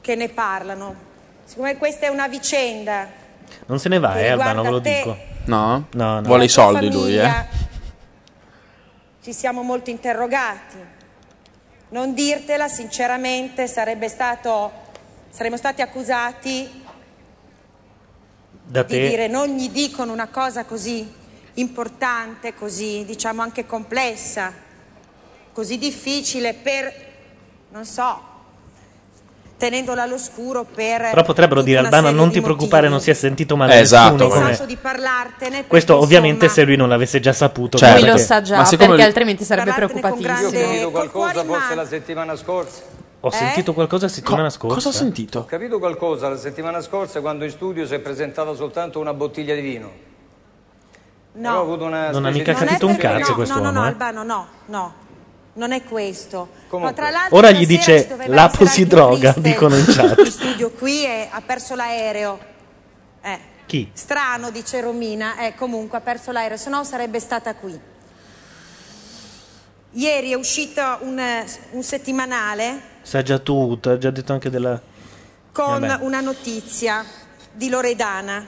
che 0.00 0.14
ne 0.16 0.28
parlano. 0.28 0.96
Siccome 1.44 1.76
questa 1.76 2.06
è 2.06 2.08
una 2.08 2.26
vicenda 2.26 3.06
Non 3.66 3.78
se 3.78 3.88
ne 3.88 4.00
va, 4.00 4.14
Che 4.14 4.24
eh, 4.26 4.30
Albano, 4.30 4.62
ve 4.62 4.70
lo 4.70 4.78
riguarda 4.78 4.82
te. 4.82 4.96
dico. 4.96 5.16
No? 5.44 5.86
No, 5.92 6.14
no. 6.14 6.22
Vuole 6.22 6.46
i 6.46 6.48
soldi 6.48 6.86
lui, 6.90 7.16
famiglia, 7.16 7.42
eh. 7.44 7.46
ci 9.22 9.32
siamo 9.32 9.62
molto 9.62 9.90
interrogati. 9.90 10.76
Non 11.90 12.12
dirtela, 12.12 12.66
sinceramente, 12.66 13.68
sarebbe 13.68 14.08
stato. 14.08 14.72
saremmo 15.30 15.56
stati 15.56 15.80
accusati 15.80 16.82
Da 18.64 18.82
di 18.82 18.94
te. 18.94 19.08
dire 19.10 19.28
non 19.28 19.46
gli 19.46 19.70
dicono 19.70 20.12
una 20.12 20.26
cosa 20.26 20.64
così 20.64 21.18
importante, 21.54 22.54
così 22.54 23.04
diciamo 23.04 23.42
anche 23.42 23.66
complessa, 23.66 24.52
così 25.52 25.78
difficile 25.78 26.54
per, 26.54 26.92
non 27.70 27.84
so, 27.84 28.28
tenendola 29.56 30.04
all'oscuro 30.04 30.64
per... 30.64 31.10
Però 31.10 31.22
potrebbero 31.22 31.60
dire 31.60 31.80
serie 32.06 32.16
non 32.16 32.30
ti 32.30 32.40
preoccupare, 32.40 32.88
motivi. 32.88 32.92
non 32.92 33.00
si 33.00 33.10
è 33.10 33.14
sentito 33.14 33.56
male 33.56 33.78
Esatto, 33.78 34.12
nessuno. 34.28 34.48
Ho 34.48 34.52
come- 34.52 34.66
di 34.66 34.76
parlartene 34.76 35.66
Questo 35.66 35.92
perché, 35.92 36.04
ovviamente 36.06 36.44
insomma, 36.46 36.60
se 36.62 36.64
lui 36.66 36.76
non 36.76 36.88
l'avesse 36.88 37.20
già 37.20 37.32
saputo. 37.34 37.76
Certo. 37.76 37.94
Lui 37.98 38.04
lo 38.06 38.12
perché- 38.12 38.26
sa 38.26 38.40
già, 38.40 38.56
Ma 38.56 38.64
siccome 38.64 38.78
perché 38.88 38.94
lui- 39.02 39.06
altrimenti 39.08 39.44
sarebbe 39.44 39.72
preoccupatissimo. 39.72 40.22
grande- 40.50 40.58
Io 40.78 40.86
ho 40.86 40.90
cuore 40.90 41.08
qualcosa 41.10 41.44
forse 41.44 41.74
la 41.74 41.86
settimana 41.86 42.36
scorsa. 42.36 42.82
Ho 43.22 43.30
sentito 43.30 43.74
qualcosa 43.74 44.06
la 44.06 44.12
settimana 44.12 44.44
Co- 44.44 44.50
scorsa. 44.50 44.74
cosa 44.76 44.88
ho 44.88 44.92
sentito? 44.92 45.38
Ho 45.40 45.44
capito 45.44 45.78
qualcosa 45.78 46.30
la 46.30 46.38
settimana 46.38 46.80
scorsa 46.80 47.20
quando 47.20 47.44
in 47.44 47.50
studio 47.50 47.86
si 47.86 47.92
è 47.92 47.98
presentata 47.98 48.54
soltanto 48.54 48.98
una 48.98 49.12
bottiglia 49.12 49.54
di 49.54 49.60
vino. 49.60 50.08
Però 51.32 51.50
ho 51.50 51.54
No, 51.54 51.60
avuto 51.60 51.84
una 51.84 52.10
Non 52.10 52.24
ha 52.24 52.30
mica 52.30 52.52
capito 52.54 52.86
un 52.86 52.96
cazzo 52.96 53.30
no, 53.30 53.34
quest'uomo, 53.34 53.64
No, 53.64 53.70
no, 53.70 53.78
no, 53.80 53.84
eh. 53.84 53.88
Albano, 53.88 54.22
no, 54.24 54.48
no. 54.66 54.94
Non 55.52 55.72
è 55.72 55.82
questo. 55.84 56.48
Comunque. 56.68 56.80
Ma 56.80 56.92
tra 56.92 57.10
l'altro 57.10 57.36
Ora 57.36 57.50
gli 57.50 57.66
dice 57.66 58.16
Lapo 58.26 58.64
si 58.66 58.86
droga, 58.86 59.34
dicono 59.36 59.76
in 59.76 59.84
in 59.86 59.92
chat. 59.94 60.22
studio 60.28 60.70
qui 60.70 61.04
e 61.04 61.28
ha 61.30 61.40
perso 61.40 61.74
l'aereo. 61.74 62.38
Eh, 63.22 63.38
Chi? 63.66 63.90
strano, 63.92 64.50
dice 64.50 64.80
Romina. 64.80 65.38
Eh, 65.38 65.54
comunque 65.54 65.98
ha 65.98 66.00
perso 66.00 66.30
l'aereo, 66.32 66.56
se 66.56 66.70
no 66.70 66.82
sarebbe 66.84 67.20
stata 67.20 67.54
qui. 67.54 67.78
Ieri 69.92 70.30
è 70.30 70.34
uscito 70.34 70.82
un, 71.00 71.18
eh, 71.18 71.44
un 71.72 71.82
settimanale 71.82 72.80
Sa 73.02 73.22
già 73.22 73.38
tutto, 73.38 73.90
ha 73.90 73.98
già 73.98 74.10
detto 74.10 74.32
anche 74.32 74.48
della... 74.48 74.80
con 75.52 75.80
Vabbè. 75.80 76.04
una 76.04 76.20
notizia 76.20 77.04
di 77.52 77.68
Loredana. 77.68 78.46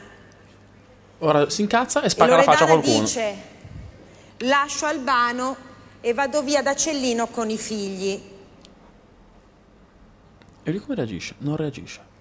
Ora 1.25 1.49
si 1.51 1.63
incazza 1.63 2.03
e 2.03 2.09
spacca 2.09 2.37
la 2.37 2.43
faccia 2.43 2.65
a 2.65 2.67
qualcuno. 2.67 3.01
dice: 3.01 3.37
Lascio 4.39 4.87
Albano 4.87 5.57
e 6.01 6.15
vado 6.15 6.43
via 6.43 6.63
da 6.63 6.75
Cellino 6.75 7.29
con 7.29 7.49
i 7.49 7.57
figli. 7.57 8.31
E 10.65 10.71
lui 10.71 10.81
come 10.81 10.97
reagisce? 10.97 11.37
Non 11.39 11.57
reagisce. 11.57 12.12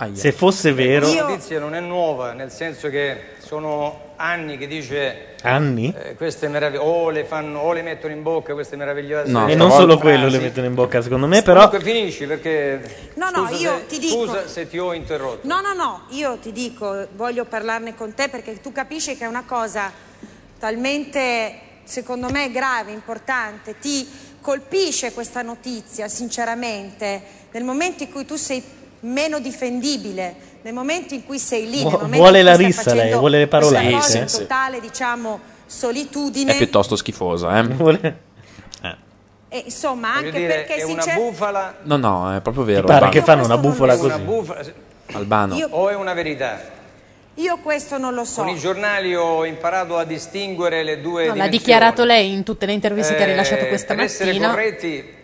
Aia. 0.00 0.14
Se 0.14 0.30
fosse 0.30 0.72
vero... 0.72 1.12
La 1.12 1.22
notizia 1.26 1.58
non 1.58 1.74
è 1.74 1.80
nuova, 1.80 2.32
nel 2.32 2.52
senso 2.52 2.88
che 2.88 3.20
sono 3.38 4.12
anni 4.14 4.56
che 4.56 4.68
dice 4.68 5.34
Anni? 5.42 5.92
eh, 5.96 6.14
queste 6.14 6.46
meraviglie, 6.48 6.82
o 6.82 7.10
le 7.10 7.24
fanno, 7.24 7.58
o 7.60 7.72
le 7.72 7.82
mettono 7.82 8.12
in 8.12 8.22
bocca 8.22 8.52
queste 8.52 8.76
meravigliose 8.76 9.28
No, 9.30 9.48
e 9.48 9.56
non 9.56 9.68
frasi. 9.68 9.82
solo 9.82 9.98
quello 9.98 10.28
le 10.28 10.38
mettono 10.38 10.66
in 10.66 10.74
bocca, 10.74 11.02
secondo 11.02 11.26
me, 11.26 11.42
però... 11.42 11.68
Comunque 11.68 11.92
finisci 11.92 12.26
perché 12.26 13.10
No, 13.14 13.30
no, 13.30 13.46
scusa 13.48 13.60
io 13.60 13.76
se, 13.78 13.86
ti 13.86 13.98
dico- 13.98 14.14
scusa 14.26 14.46
se 14.46 14.68
ti 14.68 14.78
ho 14.78 14.92
interrotto. 14.92 15.46
No, 15.48 15.60
no, 15.60 15.72
no, 15.74 16.02
io 16.10 16.36
ti 16.38 16.52
dico, 16.52 17.08
voglio 17.16 17.44
parlarne 17.44 17.96
con 17.96 18.14
te 18.14 18.28
perché 18.28 18.60
tu 18.60 18.70
capisci 18.70 19.16
che 19.16 19.24
è 19.24 19.28
una 19.28 19.44
cosa 19.44 19.90
talmente, 20.60 21.54
secondo 21.82 22.28
me, 22.30 22.50
grave, 22.52 22.92
importante. 22.92 23.76
Ti 23.80 24.08
colpisce 24.40 25.12
questa 25.12 25.42
notizia, 25.42 26.06
sinceramente, 26.08 27.20
nel 27.50 27.64
momento 27.64 28.04
in 28.04 28.12
cui 28.12 28.24
tu 28.24 28.36
sei 28.36 28.62
meno 29.00 29.38
difendibile, 29.40 30.34
nel 30.62 30.74
momento 30.74 31.14
in 31.14 31.24
cui 31.24 31.38
sei 31.38 31.68
lì, 31.70 31.82
Vu- 31.82 31.90
nel 31.90 31.98
momento 32.00 32.16
vuole 32.16 32.38
in 32.40 32.44
la 32.44 32.56
rissa 32.56 32.94
lei, 32.94 33.12
vuole 33.14 33.38
le 33.38 33.46
parolacce. 33.46 34.18
in 34.18 34.28
Sì, 34.28 34.34
sì. 34.34 34.40
totale, 34.42 34.80
diciamo, 34.80 35.40
solitudine. 35.66 36.52
È 36.54 36.56
piuttosto 36.56 36.96
schifosa, 36.96 37.58
eh. 37.58 37.62
Vuole- 37.74 38.26
E, 39.50 39.62
insomma, 39.64 40.12
Voglio 40.16 40.26
anche 40.26 40.38
dire, 40.40 40.54
perché 40.66 40.74
è 40.74 40.82
una 40.82 41.04
bufala, 41.14 41.76
No, 41.84 41.96
no, 41.96 42.36
è 42.36 42.40
proprio 42.42 42.64
vero. 42.64 42.80
Ti 42.80 42.86
pare 42.86 43.04
Albano. 43.06 43.12
che 43.12 43.22
fanno 43.22 43.44
una 43.46 43.56
bufala 43.56 43.94
è 43.94 43.98
una 43.98 44.12
così? 44.14 44.24
bufala 44.24 44.64
Albano. 45.12 45.54
Io- 45.54 45.68
o 45.70 45.88
è 45.88 45.94
una 45.94 46.12
verità? 46.12 46.76
io 47.36 47.56
questo 47.58 47.96
non 47.98 48.12
lo 48.14 48.24
so. 48.26 48.42
Con 48.42 48.50
i 48.54 48.58
giornali 48.58 49.14
ho 49.14 49.46
imparato 49.46 49.96
a 49.96 50.04
distinguere 50.04 50.82
le 50.82 51.00
due 51.00 51.28
No, 51.28 51.34
l'ha 51.36 51.46
dichiarato 51.48 52.04
lei 52.04 52.32
in 52.32 52.42
tutte 52.42 52.66
le 52.66 52.72
interviste 52.72 53.14
che 53.14 53.22
ha 53.22 53.26
rilasciato 53.26 53.64
Eh, 53.64 53.68
questa 53.68 53.94
per 53.94 54.04
essere 54.04 54.32
mattina. 54.32 54.48
corretti, 54.50 55.14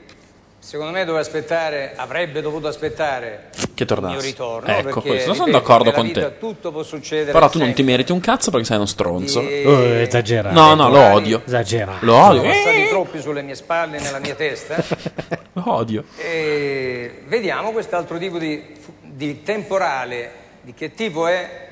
secondo 0.64 0.92
me 0.92 1.00
doveva 1.04 1.20
aspettare, 1.20 1.92
avrebbe 1.94 2.40
dovuto 2.40 2.68
aspettare 2.68 3.50
Che 3.74 3.84
il 3.86 3.98
mio 4.00 4.18
ritorno. 4.18 4.66
Ecco, 4.66 4.82
perché, 4.82 5.08
questo, 5.08 5.34
sono 5.34 5.44
ripeto, 5.46 5.62
d'accordo 5.62 5.92
con 5.92 6.10
te. 6.10 6.38
Tutto 6.38 6.72
può 6.72 6.82
succedere. 6.82 7.32
Però 7.32 7.50
tu 7.50 7.58
non 7.58 7.74
ti 7.74 7.82
meriti 7.82 8.12
un 8.12 8.20
cazzo 8.20 8.50
perché 8.50 8.64
sei 8.66 8.76
uno 8.76 8.86
stronzo. 8.86 9.40
E- 9.42 9.62
Oh, 9.66 9.84
esagerato. 10.00 10.54
No, 10.54 10.74
no, 10.74 10.88
lo 10.88 11.00
odio. 11.12 11.42
Esagerato. 11.44 12.04
Lo 12.06 12.12
Sono 12.14 12.26
odio. 12.28 12.42
passati 12.42 12.88
troppi 12.88 13.20
sulle 13.20 13.42
mie 13.42 13.54
spalle 13.54 13.98
e 13.98 14.00
nella 14.00 14.18
mia 14.18 14.34
testa. 14.34 14.82
Lo 15.52 15.62
odio. 15.66 16.04
E 16.16 17.22
vediamo 17.26 17.70
quest'altro 17.72 18.16
tipo 18.16 18.38
di, 18.38 18.74
di 19.02 19.42
temporale, 19.42 20.30
di 20.62 20.72
che 20.72 20.94
tipo 20.94 21.26
è, 21.26 21.68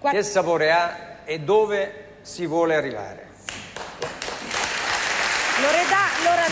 che 0.00 0.22
sapore 0.22 0.70
ha 0.70 0.96
e 1.24 1.40
dove 1.40 1.92
si 2.22 2.46
vuole 2.46 2.76
arrivare. 2.76 3.29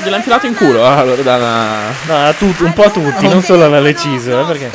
Gliel'ha 0.03 0.17
infilato 0.17 0.47
in 0.47 0.55
culo, 0.55 0.87
eh, 0.87 1.05
Loredana. 1.05 1.93
No, 2.07 2.27
a 2.27 2.33
tutti, 2.33 2.63
un 2.63 2.73
po' 2.73 2.85
a 2.85 2.91
tutti, 2.91 3.29
non 3.29 3.43
solo 3.43 3.65
alla 3.65 3.81
Leciso, 3.81 4.41
eh, 4.41 4.45
perché... 4.45 4.71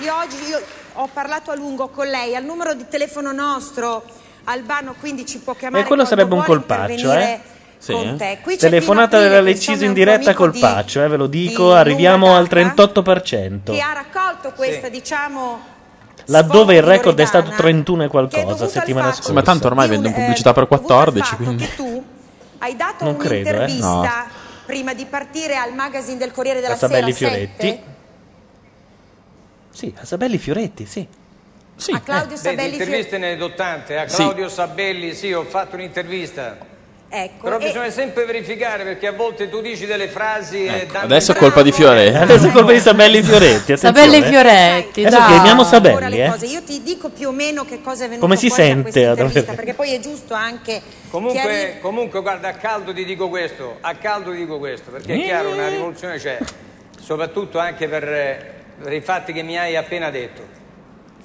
Io 0.00 0.16
oggi 0.16 0.36
io 0.48 0.60
ho 0.94 1.08
parlato 1.12 1.50
a 1.50 1.54
lungo 1.54 1.88
con 1.88 2.06
lei, 2.06 2.34
al 2.34 2.42
numero 2.44 2.74
di 2.74 2.86
telefono 2.88 3.32
nostro, 3.32 4.02
Albano 4.44 4.94
quindi 4.98 5.24
ci 5.26 5.38
può 5.38 5.54
chiamare 5.54 5.84
E 5.84 5.86
quello 5.86 6.04
quando 6.04 6.22
sarebbe 6.22 6.34
un 6.34 6.42
colpaccio, 6.42 7.12
eh? 7.12 7.40
Sì, 7.78 7.92
eh. 7.92 8.16
te. 8.16 8.56
Telefonata 8.56 9.18
Pino 9.18 9.28
della 9.28 9.36
che 9.36 9.42
Leciso 9.42 9.84
in 9.84 9.92
diretta 9.92 10.30
amico 10.30 10.42
col 10.42 10.52
di- 10.52 10.60
eh, 11.00 11.08
ve 11.08 11.16
lo 11.16 11.26
dico, 11.26 11.74
arriviamo 11.74 12.34
al 12.34 12.46
data, 12.46 12.90
38%. 12.90 13.72
che 13.72 13.80
ha 13.80 13.92
raccolto 13.92 14.52
questa, 14.56 14.88
diciamo, 14.88 15.60
Laddove 16.26 16.76
il 16.76 16.82
record 16.82 17.18
è 17.18 17.24
stato 17.24 17.50
Loredana, 17.50 17.62
31 17.62 18.04
e 18.04 18.08
qualcosa 18.08 18.68
settimana 18.68 19.08
scorsa. 19.08 19.28
Sì, 19.28 19.32
ma 19.32 19.42
tanto 19.42 19.66
ormai 19.66 19.88
vendono 19.88 20.14
pubblicità 20.14 20.52
per 20.52 20.66
14, 20.66 21.36
quindi... 21.36 21.68
tu 21.74 22.04
hai 22.62 22.76
dato 22.76 23.04
Non 23.04 23.16
credo, 23.16 23.48
eh. 23.48 23.52
un'intervista 23.54 24.26
prima 24.64 24.94
di 24.94 25.04
partire 25.06 25.56
al 25.56 25.74
magazine 25.74 26.16
del 26.16 26.30
Corriere 26.30 26.60
della 26.60 26.74
Casabelli 26.74 27.12
Sera 27.12 27.30
Fioretti. 27.32 27.66
7 27.66 27.82
Sì, 29.70 29.94
a 29.98 30.04
Sabelli 30.04 30.38
Fioretti, 30.38 30.86
sì. 30.86 31.06
Sì, 31.74 31.90
a 31.92 32.00
Claudio 32.00 32.36
di 32.36 32.36
Sabelli 32.36 32.72
interviste 32.74 33.18
ne 33.18 33.36
do 33.36 33.54
tante. 33.54 33.98
A 33.98 34.06
Sì. 34.08 34.16
Claudio 34.16 34.48
Sabelli, 34.48 35.14
sì, 35.14 35.32
ho 35.32 35.42
fatto 35.44 35.74
un'intervista. 35.74 36.56
Ecco, 37.14 37.42
Però 37.42 37.58
e- 37.58 37.64
bisogna 37.66 37.90
sempre 37.90 38.24
verificare 38.24 38.84
perché 38.84 39.06
a 39.06 39.12
volte 39.12 39.50
tu 39.50 39.60
dici 39.60 39.84
delle 39.84 40.08
frasi 40.08 40.64
e 40.64 40.86
danno 40.90 41.04
Adesso 41.04 41.32
è 41.32 41.34
colpa 41.34 41.60
di 41.60 41.70
Fioretti. 41.70 42.16
Adesso 42.16 42.46
è 42.48 42.50
colpa 42.52 42.72
di 42.72 42.80
Sabelli 42.80 43.20
Fioretti. 43.22 43.72
attenzione. 43.72 43.94
Sabelli 43.94 44.22
Fioretti, 44.22 45.04
Adesso 45.04 45.26
chiamiamo 45.26 45.62
Sabelli, 45.62 46.08
le 46.16 46.24
eh. 46.24 46.30
cose. 46.30 46.46
Io 46.46 46.62
ti 46.62 46.82
dico 46.82 47.10
più 47.10 47.28
o 47.28 47.32
meno 47.32 47.66
che 47.66 47.82
cosa 47.82 48.04
è 48.04 48.08
venuto 48.08 48.24
Come 48.26 48.36
si 48.36 48.48
sente 48.48 49.12
perché 49.54 49.74
poi 49.74 49.92
è 49.92 50.00
giusto 50.00 50.32
anche 50.32 50.80
Comunque, 51.10 51.38
chiarire- 51.42 51.78
comunque, 51.82 52.22
guarda, 52.22 52.48
a 52.48 52.52
caldo 52.54 52.94
ti 52.94 53.04
dico 53.04 53.28
questo, 53.28 53.76
a 53.82 53.94
caldo 53.96 54.30
ti 54.30 54.38
dico 54.38 54.58
questo, 54.58 54.90
perché 54.90 55.12
è 55.12 55.22
chiaro, 55.22 55.50
una 55.50 55.68
rivoluzione 55.68 56.16
c'è, 56.16 56.38
soprattutto 56.98 57.58
anche 57.58 57.88
per, 57.88 58.04
eh, 58.10 58.52
per 58.82 58.92
i 58.94 59.02
fatti 59.02 59.34
che 59.34 59.42
mi 59.42 59.58
hai 59.58 59.76
appena 59.76 60.08
detto. 60.08 60.40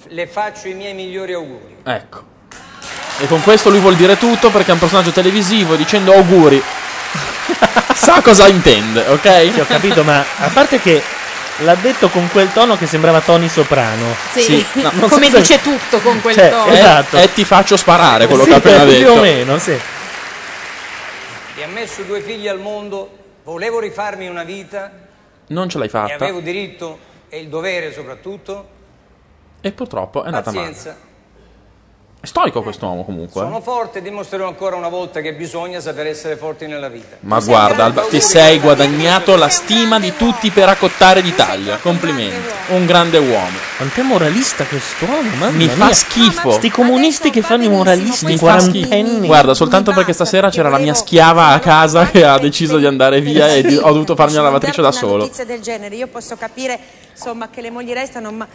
Le 0.09 0.27
faccio 0.27 0.67
i 0.67 0.73
miei 0.73 0.93
migliori 0.93 1.31
auguri. 1.31 1.77
Ecco. 1.85 2.35
E 3.19 3.27
con 3.27 3.41
questo 3.41 3.69
lui 3.69 3.79
vuol 3.79 3.95
dire 3.95 4.17
tutto 4.17 4.51
perché 4.51 4.69
è 4.69 4.73
un 4.73 4.79
personaggio 4.79 5.11
televisivo 5.11 5.75
dicendo 5.75 6.13
auguri. 6.13 6.61
Sa 7.95 8.21
cosa 8.21 8.47
intende, 8.47 9.01
ok? 9.07 9.51
Sì, 9.53 9.59
ho 9.59 9.65
capito, 9.65 10.03
ma 10.03 10.19
a 10.19 10.49
parte 10.53 10.79
che 10.79 11.01
l'ha 11.59 11.73
detto 11.75 12.09
con 12.09 12.29
quel 12.31 12.53
tono 12.53 12.77
che 12.77 12.85
sembrava 12.85 13.19
Tony 13.21 13.49
Soprano. 13.49 14.13
Sì, 14.33 14.63
no, 14.73 14.91
non 14.93 15.09
come 15.09 15.29
so- 15.31 15.37
dice 15.37 15.59
tutto 15.61 15.99
con 15.99 16.21
quel 16.21 16.35
Cioè, 16.35 16.49
tono. 16.51 16.71
esatto. 16.71 17.17
E, 17.17 17.23
e 17.23 17.33
ti 17.33 17.43
faccio 17.43 17.75
sparare 17.75 18.27
quello 18.27 18.43
Sì, 18.43 18.49
che 18.49 18.53
ha 18.55 18.57
appena 18.57 18.83
più 18.83 18.91
detto. 18.91 19.11
o 19.11 19.19
meno, 19.19 19.57
sì. 19.57 19.79
E 21.55 21.63
ha 21.63 21.67
messo 21.67 22.03
due 22.03 22.21
figli 22.21 22.47
al 22.47 22.59
mondo, 22.59 23.17
volevo 23.43 23.79
rifarmi 23.79 24.27
una 24.27 24.43
vita 24.43 24.91
Non 25.47 25.67
ce 25.69 25.79
l'hai 25.79 25.87
e 25.87 25.89
fatta. 25.89 26.13
avevo 26.13 26.39
diritto 26.39 26.99
e 27.29 27.39
il 27.39 27.47
dovere 27.47 27.91
soprattutto. 27.91 28.69
E 29.59 29.71
purtroppo 29.71 30.21
è 30.21 30.27
andata 30.27 30.51
male. 30.51 30.67
Pazienza. 30.67 30.91
È 30.91 31.06
stoico 32.27 32.61
quest'uomo 32.61 33.03
comunque. 33.03 33.41
Sono 33.41 33.61
forte 33.61 33.99
e 33.99 34.01
dimostrerò 34.01 34.47
ancora 34.47 34.75
una 34.75 34.89
volta 34.89 35.21
che 35.21 35.33
bisogna 35.33 35.79
saper 35.79 36.07
essere 36.07 36.35
forti 36.35 36.67
nella 36.67 36.89
vita. 36.89 37.15
Ma 37.21 37.39
guarda, 37.39 37.85
Alba, 37.85 38.03
ti 38.03 38.21
sei 38.21 38.59
guadagnato 38.59 39.35
la 39.35 39.49
stima 39.49 39.99
di 39.99 40.13
tutti 40.15 40.51
per 40.51 40.69
accottare 40.69 41.21
d'Italia. 41.21 41.77
Complimenti. 41.77 42.53
Un 42.67 42.85
grande 42.85 43.17
uomo. 43.17 43.57
Quanto 43.77 43.99
è 43.99 44.03
moralista 44.03 44.65
quest'uomo, 44.65 45.21
mamma 45.39 45.49
Mi 45.49 45.67
fa 45.67 45.93
schifo. 45.93 46.51
Sti 46.51 46.69
comunisti 46.69 47.29
che 47.29 47.41
fanno 47.41 47.63
i 47.63 47.69
moralisti, 47.69 48.25
schifo. 48.25 48.45
quarantenni. 48.45 49.25
Guarda, 49.25 49.53
soltanto 49.53 49.91
perché 49.93 50.13
stasera 50.13 50.49
c'era 50.49 50.69
la 50.69 50.77
mia 50.77 50.93
schiava 50.93 51.47
a 51.47 51.59
casa 51.59 52.05
che 52.09 52.25
ha 52.25 52.37
deciso 52.37 52.77
di 52.77 52.85
andare 52.85 53.21
via 53.21 53.47
e 53.53 53.77
ho 53.77 53.91
dovuto 53.91 54.15
farmi 54.15 54.35
la 54.35 54.41
lavatrice 54.43 54.81
da 54.81 54.89
Una 54.89 54.97
solo. 54.97 55.17
notizia 55.17 55.45
del 55.45 55.61
genere, 55.61 55.95
io 55.95 56.07
posso 56.07 56.35
capire 56.35 56.77
insomma, 57.11 57.49
che 57.49 57.61
le 57.61 57.71
mogli 57.71 57.93
restano, 57.93 58.31
ma- 58.31 58.47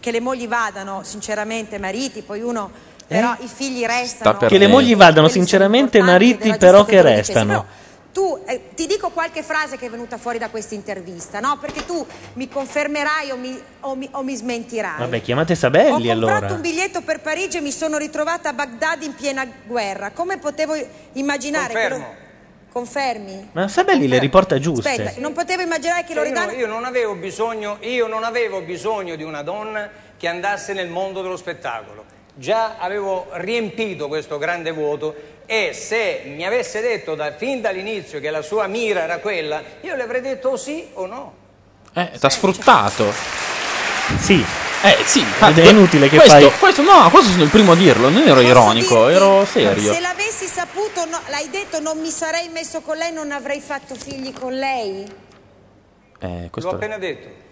che 0.00 0.10
le 0.10 0.20
mogli 0.20 0.46
vadano, 0.48 1.00
sinceramente, 1.02 1.78
mariti, 1.78 2.22
poi 2.22 2.40
uno, 2.40 2.70
però 3.06 3.34
i 3.40 3.48
figli 3.48 3.84
restano. 3.84 4.38
Che 4.38 4.58
le 4.58 4.66
mogli 4.66 4.96
vadano, 4.96 5.28
sinceramente, 5.28 6.00
mariti 6.02 6.54
però 6.56 6.84
che 6.84 7.02
restano. 7.02 7.84
Tu 8.12 8.42
eh, 8.46 8.70
ti 8.74 8.86
dico 8.86 9.10
qualche 9.10 9.42
frase 9.42 9.76
che 9.76 9.86
è 9.86 9.90
venuta 9.90 10.16
fuori 10.16 10.38
da 10.38 10.48
questa 10.48 10.74
intervista, 10.74 11.38
no? 11.38 11.58
Perché 11.60 11.84
tu 11.84 12.04
mi 12.32 12.48
confermerai 12.48 13.30
o 13.30 13.36
mi, 13.36 13.60
o 13.80 13.94
mi- 13.94 14.08
o 14.10 14.22
mi 14.22 14.34
smentirai. 14.34 15.00
Vabbè, 15.00 15.20
chiamate 15.20 15.52
Ho 15.52 15.56
Sabelli 15.56 16.08
comprato 16.08 16.36
allora. 16.36 16.54
un 16.54 16.60
biglietto 16.62 17.02
per 17.02 17.20
Parigi 17.20 17.58
e 17.58 17.60
mi 17.60 17.70
sono 17.70 17.98
ritrovata 17.98 18.48
a 18.48 18.52
Baghdad 18.54 19.02
in 19.02 19.14
piena 19.14 19.46
guerra. 19.66 20.12
Come 20.12 20.38
potevo 20.38 20.74
immaginare 21.12 21.74
che 21.74 21.88
Confermo. 21.88 21.98
lo... 21.98 22.24
Confermi? 22.72 23.48
Ma 23.52 23.68
Sabelli 23.68 24.08
le 24.08 24.18
riporta 24.18 24.58
giuste. 24.58 24.88
Aspetta, 24.88 25.20
non 25.20 25.34
potevo 25.34 25.60
immaginare 25.60 26.04
che 26.04 26.14
lo 26.14 26.20
Cioè, 26.20 26.28
io, 26.30 26.34
ridano... 26.40 26.52
io 26.58 26.66
non 26.66 26.84
avevo 26.86 27.14
bisogno, 27.16 27.76
io 27.80 28.06
non 28.06 28.24
avevo 28.24 28.62
bisogno 28.62 29.14
di 29.14 29.24
una 29.24 29.42
donna 29.42 29.90
che 30.16 30.26
andasse 30.26 30.72
nel 30.72 30.88
mondo 30.88 31.20
dello 31.20 31.36
spettacolo. 31.36 32.05
Già 32.38 32.76
avevo 32.78 33.28
riempito 33.32 34.08
questo 34.08 34.36
grande 34.36 34.70
vuoto 34.70 35.14
e 35.46 35.72
se 35.72 36.20
mi 36.26 36.44
avesse 36.44 36.82
detto 36.82 37.14
da- 37.14 37.32
fin 37.34 37.62
dall'inizio 37.62 38.20
che 38.20 38.28
la 38.28 38.42
sua 38.42 38.66
mira 38.66 39.02
era 39.04 39.18
quella, 39.20 39.62
io 39.80 39.96
le 39.96 40.02
avrei 40.02 40.20
detto 40.20 40.54
sì 40.58 40.86
o 40.94 41.06
no. 41.06 41.34
Eh, 41.94 42.10
t'ha 42.20 42.28
sfruttato. 42.28 43.10
Sì. 44.20 44.44
Eh, 44.82 44.98
sì. 45.06 45.24
Ed 45.40 45.58
è 45.58 45.68
inutile 45.70 46.10
che 46.10 46.16
questo, 46.18 46.50
fai- 46.50 46.58
Questo 46.58 46.82
no, 46.82 47.08
questo 47.10 47.30
sono 47.30 47.42
il 47.44 47.48
primo 47.48 47.72
a 47.72 47.74
dirlo. 47.74 48.10
Non 48.10 48.28
ero 48.28 48.40
ironico, 48.42 49.08
ero 49.08 49.46
serio. 49.46 49.94
Se 49.94 50.00
l'avessi 50.00 50.46
saputo, 50.46 51.06
no, 51.06 51.18
l'hai 51.28 51.48
detto, 51.48 51.80
non 51.80 51.98
mi 51.98 52.10
sarei 52.10 52.48
messo 52.50 52.82
con 52.82 52.98
lei, 52.98 53.12
non 53.14 53.32
avrei 53.32 53.60
fatto 53.60 53.94
figli 53.94 54.34
con 54.34 54.52
lei. 54.52 55.06
Eh, 56.20 56.40
L'ho 56.42 56.48
questo 56.50 56.70
appena 56.70 56.98
detto. 56.98 57.44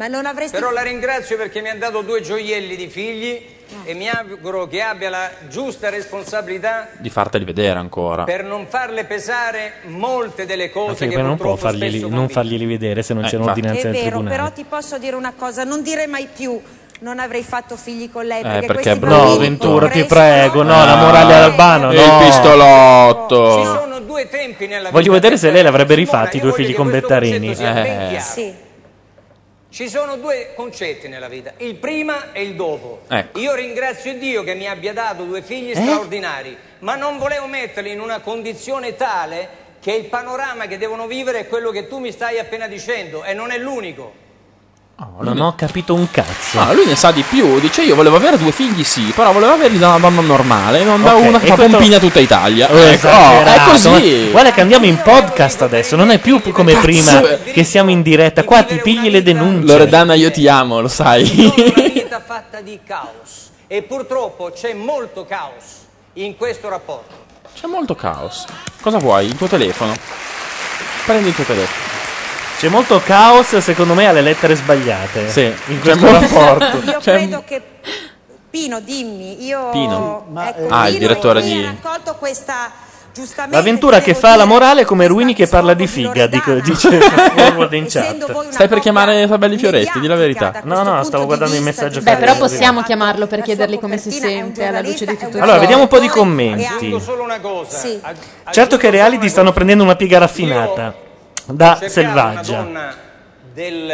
Ma 0.00 0.06
non 0.06 0.24
avresti... 0.24 0.56
Però 0.56 0.70
la 0.70 0.80
ringrazio 0.80 1.36
perché 1.36 1.60
mi 1.60 1.68
ha 1.68 1.76
dato 1.76 2.00
due 2.00 2.22
gioielli 2.22 2.74
di 2.74 2.88
figli 2.88 3.38
e 3.84 3.92
mi 3.92 4.08
auguro 4.08 4.66
che 4.66 4.80
abbia 4.80 5.10
la 5.10 5.30
giusta 5.50 5.90
responsabilità 5.90 6.88
di 6.96 7.10
farteli 7.10 7.44
vedere 7.44 7.78
ancora. 7.78 8.24
per 8.24 8.42
non 8.42 8.64
farle 8.66 9.04
pesare 9.04 9.74
molte 9.88 10.46
delle 10.46 10.70
cose 10.70 10.90
Anche 11.04 11.08
che 11.08 11.10
perché 11.12 11.22
non 11.22 11.36
può 11.36 11.54
farglieli, 11.54 12.08
non 12.08 12.30
farglieli 12.30 12.64
vedere 12.64 13.02
se 13.02 13.12
non 13.12 13.24
Eh, 13.24 13.28
c'è 13.28 13.36
un'ordinanza 13.36 13.80
È 13.80 13.82
del 13.82 13.92
vero, 13.92 14.04
tribunale. 14.06 14.36
però 14.36 14.50
ti 14.52 14.64
posso 14.66 14.96
dire 14.96 15.16
una 15.16 15.34
cosa, 15.36 15.64
non 15.64 15.82
dire 15.82 16.06
mai 16.06 16.28
più 16.34 16.58
non 17.00 17.18
avrei 17.18 17.42
fatto 17.42 17.76
figli 17.76 18.10
con 18.10 18.24
lei. 18.24 18.40
Eh, 18.40 18.42
Perché, 18.42 18.66
perché 18.66 18.72
questi 18.72 18.88
è 18.90 18.96
brutto. 18.96 19.14
bambini 19.16 19.34
No, 19.34 19.38
Ventura, 19.40 19.88
ti 19.90 20.04
prego, 20.04 20.62
no, 20.62 20.84
la 20.84 20.96
morale 20.96 21.34
albano, 21.34 21.92
Il 21.92 21.98
no. 21.98 22.20
Ci 22.20 22.24
pistolotto. 22.24 23.64
sono 23.64 24.00
due 24.00 24.28
tempi 24.30 24.66
nella 24.66 24.90
Voglio 24.90 25.12
vedere 25.12 25.36
se 25.36 25.50
lei 25.50 25.62
l'avrebbe 25.62 25.94
rifatti 25.94 26.38
i 26.38 26.40
due 26.40 26.52
figli 26.54 26.74
con 26.74 26.90
Bettarini. 26.90 27.50
Eh. 27.50 27.54
chiaro. 27.54 28.68
Ci 29.70 29.88
sono 29.88 30.16
due 30.16 30.52
concetti 30.56 31.06
nella 31.06 31.28
vita, 31.28 31.52
il 31.58 31.76
prima 31.76 32.32
e 32.32 32.42
il 32.42 32.56
dopo. 32.56 33.02
Ecco. 33.08 33.38
Io 33.38 33.54
ringrazio 33.54 34.14
Dio 34.18 34.42
che 34.42 34.54
mi 34.54 34.68
abbia 34.68 34.92
dato 34.92 35.22
due 35.22 35.42
figli 35.42 35.70
Eh? 35.70 35.76
straordinari, 35.76 36.56
ma 36.80 36.96
non 36.96 37.18
volevo 37.18 37.46
metterli 37.46 37.92
in 37.92 38.00
una 38.00 38.18
condizione 38.18 38.96
tale 38.96 39.48
che 39.80 39.92
il 39.92 40.06
panorama 40.06 40.66
che 40.66 40.76
devono 40.76 41.06
vivere 41.06 41.40
è 41.40 41.46
quello 41.46 41.70
che 41.70 41.86
tu 41.86 41.98
mi 41.98 42.10
stai 42.10 42.40
appena 42.40 42.66
dicendo 42.66 43.22
e 43.22 43.32
non 43.32 43.52
è 43.52 43.58
l'unico. 43.58 44.12
Non 45.20 45.40
ho 45.40 45.54
capito 45.54 45.94
un 45.94 46.10
cazzo. 46.10 46.58
Ah, 46.60 46.72
lui 46.72 46.84
ne 46.84 46.94
sa 46.94 47.10
di 47.10 47.22
più. 47.22 47.58
Dice: 47.58 47.82
Io 47.82 47.94
volevo 47.94 48.16
avere 48.16 48.36
due 48.36 48.52
figli, 48.52 48.84
sì, 48.84 49.12
però 49.14 49.32
volevo 49.32 49.52
averli 49.52 49.78
da 49.78 49.88
una 49.88 49.98
donna 49.98 50.20
normale, 50.20 50.82
non 50.84 51.02
da 51.02 51.14
Ok, 51.16 51.24
una 51.26 51.38
che 51.38 51.46
fa 51.46 51.54
questo- 51.54 51.72
pompini 51.76 51.94
a 51.94 51.98
tutta 51.98 52.20
Italia. 52.20 52.68
Oh, 52.70 52.76
Ecco, 52.78 53.08
è 53.08 53.60
così. 53.66 53.88
ma- 53.88 54.30
Guarda 54.30 54.52
che 54.52 54.60
andiamo 54.60 54.84
in 54.86 55.00
podcast 55.00 55.62
adesso, 55.62 55.96
non 55.96 56.10
è 56.10 56.18
più 56.18 56.40
come 56.52 56.72
Cazzo. 56.72 56.84
prima 56.84 57.20
che 57.52 57.64
siamo 57.64 57.90
in 57.90 58.02
diretta. 58.02 58.44
Qua 58.44 58.62
ti 58.62 58.76
pigli 58.76 59.08
le 59.10 59.22
denunce. 59.22 59.66
Loredana, 59.72 60.12
io 60.14 60.30
ti 60.30 60.46
amo, 60.48 60.80
lo 60.80 60.88
sai. 60.88 61.50
Una 61.66 61.82
vita 61.88 62.20
fatta 62.24 62.60
di 62.60 62.78
caos 62.86 63.48
e 63.66 63.80
purtroppo 63.82 64.50
c'è 64.54 64.74
molto 64.74 65.24
caos 65.24 65.64
in 66.14 66.36
questo 66.36 66.68
rapporto. 66.68 67.14
C'è 67.58 67.66
molto 67.66 67.94
caos. 67.94 68.44
Cosa 68.82 68.98
vuoi? 68.98 69.26
Il 69.26 69.36
tuo 69.36 69.46
telefono. 69.46 69.94
Prendi 71.06 71.28
il 71.28 71.34
tuo 71.34 71.44
telefono. 71.44 71.88
C'è 72.60 72.68
molto 72.68 73.00
caos, 73.02 73.56
secondo 73.56 73.94
me, 73.94 74.06
alle 74.06 74.20
lettere 74.20 74.54
sbagliate. 74.54 75.30
Sì, 75.30 75.50
in 75.68 75.80
questo 75.80 76.04
rapporto. 76.12 76.76
Io 76.84 77.00
Cioè- 77.00 77.16
credo 77.16 77.42
che... 77.46 77.62
Pino, 78.50 78.80
dimmi, 78.80 79.42
io... 79.46 79.70
Pino. 79.70 80.26
Ecco, 80.36 80.66
Ah, 80.68 80.86
il 80.88 80.96
Pino 80.96 81.06
direttore 81.06 81.40
di- 81.40 81.64
ha 81.64 81.74
raccolto 81.80 82.16
questa... 82.18 82.70
Giustamente... 83.14 83.56
L'avventura 83.56 84.00
che 84.00 84.14
fa 84.14 84.36
la 84.36 84.44
morale 84.44 84.82
è 84.82 84.84
come 84.84 85.06
Ruini 85.06 85.34
che 85.34 85.46
parla 85.46 85.72
di 85.72 85.86
figa, 85.86 86.26
dico- 86.26 86.52
dice 86.60 87.00
Forward 87.00 87.72
in 87.72 87.86
chat. 87.88 88.50
Stai 88.50 88.68
per 88.68 88.80
chiamare 88.80 89.26
Sabelli 89.26 89.56
Fioretti, 89.56 89.98
di 89.98 90.06
la 90.06 90.14
verità. 90.16 90.60
No, 90.64 90.82
no, 90.82 91.02
stavo 91.02 91.24
guardando 91.24 91.54
i 91.56 91.60
messaggi 91.60 92.00
Beh, 92.00 92.16
però 92.16 92.36
possiamo 92.36 92.82
chiamarlo 92.82 93.26
per 93.26 93.40
chiedergli 93.40 93.78
come 93.78 93.96
si 93.96 94.10
sente 94.10 94.66
alla 94.66 94.82
luce 94.82 95.06
di 95.06 95.16
tutto 95.16 95.38
Allora, 95.38 95.54
ciò. 95.54 95.60
vediamo 95.60 95.82
un 95.82 95.88
po' 95.88 95.98
di 95.98 96.08
commenti. 96.08 96.94
Solo 97.00 97.22
una 97.22 97.40
cosa. 97.40 97.88
Ag- 98.02 98.16
Certo 98.50 98.76
che 98.76 98.88
i 98.88 98.90
reality 98.90 99.30
stanno 99.30 99.52
prendendo 99.52 99.82
una 99.82 99.96
piega 99.96 100.18
raffinata. 100.18 101.08
Da 101.52 101.78
selvaggia. 101.86 102.56
donna 102.56 102.94
del 103.52 103.92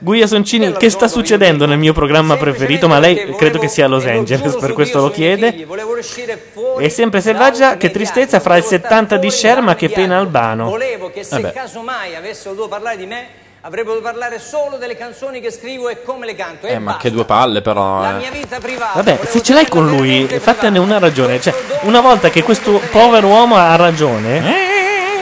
Guia 0.00 0.26
Soncini, 0.26 0.72
che 0.72 0.90
sta 0.90 1.08
succedendo 1.08 1.66
nel 1.66 1.78
mio 1.78 1.92
programma 1.92 2.36
preferito? 2.36 2.86
Ma 2.86 2.98
lei 2.98 3.34
credo 3.34 3.58
che 3.58 3.68
sia 3.68 3.86
a 3.86 3.88
Los 3.88 4.04
Angeles, 4.06 4.56
per 4.56 4.72
questo 4.72 5.00
lo 5.00 5.10
chiede. 5.10 5.64
volevo 5.66 5.96
uscire 5.96 6.40
fuori 6.52 6.84
E 6.84 6.88
sempre 6.90 7.20
selvaggia, 7.20 7.76
che 7.76 7.90
tristezza 7.90 8.38
fra 8.40 8.56
il 8.56 8.64
70 8.64 9.16
di 9.16 9.28
Cher, 9.28 9.60
ma 9.62 9.74
che 9.74 9.88
pena 9.88 10.18
Albano. 10.18 10.66
volevo 10.68 11.10
che 11.10 11.24
se 11.24 11.40
Vabbè. 11.40 11.52
casomai 11.54 12.14
avessero 12.14 12.50
dovuto 12.54 12.68
parlare 12.68 12.96
di 12.96 13.06
me 13.06 13.26
avrebbero 13.62 13.94
dovuto 13.94 14.12
parlare 14.12 14.38
solo 14.38 14.76
delle 14.76 14.96
canzoni 14.96 15.40
che 15.40 15.50
scrivo 15.50 15.88
e 15.88 16.02
come 16.04 16.24
le 16.24 16.36
canto 16.36 16.66
e 16.66 16.72
Eh, 16.72 16.78
ma 16.78 16.92
basta. 16.92 17.00
che 17.00 17.10
due 17.10 17.24
palle, 17.24 17.62
però. 17.62 18.00
la 18.02 18.14
eh. 18.16 18.18
mia 18.18 18.30
vita 18.30 18.58
privata 18.60 18.92
Vabbè, 19.02 19.18
se 19.26 19.42
ce 19.42 19.54
l'hai 19.54 19.66
con 19.66 19.88
lui, 19.88 20.24
fatene 20.38 20.78
una 20.78 20.98
ragione. 21.00 21.40
Cioè, 21.40 21.52
una 21.82 22.00
volta 22.00 22.30
che 22.30 22.44
questo 22.44 22.80
povero 22.92 23.26
uomo 23.26 23.56
ha 23.56 23.74
ragione, 23.74 24.38
Ma 24.40 24.52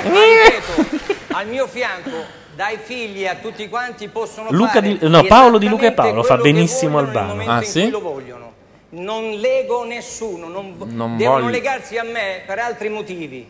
ripeto, 0.02 0.96
al 1.34 1.46
mio 1.48 1.66
fianco 1.66 2.10
dai 2.54 2.78
figli 2.80 3.26
a 3.26 3.34
tutti 3.36 3.68
quanti 3.68 4.08
possono 4.08 4.50
Luca 4.50 4.72
fare 4.74 4.96
di- 4.98 5.08
no, 5.08 5.24
Paolo 5.24 5.58
di 5.58 5.68
Luca 5.68 5.86
e 5.86 5.92
Paolo 5.92 6.22
fa 6.22 6.36
benissimo 6.36 6.98
Albano. 6.98 7.42
Ah, 7.50 7.58
in 7.58 7.64
sì? 7.64 7.80
cui 7.82 7.90
lo 7.90 8.00
vogliono. 8.00 8.52
non 8.90 9.30
lego 9.32 9.84
nessuno 9.84 10.46
non, 10.48 10.74
Non 10.86 11.16
devono 11.16 11.40
voglio- 11.40 11.50
legarsi 11.52 11.98
a 11.98 12.04
me 12.04 12.42
per 12.46 12.58
altri 12.60 12.88
motivi 12.88 13.44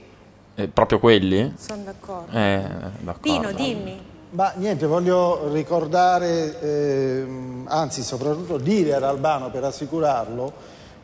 Eh, 0.56 0.68
proprio 0.68 0.98
quelli? 1.00 1.52
Sono 1.58 1.82
d'accordo. 1.82 2.30
Eh, 2.36 2.62
d'accordo. 3.00 3.20
Pino, 3.20 3.52
dimmi. 3.52 4.00
Ma 4.30 4.52
niente, 4.56 4.86
voglio 4.86 5.50
ricordare, 5.52 6.60
ehm, 6.60 7.66
anzi 7.68 8.02
soprattutto 8.02 8.56
dire 8.56 8.94
ad 8.94 9.02
Albano 9.04 9.50
per 9.50 9.64
assicurarlo, 9.64 10.52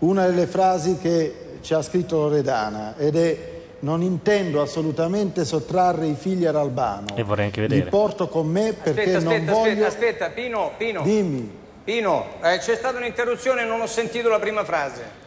una 0.01 0.25
delle 0.27 0.47
frasi 0.47 0.99
che 0.99 1.59
ci 1.63 1.75
ha 1.75 1.83
scritto 1.83 2.17
Loredana 2.17 2.95
ed 2.97 3.17
è 3.17 3.50
non 3.81 4.03
intendo 4.03 4.61
assolutamente 4.61 5.45
sottrarre 5.45 6.07
i 6.07 6.15
figli 6.15 6.45
ad 6.47 6.57
Albano. 6.57 7.07
E 7.15 7.23
vorrei 7.23 7.47
anche 7.47 7.61
Li 7.63 7.69
vedere. 7.69 7.91
porto 7.91 8.29
con 8.29 8.47
me 8.47 8.73
perché 8.73 9.17
Aspetta, 9.17 9.21
non 9.21 9.33
aspetta, 9.33 9.53
voglio... 9.53 9.87
aspetta, 9.87 10.25
aspetta, 10.27 10.31
Pino, 10.31 10.71
Pino. 10.77 11.03
Dimmi. 11.03 11.59
Pino, 11.85 12.27
eh, 12.43 12.59
c'è 12.59 12.77
stata 12.77 12.99
un'interruzione 12.99 13.63
e 13.63 13.65
non 13.65 13.81
ho 13.81 13.87
sentito 13.87 14.29
la 14.29 14.39
prima 14.39 14.65
frase. 14.65 15.19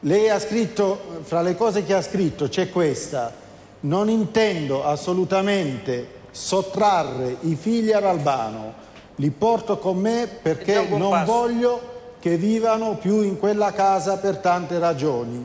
Lei 0.00 0.28
ha 0.30 0.38
scritto, 0.38 1.20
fra 1.22 1.42
le 1.42 1.56
cose 1.56 1.84
che 1.84 1.94
ha 1.94 2.02
scritto 2.02 2.48
c'è 2.48 2.70
questa, 2.70 3.32
non 3.80 4.08
intendo 4.08 4.84
assolutamente 4.84 6.14
sottrarre 6.30 7.36
i 7.40 7.56
figli 7.56 7.92
ad 7.92 8.04
Albano, 8.04 8.74
li 9.16 9.30
porto 9.30 9.78
con 9.78 9.96
me 9.96 10.28
perché 10.42 10.86
non 10.88 11.10
passo. 11.10 11.32
voglio 11.32 11.80
che 12.20 12.36
vivano 12.36 12.96
più 12.96 13.22
in 13.22 13.38
quella 13.38 13.72
casa 13.72 14.18
per 14.18 14.36
tante 14.38 14.78
ragioni. 14.78 15.44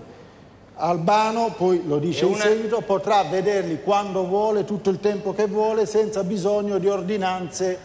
Albano, 0.82 1.54
poi 1.56 1.84
lo 1.86 2.00
dice 2.00 2.24
E 2.24 2.28
in 2.28 2.34
una- 2.34 2.44
seguito, 2.44 2.82
potrà 2.82 3.24
vederli 3.24 3.82
quando 3.84 4.26
vuole, 4.26 4.66
tutto 4.66 4.90
il 4.90 5.00
tempo 5.00 5.32
che 5.34 5.46
vuole, 5.46 5.86
senza 5.86 6.24
bisogno 6.24 6.80
di 6.80 6.88
ordinanze 6.88 7.78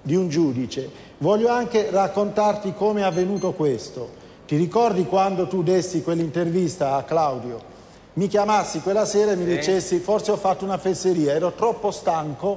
di 0.00 0.14
un 0.14 0.28
giudice. 0.28 0.88
Voglio 1.18 1.48
anche 1.48 1.88
raccontarti 1.90 2.72
come 2.74 3.00
è 3.00 3.04
avvenuto 3.04 3.52
questo. 3.52 4.24
Ti 4.46 4.54
ricordi 4.56 5.04
quando 5.06 5.48
tu 5.48 5.64
dessi 5.64 6.02
quell'intervista 6.02 6.94
a 6.94 7.02
Claudio? 7.02 7.74
Mi 8.14 8.28
chiamassi 8.28 8.80
quella 8.80 9.04
sera 9.04 9.32
e 9.32 9.36
mi 9.36 9.44
Sì. 9.44 9.56
dicessi 9.56 9.98
forse 9.98 10.30
ho 10.30 10.36
fatto 10.36 10.64
una 10.64 10.78
fesseria, 10.78 11.32
ero 11.32 11.50
troppo 11.52 11.90
stanco 11.90 12.56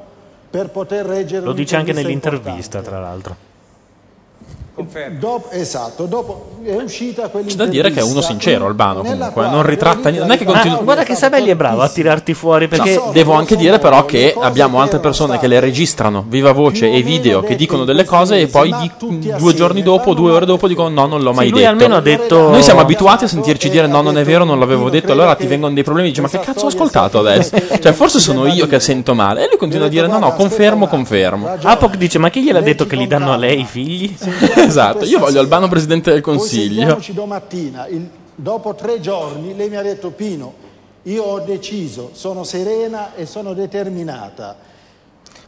per 0.52 0.70
poter 0.70 1.06
reggere 1.08 1.44
Lo 1.44 1.54
dice 1.54 1.76
anche 1.76 1.94
nell'intervista, 1.94 2.82
tra 2.82 3.00
l'altro. 3.00 3.48
Dopo, 5.18 5.50
esatto, 5.52 6.06
dopo 6.06 6.52
è 6.64 6.74
uscita 6.76 7.30
C'è 7.30 7.56
da 7.56 7.66
dire 7.66 7.92
che 7.92 8.00
è 8.00 8.04
uno 8.04 8.22
sincero 8.22 8.66
Albano 8.66 9.02
comunque, 9.02 9.48
non 9.50 9.64
ritratta 9.64 10.10
niente, 10.10 10.20
non 10.20 10.32
è 10.32 10.38
che 10.38 10.46
continua... 10.46 10.78
Ah, 10.80 10.82
guarda 10.82 11.04
che 11.04 11.16
Sabelli 11.16 11.50
è 11.50 11.56
bravo 11.56 11.82
a 11.82 11.90
tirarti 11.90 12.34
fuori 12.34 12.68
perché 12.68 12.96
No, 12.96 13.10
devo 13.12 13.34
anche 13.34 13.56
dire 13.56 13.80
però 13.80 14.06
che 14.06 14.34
abbiamo 14.40 14.80
altre 14.82 15.00
persone 15.00 15.38
che 15.40 15.48
le 15.48 15.60
registrano 15.60 16.24
viva 16.28 16.52
voce 16.54 16.90
e 16.92 17.02
video 17.02 17.42
che 17.42 17.56
dicono 17.56 17.84
delle 17.84 18.06
cose 18.06 18.40
e 18.40 18.48
poi 18.48 18.74
di- 19.00 19.34
due 19.38 19.54
giorni 19.54 19.82
dopo, 19.84 20.14
due 20.14 20.32
ore 20.32 20.46
dopo 20.46 20.68
dicono 20.68 20.90
no, 20.90 21.06
non 21.08 21.22
l'ho 21.22 21.34
mai 21.34 21.46
Sì, 21.48 21.52
lui 21.52 21.60
detto. 21.62 21.72
almeno 21.72 21.96
ha 21.96 22.02
detto- 22.02 22.50
Noi 22.50 22.64
siamo 22.64 22.80
abituati 22.80 23.26
a 23.26 23.28
sentirci 23.28 23.70
dire 23.70 23.88
no, 23.88 24.02
non 24.02 24.18
è 24.18 24.24
vero, 24.24 24.44
non 24.44 24.60
l'avevo 24.60 24.90
detto, 24.90 25.12
allora 25.12 25.36
ti 25.36 25.48
vengono 25.48 25.74
dei 25.74 25.84
problemi, 25.84 26.10
dici 26.10 26.22
ma 26.22 26.30
che 26.30 26.40
cazzo 26.40 26.66
ho 26.66 26.68
ascoltato 26.70 27.20
adesso? 27.20 27.56
Cioè 27.80 27.92
forse 27.94 28.20
sono 28.20 28.46
io 28.48 28.68
che 28.68 28.80
sento 28.80 29.14
male 29.14 29.44
e 29.44 29.48
lui 29.50 29.58
continua 29.58 29.88
a 29.88 29.90
dire 29.90 30.08
no, 30.08 30.20
no, 30.20 30.34
confermo, 30.34 30.88
confermo. 30.88 31.58
Apoc 31.62 31.96
dice 31.96 32.18
ma 32.18 32.30
chi 32.30 32.44
gliel'ha 32.44 32.62
detto 32.62 32.86
che 32.86 32.96
li 32.96 33.08
danno 33.08 33.32
a 33.34 33.36
lei 33.38 33.62
i 33.62 33.66
figli? 33.66 34.16
Esatto, 34.70 35.06
io 35.06 35.20
voglio 35.20 35.40
Albano 35.40 35.68
presidente 35.68 36.12
del 36.12 36.22
Poi 36.22 36.36
Consiglio. 36.38 36.76
sentiamoci 36.80 37.14
domattina. 37.14 37.88
Il- 37.88 38.10
dopo 38.36 38.74
tre 38.76 39.00
giorni 39.02 39.56
lei 39.56 39.70
mi 39.70 39.76
ha 39.76 39.82
detto 39.82 40.12
Pino, 40.12 40.54
io 41.04 41.24
ho 41.24 41.40
deciso, 41.40 42.12
sono 42.14 42.44
serena 42.44 43.14
e 43.16 43.26
sono 43.26 43.54
determinata. 43.54 44.56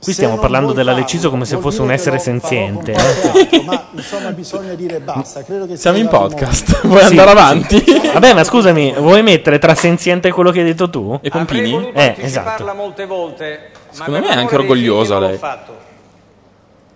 Qui 0.01 0.13
stiamo 0.13 0.39
parlando 0.39 0.73
della 0.73 0.93
Leciso 0.93 1.29
come 1.29 1.45
se 1.45 1.57
fosse 1.57 1.83
un 1.83 1.91
essere 1.91 2.17
senziente. 2.17 2.91
con 2.93 3.47
eh. 3.51 3.61
ma 3.63 3.85
insomma 3.93 4.31
bisogna 4.31 4.73
dire 4.73 4.99
basta. 4.99 5.43
Credo 5.43 5.67
che 5.67 5.77
Siamo 5.77 5.97
sia 5.97 6.05
in 6.05 6.09
podcast, 6.11 6.87
vuoi 6.87 7.03
andare 7.03 7.29
avanti? 7.29 7.83
Vabbè, 8.11 8.33
ma 8.33 8.43
scusami, 8.43 8.95
vuoi 8.97 9.21
mettere 9.21 9.59
tra 9.59 9.75
senziente 9.75 10.31
quello 10.31 10.49
che 10.49 10.61
hai 10.61 10.65
detto 10.65 10.89
tu? 10.89 11.19
E 11.21 11.29
voluto 11.29 11.91
Eh, 11.93 12.15
esatto. 12.17 12.47
anticiparla 12.49 12.73
molte 12.73 13.05
volte, 13.05 13.59
ma 13.97 14.05
Secondo 14.05 14.19
me 14.21 14.33
è 14.33 14.37
anche 14.37 14.55
orgogliosa 14.55 15.19
lei. 15.19 15.37
fatto. 15.37 15.89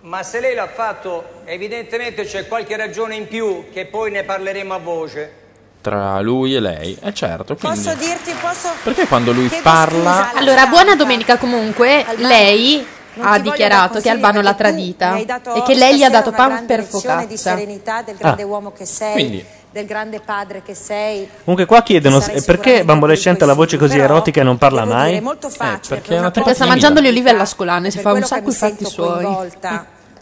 Ma 0.06 0.22
se 0.22 0.38
lei 0.38 0.54
l'ha 0.54 0.68
fatto, 0.68 1.24
evidentemente 1.46 2.22
c'è 2.24 2.46
qualche 2.46 2.76
ragione 2.76 3.16
in 3.16 3.26
più 3.26 3.64
che 3.72 3.86
poi 3.86 4.12
ne 4.12 4.22
parleremo 4.22 4.72
a 4.72 4.78
voce. 4.78 5.32
Tra 5.80 6.20
lui 6.20 6.54
e 6.54 6.60
lei, 6.60 6.96
eh 7.02 7.12
certo, 7.12 7.56
quindi... 7.56 7.80
Posso 7.82 7.94
dirti, 7.96 8.32
posso... 8.40 8.68
Perché 8.84 9.08
quando 9.08 9.32
lui 9.32 9.48
Chiedo 9.48 9.64
parla... 9.64 10.30
Allora, 10.34 10.66
buona 10.66 10.94
domenica 10.94 11.38
comunque. 11.38 12.04
Lei 12.18 12.86
Non 13.14 13.26
ha 13.26 13.38
dichiarato 13.40 13.98
che 14.00 14.08
Albano 14.08 14.42
l'ha 14.42 14.54
perché 14.54 14.72
tradita 14.72 15.16
e 15.16 15.62
che 15.64 15.74
lei 15.74 15.96
gli 15.96 16.02
ha 16.04 16.10
dato 16.10 16.30
pan 16.30 16.66
per 16.66 16.80
lezione 16.80 17.26
di 17.26 17.36
focaccia. 17.36 17.56
serenità 17.56 18.02
del 18.02 18.14
grande 18.16 18.42
Ah. 18.42 18.46
uomo 18.46 18.72
che 18.72 18.84
sei, 18.84 19.12
Quindi- 19.12 19.44
del 19.72 19.86
grande 19.86 20.20
padre 20.20 20.62
che 20.62 20.74
sei. 20.74 21.28
Comunque 21.42 21.66
qua 21.66 21.82
chiedono 21.82 22.24
eh, 22.24 22.42
perché 22.42 22.84
Bambolescente 22.84 23.42
ha 23.42 23.46
la 23.48 23.54
voce 23.54 23.76
così 23.76 23.98
erotica 23.98 24.40
e 24.40 24.44
non 24.44 24.56
parla 24.56 24.84
mai? 24.84 25.16
è 25.16 25.20
molto 25.20 25.48
facile, 25.48 25.80
perché 25.96 26.08
per 26.10 26.18
una 26.20 26.30
Perché 26.30 26.54
sta 26.54 26.66
mangiando 26.66 27.00
le 27.00 27.08
olive 27.08 27.30
all'ascolane, 27.30 27.90
si 27.90 27.96
per 27.98 28.06
fa 28.06 28.12
un 28.12 28.22
sacco 28.22 28.50
i 28.50 28.54
fatti 28.54 28.84
suoi. 28.84 29.24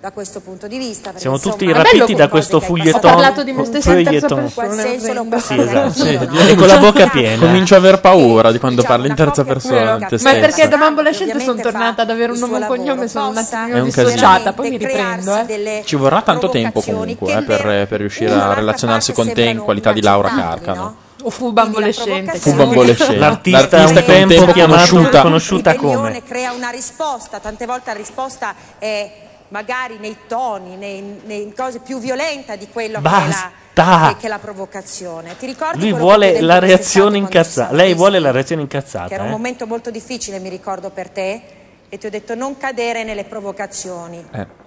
Da 0.04 0.10
questo 0.10 0.40
punto 0.40 0.66
di 0.66 0.76
vista. 0.76 1.04
perché, 1.04 1.20
Siamo 1.20 1.36
insomma, 1.36 1.54
tutti 1.56 1.72
rapiti 1.72 2.14
da 2.14 2.28
questo 2.28 2.60
foglietton. 2.60 3.00
passato. 3.00 3.06
Ho 3.06 3.10
parlato 3.22 3.42
di 3.42 3.52
me 3.52 3.64
stessa 3.64 3.92
in 3.98 4.04
terza 4.04 4.34
persona, 4.34 4.74
senso 4.82 5.38
Sì, 5.38 5.58
esatto. 5.60 6.02
anch'io. 6.02 6.40
E 6.46 6.54
con 6.56 6.66
la 6.66 6.76
bocca 6.76 7.06
piena. 7.08 7.46
Comincio 7.46 7.74
a 7.74 7.78
aver 7.78 8.00
paura 8.00 8.52
di 8.52 8.58
quando 8.58 8.82
parli 8.82 9.08
in 9.08 9.14
terza 9.14 9.44
persona. 9.44 9.96
di 9.96 10.04
te 10.04 10.18
Ma 10.22 10.32
è 10.32 10.40
perché 10.40 10.68
da 10.68 10.76
bambolescente 10.76 11.40
sono 11.40 11.58
tornata 11.58 12.02
ad 12.02 12.10
avere 12.10 12.32
un 12.32 12.38
nome 12.38 12.58
e 12.58 12.60
un 12.60 12.66
cognome, 12.66 13.08
sono 13.08 13.28
un 13.30 13.38
attimino 13.38 13.78
un 13.78 13.84
dissociata, 13.84 14.52
poi 14.52 14.68
mi 14.68 14.76
riprendo. 14.76 15.36
Eh. 15.38 15.44
delle 15.46 15.82
Ci 15.86 15.96
vorrà 15.96 16.20
tanto 16.20 16.50
tempo 16.50 16.82
comunque 16.82 17.32
eh, 17.38 17.42
per, 17.42 17.86
per 17.88 17.98
riuscire 18.00 18.32
a 18.34 18.52
relazionarsi 18.52 19.14
con 19.14 19.32
te 19.32 19.44
in 19.44 19.58
qualità 19.60 19.92
di 19.92 20.02
Laura 20.02 20.28
Carcano. 20.28 20.96
O 21.22 21.30
fu 21.30 21.50
bambolescente. 21.52 22.38
Fu 22.38 22.52
bambolescente. 22.52 23.16
L'artista 23.16 23.78
un 23.86 23.94
con 23.94 24.04
tempo 24.04 24.52
chiamato- 24.52 24.90
conosciuta. 24.90 25.22
conosciuta 25.22 25.74
come? 25.76 26.22
crea 26.22 26.52
una 26.52 26.68
risposta, 26.68 27.38
tante 27.38 27.64
volte 27.64 27.92
la 27.92 27.96
risposta 27.96 28.54
è 28.78 29.22
magari 29.54 29.98
nei 30.00 30.16
toni, 30.26 30.74
nei, 30.76 31.20
nei 31.26 31.52
cose 31.56 31.78
più 31.78 32.00
violenta 32.00 32.56
di 32.56 32.66
quello 32.72 33.00
che 33.00 33.06
è, 33.06 33.10
Basta! 33.10 33.52
la, 33.74 34.08
che, 34.14 34.16
che 34.22 34.26
è 34.26 34.28
la 34.28 34.40
provocazione. 34.40 35.36
Ti 35.36 35.46
ricordi 35.46 35.78
Lui 35.78 35.92
che 35.92 35.98
vuole 35.98 36.40
la 36.40 36.58
reazione 36.58 37.18
incazzata. 37.18 37.72
Lei 37.72 37.94
vuole 37.94 38.18
la 38.18 38.32
reazione 38.32 38.66
Che 38.66 38.76
incazzata. 38.76 39.14
era 39.14 39.22
un 39.22 39.28
eh? 39.28 39.32
momento 39.32 39.64
molto 39.68 39.92
difficile, 39.92 40.40
mi 40.40 40.48
ricordo 40.48 40.90
per 40.90 41.08
te, 41.08 41.42
e 41.88 41.98
ti 41.98 42.04
ho 42.06 42.10
detto 42.10 42.34
non 42.34 42.56
cadere 42.56 43.04
nelle 43.04 43.22
provocazioni. 43.22 44.26
Eh. 44.32 44.62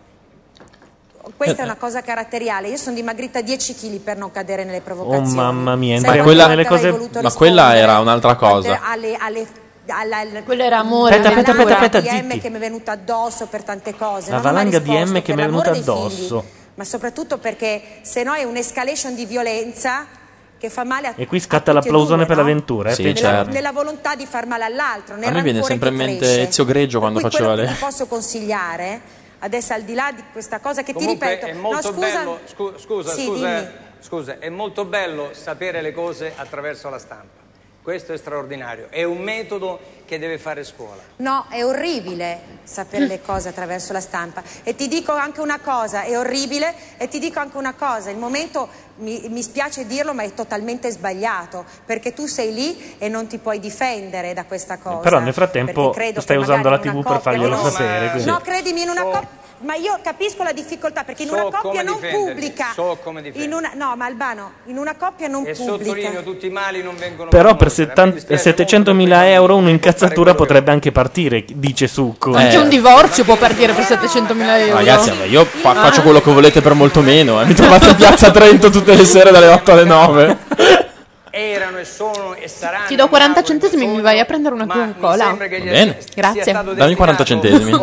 Questa 1.36 1.58
Eh, 1.58 1.62
è 1.64 1.64
una 1.66 1.76
cosa 1.76 2.02
caratteriale. 2.02 2.70
Io 2.70 2.78
sono 2.78 2.96
dimagrita 2.96 3.42
10 3.42 3.76
kg 3.76 3.98
per 4.00 4.16
non 4.16 4.32
cadere 4.32 4.64
nelle 4.64 4.78
Oh 4.78 4.82
provocazioni. 4.82 5.34
mamma 5.36 5.76
mia, 5.76 6.00
Sai 6.00 6.22
cose... 6.66 6.92
voluto 6.92 7.22
Ma 7.22 7.34
quella 7.34 7.76
era 7.76 8.00
un'altra 8.00 8.36
cosa. 8.36 8.80
alle, 8.84 9.18
alle, 9.20 9.46
alla, 9.88 10.18
alla- 10.18 10.44
Quello 10.44 10.64
era 10.64 10.80
amore. 10.80 11.16
Aspetta, 11.16 11.30
aspetta, 11.30 11.52
aspetta, 11.52 11.70
valanga 11.70 11.98
aspetta, 11.98 12.22
di 12.22 12.36
M 12.36 12.40
che 12.40 12.50
mi 12.50 12.56
è 12.56 12.60
venuta 12.60 12.92
addosso 12.94 13.46
per 13.48 13.64
tante 13.64 13.96
cose. 13.96 14.30
La 14.30 14.36
mai 14.38 14.44
valanga 14.46 14.80
di 14.80 14.92
M 14.92 15.22
che 15.22 15.34
mi 15.36 15.42
è 15.42 15.46
venuta 15.46 15.72
addosso. 15.72 16.42
figli, 16.42 16.52
ma 16.76 16.84
soprattutto 16.84 17.38
perché 17.38 17.82
se 18.02 18.24
no 18.24 18.34
è 18.34 18.44
un'escalation 18.44 19.16
di 19.16 19.26
violenza 19.26 20.06
che 20.60 20.70
fa 20.70 20.84
male 20.84 21.08
a 21.08 21.14
E 21.16 21.28
qui 21.28 21.40
scatta 21.40 21.72
tutti 21.72 21.86
l'applausone 21.88 22.26
per 22.26 22.36
no? 22.36 22.42
l'avventura. 22.42 22.90
eh, 22.90 22.94
Sì, 22.96 23.04
nella, 23.04 23.16
certo. 23.20 23.52
nella 23.52 23.72
volontà 23.72 24.16
di 24.16 24.26
far 24.26 24.48
male 24.48 24.64
all'altro, 24.64 25.16
nel 25.16 25.30
A 25.30 25.32
me 25.32 25.42
viene 25.44 25.62
sempre 25.64 25.90
in 25.90 25.96
mente 25.96 26.18
cresce. 26.26 26.42
Ezio 26.48 26.66
Greggio 26.66 27.00
quando 27.00 27.20
faceva 27.20 27.54
le... 27.56 27.76
posso 27.80 28.08
consigliare, 28.08 29.02
adesso 29.40 29.74
al 29.74 29.84
di 29.84 29.94
là 29.94 30.12
di 30.12 30.24
questa 30.32 30.60
cosa 30.60 30.82
che 30.84 30.94
Comunque 30.94 31.28
ti 31.28 31.34
ripeto, 31.36 31.46
è 31.46 31.54
molto 31.54 31.90
no, 31.92 31.94
scusa, 31.96 32.18
bello, 32.18 32.40
scu- 32.46 32.80
scusa, 32.80 33.12
Sì, 33.12 33.26
scusa, 33.26 33.48
dimmi. 33.60 33.68
scusa, 34.00 34.40
è 34.40 34.50
molto 34.50 34.86
bello 34.86 35.30
sapere 35.34 35.82
le 35.82 35.92
cose 35.94 36.34
attraverso 36.36 36.90
la 36.90 36.98
stampa. 37.00 37.46
Questo 37.88 38.12
è 38.12 38.18
straordinario, 38.18 38.88
è 38.90 39.04
un 39.04 39.20
metodo 39.20 39.80
che 40.04 40.20
deve 40.20 40.38
fare 40.38 40.66
scuola. 40.66 41.02
No, 41.18 41.46
è 41.50 41.64
orribile 41.64 42.60
sapere 42.64 43.08
le 43.08 43.22
cose 43.22 43.48
attraverso 43.48 43.94
la 43.94 44.02
stampa. 44.02 44.44
E 44.64 44.76
ti 44.76 44.90
dico 44.90 45.14
anche 45.14 45.40
una 45.40 45.62
cosa, 45.62 46.02
è 46.02 46.18
orribile, 46.20 46.76
e 46.98 47.08
ti 47.08 47.18
dico 47.18 47.40
anche 47.40 47.56
una 47.56 47.76
cosa, 47.76 48.10
il 48.10 48.18
momento, 48.18 48.68
mi, 48.98 49.28
mi 49.30 49.42
spiace 49.42 49.88
dirlo, 49.88 50.14
ma 50.14 50.24
è 50.24 50.34
totalmente 50.34 50.92
sbagliato, 50.92 51.64
perché 51.86 52.12
tu 52.12 52.26
sei 52.26 52.54
lì 52.54 52.96
e 52.98 53.08
non 53.08 53.28
ti 53.28 53.38
puoi 53.38 53.58
difendere 53.58 54.34
da 54.34 54.44
questa 54.44 54.78
cosa. 54.80 54.98
Però 54.98 55.20
nel 55.20 55.32
frattempo 55.32 55.96
stai 56.18 56.36
usando 56.36 56.70
la 56.70 56.80
TV 56.80 57.02
per 57.02 57.22
farglielo 57.22 57.56
no, 57.56 57.70
sapere. 57.70 58.06
ma- 58.08 58.12
quindi- 58.12 58.30
No, 58.30 58.40
credimi, 58.40 58.82
in 58.82 58.90
una 58.90 59.04
coppia... 59.04 59.46
Ma 59.60 59.74
io 59.74 59.98
capisco 60.04 60.44
la 60.44 60.52
difficoltà 60.52 61.04
perché 61.04 61.24
in 61.24 61.30
So 61.30 61.34
una 61.36 61.58
coppia 61.60 61.82
non 61.82 61.98
pubblica. 62.00 62.68
so 62.76 62.98
come 63.04 63.24
in 63.34 63.54
una, 63.54 63.72
no, 63.76 63.96
ma 63.96 64.06
Albano, 64.06 64.52
in 64.66 64.78
una 64.78 64.96
coppia 64.96 65.28
non 65.28 65.48
E 65.48 65.54
pubblica. 65.54 65.72
sottolineo, 65.94 66.22
tutti 66.24 66.46
i 66.46 66.50
mali 66.52 66.84
non 66.84 66.96
vengono 66.96 67.30
Però 67.30 67.56
per 67.56 67.68
morti. 67.68 67.82
A 67.82 67.86
me 67.86 67.90
70 68.12 68.14
dispiace 68.36 68.56
700.000 68.56 69.24
euro 69.30 69.56
un'incazzatura 69.56 70.36
potrebbe 70.36 70.70
anche 70.72 70.92
partire, 70.92 71.44
dice 71.48 71.88
Succo. 71.88 72.36
Anche 72.36 72.58
un 72.58 72.70
divorzio 72.70 73.24
può 73.24 73.36
partire 73.36 73.74
per 73.74 73.84
700.000 73.84 74.60
euro. 74.60 74.76
Ragazzi, 74.76 75.10
vabbè, 75.10 75.24
io 75.26 75.44
fa- 75.46 75.74
faccio 75.74 76.04
quello 76.04 76.22
che 76.22 76.32
volete 76.32 76.62
per 76.62 76.74
molto 76.74 77.02
meno. 77.02 77.42
eh. 77.42 77.46
Mi 77.46 77.54
trovate 77.56 77.88
in 77.90 77.96
piazza 77.96 78.30
Trento 78.30 78.70
tutte 78.70 78.94
le 78.96 79.06
sere 79.06 79.32
dalle 79.32 79.48
8 79.48 79.72
alle 79.72 79.84
9. 79.86 80.38
Erano 81.40 81.78
e 81.78 81.86
sono 81.86 82.34
e 82.34 82.48
saranno. 82.48 82.88
Ti 82.88 82.96
do 82.96 83.08
40 83.08 83.44
centesimi 83.44 83.84
e 83.84 83.88
mi 83.88 84.02
vai 84.02 84.20
a 84.20 84.26
prendere 84.26 84.56
una 84.56 84.66
Coca-Cola. 84.66 85.36
bene. 85.38 85.98
Grazie. 86.16 86.52
Dammi 86.52 86.96
40 86.96 87.24
centesimi. 87.24 87.70
No. 87.72 87.80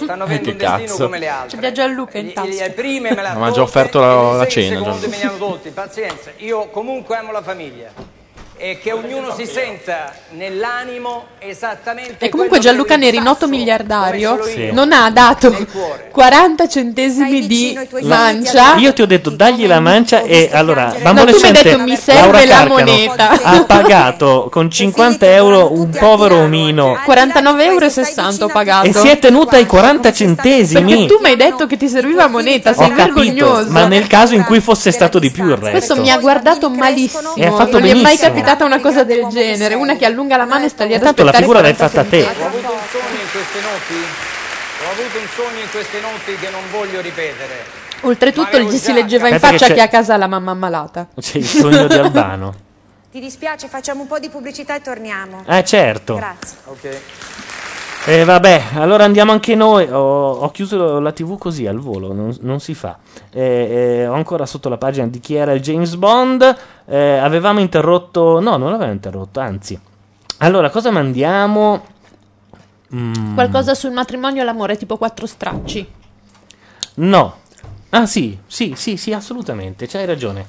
Stanno 0.00 0.22
avendo 0.24 0.44
Che 0.44 0.50
un 0.52 0.56
destino 0.56 0.76
cazzo. 0.86 1.02
come 1.04 1.18
le 1.18 1.28
altre. 1.28 1.48
C'è 1.50 1.56
Biagio 1.58 1.82
a 1.82 1.86
Luca 1.86 2.18
in 2.18 2.26
Le 2.28 2.32
tasca. 2.32 2.70
prime 2.70 3.14
me 3.14 3.20
l'ha 3.22 3.34
Ma 3.34 3.46
ha 3.46 3.50
già 3.50 3.60
offerto 3.62 4.00
la- 4.00 4.32
le 4.32 4.36
la 4.38 4.48
cena, 4.48 4.80
già. 4.82 5.06
me 5.06 5.16
ne 5.18 5.22
hanno 5.22 5.36
tolti, 5.36 5.68
pazienza. 5.70 6.30
Io 6.38 6.68
comunque 6.70 7.16
amo 7.16 7.30
la 7.30 7.42
famiglia. 7.42 7.90
E 8.64 8.78
che 8.78 8.92
ognuno 8.92 9.34
si 9.36 9.44
senta 9.44 10.14
nell'animo 10.30 11.24
esattamente 11.38 12.24
E 12.24 12.30
comunque 12.30 12.60
Gianluca 12.60 12.96
Neri, 12.96 13.20
noto 13.20 13.46
miliardario, 13.46 14.42
Sì. 14.42 14.70
non 14.72 14.90
ha 14.90 15.10
dato 15.10 15.54
40 16.10 16.66
centesimi 16.66 17.46
di 17.46 17.78
mancia. 18.00 18.76
Io 18.76 18.94
ti 18.94 19.02
ho 19.02 19.06
detto 19.06 19.28
dagli 19.28 19.66
la 19.66 19.80
mancia 19.80 20.22
e 20.22 20.48
allora 20.50 20.94
No, 20.98 21.12
tu 21.26 21.38
mi 21.40 21.42
hai 21.42 21.52
detto, 21.52 21.78
mi 21.80 21.94
serve 21.94 22.46
la 22.46 22.66
moneta. 22.66 23.32
ha 23.42 23.64
pagato 23.64 24.48
con 24.50 24.70
50 24.70 25.26
euro 25.26 25.74
un 25.74 25.90
povero 25.90 26.38
omino 26.38 26.96
49,60 27.06 27.60
euro 27.60 28.44
ho 28.46 28.48
pagato. 28.48 28.86
e 28.86 28.94
si 28.94 29.08
è 29.08 29.18
tenuta 29.18 29.56
ai 29.56 29.66
40 29.66 30.10
centesimi. 30.10 30.90
Perché 30.90 31.06
tu 31.06 31.18
mi 31.20 31.28
hai 31.28 31.36
detto 31.36 31.66
che 31.66 31.76
ti 31.76 31.88
serviva 31.88 32.28
moneta, 32.28 32.72
sei 32.72 32.86
Ho 32.86 32.94
capito, 32.94 33.14
vergognoso. 33.20 33.70
ma 33.70 33.86
nel 33.86 34.06
caso 34.06 34.34
in 34.34 34.44
cui 34.44 34.60
fosse 34.60 34.90
stato 34.90 35.18
di 35.18 35.30
più 35.30 35.44
il 35.44 35.56
resto. 35.56 35.70
Questo 35.70 35.96
mi 36.00 36.10
ha 36.10 36.16
guardato 36.16 36.70
malissimo. 36.70 37.34
E 37.34 37.44
ha 37.44 37.52
fatto 37.52 37.72
non 37.72 37.82
mi 37.82 37.90
è 37.90 37.92
mai 37.92 38.02
benissimo. 38.02 38.32
Capitata 38.54 38.64
una 38.64 38.80
cosa 38.80 39.04
del 39.04 39.26
genere. 39.28 39.74
Una 39.74 39.96
che 39.96 40.04
allunga 40.04 40.36
la 40.36 40.44
mano 40.46 40.64
e 40.64 40.68
sta 40.68 40.84
lì 40.84 40.94
ad 40.94 41.02
Tanto 41.02 41.22
la 41.24 41.30
aspettare 41.30 41.44
figura 41.44 41.60
l'hai 41.60 41.74
40 41.74 41.88
fatta 41.88 42.08
te. 42.08 42.22
Ho 42.22 42.46
avuto 42.46 42.72
un 42.72 42.78
sogno 42.90 43.20
in 43.20 43.30
queste 43.30 43.60
notti, 43.60 43.94
ho 44.84 44.90
avuto 44.90 45.18
un 45.18 45.26
sogno 45.34 45.60
in 45.60 45.70
queste 45.70 46.00
notti 46.00 46.36
che 46.40 46.50
non 46.50 46.60
voglio 46.70 47.00
ripetere. 47.00 47.82
Oltretutto 48.00 48.58
gli 48.58 48.76
si 48.76 48.92
leggeva 48.92 49.28
in 49.28 49.34
Aspetta 49.34 49.52
che 49.52 49.58
faccia 49.58 49.66
c'è- 49.68 49.74
che 49.74 49.80
a 49.80 49.88
casa 49.88 50.14
ha 50.14 50.16
la 50.16 50.26
mamma 50.26 50.50
ammalata. 50.50 51.08
C'è 51.18 51.38
il 51.38 51.46
sogno 51.46 51.86
di 51.86 51.94
Albano. 51.94 52.54
Ti 53.10 53.20
dispiace, 53.20 53.68
facciamo 53.68 54.02
un 54.02 54.08
po' 54.08 54.18
di 54.18 54.28
pubblicità 54.28 54.74
e 54.74 54.80
torniamo. 54.80 55.44
Eh 55.46 55.64
certo. 55.64 56.16
Grazie. 56.16 57.02
E 58.06 58.22
vabbè, 58.24 58.64
allora 58.74 59.04
andiamo 59.04 59.32
anche 59.32 59.54
noi. 59.54 59.88
Ho, 59.90 60.32
ho 60.32 60.50
chiuso 60.50 61.00
la 61.00 61.12
TV 61.12 61.38
così 61.38 61.66
al 61.66 61.78
volo, 61.78 62.12
non, 62.12 62.36
non 62.40 62.60
si 62.60 62.74
fa. 62.74 62.98
Eh, 63.30 63.40
eh, 63.40 64.06
ho 64.06 64.12
ancora 64.12 64.44
sotto 64.44 64.68
la 64.68 64.76
pagina 64.76 65.06
di 65.06 65.20
chi 65.20 65.34
era 65.34 65.52
il 65.52 65.62
James 65.62 65.94
Bond. 65.94 66.56
Eh, 66.84 67.16
avevamo 67.16 67.60
interrotto, 67.60 68.40
no, 68.40 68.56
non 68.58 68.70
l'avevamo 68.70 68.92
interrotto, 68.92 69.40
anzi. 69.40 69.80
Allora, 70.38 70.68
cosa 70.68 70.90
mandiamo? 70.90 71.86
Mm, 72.94 73.32
Qualcosa 73.34 73.74
sul 73.74 73.92
matrimonio 73.92 74.42
e 74.42 74.44
l'amore, 74.44 74.76
tipo 74.76 74.98
quattro 74.98 75.26
stracci. 75.26 75.88
No. 76.96 77.36
Ah 77.88 78.04
sì, 78.04 78.38
sì, 78.46 78.74
sì, 78.76 78.98
sì, 78.98 79.14
assolutamente, 79.14 79.86
c'hai 79.86 80.04
ragione. 80.04 80.44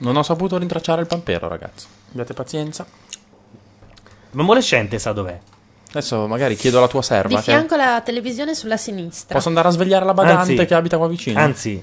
Non 0.00 0.16
ho 0.16 0.22
saputo 0.22 0.58
rintracciare 0.58 1.00
il 1.00 1.06
pampero, 1.06 1.48
ragazzi. 1.48 1.86
Abbiate 2.10 2.34
pazienza. 2.34 2.84
Bambolescente 4.32 4.98
sa 4.98 5.12
dov'è. 5.12 5.40
Adesso 5.92 6.26
magari 6.26 6.56
chiedo 6.56 6.78
alla 6.78 6.88
tua 6.88 7.00
Di 7.00 7.06
serva. 7.06 7.36
che- 7.36 7.42
fianco 7.52 7.74
alla 7.74 8.00
televisione 8.02 8.54
sulla 8.54 8.76
sinistra. 8.78 9.34
Posso 9.36 9.48
andare 9.48 9.68
a 9.68 9.70
svegliare 9.72 10.04
la 10.04 10.14
badante 10.14 10.52
Anzi- 10.52 10.64
che 10.66 10.74
abita 10.74 10.96
qua 10.96 11.06
vicino? 11.08 11.38
Anzi, 11.38 11.82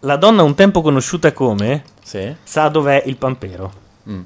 la 0.00 0.16
donna 0.16 0.42
un 0.42 0.54
tempo 0.54 0.80
conosciuta 0.80 1.32
come 1.32 1.82
Sì. 2.04 2.34
sa 2.44 2.68
dov'è 2.68 3.02
il 3.06 3.16
pampero. 3.16 3.72
Mm. 4.08 4.20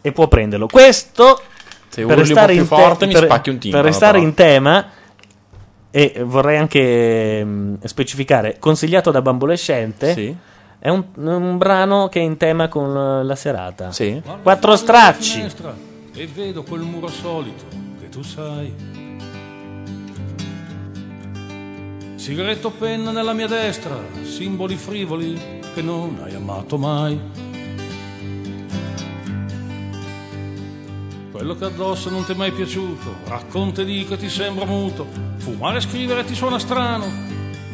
E 0.00 0.12
può 0.12 0.26
prenderlo. 0.26 0.66
Questo 0.66 1.40
Se 1.88 2.02
un 2.02 2.08
po' 2.14 2.44
più 2.46 2.64
forte, 2.64 3.06
mi 3.06 3.12
per- 3.12 3.24
spacchi 3.24 3.50
un 3.50 3.58
timpano, 3.58 3.82
Per 3.82 3.92
restare 3.92 4.12
però. 4.18 4.24
in 4.28 4.34
tema 4.34 4.86
e 5.90 6.22
vorrei 6.24 6.58
anche 6.58 7.42
mm, 7.44 7.74
specificare, 7.84 8.56
consigliato 8.58 9.10
da 9.12 9.22
Bambolescente. 9.22 10.12
Sì. 10.14 10.36
È 10.80 10.88
un, 10.90 11.04
un 11.14 11.58
brano 11.58 12.08
che 12.08 12.20
è 12.20 12.22
in 12.22 12.36
tema 12.36 12.68
con 12.68 13.26
la 13.26 13.34
serata. 13.36 13.90
Sì. 13.92 14.20
Quattro 14.42 14.76
stracci. 14.76 15.46
E 16.18 16.26
vedo 16.26 16.64
quel 16.64 16.80
muro 16.80 17.06
solito 17.06 17.64
che 18.00 18.08
tu 18.08 18.22
sai. 18.22 18.74
Sigaretto 22.16 22.70
penna 22.70 23.12
nella 23.12 23.32
mia 23.32 23.46
destra, 23.46 23.96
simboli 24.24 24.74
frivoli 24.74 25.60
che 25.72 25.80
non 25.80 26.18
hai 26.24 26.34
amato 26.34 26.76
mai. 26.76 27.20
Quello 31.30 31.54
che 31.54 31.64
addosso 31.64 32.10
non 32.10 32.24
ti 32.24 32.32
è 32.32 32.34
mai 32.34 32.50
piaciuto, 32.50 33.14
racconta 33.28 33.82
e 33.82 33.84
dico 33.84 34.16
ti 34.16 34.28
sembra 34.28 34.64
muto, 34.64 35.06
fumare 35.36 35.78
e 35.78 35.82
scrivere 35.82 36.24
ti 36.24 36.34
suona 36.34 36.58
strano, 36.58 37.06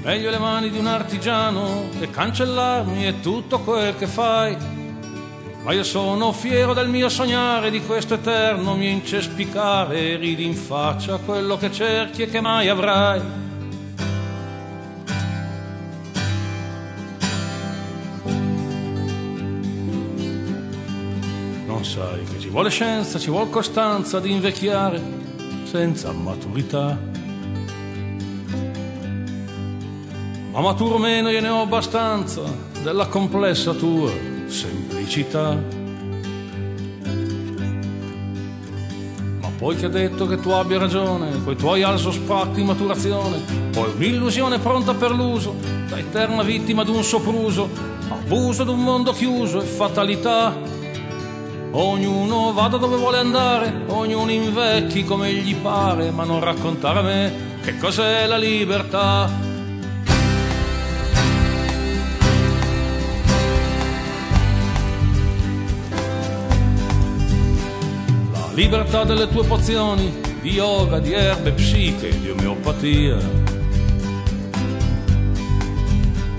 meglio 0.02 0.28
le 0.28 0.38
mani 0.38 0.68
di 0.68 0.76
un 0.76 0.86
artigiano 0.86 1.88
che 1.98 2.10
cancellarmi 2.10 3.04
è 3.04 3.20
tutto 3.20 3.60
quel 3.60 3.96
che 3.96 4.06
fai. 4.06 4.83
Ma 5.64 5.72
io 5.72 5.82
sono 5.82 6.30
fiero 6.32 6.74
del 6.74 6.90
mio 6.90 7.08
sognare, 7.08 7.70
di 7.70 7.80
questo 7.80 8.12
eterno 8.12 8.74
mio 8.74 8.90
incespicare, 8.90 10.16
ridi 10.16 10.44
in 10.44 10.54
faccia 10.54 11.16
quello 11.16 11.56
che 11.56 11.72
cerchi 11.72 12.20
e 12.20 12.28
che 12.28 12.42
mai 12.42 12.68
avrai. 12.68 13.22
Non 21.64 21.82
sai 21.82 22.24
che 22.24 22.38
ci 22.40 22.50
vuole 22.50 22.68
scienza, 22.68 23.18
ci 23.18 23.30
vuole 23.30 23.48
costanza 23.48 24.20
di 24.20 24.32
invecchiare 24.32 25.00
senza 25.64 26.12
maturità. 26.12 26.98
Ma 30.52 30.60
maturo 30.60 30.98
meno 30.98 31.30
io 31.30 31.40
ne 31.40 31.48
ho 31.48 31.62
abbastanza 31.62 32.42
della 32.82 33.06
complessa 33.06 33.72
tua 33.72 34.12
semplicità. 35.04 35.56
Ma 39.40 39.48
poi 39.56 39.76
che 39.76 39.86
ha 39.86 39.90
detto 39.90 40.26
che 40.26 40.40
tu 40.40 40.50
abbia 40.50 40.78
ragione, 40.78 41.42
coi 41.44 41.56
tuoi 41.56 41.82
alzo 41.82 42.10
spratti 42.10 42.60
in 42.60 42.66
maturazione, 42.66 43.38
poi 43.70 43.92
un'illusione 43.94 44.58
pronta 44.58 44.94
per 44.94 45.12
l'uso, 45.12 45.54
da 45.88 45.98
eterna 45.98 46.42
vittima 46.42 46.82
d'un 46.82 47.04
sopruso, 47.04 47.68
abuso 48.08 48.64
d'un 48.64 48.82
mondo 48.82 49.12
chiuso 49.12 49.60
e 49.60 49.64
fatalità. 49.64 50.72
Ognuno 51.70 52.52
vada 52.52 52.76
dove 52.76 52.96
vuole 52.96 53.18
andare, 53.18 53.82
ognuno 53.88 54.30
invecchi 54.30 55.04
come 55.04 55.32
gli 55.32 55.56
pare, 55.56 56.10
ma 56.10 56.24
non 56.24 56.40
raccontare 56.40 56.98
a 57.00 57.02
me 57.02 57.32
che 57.62 57.76
cos'è 57.78 58.26
la 58.26 58.36
libertà. 58.36 59.52
Libertà 68.54 69.02
delle 69.04 69.28
tue 69.28 69.44
pozioni, 69.44 70.20
di 70.40 70.50
yoga, 70.50 71.00
di 71.00 71.12
erbe, 71.12 71.52
psiche, 71.52 72.20
di 72.20 72.30
omeopatia. 72.30 73.16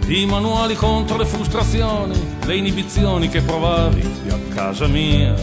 Di 0.06 0.26
manuali 0.26 0.76
contro 0.76 1.18
le 1.18 1.26
frustrazioni, 1.26 2.16
le 2.46 2.56
inibizioni 2.56 3.28
che 3.28 3.42
provavi 3.42 4.02
qui 4.02 4.30
a 4.30 4.40
casa 4.54 4.88
mia. 4.88 5.34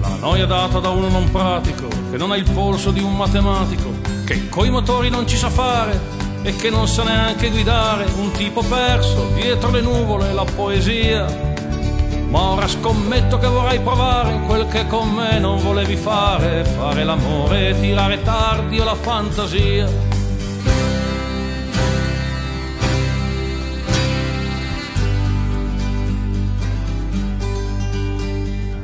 La 0.00 0.16
noia 0.20 0.46
data 0.46 0.78
da 0.78 0.90
uno 0.90 1.08
non 1.08 1.30
pratico, 1.30 1.88
che 2.10 2.16
non 2.18 2.32
ha 2.32 2.36
il 2.36 2.50
polso 2.50 2.90
di 2.90 3.00
un 3.00 3.16
matematico, 3.16 3.90
che 4.26 4.48
coi 4.50 4.70
motori 4.70 5.08
non 5.08 5.26
ci 5.26 5.36
sa 5.36 5.48
fare 5.48 5.98
e 6.42 6.54
che 6.56 6.68
non 6.68 6.86
sa 6.86 7.04
neanche 7.04 7.48
guidare, 7.48 8.06
un 8.18 8.32
tipo 8.32 8.62
perso 8.62 9.30
dietro 9.34 9.70
le 9.70 9.80
nuvole, 9.80 10.32
la 10.32 10.44
poesia. 10.44 11.56
Ma 12.28 12.50
ora 12.50 12.68
scommetto 12.68 13.38
che 13.38 13.46
vorrai 13.46 13.80
provare 13.80 14.38
quel 14.46 14.68
che 14.68 14.86
con 14.86 15.10
me 15.10 15.38
non 15.38 15.58
volevi 15.62 15.96
fare, 15.96 16.62
fare 16.64 17.02
l'amore 17.02 17.70
e 17.70 17.80
tirare 17.80 18.22
tardi 18.22 18.78
o 18.78 18.84
la 18.84 18.94
fantasia. 18.94 19.88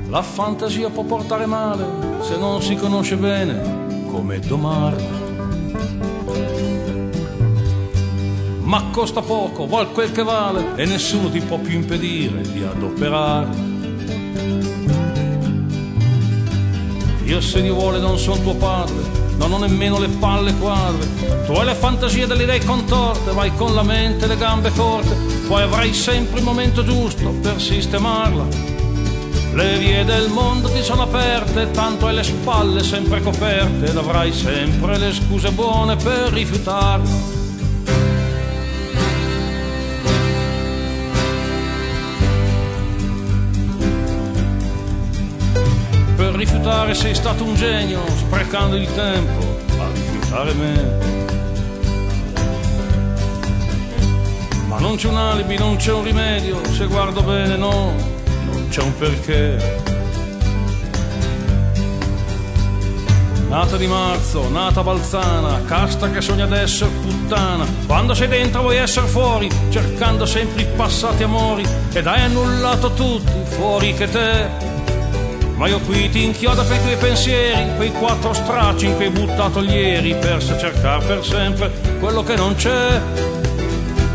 La 0.09 0.23
fantasia 0.23 0.89
può 0.89 1.03
portare 1.03 1.45
male 1.45 1.85
se 2.23 2.39
non 2.39 2.63
si 2.63 2.77
conosce 2.77 3.17
bene 3.17 4.07
come 4.11 4.39
domarla. 4.39 5.24
Ma 8.75 8.87
costa 8.91 9.21
poco, 9.21 9.69
val 9.69 9.93
quel 9.93 10.11
che 10.11 10.25
vale 10.25 10.75
e 10.75 10.85
nessuno 10.85 11.31
ti 11.31 11.39
può 11.39 11.59
più 11.59 11.75
impedire 11.75 12.41
di 12.41 12.65
adoperarla. 12.65 13.55
Io 17.23 17.41
se 17.41 17.63
Dio 17.63 17.75
vuole 17.75 18.01
non 18.01 18.19
sono 18.19 18.43
tuo 18.43 18.57
padre, 18.57 18.97
non 19.37 19.53
ho 19.53 19.59
nemmeno 19.59 20.01
le 20.01 20.09
palle 20.09 20.53
quadre. 20.57 21.07
Tu 21.47 21.53
hai 21.53 21.67
le 21.67 21.75
fantasie 21.75 22.27
delle 22.27 22.43
idee 22.43 22.65
contorte, 22.65 23.31
vai 23.31 23.55
con 23.55 23.77
la 23.77 23.85
mente 23.85 24.25
e 24.25 24.27
le 24.27 24.37
gambe 24.37 24.73
corte, 24.73 25.15
poi 25.47 25.63
avrai 25.63 25.95
sempre 25.95 26.41
il 26.41 26.45
momento 26.45 26.83
giusto 26.83 27.31
per 27.31 27.61
sistemarla. 27.61 28.45
Le 29.53 29.79
vie 29.79 30.05
del 30.05 30.31
mondo 30.31 30.69
ti 30.69 30.83
sono 30.83 31.03
aperte, 31.03 31.71
tanto 31.71 32.09
hai 32.09 32.15
le 32.17 32.25
spalle 32.25 32.83
sempre 32.83 33.23
coperte 33.23 33.85
ed 33.85 33.97
avrai 33.97 34.33
sempre 34.33 34.99
le 34.99 35.13
scuse 35.13 35.53
buone 35.53 35.95
per 35.95 36.33
rifiutarla. 36.33 37.44
Rifiutare 46.65 46.95
sei 46.95 47.15
stato 47.15 47.45
un 47.45 47.55
genio, 47.57 48.01
sprecando 48.17 48.77
il 48.77 48.89
tempo 48.95 49.59
a 49.79 49.87
rifiutare 49.93 50.55
me. 50.55 50.99
Ma 54.69 54.79
non 54.79 54.97
c'è 54.97 55.09
un 55.09 55.17
alibi, 55.19 55.59
non 55.59 55.77
c'è 55.77 55.93
un 55.93 56.05
rimedio, 56.05 56.65
se 56.73 56.87
guardo 56.87 57.21
bene 57.21 57.57
no, 57.57 57.93
non 58.47 58.69
c'è 58.71 58.81
un 58.81 58.97
perché. 58.97 59.83
Nata 63.51 63.77
di 63.77 63.87
marzo, 63.87 64.49
nata 64.49 64.83
balzana, 64.83 65.65
casta 65.67 66.11
che 66.11 66.23
sogna 66.23 66.47
d'essere 66.47 66.91
puttana. 67.03 67.67
Quando 67.87 68.15
sei 68.15 68.29
dentro 68.29 68.63
vuoi 68.63 68.79
essere 68.79 69.07
fuori, 69.07 69.51
cercando 69.69 70.25
sempre 70.25 70.63
i 70.63 70.67
passati 70.75 71.25
amori. 71.25 71.63
Ed 71.93 72.07
hai 72.07 72.23
annullato 72.23 72.95
tutti, 72.95 73.33
fuori 73.51 73.93
che 73.93 74.09
te. 74.09 74.74
Ma 75.57 75.69
io 75.69 75.79
qui 75.81 76.11
ti 76.11 76.25
inchioda 76.25 76.63
per 76.65 76.77
i 76.77 76.81
tuoi 76.81 76.97
pensieri, 76.97 77.77
quei 77.77 77.93
quattro 77.93 78.33
stracci 78.33 78.87
in 78.87 78.97
cui 78.97 79.05
hai 79.05 79.11
buttato 79.11 79.63
ieri, 79.63 80.15
per 80.15 80.43
cercare 80.43 81.05
per 81.05 81.25
sempre 81.25 81.71
quello 82.01 82.23
che 82.25 82.35
non 82.35 82.57
c'è. 82.57 83.01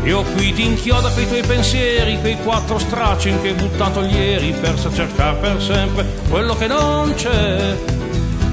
Io 0.04 0.22
qui 0.22 0.52
ti 0.52 0.64
inchioda 0.64 1.08
per 1.08 1.22
i 1.22 1.26
tuoi 1.26 1.42
pensieri, 1.42 2.18
quei 2.20 2.36
quattro 2.42 2.78
stracci 2.78 3.30
in 3.30 3.38
cui 3.40 3.48
hai 3.48 3.54
buttato 3.54 4.02
ieri, 4.02 4.52
per 4.52 4.74
cercare 4.94 5.36
per 5.36 5.62
sempre 5.62 6.06
quello 6.28 6.54
che 6.54 6.66
non 6.66 7.14
c'è. 7.14 7.76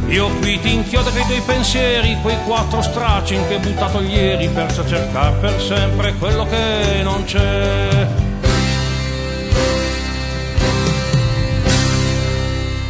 Io 0.07 0.29
qui 0.39 0.57
ti 0.61 0.73
inchiodo 0.73 1.11
per 1.11 1.21
i 1.21 1.25
tuoi 1.25 1.41
pensieri, 1.41 2.17
quei 2.21 2.37
quattro 2.45 2.81
stracci 2.81 3.35
in 3.35 3.47
che 3.47 3.55
hai 3.55 3.59
buttato 3.59 4.01
ieri, 4.01 4.47
per 4.47 4.73
cercare 4.87 5.35
per 5.41 5.61
sempre 5.61 6.13
quello 6.17 6.45
che 6.45 7.03
non 7.03 7.25
c'è. 7.25 8.26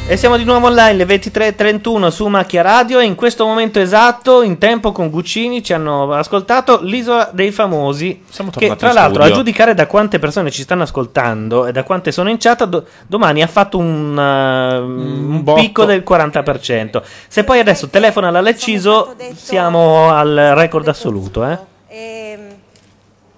E 0.09 0.15
siamo 0.15 0.37
di 0.37 0.45
nuovo 0.45 0.67
online, 0.67 1.03
le 1.03 1.05
23.31 1.05 2.07
su 2.07 2.27
Macchia 2.27 2.61
Radio 2.61 2.99
e 2.99 3.03
in 3.03 3.15
questo 3.15 3.45
momento 3.45 3.81
esatto, 3.81 4.41
in 4.41 4.57
tempo 4.57 4.93
con 4.93 5.09
Guccini, 5.09 5.61
ci 5.61 5.73
hanno 5.73 6.13
ascoltato 6.13 6.79
l'Isola 6.81 7.29
dei 7.33 7.51
Famosi, 7.51 8.21
che 8.25 8.49
tornati 8.49 8.77
tra 8.77 8.93
l'altro 8.93 9.23
a 9.23 9.25
studio. 9.25 9.43
giudicare 9.43 9.73
da 9.73 9.85
quante 9.85 10.17
persone 10.17 10.49
ci 10.49 10.61
stanno 10.61 10.83
ascoltando 10.83 11.65
e 11.65 11.73
da 11.73 11.83
quante 11.83 12.13
sono 12.13 12.29
in 12.29 12.37
chat, 12.37 12.63
do- 12.63 12.85
domani 13.05 13.41
ha 13.41 13.47
fatto 13.47 13.77
un, 13.79 14.17
uh, 14.17 14.81
un 14.81 15.43
botto. 15.43 15.59
picco 15.59 15.83
del 15.83 16.05
40%. 16.07 17.01
Se 17.27 17.43
poi 17.43 17.59
adesso 17.59 17.89
telefona 17.89 18.39
Leciso, 18.39 19.13
siamo 19.35 20.09
al 20.09 20.53
record 20.55 20.87
assoluto, 20.87 21.45
eh? 21.45 22.46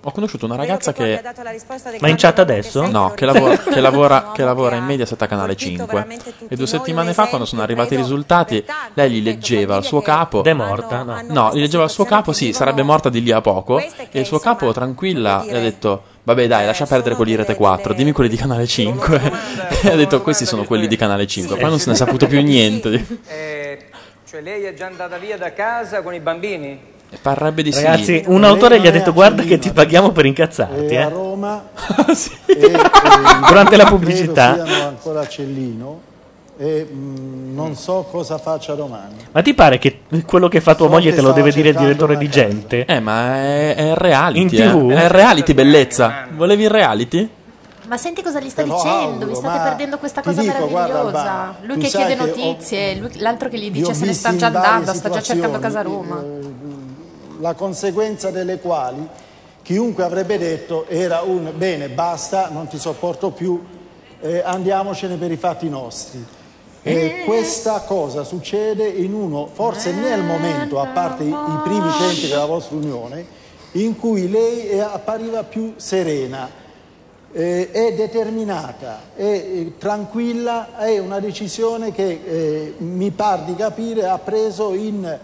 Ho 0.03 0.11
conosciuto 0.11 0.45
una 0.45 0.55
ragazza 0.55 0.93
che. 0.93 1.21
Ma 1.99 2.07
in 2.07 2.15
chat 2.15 2.39
adesso? 2.39 2.87
No, 2.87 3.11
che 3.15 3.25
lavora, 3.25 3.57
che 3.57 3.81
lavora, 3.81 4.31
che 4.33 4.43
lavora 4.45 4.77
in 4.77 4.85
Mediaset 4.85 5.21
a 5.21 5.27
Canale 5.27 5.57
5. 5.57 6.07
E 6.47 6.55
due 6.55 6.67
settimane 6.67 7.13
fa, 7.13 7.25
quando 7.25 7.45
sono 7.45 7.61
arrivati 7.63 7.95
i 7.95 7.97
risultati, 7.97 8.63
lei 8.93 9.11
gli 9.11 9.21
leggeva 9.23 9.75
al 9.75 9.83
suo 9.83 10.01
capo. 10.01 10.41
È 10.41 10.53
morta? 10.53 11.03
No. 11.03 11.21
No, 11.27 11.51
gli 11.53 11.59
leggeva 11.59 11.83
al 11.83 11.89
suo 11.89 12.05
capo, 12.05 12.31
sì, 12.31 12.53
sarebbe 12.53 12.81
morta 12.81 13.09
di 13.09 13.21
lì 13.21 13.31
a 13.31 13.41
poco. 13.41 13.79
E 13.79 14.19
il 14.19 14.25
suo 14.25 14.39
capo, 14.39 14.71
tranquilla, 14.71 15.43
gli 15.45 15.53
ha 15.53 15.59
detto. 15.59 16.03
Vabbè, 16.23 16.47
dai, 16.47 16.65
lascia 16.65 16.85
perdere 16.85 17.15
quelli 17.15 17.31
di 17.31 17.37
Rete 17.37 17.55
4, 17.55 17.93
dimmi 17.93 18.13
quelli 18.13 18.29
di 18.29 18.37
Canale 18.37 18.67
5. 18.67 19.21
e 19.83 19.89
ha 19.89 19.95
detto: 19.95 20.21
Questi 20.21 20.45
sono 20.45 20.63
quelli 20.63 20.87
di 20.87 20.95
Canale 20.95 21.27
5. 21.27 21.57
Poi 21.57 21.69
non 21.69 21.79
se 21.79 21.87
ne 21.87 21.95
è 21.95 21.97
saputo 21.97 22.25
più 22.25 22.41
niente. 22.41 23.05
Eh, 23.27 23.85
cioè 24.25 24.39
lei 24.39 24.63
è 24.63 24.73
già 24.73 24.85
andata 24.85 25.17
via 25.17 25.37
da 25.37 25.51
casa 25.51 26.01
con 26.01 26.13
i 26.13 26.19
bambini? 26.21 26.97
Parrebbe 27.21 27.63
di 27.63 27.71
sì. 27.71 27.83
Ragazzi, 27.83 28.23
un 28.27 28.43
autore 28.43 28.79
gli 28.79 28.87
ha 28.87 28.91
detto 28.91 29.11
guarda 29.13 29.41
che 29.43 29.57
ti 29.57 29.71
paghiamo 29.71 30.11
per 30.11 30.25
incazzarti, 30.25 30.93
E 30.93 30.97
a 30.97 31.07
eh. 31.07 31.09
Roma 31.09 31.63
Durante 33.47 33.75
la 33.77 33.85
pubblicità. 33.85 34.53
siano 34.63 34.87
ancora 34.87 35.21
a 35.21 35.27
Cellino 35.27 36.01
e 36.57 36.83
mh, 36.83 37.53
non 37.55 37.75
so 37.75 38.05
cosa 38.11 38.37
faccia 38.37 38.73
domani. 38.75 39.15
Ma 39.31 39.41
ti 39.41 39.53
pare 39.53 39.77
che 39.79 40.01
quello 40.25 40.47
che 40.47 40.61
fa 40.61 40.75
tua 40.75 40.85
So 40.87 40.91
moglie 40.93 41.13
te 41.13 41.21
lo 41.21 41.31
deve 41.31 41.51
dire 41.51 41.69
il 41.69 41.75
direttore 41.77 42.17
di 42.17 42.29
gente? 42.29 42.85
Eh, 42.85 42.99
ma 42.99 43.35
è, 43.37 43.75
è 43.75 43.93
reality. 43.95 44.41
In 44.41 44.47
TV? 44.49 44.91
eh. 44.91 44.95
È 45.03 45.07
reality, 45.07 45.53
bellezza. 45.53 46.27
Volevi 46.35 46.63
il 46.63 46.69
reality? 46.69 47.29
Ma 47.87 47.97
senti 47.97 48.21
cosa 48.21 48.39
gli 48.39 48.49
sta 48.49 48.63
lo 48.63 48.75
dicendo? 48.75 48.99
auguro, 49.01 49.25
Vi 49.29 49.35
state 49.35 49.59
perdendo 49.69 49.97
questa 49.97 50.21
cosa 50.21 50.41
dico, 50.41 50.67
guarda, 50.67 50.93
meravigliosa. 50.93 51.19
Albano, 51.31 51.55
lui 51.63 51.77
che 51.79 51.87
chiede 51.87 52.15
che 52.15 52.21
ho- 52.21 52.25
notizie, 52.27 52.95
lui- 52.97 53.17
l'altro 53.19 53.49
che 53.49 53.57
gli 53.57 53.61
Li 53.63 53.71
dice 53.71 53.93
se 53.95 54.05
ne 54.05 54.13
sta 54.13 54.35
già 54.35 54.45
andando, 54.45 54.93
sta 54.93 55.09
già 55.09 55.21
cercando 55.21 55.57
casa 55.57 55.79
a 55.79 55.81
Roma. 55.81 56.21
eh, 56.21 56.39
La 57.39 57.53
conseguenza 57.53 58.31
delle 58.31 58.59
quali 58.59 59.07
chiunque 59.61 60.03
avrebbe 60.03 60.37
detto 60.37 60.87
era 60.87 61.21
un 61.21 61.53
bene, 61.55 61.89
basta, 61.89 62.49
non 62.49 62.67
ti 62.67 62.77
sopporto 62.77 63.31
più, 63.31 63.63
eh, 64.19 64.41
andiamocene 64.43 65.15
per 65.15 65.31
i 65.31 65.37
fatti 65.37 65.69
nostri. 65.69 66.25
E 66.81 67.23
questa 67.25 67.81
cosa 67.81 68.23
succede 68.23 68.87
in 68.87 69.13
uno, 69.13 69.47
forse 69.47 69.93
nel 69.93 70.21
momento, 70.21 70.79
a 70.79 70.87
parte 70.87 71.23
i, 71.23 71.29
i 71.29 71.59
primi 71.63 71.89
tempi 71.99 72.27
della 72.27 72.45
vostra 72.45 72.77
unione, 72.77 73.25
in 73.73 73.97
cui 73.97 74.29
lei 74.29 74.79
appariva 74.79 75.43
più 75.43 75.73
serena, 75.77 76.49
eh, 77.31 77.69
è 77.71 77.93
determinata, 77.93 79.01
è 79.15 79.23
eh, 79.23 79.73
tranquilla, 79.77 80.77
è 80.77 80.97
una 80.97 81.19
decisione 81.19 81.91
che 81.91 82.21
eh, 82.25 82.73
mi 82.79 83.11
par 83.11 83.43
di 83.43 83.55
capire 83.55 84.07
ha 84.07 84.17
preso 84.17 84.73
in- 84.73 85.19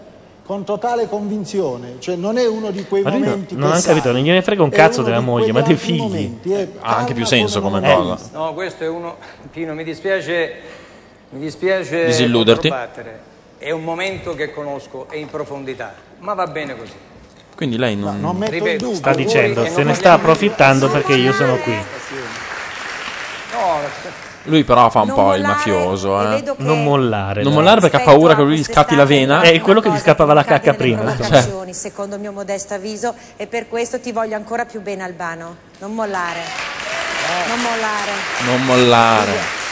con 0.46 0.64
totale 0.64 1.08
convinzione, 1.08 1.96
cioè 1.98 2.14
non 2.14 2.38
è 2.38 2.46
uno 2.46 2.70
di 2.70 2.84
quei 2.86 3.02
Ma 3.02 3.10
momenti 3.10 3.56
non 3.56 3.70
che 3.70 3.76
ha 3.76 3.80
sai, 3.80 3.94
capito, 3.94 4.12
non 4.12 4.22
gliene 4.22 4.42
frega 4.42 4.62
un 4.62 4.70
cazzo 4.70 5.02
della 5.02 5.20
moglie, 5.20 5.50
ma 5.50 5.60
dei 5.60 5.74
figli. 5.74 5.98
momenti, 5.98 6.52
è 6.52 6.68
Ha 6.80 6.96
anche 6.96 7.14
più 7.14 7.26
senso 7.26 7.60
come 7.60 7.78
Eh. 7.78 7.94
cosa. 7.94 8.18
No, 8.32 8.54
questo 8.54 8.84
è 8.84 8.88
uno. 8.88 9.16
Pino, 9.50 9.74
mi 9.74 9.82
dispiace. 9.82 10.52
Mi 11.30 11.40
dispiace. 11.40 12.06
Disilluderti. 12.06 12.72
È 13.58 13.70
un 13.72 13.82
momento 13.82 14.34
che 14.34 14.52
conosco 14.52 15.08
e 15.10 15.18
in 15.18 15.28
profondità, 15.28 15.94
ma 16.20 16.34
va 16.34 16.46
bene 16.46 16.76
così. 16.78 16.92
Quindi 17.56 17.76
lei 17.76 17.96
non. 17.96 18.20
non 18.20 18.38
Ripeto, 18.48 18.84
dubbio. 18.84 18.96
Sta 18.96 19.14
dicendo, 19.14 19.64
se 19.64 19.78
non 19.78 19.86
ne 19.86 19.94
sta 19.94 20.12
approfittando 20.12 20.88
perché 20.88 21.14
io 21.14 21.32
sono 21.32 21.56
qui. 21.56 21.74
No, 21.74 23.78
Lui 24.46 24.64
però 24.64 24.90
fa 24.90 25.00
un 25.00 25.08
Non 25.08 25.16
po' 25.16 25.34
il 25.34 25.42
mafioso, 25.42 26.20
eh. 26.20 26.42
Non 26.58 26.82
mollare. 26.82 27.42
Non 27.42 27.52
no. 27.52 27.58
mollare 27.58 27.80
perché 27.80 27.96
ha 27.96 28.00
paura 28.00 28.34
che 28.34 28.42
lui 28.42 28.56
gli 28.58 28.64
scatti 28.64 28.94
la 28.96 29.04
vena. 29.04 29.42
È 29.42 29.60
quello 29.60 29.80
che 29.80 29.90
gli 29.90 29.98
scappava 29.98 30.32
la 30.32 30.44
cacca 30.44 30.74
prima. 30.74 31.16
Cioè, 31.16 31.72
secondo 31.72 32.14
il 32.14 32.20
mio 32.20 32.32
modesto 32.32 32.74
avviso, 32.74 33.14
e 33.36 33.46
per 33.46 33.68
questo 33.68 34.00
ti 34.00 34.12
voglio 34.12 34.36
ancora 34.36 34.64
più 34.64 34.80
bene 34.80 35.02
Albano. 35.02 35.56
Non 35.78 35.94
mollare. 35.94 36.40
Non 37.48 37.60
mollare. 37.60 38.12
non 38.44 38.64
mollare. 38.64 39.64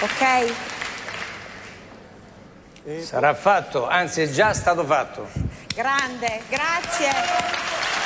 Ok? 0.00 0.52
sarà 3.00 3.32
fatto, 3.34 3.86
anzi 3.86 4.22
è 4.22 4.30
già 4.30 4.52
stato 4.52 4.84
fatto. 4.84 5.28
Grande, 5.74 6.42
grazie. 6.48 8.01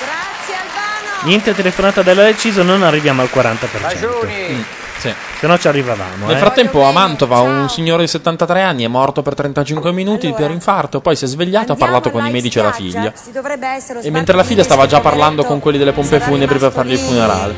Grazie 0.00 0.54
Albano. 0.54 1.24
Niente 1.24 1.54
telefonata 1.54 2.02
della 2.02 2.24
Deciso, 2.24 2.62
non 2.62 2.82
arriviamo 2.82 3.22
al 3.22 3.28
40%. 3.32 3.56
Ragioni. 3.80 4.64
Sì. 4.98 5.14
Se 5.38 5.46
no 5.46 5.58
ci 5.58 5.68
arrivavamo. 5.68 6.26
Nel 6.26 6.36
eh. 6.36 6.38
frattempo 6.38 6.84
a 6.84 6.92
Mantova 6.92 7.40
un 7.40 7.70
signore 7.70 8.02
di 8.02 8.08
73 8.08 8.60
anni 8.60 8.84
è 8.84 8.88
morto 8.88 9.22
per 9.22 9.34
35 9.34 9.92
minuti 9.92 10.30
per 10.32 10.50
infarto, 10.50 11.00
poi 11.00 11.16
si 11.16 11.24
è 11.24 11.28
svegliato 11.28 11.72
e 11.72 11.74
ha 11.74 11.78
parlato 11.78 12.10
con 12.10 12.26
i 12.26 12.30
medici 12.30 12.58
e 12.58 12.62
la 12.62 12.72
figlia. 12.72 13.12
Si 13.14 13.32
dovrebbe 13.32 13.66
essere 13.66 14.00
lo 14.00 14.06
E 14.06 14.10
mentre 14.10 14.36
la 14.36 14.44
figlia 14.44 14.62
stava 14.62 14.86
già 14.86 15.00
parlando 15.00 15.44
con 15.44 15.58
quelli 15.58 15.78
delle 15.78 15.92
pompe 15.92 16.20
funebri 16.20 16.58
per 16.58 16.70
fargli 16.70 16.92
il 16.92 16.98
funerale. 16.98 17.54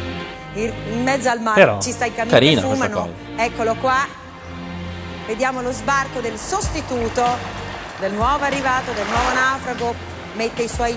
in 0.55 1.03
mezzo 1.03 1.29
al 1.31 1.41
mare 1.41 1.61
Però, 1.61 1.81
ci 1.81 1.91
sta 1.91 2.07
il 2.07 2.13
carina 2.15 2.63
questa 2.63 2.87
fumano. 2.87 3.13
Eccolo 3.37 3.75
qua. 3.81 4.21
Vediamo 5.27 5.63
lo 5.63 5.73
sbarco 5.73 6.21
del 6.21 6.37
sostituto, 6.37 7.25
del 7.99 8.13
nuovo 8.13 8.45
arrivato, 8.45 8.93
del 8.93 9.07
nuovo 9.07 9.33
naufrago. 9.33 9.95
Mette 10.35 10.63
i 10.63 10.69
suoi 10.69 10.97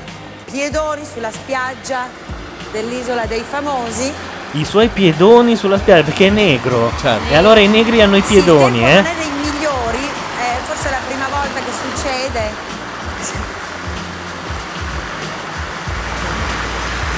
piedoni 0.55 1.03
sulla 1.03 1.31
spiaggia 1.31 2.07
dell'isola 2.71 3.25
dei 3.25 3.43
famosi. 3.43 4.09
I 4.51 4.63
suoi 4.63 4.87
piedoni 4.87 5.57
sulla 5.57 5.77
spiaggia 5.77 6.03
perché 6.03 6.27
è 6.27 6.29
negro. 6.29 6.93
Certo. 6.97 7.33
E 7.33 7.35
allora 7.35 7.59
i 7.59 7.67
negri 7.67 8.01
hanno 8.01 8.15
i 8.15 8.21
piedoni, 8.21 8.79
Non 8.79 8.87
eh? 8.87 8.99
è 8.99 9.15
dei 9.17 9.31
migliori, 9.31 9.97
eh, 9.99 10.57
forse 10.65 10.87
è 10.87 10.91
la 10.91 11.01
prima 11.05 11.27
volta 11.27 11.59
che 11.59 11.71
succede. 11.73 13.54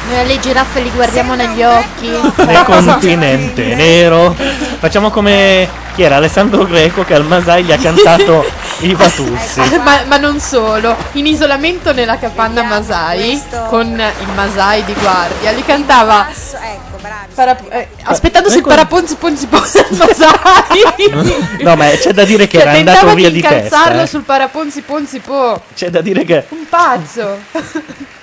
Noi 0.08 0.20
alle 0.20 0.40
giraffe 0.40 0.80
li 0.82 0.90
guardiamo 0.92 1.36
negli 1.36 1.62
occhi. 1.64 2.10
Nel 2.46 2.64
continente 2.64 3.76
nero. 3.76 4.34
Facciamo 4.80 5.10
come 5.10 5.68
chi 5.96 6.04
era 6.04 6.16
Alessandro 6.18 6.66
Greco 6.66 7.04
che 7.04 7.14
al 7.14 7.26
Masai 7.26 7.64
gli 7.64 7.72
ha 7.74 7.78
cantato 7.78 8.46
i 8.82 8.94
Vatussi. 8.94 9.60
ma, 9.84 10.04
ma 10.06 10.18
non 10.18 10.40
solo, 10.40 10.96
in 11.14 11.26
isolamento 11.26 11.92
nella 11.92 12.18
capanna 12.18 12.64
Masai, 12.64 13.42
con 13.68 13.88
il 13.88 14.28
Masai 14.34 14.86
di 14.86 14.94
guardia, 14.94 15.52
li 15.52 15.64
cantava 15.66 16.28
Ecco, 16.30 16.98
bravi. 17.02 17.34
Parap- 17.34 17.74
eh, 17.74 17.88
aspettando 18.04 18.50
se 18.50 18.62
paraponzi 18.62 19.16
ponzi 19.16 19.48
ponzi 19.48 19.78
al 19.80 19.88
Masai. 19.90 21.36
No, 21.64 21.76
ma 21.76 21.86
c'è 21.90 22.14
da 22.14 22.24
dire 22.24 22.48
che 22.48 22.60
Cioè, 22.60 22.68
era 22.68 22.78
andato 22.78 23.14
via 23.14 23.30
di 23.30 23.36
di 23.36 23.42
testa. 23.42 24.02
eh. 24.04 24.08
sul 24.08 24.22
paraponzi 24.22 24.82
ponzi 24.82 25.20
po. 25.20 25.62
C'è 25.76 25.90
da 25.90 26.00
dire 26.02 26.24
che. 26.24 26.46
Un 26.50 26.66
pazzo. 26.70 27.40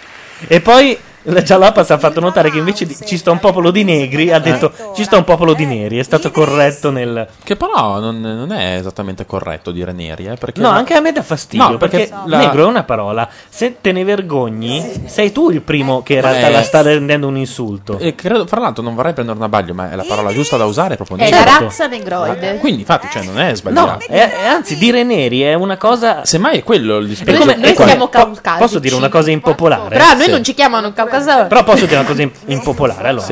E 0.46 0.60
poi 0.60 0.98
La 1.28 1.40
Jalapas 1.42 1.90
ha 1.90 1.98
fatto 1.98 2.20
notare 2.20 2.50
che 2.50 2.58
invece 2.58 2.84
di- 2.86 2.96
ci 3.04 3.16
sta 3.16 3.30
un 3.30 3.38
popolo 3.38 3.70
di 3.70 3.82
negri, 3.82 4.30
ha 4.30 4.38
detto 4.38 4.70
ci 4.94 5.04
sta 5.04 5.16
un 5.16 5.24
popolo 5.24 5.54
di 5.54 5.64
neri, 5.64 5.98
è 5.98 6.02
stato 6.02 6.30
corretto 6.30 6.90
nel... 6.90 7.26
Che 7.42 7.56
però 7.56 7.98
non, 7.98 8.20
non 8.20 8.52
è 8.52 8.76
esattamente 8.76 9.24
corretto 9.24 9.70
dire 9.70 9.92
neri, 9.92 10.26
eh, 10.26 10.34
perché 10.36 10.60
No, 10.60 10.70
la- 10.70 10.76
anche 10.76 10.92
a 10.94 11.00
me 11.00 11.12
dà 11.12 11.22
fastidio, 11.22 11.66
No, 11.70 11.76
perché, 11.78 11.96
perché 12.08 12.14
la- 12.26 12.38
negro 12.38 12.64
è 12.64 12.66
una 12.66 12.82
parola. 12.84 13.26
Se 13.48 13.76
te 13.80 13.92
ne 13.92 14.04
vergogni, 14.04 15.02
sei 15.06 15.32
tu 15.32 15.48
il 15.50 15.62
primo 15.62 16.02
che 16.02 16.14
in 16.14 16.20
realtà 16.20 16.48
Eh. 16.48 16.50
la 16.52 16.62
sta 16.62 16.82
rendendo 16.82 17.26
un 17.26 17.36
insulto. 17.38 17.98
E 17.98 18.14
credo, 18.14 18.46
fra 18.46 18.60
l'altro, 18.60 18.82
non 18.82 18.94
vorrei 18.94 19.14
prendere 19.14 19.38
una 19.38 19.48
baglio, 19.48 19.72
ma 19.72 19.90
è 19.90 19.96
la 19.96 20.04
parola 20.06 20.30
giusta 20.32 20.56
da 20.58 20.66
usare, 20.66 20.94
è 20.94 20.96
proprio 20.96 21.16
È 21.18 21.30
la 21.30 21.44
razza 21.44 21.86
negroide. 21.86 22.58
Quindi, 22.58 22.80
infatti, 22.80 23.08
cioè, 23.10 23.22
non 23.24 23.38
è 23.40 23.48
No, 23.48 23.54
sbagliato. 23.56 24.04
è- 24.08 24.30
è- 24.42 24.46
anzi, 24.46 24.76
dire 24.76 25.02
neri 25.04 25.40
è 25.40 25.54
una 25.54 25.78
cosa. 25.78 26.24
Semmai 26.26 26.58
è 26.58 26.62
quello 26.62 26.98
il 26.98 27.06
È 27.06 27.08
disprezzo. 27.08 27.38
come- 27.40 27.56
Noi 27.56 27.70
è 27.70 27.74
come- 27.74 27.88
siamo 27.90 28.08
caucasici. 28.08 28.58
Posso 28.58 28.78
dire 28.78 28.94
una 28.94 29.08
cosa 29.08 29.30
impopolare? 29.30 29.88
Però 29.88 30.04
a 30.04 30.12
noi 30.14 30.24
Sì. 30.24 30.30
non 30.30 30.44
ci 30.44 30.52
chiamano 30.54 30.92
caucasari. 31.18 31.48
Però 31.48 31.64
posso 31.64 31.84
dire 31.86 31.98
una 31.98 32.06
cosa 32.08 32.22
im- 32.22 32.30
impopolare. 32.46 33.08
Allora, 33.08 33.26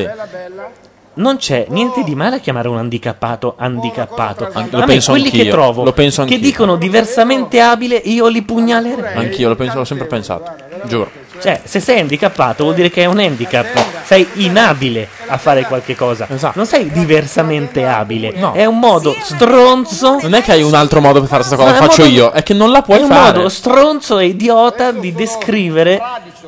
non 1.14 1.36
c'è 1.36 1.66
niente 1.68 2.02
di 2.04 2.14
male 2.14 2.36
a 2.36 2.38
chiamare 2.38 2.68
un 2.68 2.78
handicappato 2.78 3.54
handicappato. 3.58 4.48
Anche- 4.52 4.70
lo 4.70 4.78
a 4.78 4.80
me 4.80 4.86
penso 4.86 5.10
quelli 5.10 5.28
che 5.30 5.36
anch'io, 5.38 5.52
trovo 5.52 5.84
lo 5.84 5.92
penso 5.92 6.24
che 6.24 6.34
anch'io. 6.34 6.48
dicono 6.48 6.76
diversamente 6.76 7.60
abile, 7.60 7.96
io 7.96 8.28
li 8.28 8.42
pugnalerei. 8.42 9.16
Anch'io 9.16 9.48
lo 9.48 9.56
penso, 9.56 9.76
l'ho 9.78 9.84
sempre 9.84 10.06
pensato. 10.06 10.50
Giuro. 10.84 11.10
Cioè, 11.42 11.60
se 11.64 11.80
sei 11.80 11.98
handicappato 11.98 12.62
vuol 12.62 12.76
dire 12.76 12.88
che 12.88 13.02
è 13.02 13.06
un 13.06 13.18
handicap, 13.18 13.66
sei 14.04 14.26
inabile 14.34 15.08
a 15.26 15.36
fare 15.38 15.64
qualche 15.64 15.96
cosa. 15.96 16.26
Esatto. 16.30 16.52
Non 16.56 16.66
sei 16.66 16.88
diversamente 16.90 17.84
abile, 17.84 18.32
è 18.52 18.64
un 18.64 18.78
modo 18.78 19.14
stronzo. 19.20 20.18
Non 20.22 20.34
è 20.34 20.42
che 20.42 20.52
hai 20.52 20.62
un 20.62 20.74
altro 20.74 21.00
modo 21.00 21.18
per 21.18 21.28
fare 21.28 21.42
questa 21.44 21.56
cosa, 21.62 21.72
No, 21.78 21.84
faccio 21.84 22.02
modo- 22.04 22.14
io, 22.14 22.30
è 22.30 22.42
che 22.44 22.54
non 22.54 22.70
la 22.70 22.82
puoi 22.82 22.98
è 22.98 23.02
un 23.02 23.08
fare. 23.08 23.36
modo 23.38 23.48
stronzo 23.48 24.18
e 24.20 24.26
idiota 24.26 24.92
di 24.92 25.12
descrivere 25.12 26.00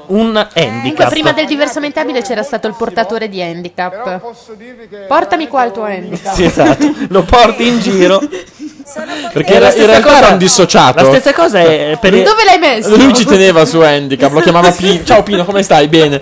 un 0.09 0.33
Comunque 0.33 0.63
handicap. 0.63 1.09
prima 1.09 1.33
del 1.33 1.47
diversamente 1.47 2.01
abile 2.01 2.23
c'era 2.23 2.43
stato 2.43 2.67
il 2.67 2.75
portatore 2.77 3.29
di 3.29 3.41
handicap. 3.43 4.21
Portami 5.09 5.49
qua 5.49 5.65
il 5.65 5.73
tuo 5.73 5.85
handicap. 5.85 6.35
Sì, 6.35 6.45
esatto, 6.45 6.93
lo 7.09 7.23
porti 7.23 7.67
in 7.67 7.81
giro. 7.81 8.21
Perché 9.33 9.59
la 9.59 9.75
in 9.75 9.87
realtà 9.87 10.03
cosa- 10.09 10.19
era 10.19 10.29
un 10.29 10.39
dissociato. 10.39 11.03
La 11.03 11.09
stessa 11.09 11.33
cosa 11.33 11.59
è 11.59 11.97
per 11.99 12.13
Dove 12.23 12.45
l'hai 12.45 12.59
messo? 12.59 12.95
Lui 12.97 13.15
ci 13.15 13.25
teneva 13.25 13.65
su 13.65 13.81
handicap, 13.83 14.31
lo 14.31 14.41
chiamava 14.41 14.71
Pino. 14.71 15.03
Ciao 15.05 15.23
Pino, 15.23 15.45
come 15.45 15.63
stai? 15.63 15.89
Bene. 15.89 16.21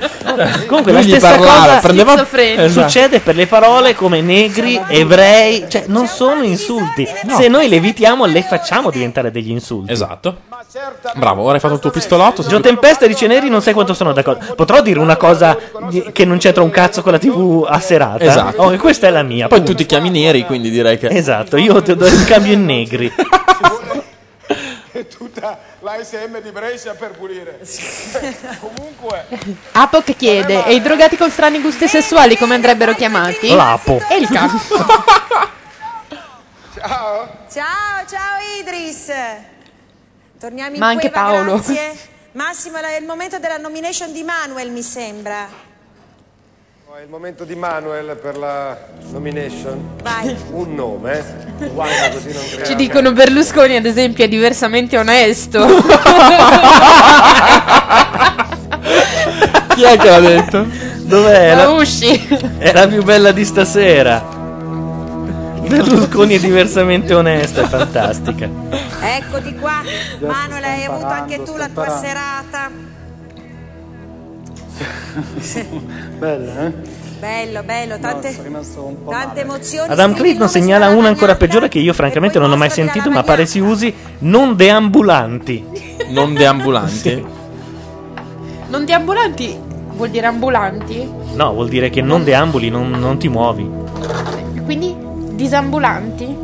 Comunque 0.66 0.92
Lui 0.92 1.02
la 1.10 1.18
stessa 1.18 1.28
parlava, 1.36 1.66
cosa 1.66 1.80
prendeva-. 1.80 2.26
Esatto. 2.32 2.68
succede 2.88 3.18
per 3.20 3.34
le 3.34 3.46
parole 3.48 3.94
come 3.96 4.20
negri, 4.20 4.80
ebrei, 4.88 5.64
cioè 5.68 5.84
non 5.88 6.06
sono 6.06 6.42
insulti. 6.44 7.06
Se 7.36 7.48
noi 7.48 7.68
le 7.68 7.76
evitiamo 7.76 8.24
le 8.26 8.42
facciamo 8.42 8.90
diventare 8.90 9.30
degli 9.32 9.50
insulti. 9.50 9.90
Esatto. 9.92 10.36
Bravo, 11.16 11.42
ora 11.42 11.54
hai 11.54 11.60
fatto 11.60 11.74
il 11.74 11.80
tuo 11.80 11.90
pistolotto. 11.90 12.42
Gio 12.44 12.60
Tempesta 12.60 13.06
dice 13.06 13.26
neri 13.26 13.48
non 13.50 13.60
sai 13.72 13.74
quanto 13.74 13.94
sono 13.94 14.12
d'accordo. 14.12 14.54
Potrò 14.54 14.80
dire 14.82 14.98
una 15.00 15.16
cosa 15.16 15.58
di- 15.88 16.10
che 16.12 16.24
non 16.24 16.38
c'entra 16.38 16.62
un 16.62 16.70
cazzo 16.70 17.02
con 17.02 17.12
la 17.12 17.18
TV 17.18 17.66
a 17.68 17.80
serata? 17.80 18.22
Esatto. 18.22 18.62
Oh, 18.62 18.72
e 18.72 18.76
questa 18.76 19.06
è 19.06 19.10
la 19.10 19.22
mia. 19.22 19.48
Poi 19.48 19.62
tu 19.64 19.74
ti 19.74 19.86
chiami 19.86 20.10
neri, 20.10 20.44
quindi 20.44 20.70
direi 20.70 20.98
che. 20.98 21.08
Esatto, 21.08 21.56
io 21.56 21.82
ti 21.82 21.96
do 21.96 22.06
il 22.06 22.24
cambio 22.24 22.52
in 22.52 22.64
negri. 22.64 23.12
E 24.94 25.08
tutta 25.08 25.58
l'ASM 25.80 26.38
di 26.42 26.50
Brescia 26.50 26.92
per 26.92 27.12
pulire. 27.12 27.58
Comunque, 28.60 29.24
Apoc 29.72 30.14
chiede: 30.14 30.66
E 30.66 30.74
i 30.74 30.82
drogati 30.82 31.16
con 31.16 31.30
strani 31.30 31.62
gusti 31.62 31.88
sessuali 31.88 32.36
come 32.36 32.54
andrebbero 32.56 32.92
chiamati? 32.92 33.54
Lapo. 33.54 33.98
E 34.10 34.16
il 34.18 34.28
capo. 34.28 34.58
Ciao, 37.50 38.04
ciao 38.06 38.38
Idris. 38.60 39.10
Torniamo 40.38 40.74
in 40.74 40.78
Ma 40.80 40.88
anche 40.88 41.10
cueva, 41.10 41.26
Paolo. 41.30 41.54
grazie. 41.54 41.92
Massimo, 42.32 42.78
è 42.78 42.96
il 42.98 43.04
momento 43.04 43.38
della 43.38 43.59
nomination 43.59 44.10
di 44.10 44.22
Manuel, 44.22 44.70
mi 44.70 44.80
sembra. 44.80 45.46
È 45.46 47.00
il 47.02 47.09
momento 47.09 47.44
di 47.44 47.54
Manuel 47.54 48.16
per 48.16 48.38
la 48.38 48.74
nomination. 49.10 49.96
Vai. 50.02 50.34
Un 50.50 50.74
nome, 50.74 51.18
eh. 51.18 51.24
Guarda 51.68 52.09
così 52.10 52.32
non 52.32 52.42
creiamo. 52.42 52.64
Ci 52.64 52.74
dicono 52.74 53.12
Berlusconi, 53.12 53.76
ad 53.76 53.84
esempio, 53.84 54.24
è 54.24 54.28
diversamente 54.28 54.96
onesto. 54.96 55.66
Chi 59.74 59.82
è 59.82 59.96
che 59.98 60.09
l'ha 60.09 60.20
detto? 60.20 60.66
Dov'è? 61.00 61.54
La, 61.54 61.68
Usci. 61.70 62.28
è 62.59 62.72
la 62.72 62.86
più 62.86 63.02
bella 63.02 63.32
di 63.32 63.44
stasera. 63.44 64.41
Berlusconi 65.76 66.34
è 66.34 66.38
diversamente 66.38 67.14
onesta, 67.14 67.62
è 67.62 67.66
fantastica. 67.66 68.48
Eccoti 69.00 69.54
qua. 69.56 69.82
Manuel, 70.20 70.64
hai 70.64 70.84
avuto 70.84 71.06
anche 71.06 71.42
tu 71.42 71.56
la 71.56 71.68
tua 71.68 71.88
serata. 71.88 72.70
Bella, 76.18 76.66
eh? 76.66 77.00
Bello, 77.18 77.62
bello, 77.62 77.98
tante, 78.00 78.32
po' 79.04 79.10
tante 79.10 79.40
emozioni. 79.42 79.92
Adam 79.92 80.16
nome 80.16 80.48
segnala 80.48 80.88
una 80.88 81.06
ancora 81.06 81.36
peggiore 81.36 81.68
che 81.68 81.78
io 81.78 81.92
francamente 81.92 82.40
non 82.40 82.50
ho 82.50 82.56
mai 82.56 82.70
sentito, 82.70 83.10
ma 83.10 83.22
pare 83.22 83.46
si 83.46 83.60
usi 83.60 83.94
non 84.20 84.56
deambulanti. 84.56 85.64
Non 86.08 86.34
deambulanti. 86.34 87.24
Non 88.68 88.84
deambulanti 88.84 89.70
vuol 89.94 90.10
dire 90.10 90.26
ambulanti? 90.26 91.08
No, 91.34 91.52
vuol 91.52 91.68
dire 91.68 91.90
che 91.90 92.02
non 92.02 92.24
deambuli, 92.24 92.70
non, 92.70 92.90
non 92.90 93.18
ti 93.18 93.28
muovi. 93.28 93.68
Quindi 94.64 94.96
disambulanti? 95.43 96.36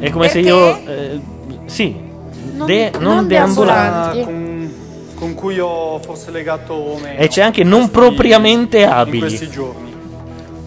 È 0.00 0.10
come 0.10 0.28
se 0.28 0.40
io... 0.40 0.76
eh, 0.86 1.20
sì, 1.66 1.96
Non- 2.52 2.66
de- 2.66 2.90
non, 2.98 3.02
non 3.02 3.26
deambulanti. 3.26 4.16
deambulanti. 4.18 4.24
Con, 4.24 5.14
con 5.14 5.34
cui 5.34 5.58
ho 5.58 5.98
forse 6.00 6.30
legato 6.30 6.98
meno. 7.00 7.18
E 7.18 7.28
c'è 7.28 7.42
anche 7.42 7.62
non 7.64 7.90
propriamente 7.90 8.80
in 8.80 8.88
abili. 8.88 9.20
questi 9.20 9.48
giorni. 9.48 9.94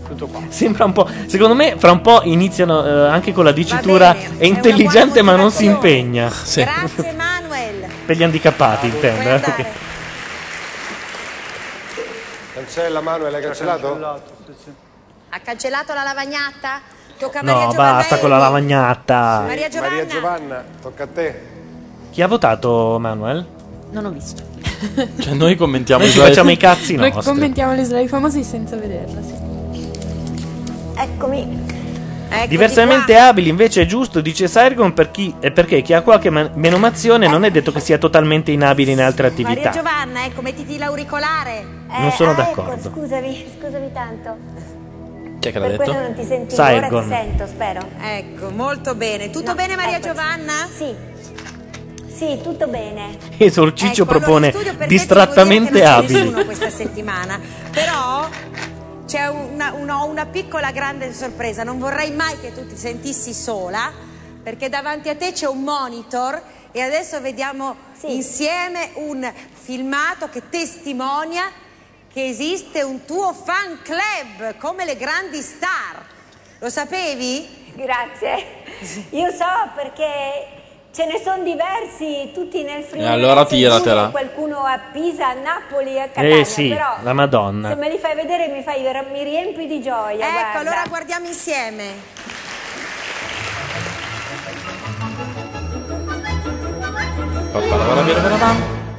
Tutto 0.07 0.27
qua. 0.27 0.41
Sembra 0.47 0.85
un 0.85 0.91
po'. 0.93 1.07
Secondo 1.27 1.53
me, 1.53 1.75
fra 1.77 1.91
un 1.91 2.01
po' 2.01 2.21
iniziano 2.23 2.83
eh, 2.83 3.09
anche 3.09 3.31
con 3.31 3.43
la 3.43 3.51
dicitura 3.51 4.13
bene, 4.13 4.37
è 4.39 4.45
intelligente 4.45 5.21
ma 5.21 5.35
non 5.35 5.51
si 5.51 5.65
impegna. 5.65 6.31
Grazie 6.55 7.13
Manuel. 7.13 7.85
Per 8.05 8.15
gli 8.17 8.23
handicappati, 8.23 8.87
intendo. 8.87 9.21
Puoi 9.21 9.35
eh, 9.35 9.39
perché- 9.39 9.87
Cancella 12.55 13.01
Manuel, 13.01 13.33
hai 13.35 13.41
cancellato? 13.41 14.21
Ha 15.29 15.39
cancellato 15.43 15.93
la 15.93 16.03
lavagnata? 16.03 16.81
Tocca 17.19 17.39
a 17.39 17.43
Maria 17.43 17.65
No, 17.65 17.71
Giovanna 17.71 17.91
basta 17.97 18.17
con 18.17 18.29
la 18.29 18.35
Elmi. 18.35 18.47
lavagnata. 18.47 19.43
Maria 19.45 19.67
Giovanna. 19.67 19.95
Maria 19.95 20.05
Giovanna, 20.07 20.63
tocca 20.81 21.03
a 21.03 21.07
te. 21.07 21.41
Chi 22.11 22.21
ha 22.21 22.27
votato, 22.27 22.97
Manuel? 22.99 23.45
Non 23.91 24.05
ho 24.05 24.09
visto. 24.11 24.43
Cioè, 25.19 25.33
noi 25.33 25.55
commentiamo 25.57 26.03
Noi 26.03 26.11
ci 26.13 26.19
facciamo 26.19 26.51
i 26.51 26.57
cazzi 26.57 26.95
Noi 26.95 27.11
nostri. 27.11 27.33
commentiamo 27.33 27.73
l'Israele 27.73 28.07
famosi 28.07 28.43
senza 28.43 28.77
vederla. 28.77 29.21
sì. 29.21 29.33
Eccomi. 30.95 31.67
Eccoti 32.31 32.47
Diversamente 32.47 33.13
qua. 33.13 33.27
abili 33.27 33.49
invece 33.49 33.81
è 33.81 33.85
giusto, 33.85 34.21
dice 34.21 34.47
Sargon, 34.47 34.93
per 34.93 35.09
chi, 35.11 35.33
è 35.39 35.51
perché 35.51 35.81
chi 35.81 35.93
ha 35.93 36.01
qualche 36.01 36.29
man- 36.29 36.51
menomazione 36.55 37.27
non 37.27 37.43
è 37.43 37.49
detto 37.51 37.71
che 37.71 37.79
sia 37.79 37.97
totalmente 37.97 38.51
inabile 38.51 38.91
in 38.91 39.01
altre 39.01 39.29
Maria 39.31 39.47
attività. 39.49 39.69
Giovanna, 39.71 40.25
ecco, 40.25 40.41
mettiti 40.41 40.77
l'auricolare. 40.77 41.65
Non 41.87 42.11
sono 42.11 42.31
ah, 42.31 42.35
d'accordo. 42.35 42.71
Ecco, 42.73 42.89
scusami, 42.89 43.45
scusami 43.59 43.91
tanto. 43.91 44.37
Chi 45.39 45.47
è 45.47 45.51
che 45.51 45.59
l'ha 45.59 45.67
Per 45.67 45.77
detto? 45.77 45.91
quello 45.91 46.05
non 46.07 46.15
ti 46.15 46.25
sentivo, 46.25 46.55
Saigon. 46.55 46.93
ora 46.93 47.01
ti 47.03 47.07
sento, 47.09 47.47
spero. 47.47 47.87
Ecco, 48.01 48.49
molto 48.49 48.95
bene. 48.95 49.29
Tutto 49.29 49.55
bene 49.55 49.75
Maria 49.75 49.99
Giovanna? 49.99 50.67
Sì. 50.75 50.93
Sì, 52.13 52.39
tutto 52.43 52.67
bene. 52.67 53.17
Esorciccio 53.37 54.01
Ecco, 54.03 54.11
allora, 54.11 54.19
propone 54.19 54.45
in 54.47 54.51
studio 54.53 54.71
per 54.75 54.87
te 54.87 54.93
distrattamente 54.93 55.71
devo 55.71 55.77
dire 55.79 55.85
che 55.85 55.89
non 55.89 55.95
c'è 55.95 56.03
abili. 56.05 56.19
nessuno 56.23 56.45
questa 56.45 56.69
settimana, 56.69 57.39
però 57.71 58.27
c'è 59.05 59.27
una, 59.27 59.71
una- 59.73 60.03
una 60.03 60.25
piccola 60.25 60.71
grande 60.71 61.13
sorpresa. 61.13 61.63
Non 61.63 61.79
vorrei 61.79 62.11
mai 62.11 62.37
che 62.41 62.53
tu 62.53 62.67
ti 62.67 62.75
sentissi 62.75 63.33
sola, 63.33 63.89
perché 64.43 64.67
davanti 64.67 65.07
a 65.07 65.15
te 65.15 65.31
c'è 65.31 65.47
un 65.47 65.63
monitor 65.63 66.41
e 66.73 66.81
adesso 66.81 67.21
vediamo 67.21 67.75
insieme 68.07 68.89
un 68.95 69.31
filmato 69.53 70.27
che 70.29 70.43
testimonia 70.49 71.43
che 72.19 72.27
esiste 72.27 72.81
un 72.81 73.05
tuo 73.05 73.31
fan 73.31 73.79
club 73.81 74.57
come 74.57 74.83
le 74.83 74.97
grandi 74.97 75.41
star. 75.41 76.03
Lo 76.59 76.69
sapevi? 76.69 77.71
Grazie. 77.75 78.45
Io 79.11 79.31
so 79.31 79.45
perché 79.73 80.47
ce 80.91 81.05
ne 81.05 81.21
sono 81.23 81.43
diversi, 81.43 82.31
tutti 82.33 82.61
nel 82.63 82.83
Friuli. 82.83 83.05
E 83.05 83.09
allora 83.09 83.45
tiratela. 83.45 84.09
Qualcuno 84.09 84.57
a 84.65 84.77
Pisa, 84.91 85.29
a 85.29 85.33
Napoli, 85.33 85.97
a 85.97 86.07
Catania. 86.07 86.39
Eh 86.39 86.43
sì, 86.43 86.67
però 86.67 86.97
la 87.03 87.13
Madonna. 87.13 87.69
Se 87.69 87.75
me 87.75 87.89
li 87.89 87.97
fai 87.97 88.15
vedere 88.15 88.49
mi, 88.49 88.63
fai, 88.63 88.81
mi 89.11 89.23
riempi 89.23 89.65
di 89.65 89.81
gioia. 89.81 90.25
Ecco, 90.25 90.31
guarda. 90.33 90.59
allora 90.59 90.83
guardiamo 90.89 91.25
insieme. 91.25 92.17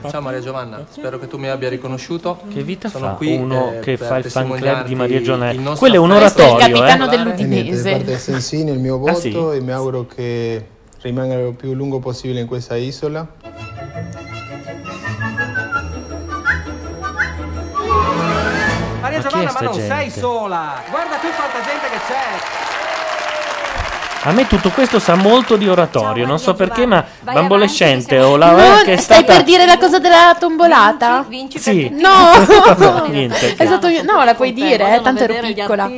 Ciao 0.08 0.20
Maria 0.22 0.40
Giovanna, 0.40 0.84
spero 0.88 1.18
che 1.18 1.26
tu 1.26 1.36
mi 1.36 1.48
abbia 1.48 1.68
riconosciuto. 1.68 2.40
Che 2.52 2.62
vita 2.62 2.88
Sono 2.88 3.08
fa 3.08 3.12
qui, 3.12 3.36
uno 3.36 3.72
eh, 3.74 3.80
che 3.80 3.96
fa 3.96 4.16
il 4.16 4.24
fan 4.30 4.50
club 4.50 4.84
di 4.86 4.94
Maria 4.94 5.20
Giovanna? 5.20 5.74
Quello 5.74 5.94
è 5.94 5.98
un 5.98 6.10
oratorio, 6.10 6.66
Il 6.66 6.72
capitano 6.72 7.04
eh? 7.04 7.08
dell'Udinese. 7.08 7.90
Da 7.90 7.96
parte 7.96 8.18
Sensini 8.18 8.70
il 8.70 8.78
mio 8.78 8.96
voto 8.98 9.10
Ah, 9.10 9.14
sì? 9.14 9.36
e 9.36 9.60
mi 9.60 9.70
auguro 9.72 10.06
che 10.06 10.66
rimanga 11.02 11.34
il 11.34 11.52
più 11.54 11.74
lungo 11.74 11.98
possibile 11.98 12.40
in 12.40 12.46
questa 12.46 12.76
isola. 12.76 13.26
Chi 19.30 19.38
è 19.38 19.42
ma 19.44 19.50
sta 19.50 19.64
non 19.64 19.72
gente? 19.74 19.86
sei 19.94 20.10
sola. 20.10 20.82
Guarda 20.88 21.16
qui 21.18 21.28
quanta 21.30 21.58
gente 21.62 21.88
che 21.90 21.98
c'è. 22.06 22.69
A 24.22 24.32
me 24.32 24.46
tutto 24.46 24.68
questo 24.68 24.98
sa 24.98 25.14
molto 25.14 25.56
di 25.56 25.66
oratorio, 25.66 26.26
non 26.26 26.38
so 26.38 26.52
perché, 26.52 26.84
ma 26.84 27.02
Bambolescente 27.22 28.18
o 28.20 28.36
la 28.36 28.50
No, 28.50 28.82
che 28.82 28.92
è 28.92 28.96
stai 28.98 29.22
stata 29.22 29.32
per 29.32 29.44
dire 29.44 29.64
la 29.64 29.78
cosa 29.78 29.98
della 29.98 30.36
tombolata? 30.38 31.26
Sì. 31.54 31.88
No! 31.90 32.08
No, 32.76 33.06
niente. 33.08 33.54
È 33.56 33.64
stato- 33.64 33.88
no, 34.02 34.22
la 34.24 34.34
puoi 34.34 34.52
dire, 34.52 34.96
eh, 34.96 35.00
tanto 35.00 35.22
ero 35.24 35.34
piccola. 35.40 35.90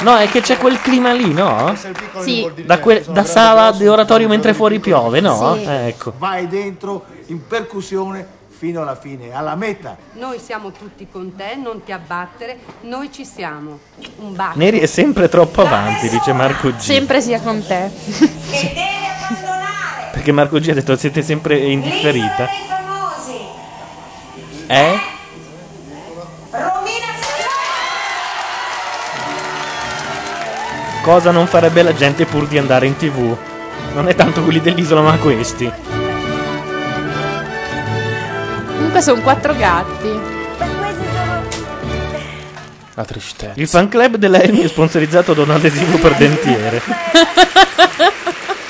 No, 0.00 0.16
è 0.16 0.28
che 0.30 0.40
c'è 0.40 0.58
quel 0.58 0.80
clima 0.80 1.12
lì, 1.12 1.32
no? 1.32 1.74
Sì. 2.20 2.48
Da, 2.64 2.78
que- 2.78 3.04
da 3.08 3.24
sala 3.24 3.72
di 3.72 3.86
oratorio 3.86 4.28
mentre 4.28 4.52
fuori 4.54 4.78
piove, 4.78 5.20
no? 5.20 5.56
Sì. 5.56 5.64
Eh, 5.64 5.86
ecco. 5.88 6.12
Vai 6.18 6.46
dentro 6.48 7.04
in 7.26 7.46
percussione 7.46 8.26
fino 8.60 8.82
alla 8.82 8.94
fine, 8.94 9.32
alla 9.32 9.54
meta. 9.54 9.96
Noi 10.16 10.38
siamo 10.38 10.70
tutti 10.70 11.08
con 11.10 11.34
te, 11.34 11.56
non 11.56 11.82
ti 11.82 11.92
abbattere, 11.92 12.58
noi 12.82 13.10
ci 13.10 13.24
siamo. 13.24 13.78
Un 14.18 14.36
bacio. 14.36 14.58
Neri 14.58 14.80
è 14.80 14.86
sempre 14.86 15.30
troppo 15.30 15.62
avanti, 15.62 16.10
dice 16.10 16.34
Marco 16.34 16.68
G. 16.68 16.78
Sempre 16.78 17.22
sia 17.22 17.40
con 17.40 17.66
te. 17.66 17.90
Perché 20.12 20.30
Marco 20.32 20.58
G 20.58 20.68
ha 20.68 20.74
detto 20.74 20.94
siete 20.94 21.22
sempre 21.22 21.56
indifferita. 21.56 22.48
Eh? 24.66 25.00
Cosa 31.02 31.30
non 31.30 31.46
farebbe 31.46 31.82
la 31.82 31.94
gente 31.94 32.26
pur 32.26 32.46
di 32.46 32.58
andare 32.58 32.86
in 32.86 32.94
tv? 32.96 33.34
Non 33.94 34.06
è 34.06 34.14
tanto 34.14 34.42
quelli 34.42 34.60
dell'isola, 34.60 35.00
ma 35.00 35.16
questi. 35.16 35.99
Comunque 39.00 39.02
sono 39.02 39.20
quattro 39.22 39.54
gatti. 39.56 40.20
La 42.94 43.04
tristezza. 43.04 43.52
Il 43.54 43.66
fan 43.66 43.88
club 43.88 44.16
della 44.16 44.40
Elmi 44.42 44.60
è 44.60 44.68
sponsorizzato 44.68 45.32
da 45.32 45.42
un 45.42 45.50
adesivo 45.50 45.96
per 45.98 46.14
dentiere. 46.16 46.82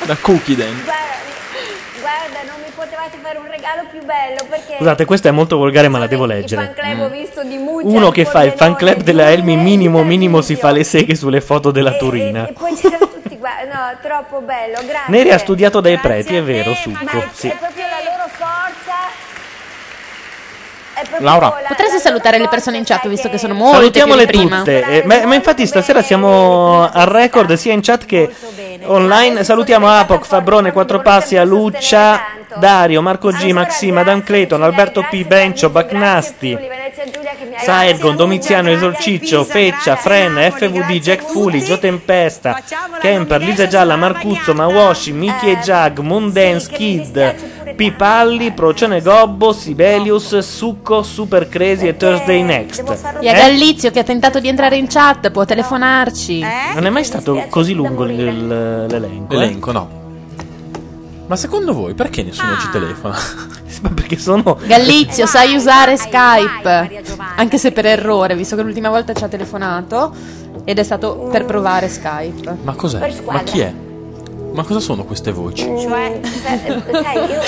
da 0.05 0.17
Cookie 0.21 0.55
Den. 0.55 0.83
Guarda, 0.85 2.39
non 2.47 2.61
mi 2.65 2.71
potevate 2.75 3.19
fare 3.21 3.39
un 3.39 3.49
regalo 3.51 3.83
più 3.91 4.05
bello 4.05 4.47
perché 4.49 4.77
Scusate, 4.77 5.05
questa 5.05 5.29
è 5.31 5.33
molto 5.33 5.57
volgare, 5.57 5.89
ma 5.89 5.99
la 5.99 6.07
devo 6.07 6.25
il 6.27 6.31
fan 6.31 6.39
leggere. 6.41 6.75
club 6.77 7.01
ho 7.01 7.09
visto 7.09 7.43
di 7.43 7.57
Uno 7.57 8.11
che 8.13 8.25
fa 8.25 8.45
il 8.45 8.53
fan 8.53 8.77
club 8.77 9.01
della 9.03 9.31
Elmi, 9.33 9.57
minimo 9.57 10.05
minimo 10.05 10.43
si 10.43 10.55
fa 10.55 10.71
le 10.71 10.85
seghe 10.85 11.17
sulle 11.17 11.41
foto 11.41 11.73
della 11.73 11.95
Turina. 11.97 12.47
e 12.47 12.53
poi 12.53 12.73
c'erano 12.77 13.09
tutti 13.09 13.37
guarda, 13.37 13.75
no, 13.75 13.99
troppo 14.01 14.41
bello, 14.43 14.79
grazie. 14.87 15.09
Neri 15.09 15.33
ha 15.33 15.39
studiato 15.39 15.81
dai 15.81 15.99
preti, 15.99 16.37
è 16.37 16.43
vero, 16.43 16.73
succo. 16.75 17.03
Ma 17.03 17.11
è, 17.11 17.29
Sì. 17.33 17.49
è 17.49 17.57
proprio 17.57 17.85
la 17.87 17.99
loro 18.05 18.29
forza. 18.29 18.59
È 20.90 20.90
proprio 20.90 20.90
Laura. 21.19 21.47
la- 21.47 21.69
Potresti 21.69 21.99
salutare 21.99 22.39
le 22.39 22.49
persone 22.49 22.77
in 22.79 22.85
chat 22.85 23.07
visto 23.09 23.29
che 23.29 23.39
sono 23.39 23.55
molte 23.55 23.77
Salutiamole 23.77 24.27
più 24.27 24.39
di 24.41 24.47
prima. 24.47 24.59
tutte. 24.59 24.85
Eh, 24.85 25.03
ma, 25.07 25.25
ma 25.27 25.35
infatti 25.35 25.67
stasera 25.67 26.03
siamo 26.03 26.89
al 26.91 27.07
record 27.07 27.53
sia 27.55 27.73
in 27.73 27.81
chat 27.83 28.05
che 28.07 28.29
online. 28.85 29.45
Salutiamo 29.45 29.89
Apoc, 29.89 30.25
Fabrone, 30.27 30.73
Quattro 30.73 31.01
Passi, 31.01 31.37
a 31.37 31.45
Luccia, 31.45 32.21
Dario, 32.59 33.01
Marco 33.03 33.31
G, 33.31 33.51
Maxima, 33.51 34.03
Dan 34.03 34.23
Clayton, 34.23 34.63
Alberto 34.63 35.05
P, 35.09 35.25
Bencio, 35.25 35.71
Bacnasti, 35.71 36.57
Saedgon, 37.63 38.17
Domiziano, 38.17 38.71
Esorciccio, 38.71 39.45
Feccia, 39.45 39.97
Fren, 39.97 40.51
FVD, 40.57 40.99
Jack 41.01 41.25
Fuli, 41.25 41.63
Gio 41.63 41.79
Tempesta, 41.79 42.59
Kemper, 43.01 43.41
Lisa 43.41 43.67
Gialla, 43.67 43.97
Marcuzzo, 43.97 44.55
Mawashi, 44.55 45.13
Miki 45.13 45.51
e 45.51 45.59
Jag, 45.63 45.99
Mundance, 45.99 46.71
Pipalli, 47.75 48.53
Procione 48.53 49.01
Gobbo, 49.01 49.53
Sibelius, 49.53 50.39
Succo, 50.39 51.03
Super 51.03 51.49
Crazy 51.49 51.87
e 51.89 51.97
Thursday 51.97 52.43
Next. 52.43 52.83
E 53.21 53.29
a 53.29 53.33
Eh? 53.33 53.41
Gallizio 53.41 53.91
che 53.91 54.01
ha 54.01 54.05
tentato 54.05 54.41
di 54.41 54.49
entrare 54.49 54.77
in 54.77 54.87
chat, 54.89 55.31
può 55.31 55.45
telefonarci. 55.45 56.45
Non 56.75 56.87
è 56.87 56.91
mai 56.91 57.05
stato 57.05 57.45
così 57.49 57.75
lungo 57.75 58.05
il- 58.05 58.87
l'elenco. 58.89 59.35
eh? 59.35 59.37
L'elenco, 59.39 59.73
no. 59.73 59.99
Ma 61.27 61.37
secondo 61.37 61.73
voi 61.73 61.95
perché 61.95 62.25
nessuno 62.25 62.57
ci 62.59 62.69
telefona? 62.71 63.17
perché 63.95 64.19
sono. 64.19 64.59
Gallizio, 64.67 65.27
sai 65.27 65.55
usare 65.55 65.97
Skype? 65.97 67.03
Anche 67.37 67.57
se 67.57 67.71
per 67.71 67.87
errore, 67.87 68.35
visto 68.35 68.57
che 68.57 68.63
l'ultima 68.63 68.89
volta 68.89 69.13
ci 69.13 69.23
ha 69.23 69.29
telefonato 69.29 70.13
ed 70.65 70.79
è 70.79 70.83
stato 70.83 71.29
per 71.31 71.45
provare 71.45 71.89
Skype. 71.89 72.57
Ma 72.63 72.75
cos'è? 72.75 73.13
Ma 73.27 73.43
chi 73.45 73.61
è? 73.61 73.73
Ma 74.53 74.65
cosa 74.65 74.81
sono 74.81 75.05
queste 75.05 75.31
voci? 75.33 75.65
Cioè, 75.65 76.21
se- 76.23 76.83
sai, 77.03 77.17
io 77.17 77.41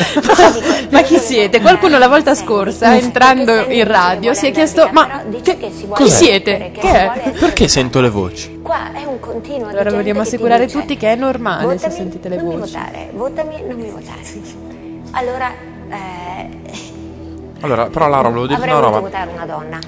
Ma 0.91 1.03
chi 1.03 1.19
siete? 1.19 1.61
Qualcuno 1.61 1.99
la 1.99 2.09
volta 2.09 2.35
scorsa, 2.35 2.97
entrando 2.97 3.53
in 3.71 3.85
radio, 3.87 4.35
si 4.35 4.47
è 4.47 4.53
chiesto: 4.53 4.89
Ma 4.93 5.23
che- 5.43 5.59
chi 5.95 6.09
siete? 6.09 6.71
Che 6.73 6.81
è? 6.91 7.31
Perché 7.33 7.69
sento 7.69 8.01
le 8.01 8.09
voci? 8.11 8.61
qua 8.63 8.93
è 8.93 9.05
un 9.05 9.19
continuo 9.19 9.69
Allora 9.69 9.91
vogliamo 9.91 10.21
assicurare 10.21 10.67
tutti 10.69 10.97
che 10.97 11.13
è 11.13 11.17
normale 11.17 11.63
se 11.79 11.89
"Votami, 11.89 11.95
sentite 11.95 12.29
le 12.29 12.37
non 12.37 12.47
mi 12.47 12.57
voci. 12.57 12.73
votare, 12.73 13.11
votami, 13.13 13.55
non 13.67 13.77
mi 13.79 13.91
votare. 13.91 14.21
Allora, 15.11 15.53
eh, 15.91 16.49
Allora, 17.61 17.87
però 17.87 18.09
Laura, 18.09 18.29
volevo 18.29 18.55
avrei 18.55 18.73
una 18.75 18.81
roba. 18.81 19.01
votare 19.01 19.31
una 19.35 19.47
donna. 19.47 19.79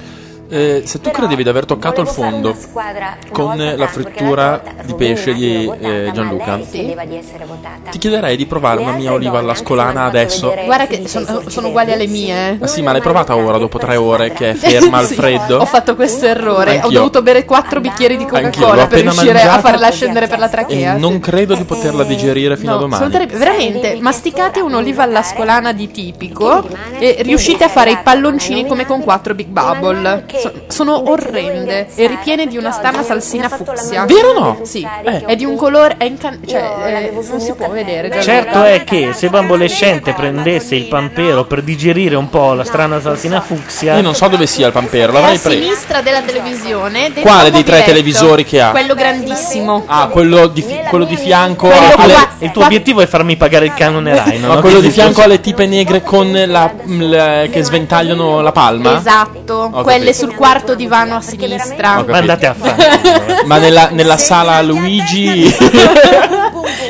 Eh, 0.47 0.83
se 0.85 1.01
tu 1.01 1.09
credevi 1.09 1.41
di 1.41 1.49
aver 1.49 1.65
toccato 1.65 2.01
il 2.01 2.07
fondo 2.07 2.53
Squadra 2.53 3.17
una 3.23 3.31
con 3.31 3.73
la 3.77 3.87
frittura 3.87 4.61
di 4.83 4.93
pesce 4.93 5.33
di 5.33 5.67
eh, 5.79 6.11
Gianluca, 6.13 6.57
votata. 6.57 7.89
ti 7.89 7.97
chiederei 7.97 8.37
di 8.37 8.45
provare 8.45 8.79
una 8.79 8.91
mia 8.91 9.11
oliva 9.11 9.39
alla 9.39 9.55
scolana 9.55 10.03
adesso. 10.03 10.53
Guarda 10.65 10.85
che 10.85 11.07
sono, 11.07 11.41
sono 11.47 11.69
uguali 11.69 11.93
alle 11.93 12.05
mie. 12.05 12.59
Ah 12.61 12.67
sì, 12.67 12.83
ma 12.83 12.91
l'hai 12.91 13.01
provata 13.01 13.35
ora, 13.35 13.57
dopo 13.57 13.79
tre 13.79 13.95
ore, 13.95 14.33
che 14.33 14.51
è 14.51 14.53
ferma 14.53 14.99
al 14.99 15.07
Sì, 15.07 15.15
freddo? 15.15 15.57
Ho 15.57 15.65
fatto 15.65 15.95
questo 15.95 16.27
errore. 16.27 16.73
Ho 16.73 16.83
Anch'io. 16.83 16.91
dovuto 16.99 17.23
bere 17.23 17.43
quattro 17.43 17.81
bicchieri 17.81 18.15
di 18.15 18.25
Coca-Cola 18.25 18.85
per 18.85 19.01
riuscire 19.01 19.41
a 19.41 19.59
farla 19.59 19.89
scendere 19.89 20.27
per 20.27 20.37
la 20.37 20.45
E 20.45 20.49
trachea. 20.51 20.95
non 20.95 21.19
credo 21.19 21.55
di 21.55 21.63
poterla 21.63 22.03
digerire 22.03 22.55
fino 22.55 22.71
a 22.71 22.75
No, 22.75 22.81
domani. 22.81 23.01
sono 23.01 23.11
terribili. 23.11 23.39
veramente, 23.39 23.97
masticate 23.99 24.59
un'oliva 24.59 25.01
alla 25.01 25.23
scolana 25.23 25.71
di 25.73 25.89
tipico 25.89 26.63
e 26.99 27.17
riuscite 27.23 27.63
a 27.63 27.67
fare 27.69 27.89
i 27.91 27.97
palloncini 28.03 28.67
come 28.67 28.85
con 28.85 29.01
quattro 29.01 29.33
Big 29.33 29.47
Bubble. 29.47 30.33
So- 30.45 30.53
sono 30.67 31.09
orrende 31.09 31.87
e 31.95 32.07
ripiene 32.07 32.45
di 32.47 32.57
una 32.57 32.71
strana 32.71 33.01
salsina 33.03 33.49
fucsia. 33.49 34.05
Vero 34.05 34.29
o 34.29 34.39
no? 34.39 34.59
Sì, 34.63 34.85
è 35.25 35.35
di 35.35 35.45
un 35.45 35.55
colore, 35.55 35.95
è 35.97 36.03
incan- 36.05 36.39
cioè, 36.45 37.09
eh, 37.11 37.11
non 37.29 37.39
si 37.39 37.53
può 37.53 37.69
vedere. 37.69 38.09
Gianluca. 38.09 38.21
Certo 38.21 38.63
è 38.63 38.83
che 38.83 39.11
se 39.13 39.29
Bambolescente 39.29 40.13
prendesse 40.13 40.75
il 40.75 40.85
pampero 40.85 41.45
per 41.45 41.61
digerire 41.63 42.15
un 42.15 42.29
po' 42.29 42.53
la 42.53 42.63
strana 42.63 42.99
salsina 43.01 43.41
fucsia. 43.41 43.95
Io 43.95 44.01
non 44.01 44.13
so 44.13 44.27
dove 44.27 44.45
sia 44.45 44.67
il 44.67 44.71
pampero, 44.73 45.13
È 45.13 45.17
a 45.17 45.19
l'avrei 45.19 45.39
preso. 45.39 45.61
sinistra 45.61 46.01
della 46.01 46.21
televisione. 46.21 47.01
dentro 47.05 47.21
Quale 47.23 47.45
al 47.47 47.51
dei 47.51 47.63
tre 47.63 47.77
mobiletto. 47.77 47.85
televisori 47.91 48.43
che 48.45 48.61
ha? 48.61 48.69
Quello 48.71 48.93
grandissimo. 48.95 49.83
Ah, 49.87 50.07
quello 50.07 50.47
di, 50.47 50.61
fi- 50.61 50.79
quello 50.89 51.05
di 51.05 51.15
fianco 51.17 51.67
Quello 51.67 51.93
alle- 51.97 52.13
qua- 52.13 52.29
Il 52.39 52.51
tuo 52.51 52.63
obiettivo 52.63 53.01
è 53.01 53.07
farmi 53.07 53.37
pagare 53.37 53.65
il 53.65 53.73
canone 53.73 54.13
Rai, 54.15 54.39
non 54.39 54.49
Ma 54.55 54.59
quello 54.61 54.79
di 54.79 54.87
capito. 54.87 55.01
fianco 55.01 55.21
alle 55.21 55.39
tipe 55.39 55.65
negre 55.65 56.01
con 56.03 56.31
la, 56.45 56.71
l- 56.85 57.49
che 57.49 57.63
sventagliano 57.63 58.41
la 58.41 58.51
palma? 58.51 58.97
Esatto, 58.97 59.69
Ho 59.71 59.81
quelle 59.83 60.11
capito. 60.11 60.24
Sul 60.25 60.35
quarto 60.35 60.75
divano 60.75 61.15
a 61.17 61.21
sinistra. 61.21 62.03
Ma 62.07 62.17
andate 62.17 62.45
a 62.47 62.53
fare. 62.53 63.43
Ma 63.45 63.57
nella, 63.57 63.89
nella 63.91 64.17
sala 64.17 64.61
Luigi. 64.61 65.53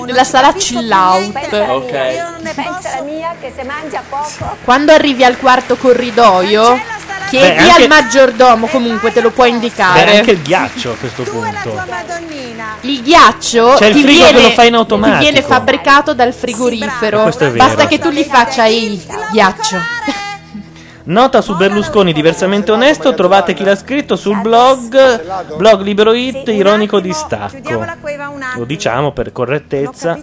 Nella 0.05 0.23
sala 0.23 0.53
chill 0.53 0.89
out. 0.91 1.33
ok. 1.51 1.91
Pensa 2.53 2.95
la 2.95 3.01
mia 3.01 3.35
che 3.41 3.51
se 3.55 3.63
mangia 3.63 4.01
poco 4.07 4.55
Quando 4.63 4.91
arrivi 4.93 5.23
al 5.23 5.35
quarto 5.37 5.75
corridoio, 5.77 6.79
chiedi 7.29 7.47
Beh, 7.55 7.57
anche- 7.69 7.81
al 7.83 7.87
maggiordomo, 7.89 8.67
comunque 8.67 9.11
te 9.11 9.21
lo 9.21 9.31
puoi 9.31 9.49
Beh, 9.49 9.55
indicare. 9.55 10.17
anche 10.19 10.31
il 10.31 10.41
ghiaccio 10.43 10.91
a 10.91 10.95
questo 10.95 11.23
punto. 11.23 11.83
Il 12.81 13.01
ghiaccio 13.01 13.75
C'è 13.77 13.87
il 13.87 13.93
ti, 13.95 14.01
frigo 14.03 14.23
viene, 14.23 14.37
che 14.37 14.43
lo 14.43 14.49
fa 14.51 14.63
in 14.63 14.75
automatico. 14.75 15.17
ti 15.17 15.23
viene 15.23 15.41
fabbricato 15.41 16.13
dal 16.13 16.33
frigorifero. 16.33 17.23
Basta 17.55 17.87
che 17.87 17.97
tu 17.97 18.09
gli 18.09 18.23
faccia 18.23 18.65
il 18.67 19.01
ghiaccio. 19.31 19.77
Nota 21.05 21.41
su 21.41 21.55
Berlusconi 21.55 22.13
diversamente 22.13 22.71
onesto, 22.71 23.13
trovate 23.13 23.53
chi 23.53 23.63
l'ha 23.63 23.75
scritto 23.75 24.15
sul 24.15 24.41
blog, 24.41 25.55
blog 25.55 25.81
Libero 25.81 26.13
Hit, 26.13 26.47
ironico 26.47 26.99
distacco. 26.99 27.85
Lo 28.55 28.65
diciamo 28.65 29.11
per 29.11 29.31
correttezza. 29.31 30.17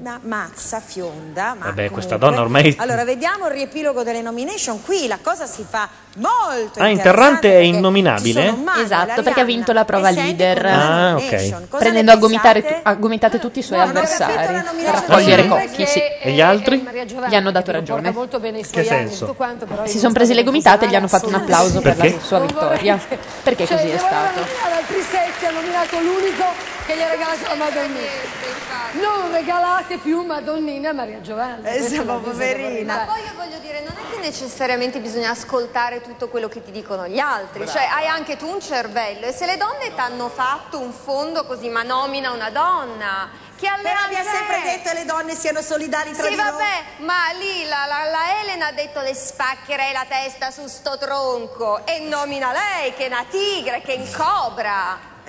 Una 0.00 0.20
mazza 0.22 0.80
fionda. 0.80 1.54
Ma 1.58 1.66
Vabbè, 1.66 1.90
questa 1.90 2.18
comunque- 2.18 2.18
donna 2.18 2.40
ormai... 2.40 2.76
Allora, 2.78 3.04
vediamo 3.04 3.46
il 3.46 3.52
riepilogo 3.52 4.02
delle 4.04 4.22
nomination. 4.22 4.80
Qui 4.82 5.06
la 5.08 5.18
cosa 5.20 5.46
si 5.46 5.64
fa 5.68 5.88
molto 6.18 6.80
Ah, 6.80 6.88
Interrante 6.88 7.52
è 7.52 7.58
innominabile? 7.62 8.54
Esatto, 8.80 9.22
perché 9.22 9.40
ha 9.40 9.44
vinto 9.44 9.72
la 9.72 9.84
prova 9.84 10.10
leader. 10.10 10.66
Ah, 10.66 11.14
ok. 11.16 11.66
Prendendo 11.78 12.12
a, 12.12 12.16
gomitare 12.16 12.62
tu- 12.64 12.74
a 12.82 12.94
gomitate 12.94 13.38
tutti 13.40 13.58
i 13.58 13.62
suoi 13.62 13.80
avversari 13.80 14.34
per 14.34 14.64
raccogliere 14.92 15.42
sì? 15.42 15.48
cocchi, 15.48 15.86
sì. 15.86 16.00
E 16.22 16.30
gli 16.32 16.40
altri? 16.40 16.86
Gli 17.28 17.34
hanno 17.34 17.50
dato 17.50 17.72
ragione. 17.72 18.10
molto 18.12 18.38
bene 18.38 18.58
i 18.60 18.66
Che 18.68 18.84
senso? 18.84 19.20
tutto 19.26 19.34
quanto, 19.34 19.66
però 19.66 19.84
Si 19.86 19.98
sono 19.98 20.12
presi 20.12 20.32
le 20.34 20.44
gomitate 20.44 20.84
e 20.84 20.86
gli 20.88 20.90
per 20.90 20.98
hanno 21.00 21.08
fatto 21.08 21.26
un 21.28 21.34
applauso 21.34 21.80
per 21.80 21.96
Perché? 21.96 22.16
la 22.16 22.22
sua 22.22 22.38
vittoria. 22.40 22.98
Perché 23.42 23.66
Cioè, 23.66 23.76
così 23.76 23.88
è 23.90 23.98
stato. 23.98 24.40
Al 24.40 24.86
Trisetti 24.86 25.44
ha 25.46 25.50
nominato 25.50 25.98
l'unico 26.00 26.44
che 26.86 26.94
gli 26.94 27.00
regalate 27.08 27.42
la 27.48 27.54
Madonnina. 27.56 28.67
Non 28.92 29.30
regalate 29.30 29.98
più 29.98 30.22
Madonnina 30.24 30.90
a 30.90 30.92
Maria 30.92 31.20
Giovanna. 31.20 31.68
Eh, 31.68 31.82
siamo 31.88 32.18
poverina. 32.20 32.96
Ma 32.96 33.04
poi 33.04 33.20
io 33.22 33.32
voglio 33.36 33.58
dire, 33.58 33.80
non 33.82 33.92
è 33.94 34.10
che 34.14 34.18
necessariamente 34.20 34.98
bisogna 35.00 35.30
ascoltare 35.30 36.00
tutto 36.00 36.28
quello 36.28 36.48
che 36.48 36.62
ti 36.64 36.70
dicono 36.70 37.06
gli 37.06 37.18
altri, 37.18 37.64
Brava. 37.64 37.78
cioè 37.78 37.88
hai 37.92 38.06
anche 38.06 38.36
tu 38.36 38.48
un 38.48 38.60
cervello 38.60 39.26
e 39.26 39.32
se 39.32 39.44
le 39.46 39.56
donne 39.58 39.94
ti 39.94 40.00
hanno 40.00 40.28
fatto 40.30 40.78
un 40.80 40.92
fondo 40.92 41.44
così, 41.44 41.68
ma 41.68 41.82
nomina 41.82 42.30
una 42.32 42.48
donna, 42.50 43.28
che 43.56 43.66
Però 43.66 43.74
alleanza 43.76 44.04
abbiamo 44.06 44.30
sempre 44.30 44.60
detto 44.62 44.88
che 44.88 44.94
le 44.94 45.04
donne 45.04 45.34
siano 45.34 45.60
solidali 45.60 46.12
tra 46.12 46.22
Sì, 46.24 46.30
di 46.30 46.36
loro. 46.36 46.50
vabbè, 46.52 46.82
ma 46.98 47.30
lì 47.38 47.66
la, 47.68 47.84
la- 47.86 48.08
la 48.10 48.40
Elena 48.40 48.66
ha 48.68 48.72
detto 48.72 49.00
le 49.00 49.14
spaccherei 49.14 49.92
la 49.92 50.06
testa 50.08 50.50
su 50.50 50.66
sto 50.66 50.96
tronco 50.96 51.84
e 51.84 52.00
nomina 52.00 52.52
lei 52.52 52.94
che 52.94 53.04
è 53.04 53.08
una 53.08 53.24
tigre, 53.28 53.82
che 53.82 53.92
è 53.92 53.96
in 53.98 54.10
cobra. 54.12 54.98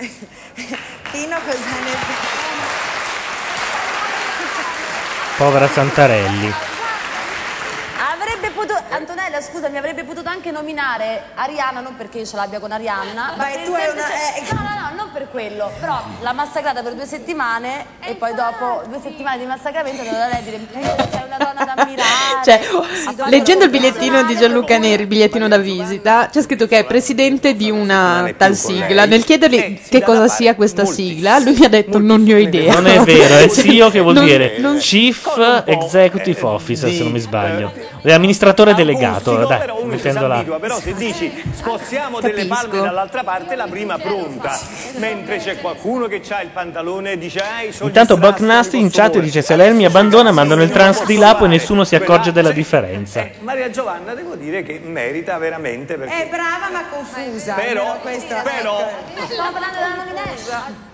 Tino 1.10 1.36
cosa 1.44 1.58
ne 1.82 1.98
Povera 5.40 5.66
Santarelli. 5.68 6.52
Potuto, 8.60 8.82
Antonella, 8.90 9.40
scusami, 9.40 9.76
avrebbe 9.78 10.04
potuto 10.04 10.28
anche 10.28 10.50
nominare 10.50 11.22
Arianna, 11.34 11.80
non 11.80 11.96
perché 11.96 12.18
io 12.18 12.26
ce 12.26 12.36
l'abbia 12.36 12.58
con 12.58 12.72
Arianna, 12.72 13.34
ma 13.36 13.50
il 13.52 13.62
tu 13.64 13.72
hai 13.72 13.82
semplice- 13.82 14.54
No, 14.54 14.60
no, 14.60 14.68
no, 14.90 14.96
non 14.96 15.10
per 15.12 15.28
quello, 15.30 15.70
però 15.80 16.00
l'ha 16.20 16.32
massacrata 16.32 16.82
per 16.82 16.94
due 16.94 17.06
settimane 17.06 17.84
e 18.04 18.14
poi 18.14 18.34
dopo 18.34 18.82
due 18.88 19.00
settimane 19.02 19.38
di 19.38 19.44
massacramento 19.46 20.02
doveva 20.02 20.26
lei 20.28 20.42
dire 20.42 20.56
"Eh, 20.56 21.08
c'è 21.10 21.22
una 21.26 21.36
donna 21.38 21.64
da 21.64 21.74
ammirare. 21.76 22.08
Cioè, 22.44 22.60
leggendo 23.28 23.64
il 23.64 23.70
bigliettino 23.70 24.22
di 24.24 24.36
Gianluca 24.36 24.78
Neri, 24.78 25.02
il 25.02 25.08
bigliettino 25.08 25.48
da 25.48 25.56
visita, 25.58 26.28
c'è 26.30 26.42
scritto 26.42 26.66
che 26.66 26.78
è 26.80 26.84
presidente 26.84 27.54
di 27.54 27.70
una 27.70 28.32
tal 28.36 28.54
sigla. 28.54 29.04
Nel 29.06 29.24
chiedergli 29.24 29.80
che 29.88 30.02
cosa 30.02 30.28
sia 30.28 30.54
questa 30.54 30.84
sigla, 30.84 31.38
lui 31.38 31.56
mi 31.58 31.64
ha 31.64 31.68
detto 31.68 31.98
non 31.98 32.22
ne 32.22 32.34
ho 32.34 32.38
idea. 32.38 32.74
Non 32.74 32.86
è 32.86 33.00
vero, 33.00 33.36
è 33.36 33.48
CEO 33.50 33.90
che 33.90 34.00
vuol 34.00 34.14
Non- 34.14 34.24
dire 34.24 34.58
non- 34.58 34.78
Chief 34.78 35.62
Executive 35.66 36.40
Officer, 36.42 36.90
se 36.90 37.02
non 37.02 37.12
mi 37.12 37.18
sbaglio. 37.18 37.72
È 38.02 38.12
amministratore 38.50 38.74
delegato, 38.74 39.36
dai, 39.46 39.84
mettendola. 39.86 40.34
ambigua, 40.36 40.58
però 40.58 40.78
se 40.78 40.94
dici 40.94 41.42
spostiamo 41.52 42.20
delle 42.20 42.46
Capisco. 42.46 42.68
palme 42.68 42.80
dall'altra 42.84 43.22
parte, 43.24 43.54
la 43.56 43.66
prima 43.66 43.98
pronta. 43.98 44.58
Mentre 44.96 45.38
c'è 45.38 45.58
qualcuno 45.60 46.06
che 46.06 46.22
ha 46.28 46.42
il 46.42 46.48
pantalone 46.50 47.12
e 47.12 47.18
dice 47.18 47.40
ah, 47.40 47.62
i 47.62 47.72
soldi 47.72 47.86
Intanto 47.86 48.16
Buck 48.16 48.40
Nasty 48.40 48.78
in 48.78 48.90
chat 48.90 49.18
dice 49.18 49.42
se 49.42 49.56
lei 49.56 49.72
mi 49.72 49.84
abbandona 49.84 50.30
mandano 50.32 50.62
il 50.62 50.70
trans 50.70 51.04
di 51.04 51.16
là 51.16 51.34
poi 51.34 51.48
nessuno 51.48 51.84
si 51.84 51.94
accorge 51.94 52.32
della 52.32 52.52
differenza. 52.52 53.28
Maria 53.40 53.70
Giovanna 53.70 54.14
devo 54.14 54.34
dire 54.34 54.62
che 54.62 54.80
merita 54.82 55.38
veramente 55.38 55.96
perché 55.96 56.24
È 56.24 56.28
brava 56.28 56.68
ma 56.72 56.84
confusa. 56.88 57.54
Però- 57.54 57.98
però- 58.00 58.80
ecco. 58.80 59.26
Stiamo 59.26 59.50
parlando 59.52 59.78
della 59.78 59.94
nomination. 59.96 60.88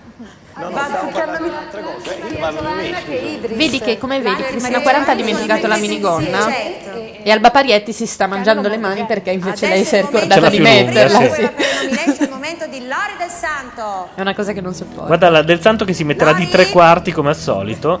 No, 0.59 0.69
no, 0.69 0.77
stiamo 0.77 1.09
parlando 1.11 1.47
di 1.47 1.55
altre 1.55 1.81
cose. 1.81 2.15
eh, 2.21 2.31
Io 2.31 2.39
parlo 2.39 2.61
di 2.61 2.89
me. 2.89 3.55
Vedi 3.55 3.79
che, 3.79 3.97
come 3.97 4.19
vedi, 4.19 4.41
Cristina 4.43 4.81
40 4.81 5.11
ha 5.11 5.15
dimenticato 5.15 5.67
la 5.67 5.77
minigonna 5.77 6.41
certo. 6.41 7.03
e 7.23 7.31
Alba 7.31 7.51
Parietti 7.51 7.93
si 7.93 8.05
sta 8.05 8.27
mangiando 8.27 8.67
le 8.67 8.77
mani 8.77 9.05
perché 9.05 9.31
invece 9.31 9.67
lei 9.67 9.83
si 9.83 9.95
è 9.95 10.01
ricordata 10.01 10.49
di 10.49 10.59
metterla. 10.59 11.19
sì. 11.19 11.29
sì. 11.33 11.49
Nomination, 11.87 12.15
il 12.19 12.29
momento 12.29 12.67
di 12.67 12.79
Lori 12.79 13.13
del 13.17 13.29
Santo. 13.29 14.09
È 14.15 14.21
una 14.21 14.33
cosa 14.33 14.53
che 14.53 14.61
non 14.61 14.73
si 14.73 14.83
può. 14.83 15.05
Guarda 15.05 15.29
la 15.29 15.41
del 15.43 15.61
santo 15.61 15.85
che 15.85 15.93
si 15.93 16.03
metterà 16.03 16.33
di 16.33 16.47
tre 16.49 16.67
quarti 16.69 17.11
come 17.11 17.29
al 17.29 17.35
solito. 17.35 17.99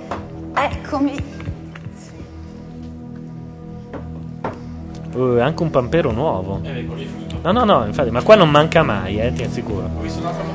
Eccomi. 0.55 1.35
Uh, 5.13 5.39
anche 5.39 5.63
un 5.63 5.69
pampero 5.71 6.11
nuovo. 6.11 6.61
No, 7.47 7.63
no, 7.63 7.63
no, 7.63 7.85
infatti, 7.85 8.09
ma 8.11 8.21
qua 8.23 8.35
non 8.35 8.49
manca 8.49 8.83
mai, 8.83 9.21
eh, 9.21 9.31
ti 9.31 9.43
assicuro. 9.43 9.89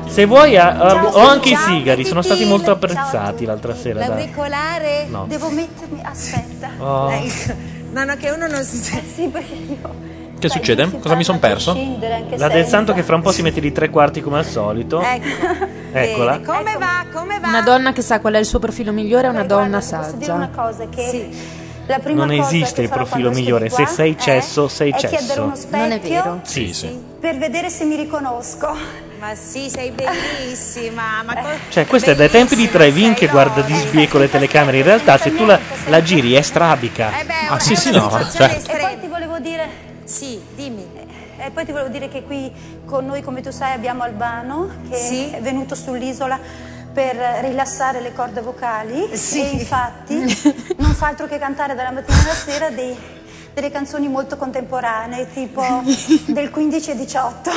Se 0.05 0.25
vuoi, 0.25 0.55
ah, 0.57 0.77
ah, 0.77 1.05
ho 1.07 1.27
anche 1.27 1.49
i 1.49 1.55
sigari, 1.55 2.05
sono 2.05 2.21
stati 2.21 2.45
molto 2.45 2.69
apprezzati 2.69 3.45
l'altra 3.45 3.73
sera. 3.75 3.99
da- 3.99 4.09
L'auricolare? 4.09 5.07
No. 5.09 5.25
Devo 5.27 5.49
mettermi, 5.49 6.01
aspetta. 6.03 6.69
Oh. 6.77 7.09
Ecco. 7.11 7.53
No, 7.93 8.03
no, 8.03 8.15
che 8.15 8.29
uno 8.29 8.45
non 8.47 8.63
si 8.63 8.77
Sì, 8.77 9.27
perché 9.27 9.53
io... 9.53 9.77
Che 10.37 10.49
succede? 10.49 10.99
Cosa 10.99 11.15
mi 11.15 11.23
sono 11.23 11.39
perso? 11.39 11.75
La 12.35 12.47
del 12.49 12.67
santo 12.67 12.93
che 12.93 13.01
fra 13.01 13.15
un 13.15 13.21
po' 13.21 13.31
si 13.31 13.41
mette 13.41 13.59
di 13.61 13.71
tre 13.71 13.89
quarti 13.89 14.21
come 14.21 14.37
al 14.39 14.45
solito. 14.45 15.01
Ecco. 15.01 15.71
Eccola. 15.93 16.39
Come 16.41 16.75
va? 16.77 17.05
Come 17.11 17.39
va? 17.39 17.47
Una 17.47 17.61
donna 17.61 17.91
che 17.91 18.01
sa 18.01 18.19
qual 18.19 18.33
è 18.33 18.39
il 18.39 18.45
suo 18.45 18.59
profilo 18.59 18.91
migliore 18.91 19.27
è 19.27 19.29
una 19.29 19.43
donna 19.45 19.77
Posso 19.79 20.15
dire 20.17 20.31
una 20.31 20.49
saggia. 20.51 20.61
cosa 20.61 20.87
che 20.89 21.29
Non 21.85 22.27
cosa 22.29 22.33
esiste 22.33 22.75
che 22.75 22.81
il 22.83 22.89
profilo 22.89 23.29
migliore. 23.29 23.69
Se 23.69 23.85
sei 23.85 24.17
cesso, 24.17 24.67
sei 24.67 24.93
cesso. 24.97 25.43
uno 25.43 25.55
specchio 25.55 25.77
Non 25.79 25.91
è 25.91 25.99
vero. 25.99 26.39
Sì, 26.43 26.73
sì. 26.73 26.97
per 27.19 27.37
vedere 27.37 27.69
se 27.69 27.83
mi 27.83 27.95
riconosco. 27.95 28.75
Ma 29.19 29.35
sì, 29.35 29.69
sei 29.69 29.91
bellissima. 29.91 31.23
Ma 31.25 31.35
co- 31.35 31.49
Cioè, 31.69 31.85
questo 31.85 32.11
è 32.11 32.15
dai 32.15 32.29
tempi 32.29 32.55
di 32.55 32.69
Trevin 32.69 33.13
che 33.13 33.27
guarda 33.27 33.61
di 33.61 33.73
sbieco 33.73 34.17
le 34.17 34.29
telecamere. 34.29 34.77
In 34.77 34.83
realtà, 34.83 35.17
se 35.17 35.33
tu 35.33 35.45
la, 35.45 35.59
la 35.87 36.01
giri, 36.01 36.33
è 36.33 36.41
strabica. 36.41 37.11
Ah, 37.49 37.59
sì, 37.59 37.75
sì, 37.75 37.91
no, 37.91 38.09
cioè, 38.33 38.61
E 38.67 38.77
poi 38.77 38.99
ti 38.99 39.07
volevo 39.07 39.39
dire 39.39 39.67
Sì, 40.03 40.41
dimmi. 40.55 40.85
E 41.37 41.51
poi 41.51 41.65
ti 41.65 41.71
volevo 41.71 41.89
dire 41.89 42.07
che 42.07 42.23
qui 42.23 42.51
con 42.85 43.05
noi, 43.05 43.21
come 43.21 43.41
tu 43.41 43.51
sai, 43.51 43.73
abbiamo 43.73 44.03
Albano 44.03 44.69
che 44.89 44.95
Sì. 44.95 45.29
è 45.29 45.41
venuto 45.41 45.75
sull'isola 45.75 46.39
per 46.93 47.15
rilassare 47.41 47.99
le 48.01 48.13
corde 48.13 48.41
vocali 48.41 49.09
Sì. 49.13 49.41
e 49.41 49.49
infatti 49.49 50.15
non 50.77 50.93
fa 50.93 51.07
altro 51.07 51.25
che 51.27 51.39
cantare 51.39 51.73
dalla 51.75 51.91
mattina 51.91 52.19
alla 52.21 52.33
sera 52.33 52.69
dei- 52.69 52.95
delle 53.53 53.71
canzoni 53.71 54.07
molto 54.07 54.35
contemporanee, 54.37 55.27
tipo 55.33 55.83
del 56.25 56.49
15 56.49 56.91
e 56.91 56.95
18. 56.95 57.51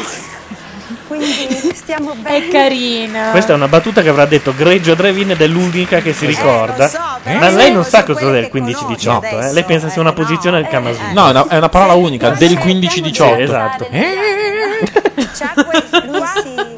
Quindi 1.08 1.26
stiamo 1.74 2.14
bene. 2.14 2.46
È 2.46 2.48
carina. 2.48 3.30
Questa 3.30 3.52
è 3.52 3.54
una 3.56 3.68
battuta 3.68 4.02
che 4.02 4.08
avrà 4.08 4.24
detto 4.26 4.54
Greggio 4.54 4.94
Drevin 4.94 5.30
ed 5.30 5.40
è 5.40 5.46
l'unica 5.46 6.00
che 6.00 6.12
si 6.12 6.26
ricorda. 6.26 6.84
lo 6.84 6.88
so, 6.90 6.98
Ma 7.38 7.48
lei 7.50 7.72
non 7.72 7.84
sa 7.84 8.04
cosa 8.04 8.20
è 8.34 8.38
il 8.38 8.50
che 8.50 8.58
15-18, 8.60 8.74
conosce 9.20 9.38
eh? 9.48 9.52
Lei 9.52 9.64
pensa 9.64 9.88
sia 9.88 10.00
una 10.00 10.10
eh, 10.10 10.14
posizione 10.14 10.56
del 10.62 10.64
no, 10.66 10.70
Kamasutra. 10.70 11.12
No, 11.12 11.26
è 11.26 11.30
una, 11.30 11.46
è 11.48 11.56
una 11.56 11.68
parola 11.68 11.94
unica, 11.94 12.30
del 12.30 12.52
15-18. 12.52 13.38
esatto. 13.40 13.86
C'è, 13.90 15.52
quel- 15.54 16.10
qua 16.10 16.32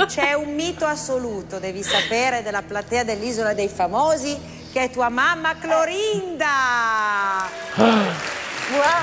c'è 0.08 0.32
un 0.32 0.54
mito 0.54 0.86
assoluto, 0.86 1.58
devi 1.58 1.82
sapere, 1.82 2.42
della 2.42 2.62
platea 2.62 3.04
dell'isola 3.04 3.52
dei 3.52 3.68
famosi, 3.68 4.36
che 4.72 4.84
è 4.84 4.90
tua 4.90 5.10
mamma 5.10 5.54
Clorinda. 5.58 6.46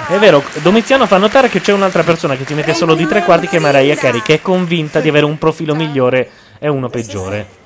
È 0.08 0.18
vero, 0.18 0.44
Domiziano 0.62 1.06
fa 1.06 1.18
notare 1.18 1.48
che 1.48 1.62
c'è 1.62 1.72
un'altra 1.72 2.04
persona 2.04 2.36
che 2.36 2.46
si 2.46 2.56
mette 2.56 2.74
solo 2.74 2.96
di 2.96 3.06
tre 3.06 3.24
quarti 3.24 3.48
che 3.48 3.58
è 3.58 3.60
Mariah 3.60 3.96
Carey, 3.96 4.22
che 4.24 4.34
è 4.36 4.42
convinta 4.42 5.00
di 5.00 5.10
avere 5.10 5.26
un 5.26 5.38
profilo 5.38 5.76
migliore 5.76 6.30
e 6.58 6.68
uno 6.68 6.90
peggiore. 6.90 7.64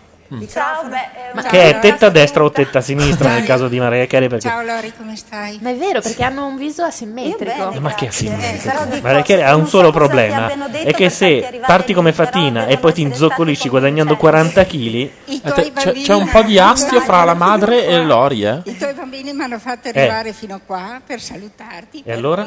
Ciao, 0.47 0.83
beh, 0.87 0.95
eh, 0.95 1.33
Ma 1.33 1.41
ciao. 1.41 1.49
che 1.49 1.69
è 1.69 1.79
tetta 1.79 2.09
destra 2.09 2.43
o 2.43 2.51
tetta 2.51 2.81
sinistra 2.81 3.29
nel 3.29 3.43
caso 3.45 3.67
di 3.67 3.79
Mariah 3.79 4.05
Carey? 4.05 4.27
Perché 4.27 4.47
Ciao 4.47 4.61
Lori, 4.61 4.93
come 4.95 5.15
stai? 5.15 5.57
Ma 5.59 5.71
è 5.71 5.75
vero 5.75 6.01
perché 6.01 6.23
hanno 6.23 6.45
un 6.45 6.55
viso 6.55 6.83
asimmetrico. 6.83 7.73
Ma 7.79 7.93
che 7.95 8.07
asimmetrico? 8.09 8.83
dico, 8.91 9.01
Mariah 9.01 9.23
Carey 9.23 9.43
ha 9.43 9.55
un 9.55 9.67
solo 9.67 9.91
problema: 9.91 10.51
è 10.71 10.93
che 10.93 11.09
se 11.09 11.61
parti 11.65 11.93
come 11.93 12.13
fatina 12.13 12.67
e 12.67 12.77
poi 12.77 12.93
ti 12.93 13.01
inzoccolisci 13.01 13.69
guadagnando 13.69 14.15
40 14.17 14.65
kg, 14.65 14.75
I 14.75 15.11
Eh, 15.25 15.71
C'è, 16.03 16.13
un 16.13 16.29
po' 16.29 16.43
di 16.43 16.59
astio 16.59 17.01
fra 17.01 17.23
la 17.23 17.33
madre 17.33 17.87
e 17.87 18.03
Lori, 18.03 18.43
eh? 18.43 18.61
I 18.65 18.77
tuoi 18.77 18.93
bambini 18.93 19.33
mi 19.33 19.41
hanno 19.43 19.57
fatto 19.57 19.87
Eh. 19.87 19.99
arrivare 19.99 20.31
fino 20.33 20.59
qua 20.63 21.01
per 21.03 21.19
salutarti. 21.21 22.03
E 22.05 22.11
allora? 22.11 22.45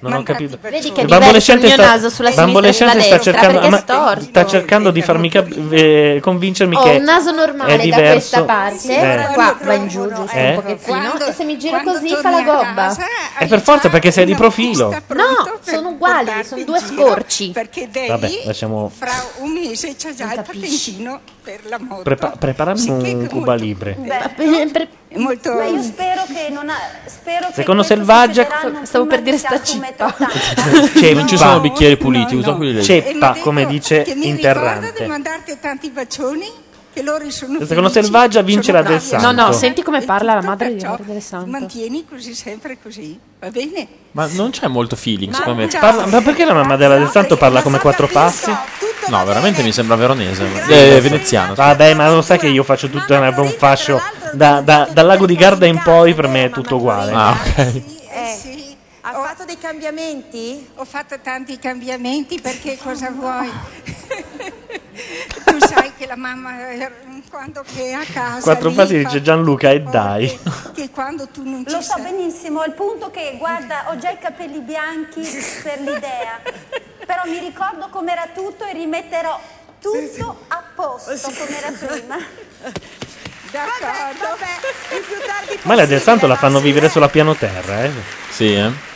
Non 0.00 0.12
ho 0.12 0.22
capito. 0.22 0.58
Vedi 0.60 0.92
che 0.92 1.00
Il 1.00 1.06
è 1.06 1.06
diverso 1.06 1.14
il 1.14 1.18
bambolescente 1.18 1.66
mio 1.66 1.74
sta, 1.76 1.86
naso 1.86 2.10
sulla 2.10 2.30
sinistra 2.30 3.00
sta 3.00 3.18
cercando, 3.20 3.76
sta 4.20 4.90
di 4.90 5.00
farmi 5.02 5.30
eh, 5.70 6.18
convincermi 6.20 6.76
Ho 6.76 6.82
che 6.82 6.98
naso 7.22 7.30
è 7.30 7.46
normale 7.46 7.76
da 7.76 7.82
diverso. 7.82 8.10
questa 8.12 8.44
parte, 8.44 9.28
Eh. 9.28 9.32
qua 9.32 9.56
va 9.62 9.74
in 9.74 9.88
giù 9.88 10.06
giusto 10.08 10.36
Eh? 10.36 10.48
un 10.50 10.54
pochettino 10.56 10.98
Quando- 10.98 11.26
e 11.26 11.32
se 11.32 11.44
mi 11.44 11.58
giro 11.58 11.80
così 11.82 12.08
fa 12.08 12.30
la 12.30 12.42
gobba. 12.42 12.74
casa, 12.74 13.04
È 13.38 13.46
per 13.46 13.60
forza 13.62 13.88
perché 13.88 14.10
sei 14.10 14.24
di 14.26 14.34
profilo. 14.34 14.90
No, 15.08 15.58
sono 15.62 15.88
uguali, 15.90 16.30
sono 16.44 16.62
due 16.64 16.80
scorci. 16.80 17.50
Perché 17.50 17.88
devi, 17.90 18.08
Vabbè, 18.08 18.42
lasciamo. 18.44 18.90
fra 18.96 19.12
un 19.38 19.50
mese 19.52 19.94
c'è 19.96 20.14
già 20.14 20.32
il 20.32 20.42
patentino 20.44 21.20
per 21.42 21.60
la 21.64 21.78
moto. 21.78 22.02
Prepa- 22.02 22.34
preparami 22.38 22.88
un 22.90 23.26
Cuba 23.28 23.54
Libre. 23.54 23.96
È 25.08 25.18
molto... 25.18 25.52
Ma 25.52 25.64
io 25.64 25.82
spero 25.82 26.22
che 26.26 26.48
non 26.50 26.68
ha, 26.70 26.76
spero 27.04 27.48
che 27.48 27.52
Secondo 27.54 27.82
Selvaggia- 27.82 28.46
Stavo 28.82 29.06
per 29.06 29.20
dire 29.22 29.36
sta 29.38 29.60
cippa. 29.62 30.14
Non 31.12 31.26
ci 31.28 31.36
sono 31.36 31.60
bicchieri 31.60 31.96
puliti, 31.96 32.34
usa 32.34 32.52
quelli 32.54 32.74
lì. 32.74 32.82
Ceppa, 32.82 33.36
come 33.40 33.66
dice 33.66 34.04
mi 34.06 34.12
ricorda 34.12 34.18
di 34.20 34.28
Interrante. 34.28 35.06
mandarti 35.06 35.58
tanti 35.60 35.90
bacioni 35.90 36.50
che 36.92 37.02
loro 37.02 37.28
sono 37.30 37.58
Secondo 37.64 37.88
felici, 37.88 38.02
Selvaggia 38.02 38.42
vince 38.42 38.64
sono 38.64 38.76
la 38.78 38.82
del 38.82 38.92
bravi. 38.98 39.08
santo. 39.08 39.32
No, 39.32 39.46
no, 39.46 39.52
senti 39.52 39.82
come 39.82 40.02
parla 40.02 40.34
la 40.34 40.42
madre 40.42 40.74
di 40.74 40.86
del 41.06 41.22
Santo. 41.22 41.50
Mantieni 41.50 42.04
così 42.08 42.34
sempre 42.34 42.76
così, 42.82 43.18
va 43.40 43.50
bene? 43.50 43.88
Ma 44.12 44.26
non 44.32 44.50
c'è 44.50 44.66
molto 44.68 44.94
feeling, 44.94 45.32
secondo 45.32 45.62
me. 45.62 45.68
ciao. 45.70 45.80
Parla- 45.80 46.06
ma 46.06 46.20
perché 46.20 46.44
la 46.44 46.52
mamma 46.54 46.76
della 46.76 46.98
del 46.98 47.08
santo 47.08 47.36
parla 47.36 47.62
come 47.62 47.78
quattro 47.78 48.06
passi? 48.08 48.54
No, 49.08 49.24
veramente 49.24 49.62
mi 49.62 49.72
sembra 49.72 49.96
veronese. 49.96 50.46
Eh, 50.68 51.00
veneziano. 51.00 51.54
Vabbè, 51.54 51.94
ma 51.94 52.10
lo 52.10 52.22
sai 52.22 52.38
che 52.38 52.48
io 52.48 52.62
faccio 52.62 52.88
tutto 52.88 53.14
un 53.14 53.34
un 53.36 53.48
fascio. 53.56 54.00
Da, 54.32 54.60
da- 54.60 54.88
dal 54.92 55.06
lago 55.06 55.26
di 55.26 55.34
Garda 55.34 55.66
in 55.66 55.80
poi 55.82 56.14
per 56.14 56.28
me 56.28 56.44
è 56.44 56.50
tutto 56.50 56.76
uguale. 56.76 57.12
Ah, 57.12 57.30
ok. 57.32 57.58
Eh, 57.58 57.82
sì. 58.38 58.76
Ha 59.00 59.12
fatto 59.12 59.44
dei 59.44 59.58
cambiamenti? 59.58 60.68
Ho 60.76 60.84
fatto 60.84 61.18
tanti 61.20 61.58
cambiamenti 61.58 62.38
perché 62.40 62.78
cosa 62.80 63.10
vuoi? 63.10 63.50
tu 65.44 65.58
sai 65.60 65.92
che 65.96 66.06
la 66.06 66.16
mamma 66.16 66.70
eh, 66.70 66.90
quando 67.30 67.62
che 67.62 67.90
è 67.90 67.92
a 67.92 68.04
casa 68.04 68.40
quattro 68.40 68.70
frasi 68.70 68.98
dice 68.98 69.22
Gianluca 69.22 69.70
e 69.70 69.82
oh, 69.84 69.90
dai 69.90 70.26
che, 70.28 70.72
che 70.74 70.90
quando 70.90 71.28
tu 71.28 71.42
non 71.44 71.64
ci 71.66 71.74
lo 71.74 71.80
so 71.80 71.94
benissimo 72.00 72.64
il 72.64 72.72
punto 72.72 73.10
che 73.10 73.36
guarda 73.38 73.90
ho 73.90 73.98
già 73.98 74.10
i 74.10 74.18
capelli 74.18 74.60
bianchi 74.60 75.22
per 75.62 75.80
l'idea 75.80 76.40
però 77.06 77.22
mi 77.26 77.38
ricordo 77.38 77.88
com'era 77.88 78.28
tutto 78.34 78.64
e 78.64 78.72
rimetterò 78.72 79.38
tutto 79.80 80.44
a 80.48 80.62
posto 80.74 81.30
come 81.36 81.58
era 81.58 81.70
prima 81.70 82.16
D'accordo. 83.52 83.84
Vabbè, 84.18 84.46
vabbè, 85.44 85.58
ma 85.64 85.74
la 85.74 85.84
del 85.84 86.00
santo 86.00 86.26
la 86.26 86.36
fanno 86.36 86.58
vivere 86.60 86.88
sulla 86.88 87.08
piano 87.08 87.34
terra 87.34 87.84
eh? 87.84 87.90
sì 88.30 88.54
eh 88.54 88.91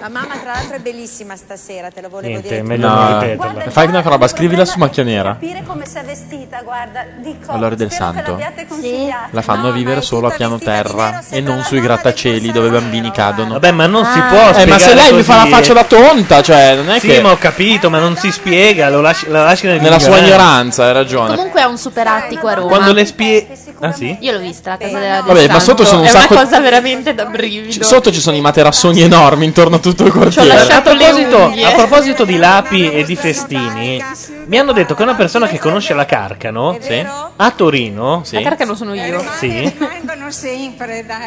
la 0.00 0.08
mamma, 0.08 0.36
tra 0.36 0.52
l'altro, 0.52 0.76
è 0.76 0.78
bellissima 0.78 1.36
stasera, 1.36 1.90
te 1.90 2.00
lo 2.00 2.08
volevo 2.08 2.28
Niente, 2.28 2.48
dire. 2.48 2.62
Meglio 2.62 2.88
no. 2.88 2.94
non. 2.94 3.36
Guarda, 3.36 3.70
Fai 3.70 3.86
una 3.88 4.00
roba, 4.00 4.28
scrivila 4.28 4.64
su 4.64 4.78
macchia 4.78 5.02
nera. 5.02 5.30
Capire 5.30 5.62
come 5.66 5.86
sei 5.86 6.04
vestita, 6.04 6.60
guarda, 6.62 7.04
dico. 7.18 7.50
All'ora 7.52 7.74
del 7.74 7.90
santo. 7.90 8.38
Sì. 8.80 9.08
La 9.30 9.42
fanno 9.42 9.68
no, 9.68 9.72
vivere 9.72 10.00
solo 10.02 10.28
a 10.28 10.30
piano 10.30 10.58
terra 10.58 11.22
e 11.30 11.40
non 11.40 11.62
sui 11.62 11.80
grattacieli 11.80 12.52
dove 12.52 12.68
i 12.68 12.70
bambini 12.70 13.10
cadono. 13.10 13.54
Vabbè, 13.54 13.72
ma 13.72 13.86
non 13.86 14.04
ah. 14.04 14.12
si 14.12 14.20
può 14.20 14.60
Eh, 14.60 14.66
ma 14.66 14.78
se 14.78 14.94
lei 14.94 15.04
così. 15.04 15.14
mi 15.14 15.22
fa 15.22 15.36
la 15.36 15.46
faccia 15.46 15.72
da 15.72 15.84
tonta, 15.84 16.42
cioè, 16.42 16.76
non 16.76 16.90
è 16.90 16.98
sì, 17.00 17.08
che 17.08 17.14
Sì, 17.16 17.20
ma 17.20 17.32
ho 17.32 17.38
capito, 17.38 17.90
ma 17.90 17.98
non 17.98 18.16
si 18.16 18.30
spiega, 18.30 18.88
lo 18.90 19.00
lasci, 19.00 19.28
la 19.28 19.42
lasci 19.44 19.66
nel 19.66 19.80
nella 19.80 19.98
sua 19.98 20.18
ignoranza, 20.18 20.86
hai 20.86 20.92
ragione. 20.92 21.34
Comunque 21.34 21.60
è 21.60 21.64
un 21.64 21.78
super 21.78 22.06
attico 22.06 22.46
a 22.46 22.54
Roma. 22.54 22.68
Quando 22.68 22.92
le, 22.92 23.04
spie- 23.04 23.47
Ah 23.80 23.92
sì? 23.92 24.16
Io 24.20 24.32
l'ho 24.32 24.40
vista, 24.40 24.70
la 24.70 24.76
casa 24.76 24.98
della 24.98 25.22
Vabbè, 25.22 25.48
ma 25.48 25.60
sotto 25.60 25.84
sono 25.84 26.02
un 26.02 26.08
sacco... 26.08 26.34
è 26.34 26.36
una 26.36 26.44
cosa 26.44 26.60
veramente 26.60 27.14
da 27.14 27.26
brividi. 27.26 27.78
C- 27.78 27.84
sotto 27.84 28.10
ci 28.10 28.20
sono 28.20 28.36
i 28.36 28.40
materassoni 28.40 29.02
enormi 29.02 29.44
intorno 29.44 29.76
a 29.76 29.78
tutto 29.78 30.04
il 30.04 30.12
cortile. 30.12 30.52
A 30.54 30.82
proposito, 30.82 31.44
a 31.44 31.72
proposito 31.72 32.24
di 32.24 32.36
lapi 32.36 32.90
e 32.90 33.04
di 33.04 33.14
festini, 33.14 34.02
mi 34.46 34.58
hanno 34.58 34.72
detto 34.72 34.94
che 34.94 35.02
una 35.02 35.14
persona 35.14 35.46
che 35.46 35.58
conosce 35.58 35.94
la 35.94 36.04
Carcano 36.04 36.76
sì. 36.80 37.04
a 37.36 37.50
Torino, 37.50 38.22
sì. 38.24 38.34
la 38.34 38.42
Carcano 38.42 38.74
sono 38.74 38.94
io, 38.94 39.24
sì. 39.38 39.72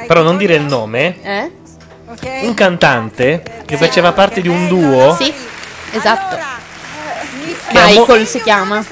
però 0.07 0.21
non 0.21 0.37
dire 0.37 0.55
il 0.55 0.63
nome, 0.63 1.21
eh? 1.21 1.51
un 2.41 2.53
cantante 2.53 3.43
che 3.65 3.77
faceva 3.77 4.11
parte 4.11 4.41
di 4.41 4.49
un 4.49 4.67
duo, 4.67 5.15
sì, 5.17 5.33
esatto, 5.91 6.37
Michael 7.71 8.27
si 8.27 8.41
chiama 8.41 8.83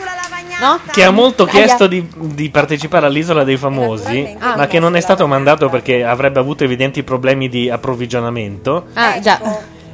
No? 0.60 0.80
Che 0.92 1.04
ha 1.04 1.12
molto 1.12 1.46
chiesto 1.46 1.88
di, 1.88 2.06
di 2.16 2.50
partecipare 2.50 3.06
all'Isola 3.06 3.44
dei 3.44 3.58
Famosi, 3.58 4.36
Ah, 4.40 4.56
ma 4.58 4.68
che 4.68 4.80
non 4.80 4.96
è 4.96 5.00
stato 5.00 5.26
mandato 5.28 5.70
perché 5.70 6.04
avrebbe 6.04 6.40
avuto 6.40 6.64
evidenti 6.64 7.04
problemi 7.04 7.48
di 7.50 7.70
approvvigionamento. 7.70 8.86
Ah, 8.94 9.12
ecco. 9.16 9.22
già. 9.22 9.40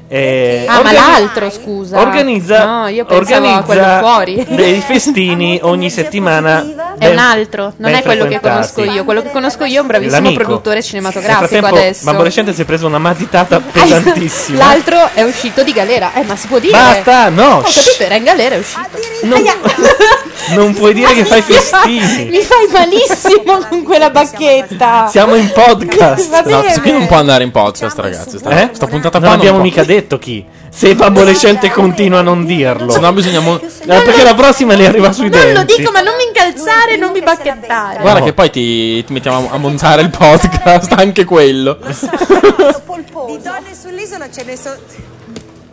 Eh, 0.08 0.66
Ah, 0.68 0.84
ma 0.84 0.92
l'altro, 0.92 1.50
scusa. 1.50 2.00
organizza, 2.00 2.64
No, 2.64 2.88
io 2.88 3.06
organizza 3.10 4.00
fuori. 4.00 4.46
dei 4.50 4.80
festini 4.86 5.60
ogni 5.64 5.90
settimana. 5.90 6.96
È 6.98 7.08
un 7.10 7.18
altro, 7.18 7.74
non 7.78 7.92
è 7.94 8.04
quello 8.04 8.28
che 8.28 8.40
conosco 8.40 8.84
io. 8.84 9.04
Quello 9.04 9.24
che 9.24 9.32
conosco 9.32 9.64
io 9.66 9.78
è 9.78 9.82
un 9.82 9.88
bravissimo 9.88 10.22
L'amico. 10.22 10.44
produttore 10.44 10.84
cinematografico 10.84 11.68
Ma 12.04 12.14
Borescente 12.14 12.54
si 12.54 12.62
è 12.62 12.66
preso 12.66 12.86
una 12.86 13.00
matitata 13.00 13.60
pesantissima. 13.72 14.60
L'altro 14.60 15.10
è 15.14 15.24
uscito 15.24 15.64
di 15.64 15.74
galera. 15.74 16.14
Eh, 16.14 16.24
ma 16.24 16.36
si 16.36 16.48
può 16.48 16.60
dire? 16.60 16.72
Basta, 16.74 17.30
no, 17.30 17.58
Ho 17.58 17.66
shh. 17.66 17.84
capito, 17.84 18.04
era 18.04 18.16
in 18.16 18.24
galera, 18.24 18.56
è 18.56 18.58
uscito. 18.60 18.88
No. 19.24 19.36
Non 20.54 20.74
puoi 20.74 20.94
dire 20.94 21.14
che 21.14 21.26
fai 21.26 21.42
festini. 21.42 22.26
Mi 22.26 22.42
fai 22.42 22.68
malissimo 22.72 23.60
con 23.68 23.84
quella 23.84 24.10
bacchetta. 24.10 25.08
Siamo 25.08 25.36
in 25.36 25.52
podcast. 25.52 26.44
no, 26.46 26.60
questo 26.62 26.82
qui 26.82 26.92
non 26.92 27.08
può 27.08 27.18
andare 27.18 27.44
in 27.44 27.52
podcast, 27.52 27.98
ragazzi. 27.98 28.38
Sta, 28.38 28.62
eh? 28.62 28.70
sta 28.74 28.86
puntata 28.88 29.20
non 29.20 29.32
abbiamo 29.32 29.60
mica 29.60 29.84
detto 29.84 30.20
chi. 30.20 30.46
Se 30.70 30.90
il 30.90 30.96
bambolescente 30.96 31.70
continua 31.72 32.20
a 32.20 32.22
non 32.22 32.46
dirlo. 32.46 32.92
Se 32.92 33.00
no 33.00 33.14
bisogna 33.14 33.40
mo- 33.40 33.60
no, 33.86 33.94
eh, 33.94 34.02
Perché 34.02 34.24
la 34.24 34.34
prossima 34.34 34.76
le 34.76 34.86
arriva 34.86 35.12
sui 35.14 35.30
non 35.30 35.40
denti. 35.40 35.54
Non 35.54 35.66
lo 35.66 35.76
dico, 35.76 35.92
ma 35.92 36.02
non 36.02 36.16
mi 36.18 36.26
incalzare 36.26 36.94
e 36.94 36.98
non 36.98 37.12
mi 37.12 37.22
bacchettare. 37.22 38.02
Guarda 38.02 38.22
che 38.22 38.34
poi 38.34 38.50
ti, 38.50 39.04
ti 39.06 39.14
mettiamo 39.14 39.50
a 39.52 39.58
montare 39.58 40.02
il 40.02 40.10
podcast, 40.10 40.92
anche 40.92 41.24
quello. 41.24 41.78
Lo 41.82 41.94
so, 41.94 42.82
polposo. 42.86 43.38
Di 43.38 43.42
donne 43.42 43.74
sull'isola 43.74 44.30
ce 44.30 44.44
ne 44.44 44.58
sono 44.58 44.76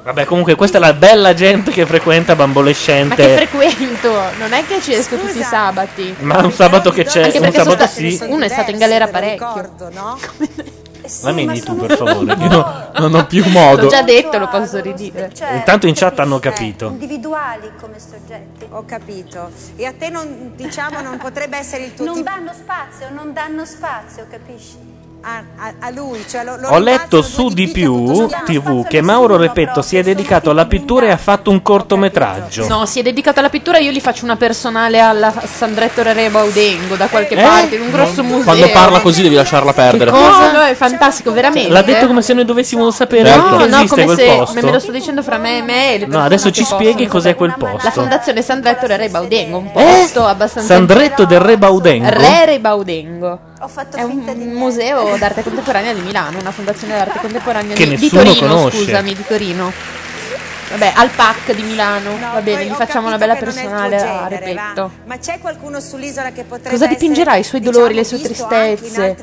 Vabbè, 0.03 0.25
comunque 0.25 0.57
questa 0.57 0.79
è 0.79 0.81
la 0.81 0.95
bella 0.95 1.33
gente 1.33 1.71
che 1.71 1.87
frequenta 1.87 2.35
Bambolescente. 2.35 3.23
Ma 3.29 3.35
che 3.39 3.47
frequento? 3.47 4.13
Non 4.39 4.53
è 4.53 4.67
che 4.67 4.81
ci 4.81 4.93
esco 4.93 5.17
Scusa. 5.17 5.27
tutti 5.29 5.39
i 5.39 5.43
sabati. 5.45 6.15
Ma 6.21 6.39
un 6.39 6.51
sabato 6.51 6.91
che 6.91 7.05
c'è, 7.05 7.23
Anche 7.25 7.39
un 7.39 7.53
sabato 7.53 7.87
sì. 7.87 8.19
Uno 8.27 8.45
è 8.45 8.49
stato 8.49 8.73
in 8.73 8.79
galera 8.79 9.07
parecchio. 9.07 9.47
Ricordo, 9.55 9.91
no? 9.93 10.19
Eh, 11.05 11.09
sì, 11.09 11.25
la 11.25 11.33
metti 11.33 11.61
tu 11.63 11.77
per 11.77 11.97
favore, 11.97 12.37
che 12.37 12.47
no, 12.49 12.91
non 12.99 13.15
ho 13.15 13.27
più 13.27 13.45
modo. 13.49 13.83
L'ho 13.83 13.89
già 13.89 14.03
detto, 14.03 14.39
lo 14.39 14.49
posso 14.49 14.81
ridire. 14.81 15.31
Cioè, 15.35 15.55
Intanto 15.55 15.87
in 15.87 15.95
chat 15.95 16.19
hanno 16.21 16.39
capito. 16.41 16.87
Individuali 16.87 17.71
come 17.81 17.99
soggetti. 17.99 18.67
Ho 18.71 18.85
capito. 18.85 19.51
E 19.77 19.85
a 19.85 19.93
te 19.97 20.11
non, 20.11 20.53
diciamo, 20.57 21.01
non 21.01 21.17
potrebbe 21.19 21.59
essere 21.59 21.85
il 21.85 21.95
tuo 21.95 22.05
Non 22.05 22.15
tipo. 22.15 22.29
danno 22.29 22.53
spazio, 22.53 23.09
non 23.13 23.33
danno 23.33 23.65
spazio, 23.65 24.27
capisci? 24.31 24.92
a 25.25 25.91
lui, 25.91 26.25
cioè 26.29 26.43
lo, 26.43 26.57
lo 26.57 26.69
Ho 26.71 26.79
letto 26.79 27.23
su 27.23 27.49
di 27.49 27.69
più 27.69 28.27
TV 28.45 28.87
che 28.87 29.01
Mauro 29.01 29.37
Repetto 29.37 29.81
si 29.81 29.97
è 29.97 30.03
dedicato 30.03 30.51
alla 30.51 30.67
pittura 30.67 31.07
e 31.07 31.11
ha 31.11 31.17
fatto 31.17 31.51
un 31.51 31.63
cortometraggio. 31.63 32.67
No, 32.67 32.87
si 32.87 32.99
è 32.99 33.03
dedicato 33.03 33.39
alla 33.39 33.49
pittura, 33.49 33.79
io 33.79 33.93
gli 33.93 34.01
faccio 34.01 34.25
una 34.25 34.37
personale 34.37 34.99
alla 34.99 35.33
Sandretto 35.45 36.03
Re 36.03 36.29
Baudengo 36.29 36.97
da 36.97 37.07
qualche 37.07 37.35
Eh? 37.35 37.43
parte, 37.43 37.77
in 37.77 37.83
un 37.83 37.91
grosso 37.91 38.23
museo. 38.25 38.43
Quando 38.45 38.69
parla 38.71 39.01
così 39.01 39.23
devi 39.23 39.37
lasciarla 39.37 39.73
perdere. 39.73 40.11
Cioè, 40.11 40.21
no, 40.21 40.53
no, 40.53 40.63
è 40.63 40.75
fantastico, 40.75 41.31
cioè, 41.31 41.41
veramente. 41.41 41.71
L'ha 41.73 41.83
detto 41.83 42.07
come 42.09 42.23
se 42.23 42.35
noi 42.35 42.45
dovessimo 42.45 42.89
esatto. 42.89 43.05
sapere 43.05 43.29
Certo. 43.29 43.57
che 43.57 43.67
No, 43.67 43.77
esiste 43.77 43.89
come 43.89 44.05
quel 44.05 44.17
se 44.19 44.37
posto. 44.37 44.61
me 44.67 44.73
lo 44.73 44.79
sto 44.81 44.91
dicendo 44.93 45.23
fra 45.23 45.39
me 45.39 45.59
e 45.59 45.63
me. 45.63 45.95
e 45.95 46.07
No, 46.07 46.21
adesso 46.23 46.51
ci 46.51 46.65
spieghi 46.65 47.07
cos'è 47.07 47.35
quel 47.37 47.55
posto. 47.57 47.81
La 47.85 47.91
fondazione 47.93 48.43
Sandretto 48.43 48.87
Re 48.87 49.09
Baudengo, 49.09 49.59
un 49.59 49.67
eh? 49.67 49.71
posto 49.73 50.27
abbastanza... 50.27 50.75
Sandretto 50.75 51.25
del 51.25 51.41
Re 51.41 51.57
Baudengo. 51.59 52.09
Re 52.11 52.45
Re 52.47 52.59
Baudengo. 52.61 53.51
Ho 53.63 53.69
fatto 53.69 53.97
è 53.97 54.05
finta 54.05 54.33
un 54.33 54.55
museo 54.55 55.17
d'arte 55.17 55.45
contemporanea 55.45 55.95
di 55.95 56.01
Milano, 56.01 56.41
una 56.41 56.51
fondazione 56.51 56.97
d'arte 56.97 57.21
contemporanea 57.21 57.77
che 57.77 57.85
di, 57.85 57.91
nessuno 57.91 58.23
di 58.25 58.35
Torino, 58.35 58.55
conosce. 58.57 58.79
scusami, 58.79 59.15
di 59.15 59.25
Torino. 59.25 59.73
Vabbè, 60.73 60.93
al 60.97 61.11
PAC 61.11 61.55
di 61.55 61.63
Milano. 61.63 62.17
No, 62.17 62.33
va 62.33 62.41
bene, 62.41 62.65
gli 62.65 62.73
facciamo 62.73 63.07
una 63.07 63.19
bella 63.19 63.37
personale 63.37 64.01
a 64.01 64.27
Repetto. 64.27 64.91
Ma 65.05 65.19
c'è 65.19 65.39
qualcuno 65.39 65.81
sull'isola 65.81 66.33
che 66.33 66.45
potrebbe 66.45 66.71
Cosa 66.71 66.87
dipingerà 66.87 67.37
i 67.37 67.45
suoi 67.45 67.61
diciamo, 67.61 67.79
dolori, 67.79 67.95
le 67.95 68.05
sue 68.05 68.21
tristezze? 68.21 69.17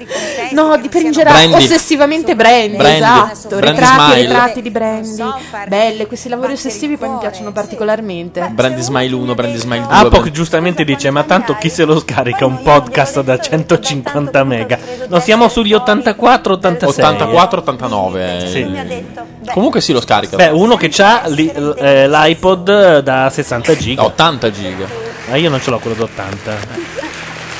No, 0.51 0.77
dipingerà 0.77 1.31
Brandy. 1.31 1.55
ossessivamente 1.55 2.35
Brandy, 2.35 2.77
Brandy. 2.77 2.97
esatto, 2.97 3.55
Brandy 3.57 3.79
ritratti 3.79 4.11
Smile. 4.11 4.27
ritratti 4.27 4.61
di 4.61 4.69
Brandy. 4.69 5.15
So, 5.15 5.39
Belle, 5.67 6.05
questi 6.07 6.29
lavori 6.29 6.53
ossessivi 6.53 6.97
poi 6.97 7.09
mi 7.09 7.17
piacciono 7.17 7.47
sì. 7.47 7.53
particolarmente. 7.53 8.47
Brandy 8.51 8.81
Smile 8.81 9.15
1, 9.15 9.33
Brandy 9.33 9.57
Smile 9.57 9.85
2. 9.87 9.95
Apoc 9.95 10.27
ah, 10.27 10.31
giustamente 10.31 10.83
dice 10.83 11.09
"Ma 11.09 11.23
tanto 11.23 11.55
chi 11.55 11.69
se 11.69 11.83
lo 11.85 11.99
scarica 11.99 12.45
un 12.45 12.61
podcast 12.61 13.21
da 13.21 13.39
150 13.39 14.43
mega?". 14.43 14.77
No, 15.07 15.19
siamo 15.19 15.47
sugli 15.49 15.73
84 15.73 16.53
86. 16.53 17.03
84 17.03 17.59
89. 17.59 18.47
Sì. 18.47 19.27
Comunque 19.51 19.81
si 19.81 19.93
lo 19.93 20.01
scarica. 20.01 20.35
Beh, 20.35 20.49
uno 20.49 20.75
che 20.75 20.91
ha 21.01 21.23
l'i- 21.43 21.75
eh, 21.77 22.07
l'iPod 22.09 22.99
da 22.99 23.29
60 23.29 23.75
giga. 23.77 24.03
80 24.05 24.51
giga. 24.51 24.85
Ma 25.29 25.35
io 25.35 25.49
non 25.49 25.61
ce 25.61 25.69
l'ho 25.69 25.79
quello 25.79 25.95
da 25.97 26.03
80. 26.03 26.87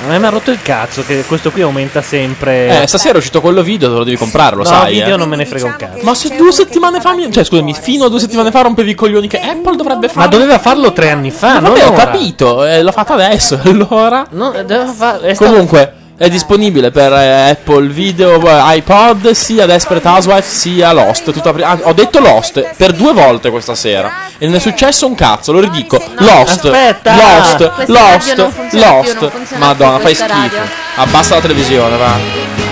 A 0.01 0.08
me 0.08 0.17
mi 0.17 0.25
ha 0.25 0.30
rotto 0.30 0.49
il 0.49 0.61
cazzo 0.61 1.03
che 1.06 1.25
questo 1.27 1.51
qui 1.51 1.61
aumenta 1.61 2.01
sempre. 2.01 2.83
Eh, 2.83 2.88
stasera 2.88 3.16
è 3.16 3.17
uscito 3.17 3.41
quello 3.41 3.61
video, 3.61 3.90
te 3.90 3.95
lo 3.98 4.03
devi 4.06 4.16
comprare, 4.16 4.56
lo 4.56 4.64
no, 4.64 4.69
sai. 4.69 4.93
video 4.93 5.16
eh. 5.16 5.17
non 5.17 5.27
me 5.27 5.35
ne 5.35 5.45
frega 5.45 5.66
un 5.66 5.75
cazzo. 5.77 5.99
Ma 6.03 6.14
se 6.14 6.35
due 6.38 6.53
settimane 6.53 7.01
fa. 7.01 7.14
mi- 7.14 7.30
Cioè, 7.30 7.43
scusami, 7.43 7.74
fino 7.74 8.06
a 8.06 8.09
due 8.09 8.19
settimane 8.22 8.49
fa 8.49 8.61
rompevi 8.61 8.91
i 8.91 8.95
coglioni 8.95 9.27
che 9.27 9.40
Apple 9.41 9.75
dovrebbe 9.75 10.08
fare. 10.08 10.19
Ma 10.22 10.27
doveva 10.27 10.58
farlo 10.58 10.93
tre 10.93 11.11
anni 11.11 11.32
fa, 11.32 11.56
no? 11.59 11.67
non 11.67 11.74
vabbè, 11.77 11.85
ho 11.88 11.91
capito, 11.93 12.66
eh, 12.66 12.82
l'ho 12.82 12.93
fatto 12.93 13.11
adesso, 13.11 13.59
allora. 13.66 14.25
No, 14.32 14.51
doveva 14.51 14.85
fa- 14.85 15.19
stato- 15.33 15.51
Comunque, 15.51 15.93
è 16.19 16.27
disponibile 16.27 16.91
per 16.91 17.14
eh, 17.14 17.51
Apple 17.51 17.88
Video, 17.88 18.45
eh, 18.45 18.75
iPod, 18.75 19.31
sia 19.31 19.65
Desperate 19.65 20.06
Housewife 20.06 20.45
sia 20.49 20.91
Lost. 20.91 21.31
Tutta 21.31 21.53
pri- 21.53 21.64
ah, 21.64 21.80
ho 21.83 21.93
detto 21.93 22.19
Lost 22.19 22.72
per 22.75 22.91
due 22.91 23.14
volte 23.14 23.49
questa 23.49 23.73
sera. 23.73 24.11
E 24.38 24.45
non 24.45 24.56
è 24.56 24.59
successo 24.59 25.07
un 25.07 25.15
cazzo, 25.15 25.53
lo 25.53 25.61
ridico. 25.61 25.95
Lost, 26.17 26.65
Aspetta. 26.65 27.15
Lost, 27.15 27.72
Lost, 27.88 28.38
Lost. 28.72 29.17
più 29.48 29.57
Madonna, 29.59 29.99
fai 29.99 30.14
schifo. 30.14 30.33
radio. 30.33 30.59
Abbassa 30.95 31.35
la 31.35 31.41
televisione, 31.41 31.95
va. 31.95 32.68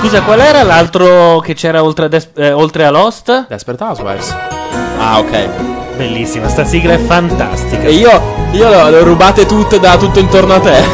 Scusa, 0.00 0.22
qual 0.22 0.38
era 0.40 0.62
l'altro 0.62 1.40
che 1.40 1.54
c'era 1.54 1.82
oltre 1.82 2.04
a, 2.04 2.08
Des- 2.08 2.28
eh, 2.36 2.52
oltre 2.52 2.84
a 2.84 2.90
Lost? 2.90 3.46
Desperate 3.48 3.82
Housewives. 3.82 4.34
Ah, 4.98 5.18
ok. 5.18 5.48
Bellissima, 5.96 6.48
sta 6.48 6.64
sigla 6.64 6.92
è 6.94 6.98
fantastica. 6.98 7.82
E 7.88 7.94
io, 7.94 8.10
io 8.52 8.68
le 8.68 8.76
ho- 9.00 9.02
rubate 9.04 9.44
tutte 9.44 9.80
da 9.80 9.96
tutto 9.96 10.20
intorno 10.20 10.54
a 10.54 10.60
te. 10.60 10.84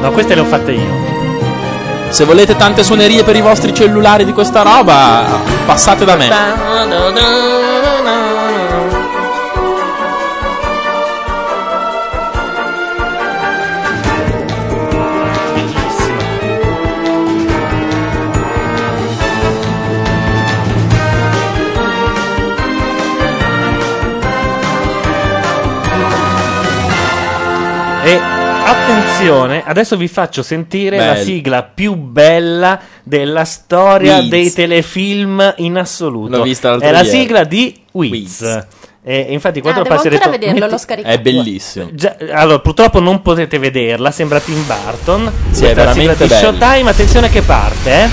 No, 0.00 0.10
queste 0.12 0.34
le 0.34 0.40
ho 0.42 0.44
fatte 0.44 0.72
io. 0.72 1.02
Se 2.10 2.24
volete 2.24 2.56
tante 2.56 2.84
suonerie 2.84 3.24
per 3.24 3.34
i 3.34 3.40
vostri 3.40 3.74
cellulari 3.74 4.24
di 4.24 4.32
questa 4.32 4.62
roba, 4.62 5.24
passate 5.66 6.04
da 6.04 6.14
me. 6.14 6.28
Attenzione, 28.64 29.62
adesso 29.64 29.96
vi 29.96 30.08
faccio 30.08 30.42
sentire 30.42 30.96
la 30.98 31.12
Bello. 31.12 31.24
sigla 31.24 31.62
più 31.62 31.94
bella 31.94 32.80
della 33.02 33.44
storia 33.44 34.18
Wiz. 34.18 34.28
dei 34.28 34.52
telefilm 34.52 35.54
in 35.58 35.76
assoluto. 35.76 36.36
L'ho 36.36 36.42
vista 36.42 36.70
l'altro 36.70 36.88
È 36.88 36.90
la 36.92 37.02
ieri. 37.02 37.08
sigla 37.10 37.44
di 37.44 37.80
Wiz. 37.92 38.66
E 39.06 39.26
infatti 39.28 39.60
quattro 39.60 39.82
Ah, 39.82 39.84
devo 39.84 39.94
passi 39.96 40.08
ho 40.08 40.12
ancora 40.12 40.30
vederlo, 40.30 40.66
l'ho 40.66 40.78
scaricato. 40.78 41.14
È 41.14 41.20
bellissimo. 41.20 41.88
Già, 41.92 42.16
allora, 42.32 42.58
purtroppo 42.60 43.00
non 43.00 43.20
potete 43.20 43.58
vederla, 43.58 44.10
sembra 44.10 44.40
Tim 44.40 44.64
Burton. 44.66 45.30
Sì, 45.50 45.60
Questa 45.60 45.66
è 45.66 45.84
la 45.84 45.92
sigla 45.92 46.14
veramente 46.14 46.22
di 46.22 46.28
bello. 46.30 46.56
Showtime, 46.58 46.90
attenzione 46.90 47.28
che 47.28 47.42
parte, 47.42 47.90
eh. 47.90 48.08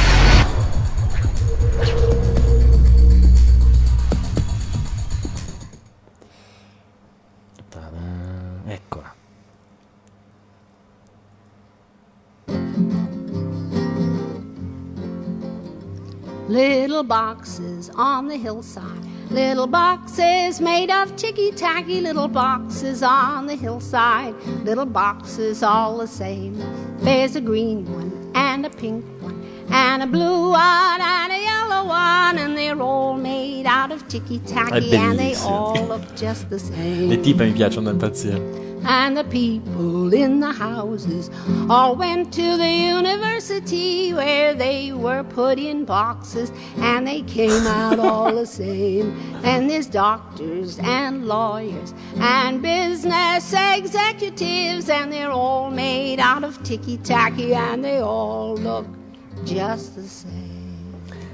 Little 16.51 17.03
boxes 17.03 17.89
on 17.95 18.27
the 18.27 18.35
hillside. 18.35 19.05
Little 19.29 19.67
boxes 19.67 20.59
made 20.59 20.91
of 20.91 21.15
ticky 21.15 21.53
tacky. 21.53 22.01
Little 22.01 22.27
boxes 22.27 23.01
on 23.03 23.45
the 23.45 23.55
hillside. 23.55 24.35
Little 24.65 24.85
boxes 24.85 25.63
all 25.63 25.99
the 25.99 26.07
same. 26.07 26.61
There's 26.97 27.37
a 27.37 27.41
green 27.41 27.89
one 27.93 28.33
and 28.35 28.65
a 28.65 28.69
pink 28.69 29.05
one. 29.21 29.41
And 29.71 30.03
a 30.03 30.07
blue 30.07 30.51
one 30.51 31.01
and 31.01 31.31
a 31.31 31.41
yellow 31.41 31.87
one. 31.87 32.37
And 32.37 32.57
they're 32.57 32.81
all 32.81 33.13
made 33.13 33.65
out 33.65 33.91
of 33.91 34.07
ticky 34.07 34.39
tacky. 34.39 34.95
And 34.95 35.17
they 35.17 35.35
all 35.35 35.75
look 35.85 36.15
just 36.15 36.49
the 36.49 36.59
same. 36.59 37.09
Le 37.09 37.17
tipe 37.17 37.43
mi 37.45 37.53
piacciono 37.53 37.85
da 37.85 37.91
impazzire. 37.91 38.69
And 38.83 39.15
the 39.15 39.23
people 39.25 40.11
in 40.11 40.39
the 40.39 40.51
houses 40.51 41.29
all 41.69 41.95
went 41.95 42.33
to 42.33 42.57
the 42.57 42.67
university 42.67 44.11
where 44.11 44.55
they 44.55 44.91
were 44.91 45.23
put 45.23 45.59
in 45.59 45.85
boxes 45.85 46.51
and 46.77 47.05
they 47.05 47.21
came 47.21 47.67
out 47.67 47.99
all 48.09 48.33
the 48.33 48.47
same. 48.47 49.15
And 49.43 49.69
there's 49.69 49.85
doctors 49.85 50.79
and 50.79 51.27
lawyers 51.27 51.93
and 52.17 52.61
business 52.61 53.53
executives 53.53 54.89
and 54.89 55.13
they're 55.13 55.31
all 55.31 55.69
made 55.69 56.19
out 56.19 56.43
of 56.43 56.61
ticky 56.63 56.97
tacky 56.97 57.53
and 57.53 57.85
they 57.85 57.99
all 57.99 58.55
look 58.55 58.87
just 59.43 59.95
the 59.95 60.07
same. 60.07 60.49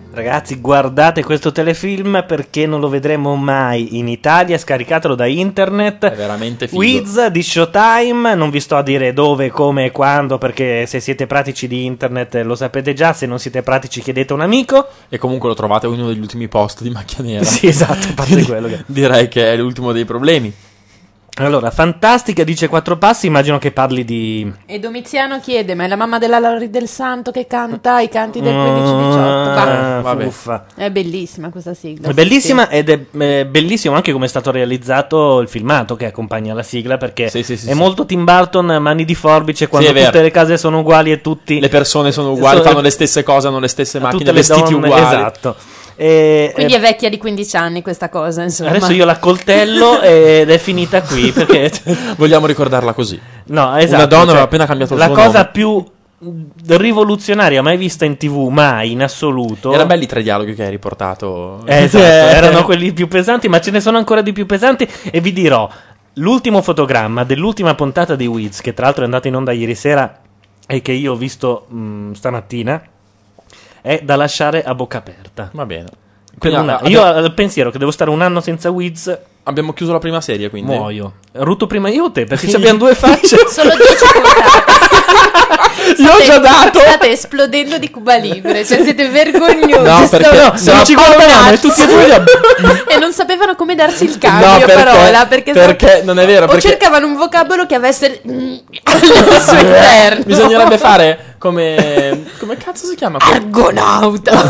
Ragazzi, 0.10 0.60
guardate 0.60 1.24
questo 1.24 1.52
telefilm 1.52 2.24
perché 2.28 2.66
non 2.66 2.80
lo 2.80 2.90
vedremo 2.90 3.36
mai 3.36 4.00
in 4.00 4.08
Italia. 4.08 4.58
Scaricatelo 4.58 5.14
da 5.14 5.28
internet. 5.28 6.08
È 6.08 6.16
veramente 6.16 6.68
figo. 6.68 6.80
Wiz 6.82 7.28
di 7.28 7.44
Showtime. 7.44 8.34
Non 8.34 8.50
vi 8.50 8.60
sto 8.60 8.78
a 8.78 8.82
dire 8.82 9.14
dove, 9.14 9.52
come 9.52 9.86
e 9.86 9.92
quando, 9.92 10.40
perché 10.40 10.88
se 10.88 11.00
siete 11.02 11.28
pratici 11.28 11.68
di 11.68 11.86
internet 11.86 12.34
lo 12.44 12.56
sapete 12.56 12.94
già. 12.96 13.14
Se 13.14 13.28
non 13.28 13.38
siete 13.38 13.62
pratici, 13.62 14.02
chiedete 14.02 14.34
a 14.34 14.38
un 14.38 14.42
amico. 14.42 14.88
E 15.08 15.20
comunque 15.20 15.50
lo 15.50 15.56
trovate 15.56 15.86
uno 15.86 16.08
degli 16.08 16.20
ultimi 16.20 16.48
post 16.48 16.82
di 16.82 16.90
Macchia 16.90 17.24
Nera. 17.24 17.44
Sì, 17.44 17.68
esatto, 17.68 18.08
a 18.08 18.14
parte 18.16 18.44
quello 18.44 18.68
che- 18.70 18.84
Direi 18.88 19.28
che 19.28 19.54
è 19.54 19.56
l'ultimo 19.58 19.92
dei 19.92 20.06
problemi. 20.06 20.52
Allora, 21.40 21.70
fantastica, 21.70 22.44
dice 22.44 22.68
quattro 22.68 22.98
passi. 22.98 23.28
Immagino 23.28 23.60
che 23.60 23.72
parli 23.72 24.04
di. 24.04 24.52
E 24.66 24.80
Domiziano 24.80 25.40
chiede: 25.40 25.76
Ma 25.76 25.84
è 25.84 25.88
la 25.88 25.96
mamma 25.96 26.18
della 26.18 26.40
Lori 26.40 26.70
del 26.70 26.88
Santo 26.88 27.32
che 27.32 27.46
canta 27.46 28.00
i 28.00 28.10
canti 28.10 28.42
del 28.42 28.54
15-18? 28.54 29.18
Ah, 29.18 30.02
Va. 30.02 30.18
fuffa. 30.18 30.66
È 30.76 30.90
bellissima 30.90 31.50
questa 31.50 31.74
sigla. 31.74 32.10
È 32.10 32.14
bellissima 32.14 32.70
ed 32.70 32.90
è 32.90 33.00
eh, 33.18 33.46
bellissimo 33.46 33.96
anche 33.96 34.12
come 34.12 34.26
è 34.26 34.30
stato 34.30 34.50
realizzato 34.52 35.40
il 35.40 35.48
filmato 35.48 35.96
che 35.96 36.06
accompagna 36.06 36.54
la 36.54 36.64
sigla 36.64 36.98
perché 36.98 37.30
sì, 37.30 37.40
è 37.40 37.56
sì. 37.56 37.74
molto 37.74 38.06
Tim 38.06 38.24
Burton, 38.24 38.78
mani 38.82 39.06
di 39.06 39.16
forbice, 39.16 39.68
quando 39.68 39.94
è 39.94 40.06
tutte 40.06 40.22
le 40.22 40.32
case 40.32 40.58
sono 40.58 40.80
uguali 40.80 41.12
e 41.12 41.22
tutti 41.22 41.60
Le 41.60 41.70
persone 41.70 42.12
sono 42.12 42.32
uguali, 42.32 42.58
So- 42.58 42.64
fanno 42.64 42.82
le 42.82 42.90
stesse 42.90 43.24
cose, 43.24 43.48
hanno 43.48 43.60
le 43.60 43.68
stesse 43.68 44.00
macchine, 44.00 44.24
le 44.24 44.32
vestiti 44.32 44.72
donne, 44.72 44.88
uguali. 44.88 45.04
Esatto. 45.04 45.56
E, 46.00 46.52
Quindi 46.54 46.74
eh, 46.74 46.78
è 46.78 46.80
vecchia 46.80 47.10
di 47.10 47.18
15 47.18 47.58
anni 47.58 47.82
questa 47.82 48.08
cosa, 48.10 48.44
insomma. 48.44 48.70
adesso 48.70 48.92
io 48.94 49.04
la 49.04 49.18
coltello 49.18 50.00
ed 50.02 50.50
è 50.50 50.58
finita 50.60 51.02
qui 51.02 51.32
perché 51.32 51.72
Vogliamo 52.18 52.46
ricordarla 52.46 52.94
così. 52.94 53.20
No, 53.46 53.76
esatto. 53.76 53.96
Una 53.96 54.06
donna 54.06 54.22
cioè, 54.22 54.30
aveva 54.32 54.46
appena 54.46 54.66
cambiato 54.68 54.94
il 54.94 55.00
La 55.00 55.06
suo 55.08 55.16
cosa 55.16 55.38
nome. 55.40 55.50
più 55.52 55.84
rivoluzionaria 56.68 57.62
mai 57.62 57.78
vista 57.78 58.06
in 58.06 58.18
tv, 58.18 58.48
mai 58.50 58.92
in 58.92 59.04
assoluto. 59.04 59.72
Erano 59.72 59.88
belli 59.88 60.04
i 60.04 60.08
tre 60.08 60.22
dialoghi 60.24 60.54
che 60.54 60.64
hai 60.64 60.70
riportato. 60.70 61.62
Eh, 61.66 61.84
esatto, 61.84 62.04
erano 62.06 62.64
quelli 62.64 62.94
più 62.94 63.08
pesanti, 63.08 63.48
ma 63.48 63.60
ce 63.60 63.72
ne 63.72 63.80
sono 63.80 63.98
ancora 63.98 64.22
di 64.22 64.32
più 64.34 64.46
pesanti. 64.46 64.88
E 65.12 65.20
vi 65.20 65.34
dirò: 65.34 65.70
l'ultimo 66.16 66.62
fotogramma 66.62 67.24
dell'ultima 67.24 67.76
puntata 67.76 68.16
di 68.16 68.26
Wiz, 68.28 68.62
che 68.62 68.74
tra 68.74 68.86
l'altro 68.86 69.02
è 69.02 69.06
andata 69.06 69.28
in 69.28 69.36
onda 69.36 69.52
ieri 69.52 69.76
sera 69.76 70.20
e 70.68 70.82
che 70.82 70.92
io 70.92 71.14
ho 71.14 71.16
visto 71.16 71.66
mh, 71.70 72.12
stamattina, 72.14 72.82
è 73.82 74.02
da 74.04 74.16
lasciare 74.16 74.64
a 74.64 74.74
bocca 74.76 74.98
aperta. 74.98 75.50
Va 75.54 75.66
bene. 75.66 75.86
Quindi, 76.38 76.60
un 76.60 76.70
anno. 76.70 76.88
io 76.88 77.02
abbiamo- 77.02 77.20
ho 77.20 77.26
il 77.26 77.34
pensiero 77.34 77.72
che 77.72 77.78
devo 77.80 77.92
stare 77.92 78.10
un 78.12 78.22
anno 78.22 78.42
senza 78.42 78.70
Wiz. 78.70 79.18
Abbiamo 79.44 79.74
chiuso 79.74 79.92
la 79.94 80.00
prima 80.00 80.22
serie, 80.22 80.50
quindi. 80.50 80.72
Muoio. 80.72 81.14
Rutto 81.32 81.66
prima 81.68 81.90
io 81.90 82.06
o 82.06 82.12
te? 82.12 82.26
Perché 82.26 82.48
ci 82.50 82.56
abbiamo 82.56 82.78
due 82.80 82.94
facce. 82.96 83.38
Solo 83.48 83.70
10 83.76 83.80
Io 86.08 86.14
ho 86.14 86.24
già 86.24 86.38
dato. 86.40 86.80
State 86.80 87.12
esplodendo 87.12 87.78
di 87.78 87.90
Cuba 87.90 88.16
Libre, 88.16 88.66
cioè 88.66 88.82
siete 88.84 89.08
vergognosi. 89.10 89.82
No, 89.82 90.08
perché 90.10 90.36
Sto- 90.36 90.58
se 90.58 90.74
non 90.74 90.86
ci 90.86 90.94
guardavamo 90.96 91.52
e 91.52 91.60
tutti 91.60 91.82
e 91.82 91.86
due 91.88 92.24
e 92.88 92.98
non 92.98 93.14
sapevano 93.14 93.56
come 93.56 93.76
darsi 93.76 94.06
il 94.06 94.12
No, 94.12 94.18
cambio 94.20 94.66
perché- 94.66 94.84
parola 94.84 95.26
perché, 95.26 95.52
perché 95.52 96.02
non 96.04 96.20
è 96.20 96.26
vero, 96.26 96.46
o 96.46 96.48
perché- 96.50 96.70
cercavano 96.70 97.06
un 97.08 97.16
vocabolo 97.16 97.66
che 97.66 97.76
avesse 97.76 98.22
al 98.84 99.42
suo 99.42 99.58
interno 99.58 100.24
Bisognerebbe 100.26 100.78
fare 100.78 101.36
come. 101.38 102.26
Come 102.40 102.58
cazzo 102.58 102.86
si 102.88 102.96
chiama? 102.96 103.18
argonauta 103.22 104.50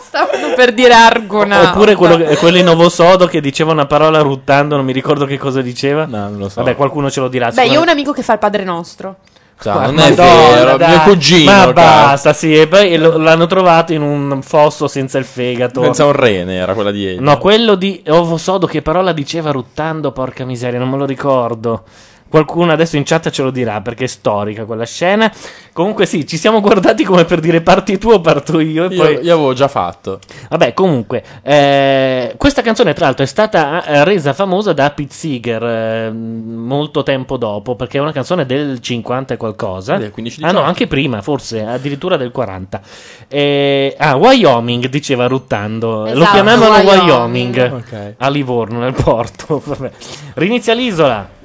stavano 0.00 0.54
per 0.54 0.72
dire 0.72 0.92
argonauta 0.94 1.70
Oppure 1.70 1.94
quello, 1.94 2.18
quello 2.36 2.58
in 2.58 2.64
Novo 2.64 2.88
Sodo 2.88 3.26
che 3.26 3.40
diceva 3.40 3.72
una 3.72 3.86
parola 3.86 4.20
ruttando, 4.20 4.76
non 4.76 4.84
mi 4.84 4.92
ricordo 4.92 5.24
che 5.24 5.38
cosa 5.38 5.60
diceva. 5.62 6.04
No, 6.06 6.28
non 6.28 6.38
lo 6.38 6.48
so. 6.48 6.62
Vabbè, 6.62 6.76
qualcuno 6.76 7.10
ce 7.10 7.20
lo 7.20 7.28
dirà. 7.28 7.50
beh 7.50 7.66
io 7.66 7.78
ho 7.78 7.82
un 7.82 7.88
amico 7.88 8.12
che 8.12 8.22
fa 8.22 8.34
il 8.34 8.38
Padre 8.38 8.64
Nostro 8.64 9.16
Cioè, 9.62 9.86
non 9.86 9.98
è 10.00 10.12
vero, 10.12 10.76
dai. 10.76 10.88
mio 10.88 11.00
cugino. 11.02 11.52
Ma 11.52 11.72
basta, 11.72 12.32
sì. 12.32 12.58
E 12.58 12.66
poi 12.66 12.96
l'hanno 12.96 13.46
trovato 13.46 13.92
in 13.92 14.02
un 14.02 14.42
fosso 14.42 14.88
senza 14.88 15.18
il 15.18 15.24
fegato. 15.24 15.82
Senza 15.82 16.04
un 16.04 16.12
rene, 16.12 16.56
era 16.56 16.74
quella 16.74 16.90
di 16.90 17.06
Elio. 17.06 17.20
No, 17.20 17.38
quello 17.38 17.76
di 17.76 18.02
Ovo 18.08 18.36
Sodo, 18.36 18.66
che 18.66 18.82
parola 18.82 19.12
diceva 19.12 19.52
ruttando, 19.52 20.10
porca 20.10 20.44
miseria, 20.44 20.78
non 20.78 20.90
me 20.90 20.96
lo 20.96 21.04
ricordo. 21.04 21.84
Qualcuno 22.32 22.72
adesso 22.72 22.96
in 22.96 23.02
chat 23.04 23.28
ce 23.28 23.42
lo 23.42 23.50
dirà 23.50 23.82
perché 23.82 24.04
è 24.04 24.06
storica 24.06 24.64
quella 24.64 24.86
scena. 24.86 25.30
Comunque, 25.74 26.06
sì, 26.06 26.26
ci 26.26 26.38
siamo 26.38 26.62
guardati 26.62 27.04
come 27.04 27.26
per 27.26 27.40
dire 27.40 27.60
parti 27.60 27.98
tu 27.98 28.08
o 28.08 28.22
parto 28.22 28.58
io. 28.58 28.88
E 28.88 28.94
Io, 28.94 29.02
poi... 29.02 29.18
io 29.22 29.34
avevo 29.34 29.52
già 29.52 29.68
fatto. 29.68 30.18
Vabbè, 30.48 30.72
comunque, 30.72 31.22
eh, 31.42 32.32
questa 32.38 32.62
canzone 32.62 32.94
tra 32.94 33.04
l'altro 33.04 33.24
è 33.24 33.26
stata 33.26 33.84
eh, 33.84 34.04
resa 34.04 34.32
famosa 34.32 34.72
da 34.72 34.90
Pete 34.92 35.12
Seeger 35.12 35.62
eh, 35.62 36.10
molto 36.10 37.02
tempo 37.02 37.36
dopo, 37.36 37.76
perché 37.76 37.98
è 37.98 38.00
una 38.00 38.12
canzone 38.12 38.46
del 38.46 38.80
50 38.80 39.34
e 39.34 39.36
qualcosa. 39.36 39.96
Del 39.98 40.10
15-18. 40.16 40.38
Ah 40.40 40.52
no, 40.52 40.62
anche 40.62 40.86
prima, 40.86 41.20
forse, 41.20 41.62
addirittura 41.62 42.16
del 42.16 42.30
40. 42.30 42.80
Eh, 43.28 43.94
ah, 43.98 44.16
Wyoming, 44.16 44.86
diceva 44.86 45.26
ruttando. 45.26 46.04
Lo 46.04 46.06
Esatto, 46.06 46.30
chiamavano 46.32 46.76
Wyoming. 46.76 47.56
Wyoming, 47.56 47.72
Ok. 47.72 48.14
a 48.16 48.28
Livorno, 48.30 48.78
nel 48.78 48.94
porto. 48.94 49.60
Vabbè. 49.64 49.90
Rinizia 50.36 50.72
l'isola. 50.72 51.40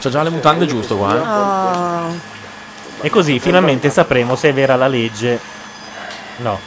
C'ha 0.00 0.08
già 0.08 0.22
le 0.22 0.30
mutande 0.30 0.66
giusto 0.66 0.96
qua. 0.96 1.14
eh? 1.14 1.22
Ah. 1.22 2.08
E 3.02 3.10
così 3.10 3.38
finalmente 3.38 3.90
sapremo 3.90 4.34
se 4.34 4.48
è 4.48 4.52
vera 4.54 4.76
la 4.76 4.88
legge. 4.88 5.38
No. 6.36 6.58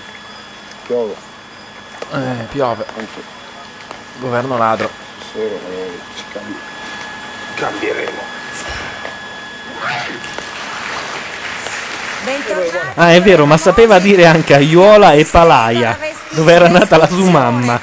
Piove. 0.86 1.16
Eh, 2.12 2.46
piove. 2.52 2.86
Governo 4.20 4.58
ladro. 4.58 4.90
Solo 5.32 5.46
eh, 5.46 6.00
cambieremo. 7.56 8.22
Ah, 12.96 13.12
è 13.14 13.22
vero, 13.22 13.46
ma 13.46 13.58
sapeva 13.58 14.00
dire 14.00 14.26
anche 14.26 14.54
Aiuola 14.56 15.12
e 15.14 15.26
Palaia, 15.26 15.98
dove 16.30 16.54
era 16.54 16.70
nata 16.70 16.98
la 16.98 17.08
sua 17.08 17.30
mamma. 17.30 17.80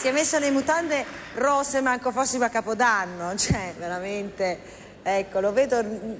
Si 0.00 0.08
è 0.08 0.12
messo 0.12 0.38
le 0.38 0.50
mutande 0.50 1.04
rosse 1.34 1.82
manco 1.82 2.10
fossimo 2.10 2.46
a 2.46 2.48
Capodanno 2.48 3.36
cioè 3.36 3.74
veramente 3.78 4.58
ecco 5.02 5.40
lo 5.40 5.52
vedo 5.52 5.82
mm, 5.82 6.12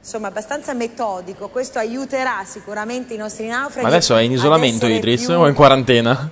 insomma 0.00 0.28
abbastanza 0.28 0.72
metodico. 0.72 1.48
Questo 1.48 1.78
aiuterà 1.78 2.42
sicuramente 2.46 3.12
i 3.12 3.18
nostri 3.18 3.46
naufraghi 3.46 3.82
Ma 3.82 3.88
adesso 3.88 4.16
è 4.16 4.22
in 4.22 4.32
isolamento 4.32 4.86
Idris 4.86 5.26
più, 5.26 5.34
o 5.34 5.44
è 5.44 5.48
in 5.48 5.54
quarantena? 5.54 6.30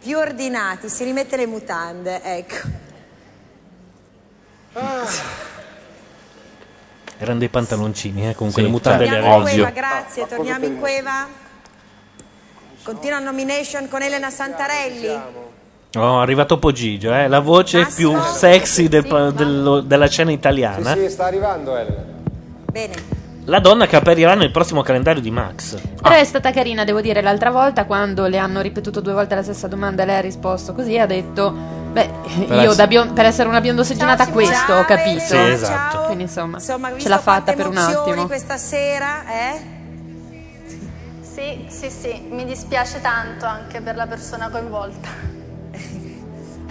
più 0.00 0.16
ordinati 0.16 0.88
si 0.88 1.02
rimette 1.02 1.36
le 1.36 1.46
mutande 1.46 2.22
ecco. 2.22 2.84
Erano 7.18 7.38
dei 7.38 7.48
pantaloncini, 7.48 8.28
eh, 8.28 8.34
comunque 8.34 8.62
Sì, 8.62 8.68
le 8.68 8.72
mutande 8.72 9.04
le 9.04 9.10
torniamo 9.10 9.36
in 9.36 9.42
aveva. 9.42 9.70
Cueva 9.72 9.88
grazie 9.88 10.26
torniamo 10.28 10.64
in 10.66 10.78
Cueva. 10.78 11.26
Continua 12.84 13.18
nomination 13.18 13.88
con 13.88 14.02
Elena 14.02 14.30
Santarelli 14.30 15.45
Oh, 15.96 16.18
è 16.18 16.22
arrivato 16.22 16.58
Pogigio, 16.58 17.12
eh? 17.14 17.26
la 17.28 17.40
voce 17.40 17.86
più 17.94 18.14
sexy 18.20 18.88
del 18.88 19.06
pa- 19.06 19.30
dello- 19.30 19.80
della 19.80 20.08
scena 20.08 20.30
Sì, 20.30 20.36
italiana. 20.36 20.94
sì, 20.94 21.08
sta 21.08 21.24
arrivando 21.26 21.76
Elena. 21.76 22.04
Bene. 22.70 22.94
La 23.48 23.60
donna 23.60 23.86
che 23.86 23.94
apparirà 23.96 24.34
nel 24.34 24.50
prossimo 24.50 24.82
calendario 24.82 25.22
di 25.22 25.30
Max. 25.30 25.76
Però 26.02 26.14
è 26.14 26.24
stata 26.24 26.50
carina, 26.50 26.84
devo 26.84 27.00
dire, 27.00 27.22
l'altra 27.22 27.50
volta 27.50 27.84
quando 27.84 28.26
le 28.26 28.38
hanno 28.38 28.60
ripetuto 28.60 29.00
due 29.00 29.12
volte 29.12 29.36
la 29.36 29.42
stessa 29.44 29.68
domanda 29.68 30.02
e 30.02 30.06
lei 30.06 30.16
ha 30.16 30.20
risposto 30.20 30.72
così, 30.74 30.98
ha 30.98 31.06
detto, 31.06 31.52
beh, 31.92 32.10
Per 32.48 32.60
io 32.62 32.74
da 32.74 32.86
bion- 32.88 33.12
per 33.12 33.24
essere 33.24 33.48
una 33.48 33.60
biondosegginata 33.60 34.26
questo 34.28 34.72
ho 34.74 34.84
capito. 34.84 35.20
Sì, 35.20 35.36
esatto. 35.36 36.00
Quindi 36.06 36.24
insomma, 36.24 36.56
Insomma, 36.56 36.90
ce 36.98 37.08
l'ha 37.08 37.18
fatta 37.18 37.52
per 37.52 37.68
un 37.68 37.76
attimo. 37.76 38.26
questa 38.26 38.56
sera, 38.56 39.22
eh? 39.28 39.74
Sì, 41.20 41.66
sì, 41.68 41.88
sì, 41.90 42.22
mi 42.30 42.44
dispiace 42.44 43.00
tanto 43.00 43.46
anche 43.46 43.80
per 43.80 43.94
la 43.94 44.06
persona 44.06 44.48
coinvolta. 44.48 45.35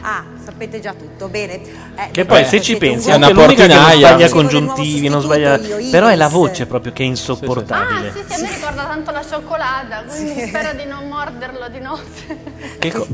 Ah, 0.08 0.24
sapete 0.44 0.80
già 0.80 0.94
tutto, 0.94 1.28
bene. 1.30 1.54
Eh, 1.96 2.12
Che 2.12 2.26
poi, 2.26 2.38
vedete, 2.44 2.58
se 2.58 2.62
ci 2.62 2.78
pensi, 2.78 3.10
è 3.10 3.18
l'unica 3.18 3.28
che 3.28 3.34
non 3.34 3.46
portinaia. 3.48 4.08
sbaglia 4.10 4.28
Sì. 4.28 4.34
congiuntivi, 4.34 5.08
non 5.10 5.22
sbaglia. 5.22 5.58
Però 5.90 6.08
è 6.08 6.16
la 6.16 6.28
voce 6.28 6.68
proprio 6.68 6.94
che 6.94 7.02
è 7.02 7.08
insopportabile. 7.08 8.10
Ah, 8.10 8.12
sì, 8.12 8.24
sì, 8.28 8.34
a 8.40 8.44
me 8.48 8.54
ricorda 8.54 8.84
tanto 8.84 9.10
la 9.12 9.26
cioccolata, 9.28 10.04
quindi 10.08 10.48
spero 10.48 10.74
di 10.74 10.86
non 10.86 11.08
morderlo 11.08 11.68
di 11.70 11.80
notte. 11.80 12.38
Che 12.78 12.92
co- 12.92 13.08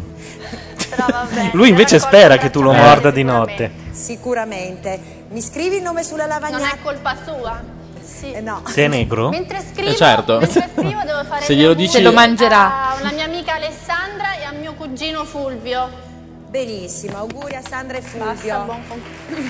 Però 0.90 1.06
va 1.10 1.26
bene. 1.34 1.52
Lui 1.54 1.70
invece 1.70 1.98
spera 1.98 2.36
che 2.38 2.50
tu 2.50 2.62
lo 2.62 2.74
morda 2.74 3.10
di 3.10 3.24
notte. 3.24 3.72
Sicuramente. 3.92 5.00
Mi 5.30 5.42
scrivi 5.42 5.78
il 5.78 5.82
nome 5.84 6.04
sulla 6.04 6.26
lavagnata? 6.26 6.62
Non 6.62 6.72
è 6.74 6.78
colpa 6.84 7.16
sua. 7.26 7.62
Sì. 8.04 8.38
no. 8.42 8.64
Se 8.68 8.84
è 8.84 8.88
negro? 8.90 9.30
Mentre 9.30 9.64
scrivo, 9.66 9.92
Eh, 9.92 9.96
certo. 9.96 10.40
mentre 10.40 10.70
scrivo 10.76 11.00
devo 11.06 11.24
fare 11.24 11.46
Se 11.46 11.54
gli 11.56 11.60
glielo 11.60 11.74
dici- 11.74 11.94
Se 11.94 12.02
lo 12.02 12.12
mangerà. 12.12 12.90
A 12.90 12.96
una 13.00 13.12
mia 13.14 13.24
amica 13.24 13.54
Alessandra 13.56 14.36
e 14.38 14.44
a 14.44 14.52
mio 14.52 14.74
cugino 14.74 15.24
Fulvio. 15.24 16.10
Benissimo, 16.52 17.16
auguri 17.18 17.56
a 17.56 17.62
Sandra 17.66 17.98
e 17.98 18.02
Fulvio. 18.02 18.26
Basta, 18.34 18.60
buon 18.60 18.82
compleanno. 18.86 19.50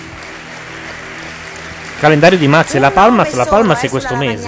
Calendario 1.99 2.37
di 2.37 2.47
Max 2.47 2.75
e 2.75 2.79
la 2.79 2.91
Palma, 2.91 3.27
la 3.33 3.45
Palma 3.47 3.73
se 3.75 3.89
questo 3.89 4.15
mese. 4.15 4.47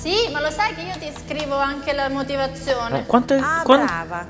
Sì, 0.00 0.30
ma 0.32 0.40
lo 0.40 0.50
sai 0.50 0.72
che 0.74 0.82
io 0.82 0.94
ti 1.00 1.10
scrivo 1.24 1.56
anche 1.56 1.92
la 1.94 2.08
motivazione. 2.08 3.00
Eh, 3.00 3.06
quanto, 3.06 3.34
Ah, 3.34 3.62
quan- 3.64 3.84
brava. 3.84 4.26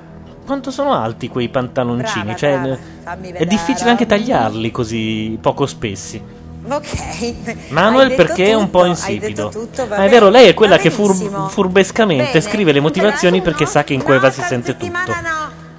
quanto 0.47 0.71
sono 0.71 0.95
alti 0.95 1.29
quei 1.29 1.51
pantaloncini? 1.51 2.25
Brava, 2.35 2.39
Cioè, 2.39 2.59
brava. 2.59 3.23
eh, 3.29 3.33
è 3.35 3.45
difficile 3.47 3.91
anche 3.91 4.07
tagliarli 4.07 4.71
così 4.71 5.37
poco 5.41 5.67
spessi. 5.67 6.23
Ok. 6.67 7.35
Manuel 7.69 8.15
perché 8.15 8.47
è 8.47 8.55
un 8.55 8.71
po' 8.71 8.87
insipido. 8.87 9.49
tutto, 9.51 9.85
Ma 9.87 10.05
è 10.05 10.09
vero, 10.09 10.31
lei 10.31 10.49
è 10.49 10.55
quella 10.55 10.79
che 10.79 10.89
fur- 10.91 11.49
furbescamente 11.51 12.25
Bene. 12.25 12.41
scrive 12.41 12.73
le 12.73 12.81
motivazioni 12.81 13.43
perché 13.43 13.67
sa 13.67 13.85
che 13.85 13.93
in 13.93 14.03
quella 14.03 14.31
si 14.31 14.41
sente 14.43 14.77
tutto. 14.79 15.13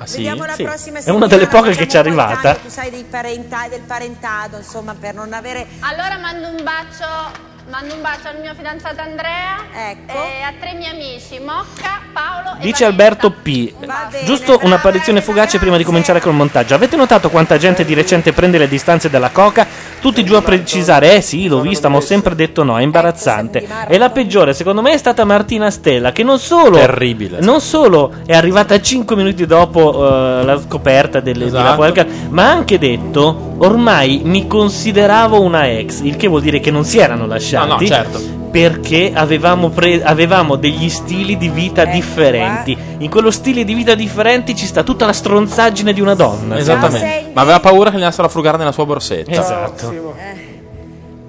Ah, 0.04 0.08
sì? 0.08 0.18
Vediamo 0.18 0.46
la 0.46 0.54
Sì. 0.54 0.64
prossima 0.64 1.00
È 1.00 1.10
una 1.10 1.28
delle 1.28 1.48
poche 1.48 1.72
che 1.72 1.88
ci 1.88 1.96
è 1.96 2.00
arrivata. 2.00 2.56
Tu 2.56 2.68
sai 2.70 2.90
dei 2.92 3.06
parenta- 3.06 3.68
del 3.70 3.82
parentado, 3.82 4.58
insomma, 4.58 4.94
per 4.96 5.14
non 5.16 5.32
avere 5.34 5.66
Allora 5.80 6.18
mando 6.18 6.48
un 6.50 6.62
bacio, 6.64 7.52
mando 7.70 7.94
un 7.94 8.02
bacio 8.02 8.28
al 8.28 8.40
mio 8.42 8.54
fidanzato 8.54 9.00
Andrea 9.02 9.58
e 9.74 10.42
a 10.44 10.54
tre 10.60 10.74
miei 10.74 10.92
amici, 10.92 11.40
Mocca, 11.40 12.02
Paolo 12.12 12.58
e 12.60 12.62
Dice 12.62 12.86
Alberto 12.86 13.32
P. 13.32 13.74
Giusto 14.26 14.60
un'apparizione 14.62 15.22
fugace 15.22 15.60
prima 15.60 15.78
di 15.78 15.84
cominciare 15.84 16.20
col 16.20 16.34
montaggio. 16.34 16.76
Avete 16.76 16.96
notato 16.96 17.30
quanta 17.30 17.58
gente 17.58 17.86
di 17.86 17.94
recente 17.94 18.34
prende 18.34 18.58
le 18.58 18.68
distanze 18.68 19.10
dalla 19.10 19.30
coca? 19.30 19.66
Tutti 20.00 20.26
giù 20.26 20.36
a 20.36 20.42
precisare, 20.42 21.16
eh 21.16 21.22
sì, 21.22 21.48
l'ho 21.48 21.62
vista, 21.62 21.88
ma 21.88 21.98
ho 21.98 22.02
sempre 22.02 22.36
detto 22.36 22.64
no, 22.64 22.78
è 22.78 22.82
imbarazzante. 22.82 23.66
E 23.88 23.98
la 23.98 24.10
peggiore, 24.10 24.54
secondo 24.54 24.82
me, 24.82 24.92
è 24.92 24.98
stata 24.98 25.24
Martina 25.24 25.70
Stella, 25.70 26.12
che 26.12 26.24
non 26.24 26.40
solo. 26.40 26.78
Terribile. 26.78 27.40
Non 27.40 27.62
solo 27.62 28.14
è 28.26 28.34
arrivata 28.34 28.80
5 28.80 29.16
minuti 29.16 29.46
dopo 29.46 30.40
eh, 30.40 30.44
la 30.44 30.60
scoperta 30.60 31.22
delle, 31.22 31.46
Esatto. 31.46 31.64
Love 31.70 31.78
Welker, 31.82 32.08
ma 32.30 32.48
ha 32.48 32.52
anche 32.52 32.78
detto: 32.78 33.56
ormai 33.60 34.22
mi 34.26 34.46
consideravo 34.48 35.42
una 35.42 35.70
ex, 35.70 36.02
il 36.02 36.18
che 36.18 36.28
vuol 36.28 36.42
dire 36.42 36.60
che 36.60 36.72
non 36.72 36.84
si 36.84 37.00
erano 37.00 37.26
lasciati. 37.26 37.53
No, 37.60 37.66
no, 37.66 37.86
certo. 37.86 38.20
Perché 38.52 39.12
avevamo, 39.14 39.70
pre- 39.70 40.04
avevamo 40.04 40.56
degli 40.58 40.90
stili 40.90 41.38
di 41.38 41.50
vita 41.50 41.86
differenti. 41.86 42.78
In 43.00 43.10
quello 43.10 43.32
stile 43.32 43.64
di 43.64 43.74
vita 43.74 43.96
differenti 43.96 44.56
ci 44.56 44.66
sta 44.68 44.84
tutta 44.84 45.06
la 45.08 45.14
stronzaggine 45.14 45.92
di 45.92 46.02
una 46.02 46.14
donna. 46.14 46.58
Esattamente. 46.58 47.32
Ma 47.34 47.42
aveva 47.42 47.60
paura 47.60 47.90
che 47.90 47.96
andassero 47.96 48.28
a 48.28 48.30
frugare 48.30 48.58
nella 48.58 48.72
sua 48.72 48.86
borsetta. 48.86 49.32
Esatto. 49.32 50.14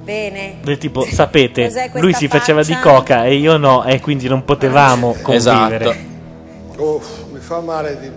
bene. 0.02 0.56
Del 0.62 0.76
tipo, 0.76 1.06
sapete, 1.10 1.90
lui 1.94 2.12
si 2.12 2.28
faceva 2.28 2.62
di 2.62 2.74
faccia? 2.74 2.90
coca 2.90 3.24
e 3.24 3.36
io 3.36 3.56
no, 3.56 3.84
e 3.84 4.00
quindi 4.00 4.28
non 4.28 4.44
potevamo 4.44 5.16
convivere. 5.22 5.84
Esatto. 5.84 6.82
Uff, 6.82 7.06
mi 7.32 7.38
fa 7.38 7.60
male 7.60 7.98
di... 8.00 8.10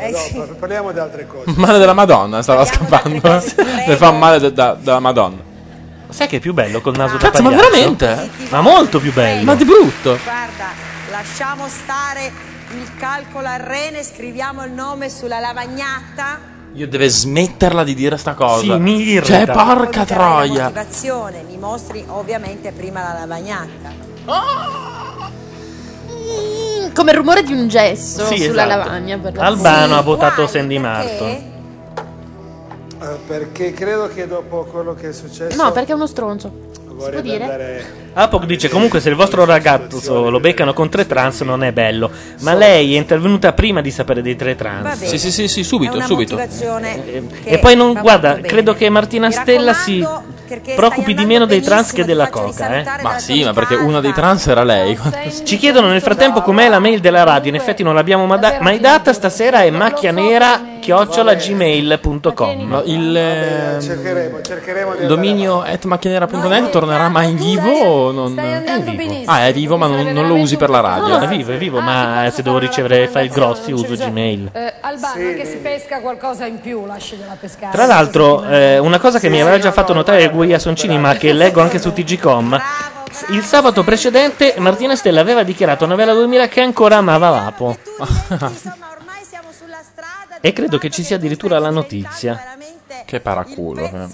Eh, 0.00 0.14
sì. 0.14 0.42
parliamo 0.58 0.90
di 0.92 0.98
altre 0.98 1.26
cose. 1.26 1.52
Male 1.56 1.78
della 1.78 1.92
Madonna, 1.92 2.42
stava 2.42 2.64
scappando. 2.64 3.20
Le 3.86 3.96
fa 3.96 4.10
male 4.10 4.38
de- 4.40 4.52
da- 4.52 4.76
della 4.78 4.98
Madonna. 5.00 5.46
Sai 6.10 6.26
che 6.26 6.36
è 6.36 6.40
più 6.40 6.54
bello 6.54 6.80
col 6.80 6.96
naso 6.96 7.16
da 7.16 7.30
Cazzo, 7.30 7.42
ma 7.42 7.50
pagliaccio? 7.50 7.70
veramente? 7.70 8.30
Ma 8.50 8.60
molto 8.60 8.98
più 8.98 9.12
bello. 9.12 9.44
Ma 9.44 9.54
di 9.54 9.64
brutto. 9.64 10.18
Guarda, 10.24 10.68
lasciamo 11.10 11.68
stare 11.68 12.32
il 12.74 12.90
calcolo 12.98 13.46
al 13.48 13.60
rene, 13.60 14.02
scriviamo 14.02 14.64
il 14.64 14.72
nome 14.72 15.10
sulla 15.10 15.38
lavagnata. 15.38 16.56
Io 16.74 16.86
deve 16.88 17.08
smetterla 17.08 17.82
di 17.84 17.94
dire 17.94 18.16
sta 18.16 18.34
cosa. 18.34 18.60
Sì, 18.62 18.70
mi 18.80 19.00
irrita. 19.02 19.44
Cioè, 19.46 19.46
porca 19.46 19.98
La 20.00 20.04
troia. 20.04 20.62
motivazione, 20.64 21.42
mi 21.48 21.56
mostri 21.58 22.04
ovviamente 22.08 22.72
prima 22.72 23.02
la 23.02 23.18
lavagnata. 23.20 23.90
Mm, 26.10 26.92
Come 26.94 27.10
il 27.10 27.16
rumore 27.16 27.42
di 27.42 27.52
un 27.52 27.68
gesso 27.68 28.24
Sì, 28.26 28.36
sulla 28.42 28.64
esatto. 28.64 28.68
lavagna. 28.68 29.18
Per 29.18 29.38
Albano 29.38 29.92
Sì, 29.94 29.98
ha 29.98 30.00
votato? 30.02 30.46
Sandy 30.46 30.80
Perché? 30.80 31.56
Eh, 33.00 33.18
perché 33.26 33.72
credo 33.72 34.08
che 34.08 34.26
dopo 34.26 34.64
quello 34.64 34.94
che 34.94 35.10
è 35.10 35.12
successo... 35.12 35.62
No, 35.62 35.70
perché 35.72 35.92
è 35.92 35.94
uno 35.94 36.06
stronzo. 36.06 36.50
Si 36.72 36.80
può 36.80 36.94
vorrei 36.94 37.22
dire? 37.22 37.44
andare... 37.44 37.84
Apoc 38.20 38.46
dice 38.46 38.68
comunque 38.68 38.98
se 38.98 39.10
il 39.10 39.14
vostro 39.14 39.44
ragazzo 39.44 40.28
lo 40.28 40.40
beccano 40.40 40.72
con 40.72 40.88
tre 40.88 41.06
trans 41.06 41.42
non 41.42 41.62
è 41.62 41.70
bello. 41.72 42.10
Ma 42.40 42.52
lei 42.52 42.96
è 42.96 42.98
intervenuta 42.98 43.52
prima 43.52 43.80
di 43.80 43.92
sapere 43.92 44.22
dei 44.22 44.34
tre 44.34 44.56
trans. 44.56 45.04
Sì, 45.04 45.18
sì, 45.18 45.30
sì, 45.30 45.46
sì, 45.46 45.62
subito, 45.62 45.94
una 45.94 46.04
subito. 46.04 46.34
motivazione 46.34 47.00
che 47.04 47.22
E 47.44 47.58
poi 47.58 47.76
non, 47.76 47.92
guarda, 47.92 48.40
credo 48.40 48.74
che 48.74 48.88
Martina 48.88 49.30
Stella 49.30 49.72
si 49.72 50.04
preoccupi 50.74 51.14
di 51.14 51.26
meno 51.26 51.44
dei 51.44 51.60
trans 51.60 51.92
che 51.92 52.04
della 52.04 52.28
coca, 52.28 52.78
eh. 52.78 52.84
Ma 53.02 53.18
sì, 53.18 53.44
ma 53.44 53.52
perché 53.52 53.76
uno 53.76 54.00
dei 54.00 54.12
trans 54.12 54.48
era 54.48 54.64
lei. 54.64 54.98
Ci 55.44 55.56
chiedono 55.56 55.86
nel 55.86 56.00
frattempo 56.00 56.42
com'è 56.42 56.68
la 56.68 56.80
mail 56.80 56.98
della 56.98 57.22
radio. 57.22 57.50
In 57.50 57.56
effetti 57.56 57.84
non 57.84 57.94
l'abbiamo 57.94 58.26
mai 58.26 58.80
data. 58.80 59.12
Stasera 59.12 59.62
è 59.62 59.70
macchianera 59.70 60.76
chiocciolagmail.com. 60.80 62.60
Ma 62.62 62.82
il 62.84 63.14
ehm, 63.16 63.80
Cercheremo, 63.80 64.40
cercheremo 64.40 64.94
di... 64.94 65.06
dominio 65.06 65.60
atmacchianera.net 65.60 66.70
tornerà 66.70 67.08
mai 67.08 67.30
in 67.30 67.36
vivo 67.36 68.07
non? 68.12 68.32
Stai 68.32 68.54
andando 68.54 68.92
benissimo. 68.92 69.32
Ah, 69.32 69.46
è 69.46 69.52
vivo, 69.52 69.76
ma 69.76 69.86
non, 69.86 70.06
non 70.06 70.26
lo 70.26 70.36
usi 70.36 70.56
per 70.56 70.70
la 70.70 70.80
radio. 70.80 71.18
È 71.18 71.26
vivo, 71.26 71.52
è 71.52 71.56
vivo, 71.56 71.80
ma 71.80 72.30
se 72.32 72.42
devo 72.42 72.58
ricevere 72.58 73.08
file 73.08 73.28
grossi 73.28 73.72
uso 73.72 73.94
Gmail. 73.94 74.50
Eh, 74.52 74.74
Albano, 74.80 75.26
anche 75.26 75.44
se 75.44 75.56
pesca 75.56 76.00
qualcosa 76.00 76.46
in 76.46 76.60
più, 76.60 76.86
lascigliela 76.86 77.36
pescare. 77.38 77.72
Tra 77.72 77.86
l'altro, 77.86 78.44
eh, 78.44 78.78
una 78.78 78.98
cosa 78.98 79.18
che 79.18 79.28
mi 79.28 79.40
aveva 79.40 79.58
già 79.58 79.72
fatto 79.72 79.92
notare 79.92 80.28
Guia 80.30 80.58
Soncini, 80.58 80.98
ma 80.98 81.14
che 81.14 81.32
leggo 81.32 81.60
anche 81.60 81.78
su 81.78 81.92
TGCom, 81.92 82.60
il 83.30 83.42
sabato 83.42 83.82
precedente 83.84 84.54
Martina 84.58 84.94
Stella 84.94 85.20
aveva 85.20 85.42
dichiarato 85.42 85.84
a 85.84 85.88
Novella 85.88 86.14
2000 86.14 86.48
che 86.48 86.60
ancora 86.60 86.96
amava 86.96 87.30
Lapo. 87.30 87.76
e 90.40 90.52
credo 90.52 90.78
che 90.78 90.90
ci 90.90 91.02
sia 91.02 91.16
addirittura 91.16 91.58
la 91.58 91.70
notizia. 91.70 92.40
Che 93.04 93.20
paraculo. 93.20 93.84
eh. 93.84 94.06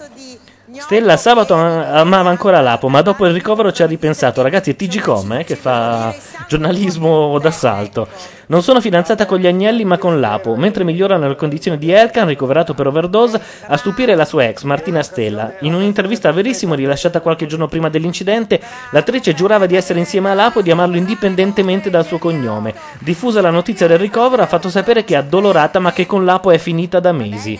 Stella 0.80 1.16
sabato 1.16 1.54
am- 1.54 1.84
amava 1.96 2.30
ancora 2.30 2.60
Lapo, 2.60 2.88
ma 2.88 3.02
dopo 3.02 3.26
il 3.26 3.32
ricovero 3.32 3.72
ci 3.72 3.82
ha 3.82 3.86
ripensato. 3.86 4.42
Ragazzi, 4.42 4.70
è 4.70 4.76
TGCom 4.76 5.32
eh, 5.32 5.44
che 5.44 5.56
fa 5.56 6.14
giornalismo 6.48 7.38
d'assalto. 7.38 8.08
Non 8.46 8.62
sono 8.62 8.80
fidanzata 8.80 9.24
con 9.24 9.38
gli 9.38 9.46
agnelli, 9.46 9.84
ma 9.84 9.96
con 9.96 10.20
Lapo. 10.20 10.54
Mentre 10.56 10.84
migliorano 10.84 11.28
le 11.28 11.34
condizioni 11.34 11.78
di 11.78 11.90
Elkan, 11.90 12.26
ricoverato 12.26 12.74
per 12.74 12.86
overdose, 12.86 13.40
a 13.66 13.76
stupire 13.76 14.14
la 14.14 14.24
sua 14.26 14.44
ex, 14.48 14.62
Martina 14.64 15.02
Stella. 15.02 15.54
In 15.60 15.74
un'intervista 15.74 16.28
a 16.28 16.32
Verissimo, 16.32 16.74
rilasciata 16.74 17.20
qualche 17.20 17.46
giorno 17.46 17.68
prima 17.68 17.88
dell'incidente, 17.88 18.60
l'attrice 18.90 19.32
giurava 19.34 19.64
di 19.66 19.76
essere 19.76 19.98
insieme 19.98 20.30
a 20.30 20.34
Lapo 20.34 20.60
e 20.60 20.62
di 20.62 20.70
amarlo 20.70 20.96
indipendentemente 20.96 21.88
dal 21.88 22.04
suo 22.04 22.18
cognome. 22.18 22.74
Diffusa 22.98 23.40
la 23.40 23.50
notizia 23.50 23.86
del 23.86 23.98
ricovero, 23.98 24.42
ha 24.42 24.46
fatto 24.46 24.68
sapere 24.68 25.04
che 25.04 25.14
è 25.14 25.18
addolorata, 25.18 25.78
ma 25.78 25.92
che 25.92 26.04
con 26.06 26.24
Lapo 26.24 26.50
è 26.50 26.58
finita 26.58 27.00
da 27.00 27.12
mesi. 27.12 27.58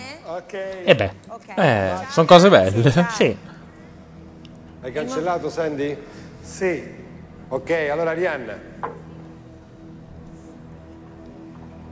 E 0.83 0.95
beh, 0.95 1.11
Eh, 1.57 1.91
sono 2.09 2.27
cose 2.27 2.49
belle. 2.49 2.91
sì. 3.09 3.35
Hai 4.81 4.91
cancellato 4.91 5.49
Sandy? 5.49 5.97
Sì. 6.41 6.83
Ok, 7.47 7.71
allora 7.91 8.11
Arianna. 8.11 8.94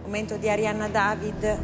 Momento 0.03 0.37
di 0.37 0.49
Arianna 0.49 0.87
David. 0.89 1.59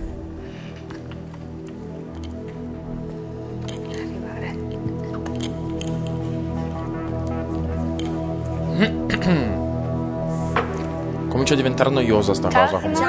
Comincia 9.19 9.58
comincia 11.30 11.53
a 11.53 11.58
diventare 11.58 11.90
noiosa 11.90 12.34
sta 12.34 12.48
cosa 12.48 12.77
comunque. 12.77 13.06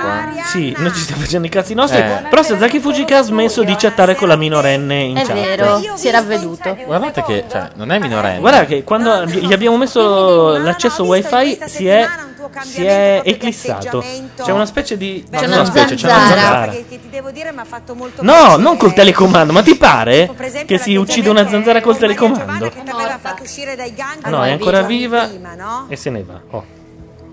Sì, 0.47 0.75
noi 0.77 0.93
ci 0.93 1.01
stiamo 1.01 1.23
facendo 1.23 1.47
i 1.47 1.51
cazzi 1.51 1.75
nostri. 1.75 2.01
Eh. 2.01 2.27
Però 2.29 2.43
Sasaki 2.43 2.81
Fujika 2.81 3.19
ha 3.19 3.23
smesso 3.23 3.63
di 3.63 3.75
chattare 3.77 4.15
con 4.17 4.29
la 4.29 4.37
minorenne 4.37 5.01
in 5.01 5.17
È 5.17 5.25
chat. 5.25 5.35
vero, 5.35 5.81
si 5.95 6.09
era 6.09 6.19
avveduto. 6.19 6.77
Guardate 6.85 7.23
che 7.23 7.45
cioè, 7.49 7.71
non 7.75 7.91
è 7.93 7.99
minorenne. 7.99 8.41
Guarda 8.41 8.65
che 8.65 8.83
quando 8.85 9.25
gli 9.27 9.53
abbiamo 9.53 9.77
messo 9.77 10.59
l'accesso 10.59 11.05
wifi 11.05 11.59
si 11.67 11.87
è, 11.87 12.07
si 12.63 12.85
è 12.85 13.23
eclissato. 13.25 14.05
C'è 14.37 14.53
una 14.53 14.67
specie 14.67 14.97
di... 14.97 15.25
C'è 15.31 15.47
una 15.47 15.65
specie, 15.65 15.95
c'è 15.95 16.07
una 16.07 16.19
zanzara. 16.19 16.41
zanzara. 16.41 16.73
Che 16.73 16.85
ti 16.89 17.01
devo 17.11 17.31
dire 17.31 17.53
mi 17.53 17.61
ha 17.61 17.65
fatto 17.65 17.95
molto 17.95 18.23
No, 18.23 18.33
piacere. 18.33 18.63
non 18.63 18.77
col 18.77 18.93
telecomando, 18.93 19.53
ma 19.53 19.63
ti 19.63 19.77
pare 19.77 20.31
che 20.67 20.79
si 20.79 20.95
uccide 20.97 21.29
una 21.29 21.49
zanzara 21.49 21.81
col 21.81 21.97
telecomando? 21.97 22.71
gangheri 23.95 24.31
No, 24.31 24.45
è 24.45 24.51
ancora 24.51 24.83
viva 24.83 25.27
prima, 25.27 25.55
no? 25.55 25.87
e 25.89 25.97
se 25.97 26.11
ne 26.11 26.23
va. 26.23 26.41
Oh. 26.51 26.79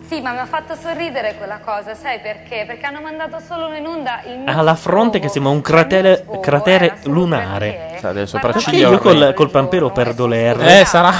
Sì, 0.07 0.21
ma 0.21 0.31
mi 0.31 0.39
ha 0.39 0.45
fatto 0.45 0.73
sorridere 0.73 1.35
quella 1.35 1.59
cosa, 1.59 1.93
sai 1.93 2.19
perché? 2.19 2.63
Perché 2.65 2.85
hanno 2.85 3.01
mandato 3.01 3.39
solo 3.45 3.73
in 3.73 3.85
onda 3.85 4.21
il 4.25 4.39
mio 4.39 4.51
Ha 4.51 4.61
la 4.61 4.75
fronte 4.75 5.19
che 5.19 5.27
sembra 5.27 5.51
un 5.51 5.59
cratere, 5.59 6.25
cratere 6.41 6.99
lunare. 7.03 7.97
Sa, 7.99 8.13
delle 8.13 8.25
sopracciglia 8.25 8.87
io 8.87 8.99
col, 8.99 9.33
col 9.35 9.49
pampero 9.49 9.89
perdo 9.91 10.25
le 10.25 10.53
R. 10.53 10.61
Eh, 10.61 10.85
sarà. 10.85 11.11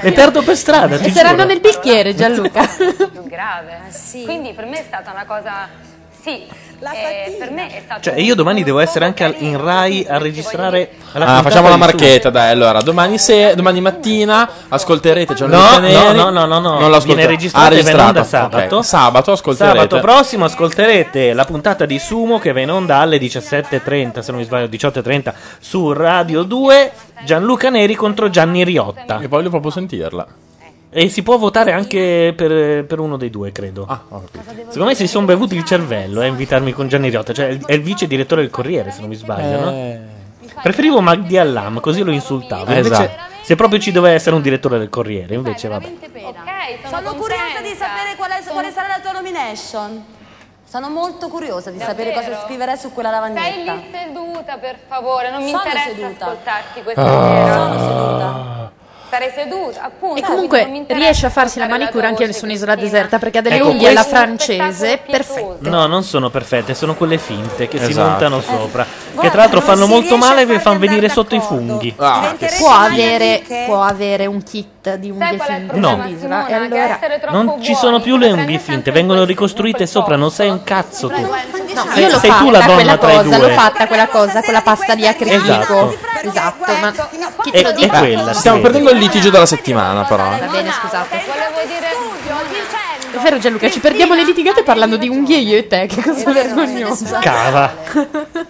le 0.00 0.12
perdo 0.12 0.42
per 0.42 0.56
strada, 0.56 0.96
ti 0.96 1.08
E 1.08 1.10
saranno 1.10 1.44
nel 1.44 1.60
bicchiere, 1.60 2.14
Gianluca. 2.14 2.66
più 2.66 3.24
grave. 3.24 3.80
Quindi 4.24 4.54
per 4.54 4.64
me 4.64 4.78
è 4.80 4.82
stata 4.82 5.10
una 5.10 5.24
cosa... 5.26 5.68
Sì, 6.26 6.42
eh, 6.42 7.36
per 7.38 7.50
me 7.52 7.68
è 7.68 7.80
stato... 7.84 8.00
Cioè, 8.00 8.18
io 8.18 8.34
domani 8.34 8.64
devo 8.64 8.80
essere 8.80 9.04
anche 9.04 9.22
al- 9.22 9.36
in 9.38 9.60
Rai 9.62 10.04
a 10.08 10.18
registrare 10.18 10.90
la 11.12 11.24
Ah, 11.24 11.26
puntata 11.26 11.42
facciamo 11.42 11.68
la 11.68 11.74
di 11.74 11.80
marchetta, 11.80 12.30
dai. 12.30 12.50
Allora, 12.50 12.80
domani, 12.80 13.16
se, 13.16 13.54
domani 13.54 13.80
mattina 13.80 14.48
ascolterete 14.68 15.32
No, 15.32 15.38
Gianluca 15.38 15.78
Neri. 15.78 15.94
no, 16.16 16.30
no, 16.30 16.30
no, 16.30 16.58
no, 16.58 16.58
Non 16.80 16.90
l'ascolterete. 16.90 17.04
viene 17.04 17.26
registrata 17.26 17.66
Ah, 17.66 17.78
e 17.78 17.82
va 17.82 17.90
in 17.90 18.00
onda 18.00 18.24
sabato. 18.24 18.82
Sabato 18.82 19.30
ascolterete. 19.32 19.76
Sabato 19.78 20.00
prossimo 20.00 20.44
ascolterete 20.46 21.32
la 21.32 21.44
puntata 21.44 21.86
di 21.86 21.98
Sumo 22.00 22.38
che 22.40 22.52
va 22.52 22.60
in 22.60 22.70
onda 22.72 22.98
alle 22.98 23.18
17.30, 23.18 24.18
se 24.18 24.30
non 24.32 24.40
mi 24.40 24.46
sbaglio, 24.46 24.66
18.30 24.66 25.32
su 25.60 25.92
Radio 25.92 26.42
2. 26.42 26.92
Gianluca 27.24 27.70
Neri 27.70 27.94
contro 27.94 28.28
Gianni 28.30 28.64
Riotta. 28.64 29.20
E 29.20 29.28
voglio 29.28 29.48
proprio 29.50 29.70
sentirla. 29.70 30.26
E 30.98 31.10
si 31.10 31.22
può 31.22 31.36
votare 31.36 31.72
anche 31.72 32.32
per, 32.34 32.86
per 32.86 33.00
uno 33.00 33.18
dei 33.18 33.28
due, 33.28 33.52
credo. 33.52 33.84
Ah, 33.86 34.00
ho 34.08 34.24
capito. 34.32 34.70
Secondo 34.70 34.86
me 34.86 34.94
si 34.94 35.06
sono 35.06 35.26
bevuti 35.26 35.54
il 35.54 35.62
cervello 35.62 36.22
a 36.22 36.24
invitarmi 36.24 36.72
con 36.72 36.88
Gianni 36.88 37.10
Riotta. 37.10 37.34
Cioè, 37.34 37.58
è 37.66 37.72
il- 37.74 37.82
vice 37.82 38.06
direttore 38.06 38.40
del 38.40 38.50
Corriere, 38.50 38.90
se 38.90 39.00
non 39.00 39.10
mi 39.10 39.14
sbaglio, 39.14 39.60
no? 39.60 39.70
Eh. 39.72 40.00
Preferivo 40.62 41.02
Magdi 41.02 41.36
Allam, 41.36 41.80
così 41.80 42.02
lo 42.02 42.10
insultavo. 42.12 42.72
Invece, 42.72 42.88
Esatto. 42.88 43.10
se 43.42 43.54
proprio 43.56 43.78
ci 43.78 43.92
doveva 43.92 44.14
essere 44.14 44.36
un 44.36 44.40
direttore 44.40 44.78
del 44.78 44.88
Corriere, 44.88 45.34
invece 45.34 45.68
vabbè. 45.68 45.84
sono, 46.88 47.14
curiosa 47.14 47.60
di 47.60 47.74
sapere 47.74 48.14
qual 48.16 48.30
è- 48.30 48.42
quale 48.50 48.70
sarà 48.70 48.86
la 48.88 49.00
tua 49.02 49.12
nomination. 49.12 50.02
Sono 50.66 50.88
molto 50.88 51.28
curiosa 51.28 51.70
di 51.70 51.78
sapere 51.78 52.10
Davvero? 52.10 52.32
cosa 52.36 52.46
scriverai 52.46 52.76
su 52.78 52.92
quella 52.94 53.10
Stai 53.10 53.34
lavagnetta. 53.34 53.72
lì 53.74 53.84
seduta, 53.92 54.56
per 54.56 54.78
favore, 54.88 55.30
non 55.30 55.42
mi 55.42 55.50
Sono 55.50 55.62
interessa 55.62 55.94
seduta. 55.94 56.24
ascoltarti 56.24 56.82
questa 56.82 57.02
Ah. 57.02 57.28
sera. 57.28 57.54
Sono 57.54 57.78
seduta. 57.78 58.72
Sarei 59.16 59.32
seduta, 59.34 59.82
appunto. 59.82 60.16
E 60.16 60.22
comunque 60.22 60.84
riesce 60.88 61.24
a 61.24 61.30
farsi 61.30 61.58
la 61.58 61.66
manicura 61.68 62.08
anche 62.08 62.30
su 62.34 62.44
un'isola 62.44 62.74
deserta 62.74 63.18
perché 63.18 63.38
ha 63.38 63.40
delle 63.40 63.56
Ecco, 63.56 63.68
unghie 63.70 63.88
alla 63.88 64.02
francese 64.04 65.00
perfette. 65.06 65.70
No, 65.70 65.86
non 65.86 66.02
sono 66.02 66.28
perfette, 66.28 66.74
sono 66.74 66.94
quelle 66.94 67.16
finte 67.16 67.66
che 67.66 67.78
si 67.78 67.90
Esatto. 67.92 68.08
montano 68.10 68.40
sopra. 68.42 68.84
che 68.84 68.90
Guarda, 69.14 69.30
tra 69.30 69.40
l'altro 69.40 69.60
fanno 69.62 69.86
molto 69.86 70.18
male 70.18 70.42
e 70.42 70.46
vi 70.46 70.58
fanno 70.58 70.78
venire 70.80 71.08
sotto 71.08 71.34
i 71.34 71.40
funghi. 71.40 71.94
Ah, 71.96 72.34
Può 72.58 72.68
avere, 72.70 73.42
può 73.64 73.80
avere 73.82 74.26
un 74.26 74.42
kit 74.42 74.96
di 74.96 75.08
unghie 75.10 75.38
finte 75.38 75.72
e 75.76 76.16
Simona? 76.18 76.44
Che 76.44 76.52
allora 76.54 76.98
Non 77.30 77.62
ci 77.62 77.74
sono 77.74 78.00
più 78.00 78.18
le 78.18 78.32
unghie 78.32 78.58
finte, 78.58 78.90
vengono 78.90 79.24
ricostruite 79.24 79.86
sopra, 79.86 80.16
non 80.16 80.30
sei 80.30 80.50
un 80.50 80.62
cazzo 80.62 81.08
tu. 81.08 81.20
No, 81.22 81.86
Sei- 81.92 82.02
io 82.04 82.10
l'ho 82.10 82.18
sei 82.18 82.30
tu 82.38 82.50
la 82.50 82.60
fatta 82.60 82.72
donna 82.72 82.74
quella 82.74 82.96
tra 82.98 83.12
i 83.12 83.16
cosa, 83.16 83.36
due. 83.36 83.48
l'ho 83.48 83.54
fatta 83.54 83.86
quella 83.86 84.06
cosa 84.08 84.42
con 84.42 84.52
la 84.54 84.62
pasta 84.62 84.94
di 84.94 85.06
acrilico. 85.06 85.42
Esatto. 85.42 85.98
Esatto, 86.28 86.72
ma 86.80 86.92
chi 87.42 87.50
te 87.50 87.58
È- 87.58 87.62
lo 87.62 87.68
è 87.70 87.72
dice? 87.74 87.88
quella, 87.88 88.32
Stiamo 88.34 88.60
perdendo 88.60 88.90
il 88.90 88.98
litigio 88.98 89.30
della 89.30 89.46
settimana, 89.46 90.04
però. 90.04 90.28
Va 90.28 90.46
bene, 90.46 90.72
scusate. 90.72 91.22
Volevo 91.26 91.66
dire... 91.66 91.95
È 93.16 93.22
vero 93.22 93.38
Gianluca, 93.38 93.70
ci 93.70 93.80
perdiamo 93.80 94.12
le 94.14 94.24
litigate 94.24 94.62
parlando 94.62 94.96
di 94.98 95.08
unghie 95.08 95.38
io 95.38 95.56
e 95.56 95.66
te, 95.66 95.86
che 95.86 96.02
cosa 96.02 96.30
vergognosa. 96.30 97.18
Cava. 97.18 97.72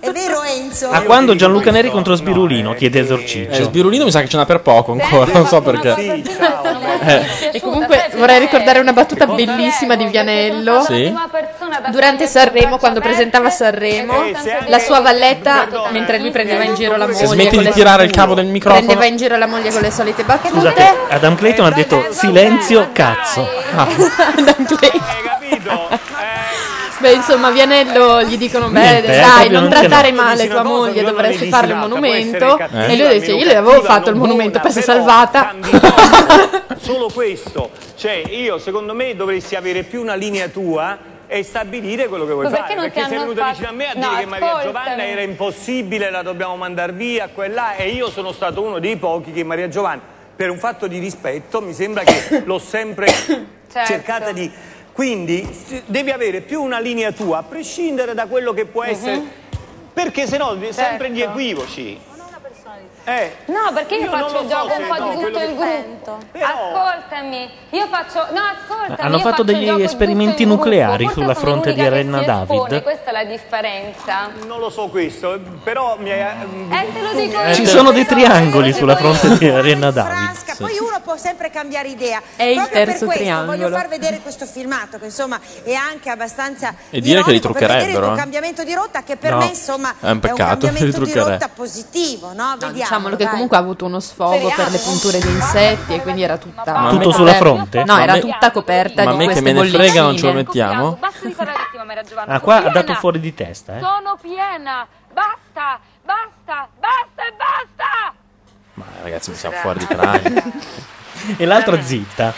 È 0.01 0.11
vero 0.11 0.43
Enzo? 0.43 0.91
A 0.91 1.03
quando 1.03 1.37
Gianluca 1.37 1.71
Neri 1.71 1.89
contro 1.91 2.17
Spirulino? 2.17 2.75
Chiede 2.75 3.01
Esorciccio. 3.01 3.61
Eh, 3.61 3.63
Sbirulino 3.63 4.05
mi 4.05 4.11
sa 4.11 4.21
che 4.21 4.29
ce 4.29 4.37
n'ha 4.37 4.45
per 4.45 4.61
poco 4.61 4.93
ancora, 4.93 5.31
non 5.33 5.47
so 5.47 5.61
perché. 5.61 5.95
Eh. 7.07 7.51
E 7.53 7.61
comunque 7.61 8.11
vorrei 8.17 8.41
ricordare 8.41 8.81
una 8.81 8.93
battuta 8.93 9.27
bellissima 9.27 9.95
di 9.95 10.07
Vianello. 10.07 10.83
Sì. 10.83 11.15
Durante 11.91 12.27
Sanremo, 12.27 12.79
quando 12.79 13.01
presentava 13.01 13.51
Sanremo, 13.51 14.15
la 14.67 14.79
sua 14.81 15.01
valletta, 15.01 15.69
mentre 15.93 16.19
lui 16.19 16.31
prendeva 16.31 16.65
in 16.65 16.75
giro 16.75 16.97
la 16.97 17.07
moglie. 17.07 17.19
Se 17.19 17.27
smetti 17.27 17.55
con 17.55 17.59
di 17.59 17.65
le- 17.67 17.75
tirare 17.75 18.05
il 18.05 18.11
cavo 18.11 18.35
del 18.35 18.47
microfono. 18.47 18.85
Prendeva 18.85 19.07
in 19.09 19.17
giro 19.17 19.37
la 19.37 19.47
moglie 19.47 19.71
con 19.71 19.81
le 19.83 19.91
solite 19.93 20.25
battute. 20.25 20.49
Scusate, 20.55 20.95
Adam 21.11 21.37
Clayton 21.37 21.67
ha 21.67 21.71
detto 21.71 22.07
silenzio, 22.11 22.89
cazzo. 22.93 23.49
Beh, 26.99 27.13
insomma, 27.13 27.51
Vianello 27.51 28.23
gli 28.23 28.39
dicono: 28.39 28.69
Beh, 28.69 28.81
Niente, 28.81 29.17
eh, 29.17 29.21
dai, 29.21 29.49
non 29.51 29.69
trattare 29.69 30.13
male 30.13 30.49
tua 30.49 30.63
moglie, 30.63 31.03
dovresti 31.03 31.49
farle 31.49 31.75
un 31.75 31.81
monumento. 31.81 32.59
E 32.59 32.97
lui 32.97 33.19
dice: 33.21 33.33
Io 33.33 33.45
le 33.45 33.57
avevo 33.57 33.83
fatto 33.83 34.11
il 34.11 34.17
monumento, 34.17 34.59
poi 34.61 34.71
si 34.73 34.79
è 34.79 34.83
salvata. 34.83 35.55
Solo 36.79 37.11
questo, 37.13 37.71
cioè 37.97 38.23
io 38.29 38.59
secondo 38.59 38.95
me 38.95 39.15
dovresti 39.17 39.57
avere 39.57 39.83
più 39.83 40.01
una 40.01 40.15
linea 40.15 40.49
tua 40.49 40.97
e 41.27 41.43
stabilire 41.43 42.07
quello 42.07 42.25
che 42.25 42.33
vuoi 42.33 42.45
perché 42.49 42.61
fare. 42.61 42.75
non 42.77 42.85
Perché 42.85 43.09
sei 43.09 43.19
venuta 43.19 43.41
fatto- 43.41 43.51
vicino 43.53 43.69
a 43.69 43.73
me 43.73 43.87
a 43.89 43.93
No, 43.95 44.09
dire 44.11 44.21
che 44.21 44.27
Maria 44.27 44.47
ascoltami. 44.47 44.73
Giovanna 44.73 45.05
era 45.05 45.21
impossibile, 45.23 46.11
la 46.11 46.23
dobbiamo 46.23 46.57
mandare 46.57 46.93
via, 46.93 47.29
quella 47.35 47.75
e 47.75 47.89
io 47.89 48.09
sono 48.11 48.31
stato 48.31 48.63
uno 48.63 48.79
dei 48.79 48.97
pochi 48.97 49.33
che 49.33 49.43
Maria 49.43 49.69
Giovanna, 49.69 50.01
per 50.37 50.51
un 50.51 50.59
fatto 50.59 50.87
di 50.87 50.99
rispetto, 50.99 51.63
mi 51.63 51.73
sembra 51.73 52.05
che 52.05 52.43
l'ho 52.45 52.59
sempre 52.59 53.09
cercata 53.73 54.33
di. 54.33 54.51
Quindi 54.93 55.47
devi 55.87 56.11
avere 56.11 56.41
più 56.41 56.63
una 56.63 56.79
linea 56.79 57.13
tua, 57.13 57.39
a 57.39 57.43
prescindere 57.43 58.15
da 58.15 58.27
quello 58.27 58.53
che 58.53 58.67
può 58.67 58.85
essere. 58.85 59.45
Perché 59.93 60.27
sennò 60.27 60.57
sempre 60.71 61.11
gli 61.11 61.23
equivoci. 61.23 61.99
Eh, 63.09 63.37
No, 63.47 63.71
perché 63.73 63.95
io, 63.95 64.05
Io 64.07 64.11
faccio 64.11 64.41
il 64.41 64.43
so 64.43 64.49
gioco 64.49 64.75
un 64.81 64.87
po' 64.89 65.09
di 65.09 65.25
tutto 65.25 65.39
il 65.39 65.55
gruppo. 65.55 66.19
Ascoltami, 66.33 67.51
io 67.71 67.87
faccio. 67.89 68.27
No, 68.33 68.41
ascoltami. 68.41 68.97
Hanno 68.99 69.19
fatto 69.21 69.43
degli 69.45 69.71
di 69.73 69.83
esperimenti 69.83 70.45
nucleari 70.45 71.09
sulla 71.13 71.35
fronte 71.35 71.73
di 71.73 71.81
espone, 71.81 72.25
David. 72.25 72.83
Questa 72.83 73.11
è 73.11 73.13
la 73.13 73.25
differenza. 73.25 74.31
Non 74.47 74.59
lo 74.59 74.71
so 74.71 74.89
questo, 74.89 75.39
però 75.63 75.97
mi 75.99 76.11
hai... 76.11 76.21
Eh, 76.21 76.93
te 76.93 77.01
lo 77.01 77.13
dico 77.13 77.39
Ci 77.55 77.63
io. 77.63 77.69
sono 77.69 77.93
dei 77.93 78.05
triangoli 78.07 78.73
sulla 78.73 78.97
fronte 78.97 79.39
di 79.39 79.49
Arena 79.49 79.91
David. 79.93 80.45
Poi 80.59 80.79
uno 80.81 81.01
può 81.05 81.17
sempre 81.17 81.51
cambiare 81.51 81.89
idea. 81.89 82.21
È 82.35 82.43
il 82.43 82.57
Proprio 82.57 82.75
terzo 82.85 82.99
per 82.99 83.07
questo 83.07 83.23
triangolo. 83.25 83.57
voglio 83.59 83.77
far 83.77 83.89
vedere 83.89 84.21
questo 84.21 84.47
filmato 84.47 84.99
che 84.99 85.05
insomma 85.05 85.39
è 85.63 85.75
anche 85.75 86.09
abbastanza 86.11 86.75
E 86.89 87.01
dire 87.01 87.23
che 87.23 87.31
li 87.33 87.41
truccherebbero, 87.41 88.07
il 88.07 88.13
eh. 88.15 88.17
cambiamento 88.17 88.65
di 88.65 88.73
rotta 88.73 89.03
che 89.03 89.17
per 89.17 89.33
No, 89.33 89.39
me 89.39 89.47
insomma 89.49 89.95
è 90.01 90.11
un 90.11 90.19
peccato, 90.19 90.43
cambiamento 90.67 90.85
li 90.85 90.91
di 90.91 90.93
truccherebbe. 91.13 91.31
rotta 91.33 91.49
positivo, 91.55 92.33
no? 92.33 92.55
Vediamo. 92.59 92.89
Diciamolo 92.97 93.17
che 93.17 93.29
comunque 93.29 93.57
ha 93.57 93.61
avuto 93.61 93.85
uno 93.85 94.01
sfogo 94.01 94.53
per 94.55 94.71
le 94.71 94.79
punture 94.79 95.19
di 95.19 95.29
insetti 95.29 95.95
e 95.95 96.03
quindi 96.03 96.23
era 96.23 96.39
tutta. 96.39 96.73
Ma 96.73 96.91
Tutto 96.91 97.13
sulla 97.13 97.35
fronte? 97.35 97.85
No, 97.85 97.95
Ma 97.97 98.03
era 98.03 98.13
me- 98.15 98.21
tutta 98.21 98.51
coperta 98.51 99.05
Ma 99.05 99.11
a 99.11 99.13
di 99.13 99.27
me 99.27 99.35
che 99.35 99.41
me 99.41 99.53
ne 99.53 99.69
frega 99.69 100.03
non 100.03 100.17
ce 100.17 100.27
lo 100.27 100.33
mettiamo? 100.33 100.99
Ah, 102.27 102.41
qua 102.41 102.65
ha 102.65 102.71
dato 102.71 102.95
fuori 102.95 103.21
di 103.21 103.35
testa, 103.35 103.77
eh. 103.77 103.81
Sono 103.81 104.17
piena. 104.21 104.87
Basta, 105.13 105.79
basta, 106.03 106.69
basta 106.79 107.23
e 107.23 107.35
basta. 107.37 108.15
Ma 108.75 108.85
ragazzi, 109.03 109.31
mi 109.31 109.37
siamo 109.37 109.57
fuori 109.57 109.79
di 109.79 109.87
trani. 109.87 110.43
E 111.37 111.45
l'altra 111.47 111.81
zitta. 111.81 112.33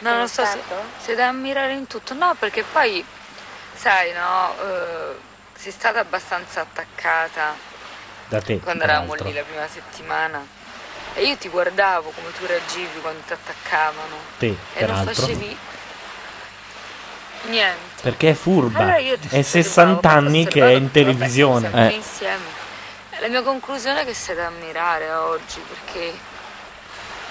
No, 0.00 0.16
non 0.16 0.28
so 0.28 0.44
se, 0.44 0.60
se 0.98 1.14
da 1.14 1.28
ammirare 1.28 1.72
in 1.74 1.86
tutto. 1.86 2.14
No, 2.14 2.34
perché 2.38 2.64
poi, 2.72 3.04
sai, 3.74 4.12
no, 4.12 4.52
eh, 4.62 5.16
sei 5.54 5.72
stata 5.72 6.00
abbastanza 6.00 6.62
attaccata 6.62 7.72
Da 8.28 8.40
te. 8.40 8.58
quando 8.60 8.84
eravamo 8.84 9.14
lì 9.14 9.32
la 9.32 9.42
prima 9.42 9.66
settimana. 9.68 10.44
E 11.14 11.22
io 11.26 11.36
ti 11.36 11.48
guardavo 11.48 12.10
come 12.10 12.32
tu 12.36 12.44
reagivi 12.46 13.00
quando 13.00 13.20
ti 13.26 13.32
attaccavano. 13.32 14.16
Te, 14.38 14.56
e 14.74 14.86
non 14.86 15.04
facevi 15.04 15.56
niente. 17.48 18.02
Perché 18.02 18.30
è 18.30 18.34
furba. 18.34 18.78
Allora 18.80 18.96
È 18.96 19.16
sto 19.42 19.42
60 19.42 20.10
anni 20.10 20.46
che 20.46 20.60
è 20.62 20.72
in 20.72 20.90
televisione. 20.90 21.62
sempre 21.70 21.88
Eh. 21.88 21.92
insieme. 21.94 22.62
La 23.20 23.28
mia 23.28 23.42
conclusione 23.42 24.02
è 24.02 24.04
che 24.04 24.14
sei 24.14 24.34
da 24.34 24.46
ammirare 24.46 25.10
oggi 25.12 25.60
perché 25.68 26.12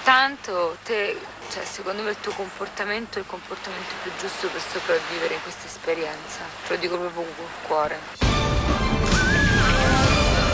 tanto 0.04 0.78
te, 0.84 1.20
cioè, 1.52 1.64
secondo 1.66 2.02
me 2.04 2.12
il 2.12 2.18
tuo 2.22 2.32
comportamento 2.32 3.18
è 3.18 3.22
il 3.22 3.28
comportamento 3.28 3.94
più 4.02 4.12
giusto 4.18 4.48
per 4.48 4.62
sopravvivere 4.62 5.34
in 5.34 5.42
questa 5.42 5.66
esperienza. 5.68 6.40
Te 6.68 6.74
lo 6.76 6.80
dico 6.80 6.98
proprio 6.98 7.24
col 7.36 7.48
cuore. 7.68 8.00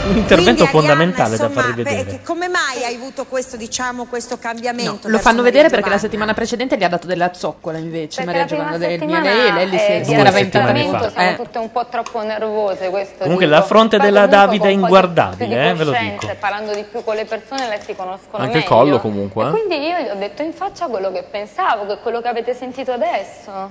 Un 0.02 0.16
intervento 0.16 0.34
Quindi, 0.34 0.62
Arianna, 0.62 0.70
fondamentale 0.70 1.36
da 1.36 1.44
insomma, 1.44 1.60
far 1.62 1.74
beh, 1.74 1.82
rivedere. 1.82 2.10
che- 2.18 2.22
come 2.24 2.48
mai 2.48 2.82
hai 2.84 2.94
avuto 2.96 3.26
questo, 3.26 3.56
diciamo, 3.56 4.06
questo 4.06 4.38
cambiamento? 4.38 4.92
Lo 5.06 5.10
verso 5.12 5.18
fanno 5.18 5.36
Maria 5.36 5.42
vedere 5.42 5.62
perché 5.68 5.76
la 5.76 5.82
Giovanna? 5.82 6.00
settimana 6.00 6.34
precedente 6.34 6.76
gli 6.78 6.84
ha 6.84 6.88
dato 6.88 7.06
della 7.06 7.32
zoccola 7.34 7.78
invece 7.78 8.24
Maria 8.24 8.40
la 8.40 8.46
prima 8.46 8.62
Giovanna 8.64 8.78
del 8.86 8.98
Miele 9.06 9.60
e 9.60 9.66
lei 9.66 9.74
eh, 10.00 10.04
si 10.04 10.12
era 10.14 10.30
fa. 10.32 11.10
siamo 11.10 11.30
Eh. 11.30 11.36
tutte 11.36 11.58
un 11.58 11.70
po' 11.70 11.86
troppo 11.86 12.22
nervose 12.22 12.88
questo 12.90 13.22
Comunque 13.22 13.44
dico. 13.46 13.58
la 13.58 13.62
fronte 13.64 13.96
Poi 13.98 14.06
della 14.06 14.26
Davide 14.26 14.68
è 14.68 14.72
inguardabile, 14.72 15.68
eh, 15.70 15.74
ve 15.74 15.84
lo 15.84 15.90
dico. 15.92 16.26
parlando 16.40 16.74
di 16.74 16.82
più 16.90 17.04
con 17.04 17.14
le 17.14 17.24
persone 17.26 17.68
le 17.68 17.80
si 17.84 17.94
conoscono 17.94 18.42
Anche 18.42 18.56
il 18.58 18.64
meglio. 18.64 18.74
collo 18.74 19.00
comunque, 19.00 19.44
E 19.44 19.46
eh. 19.46 19.50
quindi 19.50 19.86
io 19.86 19.98
gli 19.98 20.08
ho 20.08 20.14
detto 20.18 20.42
in 20.42 20.52
faccia 20.54 20.86
quello 20.86 21.12
che 21.12 21.24
pensavo 21.30 21.84
quello 21.98 22.20
che 22.22 22.28
avete 22.28 22.54
sentito 22.54 22.90
adesso 22.92 23.70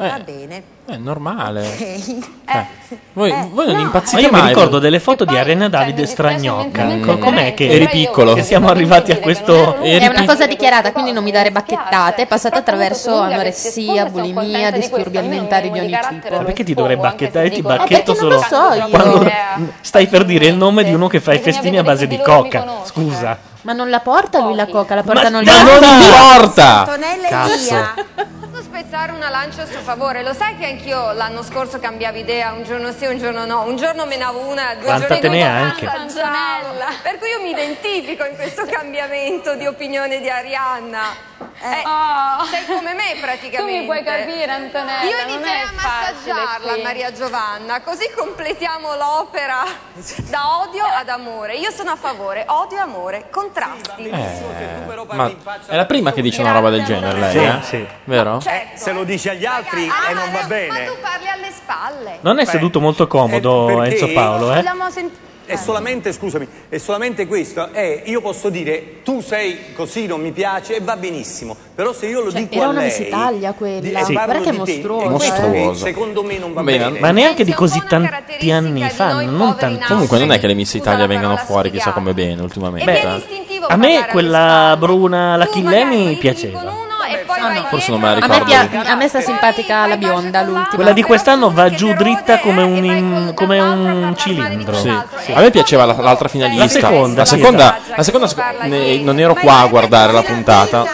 Va 0.00 0.20
bene. 0.24 0.62
È 0.86 0.96
normale. 0.96 1.66
Ok. 1.66 2.66
Voi, 3.14 3.34
voi 3.52 3.66
non 3.66 3.74
Ma 3.74 3.80
impazzite 3.80 4.20
io 4.22 4.30
mi 4.32 4.40
ricordo 4.46 4.78
delle 4.78 5.00
foto 5.00 5.24
di 5.24 5.36
Arena 5.36 5.68
Davide 5.68 6.06
stragnocca. 6.06 6.86
Co- 7.04 7.18
Com'è 7.18 7.52
che 7.52 7.68
Eri 7.68 7.88
piccolo. 7.88 8.32
Che 8.34 8.44
siamo 8.44 8.68
arrivati 8.68 9.10
a 9.10 9.18
questo. 9.18 9.80
È 9.80 10.06
una 10.06 10.24
cosa 10.24 10.46
dichiarata, 10.46 10.92
quindi 10.92 11.10
non 11.10 11.24
mi 11.24 11.32
dare 11.32 11.50
bacchettate. 11.50 12.22
È 12.22 12.26
passata 12.28 12.58
attraverso 12.58 13.18
anoressia, 13.18 14.06
bulimia, 14.06 14.70
disturbi 14.70 15.16
alimentari 15.18 15.70
di 15.72 15.80
ogni 15.80 15.98
tipo. 16.20 16.36
Ma 16.36 16.44
perché 16.44 16.62
ti 16.62 16.74
dovrei 16.74 16.96
bacchettare? 16.96 17.50
Ti 17.50 17.58
Eh, 17.58 17.62
bacchetto 17.62 18.12
non 18.12 18.20
solo 18.20 18.34
lo 18.36 18.40
so 18.48 18.72
io. 18.74 18.88
quando 18.88 19.30
stai 19.80 20.06
per 20.06 20.24
dire 20.24 20.46
il 20.46 20.54
nome 20.54 20.84
di 20.84 20.94
uno 20.94 21.08
che 21.08 21.18
fa 21.20 21.32
i 21.34 21.40
festini 21.40 21.76
a 21.76 21.82
base 21.82 22.06
di 22.06 22.18
coca. 22.20 22.64
Scusa. 22.84 23.36
Ma 23.62 23.72
non 23.72 23.90
la 23.90 23.98
porta 24.00 24.38
lui 24.40 24.54
la 24.54 24.66
coca, 24.68 24.94
la 24.94 25.02
portano 25.02 25.42
gli 25.42 25.46
Ma 25.46 25.62
non 25.64 25.82
altri. 25.82 26.06
importa! 26.06 26.78
Antonella 26.78 27.28
Cazzo. 27.28 27.52
Elia. 27.52 27.94
Spezzare 28.78 29.10
una 29.10 29.28
lancia 29.28 29.62
a 29.62 29.66
suo 29.66 29.80
favore? 29.80 30.22
Lo 30.22 30.32
sai 30.32 30.56
che 30.56 30.64
anch'io 30.64 31.10
l'anno 31.10 31.42
scorso 31.42 31.80
cambiavo 31.80 32.16
idea, 32.16 32.52
un 32.52 32.62
giorno 32.62 32.92
sì, 32.92 33.06
un 33.06 33.18
giorno 33.18 33.44
no, 33.44 33.62
un 33.64 33.74
giorno 33.74 34.06
me 34.06 34.16
ne 34.16 34.22
avevo 34.22 34.46
una, 34.46 34.74
due 34.74 34.84
Quanta 34.84 35.18
giorni 35.18 35.40
dopo 35.40 35.50
anche? 35.50 35.86
Antonella. 35.86 36.86
Per 37.02 37.18
cui 37.18 37.28
io 37.28 37.42
mi 37.42 37.50
identifico 37.50 38.24
in 38.24 38.36
questo 38.36 38.66
cambiamento 38.66 39.56
di 39.56 39.66
opinione 39.66 40.20
di 40.20 40.30
Arianna. 40.30 41.26
Eh, 41.60 41.82
sei 42.50 42.66
come 42.66 42.94
me 42.94 43.16
praticamente. 43.20 43.56
Tu 43.56 43.64
mi 43.64 43.84
puoi 43.84 44.04
capire, 44.04 44.50
Antonella, 44.50 45.02
Io 45.02 45.16
è 45.16 45.22
a 45.22 45.72
massaggiarla, 45.74 46.72
qui. 46.74 46.82
Maria 46.82 47.12
Giovanna, 47.12 47.80
così 47.80 48.08
completiamo 48.14 48.94
l'opera 48.94 49.64
da 50.30 50.60
odio 50.60 50.84
ad 50.84 51.08
amore. 51.08 51.56
Io 51.56 51.72
sono 51.72 51.90
a 51.90 51.96
favore, 51.96 52.44
odio 52.46 52.78
e 52.78 52.80
amore, 52.80 53.28
contrasti. 53.30 54.08
Eh, 54.08 54.42
ma 55.10 55.32
è 55.66 55.74
la 55.74 55.86
prima 55.86 56.12
che 56.12 56.22
dice 56.22 56.40
una 56.42 56.52
roba 56.52 56.70
del 56.70 56.84
genere, 56.84 57.18
lei, 57.18 57.30
Sì, 57.32 57.38
eh? 57.38 57.62
sì. 57.62 57.88
Vero? 58.04 58.40
Se 58.74 58.92
lo 58.92 59.04
dici 59.04 59.28
agli 59.28 59.44
altri 59.46 59.84
e 59.84 60.14
non 60.14 60.30
va 60.32 60.40
Ma 60.42 60.46
bene. 60.46 60.86
tu 60.86 60.92
parli 61.00 61.28
alle 61.28 61.50
spalle. 61.52 62.18
Non 62.20 62.38
è 62.38 62.44
Beh, 62.44 62.50
seduto 62.50 62.80
molto 62.80 63.06
comodo 63.06 63.68
eh, 63.70 63.74
perché- 63.88 63.90
Enzo 64.04 64.12
Paolo, 64.12 64.52
eh? 64.54 64.64
È 65.48 65.56
solamente, 65.56 66.12
scusami, 66.12 66.46
è 66.68 66.76
solamente 66.76 67.26
questo. 67.26 67.72
È, 67.72 68.02
io 68.04 68.20
posso 68.20 68.50
dire, 68.50 69.00
tu 69.02 69.22
sei 69.22 69.72
così, 69.72 70.04
non 70.06 70.20
mi 70.20 70.30
piace 70.30 70.76
e 70.76 70.80
va 70.82 70.94
benissimo. 70.98 71.56
Però 71.74 71.94
se 71.94 72.04
io 72.06 72.20
lo 72.22 72.30
dico 72.30 72.54
Era 72.54 72.66
a 72.66 72.68
una 72.68 72.80
lei... 72.80 72.88
Miss 72.88 72.98
Italia 72.98 73.50
di- 73.52 73.56
quella. 73.56 74.00
e 74.00 74.04
Sì. 74.04 74.12
Guarda 74.12 74.32
che 74.34 74.40
di 74.40 74.50
te, 74.50 74.52
mostruosa. 74.58 75.04
che 75.04 75.08
Mostruosa. 75.08 75.84
secondo 75.86 76.22
me 76.22 76.36
non 76.36 76.52
va 76.52 76.62
Bene, 76.62 76.84
bene. 76.84 77.00
Ma 77.00 77.10
neanche 77.12 77.44
di 77.44 77.54
così 77.54 77.82
tanti 77.88 78.50
anni 78.50 78.90
fa, 78.90 79.22
non 79.22 79.56
tanti. 79.56 79.84
Comunque 79.86 80.18
non 80.18 80.32
è 80.32 80.38
che 80.38 80.46
le 80.48 80.54
Miss 80.54 80.74
Italia 80.74 81.06
vengano 81.06 81.38
fuori 81.38 81.70
chissà 81.70 81.92
come 81.92 82.12
bene 82.12 82.42
ultimamente. 82.42 82.84
Beh, 82.84 83.66
a 83.68 83.76
me 83.76 84.06
quella 84.10 84.76
bruna, 84.78 85.36
la 85.36 85.46
Chillemi 85.46 86.16
piaceva. 86.16 86.86
Poi 87.38 87.54
vai 87.54 87.64
Forse 87.68 87.90
non 87.90 88.00
me 88.00 88.06
la 88.06 88.12
A 88.24 88.28
me, 88.28 88.38
ricordo. 88.38 88.68
pia- 88.68 88.90
a 88.92 88.94
me 88.94 89.08
sta 89.08 89.20
simpatica 89.20 89.86
la 89.86 89.96
bionda, 89.96 90.42
l'ultima. 90.42 90.68
Quella 90.74 90.92
di 90.92 91.02
quest'anno 91.02 91.50
va 91.50 91.70
giù 91.70 91.92
dritta 91.94 92.38
come 92.40 92.62
un, 92.62 92.84
in- 92.84 93.32
come 93.34 93.60
un 93.60 94.14
cilindro. 94.16 94.74
Sì. 94.76 94.88
A 95.32 95.40
me 95.40 95.50
piaceva 95.50 95.84
la- 95.84 95.96
l'altra 96.00 96.28
finalista. 96.28 96.64
La 96.64 96.68
seconda, 96.88 97.18
la 97.20 97.24
sì, 97.24 97.36
seconda, 97.36 97.78
la 97.96 98.02
seconda 98.02 98.26
seco- 98.26 98.42
ne- 98.62 98.98
non 99.02 99.18
ero 99.18 99.34
qua 99.34 99.58
a 99.60 99.66
guardare 99.66 100.12
la 100.12 100.22
puntata. 100.22 100.84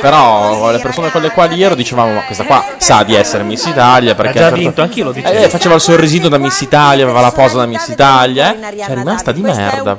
Però 0.00 0.70
le 0.70 0.80
persone 0.80 1.10
con 1.10 1.22
le 1.22 1.30
quali 1.30 1.62
ero 1.62 1.74
dicevamo: 1.74 2.12
Ma 2.12 2.24
questa 2.24 2.44
qua 2.44 2.62
sa 2.76 3.02
di 3.04 3.14
essere 3.14 3.42
Miss 3.42 3.64
Italia. 3.66 4.14
Perché 4.14 4.38
Ha 4.38 4.48
già 4.50 4.54
vinto, 4.54 4.82
anch'io 4.82 5.04
lo 5.04 5.12
dicevo. 5.12 5.38
Eh, 5.38 5.48
faceva 5.48 5.74
il 5.76 5.80
sorrisino 5.80 6.28
da 6.28 6.36
Miss 6.36 6.60
Italia, 6.60 7.04
aveva 7.04 7.20
la 7.20 7.30
posa 7.32 7.58
da 7.58 7.66
Miss 7.66 7.86
Italia. 7.88 8.54
Eh. 8.54 8.76
Cioè, 8.76 8.86
è 8.86 8.94
rimasta 8.94 9.32
di 9.32 9.40
merda. 9.40 9.96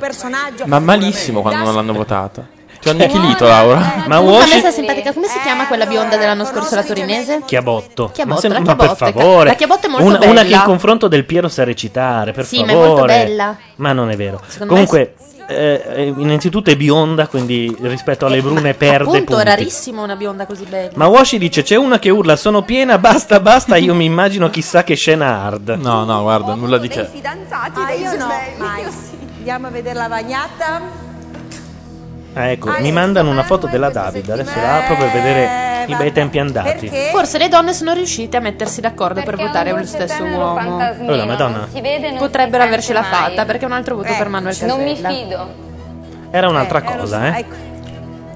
Ma 0.66 0.78
malissimo 0.78 1.40
quando 1.40 1.64
non 1.64 1.74
l'hanno 1.74 1.92
votata. 1.92 2.46
Ti 2.86 3.02
ho 3.02 3.04
annichilito, 3.04 3.46
Laura. 3.46 4.04
Ma 4.06 4.16
A 4.16 4.20
me 4.20 4.28
Washi 4.30 4.58
sta 4.58 4.70
simpatica, 4.70 5.12
come 5.12 5.26
si 5.26 5.40
chiama 5.40 5.66
quella 5.66 5.86
bionda 5.86 6.16
dell'anno 6.16 6.44
scorso, 6.44 6.74
la 6.76 6.84
torinese? 6.84 7.42
Chiabotto. 7.44 8.10
Chiabotto, 8.12 8.34
ma, 8.34 8.40
se- 8.40 8.48
la 8.48 8.58
ma 8.60 8.64
Chiabotto 8.64 8.94
per 8.94 9.12
favore. 9.12 9.48
la 9.50 9.54
Chiabotto 9.56 9.86
è 9.86 9.90
molto 9.90 10.06
una, 10.06 10.18
una 10.18 10.40
che 10.42 10.44
bella. 10.44 10.56
in 10.56 10.62
confronto 10.62 11.08
del 11.08 11.24
Piero 11.24 11.48
sa 11.48 11.64
recitare, 11.64 12.32
per 12.32 12.44
Sì, 12.46 12.60
ma 12.60 12.66
è 12.66 12.68
favore. 12.70 12.88
molto 12.88 13.04
bella. 13.06 13.56
Ma 13.76 13.92
non 13.92 14.10
è 14.10 14.16
vero. 14.16 14.40
Secondo 14.46 14.72
Comunque, 14.72 15.14
eh, 15.48 15.82
eh, 15.94 16.14
innanzitutto 16.16 16.70
è 16.70 16.76
bionda, 16.76 17.26
quindi 17.28 17.74
rispetto 17.82 18.26
alle 18.26 18.40
brune 18.40 18.74
perde 18.74 19.04
Appunto, 19.04 19.24
punti. 19.34 19.44
rarissimo 19.44 20.02
una 20.02 20.16
bionda 20.16 20.46
così 20.46 20.64
bella. 20.68 20.90
Ma 20.94 21.06
Washi 21.06 21.38
dice: 21.38 21.62
C'è 21.62 21.76
una 21.76 21.98
che 21.98 22.10
urla, 22.10 22.36
sono 22.36 22.62
piena, 22.62 22.98
basta, 22.98 23.38
basta. 23.40 23.76
Io 23.76 23.94
mi 23.94 24.04
immagino 24.04 24.48
chissà 24.50 24.82
che 24.84 24.94
scena 24.94 25.42
hard. 25.44 25.76
No, 25.80 26.04
no, 26.04 26.22
guarda, 26.22 26.54
nulla 26.54 26.78
di 26.78 26.88
che. 26.88 27.04
Fidanzati 27.06 27.80
Ah, 27.80 27.84
dei 27.86 28.00
io 28.00 28.10
no, 28.12 28.16
gemelli. 28.18 28.58
mai. 28.58 28.84
Andiamo 29.38 29.66
a 29.68 29.70
vedere 29.70 29.94
la 29.98 30.08
bagnata. 30.08 30.80
Ah, 32.36 32.50
ecco, 32.50 32.70
mi 32.80 32.92
mandano 32.92 33.30
una 33.30 33.44
foto 33.44 33.66
della 33.66 33.88
Davide. 33.88 34.32
Adesso 34.32 34.60
la 34.60 34.84
apro 34.84 34.96
per 34.96 35.10
vedere 35.10 35.84
i 35.86 35.94
bei 35.96 36.12
tempi 36.12 36.38
andati. 36.38 36.90
Forse 37.10 37.38
le 37.38 37.48
donne 37.48 37.72
sono 37.72 37.94
riuscite 37.94 38.36
a 38.36 38.40
mettersi 38.40 38.82
d'accordo 38.82 39.22
per 39.22 39.36
votare 39.36 39.72
lo 39.72 39.84
stesso 39.86 40.22
uomo. 40.22 40.76
Oh, 40.76 41.14
la 41.14 41.24
Madonna. 41.24 41.66
si 41.72 41.80
vede 41.80 42.10
non 42.10 42.18
Potrebbero 42.18 42.62
si 42.62 42.68
avercela 42.68 43.02
fatta 43.02 43.46
perché 43.46 43.64
un 43.64 43.72
altro 43.72 43.96
voto 43.96 44.12
per 44.16 44.28
Manuel 44.28 44.56
Casella. 44.56 44.74
non 44.76 44.84
mi 44.84 44.96
fido 44.96 45.48
Era 46.30 46.48
un'altra 46.48 46.82
cosa, 46.82 47.36
eh. 47.38 47.44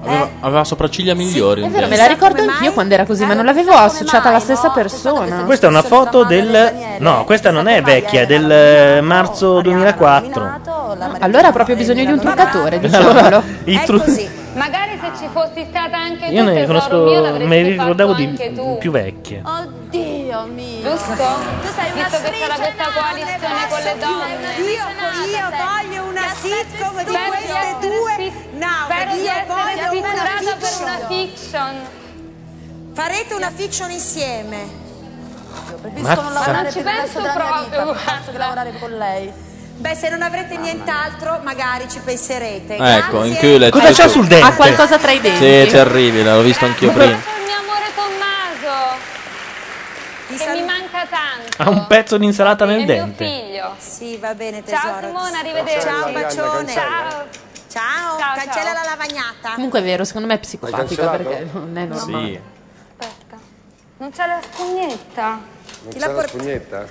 Aveva, 0.03 0.29
aveva 0.39 0.63
sopracciglia 0.63 1.13
migliori. 1.13 1.61
È 1.61 1.65
in 1.65 1.71
vero, 1.71 1.87
me 1.87 1.97
la 1.97 2.07
ricordo 2.07 2.41
anch'io 2.41 2.73
quando 2.73 2.93
era 2.93 3.05
così, 3.05 3.25
ma 3.25 3.33
non 3.33 3.45
l'avevo 3.45 3.71
associata 3.71 4.29
alla 4.29 4.39
stessa 4.39 4.69
persona. 4.69 5.43
Questa 5.43 5.67
è 5.67 5.69
una 5.69 5.83
foto 5.83 6.23
del. 6.23 6.73
No, 6.99 7.23
questa 7.25 7.51
non 7.51 7.67
è 7.67 7.81
vecchia, 7.81 8.21
è 8.21 8.25
del 8.25 8.51
eh, 8.51 9.01
marzo 9.01 9.61
2004. 9.61 10.59
Allora 11.19 11.47
ha 11.47 11.51
proprio 11.51 11.75
bisogno 11.75 12.03
di 12.03 12.11
un 12.11 12.19
truccatore, 12.19 12.79
diciamolo. 12.79 13.43
I 13.65 13.81
tru- 13.85 14.29
magari 14.53 14.99
se 14.99 15.11
ci 15.17 15.29
fossi 15.31 15.65
stata 15.69 15.97
anche 15.97 16.27
tu 16.27 16.33
Io 16.33 16.43
ne 16.43 16.65
conosco, 16.65 17.05
me 17.05 17.45
ne 17.45 17.61
ricordavo 17.61 18.13
di 18.13 18.77
più 18.79 18.91
vecchie. 18.91 19.41
Mio. 20.45 20.81
Giusto? 20.81 21.13
Tu 21.61 21.73
sei 21.73 21.91
Visto 21.93 22.21
che 22.21 22.31
c'era 22.31 22.55
questa 22.55 22.85
coalizione 22.93 23.67
con 23.69 23.79
le 23.79 23.97
donne. 23.97 24.55
Io, 24.57 24.85
io 25.25 25.49
voglio 25.49 26.03
una 26.05 26.33
sitcom 26.33 27.03
di 27.03 27.11
queste 27.11 27.77
due. 27.79 28.15
di 28.17 29.21
io 29.21 29.33
voglio 29.47 29.99
una 29.99 30.55
per 30.59 30.77
una 30.81 31.07
fiction. 31.07 31.99
Farete 32.93 33.33
una 33.33 33.51
fiction 33.51 33.91
insieme. 33.91 34.79
Mazza. 35.99 36.21
Ma 36.21 36.61
non 36.61 36.71
ci 36.71 36.81
penso 36.81 37.21
proprio. 37.21 37.93
Piuttosto 37.93 38.31
che 38.31 38.37
lavorare 38.37 38.73
con 38.79 38.91
lei. 38.97 39.49
Beh, 39.81 39.95
se 39.95 40.09
non 40.09 40.21
avrete 40.21 40.57
nient'altro, 40.57 41.39
magari 41.43 41.89
ci 41.89 41.99
penserete. 41.99 42.75
Ecco, 42.75 43.23
in 43.23 43.35
culo. 43.37 43.69
Cosa 43.69 43.91
c'ha 43.91 44.07
sul 44.07 44.27
dente? 44.27 44.45
Ha 44.45 44.53
qualcosa 44.53 44.97
tra 44.99 45.11
i 45.11 45.19
denti. 45.19 45.37
Sì, 45.37 45.71
terribile, 45.71 46.31
l'ho 46.31 46.41
visto 46.41 46.65
anch'io 46.65 46.91
prima. 46.91 47.13
Il 47.13 47.17
mio 47.45 47.57
amore 47.57 47.91
Tommaso. 47.95 48.97
Che 50.43 50.51
mi 50.59 50.63
manca 50.65 51.05
tanto. 51.05 51.63
Ha 51.63 51.69
un 51.69 51.87
pezzo 51.87 52.17
di 52.17 52.25
insalata 52.25 52.65
nel 52.65 52.77
mio 52.77 52.85
dente. 52.85 53.25
figlio. 53.25 53.75
Sì, 53.77 54.17
va 54.17 54.33
bene 54.33 54.63
Ciao 54.65 54.81
tesoro. 54.81 55.07
Simona, 55.07 55.39
arrivederci. 55.39 55.87
Ciao 55.87 56.11
bacione. 56.11 56.73
Ciao. 56.73 57.25
Ciao, 57.67 58.17
cancella 58.35 58.73
ciao. 58.73 58.83
la 58.83 58.89
lavagnata. 58.89 59.53
Comunque 59.53 59.79
è 59.79 59.83
vero, 59.83 60.03
secondo 60.03 60.27
me 60.27 60.33
è 60.33 60.39
psicopatica 60.39 61.05
cancellato? 61.05 61.23
perché 61.23 61.49
non 61.53 61.77
è 61.77 61.85
normale. 61.85 62.27
Sì. 62.27 62.39
Aspetta. 62.97 63.37
Non 63.97 64.11
c'è 64.11 64.27
la 64.27 64.39
spugnetta. 64.41 65.27
Non 65.29 65.89
Ti 65.89 65.99
c'è 65.99 66.07
la 66.07 66.11
la 66.11 66.27
spugnetta? 66.27 66.85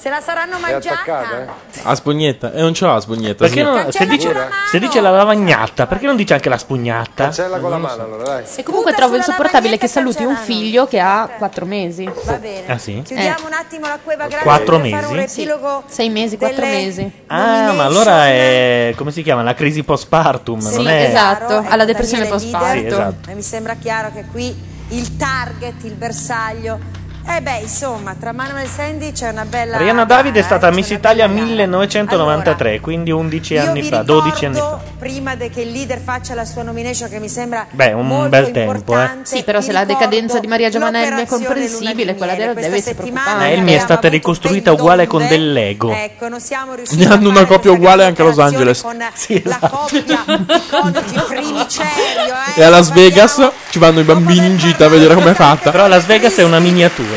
Se 0.00 0.08
la 0.08 0.20
saranno 0.22 0.58
mangiata. 0.58 1.42
eh? 1.42 1.46
A 1.82 1.94
spugnetta. 1.94 2.52
E 2.54 2.62
non 2.62 2.72
ce 2.72 2.86
l'ha 2.86 2.94
la 2.94 3.00
spugnetta. 3.00 3.44
Perché 3.44 3.58
sì. 3.58 3.62
non, 3.62 3.92
se, 3.92 4.06
dice, 4.06 4.34
se 4.70 4.78
dice 4.78 4.98
la 5.02 5.10
lavagnata, 5.10 5.86
perché 5.86 6.06
non 6.06 6.16
dice 6.16 6.32
anche 6.32 6.48
la 6.48 6.56
spugnata? 6.56 7.24
Cancella 7.24 7.58
con 7.58 7.68
la 7.68 7.76
mano 7.76 8.02
allora, 8.04 8.22
dai. 8.22 8.44
E 8.56 8.62
comunque 8.62 8.94
trovo 8.94 9.16
insopportabile 9.16 9.76
che 9.76 9.88
saluti 9.88 10.24
un 10.24 10.36
figlio 10.36 10.86
che 10.86 11.00
ha 11.00 11.28
quattro 11.36 11.66
mesi. 11.66 12.10
Va 12.24 12.32
bene. 12.38 12.66
Ah 12.72 12.78
sì? 12.78 13.02
Chiudiamo 13.04 13.46
un 13.46 13.52
attimo 13.52 13.88
la 13.88 13.98
cueva 14.02 14.26
grande 14.26 14.44
Quattro 14.46 14.80
per 14.80 14.88
fare 14.90 15.06
un 15.06 15.16
mesi? 15.16 15.34
riepilogo 15.36 15.82
Sei 15.86 16.08
mesi, 16.08 16.38
quattro 16.38 16.64
delle 16.64 16.76
mesi. 16.76 17.12
Ah, 17.26 17.72
ma 17.72 17.84
allora 17.84 18.26
è. 18.28 18.94
come 18.96 19.10
si 19.12 19.22
chiama? 19.22 19.42
La 19.42 19.52
crisi 19.54 19.82
postpartum, 19.82 20.60
Sì, 20.60 20.76
non 20.76 20.88
è. 20.88 21.02
esatto, 21.10 21.62
alla 21.68 21.84
depressione 21.84 22.24
postpartum. 22.24 22.78
Sì, 22.80 22.86
esatto. 22.86 23.30
E 23.30 23.34
mi 23.34 23.42
sembra 23.42 23.74
chiaro 23.74 24.10
che 24.14 24.24
qui 24.32 24.56
il 24.88 25.16
target, 25.18 25.84
il 25.84 25.92
bersaglio 25.92 26.78
Eh 27.22 27.42
beh, 27.42 27.58
insomma, 27.58 28.16
tra 28.18 28.32
Manuel 28.32 28.64
e 28.64 28.66
Sandy 28.66 29.12
c'è 29.12 29.28
una 29.28 29.44
bella... 29.44 29.76
Rihanna 29.76 30.04
Davide 30.04 30.40
è 30.40 30.42
stata 30.42 30.68
eh, 30.68 30.72
Miss 30.72 30.90
Italia 30.90 31.26
bella 31.28 31.38
gara. 31.38 31.48
1993, 31.48 32.80
quindi 32.80 33.10
11 33.12 33.54
Io 33.54 33.62
anni 33.62 33.82
fa, 33.82 34.02
12 34.02 34.44
anni 34.46 34.56
fa. 34.56 34.80
prima 34.98 35.34
de- 35.36 35.48
che 35.48 35.60
il 35.60 35.70
leader 35.70 36.00
faccia 36.00 36.34
la 36.34 36.44
sua 36.44 36.62
nomination 36.62 37.08
che 37.08 37.20
mi 37.20 37.28
sembra 37.28 37.66
Beh, 37.70 37.92
un 37.92 38.06
molto 38.06 38.28
bel 38.30 38.50
tempo, 38.50 38.98
eh. 38.98 39.08
Sì, 39.22 39.44
però 39.44 39.60
se 39.60 39.70
la 39.70 39.84
decadenza 39.84 40.40
di 40.40 40.46
Maria 40.48 40.70
Giovanelli 40.70 41.22
è 41.22 41.26
comprensibile, 41.26 42.14
quella 42.16 42.34
della 42.34 42.52
deve 42.54 42.76
essere 42.76 42.94
preoccupante. 42.94 43.34
Noemi 43.38 43.72
è 43.74 43.78
stata 43.78 44.08
ricostruita 44.08 44.72
uguale 44.72 45.06
con 45.06 45.26
del 45.28 45.52
Lego. 45.52 45.92
Ecco, 45.92 46.28
non 46.28 46.40
siamo 46.40 46.74
riusciti 46.80 47.04
Ne 47.04 47.12
hanno 47.12 47.28
una 47.28 47.44
copia 47.44 47.70
uguale 47.70 48.04
anche 48.04 48.22
a 48.22 48.24
Los 48.24 48.38
Angeles. 48.38 48.80
con 48.82 48.98
Sì, 49.14 49.40
la 49.44 49.56
esatto. 49.56 49.76
coppia 49.76 50.24
coniugi 50.70 51.20
primicerio, 51.28 52.34
eh. 52.56 52.60
E 52.60 52.64
a 52.64 52.70
Las 52.70 52.90
Vegas 52.90 53.50
ci 53.70 53.78
vanno 53.78 54.00
i 54.00 54.04
bambini 54.04 54.46
in 54.46 54.56
gita 54.56 54.86
a 54.86 54.88
vedere 54.88 55.14
com'è 55.14 55.34
fatta. 55.34 55.70
Però 55.70 55.86
Las 55.86 56.06
Vegas 56.06 56.34
è 56.36 56.42
una 56.42 56.58
miniatura. 56.58 57.09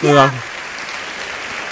Esatto. 0.00 0.56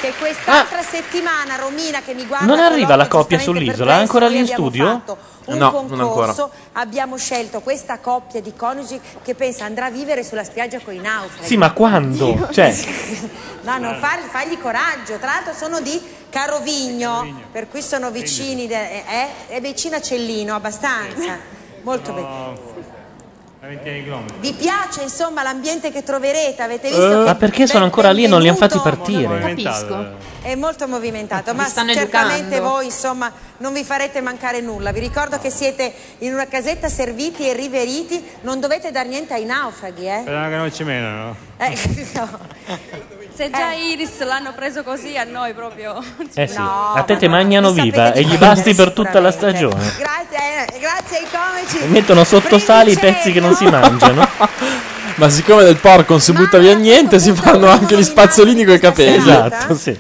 che 0.01 0.12
quest'altra 0.18 0.83
settimana 0.83 1.57
Romina 1.57 2.02
che 2.02 2.15
mi 2.15 2.26
guarda 2.26 2.47
Non 2.47 2.59
arriva 2.59 2.97
la 2.97 3.09
coppia 3.09 3.39
sull'isola, 3.39 3.97
è 3.97 4.01
ancora 4.01 4.28
lì 4.28 4.39
in 4.39 4.47
studio? 4.47 5.02
No, 5.49 5.70
concorso, 5.70 5.94
non 5.94 6.01
ancora. 6.01 6.51
abbiamo 6.73 7.17
scelto 7.17 7.60
questa 7.60 8.01
coppia 8.01 8.41
di 8.41 8.52
coniugi 8.55 9.01
che 9.23 9.35
pensa 9.36 9.65
andrà 9.65 9.86
a 9.86 9.91
vivere 9.91 10.25
sulla 10.25 10.43
spiaggia 10.43 10.81
con 10.81 10.93
i 10.93 10.99
naufraghi 10.99 11.47
Sì, 11.47 11.57
ma 11.57 11.70
quando? 11.73 12.49
Cioè, 12.51 12.75
No, 13.62 13.78
non 13.78 13.97
fargli, 13.99 14.26
fagli 14.28 14.59
coraggio. 14.60 15.18
Tra 15.18 15.26
l'altro 15.35 15.52
sono 15.52 15.81
di 15.81 16.01
Carovigno, 16.31 17.43
per 17.51 17.68
cui 17.68 17.83
sono 17.83 18.10
vicini, 18.10 18.67
de- 18.68 19.02
eh, 19.05 19.47
è 19.49 19.60
vicino 19.60 19.97
a 19.97 20.01
Cellino, 20.01 20.55
abbastanza. 20.55 21.39
Molto 21.83 22.12
bene. 22.12 22.95
Vi 24.39 24.52
piace 24.52 25.02
insomma 25.02 25.43
l'ambiente 25.43 25.91
che 25.91 26.02
troverete? 26.02 26.62
Avete 26.62 26.89
visto? 26.89 27.07
ma 27.09 27.25
che 27.25 27.31
Eh, 27.31 27.35
perché 27.36 27.67
sono 27.67 27.85
ancora 27.85 28.10
lì 28.12 28.25
e 28.25 28.28
non 28.28 28.41
li 28.43 28.49
hanno 28.49 28.57
fatti 28.57 28.78
partire? 28.78 29.41
Capisco. 29.41 30.35
È 30.43 30.55
molto 30.55 30.86
movimentato, 30.86 31.55
ma 31.55 31.65
stanno 31.65 31.93
certamente 31.93 32.55
educando. 32.57 32.68
voi 32.68 32.85
insomma 32.85 33.33
non 33.57 33.73
vi 33.73 33.83
farete 33.83 34.20
mancare 34.20 34.60
nulla. 34.60 34.93
Vi 34.93 35.01
ricordo 35.01 35.39
che 35.39 35.51
siete 35.51 35.93
in 36.18 36.35
una 36.35 36.47
casetta 36.47 36.89
serviti 36.89 37.49
e 37.49 37.55
riveriti, 37.55 38.23
non 38.43 38.60
dovete 38.60 38.93
dar 38.93 39.07
niente 39.07 39.35
ai 39.35 39.44
naufraghi, 39.44 40.07
eh? 40.07 40.18
Speriamo 40.20 40.49
che 40.49 40.57
non 40.57 40.73
ci 40.73 40.85
menano. 40.85 41.36
Eh, 41.57 41.76
no. 42.15 42.39
Se 43.36 43.50
già 43.50 43.73
Iris 43.73 44.24
l'hanno 44.24 44.55
preso 44.55 44.82
così, 44.82 45.18
a 45.18 45.24
noi 45.24 45.52
proprio. 45.52 46.02
eh 46.32 46.47
sì, 46.47 46.56
a 46.58 47.02
te 47.06 47.18
te 47.18 47.28
mangiano 47.28 47.70
viva 47.70 48.15
e 48.15 48.23
gli 48.23 48.39
basti 48.39 48.74
per 48.74 48.92
tutta 48.92 49.20
la 49.20 49.31
stagione. 49.31 49.92
Grazie, 49.98 50.66
eh, 50.73 50.78
grazie 50.78 51.18
ai 51.18 51.26
comici. 51.31 51.84
E 51.84 51.86
mettono 51.89 52.24
sotto 52.24 52.58
sale 52.58 52.92
i 52.92 52.97
pezzi 52.97 53.32
che 53.32 53.40
non 53.40 53.55
si 53.55 53.66
mangiano. 53.66 54.26
Ma 55.16 55.28
siccome 55.28 55.65
del 55.65 55.76
porco 55.76 56.12
non 56.12 56.20
si 56.20 56.32
butta 56.32 56.56
via 56.56 56.74
niente, 56.74 57.18
si 57.18 57.32
fanno 57.34 57.68
anche 57.68 57.94
gli 57.98 58.02
spazzolini 58.02 58.65
coi 58.65 58.78
capelli. 58.78 59.16
Esatto, 59.16 59.74
sì. 59.74 59.98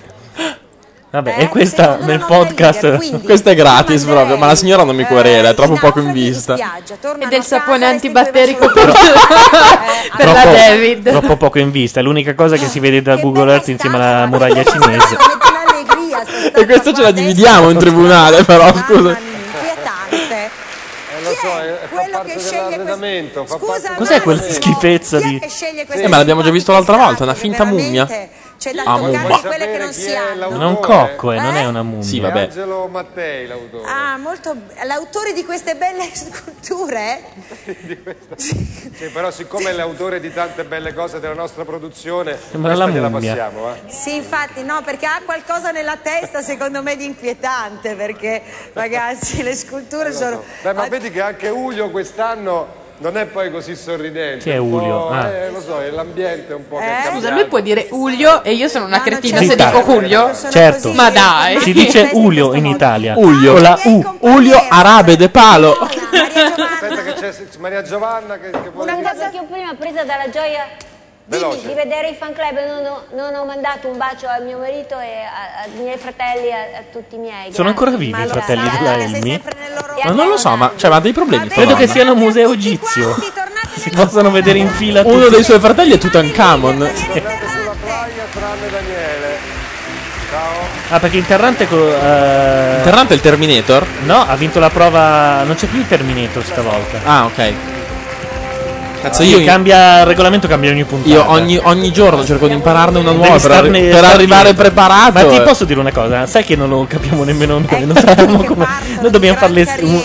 Vabbè, 1.08 1.36
e 1.38 1.48
questa 1.48 1.98
nel 2.00 2.24
podcast. 2.26 3.22
Questa 3.24 3.50
è 3.50 3.54
gratis 3.54 4.04
proprio, 4.04 4.36
ma 4.36 4.46
la 4.46 4.54
signora 4.56 4.82
non 4.82 4.96
mi 4.96 5.04
querela, 5.04 5.50
è 5.50 5.54
troppo 5.54 5.74
poco 5.74 6.00
in 6.00 6.12
vista. 6.12 6.56
E 6.56 7.26
del 7.28 7.42
sapone 7.42 7.86
antibatterico 7.86 8.70
per, 8.70 8.88
Eh, 8.90 8.92
per 10.16 10.26
la 10.26 10.44
David. 10.44 11.08
troppo 11.08 11.36
poco 11.36 11.58
in 11.58 11.70
vista. 11.70 12.00
È 12.00 12.02
l'unica 12.02 12.34
cosa 12.34 12.56
che 12.56 12.66
si 12.66 12.80
vede 12.80 13.02
da 13.02 13.16
Google 13.16 13.52
Earth 13.52 13.68
insieme 13.68 13.96
alla 13.96 14.26
muraglia 14.26 14.64
cinese. 14.64 15.16
E 16.54 16.66
questa 16.66 16.92
ce 16.92 17.02
la 17.02 17.10
dividiamo 17.12 17.70
in 17.70 17.78
tribunale, 17.78 18.42
però 18.44 18.72
scusa. 18.74 19.10
Eh, 19.12 19.16
lo 21.22 21.30
so, 21.40 21.58
è, 21.58 21.78
fa 21.88 22.08
parte 22.10 22.36
dell'arredamento. 22.36 23.44
Fa 23.46 23.56
parte 23.56 23.94
Cos'è 23.96 24.20
quella 24.22 24.42
schifezza 24.42 25.18
di. 25.20 25.40
Eh, 25.90 26.08
ma 26.08 26.18
l'abbiamo 26.18 26.42
già 26.42 26.50
visto 26.50 26.72
l'altra 26.72 26.96
volta, 26.96 27.22
una 27.22 27.34
finta 27.34 27.64
mummia. 27.64 28.06
C'è 28.58 28.72
da 28.72 28.82
Ah, 28.84 28.98
toccare 28.98 29.34
di 29.34 29.40
quelle 29.46 29.70
che 29.70 29.78
non 29.78 29.92
si 29.92 30.14
hanno. 30.14 30.48
Non 30.48 30.62
è 30.62 30.66
un 30.66 30.80
cocco, 30.80 31.32
eh, 31.32 31.36
non 31.40 31.54
è 31.56 31.66
una 31.66 31.82
mummia. 31.82 32.02
Sì, 32.04 32.20
vabbè. 32.20 32.40
Angelo 32.44 32.86
Mattei, 32.88 33.46
l'autore. 33.46 33.88
Ah, 33.88 34.16
molto 34.16 34.56
l'autore 34.84 35.32
di 35.34 35.44
queste 35.44 35.76
belle 35.76 36.04
sculture? 36.14 37.20
Sì, 38.36 39.08
però 39.12 39.30
siccome 39.30 39.70
è 39.70 39.72
l'autore 39.72 40.20
di 40.20 40.32
tante 40.32 40.64
belle 40.64 40.94
cose 40.94 41.20
della 41.20 41.34
nostra 41.34 41.64
produzione, 41.64 42.38
Sembra 42.50 42.74
la 42.74 42.88
gliela 42.88 43.08
mummia. 43.08 43.34
passiamo, 43.34 43.74
eh. 43.74 43.80
Sì, 43.88 44.14
infatti, 44.16 44.62
no, 44.62 44.80
perché 44.82 45.06
ha 45.06 45.20
qualcosa 45.24 45.70
nella 45.70 45.96
testa, 45.96 46.40
secondo 46.42 46.82
me, 46.82 46.96
di 46.96 47.04
inquietante, 47.04 47.94
perché 47.94 48.42
ragazzi, 48.72 49.42
le 49.42 49.54
sculture 49.54 50.12
sono... 50.12 50.42
Beh, 50.62 50.72
ma 50.72 50.88
vedi 50.88 51.10
che 51.10 51.20
anche 51.20 51.48
Ulio 51.48 51.90
quest'anno 51.90 52.84
non 52.98 53.16
è 53.16 53.26
poi 53.26 53.50
così 53.50 53.76
sorridente. 53.76 54.44
Chi 54.44 54.50
è 54.50 54.56
Ulio? 54.56 55.08
Ah. 55.08 55.28
eh, 55.28 55.50
lo 55.50 55.60
so, 55.60 55.80
è 55.80 55.90
l'ambiente 55.90 56.54
un 56.54 56.66
po' 56.66 56.78
che 56.78 56.84
è 56.84 57.10
Scusa, 57.10 57.30
lui 57.30 57.46
può 57.46 57.60
dire 57.60 57.88
Ulio 57.90 58.42
e 58.42 58.52
io 58.52 58.68
sono 58.68 58.86
una 58.86 59.02
cretina 59.02 59.38
Sì, 59.38 59.46
se 59.46 59.56
dico 59.56 59.82
Julio? 59.82 60.30
Certo. 60.50 60.92
Ma 60.92 61.10
dai. 61.10 61.60
Si 61.60 61.72
dice 61.72 62.10
Ulio 62.12 62.54
in 62.54 62.66
Italia. 62.66 63.14
Ulio. 63.16 63.52
Con 63.52 63.62
la 63.62 63.78
U. 63.84 64.16
Ulio 64.20 64.64
Arabe 64.68 65.16
de 65.16 65.28
Palo. 65.28 65.72
Aspetta 65.72 67.02
che 67.02 67.12
c'è 67.14 67.34
Maria 67.58 67.82
Giovanna 67.82 68.38
che, 68.38 68.50
che 68.50 68.70
vuole 68.70 68.92
Una 68.92 69.10
cosa 69.10 69.30
che 69.30 69.36
io 69.36 69.44
prima 69.44 69.74
presa 69.74 70.04
dalla 70.04 70.28
gioia 70.30 70.66
Veloce. 71.28 71.66
di 71.66 71.74
vedere 71.74 72.08
i 72.10 72.14
fan 72.14 72.32
club 72.32 72.54
non 72.68 72.84
ho, 72.86 73.02
non 73.16 73.34
ho 73.34 73.44
mandato 73.44 73.88
un 73.88 73.96
bacio 73.98 74.28
a 74.28 74.38
mio 74.38 74.58
marito 74.58 74.94
e 75.00 75.24
a- 75.24 75.62
ai 75.64 75.70
miei 75.82 75.96
fratelli, 75.98 76.52
a, 76.52 76.78
a 76.78 76.82
tutti 76.92 77.16
i 77.16 77.18
miei. 77.18 77.52
Sono 77.52 77.68
grazie. 77.68 77.68
ancora 77.70 77.90
vivi 77.96 78.22
i 78.22 78.26
fratelli 78.28 78.68
della 78.70 78.94
Elmi? 79.02 79.42
Ma 80.04 80.10
non 80.12 80.28
lo 80.28 80.36
so, 80.36 80.54
ma 80.54 80.70
cioè, 80.76 80.88
ma 80.88 80.96
ha 80.96 81.00
dei 81.00 81.12
problemi. 81.12 81.48
Credo 81.48 81.74
che 81.74 81.86
mamma. 81.86 81.92
sia 82.00 82.12
un 82.12 82.18
museo 82.18 82.52
egizio. 82.52 83.16
Si 83.74 83.90
possono 83.90 84.30
vedere 84.30 84.58
in 84.58 84.68
fila 84.68 85.02
Uno 85.04 85.18
tutti. 85.24 85.34
dei 85.34 85.42
suoi 85.44 85.58
fratelli 85.58 85.92
è 85.94 85.98
Tutankhamon. 85.98 86.90
Ah, 90.90 91.00
perché 91.00 91.16
Interrante. 91.16 91.66
co- 91.66 91.88
eh, 91.92 92.74
Interrante 92.78 93.12
è 93.12 93.16
il 93.16 93.20
Terminator? 93.22 93.84
No, 94.04 94.24
ha 94.26 94.36
vinto 94.36 94.60
la 94.60 94.70
prova. 94.70 95.42
Non 95.42 95.56
c'è 95.56 95.66
più 95.66 95.80
il 95.80 95.88
Terminator 95.88 96.44
stavolta. 96.44 97.00
Ah, 97.04 97.24
ok. 97.24 97.52
Cazzo, 99.06 99.22
Sì, 99.22 99.28
io, 99.28 99.44
cambia 99.44 100.00
il 100.00 100.06
regolamento, 100.06 100.48
cambia 100.48 100.70
ogni 100.70 100.84
puntata. 100.84 101.14
io 101.14 101.30
ogni, 101.30 101.58
ogni 101.62 101.92
giorno 101.92 102.24
cerco 102.24 102.48
di 102.48 102.54
impararne 102.54 102.98
una 102.98 103.12
nuova 103.12 103.38
per, 103.38 103.50
arri- 103.52 103.88
per 103.88 104.04
arrivare 104.04 104.54
preparato. 104.54 105.12
Ma 105.12 105.24
ti 105.24 105.40
posso 105.42 105.64
dire 105.64 105.78
una 105.80 105.92
cosa? 105.92 106.26
Sai 106.26 106.44
che 106.44 106.56
non 106.56 106.68
lo 106.68 106.86
capiamo 106.88 107.22
nemmeno 107.24 107.58
noi. 107.58 107.84
Non 107.86 107.96
sappiamo 107.96 108.42
come. 108.42 108.66
Noi 109.00 109.10
dobbiamo 109.10 109.38
fare 109.38 109.54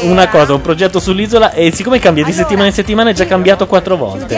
una 0.02 0.28
cosa, 0.30 0.54
un 0.54 0.62
progetto 0.62 1.00
sull'isola. 1.00 1.54
E 1.54 1.72
siccome 1.74 2.00
cambia 2.00 2.24
di 2.24 2.32
settimana 2.32 2.68
in 2.68 2.74
settimana, 2.74 3.10
è 3.10 3.14
già 3.14 3.26
cambiato 3.26 3.66
quattro 3.66 3.96
volte. 3.96 4.36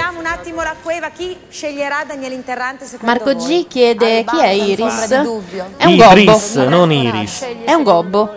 Marco 3.01 3.33
voi? 3.35 3.63
G 3.63 3.67
chiede 3.67 4.23
chi 4.23 4.39
è 4.39 4.49
Iris? 4.49 5.09
È 5.09 5.85
un 5.85 5.91
Idris, 5.91 6.55
gobbo. 6.55 6.69
non 6.69 6.91
Iris. 6.91 7.45
È 7.65 7.73
un 7.73 7.83
gobbo. 7.83 8.35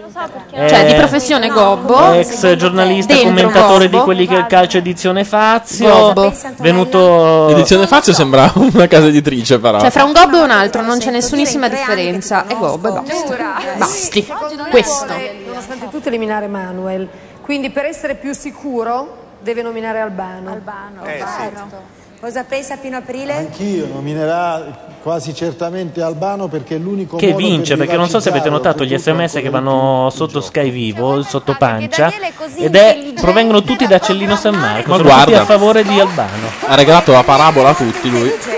Cioè, 0.51 0.87
di 0.87 0.95
professione 0.95 1.49
gobbo. 1.49 2.13
Ex 2.13 2.55
giornalista, 2.57 3.13
Dentro 3.13 3.29
commentatore 3.31 3.85
Gobbo. 3.89 3.99
di 3.99 4.05
quelli 4.05 4.27
che 4.27 4.35
il 4.35 4.47
calcio 4.47 4.79
edizione 4.79 5.25
Fazio. 5.25 5.89
Gobbo. 5.89 6.33
Venuto. 6.59 7.49
Edizione 7.51 7.87
Fazio 7.87 8.13
sembra 8.13 8.51
una 8.55 8.87
casa 8.87 9.07
editrice, 9.07 9.59
però. 9.59 9.79
Cioè, 9.81 9.91
fra 9.91 10.05
un 10.05 10.13
gobbo 10.13 10.39
e 10.39 10.43
un 10.43 10.51
altro 10.51 10.83
non 10.83 10.99
c'è 10.99 11.11
nessunissima 11.11 11.69
differenza. 11.69 12.47
È 12.47 12.57
gobbo 12.57 12.89
e 12.89 12.93
basta. 12.93 13.37
Basti. 13.77 14.27
Questo. 14.71 15.07
Nonostante 15.47 15.89
tutto 15.91 16.09
eliminare 16.09 16.47
Manuel. 16.47 17.09
Quindi 17.43 17.71
per 17.71 17.85
essere 17.85 18.15
più 18.17 18.33
sicuro 18.33 19.25
deve 19.41 19.63
nominare 19.63 20.01
Albano. 20.01 20.51
Albano, 20.51 21.05
Eh, 21.05 21.21
Albano. 21.21 22.05
Cosa 22.27 22.43
pensa 22.43 22.77
Pino 22.77 22.97
Aprile? 22.97 23.35
Anch'io 23.35 23.87
nominerà 23.87 24.87
quasi 25.01 25.33
certamente 25.33 26.03
Albano 26.03 26.49
perché 26.49 26.75
è 26.75 26.79
l'unico 26.79 27.19
Che 27.19 27.29
modo 27.29 27.37
vince, 27.37 27.77
per 27.77 27.85
perché 27.85 27.97
non 27.97 28.09
so 28.09 28.19
se 28.19 28.31
avete 28.31 28.51
notato 28.51 28.85
gli 28.85 28.99
sms 28.99 29.35
che 29.35 29.49
vanno 29.49 30.11
sotto 30.13 30.41
Sky 30.41 30.71
Vivo, 30.71 31.23
sotto 31.23 31.55
pancia, 31.57 32.13
ed 32.57 32.75
è, 32.75 33.13
provengono 33.15 33.63
tutti 33.63 33.87
da 33.87 34.01
Cellino 34.01 34.35
San 34.35 34.57
Marco. 34.57 34.91
Ma 34.91 34.97
sono 34.97 35.09
tutti 35.09 35.31
guarda. 35.31 35.43
a 35.43 35.45
favore 35.45 35.85
di 35.85 36.01
Albano. 36.01 36.51
Ha 36.67 36.75
regalato 36.75 37.13
la 37.13 37.23
parabola 37.23 37.69
a 37.69 37.75
tutti 37.75 38.11
lui. 38.11 38.35
Sì, 38.41 38.51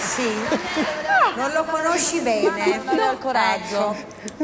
sì. 0.00 0.28
Non 1.36 1.52
lo 1.52 1.64
conosci 1.92 2.20
bene. 2.20 2.80
Non 2.84 2.98
ho 2.98 3.12
il 3.12 3.18
coraggio. 3.18 3.94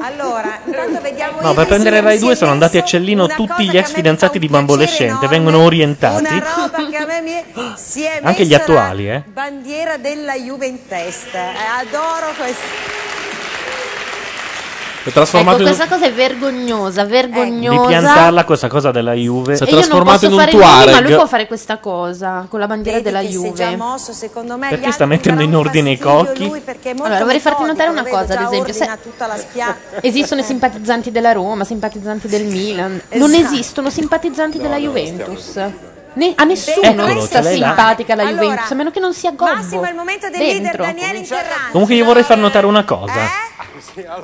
Allora, 0.00 0.60
intanto 0.64 1.00
vediamo 1.00 1.40
No, 1.40 1.54
per 1.54 1.66
prendere 1.66 2.00
Rai 2.00 2.18
2 2.18 2.36
sono 2.36 2.50
andati 2.50 2.78
a 2.78 2.84
Cellino 2.84 3.26
tutti 3.26 3.68
gli 3.68 3.76
ex 3.76 3.92
fidanzati 3.92 4.38
di 4.38 4.48
Bambolescente, 4.48 5.26
vengono 5.28 5.62
orientati. 5.62 6.34
una 6.34 6.54
roba 6.56 6.86
che 6.88 6.96
a 6.96 7.06
me 7.06 7.20
mi 7.22 7.44
si 7.76 8.02
è 8.02 8.20
Anche 8.22 8.44
gli 8.44 8.50
messa 8.50 8.62
attuali, 8.62 9.10
eh. 9.10 9.22
bandiera 9.26 9.96
della 9.96 10.34
Juve 10.34 10.66
in 10.66 10.86
testa. 10.86 11.38
Eh, 11.38 11.86
adoro 11.86 12.32
questo. 12.36 13.07
È 15.08 15.12
trasformato 15.12 15.56
Ecco, 15.62 15.68
in 15.68 15.74
questa 15.74 15.94
cosa 15.94 16.06
è 16.06 16.12
vergognosa, 16.12 17.04
Di 17.04 17.10
vergognosa. 17.10 17.86
piantarla 17.86 18.44
questa 18.44 18.68
cosa 18.68 18.90
della 18.90 19.14
Juve. 19.14 19.56
Si 19.56 19.62
è 19.62 19.70
non 19.70 19.80
trasformato 19.80 20.26
in 20.26 20.32
un 20.32 20.38
nomi, 20.38 20.56
ma 20.92 21.00
lui 21.00 21.14
può 21.14 21.26
fare 21.26 21.46
questa 21.46 21.78
cosa 21.78 22.46
con 22.48 22.60
la 22.60 22.66
bandiera 22.66 23.00
della 23.00 23.20
Vedi 23.20 23.32
si 23.32 23.46
è 23.46 23.52
già 23.52 23.64
Juve. 23.64 23.76
mosso, 23.76 24.12
secondo 24.12 24.58
me. 24.58 24.68
Perché 24.68 24.92
sta 24.92 25.06
mettendo 25.06 25.42
in 25.42 25.54
ordine 25.56 25.90
i 25.92 25.98
cocchi? 25.98 26.46
lui 26.46 26.60
perché 26.60 26.90
è 26.90 26.92
molto 26.92 27.06
Allora, 27.06 27.24
vorrei 27.24 27.40
farti 27.40 27.62
notare 27.64 27.90
una 27.90 28.04
cosa, 28.04 28.38
ad 28.38 28.52
esempio, 28.52 28.72
se- 28.74 28.86
Esistono 30.02 30.40
i 30.42 30.44
simpatizzanti 30.44 31.10
della 31.10 31.32
Roma, 31.32 31.64
simpatizzanti 31.64 32.28
del 32.28 32.44
Milan. 32.44 33.00
Non 33.14 33.32
Esatto. 33.32 33.52
esistono 33.54 33.90
simpatizzanti 33.90 34.58
della 34.58 34.76
Juventus. 34.76 35.58
Ne- 36.14 36.32
a 36.36 36.44
nessuno 36.44 36.84
Eccolo, 36.84 37.20
sta 37.20 37.42
simpatica 37.42 38.14
la 38.14 38.22
Allora, 38.24 38.42
Juventus, 38.42 38.70
a 38.70 38.74
meno 38.74 38.90
che 38.90 39.00
non 39.00 39.12
sia 39.14 39.30
Gobbo. 39.32 39.54
Massimo 39.54 39.84
è 39.84 39.90
il 39.90 39.94
momento 39.94 40.28
del 40.28 40.40
leader 40.40 40.62
Dentro. 40.62 40.82
Daniele 40.84 41.18
Interrante. 41.18 41.70
Comunque 41.70 41.94
io 41.94 42.04
vorrei 42.04 42.22
far 42.24 42.38
notare 42.38 42.66
una 42.66 42.84
cosa. 42.84 43.12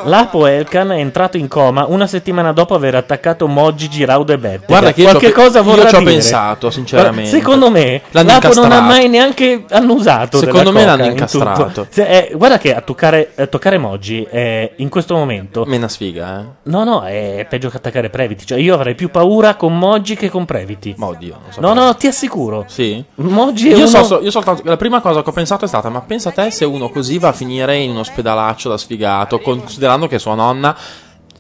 Lapo 0.04 0.46
Elkan 0.46 0.92
è 0.92 0.98
entrato 0.98 1.36
in 1.36 1.48
coma 1.48 1.86
una 1.88 2.06
settimana 2.06 2.52
dopo 2.52 2.74
aver 2.74 2.94
attaccato 2.94 3.46
Moggi, 3.46 3.88
Giraudo 3.88 4.32
e 4.32 4.38
Bettega. 4.38 4.64
Guarda 4.66 4.92
che 4.92 5.00
io 5.02 5.08
Qualche 5.10 5.26
ci 5.26 5.32
ho- 5.32 5.42
cosa 5.42 5.58
io 5.58 5.64
vorrà 5.64 5.88
ci 5.88 5.94
ho 5.94 5.98
dire. 5.98 6.10
pensato, 6.12 6.70
sinceramente. 6.70 7.30
Secondo 7.30 7.70
me 7.70 8.02
L'hanno 8.10 8.28
Lapo 8.28 8.46
non 8.54 8.64
ha 8.64 8.66
incastrato. 8.66 8.82
mai 8.84 9.08
neanche 9.08 9.64
annusato 9.70 10.38
Secondo 10.38 10.72
me 10.72 10.84
l'hanno 10.84 11.04
in 11.04 11.10
incastrato. 11.12 11.64
tutto. 11.64 11.86
Se- 11.90 12.06
eh, 12.06 12.32
guarda 12.34 12.58
che 12.58 12.74
a 12.74 12.80
toccare, 12.80 13.32
a 13.36 13.46
toccare 13.46 13.78
Moggi 13.78 14.26
eh, 14.30 14.72
in 14.76 14.88
questo 14.88 15.14
momento... 15.14 15.64
Mena 15.66 15.88
sfiga, 15.88 16.40
eh. 16.40 16.44
No, 16.70 16.84
no, 16.84 17.02
è 17.02 17.46
peggio 17.48 17.68
che 17.68 17.76
attaccare 17.78 18.10
Previti. 18.10 18.46
Cioè 18.46 18.58
io 18.58 18.74
avrei 18.74 18.94
più 18.94 19.10
paura 19.10 19.54
con 19.56 19.76
Moggi 19.76 20.14
che 20.16 20.28
con 20.30 20.44
Previti. 20.44 20.94
Ma 20.96 21.06
oddio, 21.06 21.38
so 21.50 21.60
No, 21.60 21.72
no, 21.74 21.94
ti 21.96 22.06
assicuro. 22.06 22.64
Sì. 22.68 23.02
Moggi 23.16 23.68
è 23.70 23.72
Io, 23.72 23.78
uno... 23.78 23.86
so- 23.86 24.04
so- 24.04 24.20
io 24.22 24.30
soltanto, 24.30 24.62
la 24.64 24.76
prima 24.76 25.00
cosa 25.00 25.22
che 25.22 25.28
ho 25.30 25.32
pensato 25.32 25.64
è 25.64 25.68
stata: 25.68 25.88
ma 25.88 26.00
pensa 26.02 26.28
a 26.28 26.32
te 26.32 26.50
se 26.50 26.64
uno 26.64 26.88
così 26.90 27.18
va 27.18 27.28
a 27.28 27.32
finire 27.32 27.76
in 27.76 27.90
un 27.90 27.98
ospedalaccio 27.98 28.68
da 28.68 28.76
sfigato, 28.76 29.22
considerando 29.40 30.06
che 30.06 30.18
sua 30.18 30.34
nonna 30.34 30.76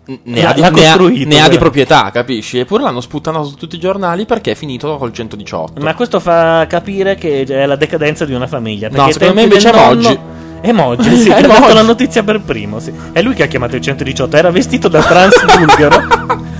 ne, 0.06 0.44
ha, 0.44 0.52
di, 0.52 0.60
ne 0.60 0.88
ha- 0.88 0.96
ne 0.96 1.40
ha 1.40 1.48
di 1.48 1.56
proprietà, 1.56 2.10
capisci? 2.10 2.58
Eppure 2.58 2.82
l'hanno 2.82 3.00
sputtanato 3.00 3.44
su 3.44 3.54
tutti 3.54 3.76
i 3.76 3.78
giornali 3.78 4.26
perché 4.26 4.52
è 4.52 4.54
finito 4.54 4.96
col 4.98 5.12
118. 5.12 5.80
Ma 5.80 5.94
questo 5.94 6.20
fa 6.20 6.66
capire 6.68 7.14
che 7.14 7.42
è 7.42 7.66
la 7.66 7.76
decadenza 7.76 8.24
di 8.24 8.34
una 8.34 8.46
famiglia. 8.46 8.88
No, 8.90 9.10
secondo 9.10 9.34
me 9.34 9.42
invece 9.42 9.70
è. 9.70 10.18
È 10.60 10.72
Moggi, 10.72 11.14
sì, 11.20 11.30
ha 11.30 11.42
dato 11.42 11.74
la 11.74 11.82
notizia 11.82 12.22
per 12.22 12.40
primo. 12.40 12.80
Sì. 12.80 12.92
È 13.12 13.20
lui 13.20 13.34
che 13.34 13.42
ha 13.42 13.46
chiamato 13.46 13.76
il 13.76 13.82
118. 13.82 14.36
Era 14.36 14.50
vestito 14.50 14.88
da 14.88 15.02
trans 15.02 15.44
bulgaro. 15.56 16.42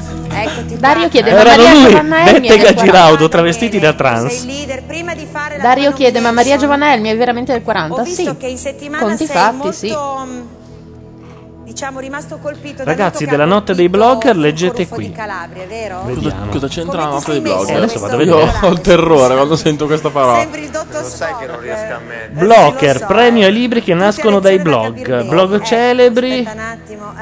Dario 0.85 1.09
chiede, 1.09 1.31
ma 1.31 1.41
Erano 1.41 1.63
Maria 1.63 1.81
lui, 1.81 2.33
del 2.33 2.41
Bettega 2.41 2.63
40? 2.75 2.83
Giraudo, 2.85 3.29
travestiti 3.29 3.79
da 3.79 3.93
trans. 3.95 4.47
Dario 5.61 5.93
chiede, 5.93 6.21
ma 6.21 6.33
Maria 6.33 6.59
Giovanelmi 6.59 7.09
è 7.09 7.17
veramente 7.17 7.53
del 7.53 7.63
40? 7.63 8.01
Ho 8.01 8.05
visto 8.05 8.23
Sì. 8.23 8.37
che 8.37 8.47
in 8.49 8.59
settimana 8.59 9.03
Conti 9.03 9.25
sei 9.25 9.35
fatti, 9.35 9.57
molto, 9.57 9.73
sì. 9.73 9.97
Diciamo, 11.75 11.99
rimasto 11.99 12.39
colpito 12.39 12.85
Ragazzi, 12.85 13.27
della 13.27 13.45
notte 13.45 13.75
dei 13.75 13.89
blogger, 13.89 14.37
leggete 14.37 14.87
qui. 14.87 15.11
Calabria, 15.11 15.67
vero? 15.67 16.03
Vediamo. 16.05 16.47
Cosa 16.47 16.69
c'entra 16.69 16.99
la 17.01 17.07
nostra 17.09 17.33
dei 17.33 17.43
sei 17.43 17.51
blog? 17.51 17.67
messo? 17.67 17.77
Adesso 17.77 17.99
vado 17.99 18.17
a 18.17 18.23
Io 18.23 18.37
vedere. 18.37 18.59
ho 18.63 18.69
il 18.71 18.81
terrore 18.81 19.35
quando 19.35 19.57
sento 19.57 19.87
questa 19.87 20.11
parola. 20.11 20.39
Sembri 20.39 20.63
il 20.63 20.71
dottor 20.71 21.03
Lo 21.03 21.09
sai 21.09 21.35
che 21.37 21.47
non 21.47 21.61
riesco 21.61 21.93
a 21.95 21.99
mettere. 21.99 22.47
Blocker, 22.47 23.07
premio 23.07 23.47
ai 23.47 23.53
libri 23.53 23.83
che 23.83 23.93
nascono 23.93 24.39
dai 24.39 24.61
blog. 24.61 25.25
Blog 25.27 25.63
celebri. 25.63 26.49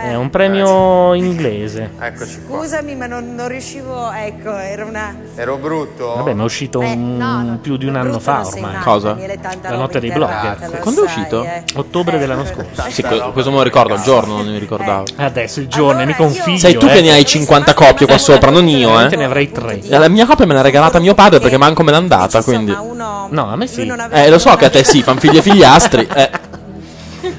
È 0.03 0.15
un 0.15 0.29
premio 0.31 1.15
inglese. 1.15 1.91
Eccoci 1.99 2.43
qua. 2.47 2.59
Scusami, 2.59 2.95
ma 2.95 3.07
non, 3.07 3.35
non 3.35 3.49
riuscivo, 3.49 4.11
ecco, 4.13 4.55
era 4.55 4.85
una... 4.85 5.15
Ero 5.35 5.57
brutto? 5.57 6.15
Vabbè, 6.17 6.35
ma 6.35 6.43
è 6.43 6.45
uscito 6.45 6.79
un- 6.81 7.59
più 7.63 7.79
di 7.79 7.87
un 7.87 7.97
anno 7.97 8.19
fa 8.19 8.47
ormai. 8.47 8.81
Cosa? 8.83 9.17
La 9.63 9.77
notte 9.77 9.99
dei 9.99 10.13
blogger. 10.13 10.59
lo 10.71 10.77
Quando 10.81 11.01
è 11.01 11.05
uscito? 11.05 11.43
eh. 11.43 11.63
Ottobre 11.77 12.19
dell'anno 12.19 12.45
scorso. 12.45 12.83
Sì, 12.91 13.03
que- 13.03 13.31
questo 13.33 13.51
me 13.51 13.57
lo 13.57 13.63
ricordo, 13.63 13.95
il 13.95 14.03
giorno 14.03 14.42
non 14.43 14.53
mi 14.53 14.59
ricordavo. 14.59 15.05
Adesso 15.17 15.61
il 15.61 15.69
giorno, 15.69 16.05
mica 16.05 16.23
un 16.23 16.31
figlio. 16.31 16.59
Sei 16.59 16.77
tu 16.77 16.87
eh. 16.87 16.93
che 16.93 17.01
ne 17.01 17.13
hai 17.13 17.25
50 17.25 17.75
copie 17.75 18.07
qua 18.07 18.19
sopra, 18.19 18.51
non 18.51 18.67
io, 18.69 19.01
eh. 19.01 19.07
Te 19.09 19.17
ne 19.17 19.25
avrei 19.25 19.51
tre. 19.51 19.81
E 19.81 19.99
La 19.99 20.09
mia 20.09 20.27
copia 20.27 20.47
me 20.47 20.55
l'ha 20.55 20.61
regalata 20.63 20.99
mio 20.99 21.15
padre 21.15 21.41
perché 21.41 21.57
manco 21.57 21.83
me 21.83 21.91
l'ha 21.91 21.97
andata, 21.99 22.43
quindi. 22.43 22.73
No, 22.73 23.51
a 23.51 23.57
me 23.57 23.67
sì. 23.67 23.91
Eh, 24.11 24.29
lo 24.31 24.39
so 24.39 24.55
che 24.57 24.67
a 24.67 24.71
te 24.71 24.85
sì, 24.85 25.03
fan 25.03 25.19
figli 25.19 25.39
e 25.39 25.43
figliastri. 25.43 26.07
Eh. 26.15 26.31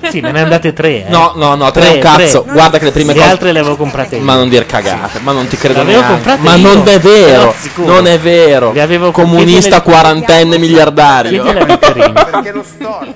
Sì, 0.09 0.19
me 0.19 0.32
ne 0.32 0.41
andate 0.41 0.73
tre. 0.73 1.06
Eh. 1.07 1.09
No, 1.09 1.32
no, 1.35 1.56
no, 1.56 1.72
tre 1.72 1.91
è 1.91 1.93
un 1.95 1.99
cazzo. 1.99 2.43
Guarda 2.49 2.77
che 2.77 2.85
le 2.85 2.91
prime 2.91 3.14
le 3.14 3.19
cose- 3.19 3.32
altre 3.32 3.51
le 3.53 3.59
avevo 3.59 3.75
comprate 3.77 4.17
io. 4.17 4.22
Ma 4.23 4.35
non 4.35 4.49
dir 4.49 4.65
cagate, 4.65 5.19
ma 5.22 5.32
non 5.32 5.48
ti 5.48 5.56
credo 5.56 5.75
Le 5.83 5.93
avevo 5.95 5.99
neanche. 5.99 6.14
comprate 6.15 6.41
Ma 6.41 6.56
io. 6.56 6.73
non 6.73 6.88
è 6.88 6.99
vero, 6.99 7.53
sicuro. 7.57 7.93
non 7.93 8.07
è 8.07 8.19
vero. 8.19 8.72
Le 8.73 8.82
avevo 8.82 9.11
Comunista 9.11 9.82
chiedile- 9.82 9.82
quarantenne 9.82 10.57
miliardario. 10.57 11.41
Chiedile 11.43 11.73
a. 11.73 11.77
Perché 11.77 12.51
lo 12.51 12.64
storto. 12.64 13.14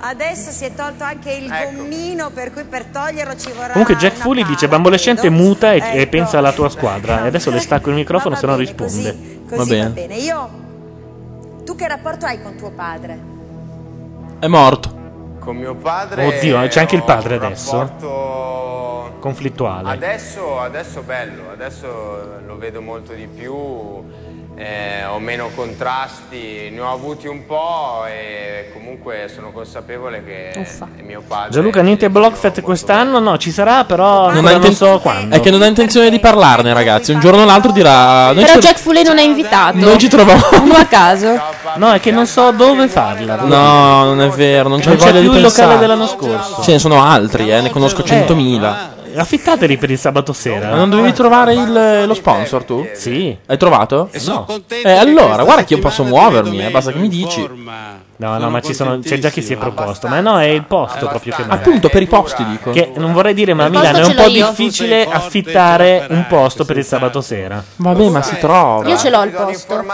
Adesso 0.00 0.50
si 0.52 0.64
è 0.64 0.74
tolto 0.74 1.02
anche 1.02 1.32
il 1.32 1.48
gommino, 1.48 2.30
per 2.30 2.52
cui 2.52 2.64
per 2.64 2.84
toglierlo 2.84 3.36
ci 3.36 3.50
vorrà 3.50 3.72
Comunque 3.72 3.96
Jack 3.96 4.14
una 4.14 4.24
Foley 4.24 4.44
dice 4.44 4.68
bambolescente 4.68 5.28
muta 5.28 5.72
e, 5.72 5.78
e 5.78 6.00
Ecco. 6.02 6.10
pensa 6.10 6.38
alla 6.38 6.52
tua 6.52 6.68
squadra. 6.68 7.24
E 7.24 7.26
adesso 7.26 7.50
le 7.50 7.58
stacco 7.60 7.88
il 7.90 7.96
microfono 7.96 8.36
se 8.36 8.46
no 8.46 8.56
risponde. 8.56 9.42
Così 9.48 9.78
va 9.78 9.86
bene. 9.88 10.14
Io... 10.16 10.66
Tu 11.64 11.74
che 11.74 11.88
rapporto 11.88 12.26
hai 12.26 12.40
con 12.40 12.56
tuo 12.56 12.70
padre? 12.70 13.18
È 14.38 14.46
morto. 14.46 14.96
Con 15.40 15.56
mio 15.56 15.74
padre. 15.74 16.24
Oddio, 16.26 16.66
c'è 16.68 16.80
anche 16.80 16.94
il 16.94 17.02
padre 17.02 17.36
un 17.36 17.44
adesso? 17.44 17.78
rapporto- 17.78 19.16
Conflittuale. 19.18 19.90
Adesso, 19.90 20.60
adesso 20.60 21.02
bello, 21.02 21.50
adesso 21.52 22.40
lo 22.46 22.56
vedo 22.56 22.80
molto 22.80 23.12
di 23.14 23.26
più, 23.26 23.52
eh, 24.58 25.04
ho 25.04 25.20
meno 25.20 25.50
contrasti, 25.54 26.68
ne 26.72 26.80
ho 26.80 26.92
avuti 26.92 27.28
un 27.28 27.46
po' 27.46 28.04
e 28.08 28.70
comunque 28.72 29.30
sono 29.32 29.52
consapevole 29.52 30.24
che 30.24 30.50
è 30.50 31.02
mio 31.02 31.22
padre. 31.26 31.50
Gianluca, 31.50 31.80
niente 31.80 32.10
Blockfest 32.10 32.60
quest'anno? 32.60 33.20
No, 33.20 33.38
ci 33.38 33.52
sarà, 33.52 33.84
però 33.84 34.32
Non, 34.32 34.42
non, 34.42 34.54
inten- 34.54 34.74
so 34.74 34.98
quando. 34.98 35.36
È 35.36 35.40
che 35.40 35.50
non 35.52 35.62
ha 35.62 35.66
intenzione 35.66 36.10
di 36.10 36.18
parlarne, 36.18 36.72
ragazzi. 36.72 37.12
Un 37.12 37.20
giorno 37.20 37.42
o 37.42 37.44
l'altro 37.44 37.70
dirà. 37.70 38.32
Noi 38.32 38.42
Però 38.42 38.54
ci- 38.54 38.66
Jack 38.66 38.78
Fuley 38.78 39.04
non 39.04 39.18
è 39.18 39.22
invitato. 39.22 39.78
Noi 39.78 39.96
ci 39.98 40.08
troviamo. 40.08 40.42
A 40.78 40.84
caso. 40.86 41.40
No, 41.76 41.92
è 41.92 42.00
che 42.00 42.10
non 42.10 42.26
so 42.26 42.50
dove 42.50 42.88
farla. 42.88 43.36
No, 43.36 44.04
non 44.04 44.20
è 44.20 44.28
vero, 44.28 44.68
non 44.68 44.80
c'è 44.80 44.88
Non 44.88 44.96
c'è 44.96 45.04
voglia 45.06 45.20
più 45.20 45.30
di 45.30 45.36
il 45.36 45.42
locale 45.42 45.78
dell'anno 45.78 46.06
scorso. 46.08 46.62
Ce 46.62 46.72
ne 46.72 46.78
sono 46.80 47.02
altri, 47.04 47.48
eh, 47.50 47.60
ne 47.60 47.70
conosco 47.70 48.02
100.000. 48.02 48.96
Affittateli 49.16 49.76
per 49.76 49.90
il 49.90 49.98
sabato 49.98 50.32
sera. 50.32 50.70
Ma 50.70 50.76
non 50.76 50.90
dovevi 50.90 51.12
trovare 51.12 51.54
il- 51.54 52.04
lo 52.06 52.14
sponsor 52.14 52.64
tu? 52.64 52.86
Sì. 52.94 53.36
Hai 53.46 53.56
trovato? 53.56 54.10
No. 54.26 54.46
Eh, 54.68 54.90
allora, 54.90 55.42
guarda 55.44 55.64
che 55.64 55.74
io 55.74 55.80
posso 55.80 56.04
muovermi, 56.04 56.64
eh, 56.66 56.70
basta 56.70 56.92
che 56.92 56.98
mi 56.98 57.08
dici. 57.08 57.48
No, 58.20 58.36
no, 58.36 58.50
ma 58.50 58.60
ci 58.60 58.74
sono, 58.74 58.98
c'è 58.98 59.18
già 59.18 59.30
chi 59.30 59.42
si 59.42 59.52
è 59.52 59.56
proposto. 59.56 60.08
Ma 60.08 60.18
no, 60.20 60.40
è 60.40 60.46
il 60.46 60.64
posto 60.64 61.06
proprio 61.06 61.36
che 61.36 61.42
manca. 61.42 61.54
Appunto, 61.54 61.88
per 61.88 62.02
i 62.02 62.06
posti 62.06 62.44
dico. 62.44 62.72
Che 62.72 62.90
non 62.96 63.12
vorrei 63.12 63.32
dire, 63.32 63.54
ma 63.54 63.66
a 63.66 63.68
Milano 63.68 63.98
è 63.98 64.04
un 64.04 64.14
po' 64.14 64.26
io. 64.26 64.48
difficile 64.48 65.06
affittare 65.08 66.04
un 66.10 66.26
posto 66.26 66.64
per 66.64 66.78
il 66.78 66.84
sabato 66.84 67.20
sera. 67.20 67.62
Vabbè, 67.76 68.08
ma 68.08 68.22
si 68.22 68.36
trova. 68.38 68.88
Io 68.88 68.96
ce 68.96 69.10
l'ho 69.10 69.22
il 69.22 69.30
posto. 69.30 69.84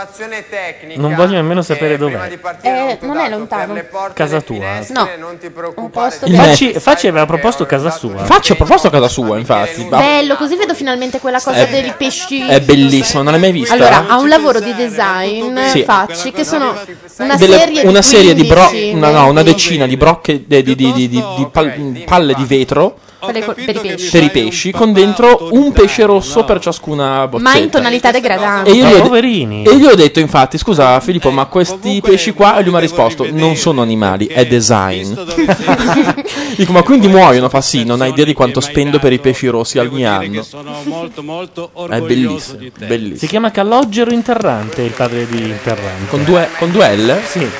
Non 0.97 1.15
voglio 1.15 1.35
nemmeno 1.35 1.61
sapere 1.61 1.99
dov'è. 1.99 2.39
Eh, 2.63 2.99
non 3.03 3.19
è 3.19 3.29
lontano. 3.29 3.75
Casa 4.15 4.41
tua? 4.41 4.81
No. 4.89 5.09
non 5.19 5.37
ti 5.39 5.53
Un 5.75 5.91
posto 5.91 6.25
Il 6.25 6.35
Facci, 6.35 6.73
Facci 6.75 7.07
aveva 7.09 7.27
proposto 7.27 7.67
casa 7.67 7.91
sua. 7.91 8.25
Facci, 8.25 8.53
ho 8.53 8.57
proposto 8.57 8.89
casa 8.89 9.09
sua, 9.09 9.37
infatti. 9.37 9.85
Bello, 9.85 10.37
così 10.37 10.57
vedo 10.57 10.75
finalmente 10.75 11.21
quella 11.21 11.41
cosa 11.41 11.59
È- 11.59 11.69
dei 11.69 11.93
pesci. 11.97 12.41
È 12.47 12.61
bellissimo, 12.61 13.23
non 13.23 13.33
l'hai 13.33 13.41
mai 13.41 13.53
vista? 13.53 13.75
Allora, 13.75 14.07
ha 14.09 14.19
un 14.19 14.29
lavoro 14.29 14.61
di 14.61 14.75
design 14.75 15.59
Sì. 15.67 15.83
facci 15.83 16.33
che 16.33 16.45
sono 16.45 16.75
una 17.19 17.37
serie 17.37 17.67
di 17.83 18.14
serie 18.15 18.35
di 18.35 18.45
bro- 18.45 18.69
15, 18.69 18.95
no, 18.95 19.11
no, 19.11 19.29
una 19.29 19.43
decina 19.43 19.87
di 19.87 19.97
brocche 19.97 20.45
di, 20.47 20.63
di- 20.63 20.75
di- 20.75 20.93
di- 20.93 21.09
di 21.09 21.47
pal- 21.51 22.03
palle 22.07 22.35
di 22.35 22.45
vetro 22.45 22.99
Per, 23.25 23.55
pesci. 23.55 24.11
per 24.11 24.23
i 24.23 24.31
pesci 24.31 24.71
con 24.71 24.93
dentro 24.93 25.49
un 25.53 25.73
pesce 25.73 26.05
rosso 26.05 26.45
per 26.45 26.61
ciascuna 26.61 27.27
boccetta. 27.27 27.51
Ma 27.51 27.57
in 27.57 27.71
tonalità 27.71 28.11
degradante. 28.11 28.69
E 28.71 28.75
io, 28.75 28.87
gli 28.87 28.93
ho 28.93 29.09
de- 29.09 29.63
e 29.65 29.77
gli 29.79 29.85
ho 29.87 29.95
detto 29.95 30.21
infatti 30.21 30.59
scusa 30.59 31.01
Filippo 31.01 31.31
ma 31.31 31.47
questi 31.47 32.01
pesci 32.03 32.33
qua 32.35 32.59
e 32.59 32.63
lui 32.63 32.73
mi 32.73 32.77
ha 32.77 32.81
risposto 32.81 33.27
non 33.31 33.57
sono 33.57 33.81
animali 33.81 34.27
è 34.27 34.45
design 34.47 35.15
dico 36.57 36.73
ma 36.73 36.83
quindi 36.83 37.09
muoiono 37.09 37.49
fa 37.49 37.61
sì 37.63 37.85
non 37.85 38.01
hai 38.03 38.11
idea 38.11 38.25
di 38.27 38.35
quanto 38.35 38.61
spendo 38.61 38.99
per 38.99 39.13
i 39.13 39.19
pesci 39.19 39.47
rossi 39.49 39.79
ogni 39.79 40.05
anno 40.07 40.43
sono 40.43 40.73
molto 40.85 41.23
molto 41.23 41.71
è 41.91 42.01
bellissimo 42.01 42.59
di 42.59 42.73
te. 42.73 42.85
bellissimo 42.87 43.19
Si 43.19 43.27
chiama 43.27 43.51
Calogero 43.51 44.13
Interrante, 44.13 44.83
il 44.83 44.91
padre 44.93 45.27
di 45.27 45.39
Interrante. 45.45 46.09
con 46.09 46.25
due, 46.25 46.49
con 46.59 46.71
due 46.71 46.95
L? 46.97 47.21
Sì. 47.25 47.39
molto, 47.39 47.51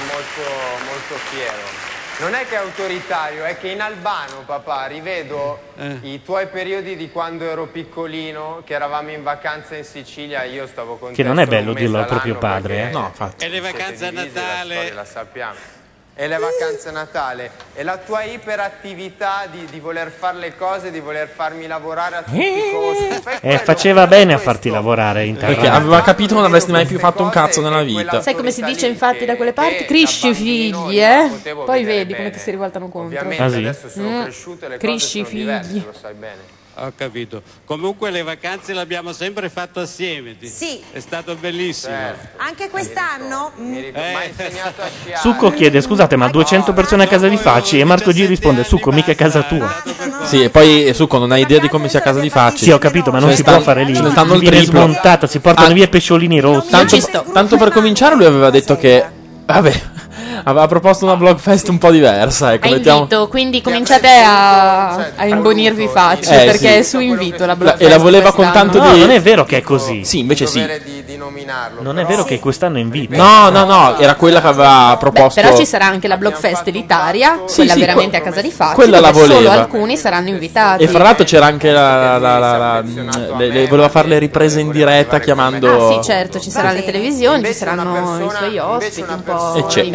molto 0.85 1.15
fiero. 1.31 1.63
Non 2.21 2.34
è 2.45 2.49
che 2.49 2.55
è 2.55 2.59
autoritario, 2.59 3.45
è 3.45 3.59
che 3.59 3.69
in 3.69 3.81
Albano, 3.81 4.43
papà, 4.45 4.87
rivedo 4.87 5.73
Eh. 5.77 5.99
i 6.03 6.23
tuoi 6.23 6.47
periodi 6.47 6.95
di 6.97 7.11
quando 7.11 7.45
ero 7.45 7.67
piccolino, 7.67 8.63
che 8.65 8.75
eravamo 8.75 9.11
in 9.11 9.23
vacanza 9.23 9.75
in 9.77 9.85
Sicilia, 9.85 10.45
io 10.45 10.67
stavo 10.67 10.97
con 10.97 11.11
Che 11.11 11.23
te 11.23 11.29
non 11.29 11.39
è 11.39 11.47
bello 11.47 11.73
dirlo 11.73 11.99
al 11.99 12.07
proprio 12.07 12.37
padre, 12.37 12.89
eh. 12.89 12.93
No, 12.93 13.07
infatti. 13.07 13.45
E 13.45 13.49
le 13.49 13.61
vacanze 13.61 14.07
a 14.07 14.13
la 14.13 14.25
Natale? 14.25 14.75
storia 14.75 14.95
la 14.95 15.05
sappiamo. 15.05 15.74
E 16.17 16.29
le 16.29 16.39
vacanze 16.39 16.91
a 16.91 16.93
Natale. 16.93 17.51
E 17.75 17.83
la 17.83 17.97
tua 17.97 18.23
iperattività 18.23 19.47
di, 19.51 19.67
di 19.69 19.81
voler 19.81 20.13
fare 20.17 20.39
le 20.39 20.55
cose, 20.57 20.93
di 20.93 21.01
voler 21.01 21.27
farmi 21.29 21.67
lavorare 21.67 22.17
a 22.17 22.23
tutti 22.23 22.39
i 22.39 22.71
costi. 22.73 23.21
Fai 23.21 23.39
Eh, 23.41 23.59
faceva 23.59 24.07
bene 24.07 24.33
a 24.33 24.39
farti 24.39 24.71
lavorare 24.71 25.25
Interrante. 25.27 25.61
perché 25.61 25.71
aveva 25.77 26.03
capito 26.03 26.29
che 26.29 26.35
non 26.37 26.45
avresti 26.45 26.71
mai 26.71 26.87
più 26.87 27.01
fatto 27.01 27.25
un 27.25 27.31
cazzo 27.31 27.61
nella 27.61 27.83
vita 27.83 28.23
Sai 28.23 28.35
come 28.35 28.53
si 28.53 28.63
dice 28.63 28.87
infatti 28.87 29.25
da 29.25 29.35
quelle 29.35 29.53
parti? 29.53 29.85
Crisci 29.87 30.33
figli, 30.35 31.01
eh? 31.01 31.31
Poi 31.65 31.83
vedi 31.83 32.15
come 32.15 32.31
ti 32.31 32.39
si 32.39 32.51
rivoltano 32.53 32.89
contro. 32.89 33.19
Ovviamente 33.19 33.43
Ah, 33.43 33.49
sì? 33.51 33.57
adesso 33.57 33.89
sono 33.89 34.09
Mm. 34.09 34.23
cresciute 34.23 34.69
le 34.69 34.77
Cresci 34.79 35.19
cose 35.19 35.31
sono 35.31 35.41
diverse, 35.43 35.69
figli. 35.71 35.85
lo 35.85 35.93
sai 36.01 36.15
bene. 36.15 36.54
Ho 36.77 36.93
capito. 36.97 37.41
Comunque 37.65 38.11
le 38.11 38.23
vacanze 38.25 38.75
le 38.75 38.81
abbiamo 38.81 39.13
sempre 39.13 39.49
fatto 39.49 39.79
assieme. 39.81 40.37
ti- 40.37 40.49
Sì. 40.49 40.81
È 40.91 40.99
stato 40.99 41.37
bellissimo. 41.37 41.95
Anche 42.39 42.69
quest'anno? 42.69 43.53
Mi 43.57 43.81
ricordo, 43.81 44.01
Eh. 44.19 44.27
insegnato 44.29 44.83
a 44.83 44.89
sciare. 44.89 45.17
Succo 45.21 45.51
chiede, 45.53 45.81
scusate, 45.81 46.17
ma 46.17 46.29
200 46.29 46.73
persone 46.73 47.05
a 47.05 47.07
casa 47.07 47.29
di 47.29 47.37
Facci? 47.37 47.79
E 47.79 47.85
Marco 47.85 48.11
G 48.11 48.27
risponde, 48.27 48.65
Succo, 48.65 48.91
mica 48.91 49.13
è 49.13 49.15
casa 49.15 49.43
tua. 49.43 49.83
No, 49.85 50.25
Sì, 50.27 50.43
e 50.43 50.51
poi 50.51 50.93
su 50.95 51.07
quando 51.07 51.27
non 51.29 51.37
hai 51.37 51.43
idea 51.43 51.61
di 51.61 51.69
come 51.69 51.89
sia 51.89 52.01
casa 52.01 52.19
di 52.19 52.31
facci. 52.31 52.65
Sì, 52.65 52.71
ho 52.73 52.79
capito, 52.79 53.13
ma 53.13 53.21
non 53.21 53.31
si 53.31 53.43
stanno- 53.43 53.57
può 53.59 53.67
fare 53.67 53.85
lì. 53.85 53.95
Ce 53.95 54.03
ne 54.03 54.11
stanno 54.11 54.35
il 54.35 54.41
Viene 54.41 54.57
triplo. 54.57 54.81
smontata, 54.81 55.27
si 55.29 55.39
portano 55.39 55.69
Ah, 55.69 55.73
via 55.73 55.85
i 55.85 55.89
pesciolini 55.89 56.41
rossi. 56.41 56.71
Tanto, 56.71 57.25
tanto 57.33 57.57
per 57.57 57.71
cominciare, 57.71 58.17
lui 58.17 58.25
aveva 58.25 58.51
detto 58.51 58.77
che. 58.77 59.05
Vabbè, 59.47 59.83
aveva 60.45 60.67
proposto 60.67 61.05
una 61.05 61.17
blog 61.17 61.39
fest 61.39 61.69
un 61.69 61.79
po' 61.79 61.91
diversa. 61.91 62.53
Ecco, 62.53 62.67
È 62.67 62.71
mettiamo- 62.71 62.99
invito, 63.01 63.29
quindi 63.29 63.63
cominciate 63.63 64.09
a, 64.09 64.95
a 65.17 65.27
imbonirvi 65.27 65.89
facce 65.93 66.43
Eh, 66.43 66.45
perché 66.47 66.59
sì. 66.59 66.79
è 66.79 66.83
su 66.83 66.99
invito 67.01 67.47
la 67.47 67.57
Blockfest 67.57 67.83
e 67.83 67.89
la 67.89 67.99
voleva 67.99 68.33
con 68.33 68.51
tanto 68.53 68.79
No, 68.79 68.93
di. 68.93 68.99
non 69.01 69.11
è 69.11 69.21
vero 69.21 69.45
che 69.45 69.59
è 69.59 69.61
così. 69.63 70.05
Sì, 70.05 70.19
invece 70.19 70.47
sì. 70.47 70.65
Non 71.81 71.99
è 71.99 72.05
vero 72.05 72.25
che 72.25 72.39
quest'anno 72.39 72.77
è 72.77 72.81
invito. 72.81 73.17
No, 73.17 73.49
no, 73.51 73.65
no, 73.65 73.99
era 73.99 74.15
quella 74.15 74.41
che 74.41 74.47
aveva 74.47 74.97
proposto. 74.99 75.41
Però 75.41 75.57
ci 75.57 75.67
sarà 75.67 75.87
anche 75.87 76.09
la 76.09 76.17
Blockfest 76.17 76.67
elitaria, 76.69 77.41
Sì, 77.47 77.57
quella 77.57 77.73
sì, 77.75 77.81
veramente 77.81 78.11
que- 78.11 78.19
a 78.19 78.31
casa 78.31 78.41
di 78.41 78.51
Facci, 78.51 78.75
quella 78.75 79.01
la 79.01 79.11
dove 79.11 79.21
solo 79.25 79.35
voleva. 79.35 79.53
alcuni 79.55 79.97
saranno 79.97 80.29
invitati. 80.29 80.83
E 80.85 80.89
fra 80.89 81.03
l'altro 81.03 81.25
c'era 81.25 81.47
anche 81.47 81.71
la. 81.71 82.19
la- 82.19 82.39
la- 82.39 82.57
la- 82.59 82.83
le- 83.37 83.49
le- 83.49 83.67
voleva 83.67 83.89
fare 83.89 84.09
le 84.09 84.19
riprese 84.19 84.61
in 84.61 84.71
diretta 84.71 85.19
chiamando. 85.21 85.91
Ah 85.91 85.93
sì, 85.95 86.07
certo, 86.07 86.39
ci 86.41 86.51
saranno 86.51 86.75
le 86.75 86.85
televisioni, 86.85 87.45
ci 87.45 87.53
saranno 87.53 88.21
i 88.25 88.31
suoi 88.37 88.59
ospiti, 88.59 89.05
un 89.09 89.23
po' 89.23 89.55
Ecce-. 89.57 89.91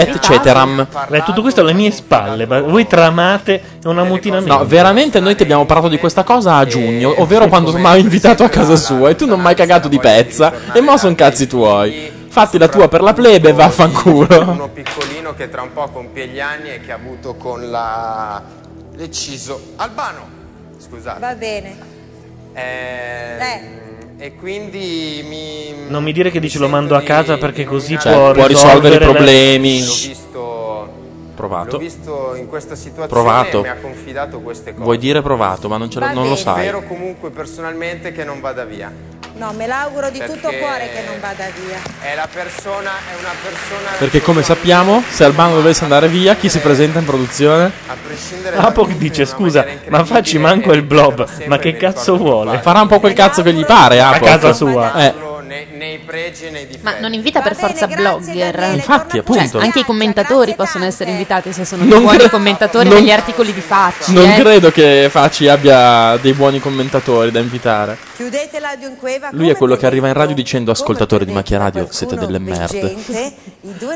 Beh, 1.08 1.24
tutto 1.24 1.42
questo 1.42 1.62
alle 1.62 1.74
mie 1.74 1.92
spalle. 1.92 2.46
ma 2.46 2.62
Voi 2.62 2.88
tramate 2.88 3.62
un 3.86 3.98
ammutinamento. 3.98 4.58
No, 4.58 4.66
veramente 4.66 5.20
noi 5.20 5.36
ti 5.36 5.44
abbiamo 5.44 5.66
parlato 5.66 5.90
di 5.90 5.98
questa 5.98 6.24
cosa 6.24 6.56
a 6.56 6.66
giugno, 6.66 7.14
ovvero 7.18 7.48
quando 7.48 7.72
mi 7.74 7.86
hai 7.86 8.02
invitato 8.10 8.44
a 8.44 8.50
casa 8.50 8.76
sua 8.76 9.10
e 9.10 9.16
tu 9.16 9.26
non 9.26 9.40
mi 9.40 9.48
hai 9.48 9.56
cagato 9.56 9.88
di 9.88 10.00
pezza 10.00 10.52
e 10.74 10.82
mo 10.82 10.98
sono 10.98 11.16
cazzi 11.20 11.48
tuoi. 11.48 12.12
Fatti 12.30 12.58
la 12.58 12.68
tua 12.70 12.88
per 12.88 13.02
la 13.02 13.14
plebe 13.14 13.50
e 13.50 13.54
vaffanculo. 13.54 14.52
uno 14.52 14.70
piccolino 14.70 15.34
che 15.34 15.50
tra 15.50 15.62
un 15.62 15.74
po' 15.74 15.90
compie 15.90 16.28
gli 16.28 16.40
anni 16.40 16.70
e 16.70 16.80
che 16.80 16.92
ha 16.92 16.96
avuto 16.96 17.36
con 17.36 17.70
la 17.70 18.42
deciso 18.96 19.60
Albano 19.78 20.28
scusate 20.78 21.20
Va 21.20 21.36
bene. 21.36 21.78
Eh, 22.54 23.78
e 24.18 24.36
quindi 24.36 25.24
mi 25.28 25.74
Non 25.90 26.04
mi 26.04 26.12
dire 26.14 26.30
che 26.32 26.40
dici 26.40 26.58
lo 26.58 26.68
mando 26.68 26.96
a 26.96 27.02
casa 27.02 27.38
perché 27.38 27.64
così 27.66 27.98
Cioè, 28.00 28.14
può, 28.14 28.32
può 28.32 28.46
risolvere 28.48 28.96
i 28.96 29.00
le- 29.00 29.06
problemi. 29.06 29.80
l'ho 29.86 29.94
visto 29.94 30.94
Provato. 31.36 31.72
l'ho 31.74 31.78
visto 31.78 32.36
in 32.36 32.48
questa 32.48 32.76
situazione 32.76 33.08
Provato. 33.08 33.60
e 33.60 33.62
mi 33.64 33.70
ha 33.70 33.78
confidato 33.82 34.40
queste 34.42 34.72
cose 34.72 34.84
Vuoi 34.84 34.98
dire 34.98 35.22
provato, 35.22 35.68
ma 35.70 35.78
non, 35.78 35.90
ce 35.90 36.00
lo- 36.00 36.12
non 36.14 36.28
lo 36.28 36.36
sai. 36.36 36.62
spero 36.64 36.84
comunque 36.84 37.30
personalmente 37.30 38.12
che 38.12 38.24
non 38.26 38.40
vada 38.42 38.66
via 38.66 38.92
No, 39.40 39.54
me 39.54 39.68
l'auguro 39.68 40.10
di 40.10 40.20
tutto 40.20 40.50
cuore 40.50 40.92
che 40.92 41.02
non 41.06 41.18
vada 41.22 41.46
via. 41.66 41.80
è 42.02 42.14
la 42.14 42.28
persona 42.30 42.90
è 43.10 43.18
una 43.18 43.32
persona 43.42 43.96
Perché 43.98 44.22
come 44.22 44.44
sappiamo, 44.44 45.02
se 45.08 45.24
Albano 45.24 45.56
dovesse 45.56 45.84
andare 45.84 46.10
via, 46.10 46.36
chi 46.36 46.50
si 46.50 46.60
presenta 46.60 47.00
in 47.00 47.06
produzione? 47.06 47.72
a 47.88 47.96
prescindere 48.06 48.58
Apo 48.58 48.86
dice 48.98 49.26
scusa, 49.26 49.66
ma 49.88 50.04
facci 50.04 50.38
manco 50.38 50.74
il 50.74 50.82
blob. 50.82 51.26
Ma 51.46 51.58
che 51.58 51.78
cazzo 51.78 52.18
vuole? 52.18 52.60
Farà 52.60 52.82
un 52.82 52.88
po' 52.88 53.00
quel 53.00 53.14
cazzo 53.14 53.42
che 53.42 53.54
gli 53.54 53.64
pare, 53.64 54.02
A 54.02 54.10
Apo. 54.10 54.26
casa 54.26 54.52
sua. 54.52 54.94
Eh, 55.06 55.14
pregi 56.10 56.50
nei 56.50 56.66
difetti 56.66 56.84
Ma 56.84 56.98
non 57.00 57.14
invita 57.14 57.42
per 57.42 57.56
forza 57.56 57.86
blogger. 57.86 58.72
Infatti, 58.74 59.20
appunto. 59.20 59.48
Cioè, 59.48 59.62
anche 59.62 59.80
i 59.80 59.84
commentatori 59.84 60.56
possono 60.56 60.86
essere 60.86 61.12
invitati 61.12 61.54
se 61.54 61.66
sono 61.66 61.84
Non 61.84 61.92
dei 61.92 62.00
buoni 62.02 62.18
cre- 62.18 62.30
commentatori 62.32 62.90
non- 62.90 62.98
degli 62.98 63.12
articoli 63.12 63.54
di 63.54 63.62
Facci. 63.62 64.12
non 64.14 64.28
eh. 64.28 64.40
credo 64.40 64.72
che 64.72 65.08
Facci 65.12 65.48
abbia 65.48 66.18
dei 66.18 66.34
buoni 66.34 66.60
commentatori 66.60 67.30
da 67.30 67.40
invitare. 67.40 67.96
Chiudete 68.16 68.60
l'audio 68.60 68.88
in 68.88 68.98
cueva. 68.98 69.30
Lui 69.32 69.50
è 69.50 69.56
quello 69.56 69.76
che 69.76 69.86
arriva 69.86 70.08
in 70.08 70.14
radio 70.14 70.34
dicendo 70.34 70.72
ascoltatori 70.72 71.26
di 71.26 71.32
Macchia 71.32 71.60
Radio, 71.60 71.88
siete 71.92 72.16
delle 72.16 72.40
merde. 72.40 72.96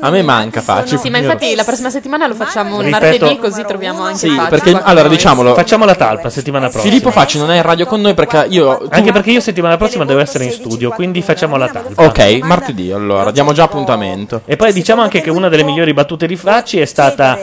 A 0.02 0.10
me 0.10 0.22
manca 0.24 0.60
Facci. 0.60 0.98
Sì, 0.98 1.10
ma 1.10 1.20
infatti 1.20 1.56
la 1.56 1.64
prossima 1.64 1.90
settimana 1.90 2.28
lo 2.28 2.34
facciamo 2.36 2.82
il 2.82 2.88
Ripeto- 2.94 3.06
martedì 3.26 3.38
così 3.40 3.64
troviamo 3.66 4.04
anche 4.04 4.18
Sì, 4.18 4.30
Facci 4.30 4.50
perché 4.50 4.72
qua 4.72 4.80
con 4.82 4.90
allora 4.90 5.08
noi. 5.08 5.16
diciamolo. 5.16 5.54
Facciamo 5.54 5.86
la 5.86 5.96
talpa 5.96 6.30
settimana 6.30 6.68
prossima. 6.68 6.92
Filippo 6.92 7.12
Facci 7.12 7.38
non 7.38 7.50
è 7.50 7.56
in 7.56 7.62
radio 7.62 7.86
con 7.86 8.02
noi 8.02 8.14
perché 8.14 8.46
io. 8.50 8.78
tu- 8.80 8.88
Anche 8.90 9.14
perché 9.14 9.32
io 9.32 9.40
settimana 9.40 9.78
prossima 9.78 10.04
devo 10.04 10.20
essere 10.20 10.44
in 10.44 10.52
studio, 10.52 10.90
quindi 10.90 11.22
facciamo 11.22 11.56
la 11.56 11.70
talpa. 11.70 12.04
Ok, 12.04 12.40
martedì 12.42 12.92
allora, 12.92 13.32
diamo 13.32 13.54
già 13.54 13.64
appuntamento. 13.64 14.42
E 14.44 14.58
poi 14.58 14.74
diciamo 14.74 15.02
anche 15.02 15.22
che 15.22 15.30
una 15.30 15.48
delle 15.48 15.64
migliori 15.64 15.94
battute 15.94 16.28
di 16.28 16.36
Facci 16.36 16.80
è 16.82 16.86
stata 16.86 17.38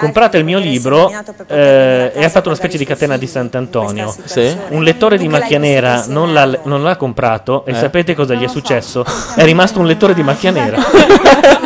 comprate 0.00 0.38
il 0.38 0.44
mio 0.44 0.58
libro 0.58 1.12
eh, 1.48 2.10
e 2.14 2.24
ha 2.24 2.28
fatto 2.30 2.48
una 2.48 2.56
specie 2.56 2.78
di 2.78 2.86
catena 2.86 3.18
di 3.18 3.26
Sant'Antonio. 3.26 4.14
Sì. 4.24 4.56
Un 4.68 4.82
lettore 4.82 5.18
di 5.18 5.28
macchia 5.28 5.58
nera 5.58 6.04
non 6.08 6.32
l'ha, 6.32 6.58
non 6.62 6.82
l'ha 6.82 6.96
comprato 6.96 7.64
e 7.66 7.72
Eh. 7.72 7.74
sapete 7.74 8.14
cosa 8.14 8.32
gli 8.32 8.44
è 8.44 8.48
successo? 8.48 9.04
È 9.34 9.44
rimasto 9.44 9.78
un 9.78 9.84
lettore 9.86 10.14
di 10.14 10.22
macchia 10.22 10.50
nera. 10.50 10.78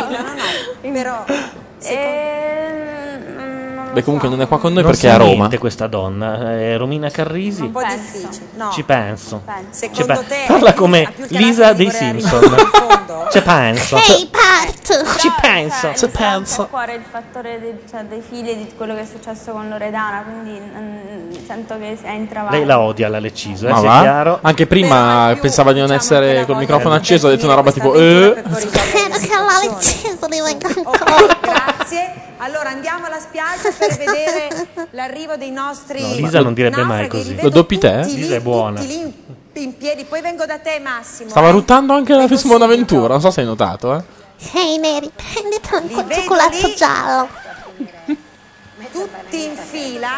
Però 0.91 1.25
Beh, 3.93 4.03
comunque 4.03 4.29
non 4.29 4.41
è 4.41 4.47
qua 4.47 4.59
con 4.59 4.73
noi 4.73 4.83
Non 4.83 4.91
perché 4.91 5.07
è 5.07 5.11
a 5.11 5.17
Roma. 5.17 5.33
niente 5.33 5.57
questa 5.57 5.87
donna, 5.87 6.57
è 6.57 6.77
Romina 6.77 7.09
Carrisi. 7.09 7.61
un 7.61 7.71
po' 7.71 7.81
difficile. 7.83 8.47
No. 8.55 8.71
Ci 8.71 8.83
penso. 8.83 9.43
Secondo 9.69 10.21
Ci 10.21 10.27
te 10.27 10.43
Parla 10.47 10.73
come 10.73 11.11
Lisa 11.29 11.73
dei 11.73 11.89
Simpson. 11.89 12.55
in? 13.11 13.31
Ci 13.31 13.41
penso. 13.41 13.97
Part! 14.31 15.17
Ci 15.19 15.31
penso. 15.41 15.93
Ci 15.95 16.07
penso. 16.09 16.61
a 16.63 16.65
cuore 16.65 16.95
il 16.95 17.03
fattore 17.09 17.59
dei, 17.59 17.79
cioè, 17.89 18.03
dei 18.03 18.21
figli 18.21 18.49
e 18.49 18.55
di 18.57 18.73
quello 18.75 18.93
che 18.93 19.01
è 19.01 19.05
successo 19.05 19.51
con 19.51 19.69
Loredana, 19.69 20.23
quindi 20.23 20.59
mm, 20.59 21.45
sento 21.45 21.77
che 21.77 21.97
entra 22.03 22.47
Lei 22.49 22.65
la 22.65 22.79
odia 22.79 23.07
la 23.09 23.19
Leciso, 23.19 23.67
eh, 23.67 23.71
Ma 23.71 23.77
è 23.77 23.81
chiaro. 23.81 24.39
Anche 24.41 24.67
prima 24.67 25.35
pensava 25.39 25.71
di 25.73 25.79
non 25.79 25.91
essere 25.91 26.45
col 26.45 26.57
microfono 26.57 26.95
acceso, 26.95 27.27
ha 27.27 27.29
detto 27.29 27.45
una 27.45 27.55
roba 27.55 27.71
tipo 27.71 27.93
eh. 27.95 28.43
Grazie. 31.41 32.29
Allora 32.43 32.69
andiamo 32.69 33.05
alla 33.05 33.19
spiaggia 33.19 33.69
per 33.87 33.97
vedere 33.97 34.67
l'arrivo 34.91 35.35
dei 35.37 35.51
nostri 35.51 36.01
No, 36.01 36.13
Lisa 36.15 36.41
non 36.41 36.53
direbbe 36.53 36.83
mai 36.83 37.07
così. 37.07 37.41
Lo 37.41 37.49
doppi 37.49 37.77
te? 37.79 38.03
Lisa 38.03 38.35
è 38.35 38.39
buona. 38.39 38.79
in, 38.81 39.11
in 39.53 39.77
piedi. 39.77 40.03
Poi 40.05 40.21
vengo 40.21 40.45
da 40.45 40.59
te 40.59 40.79
Massimo. 40.79 41.29
Stava 41.29 41.47
eh. 41.47 41.51
ruttando 41.51 41.93
anche 41.93 42.13
la 42.13 42.27
Simona 42.35 42.67
Ventura, 42.67 43.13
non 43.13 43.21
so 43.21 43.31
se 43.31 43.41
hai 43.41 43.47
notato, 43.47 43.95
eh. 43.95 44.03
Ehi 44.53 44.77
Neri, 44.77 45.11
prenditi 45.15 45.69
un 45.73 45.85
Li 45.85 45.95
vedo 45.95 46.13
cioccolato 46.13 46.67
lì. 46.67 46.75
giallo. 46.75 47.27
Tutti 48.91 49.43
in 49.45 49.55
fila. 49.55 50.09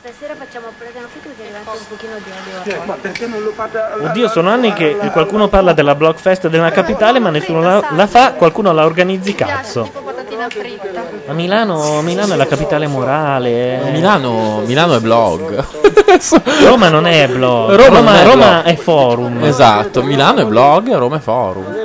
Stasera 0.00 0.36
facciamo 0.36 0.68
prendere 0.78 1.04
un 1.04 1.10
un 1.10 1.86
pochino 1.88 2.14
di 2.18 2.70
olio. 2.72 2.82
Ma 2.84 2.94
perché 2.94 3.26
non 3.26 3.42
lo 3.42 3.50
fate 3.50 3.78
Oddio, 4.00 4.28
sono 4.28 4.48
anni 4.48 4.72
che 4.72 4.96
qualcuno 5.12 5.48
parla 5.48 5.72
della 5.72 5.94
Blockfest 5.94 6.46
della 6.48 6.70
capitale, 6.70 7.18
ma 7.18 7.30
nessuno 7.30 7.60
la, 7.60 7.88
la 7.90 8.06
fa, 8.06 8.34
qualcuno 8.34 8.72
la 8.72 8.84
organizzi 8.84 9.34
cazzo. 9.34 9.90
Patatina 10.28 10.48
fritta. 10.50 11.06
Ma 11.26 11.32
Milano, 11.32 12.02
Milano 12.02 12.34
è 12.34 12.36
la 12.36 12.46
capitale 12.46 12.86
morale. 12.86 13.80
eh. 13.86 13.90
Milano, 13.90 14.62
Milano 14.66 14.96
è 14.96 15.00
blog. 15.00 15.64
Roma 16.66 16.88
non 16.88 17.06
è 17.06 17.26
blog. 17.28 17.74
Roma 17.74 17.86
Roma, 17.98 18.10
non 18.10 18.14
è 18.14 18.24
Roma 18.24 18.50
blog. 18.62 18.64
è 18.64 18.76
forum. 18.76 19.44
Esatto, 19.44 20.02
Milano 20.02 20.40
è 20.42 20.44
blog, 20.44 20.92
Roma 20.94 21.16
è 21.16 21.20
forum. 21.20 21.76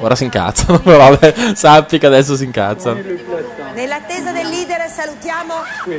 Ora 0.00 0.14
si 0.16 0.24
incazzano, 0.24 0.78
però 0.82 1.10
vabbè, 1.10 1.34
sappi 1.54 1.98
che 1.98 2.06
adesso 2.06 2.34
si 2.36 2.44
incazzano. 2.44 3.00
Nell'attesa 3.74 4.32
del 4.32 4.46
leader 4.48 4.88
salutiamo 4.88 5.54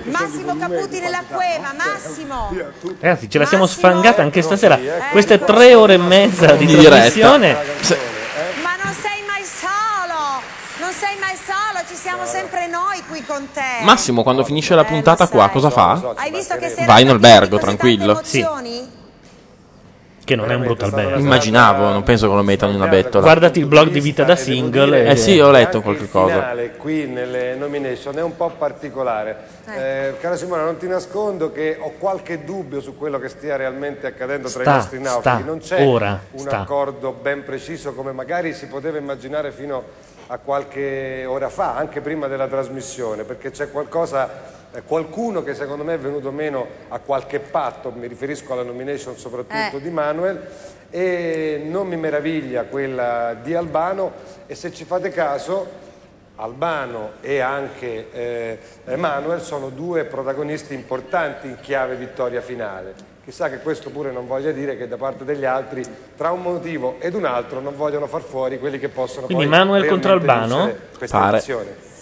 Massimo 0.06 0.56
Caputi 0.58 1.00
nella 1.00 1.24
cueva. 1.30 1.74
Massimo. 1.76 2.54
Ragazzi, 3.00 3.30
ce 3.30 3.38
la 3.40 3.46
siamo 3.46 3.66
sfangata 3.66 4.22
anche 4.22 4.42
stasera. 4.42 4.78
Queste 5.12 5.40
tre 5.40 5.74
ore 5.76 5.94
e 5.94 5.98
mezza 5.98 6.52
di, 6.54 6.66
Di 6.66 6.76
diretta. 6.78 6.96
trasmissione 6.96 7.58
non 8.84 8.94
sei 8.94 9.24
mai 9.26 9.44
solo. 9.44 10.42
Non 10.78 10.92
sei 10.94 11.18
mai 11.20 11.36
solo. 11.36 11.80
Ci 11.88 11.96
siamo 12.26 12.48
sempre 12.48 12.68
noi 12.68 13.02
qui 13.08 13.24
con 13.24 13.48
te. 13.52 13.84
Massimo, 13.84 14.24
quando 14.24 14.44
finisce 14.44 14.76
la 14.76 14.84
puntata 14.84 15.28
qua, 15.28 15.50
cosa 15.50 15.70
fa? 15.70 16.14
Hai 16.16 16.32
visto 16.32 16.56
che 16.58 16.70
sei 16.70 16.86
Va 16.86 17.00
in 17.00 17.10
albergo, 17.10 17.58
tranquillo. 17.58 18.12
emozioni? 18.12 19.04
Che 20.26 20.36
non 20.36 20.50
è 20.50 20.56
un 20.56 20.62
brutto 20.64 20.86
albergo. 20.86 21.20
Immaginavo, 21.20 21.90
non 21.92 22.02
penso 22.02 22.28
che 22.28 22.34
lo 22.34 22.42
mettano 22.42 22.72
in 22.72 22.80
una 22.82 22.88
bettola. 22.88 23.24
Guardati 23.24 23.60
il 23.60 23.68
blog 23.68 23.90
di 23.90 24.00
Vita 24.00 24.24
da 24.24 24.36
Single. 24.36 25.06
Eh 25.06 25.16
sì, 25.18 25.40
ho 25.40 25.52
letto 25.52 25.82
qualche 25.84 26.06
il 26.06 26.10
cosa. 26.10 26.34
finale 26.34 26.72
qui 26.78 27.06
nelle 27.06 27.54
nomination 27.54 28.18
è 28.18 28.24
un 28.24 28.36
po' 28.36 28.50
particolare. 28.50 29.38
Eh, 29.68 30.16
cara 30.20 30.36
Simona, 30.36 30.64
non 30.64 30.78
ti 30.78 30.88
nascondo 30.88 31.52
che 31.52 31.78
ho 31.80 31.92
qualche 32.00 32.44
dubbio 32.44 32.82
su 32.82 32.98
quello 32.98 33.20
che 33.20 33.30
stia 33.30 33.56
realmente 33.56 34.08
accadendo 34.08 34.50
tra 34.50 34.62
Sta, 34.64 34.72
i 34.72 34.74
nostri 34.76 35.00
naufraghi. 35.00 35.42
sta, 35.42 35.48
non 35.48 35.60
c'è 35.60 35.86
ora, 35.86 36.20
un 36.32 36.40
sta. 36.40 36.62
accordo 36.62 37.12
ben 37.12 37.44
preciso 37.44 37.94
come 37.94 38.12
magari 38.12 38.56
si 38.56 38.66
poteva 38.66 38.98
immaginare 38.98 39.52
fino 39.52 39.84
a 40.28 40.38
qualche 40.40 41.26
ora 41.26 41.50
fa, 41.50 41.76
anche 41.76 42.02
prima 42.02 42.28
della 42.28 42.48
trasmissione, 42.48 43.24
perché 43.24 43.52
c'è 43.52 43.70
qualcosa 43.70 44.30
eh, 44.74 44.82
qualcuno 44.84 45.44
che 45.44 45.54
secondo 45.54 45.84
me 45.84 45.94
è 45.94 46.00
venuto 46.00 46.32
meno 46.32 46.68
a 46.90 47.00
qualche 47.00 47.40
patto, 47.40 47.92
mi 47.92 48.08
riferisco 48.08 48.54
alla 48.54 48.64
nomination 48.64 49.18
soprattutto 49.18 49.78
Eh. 49.78 49.82
di 49.82 49.90
Manuel, 49.90 50.48
e 50.90 51.62
non 51.66 51.88
mi 51.88 51.98
meraviglia 51.98 52.64
quella 52.64 53.36
di 53.42 53.54
Albano 53.54 54.12
e 54.48 54.56
se 54.56 54.72
ci 54.72 54.86
fate 54.86 55.10
caso 55.10 55.84
Albano 56.38 57.14
e 57.22 57.40
anche 57.40 58.12
eh, 58.12 58.60
Emanuel 58.86 59.42
sono 59.42 59.70
due 59.70 60.06
protagonisti 60.06 60.74
importanti 60.74 61.48
in 61.48 61.60
chiave 61.62 61.96
vittoria 61.96 62.42
finale. 62.42 63.15
Chissà 63.26 63.50
che 63.50 63.58
questo 63.58 63.90
pure 63.90 64.12
non 64.12 64.28
voglia 64.28 64.52
dire 64.52 64.78
che 64.78 64.88
da 64.88 64.98
parte 64.98 65.26
degli 65.26 65.46
altri, 65.46 65.84
tra 66.16 66.30
un 66.30 66.44
motivo 66.44 66.98
ed 67.00 67.16
un 67.16 67.26
altro, 67.26 67.60
non 67.60 67.76
vogliono 67.76 68.06
far 68.06 68.22
fuori 68.22 68.60
quelli 68.60 68.78
che 68.78 68.90
possono 68.90 69.26
Quindi 69.26 69.48
poi 69.48 69.58
Manuel 69.58 69.88
contro 69.88 70.10
realmente 70.20 70.32
Albano? 70.32 70.66
vincere 70.66 70.90
questa 70.96 71.18
Pare. 71.18 71.38
edizione. 71.38 71.94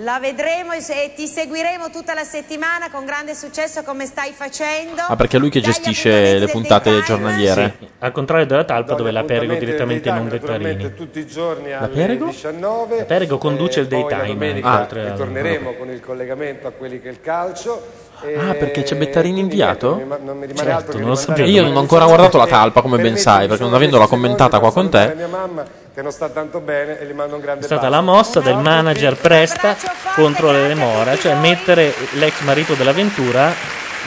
La 0.00 0.18
vedremo 0.20 0.72
e 0.72 1.12
ti 1.16 1.26
seguiremo 1.26 1.88
tutta 1.88 2.12
la 2.12 2.24
settimana 2.24 2.90
con 2.90 3.06
grande 3.06 3.34
successo 3.34 3.82
come 3.82 4.04
stai 4.04 4.32
facendo. 4.32 5.00
Ah, 5.00 5.16
perché 5.16 5.38
è 5.38 5.40
lui 5.40 5.48
che 5.48 5.62
gestisce 5.62 6.38
le 6.38 6.46
puntate 6.48 7.00
giornaliere. 7.06 7.76
Sì, 7.78 7.88
al 8.00 8.12
contrario 8.12 8.44
della 8.44 8.64
talpa 8.64 8.92
dove 8.92 9.10
la 9.10 9.24
Perego 9.24 9.54
direttamente 9.54 10.10
non 10.10 10.28
Vettarini. 10.28 10.92
tutti 10.94 11.20
i 11.20 11.26
giorni 11.26 11.72
alle 11.72 11.88
Perego? 11.88 12.26
19. 12.26 12.98
La 12.98 13.04
Perego 13.04 13.38
conduce 13.38 13.80
il 13.80 13.88
la 13.88 14.02
daytime, 14.02 14.60
oltre 14.62 15.00
al- 15.00 15.06
ritorneremo 15.12 15.72
con 15.72 15.88
il 15.88 16.00
collegamento 16.00 16.66
a 16.66 16.72
quelli 16.72 17.00
che 17.00 17.08
è 17.08 17.12
il 17.12 17.22
calcio. 17.22 18.04
E 18.22 18.34
Ah, 18.38 18.54
perché 18.54 18.82
c'è 18.82 18.96
Bettarini 18.96 19.40
inviato? 19.40 19.88
non 19.90 19.98
mi 19.98 20.04
ma- 20.04 20.18
non 20.22 20.38
mi 20.38 20.54
Certo, 20.56 20.98
non 20.98 21.08
lo 21.10 21.14
sapevo. 21.14 21.48
Io 21.48 21.62
non 21.62 21.76
ho 21.76 21.80
ancora 21.80 22.06
guardato 22.06 22.38
la 22.38 22.46
talpa, 22.46 22.80
come 22.80 22.98
ben 22.98 23.16
sai, 23.16 23.46
perché 23.48 23.62
non 23.62 23.74
avendola 23.74 24.06
commentata 24.06 24.58
qua 24.58 24.72
con 24.72 24.88
te. 24.88 25.12
mia 25.16 25.26
mamma 25.28 25.64
che 25.94 26.02
non 26.02 26.10
sta 26.12 26.28
tanto 26.28 26.60
bene 26.60 26.98
e 27.00 27.06
gli 27.06 27.12
mando 27.12 27.36
un 27.36 27.40
grande 27.40 27.62
È 27.62 27.66
stata 27.66 27.88
la 27.88 28.00
mossa 28.02 28.40
del 28.40 28.56
manager 28.58 29.16
Presta 29.16 29.76
contro 30.14 30.50
l'Elemora, 30.52 31.16
cioè 31.16 31.34
mettere 31.34 31.94
l'ex 32.12 32.40
marito 32.40 32.74
dell'avventura 32.74 33.52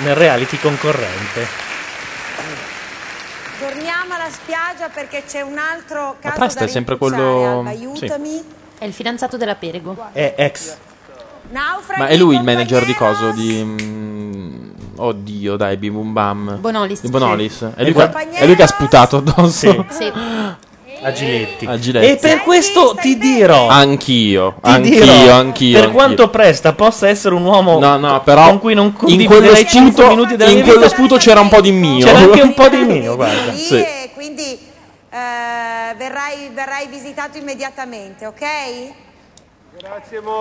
nel 0.03 0.15
reality 0.15 0.57
concorrente. 0.59 1.67
Torniamo 3.59 4.13
alla 4.13 4.29
spiaggia 4.31 4.87
perché 4.93 5.23
c'è 5.27 5.41
un 5.41 5.57
altro 5.57 6.15
caso 6.19 6.37
Presta 6.37 6.59
da 6.61 6.65
è 6.65 6.69
sempre 6.69 6.97
quello- 6.97 7.57
Alba, 7.59 7.69
aiutami. 7.71 8.41
È 8.77 8.85
il 8.85 8.93
fidanzato 8.93 9.35
della 9.35 9.55
Perego. 9.55 9.97
È 10.13 10.33
ex. 10.37 10.77
Naufraghi 11.51 11.99
Ma 11.99 12.07
è 12.07 12.15
lui 12.15 12.35
il 12.35 12.43
manager 12.43 12.85
di 12.85 12.93
coso? 12.95 13.31
Di. 13.31 13.63
mm, 13.63 14.69
Oddio, 14.97 15.55
dai, 15.55 15.77
Bim 15.77 15.93
Bum 15.93 16.11
Bam. 16.13 16.57
Bonolis. 16.59 17.01
Di 17.01 17.07
Bonolis. 17.09 17.57
Sì. 17.57 17.65
È, 17.73 17.83
lui 17.83 17.93
che, 17.93 18.09
è 18.33 18.45
lui 18.45 18.55
che 18.55 18.63
ha 18.63 18.67
sputato 18.67 19.17
addosso. 19.17 19.85
Sì. 19.89 20.11
A 21.01 21.11
Giletti. 21.13 21.65
A 21.65 21.79
Giletti. 21.79 22.05
E 22.11 22.17
per 22.17 22.41
questo 22.41 22.93
ti 22.99 23.17
dirò, 23.17 23.69
Anch'io, 23.69 24.55
ti 24.61 24.69
anch'io, 24.69 25.03
dirò, 25.05 25.35
anch'io. 25.35 25.71
per 25.71 25.83
anch'io. 25.85 25.91
quanto 25.91 26.29
Presta 26.29 26.73
possa 26.73 27.07
essere 27.07 27.35
un 27.35 27.45
uomo 27.45 27.79
No, 27.79 27.95
no, 27.95 28.21
però 28.21 28.49
con 28.49 28.59
cui 28.59 28.73
non 28.73 28.87
in 28.87 28.93
quello 28.93 29.07
condividerei 29.07 29.65
5 29.65 29.91
sputo, 29.91 30.09
minuti 30.09 30.35
della 30.35 30.49
in 30.49 30.55
mia 30.57 30.65
quello 30.65 30.79
vita, 30.81 30.93
sputo 30.93 31.15
c'era 31.15 31.39
un 31.39 31.47
po' 31.47 31.61
di 31.61 31.71
mio. 31.71 32.05
c'era 32.05 32.17
anche 32.19 32.41
un 32.41 32.53
po' 32.53 32.67
di 32.67 32.83
mio, 32.83 33.15
guarda. 33.15 33.53
Sì. 33.53 33.75
e 33.75 34.09
quindi 34.13 34.43
eh, 35.09 35.95
verrai, 35.97 36.49
verrai 36.53 36.87
visitato 36.89 37.37
immediatamente, 37.37 38.25
ok? 38.25 38.43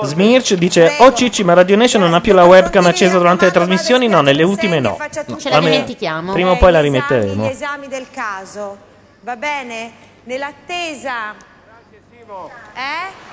Smirch 0.02 0.55
dice: 0.55 0.97
Oh 0.99 1.12
Cicci, 1.12 1.44
ma 1.44 1.55
Radio 1.55 1.76
Nation 1.76 2.02
non 2.02 2.15
ha 2.15 2.20
più 2.20 2.33
la 2.33 2.44
webcam 2.44 2.86
accesa 2.86 3.18
durante 3.18 3.44
le 3.44 3.50
trasmissioni? 3.52 4.08
No, 4.08 4.20
nelle 4.20 4.42
ultime 4.42 4.81
no. 4.81 4.97
Ce 5.39 5.49
la 5.49 5.57
Vabbè, 5.57 5.70
dimentichiamo. 5.70 6.33
Prima 6.33 6.50
o 6.52 6.57
poi 6.57 6.73
la 6.73 6.81
Gli 6.81 6.84
rimetteremo. 6.84 7.49
esami 7.49 7.89
del 7.89 8.07
caso, 8.10 8.76
va 9.20 9.36
bene? 9.36 9.92
Nell'attesa... 10.25 11.34
Eh? 12.75 13.26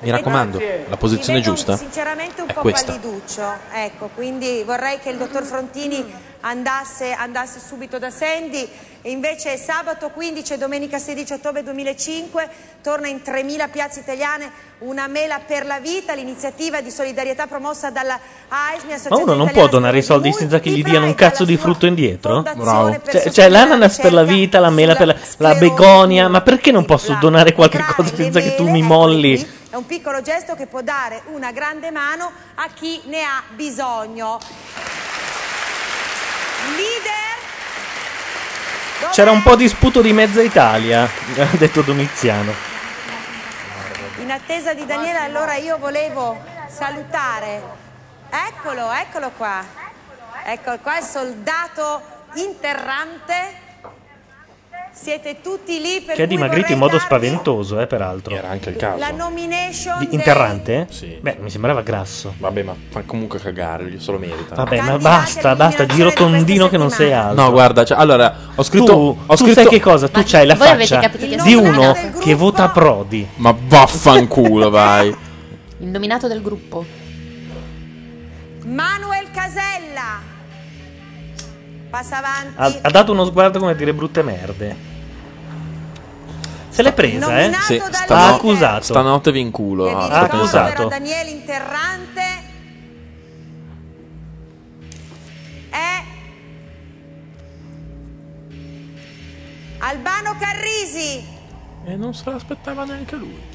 Mi 0.00 0.10
raccomando, 0.10 0.58
la 0.88 0.96
posizione 0.96 1.40
giusta 1.42 1.76
Sinceramente 1.76 2.40
un 2.40 2.48
è 2.48 2.54
po' 2.54 2.62
questa. 2.62 2.92
palliduccio, 2.92 3.52
ecco, 3.72 4.08
quindi 4.14 4.62
vorrei 4.64 4.98
che 4.98 5.10
il 5.10 5.18
dottor 5.18 5.44
Frontini 5.44 6.28
andasse, 6.40 7.12
andasse 7.12 7.60
subito 7.60 7.98
da 7.98 8.10
Sandy 8.10 8.68
e 9.02 9.10
invece 9.10 9.56
sabato 9.56 10.10
15 10.10 10.52
e 10.52 10.58
domenica 10.58 10.98
16 10.98 11.32
ottobre 11.32 11.62
2005 11.62 12.48
torna 12.82 13.08
in 13.08 13.20
3.000 13.24 13.70
piazze 13.70 14.00
italiane 14.00 14.50
una 14.80 15.06
mela 15.06 15.40
per 15.46 15.64
la 15.66 15.78
vita, 15.78 16.14
l'iniziativa 16.14 16.80
di 16.80 16.90
solidarietà 16.90 17.46
promossa 17.46 17.90
dalla 17.90 18.18
AISMI, 18.48 19.08
Ma 19.08 19.16
uno 19.16 19.34
non 19.34 19.50
può 19.50 19.68
donare 19.68 19.98
i 19.98 20.02
soldi 20.02 20.32
senza 20.32 20.60
che 20.60 20.70
gli 20.70 20.82
diano 20.82 21.06
un 21.06 21.14
cazzo 21.14 21.44
di 21.44 21.56
frutto 21.56 21.86
indietro? 21.86 22.42
Bravo. 22.42 22.98
Cioè, 23.04 23.30
c'è 23.30 23.48
l'ananas 23.48 23.98
per 23.98 24.12
la 24.12 24.24
vita, 24.24 24.58
la 24.58 24.70
mela 24.70 24.94
per 24.94 25.08
la, 25.08 25.16
la 25.38 25.54
begonia, 25.54 26.28
ma 26.28 26.40
perché 26.40 26.70
non 26.70 26.84
posso 26.84 27.16
donare 27.20 27.52
qualche 27.52 27.82
cosa 27.94 28.14
senza 28.14 28.40
che 28.40 28.54
tu 28.54 28.68
mi 28.68 28.82
molli? 28.82 29.58
È 29.70 29.76
un 29.76 29.86
piccolo 29.86 30.20
gesto 30.20 30.54
che 30.54 30.66
può 30.66 30.82
dare 30.82 31.22
una 31.32 31.52
grande 31.52 31.90
mano 31.90 32.30
a 32.56 32.68
chi 32.74 33.00
ne 33.04 33.22
ha 33.22 33.42
bisogno. 33.54 34.38
C'era 39.12 39.32
un 39.32 39.42
po' 39.42 39.56
di 39.56 39.68
sputo 39.68 40.00
di 40.02 40.12
mezza 40.12 40.40
Italia, 40.40 41.02
ha 41.36 41.56
detto 41.56 41.82
Domiziano. 41.82 42.54
in 44.18 44.30
attesa 44.30 44.72
di 44.72 44.86
Daniele, 44.86 45.18
allora 45.18 45.56
io 45.56 45.78
volevo 45.78 46.40
salutare. 46.68 47.60
Eccolo, 48.30 48.92
eccolo 48.92 49.30
qua. 49.36 49.62
Eccolo 50.44 50.78
qua, 50.78 50.98
il 50.98 51.04
soldato 51.04 52.02
interrante. 52.34 53.59
Siete 55.02 55.38
tutti 55.42 55.80
lì 55.80 56.02
per 56.04 56.14
Che 56.14 56.24
è 56.24 56.26
dimagrito 56.26 56.72
in 56.72 56.78
modo 56.78 56.98
spaventoso, 56.98 57.80
eh, 57.80 57.86
peraltro. 57.86 58.34
Era 58.34 58.50
anche 58.50 58.68
il 58.68 58.76
La 58.98 59.10
nomination 59.10 59.98
Di- 59.98 60.06
dei- 60.06 60.14
interrante? 60.16 60.88
Sì. 60.90 61.16
Beh, 61.18 61.38
mi 61.40 61.48
sembrava 61.48 61.80
grasso. 61.80 62.34
Vabbè, 62.36 62.62
ma 62.62 62.74
fa 62.90 63.00
comunque 63.06 63.38
cagare, 63.38 63.86
gli 63.88 63.98
se 63.98 64.12
lo 64.12 64.18
merita. 64.18 64.56
Vabbè, 64.56 64.82
ma 64.82 64.98
basta, 64.98 65.56
basta, 65.56 65.86
giro 65.86 66.12
tondino 66.12 66.68
che 66.68 66.76
non 66.76 66.90
sei 66.90 67.14
altro. 67.14 67.42
No, 67.44 67.50
guarda, 67.50 67.82
cioè, 67.82 67.96
allora, 67.96 68.36
ho 68.54 68.62
scritto. 68.62 68.92
Tu, 68.92 69.18
ho 69.24 69.36
tu 69.36 69.42
scritto 69.42 69.54
sai 69.62 69.68
che 69.68 69.80
cosa? 69.80 70.06
Tu 70.08 70.22
c'hai 70.22 70.44
la 70.44 70.54
voi 70.54 70.68
avete 70.68 70.94
faccia 70.94 71.08
capito 71.08 71.44
di 71.44 71.54
uno 71.54 71.96
che 72.20 72.34
vota 72.34 72.68
Prodi. 72.68 73.26
Ma 73.36 73.56
vaffanculo, 73.58 74.68
vai. 74.68 75.08
Il 75.78 75.86
nominato 75.88 76.28
del 76.28 76.42
gruppo. 76.42 76.84
Manuel 78.66 79.30
Casella. 79.30 80.20
Passa 81.88 82.18
avanti. 82.18 82.52
Ha, 82.56 82.80
ha 82.82 82.90
dato 82.90 83.12
uno 83.12 83.24
sguardo 83.24 83.58
come 83.58 83.70
a 83.72 83.74
dire 83.74 83.94
brutte 83.94 84.22
merde. 84.22 84.88
Se 86.70 86.82
l'è 86.82 86.92
presa, 86.92 87.40
eh? 87.40 87.52
Sì, 87.66 87.76
Ha 87.76 87.92
stano- 87.92 88.34
accusato. 88.36 88.82
Stanotte 88.84 89.32
vi 89.32 89.40
inculo. 89.40 89.90
ah, 89.90 90.06
ha 90.08 90.20
accusato. 90.20 90.86
Daniele 90.88 91.30
Interrante 91.30 92.22
è 95.70 96.02
Albano 99.78 100.36
Carrisi 100.38 101.24
E 101.84 101.96
non 101.96 102.14
se 102.14 102.30
l'aspettava 102.30 102.84
neanche 102.84 103.16
lui. 103.16 103.48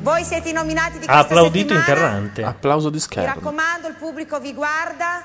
voi 0.00 0.22
siete 0.22 0.50
i 0.50 0.52
nominati 0.52 0.98
di 0.98 1.04
Ha 1.06 1.06
questa 1.06 1.18
applaudito 1.20 1.74
settimana 1.74 1.86
Interrante. 1.88 2.42
Applauso 2.44 2.90
di 2.90 2.98
mi 3.16 3.24
raccomando 3.24 3.88
il 3.88 3.94
pubblico 3.94 4.38
vi 4.38 4.52
guarda 4.52 5.22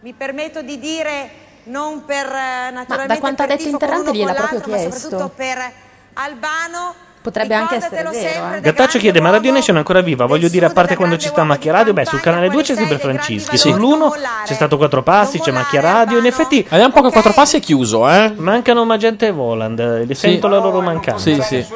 mi 0.00 0.12
permetto 0.12 0.60
di 0.62 0.76
dire 0.80 1.30
non 1.64 2.04
per 2.04 2.26
eh, 2.26 2.70
naturalmente 2.72 3.14
da 3.14 3.18
quanto 3.20 3.42
ha 3.42 3.46
detto 3.46 3.68
Interrante 3.68 4.12
gliel'ha 4.12 4.32
proprio 4.34 4.58
l'altro, 4.58 4.70
ma 4.72 4.76
chiesto. 4.78 4.98
soprattutto 4.98 5.32
per 5.34 5.72
Albano 6.14 6.94
Potrebbe 7.24 7.54
anche 7.54 7.76
essere 7.76 8.02
vero, 8.02 8.12
sempre 8.12 8.58
eh. 8.58 8.60
Gattaccio 8.60 8.98
chiede: 8.98 9.18
Ma 9.18 9.30
Radio 9.30 9.50
Nation 9.50 9.76
è 9.76 9.78
ancora 9.78 10.02
viva? 10.02 10.26
Voglio 10.26 10.48
dire, 10.48 10.66
a 10.66 10.70
parte 10.70 10.94
quando 10.94 11.16
ci 11.16 11.28
sta 11.28 11.42
Macchia 11.42 11.72
Radio, 11.72 11.94
beh, 11.94 12.04
sul 12.04 12.20
canale 12.20 12.50
2 12.50 12.62
c'è 12.62 12.74
sempre 12.74 12.98
Francischi. 12.98 13.56
Sull'1 13.56 14.10
c'è 14.44 14.52
stato 14.52 14.76
Quattro 14.76 15.02
Passi, 15.02 15.40
c'è 15.40 15.50
Macchia 15.50 15.80
Radio. 15.80 16.18
In 16.18 16.26
effetti. 16.26 16.60
Vediamo 16.60 16.84
un 16.84 16.92
po' 16.92 17.00
che 17.00 17.10
quattro 17.10 17.32
passi 17.32 17.56
è 17.56 17.60
chiuso, 17.60 18.06
eh? 18.10 18.30
Mancano 18.36 18.84
Magenta 18.84 19.24
e 19.24 19.30
Voland. 19.30 19.78
eh, 19.78 20.04
Li 20.04 20.14
sento 20.14 20.48
la 20.48 20.58
loro 20.58 20.82
mancanza. 20.82 21.22
Sì, 21.22 21.40
sì. 21.40 21.66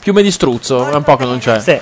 Piume 0.00 0.22
di 0.22 0.30
struzzo, 0.32 0.90
è 0.90 0.94
un 0.96 1.04
po' 1.04 1.14
che 1.14 1.24
non 1.24 1.38
c'è. 1.38 1.60
Sì. 1.60 1.80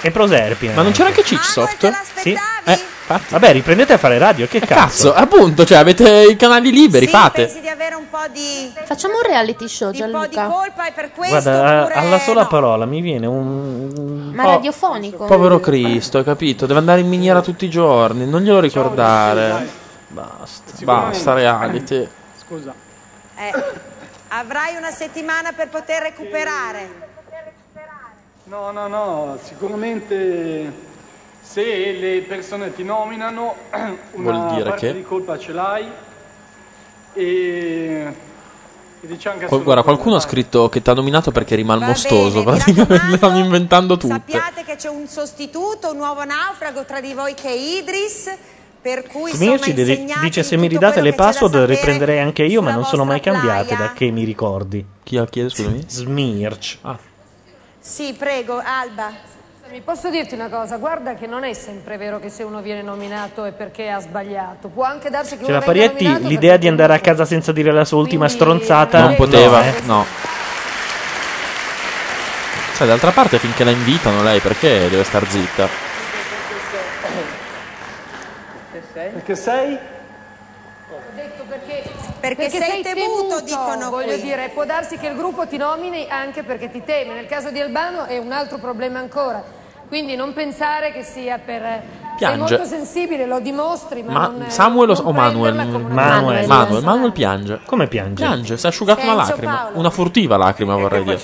E 0.00 0.10
Proserpine. 0.10 0.74
Ma 0.74 0.82
non 0.82 0.90
c'era 0.90 1.10
anche 1.10 1.22
Cicsoft? 1.22 1.92
Sì. 2.16 2.36
Eh, 2.64 2.80
infatti. 3.14 3.32
Vabbè, 3.32 3.52
riprendete 3.52 3.92
a 3.92 3.98
fare 3.98 4.18
radio. 4.18 4.46
Che 4.46 4.60
Cazzo, 4.60 5.10
cazzo? 5.10 5.14
appunto, 5.14 5.64
cioè 5.64 5.78
avete 5.78 6.22
i 6.30 6.36
canali 6.36 6.70
liberi, 6.70 7.06
fate. 7.06 7.44
pensi 7.46 7.60
di 7.60 7.68
avere 7.68 7.94
un 7.96 8.08
po' 8.08 8.18
di, 8.32 8.72
Facciamo 8.84 9.14
un 9.16 9.22
reality 9.22 9.68
show, 9.68 9.90
di, 9.90 10.00
un 10.00 10.10
po' 10.10 10.26
di 10.26 10.34
Gianluca. 10.34 10.56
colpa 10.58 10.86
e 10.86 10.92
per 10.92 11.10
questo 11.12 11.50
Guarda, 11.50 11.80
oppure 11.80 11.94
a- 11.94 12.00
alla 12.00 12.18
sola 12.18 12.42
no? 12.42 12.48
parola 12.48 12.84
mi 12.86 13.00
viene 13.00 13.26
un. 13.26 13.92
un 13.96 14.32
Ma 14.34 14.42
po'- 14.44 14.50
radiofonico. 14.50 15.24
Povero 15.24 15.58
Cristo, 15.60 16.18
hai 16.18 16.24
capito? 16.24 16.66
Deve 16.66 16.78
andare 16.78 17.00
in 17.00 17.08
miniera 17.08 17.40
tutti 17.40 17.64
i 17.64 17.70
giorni, 17.70 18.26
non 18.28 18.42
glielo 18.42 18.60
ricordare. 18.60 19.68
Basta, 20.08 20.72
basta 20.84 21.32
reality. 21.34 22.08
Scusa. 22.44 22.72
Eh, 23.36 23.52
avrai 24.28 24.76
una 24.76 24.90
settimana 24.90 25.52
per 25.52 25.68
poter 25.68 26.02
recuperare 26.02 27.08
No, 28.44 28.72
no, 28.72 28.88
no, 28.88 29.38
sicuramente 29.44 30.72
se 31.50 31.92
le 31.98 32.20
persone 32.22 32.72
ti 32.74 32.84
nominano 32.84 33.54
una 34.12 34.30
Vuol 34.32 34.50
dire 34.54 34.68
parte 34.70 34.86
che? 34.88 34.94
di 34.94 35.02
colpa 35.02 35.36
ce 35.38 35.52
l'hai 35.52 35.84
e, 37.12 38.14
e 39.00 39.06
diciamo 39.06 39.38
che 39.38 39.46
Qu- 39.46 39.62
guarda, 39.62 39.82
qualcuno 39.82 40.16
ha 40.16 40.20
scritto 40.20 40.68
che 40.68 40.80
ti 40.82 40.90
ha 40.90 40.92
nominato 40.94 41.32
perché 41.32 41.54
eri 41.54 41.64
malmostoso. 41.64 42.44
bene, 42.44 42.62
mi 42.66 42.72
Praticamente 42.74 43.06
le 43.10 43.16
stanno 43.16 43.38
inventando 43.38 43.96
tutte. 43.96 44.14
sappiate 44.14 44.62
che 44.64 44.76
c'è 44.76 44.88
un 44.88 45.06
sostituto 45.08 45.90
un 45.90 45.96
nuovo 45.96 46.24
naufrago 46.24 46.84
tra 46.84 47.00
di 47.00 47.14
voi 47.14 47.34
che 47.34 47.48
è 47.48 47.52
Idris 47.52 48.30
per 48.80 49.06
cui 49.06 49.32
Smirci 49.32 49.74
di- 49.74 50.06
dice: 50.22 50.42
Se 50.42 50.56
mi 50.56 50.68
tutto 50.68 50.80
ridate 50.80 51.00
le 51.02 51.12
password, 51.12 51.54
riprenderei 51.64 52.18
anche 52.20 52.44
io, 52.44 52.62
ma 52.62 52.72
non 52.72 52.84
sono 52.84 53.04
mai 53.04 53.20
cambiate 53.20 53.74
playa. 53.74 53.88
da 53.88 53.92
che 53.92 54.10
mi 54.10 54.24
ricordi. 54.24 54.82
Chi 55.02 55.16
la 55.16 55.26
chiede, 55.26 55.50
scusami? 55.50 55.84
Smirch. 55.86 56.78
Ah. 56.82 56.98
sì 57.78 58.14
prego 58.16 58.58
Alba 58.64 59.12
Mi 59.70 59.82
posso 59.82 60.10
dirti 60.10 60.34
una 60.34 60.48
cosa? 60.48 60.78
Guarda 60.78 61.14
che 61.14 61.28
non 61.28 61.44
è 61.44 61.52
sempre 61.52 61.96
vero 61.96 62.18
che 62.18 62.28
se 62.28 62.42
uno 62.42 62.60
viene 62.60 62.82
nominato 62.82 63.44
è 63.44 63.52
perché 63.52 63.88
ha 63.88 64.00
sbagliato. 64.00 64.66
Può 64.66 64.82
anche 64.82 65.10
darsi 65.10 65.36
che 65.36 65.44
venga 65.44 65.60
Parietti, 65.60 66.02
nominato 66.02 66.26
l'idea 66.26 66.56
di 66.56 66.66
andare 66.66 66.92
a 66.94 66.98
casa 66.98 67.24
senza 67.24 67.52
dire 67.52 67.70
la 67.70 67.84
sua 67.84 67.98
ultima 67.98 68.24
Quindi, 68.26 68.42
stronzata. 68.42 69.00
Non 69.00 69.14
poteva, 69.14 69.64
eh. 69.64 69.74
no. 69.84 70.04
Sai, 72.72 72.88
d'altra 72.88 73.12
parte, 73.12 73.38
finché 73.38 73.62
la 73.62 73.70
invitano, 73.70 74.24
lei 74.24 74.40
perché 74.40 74.88
deve 74.88 75.04
star 75.04 75.24
zitta? 75.28 75.68
Perché 78.92 79.36
sei? 79.36 79.78
Ho 80.90 81.00
detto 81.14 81.44
perché, 81.48 81.82
Perché 82.18 82.50
sei 82.50 82.82
temuto, 82.82 83.40
dicono 83.42 83.88
voglio 83.88 84.14
qui. 84.14 84.22
dire, 84.22 84.50
può 84.52 84.64
darsi 84.64 84.98
che 84.98 85.06
il 85.06 85.14
gruppo 85.14 85.46
ti 85.46 85.56
nomini 85.56 86.08
anche 86.08 86.42
perché 86.42 86.68
ti 86.72 86.82
teme. 86.82 87.14
Nel 87.14 87.26
caso 87.26 87.50
di 87.50 87.60
Albano 87.60 88.06
è 88.06 88.18
un 88.18 88.32
altro 88.32 88.58
problema 88.58 88.98
ancora. 88.98 89.58
Quindi 89.90 90.14
non 90.14 90.32
pensare 90.32 90.92
che 90.92 91.02
sia 91.02 91.38
per... 91.44 91.60
Sei 92.20 92.28
Piange. 92.28 92.54
molto 92.56 92.64
sensibile, 92.68 93.26
lo 93.26 93.40
dimostri, 93.40 94.02
ma, 94.02 94.12
Ma 94.12 94.26
non... 94.26 94.44
Samuel 94.50 94.90
o 94.90 94.92
o 95.04 95.12
Manuel? 95.12 95.54
Manuel. 95.54 96.46
Manuel, 96.46 96.84
Manuel 96.84 97.12
piange. 97.12 97.60
Come 97.64 97.88
piange? 97.88 98.22
Piange, 98.22 98.56
si 98.56 98.66
è 98.66 98.68
asciugato 98.68 99.02
una 99.02 99.14
lacrima. 99.14 99.54
Paolo. 99.54 99.78
Una 99.78 99.90
furtiva 99.90 100.36
lacrima, 100.36 100.76
vorrei 100.76 101.02
dire. 101.02 101.18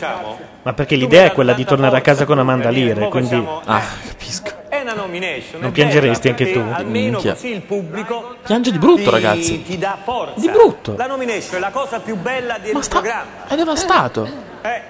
Ma 0.63 0.73
perché 0.73 0.97
l'idea 0.97 1.27
è 1.27 1.33
quella 1.33 1.53
di 1.53 1.65
tornare 1.65 1.99
a 1.99 2.01
casa 2.01 2.25
con 2.25 2.39
Amanda 2.41 2.71
Lear, 2.71 3.09
quindi 3.09 3.47
Ah, 3.67 3.83
capisco. 4.09 4.51
È 4.69 4.81
una 4.81 4.95
nomination. 4.95 5.61
Non 5.61 5.71
piangeresti 5.71 6.29
anche 6.29 6.51
tu? 6.51 6.59
Almeno 6.59 7.11
Minchia. 7.11 7.33
così 7.35 7.53
il 7.53 7.61
pubblico 7.61 8.37
Piange 8.45 8.73
di 8.73 8.79
brutto, 8.79 9.03
ti, 9.05 9.11
ragazzi. 9.11 9.63
ti 9.63 9.79
dà 9.79 9.97
forza. 10.03 10.41
Di 10.41 10.49
brutto. 10.49 10.97
La 10.97 11.07
nomination 11.07 11.57
è 11.57 11.61
la 11.61 11.71
cosa 11.71 12.01
più 12.01 12.17
bella 12.17 12.57
del 12.59 12.73
programma. 12.89 13.47
È 13.47 13.55
devastato. 13.55 14.27
Eh, 14.63 14.83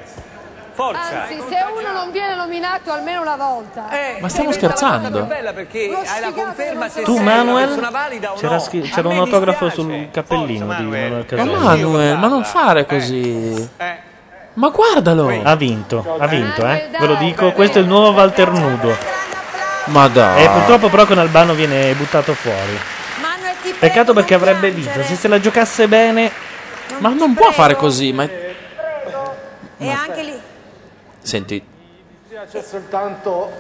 forza. 0.76 1.22
Anzi, 1.22 1.42
se 1.48 1.64
uno 1.74 1.92
non 1.92 2.10
viene 2.12 2.34
nominato 2.34 2.92
almeno 2.92 3.22
una 3.22 3.36
volta... 3.36 3.88
Ma 4.20 4.28
stiamo 4.28 4.52
scherzando? 4.52 5.22
bella 5.22 5.54
perché 5.54 5.90
hai 5.90 6.20
la 6.20 6.32
conferma 6.32 6.88
se 6.90 7.02
Tu, 7.02 7.14
sei 7.14 7.22
una 7.22 7.34
Manuel, 7.36 7.66
persona 7.66 7.90
valida 7.90 8.32
o 8.32 8.34
c'era, 8.36 8.54
no. 8.54 8.60
scri- 8.60 8.90
c'era 8.90 9.08
un 9.08 9.16
autografo 9.16 9.70
sul 9.70 10.08
cappellino 10.12 10.66
di 10.66 10.84
Manuel 10.84 11.26
Ma. 11.30 11.44
Manuel, 11.44 12.18
ma 12.18 12.26
non 12.28 12.44
fare 12.44 12.84
così. 12.84 13.68
Ma 14.52 14.68
guardalo. 14.68 15.40
Ha 15.42 15.56
vinto, 15.56 16.16
ha 16.18 16.26
vinto, 16.26 16.66
eh. 16.66 16.88
Ve 16.98 17.06
lo 17.06 17.14
dico, 17.14 17.52
questo 17.52 17.78
è 17.78 17.80
il 17.80 17.86
nuovo 17.88 18.10
Walter 18.10 18.50
Nudo. 18.50 18.94
Ma 19.86 20.08
dai. 20.08 20.44
E 20.44 20.48
purtroppo 20.48 20.88
però 20.88 21.06
con 21.06 21.18
Albano 21.18 21.54
viene 21.54 21.92
buttato 21.94 22.34
fuori. 22.34 22.78
Peccato 23.78 24.12
perché 24.12 24.34
avrebbe 24.34 24.70
vinto. 24.70 25.02
Se 25.02 25.16
se 25.16 25.28
la 25.28 25.40
giocasse 25.40 25.88
bene, 25.88 26.30
Ma 26.98 27.10
non 27.10 27.34
può 27.34 27.50
fare 27.50 27.74
così. 27.76 28.12
Ma... 28.12 28.24
E 29.78 29.90
anche 29.90 30.22
lì. 30.22 30.40
Senti, 31.26 31.60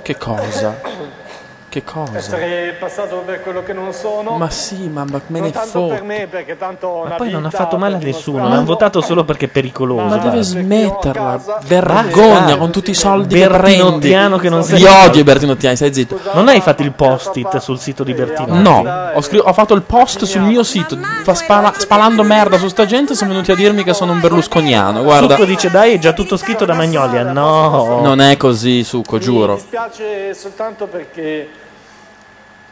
che 0.02 0.16
cosa? 0.16 0.80
Che 1.68 1.82
cosa? 1.84 2.16
essere 2.16 2.74
passato 2.78 3.16
per 3.26 3.42
quello 3.42 3.62
che 3.62 3.72
non 3.74 3.92
sono. 3.92 4.36
Ma 4.38 4.48
sì, 4.48 4.88
ma 4.88 5.04
ma 5.04 5.20
me 5.26 5.38
non 5.40 5.48
ne 5.48 5.52
tanto 5.52 5.86
per 5.88 6.02
me, 6.04 6.26
perché 6.30 6.56
tanto 6.56 7.04
ma 7.06 7.16
poi 7.16 7.30
non 7.30 7.44
ha 7.44 7.50
fatto 7.50 7.76
male 7.76 7.96
a 7.96 7.98
nessuno. 7.98 8.48
L'hanno 8.48 8.64
votato 8.64 9.00
solo 9.02 9.24
perché 9.24 9.46
è 9.46 9.48
pericoloso. 9.48 10.04
Ma 10.04 10.16
deve 10.16 10.42
smetterla. 10.42 11.40
Vergogna 11.66 12.56
con 12.56 12.70
tutti 12.70 12.90
i 12.90 12.94
soldi. 12.94 13.38
Bertinottiano 13.38 14.38
che 14.38 14.48
non 14.48 14.62
sei 14.62 14.84
odio 14.84 15.20
i 15.20 15.24
Bertinottiani, 15.24 15.76
stai 15.76 15.92
zitto. 15.92 16.18
Non 16.32 16.48
hai 16.48 16.60
fatto 16.60 16.82
il 16.82 16.92
post-it 16.92 17.58
sul 17.58 17.78
sito 17.78 18.04
di 18.04 18.14
Bertino? 18.14 18.54
No, 18.58 19.10
ho, 19.14 19.20
scri- 19.20 19.42
ho 19.42 19.52
fatto 19.52 19.74
il 19.74 19.82
post 19.82 20.24
sul 20.24 20.42
mio 20.42 20.62
sito 20.62 20.96
fa 21.24 21.34
spala- 21.34 21.74
spalando 21.76 22.22
merda 22.22 22.58
su 22.58 22.68
sta 22.68 22.86
gente. 22.86 23.14
Sono 23.14 23.30
venuti 23.30 23.50
a 23.50 23.54
dirmi 23.54 23.82
che 23.82 23.92
sono 23.92 24.12
un 24.12 24.20
berlusconiano. 24.20 25.02
Guarda, 25.02 25.34
Succo 25.34 25.44
dice 25.46 25.70
dai 25.70 25.94
è 25.94 25.98
già 25.98 26.12
tutto 26.12 26.36
scritto 26.36 26.64
da 26.64 26.74
Magnolia. 26.74 27.22
No. 27.32 28.00
non 28.02 28.20
è 28.20 28.36
così, 28.38 28.82
Succo, 28.84 29.16
Mi 29.16 29.22
giuro. 29.22 29.54
dispiace 29.54 30.32
soltanto 30.34 30.86
perché 30.86 31.48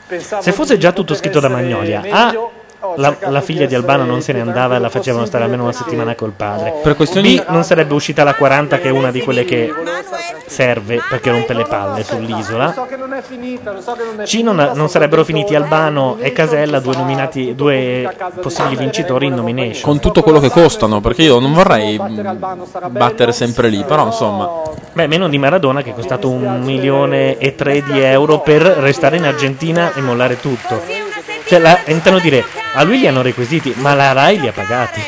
Se 0.07 0.52
fosse 0.52 0.76
già 0.78 0.92
tutto 0.92 1.15
scritto 1.15 1.41
da 1.41 1.49
Magnolia, 1.49 2.02
A, 2.10 2.33
ho 2.36 2.52
la, 2.96 3.16
la 3.20 3.40
figlia 3.40 3.66
di 3.66 3.74
Albano 3.74 4.04
non 4.04 4.20
se 4.20 4.32
ne 4.32 4.40
andava 4.40 4.76
e 4.76 4.78
la 4.78 4.88
facevano 4.88 5.24
stare 5.24 5.44
almeno 5.44 5.62
una 5.62 5.72
settimana 5.72 6.14
col 6.14 6.32
padre. 6.32 6.74
Per 6.82 6.96
questioni- 6.96 7.36
B, 7.36 7.44
non 7.48 7.64
sarebbe 7.64 7.94
uscita 7.94 8.24
la 8.24 8.34
40 8.34 8.78
che 8.78 8.88
è 8.88 8.90
una 8.90 9.10
di 9.10 9.20
quelle 9.22 9.44
che 9.44 9.72
serve 10.46 11.00
perché 11.08 11.30
rompe 11.30 11.54
le 11.54 11.64
palle 11.64 12.04
sull'isola. 12.04 12.74
Non 12.74 13.08
non 13.08 14.24
C 14.24 14.40
non, 14.42 14.70
non 14.74 14.88
sarebbero 14.88 15.24
finiti 15.24 15.54
Albano 15.54 16.16
e 16.18 16.32
Casella, 16.32 16.80
due 16.80 16.96
nominati, 16.96 17.54
due 17.54 18.14
possibili 18.40 18.76
vincitori 18.76 19.26
in 19.26 19.34
nomination. 19.34 19.82
Con 19.82 20.00
tutto 20.00 20.22
quello 20.22 20.40
che 20.40 20.50
costano, 20.50 21.00
perché 21.00 21.22
io 21.22 21.38
non 21.38 21.52
vorrei 21.52 22.00
battere 22.90 23.32
sempre 23.32 23.68
lì, 23.68 23.84
però 23.84 24.06
insomma. 24.06 24.62
Beh, 24.92 25.06
meno 25.06 25.28
di 25.28 25.38
Maradona 25.38 25.82
che 25.82 25.90
è 25.90 25.94
costato 25.94 26.30
un 26.30 26.62
milione 26.62 27.38
e 27.38 27.54
tre 27.54 27.82
di 27.82 28.00
euro 28.00 28.40
per 28.40 28.62
restare 28.62 29.16
in 29.16 29.24
Argentina 29.24 29.92
e 29.92 30.00
mollare 30.00 30.38
tutto. 30.40 31.03
Cioè, 31.47 31.58
la, 31.58 31.81
intendo 31.86 32.18
dire, 32.20 32.44
a 32.74 32.82
lui 32.82 32.98
li 32.98 33.06
hanno 33.06 33.23
requisiti, 33.23 33.74
ma 33.76 33.94
la 33.94 34.12
Rai 34.12 34.40
li 34.40 34.48
ha 34.48 34.52
pagati. 34.52 35.02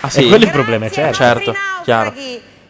Ah, 0.00 0.10
sì? 0.10 0.24
E 0.24 0.28
quello 0.28 0.44
è 0.44 0.46
il 0.46 0.52
problema, 0.52 0.90
certo. 0.90 1.14
Certo, 1.14 1.54
chiaro. 1.82 2.12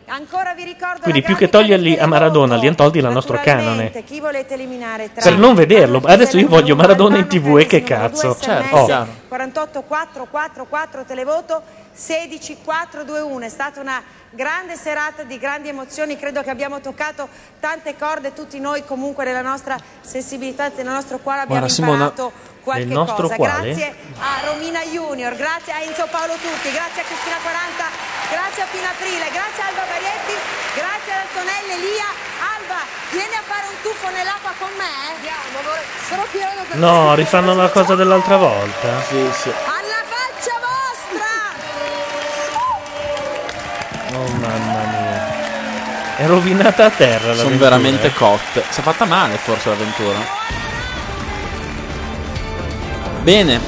Ancora 0.07 0.52
vi 0.55 0.65
ricordo 0.65 1.01
Quindi 1.01 1.23
più 1.23 1.34
che 1.34 1.49
toglierli 1.49 1.99
a 1.99 2.07
Maradona, 2.07 2.57
li 2.57 2.67
hanno 2.67 2.76
tolti 2.76 3.01
dal 3.01 3.12
nostro 3.12 3.41
canone. 3.43 3.91
Per 3.91 5.36
non 5.36 5.55
vederlo. 5.55 6.02
Adesso 6.05 6.39
io 6.39 6.47
voglio 6.47 6.76
Maradona 6.76 7.17
in 7.17 7.26
tv 7.26 7.57
e 7.59 7.67
che 7.67 7.83
cazzo. 7.83 8.34
SMS, 8.34 8.73
Oh. 8.75 9.07
48 9.28 9.83
4 9.83 10.26
4 10.31 10.67
4 10.67 11.05
televoto 11.05 11.62
16 11.93 12.59
4 12.65 13.05
2 13.05 13.20
1 13.20 13.44
è 13.44 13.49
stata 13.49 13.81
una 13.81 14.02
grande 14.31 14.76
serata 14.76 15.23
di 15.23 15.39
grandi 15.39 15.68
emozioni 15.68 16.18
credo 16.18 16.43
che 16.43 16.51
abbiamo 16.51 16.81
toccato 16.81 17.28
tante 17.60 17.97
corde 17.97 18.33
tutti 18.33 18.59
noi 18.59 18.84
comunque 18.84 19.25
nella 19.25 19.43
nostra 19.43 19.76
sensibilità 20.01 20.70
nel 20.76 20.86
nostro 20.86 21.18
cuore 21.18 21.41
abbiamo 21.41 21.60
Guarda, 21.60 21.75
Simona, 21.75 22.05
imparato 22.07 22.33
qualche 22.65 22.89
nel 22.89 22.97
nostro 22.97 23.28
cosa 23.28 23.36
quale? 23.36 23.76
grazie 23.76 23.94
a 24.18 24.41
Romina 24.49 24.81
Junior 24.89 25.36
grazie 25.36 25.73
a 25.76 25.81
Enzo 25.84 26.09
Paolo 26.10 26.34
Tutti 26.41 26.73
grazie 26.73 27.02
a 27.02 27.05
Cristina 27.05 27.36
40 27.44 28.33
grazie 28.33 28.62
a 28.65 28.68
Pina 28.73 28.89
Aprile 28.89 29.28
grazie 29.28 29.60
a 29.62 29.67
Alba 29.68 29.84
Barietti 29.84 30.36
grazie 30.75 31.10
ad 31.12 31.20
Antonella 31.28 31.73
Elia 31.76 32.09
Alba 32.57 32.81
vieni 33.12 33.34
a 33.36 33.44
fare 33.44 33.68
un 33.68 33.76
tuffo 33.84 34.09
nell'acqua 34.09 34.52
con 34.57 34.73
me 34.81 34.93
andiamo 35.12 35.60
sono 36.09 36.25
pieno 36.33 36.65
per 36.67 36.76
No, 36.76 37.15
rifanno 37.15 37.55
la 37.55 37.68
cosa 37.70 37.94
dell'altra 37.94 38.36
volta. 38.36 39.01
Sì, 39.09 39.28
sì. 39.33 39.49
alla 39.49 40.02
faccia 40.12 40.55
vostra 40.65 41.33
Oh 44.17 44.28
mamma 44.41 44.83
mia. 44.91 46.17
È 46.17 46.26
rovinata 46.26 46.84
a 46.86 46.91
terra 46.91 47.28
la 47.28 47.43
Sono 47.43 47.57
veramente 47.57 48.12
cotte. 48.12 48.65
Si 48.68 48.81
è 48.81 48.83
fatta 48.83 49.05
male 49.05 49.36
forse 49.36 49.68
l'avventura. 49.70 50.64
Bene. 53.25 53.59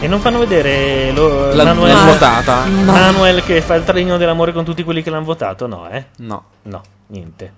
E 0.00 0.06
non 0.06 0.20
fanno 0.20 0.38
vedere 0.38 1.10
lo, 1.12 1.54
La- 1.54 1.64
Manuel, 1.64 1.96
votata? 2.04 2.66
No. 2.66 2.92
Manuel 2.92 3.42
che 3.42 3.62
fa 3.62 3.74
il 3.76 3.84
trenino 3.84 4.18
dell'amore 4.18 4.52
con 4.52 4.62
tutti 4.62 4.84
quelli 4.84 5.02
che 5.02 5.08
l'hanno 5.08 5.24
votato? 5.24 5.66
No, 5.66 5.88
eh? 5.88 6.04
No. 6.18 6.42
No, 6.64 6.82
niente. 7.06 7.52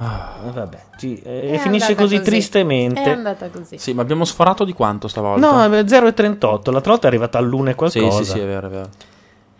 Eh, 0.00 0.50
vabbè, 0.50 0.78
ci- 0.98 1.20
eh, 1.24 1.52
e 1.54 1.58
finisce 1.58 1.94
così, 1.94 2.16
così. 2.18 2.28
tristemente. 2.28 3.02
È 3.02 3.10
andata 3.10 3.48
così. 3.50 3.78
Sì, 3.78 3.92
ma 3.92 4.02
abbiamo 4.02 4.24
sforato 4.24 4.64
di 4.64 4.72
quanto 4.72 5.06
stavolta? 5.06 5.48
No, 5.48 5.62
è 5.76 5.84
0,38. 5.84 6.72
L'altra 6.72 6.90
volta 6.90 7.04
è 7.04 7.06
arrivata 7.06 7.38
all'1 7.38 7.66
e 7.66 7.70
Sì, 7.70 7.74
qualcosa. 8.00 8.24
sì, 8.24 8.30
sì, 8.30 8.38
è 8.40 8.46
vero, 8.46 8.66
è 8.66 8.70
vero. 8.70 8.88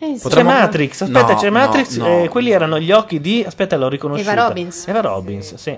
Eh, 0.02 0.16
sì. 0.18 0.28
C'è 0.28 0.42
Matrix, 0.42 1.02
aspetta, 1.02 1.32
No, 1.34 1.38
c'è 1.38 1.50
no, 1.50 1.58
Matrix. 1.58 1.96
no. 1.98 2.06
eh, 2.24 2.28
quelli 2.28 2.50
erano 2.50 2.80
gli 2.80 2.90
occhi 2.90 3.20
di. 3.20 3.44
Aspetta, 3.46 3.76
l'ho 3.76 3.88
riconosciuta. 3.88 4.32
Eva 4.32 4.46
Robbins. 4.46 4.88
Eva 4.88 5.00
Robbins, 5.02 5.54
sì. 5.54 5.76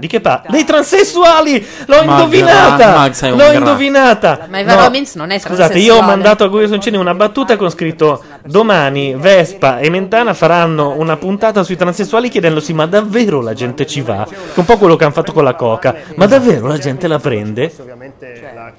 Di 0.00 0.06
che 0.08 0.20
parla? 0.20 0.50
Dei 0.50 0.64
transessuali! 0.64 1.64
L'ho 1.86 2.04
Ma 2.04 2.12
indovinata! 2.18 3.04
un 3.04 3.30
L'ho 3.30 3.36
gra- 3.36 3.52
indovinata! 3.52 4.46
Ma 4.48 4.58
Eva 4.58 4.74
Robbins 4.74 5.14
non 5.14 5.30
è 5.30 5.38
Scusate, 5.38 5.78
io 5.78 5.92
ho 5.92 5.96
transessuale. 5.98 6.06
mandato 6.06 6.44
a 6.44 6.48
Guido 6.48 6.66
Soncini 6.68 6.96
una 6.96 7.14
battuta 7.14 7.56
con 7.56 7.70
scritto 7.70 8.22
domani 8.44 9.14
Vespa 9.14 9.78
e 9.78 9.90
Mentana 9.90 10.32
faranno 10.34 10.94
una 10.96 11.16
puntata 11.16 11.62
sui 11.62 11.76
transessuali 11.76 12.28
chiedendosi 12.30 12.72
ma 12.72 12.86
davvero 12.86 13.42
la 13.42 13.52
gente 13.52 13.86
ci 13.86 14.00
va? 14.00 14.26
Un 14.54 14.64
po' 14.64 14.78
quello 14.78 14.96
che 14.96 15.04
hanno 15.04 15.12
fatto 15.12 15.32
con 15.32 15.44
la 15.44 15.54
coca. 15.54 15.94
Ma 16.16 16.26
davvero 16.26 16.66
la 16.66 16.78
gente 16.78 17.06
la 17.06 17.18
prende? 17.18 17.70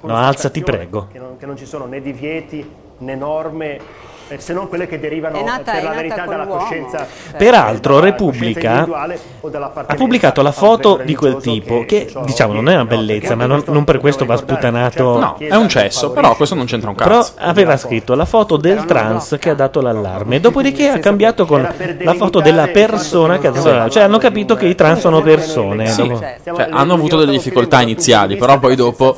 No, 0.02 0.16
alzati, 0.16 0.62
prego. 0.62 1.08
Che 1.12 1.18
non, 1.18 1.36
che 1.38 1.46
non 1.46 1.56
ci 1.56 1.66
sono 1.66 1.86
né 1.86 2.00
divieti 2.00 2.68
né 2.98 3.14
norme, 3.14 3.78
eh, 4.34 4.38
se 4.40 4.52
non 4.52 4.68
quelle 4.68 4.86
che 4.86 4.98
derivano 5.00 5.38
È 5.38 5.42
nata- 5.42 5.72
per 5.72 5.82
la 5.82 5.90
verità 5.90 6.24
dalla 6.24 6.44
l'uomo. 6.44 6.60
coscienza. 6.60 7.06
Peraltro, 7.36 7.94
dalla 7.94 8.06
Repubblica 8.06 8.86
ha 9.86 9.94
pubblicato 9.94 10.42
la 10.42 10.52
foto 10.52 11.00
di 11.04 11.14
quel 11.14 11.36
tipo 11.36 11.84
che, 11.86 12.06
ciò 12.10 12.24
diciamo 12.24 12.52
non 12.52 12.68
è 12.68 12.74
una 12.74 12.84
bellezza 12.84 13.34
ma 13.34 13.46
non, 13.46 13.62
non 13.66 13.84
per 13.84 13.98
questo 13.98 14.24
va 14.24 14.36
sputtanato 14.36 15.18
No, 15.18 15.36
è 15.38 15.54
un 15.54 15.68
cesso, 15.68 16.10
però 16.12 16.34
questo 16.36 16.54
non 16.54 16.66
c'entra 16.66 16.90
un 16.90 16.96
però 16.96 17.18
cazzo. 17.18 17.32
aveva 17.38 17.76
scritto 17.76 18.14
la 18.14 18.24
foto 18.24 18.56
del 18.56 18.84
trans 18.84 19.36
che 19.40 19.50
ha 19.50 19.54
dato 19.54 19.80
l'allarme 19.80 20.40
dopodiché 20.40 20.88
ha 20.88 20.98
cambiato 20.98 21.44
con 21.46 21.62
la 21.98 22.14
foto 22.14 22.40
della 22.40 22.68
persona 22.68 23.38
che 23.38 23.48
ha 23.48 23.50
dato 23.50 23.68
l'allarme 23.68 23.90
cioè 23.90 24.02
hanno 24.04 24.18
capito 24.18 24.54
che 24.54 24.66
i 24.66 24.74
trans 24.74 25.00
sono 25.00 25.20
persone 25.22 25.86
Sì, 25.88 26.06
cioè, 26.44 26.68
hanno 26.70 26.94
avuto 26.94 27.18
delle 27.18 27.32
difficoltà 27.32 27.80
iniziali, 27.80 28.36
però 28.36 28.58
poi 28.58 28.76
dopo 28.76 29.16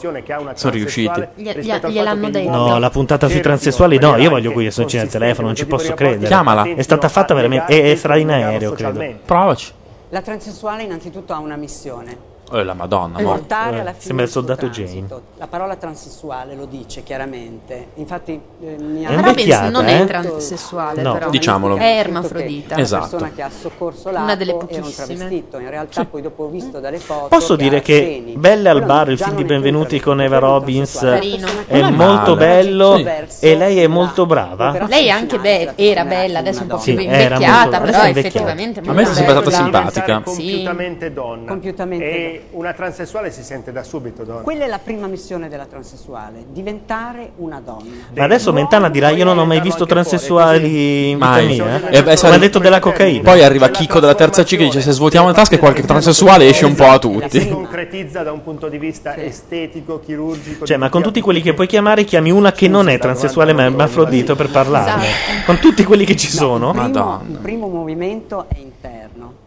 sono 0.54 0.72
riusciti. 0.72 1.22
Gli- 1.34 1.50
gli- 1.50 1.72
gliel'hanno 1.88 2.30
detto. 2.30 2.50
No, 2.50 2.78
la 2.78 2.90
puntata 2.90 3.28
sui 3.28 3.40
transessuali 3.40 3.98
no, 3.98 4.16
io 4.16 4.30
voglio 4.30 4.52
Guido 4.52 4.70
Soncini 4.70 5.03
al 5.04 5.10
telefono, 5.10 5.46
non 5.48 5.56
ci 5.56 5.66
posso 5.66 5.94
credere. 5.94 6.26
Chiamala. 6.26 6.64
È 6.64 6.82
stata 6.82 7.08
fatta 7.08 7.34
veramente 7.34 7.82
e, 7.82 7.90
e 7.90 7.96
sarà 7.96 8.16
in 8.16 8.30
aereo, 8.30 8.72
credo. 8.72 9.02
Provaci. 9.24 9.72
La 10.10 10.20
transessuale 10.22 10.82
innanzitutto 10.82 11.32
ha 11.32 11.38
una 11.38 11.56
missione, 11.56 12.16
Eh, 12.52 12.62
la 12.62 12.74
Madonna, 12.74 13.18
portare 13.20 13.80
alla 13.80 13.92
fine 13.92 14.02
Sembra 14.04 14.24
il 14.26 14.30
soldato 14.30 14.68
transito. 14.68 15.06
Jane. 15.06 15.22
La 15.38 15.46
parola 15.46 15.76
transessuale 15.76 16.54
lo 16.54 16.66
dice 16.66 17.02
chiaramente. 17.02 17.88
Infatti 17.94 18.38
eh, 18.62 18.76
mi 18.78 19.06
ha 19.06 19.12
invecchiata, 19.12 19.70
non 19.70 19.88
eh? 19.88 20.02
è 20.02 20.04
transessuale, 20.04 21.00
No. 21.02 21.14
però. 21.14 21.30
Diciamolo. 21.30 21.76
È 21.76 21.98
ermafrodita. 21.98 22.76
Esatto. 22.76 23.08
persona 23.08 23.32
che 23.34 23.42
ha 23.42 23.50
soccorso 23.50 24.04
l'acqua 24.10 24.22
Una 24.24 24.34
delle 24.36 24.52
pochissime. 24.54 24.92
travestito. 24.92 25.58
In 25.58 25.70
realtà 25.70 26.04
poi 26.04 26.20
dopo 26.20 26.44
ho 26.44 26.48
visto 26.48 26.80
dalle 26.80 26.98
foto 26.98 27.28
Posso 27.28 27.56
che 27.56 27.62
dire 27.62 27.76
ha 27.78 27.80
che 27.80 27.96
seni. 28.24 28.36
Belle 28.36 28.68
al 28.68 28.74
Però 28.82 28.86
bar, 28.86 29.10
il 29.10 29.18
film 29.18 29.36
di 29.36 29.44
Benvenuti 29.44 30.00
con 30.00 30.20
Eva 30.20 30.38
Robbins, 30.38 30.98
Carino. 30.98 31.48
è 31.66 31.80
molto 31.90 32.34
male. 32.34 32.46
bello 32.46 32.96
Sì. 33.28 33.46
e 33.46 33.56
lei 33.56 33.78
è 33.80 33.86
molto 33.86 34.26
brava. 34.26 34.84
Lei 34.86 35.06
è 35.06 35.10
anche 35.10 35.38
be- 35.38 35.72
era 35.76 36.04
bella, 36.04 36.40
adesso 36.40 36.60
un 36.62 36.68
po' 36.68 36.78
Sì, 36.78 36.92
più 36.92 37.02
invecchiata, 37.04 37.78
molto- 37.80 37.90
però 37.90 38.04
effettivamente 38.04 38.80
A 38.80 38.92
me 38.92 39.02
molto 39.02 39.18
è 39.18 39.24
bella. 39.24 39.50
simpatica. 39.50 40.22
Sì. 40.26 40.32
compiutamente 40.34 41.12
donna. 41.12 41.48
Compiutamente 41.48 42.33
e 42.34 42.42
una 42.52 42.72
transessuale 42.72 43.30
si 43.30 43.42
sente 43.42 43.70
da 43.70 43.82
subito 43.84 44.24
donna. 44.24 44.40
Quella 44.40 44.64
è 44.64 44.68
la 44.68 44.80
prima 44.82 45.06
missione 45.06 45.48
della 45.48 45.66
transessuale, 45.66 46.44
diventare 46.50 47.30
una 47.36 47.60
donna. 47.64 47.90
Ma 48.14 48.24
adesso 48.24 48.52
Mentana 48.52 48.88
dirà 48.90 49.10
io 49.10 49.24
non 49.24 49.38
ho 49.38 49.44
mai 49.46 49.60
visto 49.60 49.86
transessuali 49.86 51.10
in 51.10 51.16
vita 51.16 51.28
Mai. 51.28 51.46
mia. 51.46 51.88
Eh, 51.90 52.02
Mi 52.02 52.10
ha 52.12 52.38
detto 52.38 52.58
della 52.58 52.80
cocaina. 52.80 53.22
Poi 53.22 53.42
arriva 53.42 53.68
Chico 53.68 54.00
della 54.00 54.14
terza 54.14 54.42
C 54.42 54.56
che 54.56 54.64
dice 54.64 54.80
se 54.80 54.90
svuotiamo 54.92 55.28
le 55.28 55.34
tasche 55.34 55.58
qualche 55.58 55.82
transessuale 55.82 56.48
esce 56.48 56.64
un 56.64 56.74
po' 56.74 56.86
a 56.86 56.94
Si 56.94 56.98
tutti. 57.00 57.48
concretizza 57.48 58.22
da 58.22 58.32
un 58.32 58.42
punto 58.42 58.68
di 58.68 58.78
vista 58.78 59.16
estetico, 59.16 60.00
chirurgico. 60.00 60.66
Cioè, 60.66 60.76
ma 60.76 60.88
con 60.88 61.02
tutti 61.02 61.20
quelli 61.20 61.40
che 61.40 61.54
puoi 61.54 61.66
chiamare, 61.66 62.04
chiami 62.04 62.30
una 62.30 62.52
che 62.52 62.66
non 62.68 62.88
è 62.88 62.98
transessuale 62.98 63.52
ma 63.52 63.62
è 63.62 63.66
hermafrodito 63.66 64.34
per 64.34 64.50
parlarne. 64.50 65.06
Con 65.46 65.58
tutti 65.58 65.84
quelli 65.84 66.04
che 66.04 66.16
ci 66.16 66.28
sono. 66.28 66.72
Il 66.74 66.90
primo, 66.90 67.22
il 67.28 67.38
primo 67.38 67.68
movimento 67.68 68.46
è 68.48 68.58
interno, 68.58 69.03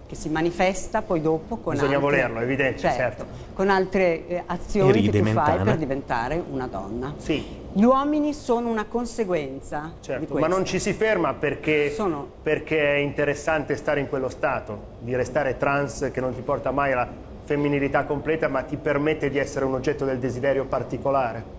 che 0.08 0.16
si 0.16 0.30
manifesta 0.30 1.02
poi 1.02 1.22
dopo 1.22 1.58
con 1.58 1.74
Bisogna 1.74 1.96
altre, 1.98 2.10
volerlo, 2.10 2.40
evidente, 2.40 2.80
certo. 2.80 3.26
con 3.54 3.70
altre 3.70 4.26
eh, 4.28 4.44
azioni 4.46 4.92
ride 4.94 5.12
che 5.12 5.20
tu 5.22 5.26
fai 5.32 5.60
per 5.60 5.76
diventare 5.78 6.42
una 6.50 6.66
donna. 6.68 7.14
Sì. 7.18 7.66
Gli 7.74 7.84
uomini 7.84 8.34
sono 8.34 8.70
una 8.70 8.86
conseguenza 8.86 9.92
di 9.98 10.04
Certo, 10.06 10.26
questo. 10.28 10.40
ma 10.40 10.48
non 10.48 10.66
ci 10.66 10.80
si 10.80 10.94
ferma 10.94 11.34
perché, 11.34 11.92
Sono- 11.92 12.26
perché 12.42 12.94
è 12.94 12.98
interessante 12.98 13.76
stare 13.76 14.00
in 14.00 14.08
quello 14.08 14.30
stato, 14.30 14.96
di 15.00 15.14
restare 15.14 15.58
trans 15.58 16.10
che 16.12 16.22
non 16.22 16.34
ti 16.34 16.42
porta 16.42 16.72
mai 16.72 16.94
alla 16.94 17.08
femminilità 17.44 18.06
completa, 18.06 18.48
ma 18.48 18.62
ti 18.64 18.78
permette 18.78 19.30
di 19.30 19.38
essere 19.38 19.66
un 19.66 19.74
oggetto 19.74 20.06
del 20.06 20.20
desiderio 20.20 20.66
particolare. 20.66 21.57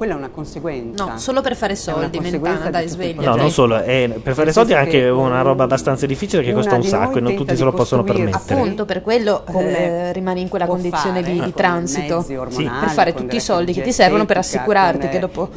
Quella 0.00 0.14
è 0.14 0.16
una 0.16 0.30
conseguenza. 0.30 1.04
No, 1.04 1.18
solo 1.18 1.42
per 1.42 1.54
fare 1.54 1.76
soldi, 1.76 2.20
Mentana, 2.20 2.70
dai, 2.70 2.88
sveglia. 2.88 3.20
No, 3.20 3.36
non 3.36 3.50
solo, 3.50 3.82
è- 3.82 4.08
per 4.22 4.32
fare 4.32 4.50
soldi 4.50 4.72
è 4.72 4.76
anche 4.76 4.92
che 4.92 5.08
una 5.10 5.42
roba 5.42 5.64
abbastanza 5.64 6.06
difficile 6.06 6.42
che 6.42 6.54
costa 6.54 6.76
un 6.76 6.84
sacco 6.84 7.18
e 7.18 7.20
non 7.20 7.34
tutti 7.34 7.54
se 7.54 7.64
lo 7.64 7.72
possono 7.72 8.02
permettere. 8.02 8.58
Appunto, 8.60 8.86
per 8.86 9.02
quello 9.02 9.42
Come 9.44 10.08
eh, 10.08 10.12
rimani 10.14 10.40
in 10.40 10.48
quella 10.48 10.64
condizione 10.64 11.20
fare 11.20 11.34
di, 11.34 11.42
di 11.42 11.52
transito 11.52 12.24
ormonali, 12.26 12.80
per 12.80 12.88
fare 12.88 13.12
tutti 13.12 13.36
i 13.36 13.40
soldi 13.40 13.74
che 13.74 13.82
ti 13.82 13.92
servono 13.92 14.24
per 14.24 14.38
assicurarti 14.38 15.08
che 15.08 15.16
eh, 15.16 15.20
dopo 15.20 15.50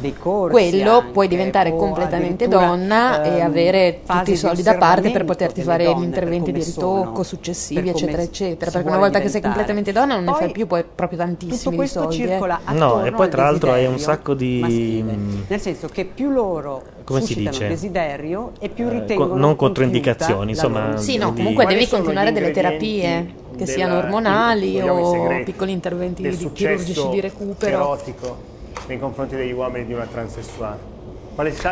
quello 0.50 0.98
anche, 0.98 1.10
puoi 1.12 1.26
diventare 1.26 1.74
completamente 1.74 2.46
donna 2.46 3.22
e 3.22 3.38
ehm, 3.38 3.46
avere 3.46 4.00
tutti 4.06 4.28
i 4.28 4.32
di 4.32 4.36
soldi 4.36 4.62
da 4.62 4.74
parte 4.74 5.10
per 5.10 5.24
poterti 5.24 5.62
fare 5.62 5.86
gli 5.86 6.02
interventi 6.02 6.52
di 6.52 6.62
ritocco 6.62 7.12
sono, 7.12 7.22
successivi, 7.22 7.88
eccetera, 7.88 8.20
eccetera. 8.20 8.70
Perché 8.70 8.88
una 8.88 8.98
volta 8.98 9.20
che 9.20 9.30
sei 9.30 9.40
completamente 9.40 9.90
donna 9.90 10.16
non 10.16 10.24
ne 10.24 10.34
fai 10.34 10.52
più 10.52 10.66
poi 10.66 10.84
proprio 10.84 11.16
tantissimi 11.16 11.86
soldi. 11.86 12.24
eh. 12.24 12.26
circola 12.28 12.60
No, 12.72 13.06
e 13.06 13.10
poi 13.10 13.30
tra 13.30 13.44
l'altro 13.44 13.72
hai 13.72 13.86
un 13.86 13.92
desiderio 13.92 14.33
sacco 14.34 14.44
di... 14.44 14.58
maschile. 14.60 15.44
Nel 15.48 15.60
senso 15.60 15.88
che 15.88 16.04
più 16.04 16.30
loro 16.30 16.82
Come 17.04 17.20
si 17.20 17.26
suscitano 17.26 17.56
dice? 17.56 17.68
desiderio 17.68 18.52
e 18.58 18.68
più 18.68 18.88
Eh, 18.88 19.00
ritengono 19.00 19.30
co- 19.30 19.36
non 19.36 19.56
controindicazioni, 19.56 20.50
insomma, 20.50 20.96
Sì, 20.96 21.16
no, 21.16 21.30
di- 21.30 21.36
comunque 21.36 21.64
Quali 21.64 21.78
devi 21.78 21.90
continuare 21.90 22.32
delle 22.32 22.50
terapie 22.50 23.34
che 23.50 23.56
della- 23.56 23.70
siano 23.72 23.98
ormonali 23.98 24.80
o 24.80 25.42
piccoli 25.44 25.72
interventi 25.72 26.22
chirurgici 26.52 27.08
di 27.10 27.20
recupero. 27.20 27.76
erotico 27.76 28.38
nei 28.86 28.98
confronti 28.98 29.36
degli 29.36 29.52
uomini 29.52 29.86
di 29.86 29.92
una 29.92 30.06
transessuale. 30.06 30.92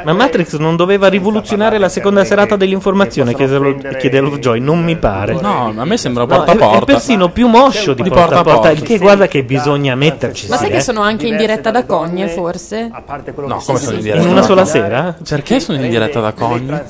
Ma 0.05 0.13
Matrix 0.13 0.57
non 0.57 0.75
doveva 0.75 1.09
rivoluzionare 1.09 1.79
la 1.79 1.89
seconda 1.89 2.25
serata 2.25 2.57
dell'informazione 2.57 3.35
che 3.35 3.47
lo- 3.47 3.77
chiede 3.99 4.19
Lovejoy, 4.21 4.59
non 4.59 4.83
mi 4.83 4.97
pare. 4.97 5.35
No, 5.41 5.73
a 5.77 5.85
me 5.85 5.97
sembra 5.97 6.27
porta 6.27 6.51
a 6.51 6.55
è, 6.55 6.57
è 6.57 6.59
porta. 6.59 6.85
persino 6.85 7.29
più 7.31 7.47
moscio 7.47 7.95
di, 7.95 8.03
porta 8.03 8.15
porta 8.15 8.39
a 8.39 8.43
porta, 8.43 8.69
porta. 8.71 8.85
che 8.85 8.99
guarda 8.99 9.29
che 9.29 9.45
bisogna 9.45 9.95
metterci. 9.95 10.49
Ma 10.49 10.57
sai 10.57 10.71
che 10.71 10.77
eh. 10.77 10.81
sono 10.81 11.03
anche 11.03 11.29
in 11.29 11.37
diretta 11.37 11.71
da 11.71 11.85
Cogne, 11.85 12.29
forse? 12.29 12.89
A 12.93 13.03
parte 13.03 13.33
quello 13.33 13.49
No, 13.49 13.59
che 13.59 13.65
come 13.67 13.79
sono 13.79 13.97
in 13.97 14.03
diretta 14.03 14.23
In 14.25 14.31
una 14.31 14.43
sola 14.43 14.65
sera? 14.65 15.17
Perché 15.29 15.61
sono 15.61 15.81
in 15.81 15.89
diretta 15.89 16.21
da 16.21 16.33
Cogne? 16.33 16.85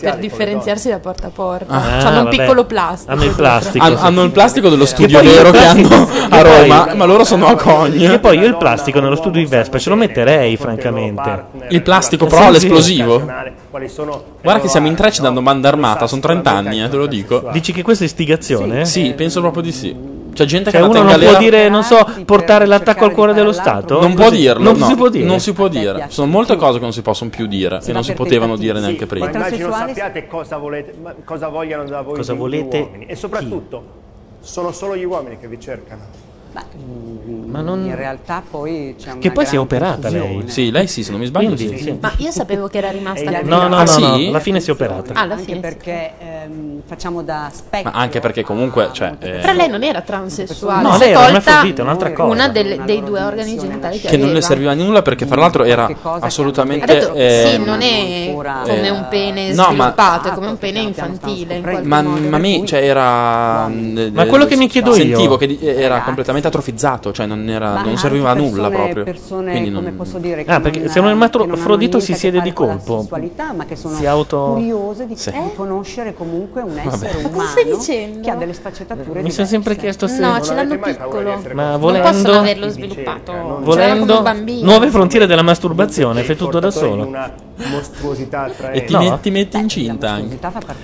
Per 0.00 0.16
differenziarsi 0.16 0.88
da 0.88 0.98
porta 0.98 1.28
a 1.28 1.30
porta. 1.30 1.72
Ah, 1.72 1.98
Hanno 2.06 2.18
un 2.18 2.24
vabbè. 2.24 2.36
piccolo 2.36 2.64
plastico. 2.64 3.12
Hanno 3.12 3.24
il 3.24 3.34
plastico. 3.34 3.84
Hanno 3.84 4.22
il 4.24 4.30
plastico 4.30 4.68
dello 4.68 4.86
studio 4.86 5.20
il 5.20 5.28
vero 5.28 5.50
che 5.50 5.64
hanno 5.64 6.08
a 6.28 6.42
Roma, 6.42 6.94
ma 6.94 7.04
loro 7.04 7.24
sono 7.24 7.46
a 7.46 7.54
Cogne. 7.54 8.18
poi 8.18 8.38
io 8.38 8.46
il 8.46 8.56
plastico 8.56 9.00
nello 9.00 9.16
studio 9.16 9.40
di 9.40 9.46
Vespa 9.46 9.78
ce 9.78 9.90
lo 9.90 9.96
metterei, 9.96 10.56
francamente. 10.56 11.50
Il 11.68 11.82
plastico 11.82 12.24
Sì, 12.28 12.30
però 12.30 12.80
sì. 12.80 13.04
Quali 13.70 13.88
sono 13.88 14.24
Guarda 14.42 14.62
che 14.62 14.68
siamo 14.68 14.86
in 14.86 14.94
tre, 14.94 15.10
ci 15.12 15.20
danno 15.20 15.42
banda 15.42 15.68
armata, 15.68 16.06
sono 16.06 16.20
30 16.20 16.50
anni, 16.50 16.82
eh, 16.82 16.88
te 16.88 16.96
lo 16.96 17.06
dico. 17.06 17.48
Dici 17.52 17.72
che 17.72 17.82
questa 17.82 18.04
è 18.04 18.06
istigazione? 18.06 18.84
Sì, 18.84 19.12
penso 19.14 19.40
proprio 19.40 19.62
di 19.62 19.72
sì. 19.72 20.20
C'è 20.32 20.46
gente 20.46 20.70
Cioè 20.70 20.80
che 20.80 20.86
uno 20.86 21.02
non 21.02 21.18
può 21.18 21.36
dire, 21.36 21.68
non 21.68 21.82
so, 21.82 21.98
portare 22.24 22.64
l'attacco 22.64 23.04
al 23.04 23.12
cuore 23.12 23.34
dello 23.34 23.52
Stato? 23.52 24.00
Non 24.00 24.14
può 24.14 24.30
dirlo, 24.30 24.62
Non 24.62 24.78
no. 24.78 24.86
si 24.86 24.94
può 24.94 25.08
dire. 25.10 25.26
Non 25.26 25.40
si 25.40 25.52
può 25.52 25.68
dire. 25.68 26.06
Sono 26.08 26.30
molte 26.30 26.56
cose 26.56 26.78
che 26.78 26.84
non 26.84 26.92
si 26.94 27.02
possono 27.02 27.28
più 27.28 27.46
dire 27.46 27.80
e 27.84 27.92
non 27.92 28.02
si 28.02 28.14
potevano 28.14 28.56
dire 28.56 28.80
neanche 28.80 29.02
Ma 29.02 29.06
prima. 29.06 29.30
immagino 29.30 29.70
sappiate 29.70 30.26
cosa, 30.26 30.56
volete, 30.56 30.94
ma 31.00 31.14
cosa 31.24 31.48
vogliono 31.48 31.84
da 31.84 32.00
voi 32.00 32.16
Cosa 32.16 32.32
gli- 32.32 32.36
gli 32.36 32.38
volete 32.38 32.78
uomini. 32.78 33.04
E 33.06 33.14
soprattutto, 33.14 33.84
sono 34.40 34.72
solo 34.72 34.96
gli 34.96 35.04
uomini 35.04 35.38
che 35.38 35.48
vi 35.48 35.60
cercano. 35.60 36.30
Ma 36.54 37.60
non- 37.60 37.84
In 37.84 37.94
realtà 37.96 38.42
poi 38.48 38.94
c'è 38.98 39.10
una 39.12 39.20
Che 39.20 39.30
poi 39.30 39.46
si 39.46 39.56
è 39.56 39.58
operata 39.58 40.08
lei. 40.08 40.44
Sì, 40.46 40.70
lei 40.70 40.86
sì, 40.86 41.02
se 41.02 41.10
non 41.10 41.20
mi 41.20 41.26
sbaglio 41.26 41.54
Quindi, 41.54 41.76
sì. 41.76 41.82
sì. 41.82 41.98
Ma 42.00 42.12
io 42.16 42.30
sapevo 42.30 42.68
che 42.68 42.78
era 42.78 42.90
rimasta 42.90 43.20
E 43.20 43.24
così. 43.24 43.44
No, 43.48 43.68
no, 43.68 43.76
Ah, 43.76 43.82
no, 43.82 43.86
sì? 43.86 44.00
no, 44.00 44.14
alla 44.28 44.40
fine 44.40 44.60
si 44.60 44.70
è 44.70 44.72
operata. 44.72 45.12
Ah, 45.14 45.20
alla 45.20 45.34
Anche 45.34 45.44
fine. 45.46 45.60
perché 45.60 46.12
ehm, 46.18 46.82
facciamo 46.86 47.22
da 47.22 47.50
specchio. 47.52 47.90
Ma 47.90 47.98
anche 47.98 48.20
perché 48.20 48.42
comunque, 48.42 48.88
cioè, 48.92 49.14
eh, 49.18 49.30
Però 49.40 49.52
lei 49.52 49.68
non 49.68 49.82
era 49.82 50.00
transessuale, 50.02 50.82
No, 50.82 50.96
lei 50.98 51.10
era 51.10 51.26
è 51.26 51.80
un'altra 51.80 52.12
cosa. 52.12 52.32
una 52.32 52.48
delle- 52.48 52.82
dei 52.84 53.02
due 53.02 53.20
organi 53.22 53.56
genitali 53.58 53.98
che 54.00 54.08
che 54.08 54.16
non 54.16 54.32
le 54.32 54.40
serviva 54.40 54.70
a 54.72 54.74
nulla 54.74 55.02
perché 55.02 55.26
fra 55.26 55.40
l'altro 55.40 55.64
era 55.64 55.88
assolutamente 56.20 56.86
detto 56.86 57.12
eh, 57.14 57.52
sì, 57.56 57.64
non 57.64 57.80
è 57.80 58.30
come 58.32 58.90
un 58.90 59.06
pene 59.08 59.52
no, 59.52 59.64
sviluppato, 59.64 60.28
è 60.28 60.32
come 60.32 60.46
un 60.48 60.58
pene 60.58 60.80
infantile. 60.80 61.60
ma, 61.82 62.02
modo. 62.02 62.28
ma 62.28 62.38
me 62.38 62.62
cioè 62.66 62.82
era 62.82 63.68
Ma 63.68 64.26
quello 64.26 64.46
che 64.46 64.56
mi 64.56 64.68
chiedo 64.68 64.90
io- 64.90 64.96
sentivo 64.96 65.36
che 65.36 65.58
era 65.60 66.00
completamente 66.02 66.41
atrofizzato 66.48 67.12
cioè 67.12 67.26
non, 67.26 67.48
era, 67.48 67.82
non 67.82 67.96
serviva 67.96 68.30
a 68.30 68.34
nulla 68.34 68.68
proprio 68.70 69.04
persone, 69.04 69.50
quindi 69.52 69.70
non- 69.70 69.84
come 69.84 69.94
posso 69.96 70.18
dire, 70.18 70.44
Ah, 70.46 70.56
che 70.56 70.60
perché 70.62 70.78
non- 70.80 70.88
se 70.88 70.98
un 71.00 71.04
non 71.06 71.14
ermafrodito 71.22 72.00
si 72.00 72.14
siede 72.14 72.40
di 72.40 72.52
colpo, 72.52 73.06
ma 73.54 73.64
che 73.64 73.76
sono 73.76 73.94
si 73.96 74.06
auto- 74.06 74.52
curiose 74.54 75.06
di, 75.06 75.16
Sì. 75.16 75.30
di 75.30 75.38
conoscere 75.54 76.14
comunque 76.14 76.62
un 76.62 76.74
Vabbè. 76.74 76.86
essere 76.88 77.12
Ma 77.22 77.28
umano 77.28 77.36
cosa 77.36 77.48
stai 77.50 77.64
dicendo? 77.76 78.20
che 78.20 78.30
ha 78.30 78.34
delle 78.36 78.52
sfaccettature 78.52 79.04
Mi 79.08 79.14
diverse. 79.14 79.32
sono 79.34 79.46
sempre 79.46 79.76
chiesto 79.76 80.06
se 80.06 80.18
No, 80.20 80.40
ce 80.40 80.54
l'hanno 80.54 80.78
piccolo. 80.78 81.40
Ma 81.54 81.70
Non 81.70 81.80
volendo 81.80 82.08
possono 82.10 82.38
averlo 82.38 82.68
sviluppato. 82.68 83.32
Come 83.32 83.64
volendo 83.64 84.22
nuove 84.62 84.88
frontiere 84.90 85.26
della 85.26 85.42
masturbazione, 85.42 86.22
fai 86.22 86.36
tutto 86.36 86.58
da 86.58 86.70
solo. 86.70 87.06
Una 87.06 87.30
mostruosità 87.70 88.50
tra 88.56 88.70
e 88.70 88.84
ti, 88.84 88.92
No. 88.92 89.00
metti, 89.00 89.30
metti 89.30 89.56
incinta 89.58 90.10
anche 90.10 90.38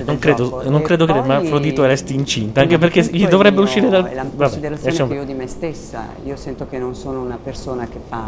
Non 0.05 0.19
credo, 0.19 0.63
non 0.69 0.83
credo 0.83 1.07
che 1.07 1.13
l'ermafrodito 1.13 1.85
resti 1.85 2.15
incinta, 2.15 2.61
anche 2.61 2.79
perché 2.79 3.03
gli 3.03 3.27
dovrebbe 3.27 3.57
mio- 3.57 3.65
uscire 3.65 3.89
dal 3.89 4.05
è 4.05 4.15
la 4.15 4.25
vabbè, 4.33 4.71
lasciamo- 4.83 5.11
che 5.11 5.17
io 5.17 5.25
di 5.25 5.35
me 5.35 5.47
stessa 5.49 6.07
io 6.25 6.37
sento 6.37 6.67
che 6.69 6.79
non 6.79 6.95
sono 6.95 7.21
una 7.21 7.39
persona 7.43 7.89
che 7.89 7.99
fa, 8.07 8.27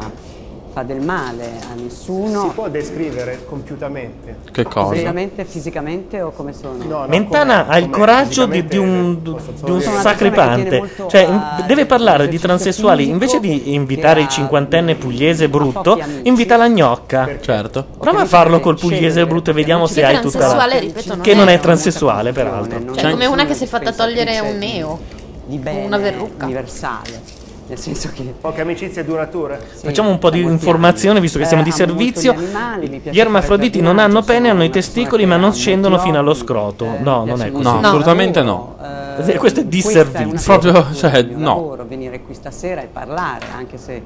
fa 0.72 0.82
del 0.84 1.00
male 1.00 1.50
a 1.70 1.74
nessuno 1.74 2.42
Si 2.42 2.48
può 2.54 2.68
descrivere 2.68 3.44
compiutamente. 3.48 4.36
che 4.52 4.62
cosa? 4.62 4.92
Fisicamente, 4.92 5.44
fisicamente 5.44 6.20
o 6.22 6.30
come 6.30 6.52
sono? 6.52 6.76
No, 6.84 6.98
no, 7.00 7.06
Mentana 7.08 7.64
com'è- 7.64 7.74
ha 7.74 7.78
il 7.78 7.90
coraggio 7.90 8.46
di, 8.46 8.64
di 8.64 8.76
un, 8.76 9.20
di 9.20 9.30
un 9.70 9.80
sacripante. 9.80 10.90
Cioè, 11.08 11.24
a- 11.24 11.64
deve 11.66 11.86
parlare 11.86 12.28
di 12.28 12.38
transessuali 12.38 13.08
invece 13.08 13.40
di 13.40 13.74
invitare 13.74 14.20
il 14.20 14.28
cinquantenne 14.28 14.94
pugliese 14.94 15.48
brutto, 15.48 15.94
amici. 16.00 16.20
invita 16.28 16.56
la 16.56 16.68
gnocca. 16.68 17.28
certo 17.40 17.86
Prova 17.98 18.20
a 18.20 18.26
farlo 18.26 18.60
col 18.60 18.78
pugliese 18.78 19.26
brutto 19.26 19.50
e 19.50 19.54
vediamo 19.54 19.86
se 19.88 20.04
hai 20.04 20.20
tutta 20.20 20.54
la. 20.54 20.78
Ripeto, 20.78 21.14
non 21.14 21.20
Che 21.20 21.34
non 21.34 21.48
è 21.48 21.54
è 21.54 21.60
transessuale, 21.60 22.32
peraltro. 22.32 22.94
Cioè, 22.94 23.10
come 23.10 23.26
una 23.26 23.44
che 23.44 23.54
si 23.54 23.64
è 23.64 23.66
fatta 23.66 23.92
togliere 23.92 24.38
un 24.38 24.56
neo. 24.56 25.18
Di 25.50 25.58
bene 25.58 25.84
una 25.86 25.98
verrucca. 25.98 26.44
universale 26.44 27.38
nel 27.66 27.78
senso 27.78 28.10
che 28.12 28.34
Poche 28.40 28.62
amicizie 28.62 29.04
durature? 29.04 29.60
Facciamo 29.80 30.10
un 30.10 30.18
po' 30.18 30.28
di 30.30 30.40
informazione 30.40 31.20
visto 31.20 31.38
che 31.38 31.44
siamo 31.44 31.62
di 31.62 31.68
Eh, 31.70 31.82
amo 31.82 31.92
molto 31.94 32.18
servizio. 32.18 32.32
gli 32.32 32.36
animali, 32.44 32.88
mi 32.88 32.98
piace 32.98 33.16
Gli 33.16 33.20
ermafroditi 33.20 33.80
non 33.80 33.98
hanno 34.00 34.22
pene, 34.22 34.50
hanno 34.50 34.64
i 34.64 34.70
testicoli, 34.70 35.24
ma 35.24 35.36
non 35.36 35.52
scendono 35.54 35.98
fino 36.00 36.18
allo 36.18 36.34
scroto. 36.34 36.84
eh, 36.86 36.98
No, 37.00 37.24
non 37.24 37.40
è 37.40 37.52
così. 37.52 37.62
no, 37.62 37.78
assolutamente 37.78 38.42
no 38.42 38.76
Eh, 39.18 39.36
Questo 39.36 39.60
è 39.60 39.64
disservizio. 39.66 40.28
una 40.30 40.40
Proprio, 40.58 40.94
cioè, 40.94 41.22
no. 41.22 41.54
lavoro, 41.54 41.84
venire 41.86 42.20
qui 42.22 42.34
stasera 42.34 42.80
e 42.82 42.86
parlare 42.86 43.44
anche 43.54 43.76
se 43.78 44.02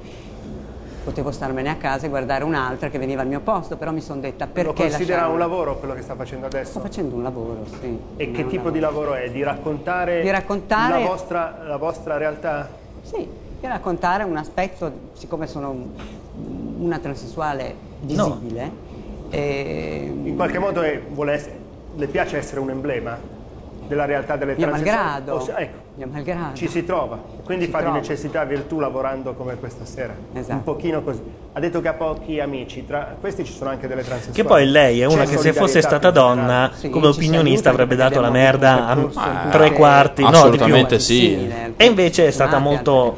potevo 1.05 1.31
starmene 1.31 1.69
a 1.69 1.77
casa 1.77 2.07
e 2.07 2.09
guardare 2.09 2.43
un'altra 2.45 2.89
che 2.89 2.99
veniva 2.99 3.21
al 3.21 3.29
mio 3.29 3.41
posto, 3.41 3.77
però 3.77 3.93
mi 3.93 4.01
sono 4.01 4.21
detta 4.21 4.47
Lo 4.47 4.51
perché 4.53 4.73
considera 4.73 5.17
lasciare 5.21 5.33
un 5.33 5.39
lavoro 5.39 5.79
quello 5.79 5.95
che 5.95 6.01
sta 6.01 6.17
facendo 6.17 6.47
adesso? 6.47 6.71
Sto 6.71 6.81
facendo 6.81 7.15
un 7.15 7.23
lavoro, 7.23 7.67
sì. 7.67 8.01
E 8.17 8.31
che 8.33 8.47
tipo 8.47 8.71
di 8.71 8.81
lavoro 8.81 9.15
è? 9.15 9.31
Di 9.31 9.43
raccontare, 9.43 10.23
Di 10.23 10.31
raccontare- 10.31 11.03
la, 11.03 11.07
vostra, 11.07 11.59
la 11.63 11.77
vostra 11.77 12.17
realtà? 12.17 12.71
Sì, 13.03 13.19
di 13.61 13.67
raccontare 13.69 14.25
un 14.25 14.37
aspetto, 14.37 14.91
siccome 15.13 15.47
sono 15.47 15.93
una 16.79 16.99
transessuale 16.99 17.77
visibile, 18.01 18.73
e- 19.29 20.11
In 20.25 20.35
qualche 20.35 20.59
modo 20.59 20.81
è- 20.81 21.03
vuole 21.11 21.33
essere- 21.35 21.61
le 21.91 22.09
piace 22.09 22.39
essere 22.39 22.61
un 22.61 22.71
emblema 22.71 23.21
della 23.87 24.05
realtà 24.05 24.37
delle 24.37 24.55
Mio 24.57 24.67
transessuali? 24.67 24.99
malgrado. 25.05 25.41
Se- 25.41 25.53
ecco, 25.57 25.79
Mio 25.95 26.09
malgrado. 26.11 26.55
ci 26.57 26.69
si 26.69 26.85
trova, 26.85 27.19
quindi 27.45 27.67
Si 27.67 27.71
fa 27.71 27.79
trova. 27.79 27.93
di 27.95 28.01
necessità 28.01 28.45
virtù 28.45 28.79
lavorando 28.79 29.35
come 29.35 29.57
questa 29.57 29.85
sera. 29.85 30.15
Esatto. 30.33 30.53
Un 30.53 30.63
pochino 30.63 31.03
così. 31.03 31.23
Ha 31.53 31.61
detto 31.61 31.81
che 31.81 31.89
ha 31.89 31.93
pochi 31.93 32.41
amici, 32.41 32.85
tra 32.85 33.17
questi 33.21 33.45
ci 33.45 33.53
sono 33.53 33.71
anche 33.71 33.87
delle 33.87 34.03
transessuali. 34.03 34.41
Che 34.41 34.45
poi 34.45 34.67
lei 34.67 35.01
è 35.01 35.05
una 35.07 35.25
C'è 35.25 35.31
che 35.31 35.39
se 35.39 35.53
fosse 35.53 35.81
stata 35.83 36.11
donna. 36.11 36.71
Sì, 36.75 36.89
come 36.91 37.13
ci 37.13 37.19
opinionista, 37.19 37.71
avrebbe 37.71 37.95
dato 37.95 38.21
la 38.21 38.31
merda 38.31 38.87
a 38.89 39.49
tre 39.51 39.69
cui- 39.69 39.77
quarti, 39.77 40.23
no, 40.23 40.31
di 40.31 40.37
Assolutamente 40.37 40.97
più. 40.97 41.05
sì. 41.05 41.53
E 41.77 41.85
invece 41.85 42.27
è 42.27 42.31
stata 42.31 42.59
molto 42.59 43.17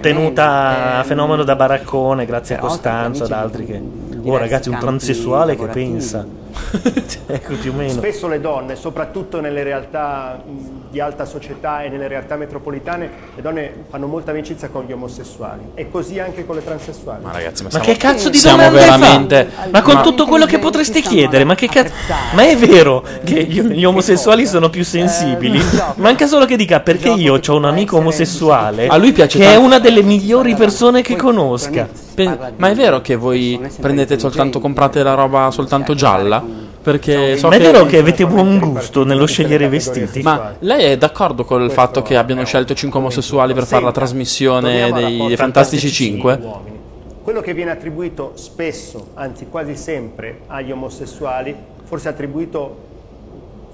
tenuta 0.00 0.98
a 0.98 1.04
fenomeno 1.04 1.42
da 1.44 1.56
baraccone, 1.56 2.26
grazie 2.26 2.56
a 2.56 2.58
Costanzo, 2.58 3.24
ad 3.24 3.32
altri 3.32 3.64
che... 3.64 3.80
Oh 4.24 4.36
ragazzi, 4.36 4.68
un 4.68 4.78
transessuale 4.78 5.56
che 5.56 5.66
pensa. 5.68 6.26
ecco 7.26 7.54
più 7.54 7.72
o 7.72 7.74
meno. 7.74 7.92
Spesso 7.92 8.28
le 8.28 8.40
donne, 8.40 8.76
soprattutto 8.76 9.40
nelle 9.40 9.62
realtà 9.62 10.42
di 10.90 11.00
alta 11.00 11.24
società 11.24 11.82
e 11.82 11.88
nelle 11.88 12.08
realtà 12.08 12.36
metropolitane, 12.36 13.10
le 13.34 13.42
donne 13.42 13.84
fanno 13.88 14.06
molta 14.06 14.30
amicizia 14.30 14.68
con 14.68 14.84
gli 14.84 14.92
omosessuali 14.92 15.70
e 15.74 15.90
così 15.90 16.18
anche 16.18 16.46
con 16.46 16.56
le 16.56 16.64
transessuali. 16.64 17.24
Ma 17.24 17.32
ragazzi, 17.32 17.62
ma, 17.62 17.68
Ma 17.72 17.82
siamo- 17.82 17.84
che 17.86 17.96
cazzo 17.96 18.28
di 18.28 18.38
siamo 18.38 18.56
domande 18.56 18.78
veramente... 18.78 19.44
fa? 19.54 19.68
Ma 19.70 19.82
con 19.82 20.02
tutto 20.02 20.26
quello 20.26 20.46
che 20.46 20.58
potreste 20.58 21.00
chiedere, 21.00 21.44
ma 21.44 21.54
che 21.54 21.68
cazzo... 21.68 21.92
Ma 22.32 22.48
è 22.48 22.56
vero 22.56 23.04
che 23.24 23.44
gli, 23.44 23.60
gli 23.60 23.84
omosessuali 23.84 24.46
sono 24.46 24.70
più 24.70 24.84
sensibili? 24.84 25.60
Manca 25.96 26.26
solo 26.26 26.44
che 26.46 26.56
dica 26.56 26.80
perché 26.80 27.10
io 27.10 27.40
ho 27.46 27.56
un 27.56 27.64
amico 27.64 27.96
omosessuale 27.98 28.86
A 28.86 28.96
lui 28.96 29.12
piace 29.12 29.38
che 29.38 29.44
è 29.44 29.48
tanto- 29.52 29.64
una 29.64 29.78
delle 29.78 30.02
migliori 30.02 30.54
persone 30.54 31.02
che 31.02 31.16
conosca. 31.16 32.07
Pe- 32.24 32.52
ma 32.56 32.68
è 32.68 32.74
vero 32.74 33.00
che 33.00 33.14
voi 33.14 33.60
prendete 33.80 34.18
soltanto, 34.18 34.58
comprate 34.58 35.04
la 35.04 35.14
roba 35.14 35.52
soltanto 35.52 35.94
gialla? 35.94 36.44
Perché 36.82 37.36
so 37.36 37.46
Ma 37.48 37.54
è 37.54 37.58
che... 37.58 37.70
vero 37.70 37.86
che 37.86 37.98
avete 37.98 38.26
buon 38.26 38.58
gusto 38.58 39.04
nello 39.04 39.26
scegliere 39.26 39.66
i 39.66 39.68
vestiti? 39.68 40.20
Ma 40.22 40.54
lei 40.58 40.92
è 40.92 40.96
d'accordo 40.96 41.44
col 41.44 41.70
fatto 41.70 42.02
che 42.02 42.16
abbiano 42.16 42.44
scelto 42.44 42.74
5 42.74 42.98
omosessuali 42.98 43.54
per 43.54 43.66
fare 43.66 43.84
la 43.84 43.92
trasmissione 43.92 44.90
dei, 44.90 44.92
dei 44.92 45.36
Fantastici 45.36 45.36
Fantastici 45.36 45.90
5? 45.90 46.38
uomini. 46.42 46.76
Quello 47.22 47.40
che 47.40 47.54
viene 47.54 47.70
attribuito 47.70 48.32
spesso, 48.34 49.10
anzi 49.14 49.46
quasi 49.48 49.76
sempre, 49.76 50.40
agli 50.48 50.72
omosessuali, 50.72 51.54
forse 51.84 52.08
attribuito 52.08 52.86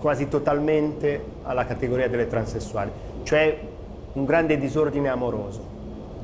quasi 0.01 0.29
totalmente 0.29 1.25
alla 1.45 1.65
categoria 1.65 2.09
delle 2.09 2.27
transessuali, 2.27 2.91
cioè 3.23 3.57
un 4.13 4.25
grande 4.27 4.59
disordine 4.59 5.09
amoroso. 5.09 5.74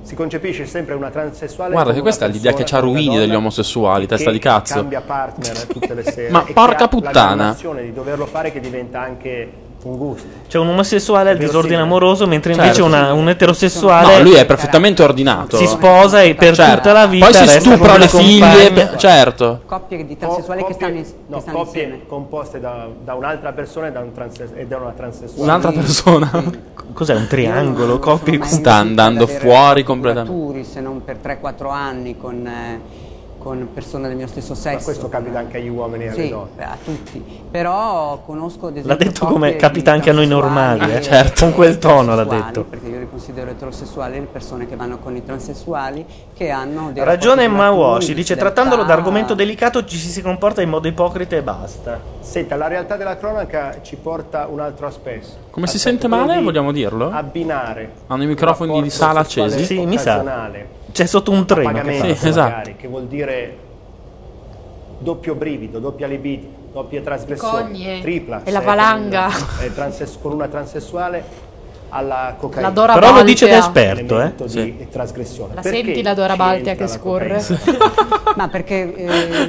Si 0.02 0.14
concepisce 0.14 0.66
sempre 0.66 0.94
una 0.94 1.10
transessuale 1.10 1.72
Guarda 1.72 1.92
che 1.92 2.00
questa 2.00 2.26
è 2.26 2.28
l'idea 2.28 2.52
che 2.52 2.64
c'ha 2.64 2.78
una 2.78 2.86
Ruini 2.86 3.16
degli 3.16 3.34
omosessuali, 3.34 4.06
testa 4.06 4.30
di 4.30 4.38
cazzo. 4.38 4.74
cambia 4.74 5.02
partner 5.02 5.66
tutte 5.66 5.94
le 5.94 6.02
sere 6.10 6.30
Ma 6.30 6.44
porca 6.52 6.84
ha 6.84 6.88
puttana. 6.88 7.56
la 7.72 7.80
di 7.80 7.92
doverlo 7.92 8.26
fare 8.26 8.50
che 8.50 8.60
diventa 8.60 9.00
anche 9.00 9.69
un 9.82 9.96
gusto. 9.96 10.26
C'è 10.48 10.58
un 10.58 10.68
omosessuale 10.68 11.30
al 11.30 11.36
disordine 11.38 11.80
amoroso, 11.80 12.26
mentre 12.26 12.52
invece 12.52 12.74
Certo. 12.74 12.84
una- 12.86 13.12
un 13.12 13.28
eterosessuale 13.28 14.16
No, 14.18 14.22
lui 14.22 14.34
è 14.34 14.44
perfettamente 14.44 15.02
ordinato. 15.02 15.56
si 15.56 15.66
sposa 15.66 16.20
e 16.22 16.34
per 16.34 16.54
Certo. 16.54 16.74
tutta 16.76 16.92
la 16.92 17.06
vita 17.06 17.26
Poi 17.26 17.34
si 17.34 17.60
stupra 17.60 17.96
le 17.96 18.08
figlie, 18.08 18.66
compagna. 18.66 18.86
pe- 18.88 18.98
certo. 18.98 19.60
Coppie 19.66 20.04
di 20.06 20.16
transessuali 20.18 20.64
che 20.64 20.72
stanno, 20.74 20.96
in- 20.96 21.02
che 21.04 21.10
No, 21.28 21.40
stanno 21.40 21.56
coppie 21.58 21.82
insieme. 21.82 22.06
composte 22.06 22.60
da, 22.60 22.86
da 23.02 23.14
un'altra 23.14 23.52
persona 23.52 23.86
e 23.86 23.92
da, 23.92 24.00
un 24.00 24.12
transes- 24.12 24.52
e 24.54 24.66
da 24.66 24.76
una 24.76 24.90
transessuale. 24.96 25.42
Un'altra 25.42 25.72
persona. 25.72 26.30
Cos'è 26.92 27.14
un 27.14 27.26
triangolo? 27.28 27.98
Coppie 27.98 28.38
Sta 28.42 28.74
andando 28.74 29.26
fuori 29.26 29.82
completamente. 29.82 30.36
duraturi, 30.36 30.64
se 30.64 30.80
non 30.80 31.02
per 31.04 31.16
3-4 31.18 31.70
anni 31.70 32.16
con, 32.18 32.46
eh, 32.46 32.80
con 33.40 33.68
persone 33.72 34.06
del 34.06 34.16
mio 34.18 34.26
stesso 34.26 34.54
sesso. 34.54 34.76
Ma 34.76 34.82
questo 34.82 35.08
capita 35.08 35.38
anche 35.38 35.56
agli 35.56 35.68
uomini 35.68 36.04
e 36.04 36.08
alle 36.08 36.22
Sì, 36.22 36.28
donne. 36.28 36.62
a 36.62 36.76
tutti. 36.84 37.24
Però 37.50 38.20
conosco 38.26 38.66
ad 38.66 38.76
esempio 38.76 38.92
L'ha 38.92 39.10
detto 39.10 39.26
come 39.26 39.56
capita 39.56 39.92
anche 39.92 40.10
a 40.10 40.12
noi 40.12 40.26
normali, 40.26 40.92
eh? 40.92 41.00
Certo. 41.00 41.44
Con 41.46 41.54
quel 41.54 41.78
tono 41.78 42.14
l'ha 42.14 42.24
detto. 42.24 42.64
Perché 42.64 42.88
io 42.88 42.98
li 42.98 43.08
considero 43.08 43.50
eterosessuali 43.50 44.20
le 44.20 44.26
persone 44.30 44.68
che 44.68 44.76
vanno 44.76 44.98
con 44.98 45.16
i 45.16 45.24
transessuali 45.24 46.04
che 46.34 46.50
hanno 46.50 46.90
dei 46.92 47.02
Ragione 47.02 47.48
Mawashi, 47.48 48.12
dice 48.12 48.36
trattandolo 48.36 48.84
d'argomento 48.84 49.34
delicato 49.34 49.84
ci 49.86 49.96
si 49.96 50.20
comporta 50.20 50.60
in 50.60 50.68
modo 50.68 50.86
ipocrita 50.86 51.34
e 51.34 51.42
basta. 51.42 51.98
Senta, 52.20 52.56
la 52.56 52.68
realtà 52.68 52.96
della 52.96 53.16
cronaca 53.16 53.78
ci 53.80 53.96
porta 53.96 54.46
un 54.48 54.60
altro 54.60 54.86
aspetto. 54.86 55.48
Come 55.50 55.66
si 55.66 55.78
sente 55.78 56.08
male? 56.08 56.36
di 56.36 56.44
Vogliamo 56.44 56.72
dirlo? 56.72 57.10
Abbinare 57.10 57.92
Hanno 58.08 58.22
i 58.22 58.26
microfoni 58.26 58.82
di 58.82 58.90
sala 58.90 59.20
accesi? 59.20 59.64
Sì, 59.64 59.86
mi 59.86 59.96
sa. 59.96 60.48
C'è 60.92 61.06
sotto 61.06 61.30
un 61.30 61.46
treno. 61.46 61.68
che 61.68 61.74
pagamento, 61.74 62.06
fa. 62.06 62.14
Sì, 62.14 62.28
esatto. 62.28 62.48
magari, 62.50 62.76
che 62.76 62.88
vuol 62.88 63.06
dire 63.06 63.58
doppio 64.96 65.34
brivido, 65.34 65.78
doppia 65.78 66.06
libido, 66.06 66.48
doppie 66.72 67.00
trasgressioni, 67.02 67.72
Cogne. 67.72 68.00
tripla. 68.00 68.42
E 68.44 68.50
la 68.50 68.60
valanga. 68.60 69.28
transes- 69.74 70.18
con 70.18 70.32
una 70.32 70.48
transessuale 70.48 71.48
alla 71.90 72.34
cocaina. 72.38 72.68
La 72.68 72.74
Dora 72.74 72.94
Però 72.94 73.12
lo 73.14 73.22
dice 73.22 73.48
da 73.48 73.58
Baltea. 73.58 73.92
esperto, 73.92 74.20
eh. 74.20 74.32
Di 74.48 74.86
trasgressione. 74.90 75.54
La 75.54 75.60
Perché 75.60 75.84
senti 75.84 76.02
la 76.02 76.14
Dora 76.14 76.36
Baltea 76.36 76.72
entra 76.72 76.86
che 76.86 76.90
scorre? 76.90 77.44
Ma 78.36 78.48
perché 78.48 78.94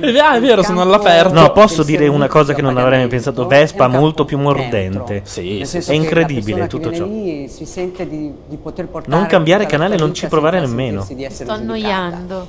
eh, 0.01 0.19
Ah, 0.19 0.35
è 0.35 0.39
vero, 0.41 0.63
sono 0.63 0.81
all'aperto. 0.81 1.33
No, 1.33 1.51
posso 1.51 1.83
dire 1.83 2.07
una 2.07 2.27
cosa 2.27 2.53
che 2.53 2.61
non 2.61 2.77
a 2.77 2.81
avrei 2.81 2.99
mai 2.99 3.07
pensato. 3.07 3.47
Vespa 3.47 3.87
molto 3.87 4.25
più 4.25 4.37
mordente. 4.37 5.21
Sì, 5.23 5.61
sì, 5.65 5.77
È 5.77 5.93
incredibile 5.93 6.67
tutto 6.67 6.91
ciò. 6.93 7.05
si 7.05 7.65
sente 7.65 8.07
di, 8.07 8.31
di 8.47 8.57
poter 8.57 8.87
portare 8.87 9.15
Non 9.15 9.27
cambiare 9.27 9.65
canale, 9.65 9.95
non 9.97 10.13
ci 10.13 10.27
provare 10.27 10.59
nemmeno. 10.59 11.05
Sto 11.29 11.51
annoiando. 11.51 12.47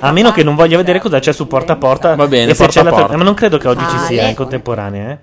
A 0.00 0.12
meno 0.12 0.30
che 0.32 0.42
non 0.42 0.54
voglia 0.54 0.76
vedere 0.76 1.00
cosa 1.00 1.18
c'è 1.18 1.32
su 1.32 1.46
porta 1.46 1.72
a 1.74 1.76
porta. 1.76 2.14
Va 2.14 2.26
bene, 2.26 2.52
e 2.52 2.54
porta 2.54 2.80
a 2.80 2.84
porta. 2.84 3.16
Ma 3.16 3.24
non 3.24 3.34
credo 3.34 3.58
che 3.58 3.68
oggi 3.68 3.84
ci 3.88 3.96
Ah, 3.96 4.04
sia 4.06 4.28
in 4.28 4.34
contemporanea, 4.34 5.10
eh? 5.10 5.18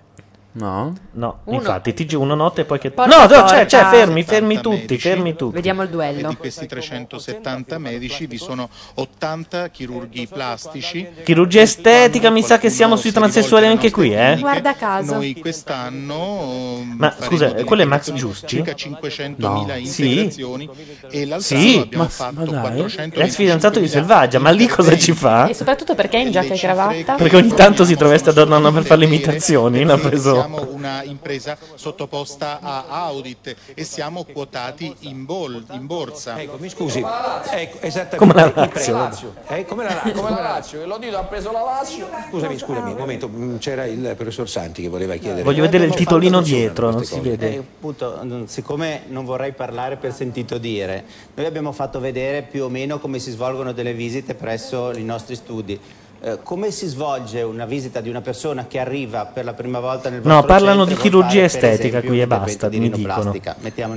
No? 0.52 0.96
No, 1.12 1.42
Uno. 1.44 1.58
infatti, 1.58 1.92
TG1 1.94 2.24
notte 2.36 2.62
e 2.62 2.66
poi 2.66 2.80
che... 2.80 2.90
Porta 2.90 3.16
no, 3.16 3.22
a 3.22 3.28
no, 3.28 3.46
c'è, 3.46 3.60
porta. 3.60 3.66
c'è, 3.66 3.86
fermi, 3.96 4.24
fermi 4.24 4.56
70 4.56 4.62
tutti, 4.62 4.78
medici. 4.82 5.00
fermi 5.00 5.36
tutti. 5.36 5.54
Vediamo 5.54 5.84
il 5.84 5.90
E 5.90 5.92
duello. 5.92 6.30
di 6.30 6.36
questi 6.38 6.66
370 6.66 7.78
medici 7.78 8.26
vi 8.26 8.38
sono 8.38 8.68
80 8.96 9.70
chirurghi 9.70 10.28
plastici. 10.28 11.08
Chirurgia 11.24 11.62
estetica, 11.62 12.32
mi 12.32 12.42
sa 12.42 12.58
che 12.58 12.72
siamo 12.72 12.96
sui 12.96 13.12
transessuali 13.12 13.68
anche 13.68 13.92
qui, 13.92 14.12
eh? 14.14 14.38
Guarda 14.40 14.74
caso. 14.74 15.14
Noi 15.14 15.36
quest'anno 15.40 16.84
Ma, 16.98 17.12
faremo 17.12 17.26
scusa, 17.30 17.54
quello 17.64 17.82
è 17.84 17.86
Max 17.86 18.12
Giusti? 18.14 18.48
circa 18.48 18.72
500.000 18.74 19.36
No. 19.38 19.68
Sì? 19.84 20.10
integrazioni 20.10 20.70
e 21.12 21.26
l'altro 21.28 21.58
Sì, 21.58 21.80
abbiamo 21.84 22.04
ma- 22.04 22.10
fatto 22.10 22.34
ma 22.40 22.46
dai. 22.46 22.60
400 22.62 23.20
È 23.20 23.24
il 23.24 23.32
fidanzato 23.32 23.80
di 23.80 23.88
Selvaggia, 23.88 24.40
ma 24.40 24.50
lì 24.50 24.68
cosa 24.68 24.98
ci 24.98 25.12
fa? 25.14 25.48
E 25.48 25.54
soprattutto 25.54 25.94
perché 25.96 26.18
è 26.18 26.22
in 26.22 26.32
giacca 26.32 26.54
e 26.54 26.58
cravatta? 26.58 27.16
Perché 27.16 27.36
ogni 27.36 27.54
tanto 27.54 27.86
si 27.86 27.96
traveste 27.96 28.34
da 28.34 28.46
donna 28.46 28.72
per 28.72 28.84
fare 28.84 29.02
le 29.02 29.06
imitazioni. 29.06 29.84
L'ha 29.84 29.98
preso. 29.98 30.39
Siamo 30.40 30.68
una 30.72 31.04
impresa 31.04 31.58
sottoposta 31.76 32.60
a 32.62 32.86
audit 32.88 33.56
e 33.74 33.84
siamo 33.84 34.24
quotati 34.24 34.94
in, 35.02 35.26
bol- 35.26 35.64
in 35.72 35.86
borsa. 35.86 36.40
Ecco, 36.40 36.58
mi 36.60 36.70
scusi. 36.70 37.00
Ecco, 37.00 37.78
esattamente. 37.82 38.18
Come 38.18 38.34
la 38.34 38.52
Lazio. 38.56 38.94
Lazio. 38.94 39.34
Eh, 39.48 39.66
come 39.66 39.84
la, 39.84 40.02
come 40.14 40.30
la 40.30 40.42
Lazio. 40.42 40.86
L'Odito 40.86 41.18
ha 41.18 41.24
preso 41.24 41.52
la 41.52 41.62
Lazio. 41.64 42.08
Scusami, 42.30 42.58
scusami, 42.58 42.92
un 42.92 42.98
momento. 42.98 43.28
mm, 43.30 43.58
C'era 43.58 43.86
il 43.86 44.14
professor 44.16 44.50
Santi 44.50 44.82
che 44.82 44.88
voleva 44.90 45.16
chiedere. 45.16 45.44
Voglio 45.44 45.62
vedere 45.62 45.86
il 45.86 45.94
titolino 45.94 46.42
dietro, 46.42 46.92
non 46.92 47.04
si 47.04 47.20
vede. 47.20 47.54
Eh, 47.54 47.58
appunto, 47.58 48.20
non- 48.24 48.48
siccome 48.48 49.04
non 49.08 49.26
vorrei 49.26 49.52
parlare 49.54 49.98
per 49.98 50.14
sentito 50.14 50.58
dire, 50.58 51.04
noi 51.36 51.46
abbiamo 51.46 51.72
fatto 51.72 52.00
vedere 52.00 52.42
più 52.44 52.64
o 52.66 52.70
meno 52.70 53.00
come 53.00 53.20
si 53.20 53.32
svolgono 53.32 53.72
delle 53.72 53.94
visite 53.94 54.36
presso 54.36 54.92
i 54.96 55.04
nostri 55.04 55.36
studi. 55.36 55.80
Eh, 56.22 56.40
come 56.44 56.70
si 56.72 56.86
svolge 56.88 57.42
una 57.44 57.64
visita 57.64 58.02
di 58.02 58.10
una 58.10 58.20
persona 58.20 58.68
che 58.68 58.78
arriva 58.78 59.26
per 59.26 59.46
la 59.46 59.54
prima 59.54 59.80
volta 59.80 60.10
nel 60.10 60.20
No, 60.22 60.44
parlano 60.44 60.84
di 60.84 60.94
chirurgia 60.94 61.44
estetica 61.44 62.00
esempio, 62.00 62.10
qui 62.10 62.20
e 62.22 62.28
basta, 62.28 62.68
mi 62.68 62.90
dicono. 62.90 63.34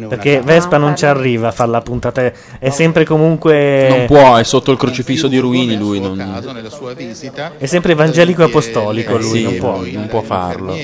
Perché. 0.07 0.41
Vespa 0.41 0.77
non 0.77 0.95
ci 0.95 1.05
arriva 1.05 1.49
a 1.49 1.51
fare 1.51 1.71
la 1.71 1.81
puntata, 1.81 2.31
è 2.61 2.71
sempre 2.71 3.05
comunque... 3.05 3.89
Non 3.89 4.07
può, 4.07 4.37
è 4.37 4.45
sotto 4.45 4.71
il 4.71 4.79
crocifisso 4.79 5.27
di 5.27 5.39
Ruini 5.39 5.77
lui. 5.77 5.99
Non... 5.99 6.17
caso, 6.17 6.53
nella 6.53 6.71
sua 6.71 6.95
visita, 6.95 7.57
È 7.59 7.67
sempre 7.67 7.91
evangelico 7.91 8.45
apostolico 8.45 9.17
Eh, 9.17 9.21
lui, 9.21 9.39
sì, 9.39 9.43
non 9.43 9.57
può. 9.59 9.77
non 9.79 9.93
la- 9.93 10.07
può 10.07 10.21
farlo. 10.23 10.77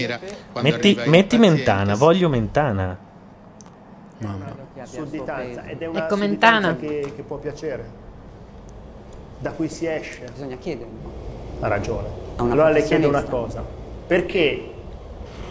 Metti, 0.61 0.99
metti 1.05 1.39
Mentana, 1.39 1.95
voglio 1.95 2.29
Mentana. 2.29 2.99
Sudditanza 4.83 5.65
ed 5.67 5.83
è 5.83 5.87
una 5.87 6.05
Ecco, 6.07 6.17
sudditanza 6.17 6.67
Mentana. 6.71 6.77
che, 6.77 7.13
che 7.15 7.23
può 7.23 7.37
piacere, 7.37 7.85
da 9.39 9.53
cui 9.53 9.69
si 9.69 9.87
esce. 9.87 10.25
Bisogna 10.33 10.57
chiedere. 10.57 11.18
Ha 11.61 11.69
ragione. 11.69 12.09
Allora 12.37 12.71
le 12.71 12.83
chiedo 12.83 13.09
una 13.09 13.25
cosa, 13.25 13.65
perché 14.07 14.75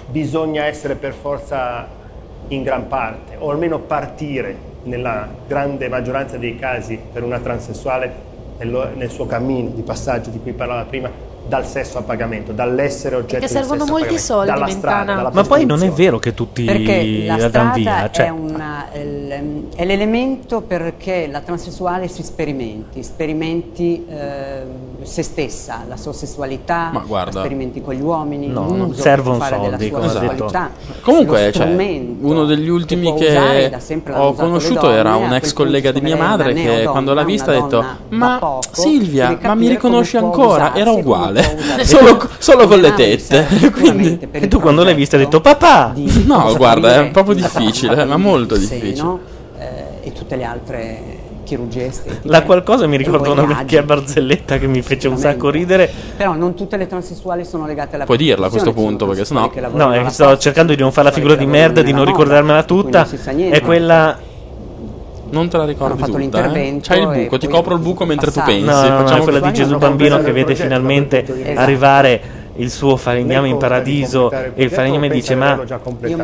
bisogna 0.05 0.65
essere 0.65 0.95
per 0.95 1.13
forza 1.13 1.89
in 2.47 2.63
gran 2.63 2.87
parte, 2.87 3.35
o 3.37 3.51
almeno 3.51 3.79
partire 3.79 4.75
nella 4.83 5.29
grande 5.45 5.89
maggioranza 5.89 6.37
dei 6.37 6.55
casi 6.55 6.97
per 6.97 7.23
una 7.23 7.39
transessuale 7.39 8.25
nel 8.59 9.09
suo 9.09 9.25
cammino 9.25 9.69
di 9.69 9.83
passaggio 9.83 10.29
di 10.29 10.39
cui 10.39 10.53
parlava 10.53 10.85
prima 10.85 11.11
dal 11.47 11.65
sesso 11.65 11.97
a 11.97 12.01
pagamento, 12.01 12.51
dall'essere 12.51 13.15
oggetto 13.15 13.39
Perché 13.39 13.47
di 13.47 13.51
servono 13.53 13.85
molti 13.85 14.19
soldi, 14.19 14.49
dalla 14.51 14.67
strada, 14.67 15.13
dalla 15.15 15.31
Ma 15.33 15.43
poi 15.43 15.65
non 15.65 15.81
è 15.83 15.89
vero 15.89 16.19
che 16.19 16.33
tutti 16.33 16.63
Perché 16.65 17.23
la 17.25 17.37
la 17.37 17.47
danno 17.49 17.71
strada 17.73 17.99
via. 17.99 18.09
Cioè, 18.11 18.25
è, 18.25 18.29
una- 18.29 18.91
è 18.91 19.85
l'elemento 19.85 20.61
perché 20.61 21.27
la 21.31 21.39
transessuale 21.41 22.07
si 22.07 22.23
sperimenti, 22.23 23.01
sperimenti 23.03 24.05
eh, 24.09 24.61
se 25.03 25.23
stessa, 25.23 25.83
la 25.87 25.95
sua 25.97 26.13
sessualità, 26.13 26.89
Ma 26.91 26.99
guarda- 27.05 27.31
la 27.33 27.39
sperimenti 27.39 27.81
con 27.81 27.93
gli 27.93 28.01
uomini, 28.01 28.47
No, 28.47 28.69
non 28.69 28.91
che 28.91 29.01
servono 29.01 29.39
soldi, 29.43 29.61
della 29.61 29.77
sua 29.79 29.89
come 29.89 30.05
ha 30.05 30.07
detto. 30.19 30.49
sessualità. 30.49 30.69
Comunque, 31.01 31.51
cioè, 31.53 31.67
uno 32.19 32.45
degli 32.45 32.67
ultimi 32.69 33.07
usare, 33.11 33.59
che 33.63 33.69
da 33.69 33.79
sempre 33.79 34.13
ho 34.13 34.33
conosciuto 34.33 34.81
donne, 34.81 34.95
era 34.97 35.15
un 35.15 35.33
ex 35.33 35.53
collega 35.53 35.91
di 35.91 36.01
mia 36.01 36.17
madre 36.17 36.53
che 36.53 36.83
quando 36.89 37.13
l'ha 37.13 37.23
vista 37.23 37.51
ha 37.51 37.53
detto: 37.61 37.85
Ma 38.09 38.59
Silvia, 38.71 39.37
ma 39.41 39.55
mi 39.55 39.67
riconosci 39.69 40.17
ancora? 40.17 40.75
Era 40.75 40.91
uguale, 40.91 41.36
usare. 41.39 41.85
solo, 41.85 42.29
solo 42.37 42.67
con 42.67 42.79
le 42.79 42.93
tette. 42.93 43.47
Quindi, 43.71 44.19
e 44.31 44.47
tu 44.47 44.59
quando 44.59 44.83
l'hai 44.83 44.95
vista 44.95 45.17
hai 45.17 45.23
detto 45.23 45.41
papà! 45.41 45.93
no, 46.25 46.55
guarda, 46.55 47.01
è 47.03 47.09
proprio 47.09 47.35
difficile, 47.35 48.05
ma 48.05 48.17
molto 48.17 48.55
difficile. 48.55 49.17
eh, 49.59 50.07
e 50.07 50.11
tutte 50.13 50.35
le 50.35 50.43
altre 50.43 51.17
chirurgie 51.47 51.85
estetiche. 51.87 52.27
La 52.27 52.43
qualcosa 52.43 52.85
mi 52.87 52.97
ricorda 52.97 53.31
una 53.31 53.45
vecchia 53.45 53.81
barzelletta 53.81 54.57
che 54.57 54.67
mi 54.67 54.81
fece 54.81 55.07
un 55.07 55.17
sacco 55.17 55.49
ridere. 55.49 55.89
Però 56.17 56.33
non 56.33 56.53
tutte 56.53 56.75
le 56.75 56.87
transessuali 56.87 57.45
sono 57.45 57.65
legate 57.65 57.95
alla 57.95 58.05
Puoi 58.05 58.17
dirla 58.17 58.47
a 58.47 58.49
questo 58.49 58.73
punto, 58.73 59.07
perché 59.07 59.25
sennò. 59.25 59.49
No, 59.71 59.85
alla 59.85 60.03
che 60.03 60.09
sto 60.09 60.37
cercando 60.37 60.75
di 60.75 60.81
non 60.81 60.91
fare 60.91 61.07
la 61.07 61.13
figura 61.13 61.35
di 61.35 61.45
merda, 61.45 61.81
di 61.81 61.93
non 61.93 62.05
ricordarmela 62.05 62.63
tutta. 62.63 62.99
non 62.99 63.07
si 63.07 63.17
sa 63.17 63.31
niente. 63.31 63.57
È 63.57 63.61
quella. 63.61 64.26
Non 65.29 65.49
te 65.49 65.57
la 65.57 65.65
ricordi 65.65 66.01
Hanno 66.01 66.13
fatto 66.13 66.23
tutta, 66.23 66.37
eh? 66.39 66.41
l'intervento 66.41 66.87
C'hai 66.87 67.01
il 67.01 67.07
buco, 67.23 67.37
ti 67.37 67.47
copro 67.47 67.73
il 67.75 67.79
buco 67.81 68.05
mentre 68.05 68.31
tu 68.31 68.39
passato. 68.39 68.51
pensi. 68.51 68.65
No, 68.65 68.81
no, 68.81 68.89
no, 68.89 68.97
Facciamo 69.05 69.23
quella 69.23 69.39
di. 69.39 69.53
Gesù 69.53 69.77
Bambino 69.77 70.21
che 70.21 70.31
vede 70.31 70.55
finalmente 70.55 71.23
Esatto. 71.25 71.59
arrivare 71.59 72.21
il 72.59 72.71
suo 72.71 72.97
falegname 72.97 73.49
in 73.49 73.57
paradiso 73.57 74.31
e 74.31 74.63
il 74.63 74.69
falegname 74.71 75.09
dice 75.09 75.35
ma 75.35 75.59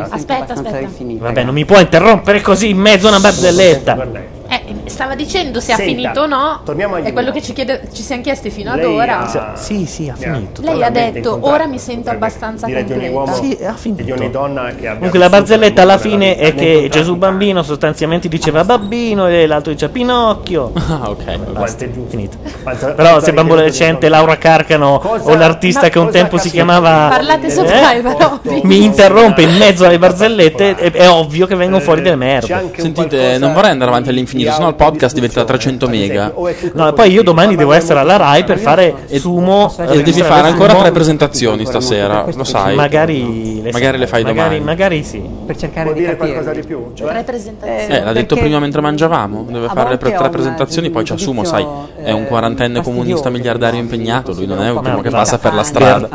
Aspetta, 0.10 0.54
aspetta. 0.54 0.88
vabbè 1.20 1.44
non 1.44 1.54
mi 1.54 1.64
puoi 1.64 1.82
interrompere 1.82 2.42
così 2.42 2.70
in 2.70 2.78
mezzo 2.78 3.06
a 3.06 3.10
una 3.12 3.20
barzelletta 3.20 4.08
Eh, 4.54 4.90
stava 4.90 5.16
dicendo 5.16 5.60
se 5.60 5.72
ha 5.72 5.76
Senta, 5.78 5.92
finito 5.92 6.22
o 6.22 6.26
no. 6.28 6.62
torniamo 6.64 6.96
agli 6.96 7.06
È 7.06 7.12
quello 7.14 7.32
che 7.32 7.42
ci, 7.42 7.54
chiede- 7.54 7.88
ci 7.92 8.04
siamo 8.04 8.22
chiesti 8.22 8.52
fino 8.52 8.72
ad 8.72 8.78
Lei 8.78 8.86
ora. 8.86 9.20
ha- 9.22 9.56
Sì, 9.56 9.86
sì, 9.88 10.10
ha 10.10 10.16
finito. 10.16 10.62
Lei 10.62 10.84
ha 10.84 10.92
detto, 10.92 11.40
ora 11.42 11.66
mi 11.66 11.80
sento 11.80 12.12
abbastanza 12.12 12.68
dire 12.68 12.84
di 12.84 12.92
ogni 12.94 13.12
completa. 13.12 13.40
uomo 13.42 13.56
Sì, 13.58 13.64
ha 13.64 13.74
finito. 13.74 14.04
di 14.04 14.12
ogni 14.12 14.30
donna 14.30 14.66
che 14.68 14.76
abbia 14.88 14.94
Comunque 14.96 15.18
la 15.20 15.30
barzelletta 15.30 15.82
alla 15.82 15.98
fine 15.98 16.38
è 16.38 16.54
che 16.54 16.88
Gesù 16.92 17.16
Bambino 17.16 17.64
sostanzialmente 17.64 18.28
diceva 18.28 18.64
Babbino 18.64 19.28
e 19.28 19.48
l'altro 19.48 19.72
diceva 19.72 19.92
Pinocchio. 19.92 20.72
Ah, 20.94 21.10
ok. 21.10 21.38
Basta, 21.52 21.86
finito. 22.08 22.38
Quanta- 22.62 22.92
Però 22.92 23.20
se 23.20 23.34
Bambola 23.34 23.62
Recente, 23.62 24.08
Laura 24.10 24.38
Carcano 24.38 25.02
o 25.04 25.36
l'artista 25.36 25.90
che 25.90 25.98
un 25.98 26.12
tempo 26.12 26.38
si 26.38 26.52
chiamava 26.52 27.08
Parlate 27.10 27.48
eh, 27.48 27.50
sopra 27.50 27.94
i 27.94 28.02
Varopi. 28.02 28.62
mi 28.66 28.84
interrompe 28.84 29.42
in 29.42 29.56
mezzo 29.58 29.86
alle 29.86 29.98
barzellette, 29.98 30.76
è, 30.76 30.92
è 30.92 31.10
ovvio 31.10 31.48
che 31.48 31.56
vengono 31.56 31.82
fuori 31.82 32.02
delle 32.02 32.16
merde. 32.16 32.72
Sentite, 32.78 33.38
non 33.40 33.54
vorrei 33.54 33.72
andare 33.72 33.90
avanti 33.90 34.10
all'infinito, 34.10 34.43
sennò 34.52 34.68
il 34.70 34.76
podcast 34.76 35.14
diventa 35.16 35.44
300 35.44 35.88
mega. 35.88 36.34
No, 36.74 36.88
e 36.88 36.94
poi 36.94 37.12
io 37.12 37.24
domani 37.24 37.56
devo 37.56 37.74
essere 37.74 38.00
alla 38.00 38.18
Rai 38.18 38.44
per 38.44 38.60
fare 38.60 38.94
sumo 39.14 39.74
E 39.78 40.02
devi 40.02 40.22
fare 40.22 40.48
ancora 40.50 40.74
tre 40.76 40.92
presentazioni 40.92 41.66
stasera, 41.66 42.26
lo 42.34 42.44
sai. 42.44 42.76
Magari 42.76 43.62
le, 43.62 43.72
Magari 43.72 43.98
le 43.98 44.08
fai 44.08 44.24
magari, 44.24 44.40
domani. 44.58 44.64
magari 44.64 45.04
sì. 45.04 45.22
Per 45.46 45.56
cercare 45.58 45.84
Vuol 45.84 45.96
di 45.96 46.02
dire 46.02 46.16
capire. 46.18 46.34
qualcosa 46.34 46.60
di 46.60 46.66
più? 46.68 46.92
Cioè, 46.94 47.08
Tre 47.10 47.24
presentazioni. 47.24 47.94
Eh, 47.94 48.04
l'ha 48.04 48.14
detto 48.14 48.36
prima 48.36 48.60
mentre 48.60 48.82
mangiavamo. 48.82 49.46
Deve 49.50 49.68
fare 49.68 49.90
le 49.92 49.98
pre- 49.98 50.14
tre 50.14 50.30
presentazioni, 50.30 50.90
poi 50.90 51.04
ci 51.06 51.12
un 51.12 51.18
assumo, 51.18 51.44
sai, 51.44 51.66
è 52.02 52.12
un 52.12 52.24
eh, 52.24 52.28
quarantenne 52.28 52.82
comunista 52.82 53.30
miliardario 53.30 53.80
impegnato. 53.80 54.34
Lui 54.34 54.46
non 54.46 54.62
è 54.62 54.70
uno 54.72 55.02
che 55.02 55.10
passa 55.10 55.38
per 55.38 55.54
la 55.54 55.64
strada. 55.64 56.08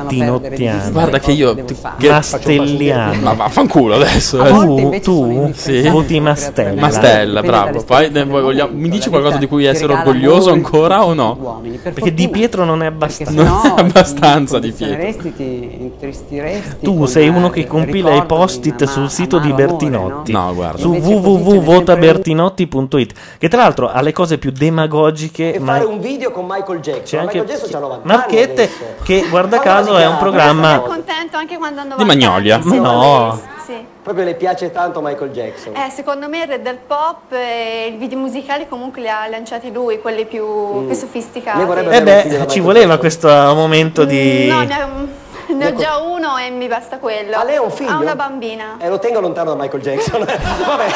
Guarda 0.90 1.18
che 1.18 1.32
io. 1.32 1.56
Mastelliano. 1.98 3.20
Ma 3.22 3.32
vaffanculo 3.32 3.94
adesso. 3.96 4.44
eh. 4.44 4.50
Tu, 4.50 5.00
tu 5.00 5.52
voti 5.90 6.20
Mastella. 6.20 6.80
Mastella, 6.80 7.42
bravo. 7.42 7.82
Poi 7.84 8.07
vogliamo- 8.24 8.72
mi 8.74 8.88
dici 8.88 9.08
qualcosa 9.08 9.36
di 9.38 9.46
cui 9.46 9.64
essere 9.64 9.92
orgoglioso 9.92 10.50
ancora 10.50 11.04
o 11.04 11.14
no? 11.14 11.36
uomini, 11.40 11.76
per 11.78 11.92
Perché 11.94 12.12
Di 12.14 12.22
fortuna. 12.24 12.38
Pietro 12.38 12.64
non 12.64 12.82
è 12.82 12.86
abbastanza. 12.86 13.42
Non 13.42 13.60
è 13.64 13.72
abbastanza 13.80 14.58
Di 14.58 14.72
Pietro. 14.72 14.96
condizioneresti, 14.96 15.34
ti 15.36 15.76
intristiresti 15.80 16.84
Tu 16.84 17.06
sei 17.06 17.28
uno 17.28 17.50
che 17.50 17.66
compila 17.66 18.14
i 18.14 18.20
di 18.20 18.26
post-it 18.26 18.84
sul 18.84 19.10
sito 19.10 19.38
di 19.38 19.52
Bertinotti. 19.52 20.32
no? 20.32 20.46
No, 20.46 20.54
guarda. 20.54 20.78
Su 20.78 20.92
www.votabertinotti.it 20.94 23.12
che 23.38 23.48
tra 23.48 23.62
l'altro 23.62 23.90
ha 23.90 24.00
le 24.00 24.12
cose 24.12 24.38
più 24.38 24.50
demagogiche 24.50 25.54
e 25.54 25.58
ma 25.58 25.72
fare 25.74 25.84
un 25.84 26.00
video 26.00 26.30
con 26.30 26.46
Michael 26.48 26.80
c'è 26.80 26.92
Jackson. 26.92 27.20
anche 27.20 27.38
Michael 27.40 27.58
Jackson 27.58 27.70
c'ha 27.70 27.78
90 27.86 28.06
Marchette 28.06 28.70
che 29.02 29.26
guarda 29.28 29.58
caso 29.60 29.96
è 29.96 30.06
un 30.06 30.16
programma 30.18 30.78
contento 30.80 31.36
anche 31.36 31.56
quando 31.56 31.80
andavo 31.80 32.00
Di 32.00 32.06
Magnolia. 32.06 32.58
no. 32.62 33.56
Sì. 33.68 33.84
Proprio 34.02 34.24
le 34.24 34.34
piace 34.34 34.70
tanto 34.70 35.02
Michael 35.02 35.30
Jackson. 35.30 35.76
Eh, 35.76 35.90
secondo 35.90 36.26
me 36.26 36.38
il 36.40 36.46
re 36.46 36.62
del 36.62 36.78
pop 36.78 37.30
e 37.32 37.92
i 37.92 37.96
video 37.98 38.16
musicali 38.16 38.66
comunque 38.66 39.02
li 39.02 39.10
ha 39.10 39.28
lanciati 39.28 39.70
lui, 39.70 40.00
quelli 40.00 40.24
più, 40.24 40.86
più 40.86 40.94
sofisticati. 40.96 41.60
Eh 41.90 42.02
beh 42.02 42.46
ci 42.48 42.60
voleva 42.60 42.96
questo 42.96 43.28
momento 43.28 44.06
di 44.06 44.46
No, 44.46 44.62
ne 44.62 44.82
ho, 44.82 45.54
ne 45.54 45.66
ho 45.66 45.74
già 45.74 45.98
uno 45.98 46.38
e 46.38 46.48
mi 46.48 46.66
basta 46.66 46.96
quello. 46.96 47.36
Ah, 47.36 47.44
lei 47.44 47.56
ha 47.56 47.60
un 47.60 47.70
figlio? 47.70 47.90
Ha 47.90 47.98
una 47.98 48.16
bambina. 48.16 48.76
Eh, 48.80 48.88
lo 48.88 48.98
tengo 48.98 49.20
lontano 49.20 49.54
da 49.54 49.62
Michael 49.62 49.82
Jackson. 49.82 50.24
Vabbè. 50.24 50.86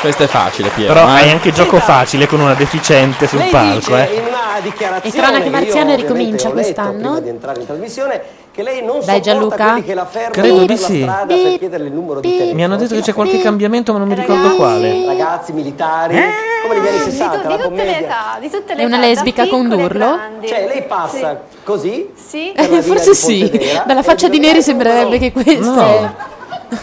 Questo 0.00 0.22
è 0.22 0.26
facile, 0.28 0.70
Piero. 0.70 0.94
però 0.94 1.06
eh. 1.08 1.10
hai 1.10 1.30
anche 1.30 1.52
gioco 1.52 1.78
facile 1.78 2.26
con 2.26 2.40
una 2.40 2.54
deficiente 2.54 3.26
sul 3.26 3.40
Lei 3.40 3.50
palco 3.50 3.94
dice 3.94 4.10
eh. 4.10 4.14
in 4.14 4.26
una 4.26 4.60
dichiarazione 4.62 5.14
E 5.14 5.20
Cronache 5.20 5.44
io 5.44 5.50
Marziane 5.50 5.96
ricomincia 5.96 6.50
quest'anno? 6.50 6.92
prima 6.92 7.20
di 7.20 7.28
entrare 7.28 7.60
in 7.60 7.66
trasmissione 7.66 8.22
che 8.60 8.62
lei 8.62 8.84
non 8.84 9.00
Dai, 9.04 9.20
Gianluca. 9.22 9.80
che 9.82 9.94
la 9.94 10.04
fermano 10.04 10.32
Credo 10.32 10.56
per 10.58 10.66
di 10.66 10.76
sì. 10.76 11.00
strada 11.02 11.34
per 11.34 11.58
chiederle 11.58 11.86
il 11.86 11.92
numero 11.94 12.20
di 12.20 12.28
telefono. 12.30 12.54
mi 12.54 12.64
hanno 12.64 12.76
detto 12.76 12.94
che 12.94 13.00
c'è 13.00 13.14
qualche 13.14 13.40
cambiamento 13.40 13.92
ma 13.92 13.98
non 13.98 14.08
mi 14.08 14.14
ricordo 14.14 14.54
quale 14.56 15.06
Ragazzi, 15.06 15.52
militari, 15.52 16.14
come 16.62 16.74
negli 16.78 16.86
anni 16.88 16.98
Di, 16.98 17.10
60, 17.10 17.38
tu- 17.38 17.48
la 17.48 17.56
di 17.56 17.62
tutte 17.62 17.74
le 17.74 17.84
commedia. 17.84 17.98
età, 18.06 18.36
di 18.38 18.50
tutte 18.50 18.74
le 18.74 18.82
È 18.82 18.84
una 18.84 18.96
età, 18.98 19.06
lesbica 19.06 19.46
con 19.48 19.66
a 19.66 19.68
Durlo? 19.68 19.88
grandi. 19.88 20.46
Cioè, 20.48 20.66
lei 20.66 20.82
passa 20.82 21.40
così? 21.64 22.10
Sì. 22.14 22.52
via 22.54 22.82
Forse 22.82 23.14
sì. 23.14 23.80
Dalla 23.86 24.02
faccia 24.02 24.28
di 24.28 24.38
Neri 24.38 24.58
"Eh, 24.58 24.62
sembrerebbe 24.62 25.18
che 25.18 25.32
questo. 25.32 25.62
no 25.70 26.14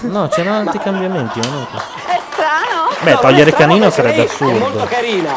no 0.02 0.28
c'erano 0.30 0.58
altri 0.60 0.80
cambiamenti 0.80 1.40
ma 1.40 1.46
non- 1.48 1.68
È 2.08 2.20
strano? 2.32 2.90
beh 3.02 3.12
No, 3.12 3.20
togliere 3.20 3.54
canino 3.54 3.90
sarebbe 3.90 4.18
lei 4.18 4.26
È 4.26 4.44
molto 4.44 4.66
assurdo 4.66 4.86
carina. 4.90 5.32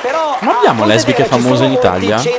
Però 0.00 0.36
Ma 0.40 0.56
abbiamo 0.56 0.86
lesbiche 0.86 1.24
famose 1.24 1.64
in 1.64 1.72
Italia? 1.72 2.16
Sì. 2.18 2.32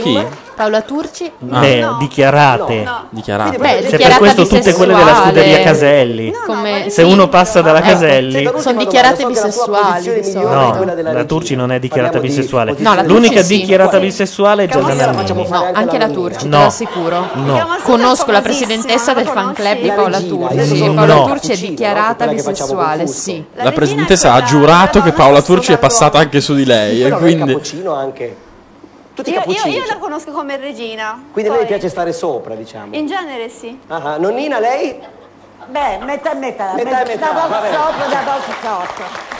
Chi? 0.00 0.26
Paola 0.54 0.80
Turci? 0.82 1.30
beh 1.38 1.80
No. 1.80 1.96
dichiarate 1.98 2.82
No. 2.82 3.06
Dichiarato. 3.10 3.58
Beh, 3.58 3.86
se 3.88 3.96
per 3.96 4.16
questo 4.16 4.46
tutte 4.46 4.72
quelle 4.72 4.92
della 4.94 5.04
bisessuale. 5.04 5.26
scuderia 5.26 5.62
Caselli 5.62 6.32
Come 6.46 6.90
se 6.90 7.02
uno 7.02 7.28
passa 7.28 7.60
dalla 7.60 7.78
Ecco, 7.78 7.88
Caselli 7.88 8.50
Sono 8.56 8.78
dichiarate 8.78 9.24
bisessuali 9.26 10.14
di 10.14 10.24
solito. 10.24 10.84
No, 10.84 11.12
la 11.12 11.24
Turci 11.24 11.54
non 11.54 11.72
è 11.72 11.78
dichiarata 11.78 12.18
Parliamo 12.18 12.34
di 12.36 12.40
bisessuale. 12.42 12.74
No, 12.78 12.94
la 12.94 13.02
L'unica 13.02 13.42
sì. 13.42 13.58
dichiarata 13.58 13.98
bisessuale 13.98 14.64
è 14.64 14.66
la 15.06 15.12
facciamo 15.12 15.44
fare 15.44 15.70
No, 15.72 15.78
anche 15.78 15.98
la 15.98 16.08
Turci, 16.08 16.38
te 16.38 16.48
No. 16.48 16.58
lo 16.60 16.66
assicuro. 16.66 17.28
No. 17.34 17.66
Conosco 17.82 18.30
la 18.30 18.40
presidentessa 18.40 19.12
del 19.12 19.26
fan 19.26 19.52
club 19.52 19.80
di 19.80 19.86
La 19.86 19.94
Paola 19.94 20.20
Turci. 20.20 20.78
Paola 20.94 21.14
No. 21.14 21.26
Turci 21.26 21.52
è 21.52 21.56
dichiarata 21.56 22.26
bisessuale, 22.26 23.06
sì. 23.06 23.44
La 23.54 23.72
presidentessa 23.72 24.32
ha 24.32 24.42
giurato 24.42 25.02
che 25.02 25.12
Paola 25.12 25.42
Turci 25.42 25.72
è 25.72 25.78
passata 25.78 26.18
anche 26.18 26.40
su 26.40 26.54
di 26.54 26.64
lei. 26.64 27.02
E 27.04 27.10
quindi. 27.10 27.58
Tutti 29.14 29.30
Io, 29.30 29.42
io, 29.46 29.66
io 29.66 29.84
la 29.88 29.96
conosco 29.98 30.32
come 30.32 30.56
regina. 30.56 31.22
Quindi 31.32 31.48
a 31.50 31.54
lei 31.54 31.64
Poi- 31.64 31.72
piace 31.72 31.88
stare 31.88 32.12
sopra, 32.12 32.54
diciamo. 32.54 32.94
In 32.96 33.06
genere 33.06 33.48
sì. 33.48 33.78
Ah, 33.86 34.14
ah. 34.14 34.16
Nonnina, 34.16 34.58
lei? 34.58 34.98
Beh, 35.66 35.98
metà 36.04 36.32
e 36.32 36.34
metà, 36.34 36.72
Metà 36.74 37.02
e 37.02 37.06
metà, 37.06 37.30
da 37.32 37.40
poco 37.40 37.48
vabbè. 37.48 37.72
sopra, 37.72 38.06
da 38.06 38.18
poco 38.24 38.52
sotto. 38.60 39.32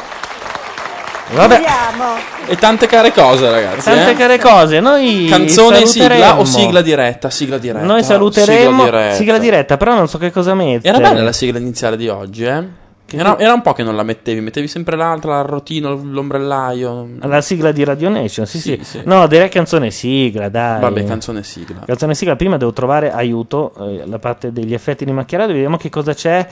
Vabbè, 1.32 1.54
Vediamo. 1.56 2.04
E 2.46 2.56
tante 2.56 2.86
care 2.86 3.10
cose, 3.12 3.50
ragazzi. 3.50 3.84
tante 3.84 4.10
eh. 4.10 4.14
care 4.14 4.38
cose. 4.38 4.78
Noi 4.80 5.26
Canzone 5.28 5.80
e 5.80 5.86
sigla 5.86 6.38
o 6.38 6.44
sigla 6.44 6.80
diretta? 6.80 7.30
Sigla 7.30 7.58
diretta. 7.58 7.84
Noi 7.84 8.04
saluteremo 8.04 8.84
Sigla 8.84 8.98
diretta. 8.98 9.14
sigla 9.16 9.38
diretta, 9.38 9.76
però 9.76 9.94
non 9.94 10.06
so 10.06 10.18
che 10.18 10.30
cosa 10.30 10.54
mettere. 10.54 10.96
Era 10.96 11.08
bella 11.08 11.22
la 11.24 11.32
sigla 11.32 11.58
iniziale 11.58 11.96
di 11.96 12.08
oggi, 12.08 12.44
eh? 12.44 12.82
Era, 13.10 13.38
era 13.38 13.52
un 13.52 13.62
po' 13.62 13.72
che 13.74 13.82
non 13.82 13.94
la 13.94 14.02
mettevi, 14.02 14.40
mettevi 14.40 14.66
sempre 14.66 14.96
l'altra, 14.96 15.40
il 15.40 15.44
rotino, 15.44 15.94
l'ombrellaio. 15.94 17.08
La 17.20 17.40
sigla 17.40 17.70
di 17.70 17.84
Radio 17.84 18.08
Nation, 18.08 18.46
sì, 18.46 18.58
sì. 18.58 18.78
Sì, 18.82 18.84
sì. 18.84 19.02
No, 19.04 19.26
direi 19.26 19.48
canzone 19.48 19.90
sigla, 19.90 20.48
dai. 20.48 20.80
Vabbè, 20.80 21.04
canzone 21.04 21.42
sigla. 21.42 21.80
Canzone 21.84 22.14
sigla, 22.14 22.34
prima 22.34 22.56
devo 22.56 22.72
trovare 22.72 23.12
aiuto, 23.12 23.72
eh, 23.78 24.06
la 24.06 24.18
parte 24.18 24.52
degli 24.52 24.74
effetti 24.74 25.04
di 25.04 25.12
macchiarato, 25.12 25.52
vediamo 25.52 25.76
che 25.76 25.90
cosa 25.90 26.14
c'è. 26.14 26.46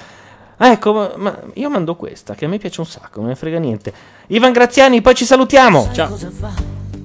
Ah, 0.58 0.70
ecco, 0.70 1.14
ma, 1.16 1.36
io 1.54 1.70
mando 1.70 1.96
questa, 1.96 2.34
che 2.34 2.44
a 2.44 2.48
me 2.48 2.58
piace 2.58 2.80
un 2.80 2.86
sacco, 2.86 3.16
non 3.16 3.24
me 3.24 3.30
ne 3.30 3.36
frega 3.36 3.58
niente. 3.58 3.92
Ivan 4.28 4.52
Graziani, 4.52 5.00
poi 5.00 5.14
ci 5.14 5.24
salutiamo. 5.24 5.88
Sai 5.92 6.08
cosa 6.08 6.30
fa? 6.30 6.52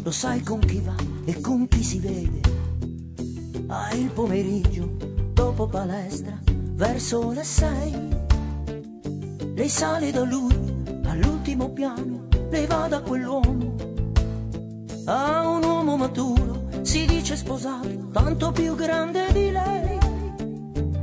Lo 0.03 0.11
sai 0.11 0.43
con 0.43 0.59
chi 0.59 0.81
va 0.85 0.93
e 1.25 1.41
con 1.41 1.67
chi 1.67 1.83
si 1.83 1.99
vede. 1.99 2.39
Ah, 3.67 3.91
il 3.93 4.11
pomeriggio, 4.13 4.87
dopo 5.33 5.67
palestra, 5.67 6.37
verso 6.45 7.31
le 7.31 7.43
sei. 7.43 8.26
Lei 9.57 9.69
sale 9.69 10.11
da 10.11 10.23
lui 10.23 10.55
all'ultimo 11.03 11.69
piano, 11.71 12.27
lei 12.49 12.65
va 12.65 12.87
da 12.87 13.01
quell'uomo 13.01 13.67
maturo, 15.97 16.67
si 16.83 17.05
dice 17.05 17.35
sposato, 17.35 18.09
tanto 18.11 18.51
più 18.51 18.75
grande 18.75 19.31
di 19.33 19.51
lei. 19.51 19.97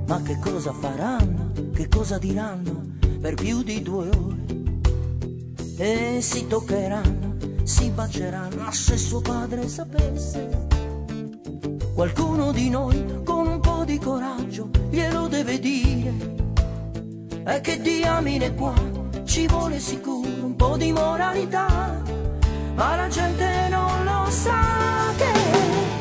Ma 0.06 0.22
che 0.22 0.38
cosa 0.38 0.72
faranno, 0.72 1.52
che 1.74 1.88
cosa 1.88 2.16
diranno 2.18 2.92
per 3.20 3.34
più 3.34 3.62
di 3.62 3.82
due 3.82 4.08
ore? 4.08 4.44
E 5.76 6.18
si 6.20 6.46
toccheranno, 6.46 7.36
si 7.64 7.90
baceranno, 7.90 8.62
ma 8.62 8.72
se 8.72 8.96
suo 8.96 9.20
padre 9.20 9.68
sapesse, 9.68 10.66
qualcuno 11.92 12.52
di 12.52 12.70
noi 12.70 13.22
con 13.24 13.46
un 13.46 13.60
po' 13.60 13.84
di 13.84 13.98
coraggio 13.98 14.70
glielo 14.90 15.26
deve 15.28 15.58
dire. 15.58 16.53
E 17.46 17.60
che 17.60 17.78
diamine 17.78 18.54
qua 18.54 18.72
ci 19.24 19.46
vuole 19.46 19.78
sicuro 19.78 20.28
un 20.44 20.56
po' 20.56 20.76
di 20.78 20.92
moralità, 20.92 22.02
ma 22.74 22.96
la 22.96 23.08
gente 23.08 23.68
non 23.68 24.04
lo 24.04 24.30
sa 24.30 25.12
che 25.16 25.93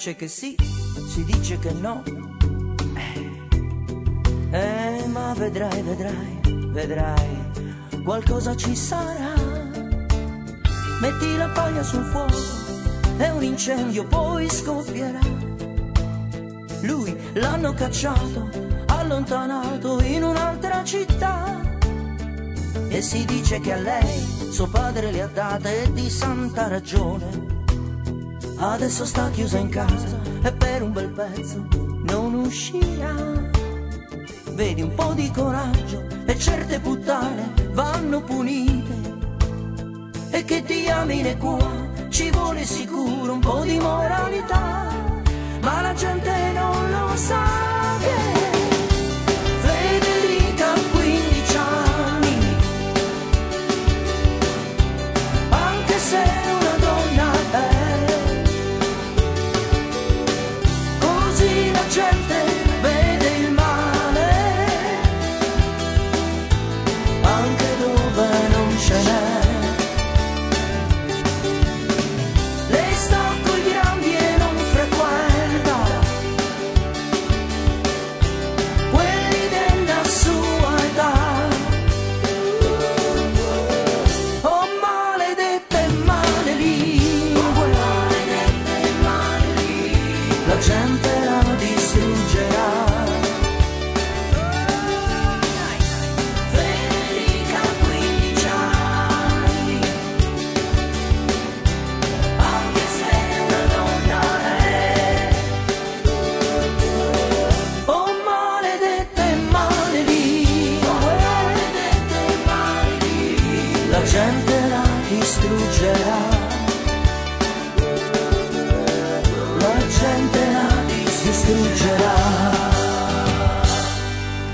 dice 0.00 0.16
che 0.16 0.28
sì, 0.28 0.56
si 1.08 1.24
dice 1.26 1.58
che 1.58 1.72
no. 1.72 2.02
Eh, 4.50 5.06
ma 5.08 5.34
vedrai, 5.34 5.82
vedrai, 5.82 6.40
vedrai, 6.72 8.02
qualcosa 8.02 8.56
ci 8.56 8.74
sarà. 8.74 9.34
Metti 11.02 11.36
la 11.36 11.48
paglia 11.48 11.82
sul 11.82 12.04
fuoco 12.04 12.34
e 13.18 13.30
un 13.30 13.42
incendio 13.42 14.06
poi 14.06 14.48
scoppierà. 14.48 15.20
Lui 16.80 17.14
l'hanno 17.34 17.74
cacciato, 17.74 18.48
allontanato 18.86 20.00
in 20.00 20.22
un'altra 20.22 20.82
città. 20.82 21.60
E 22.88 23.02
si 23.02 23.26
dice 23.26 23.60
che 23.60 23.74
a 23.74 23.76
lei 23.76 24.18
suo 24.50 24.66
padre 24.66 25.10
le 25.12 25.20
ha 25.20 25.28
date 25.28 25.92
di 25.92 26.08
santa 26.08 26.68
ragione. 26.68 27.59
Adesso 28.62 29.06
sta 29.06 29.30
chiusa 29.30 29.56
in 29.56 29.70
casa 29.70 30.20
e 30.42 30.52
per 30.52 30.82
un 30.82 30.92
bel 30.92 31.08
pezzo 31.08 31.66
non 32.02 32.34
uscirà. 32.34 33.14
Vedi 34.50 34.82
un 34.82 34.94
po' 34.94 35.14
di 35.14 35.30
coraggio 35.30 36.04
e 36.26 36.38
certe 36.38 36.78
puttane 36.78 37.54
vanno 37.72 38.20
punite. 38.22 39.18
E 40.30 40.44
che 40.44 40.62
diamine 40.62 41.38
qua 41.38 41.88
ci 42.10 42.30
vuole 42.30 42.66
sicuro 42.66 43.32
un 43.32 43.40
po' 43.40 43.62
di 43.64 43.78
moralità. 43.78 44.88
Ma 45.62 45.80
la 45.80 45.94
gente 45.94 46.30
non 46.52 46.90
lo 46.90 47.16
sa 47.16 47.44
che 47.98 48.19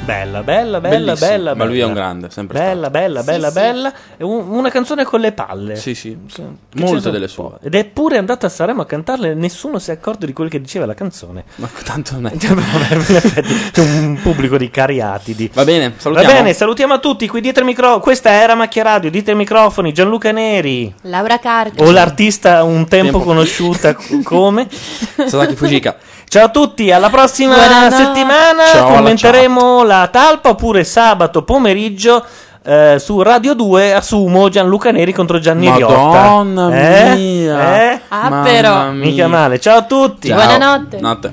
Bella, 0.06 0.42
bella, 0.44 0.80
bella, 0.80 0.96
Bellissimo. 0.98 1.28
bella, 1.30 1.54
Ma 1.56 1.64
lui 1.64 1.80
è 1.80 1.82
un 1.84 1.92
bella. 1.92 2.04
grande, 2.04 2.30
sempre 2.30 2.58
Bella, 2.60 2.90
bella, 2.90 3.22
bella, 3.24 3.48
sì. 3.48 3.54
bella. 3.54 3.92
È 4.16 4.22
un- 4.22 4.48
una 4.50 4.70
canzone 4.70 5.02
con 5.04 5.18
le 5.18 5.32
palle. 5.32 5.74
Sì, 5.74 5.96
sì. 5.96 6.16
Che 6.32 6.42
Molte 6.76 7.10
delle 7.10 7.24
un 7.24 7.30
sue. 7.30 7.42
po'. 7.42 7.58
Ed 7.60 7.74
è 7.74 7.84
pure 7.86 8.16
andata 8.16 8.46
a 8.46 8.48
Sanremo 8.48 8.82
a 8.82 8.86
cantarle 8.86 9.34
nessuno 9.34 9.80
si 9.80 9.90
è 9.90 9.94
accorto 9.94 10.24
di 10.24 10.32
quello 10.32 10.48
che 10.48 10.60
diceva 10.60 10.86
la 10.86 10.94
canzone. 10.94 11.42
Ma 11.56 11.68
tanto 11.84 12.12
non 12.14 12.26
è. 12.26 12.32
In 12.38 13.16
effetti 13.16 13.70
c'è 13.72 13.80
un 13.82 14.18
pubblico 14.22 14.56
di 14.56 14.70
cariatidi. 14.70 15.50
Va 15.52 15.64
bene, 15.64 15.94
salutiamo. 15.96 16.30
Va 16.30 16.36
bene, 16.38 16.52
salutiamo 16.52 16.94
a 16.94 16.98
tutti. 16.98 17.26
Qui 17.26 17.40
dietro 17.40 17.62
il 17.62 17.68
microfono. 17.68 17.98
Questa 18.00 18.30
era 18.30 18.54
Macchia 18.54 18.84
Radio. 18.84 19.10
Dietro 19.10 19.32
i 19.32 19.36
microfoni. 19.36 19.92
Gianluca 19.92 20.30
Neri. 20.30 20.94
Laura 21.02 21.40
Carpi. 21.40 21.82
O 21.82 21.90
l'artista 21.90 22.62
un 22.62 22.86
tempo, 22.86 23.10
Tempo. 23.18 23.24
conosciuta 23.24 23.96
come 24.22 24.68
Sasaki 24.70 25.56
Fujika. 25.56 25.96
Ciao 26.28 26.46
a 26.46 26.48
tutti, 26.48 26.90
alla 26.90 27.08
prossima 27.08 27.54
Buonanotte. 27.54 27.96
settimana 28.04 28.64
Ciao 28.72 28.92
commenteremo 28.94 29.84
la 29.84 30.08
talpa 30.10 30.50
oppure 30.50 30.82
sabato 30.84 31.42
pomeriggio 31.44 32.24
eh, 32.64 32.96
su 32.98 33.22
Radio 33.22 33.54
2 33.54 33.94
assumo 33.94 34.48
Gianluca 34.48 34.90
Neri 34.90 35.12
contro 35.12 35.38
Gianni 35.38 35.68
Madonna 35.68 36.68
Riotta. 36.68 37.12
Eh? 37.12 37.14
mia. 37.16 37.92
Eh? 37.92 38.00
Ah, 38.08 38.28
Mamma 38.28 38.42
però. 38.42 38.90
mia. 38.90 39.04
Mica 39.06 39.28
male. 39.28 39.60
Ciao 39.60 39.78
a 39.78 39.82
tutti. 39.82 40.28
Ciao. 40.28 40.36
Buonanotte. 40.36 41.00
Notte. 41.00 41.32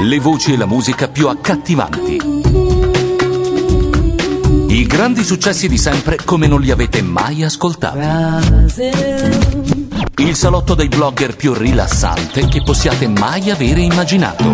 Le 0.00 0.18
voci 0.18 0.52
e 0.52 0.56
la 0.56 0.66
musica 0.66 1.08
più 1.08 1.28
accattivanti. 1.28 2.51
I 4.72 4.86
grandi 4.86 5.22
successi 5.22 5.68
di 5.68 5.76
sempre 5.76 6.16
come 6.24 6.46
non 6.46 6.62
li 6.62 6.70
avete 6.70 7.02
mai 7.02 7.44
ascoltati. 7.44 7.98
Il 10.16 10.34
salotto 10.34 10.74
dei 10.74 10.88
blogger 10.88 11.36
più 11.36 11.52
rilassante 11.52 12.48
che 12.48 12.62
possiate 12.62 13.06
mai 13.06 13.50
avere 13.50 13.82
immaginato. 13.82 14.44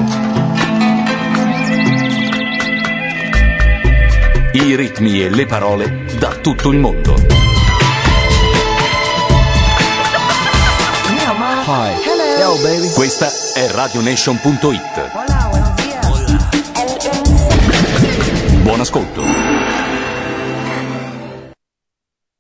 I 4.55 4.75
ritmi 4.75 5.23
e 5.23 5.31
le 5.31 5.47
parole 5.47 6.07
da 6.19 6.31
tutto 6.31 6.71
il 6.71 6.79
mondo. 6.79 7.15
Questa 12.93 13.31
è 13.55 13.69
RadioNation.it. 13.71 15.11
Buon 18.63 18.81
ascolto. 18.81 19.38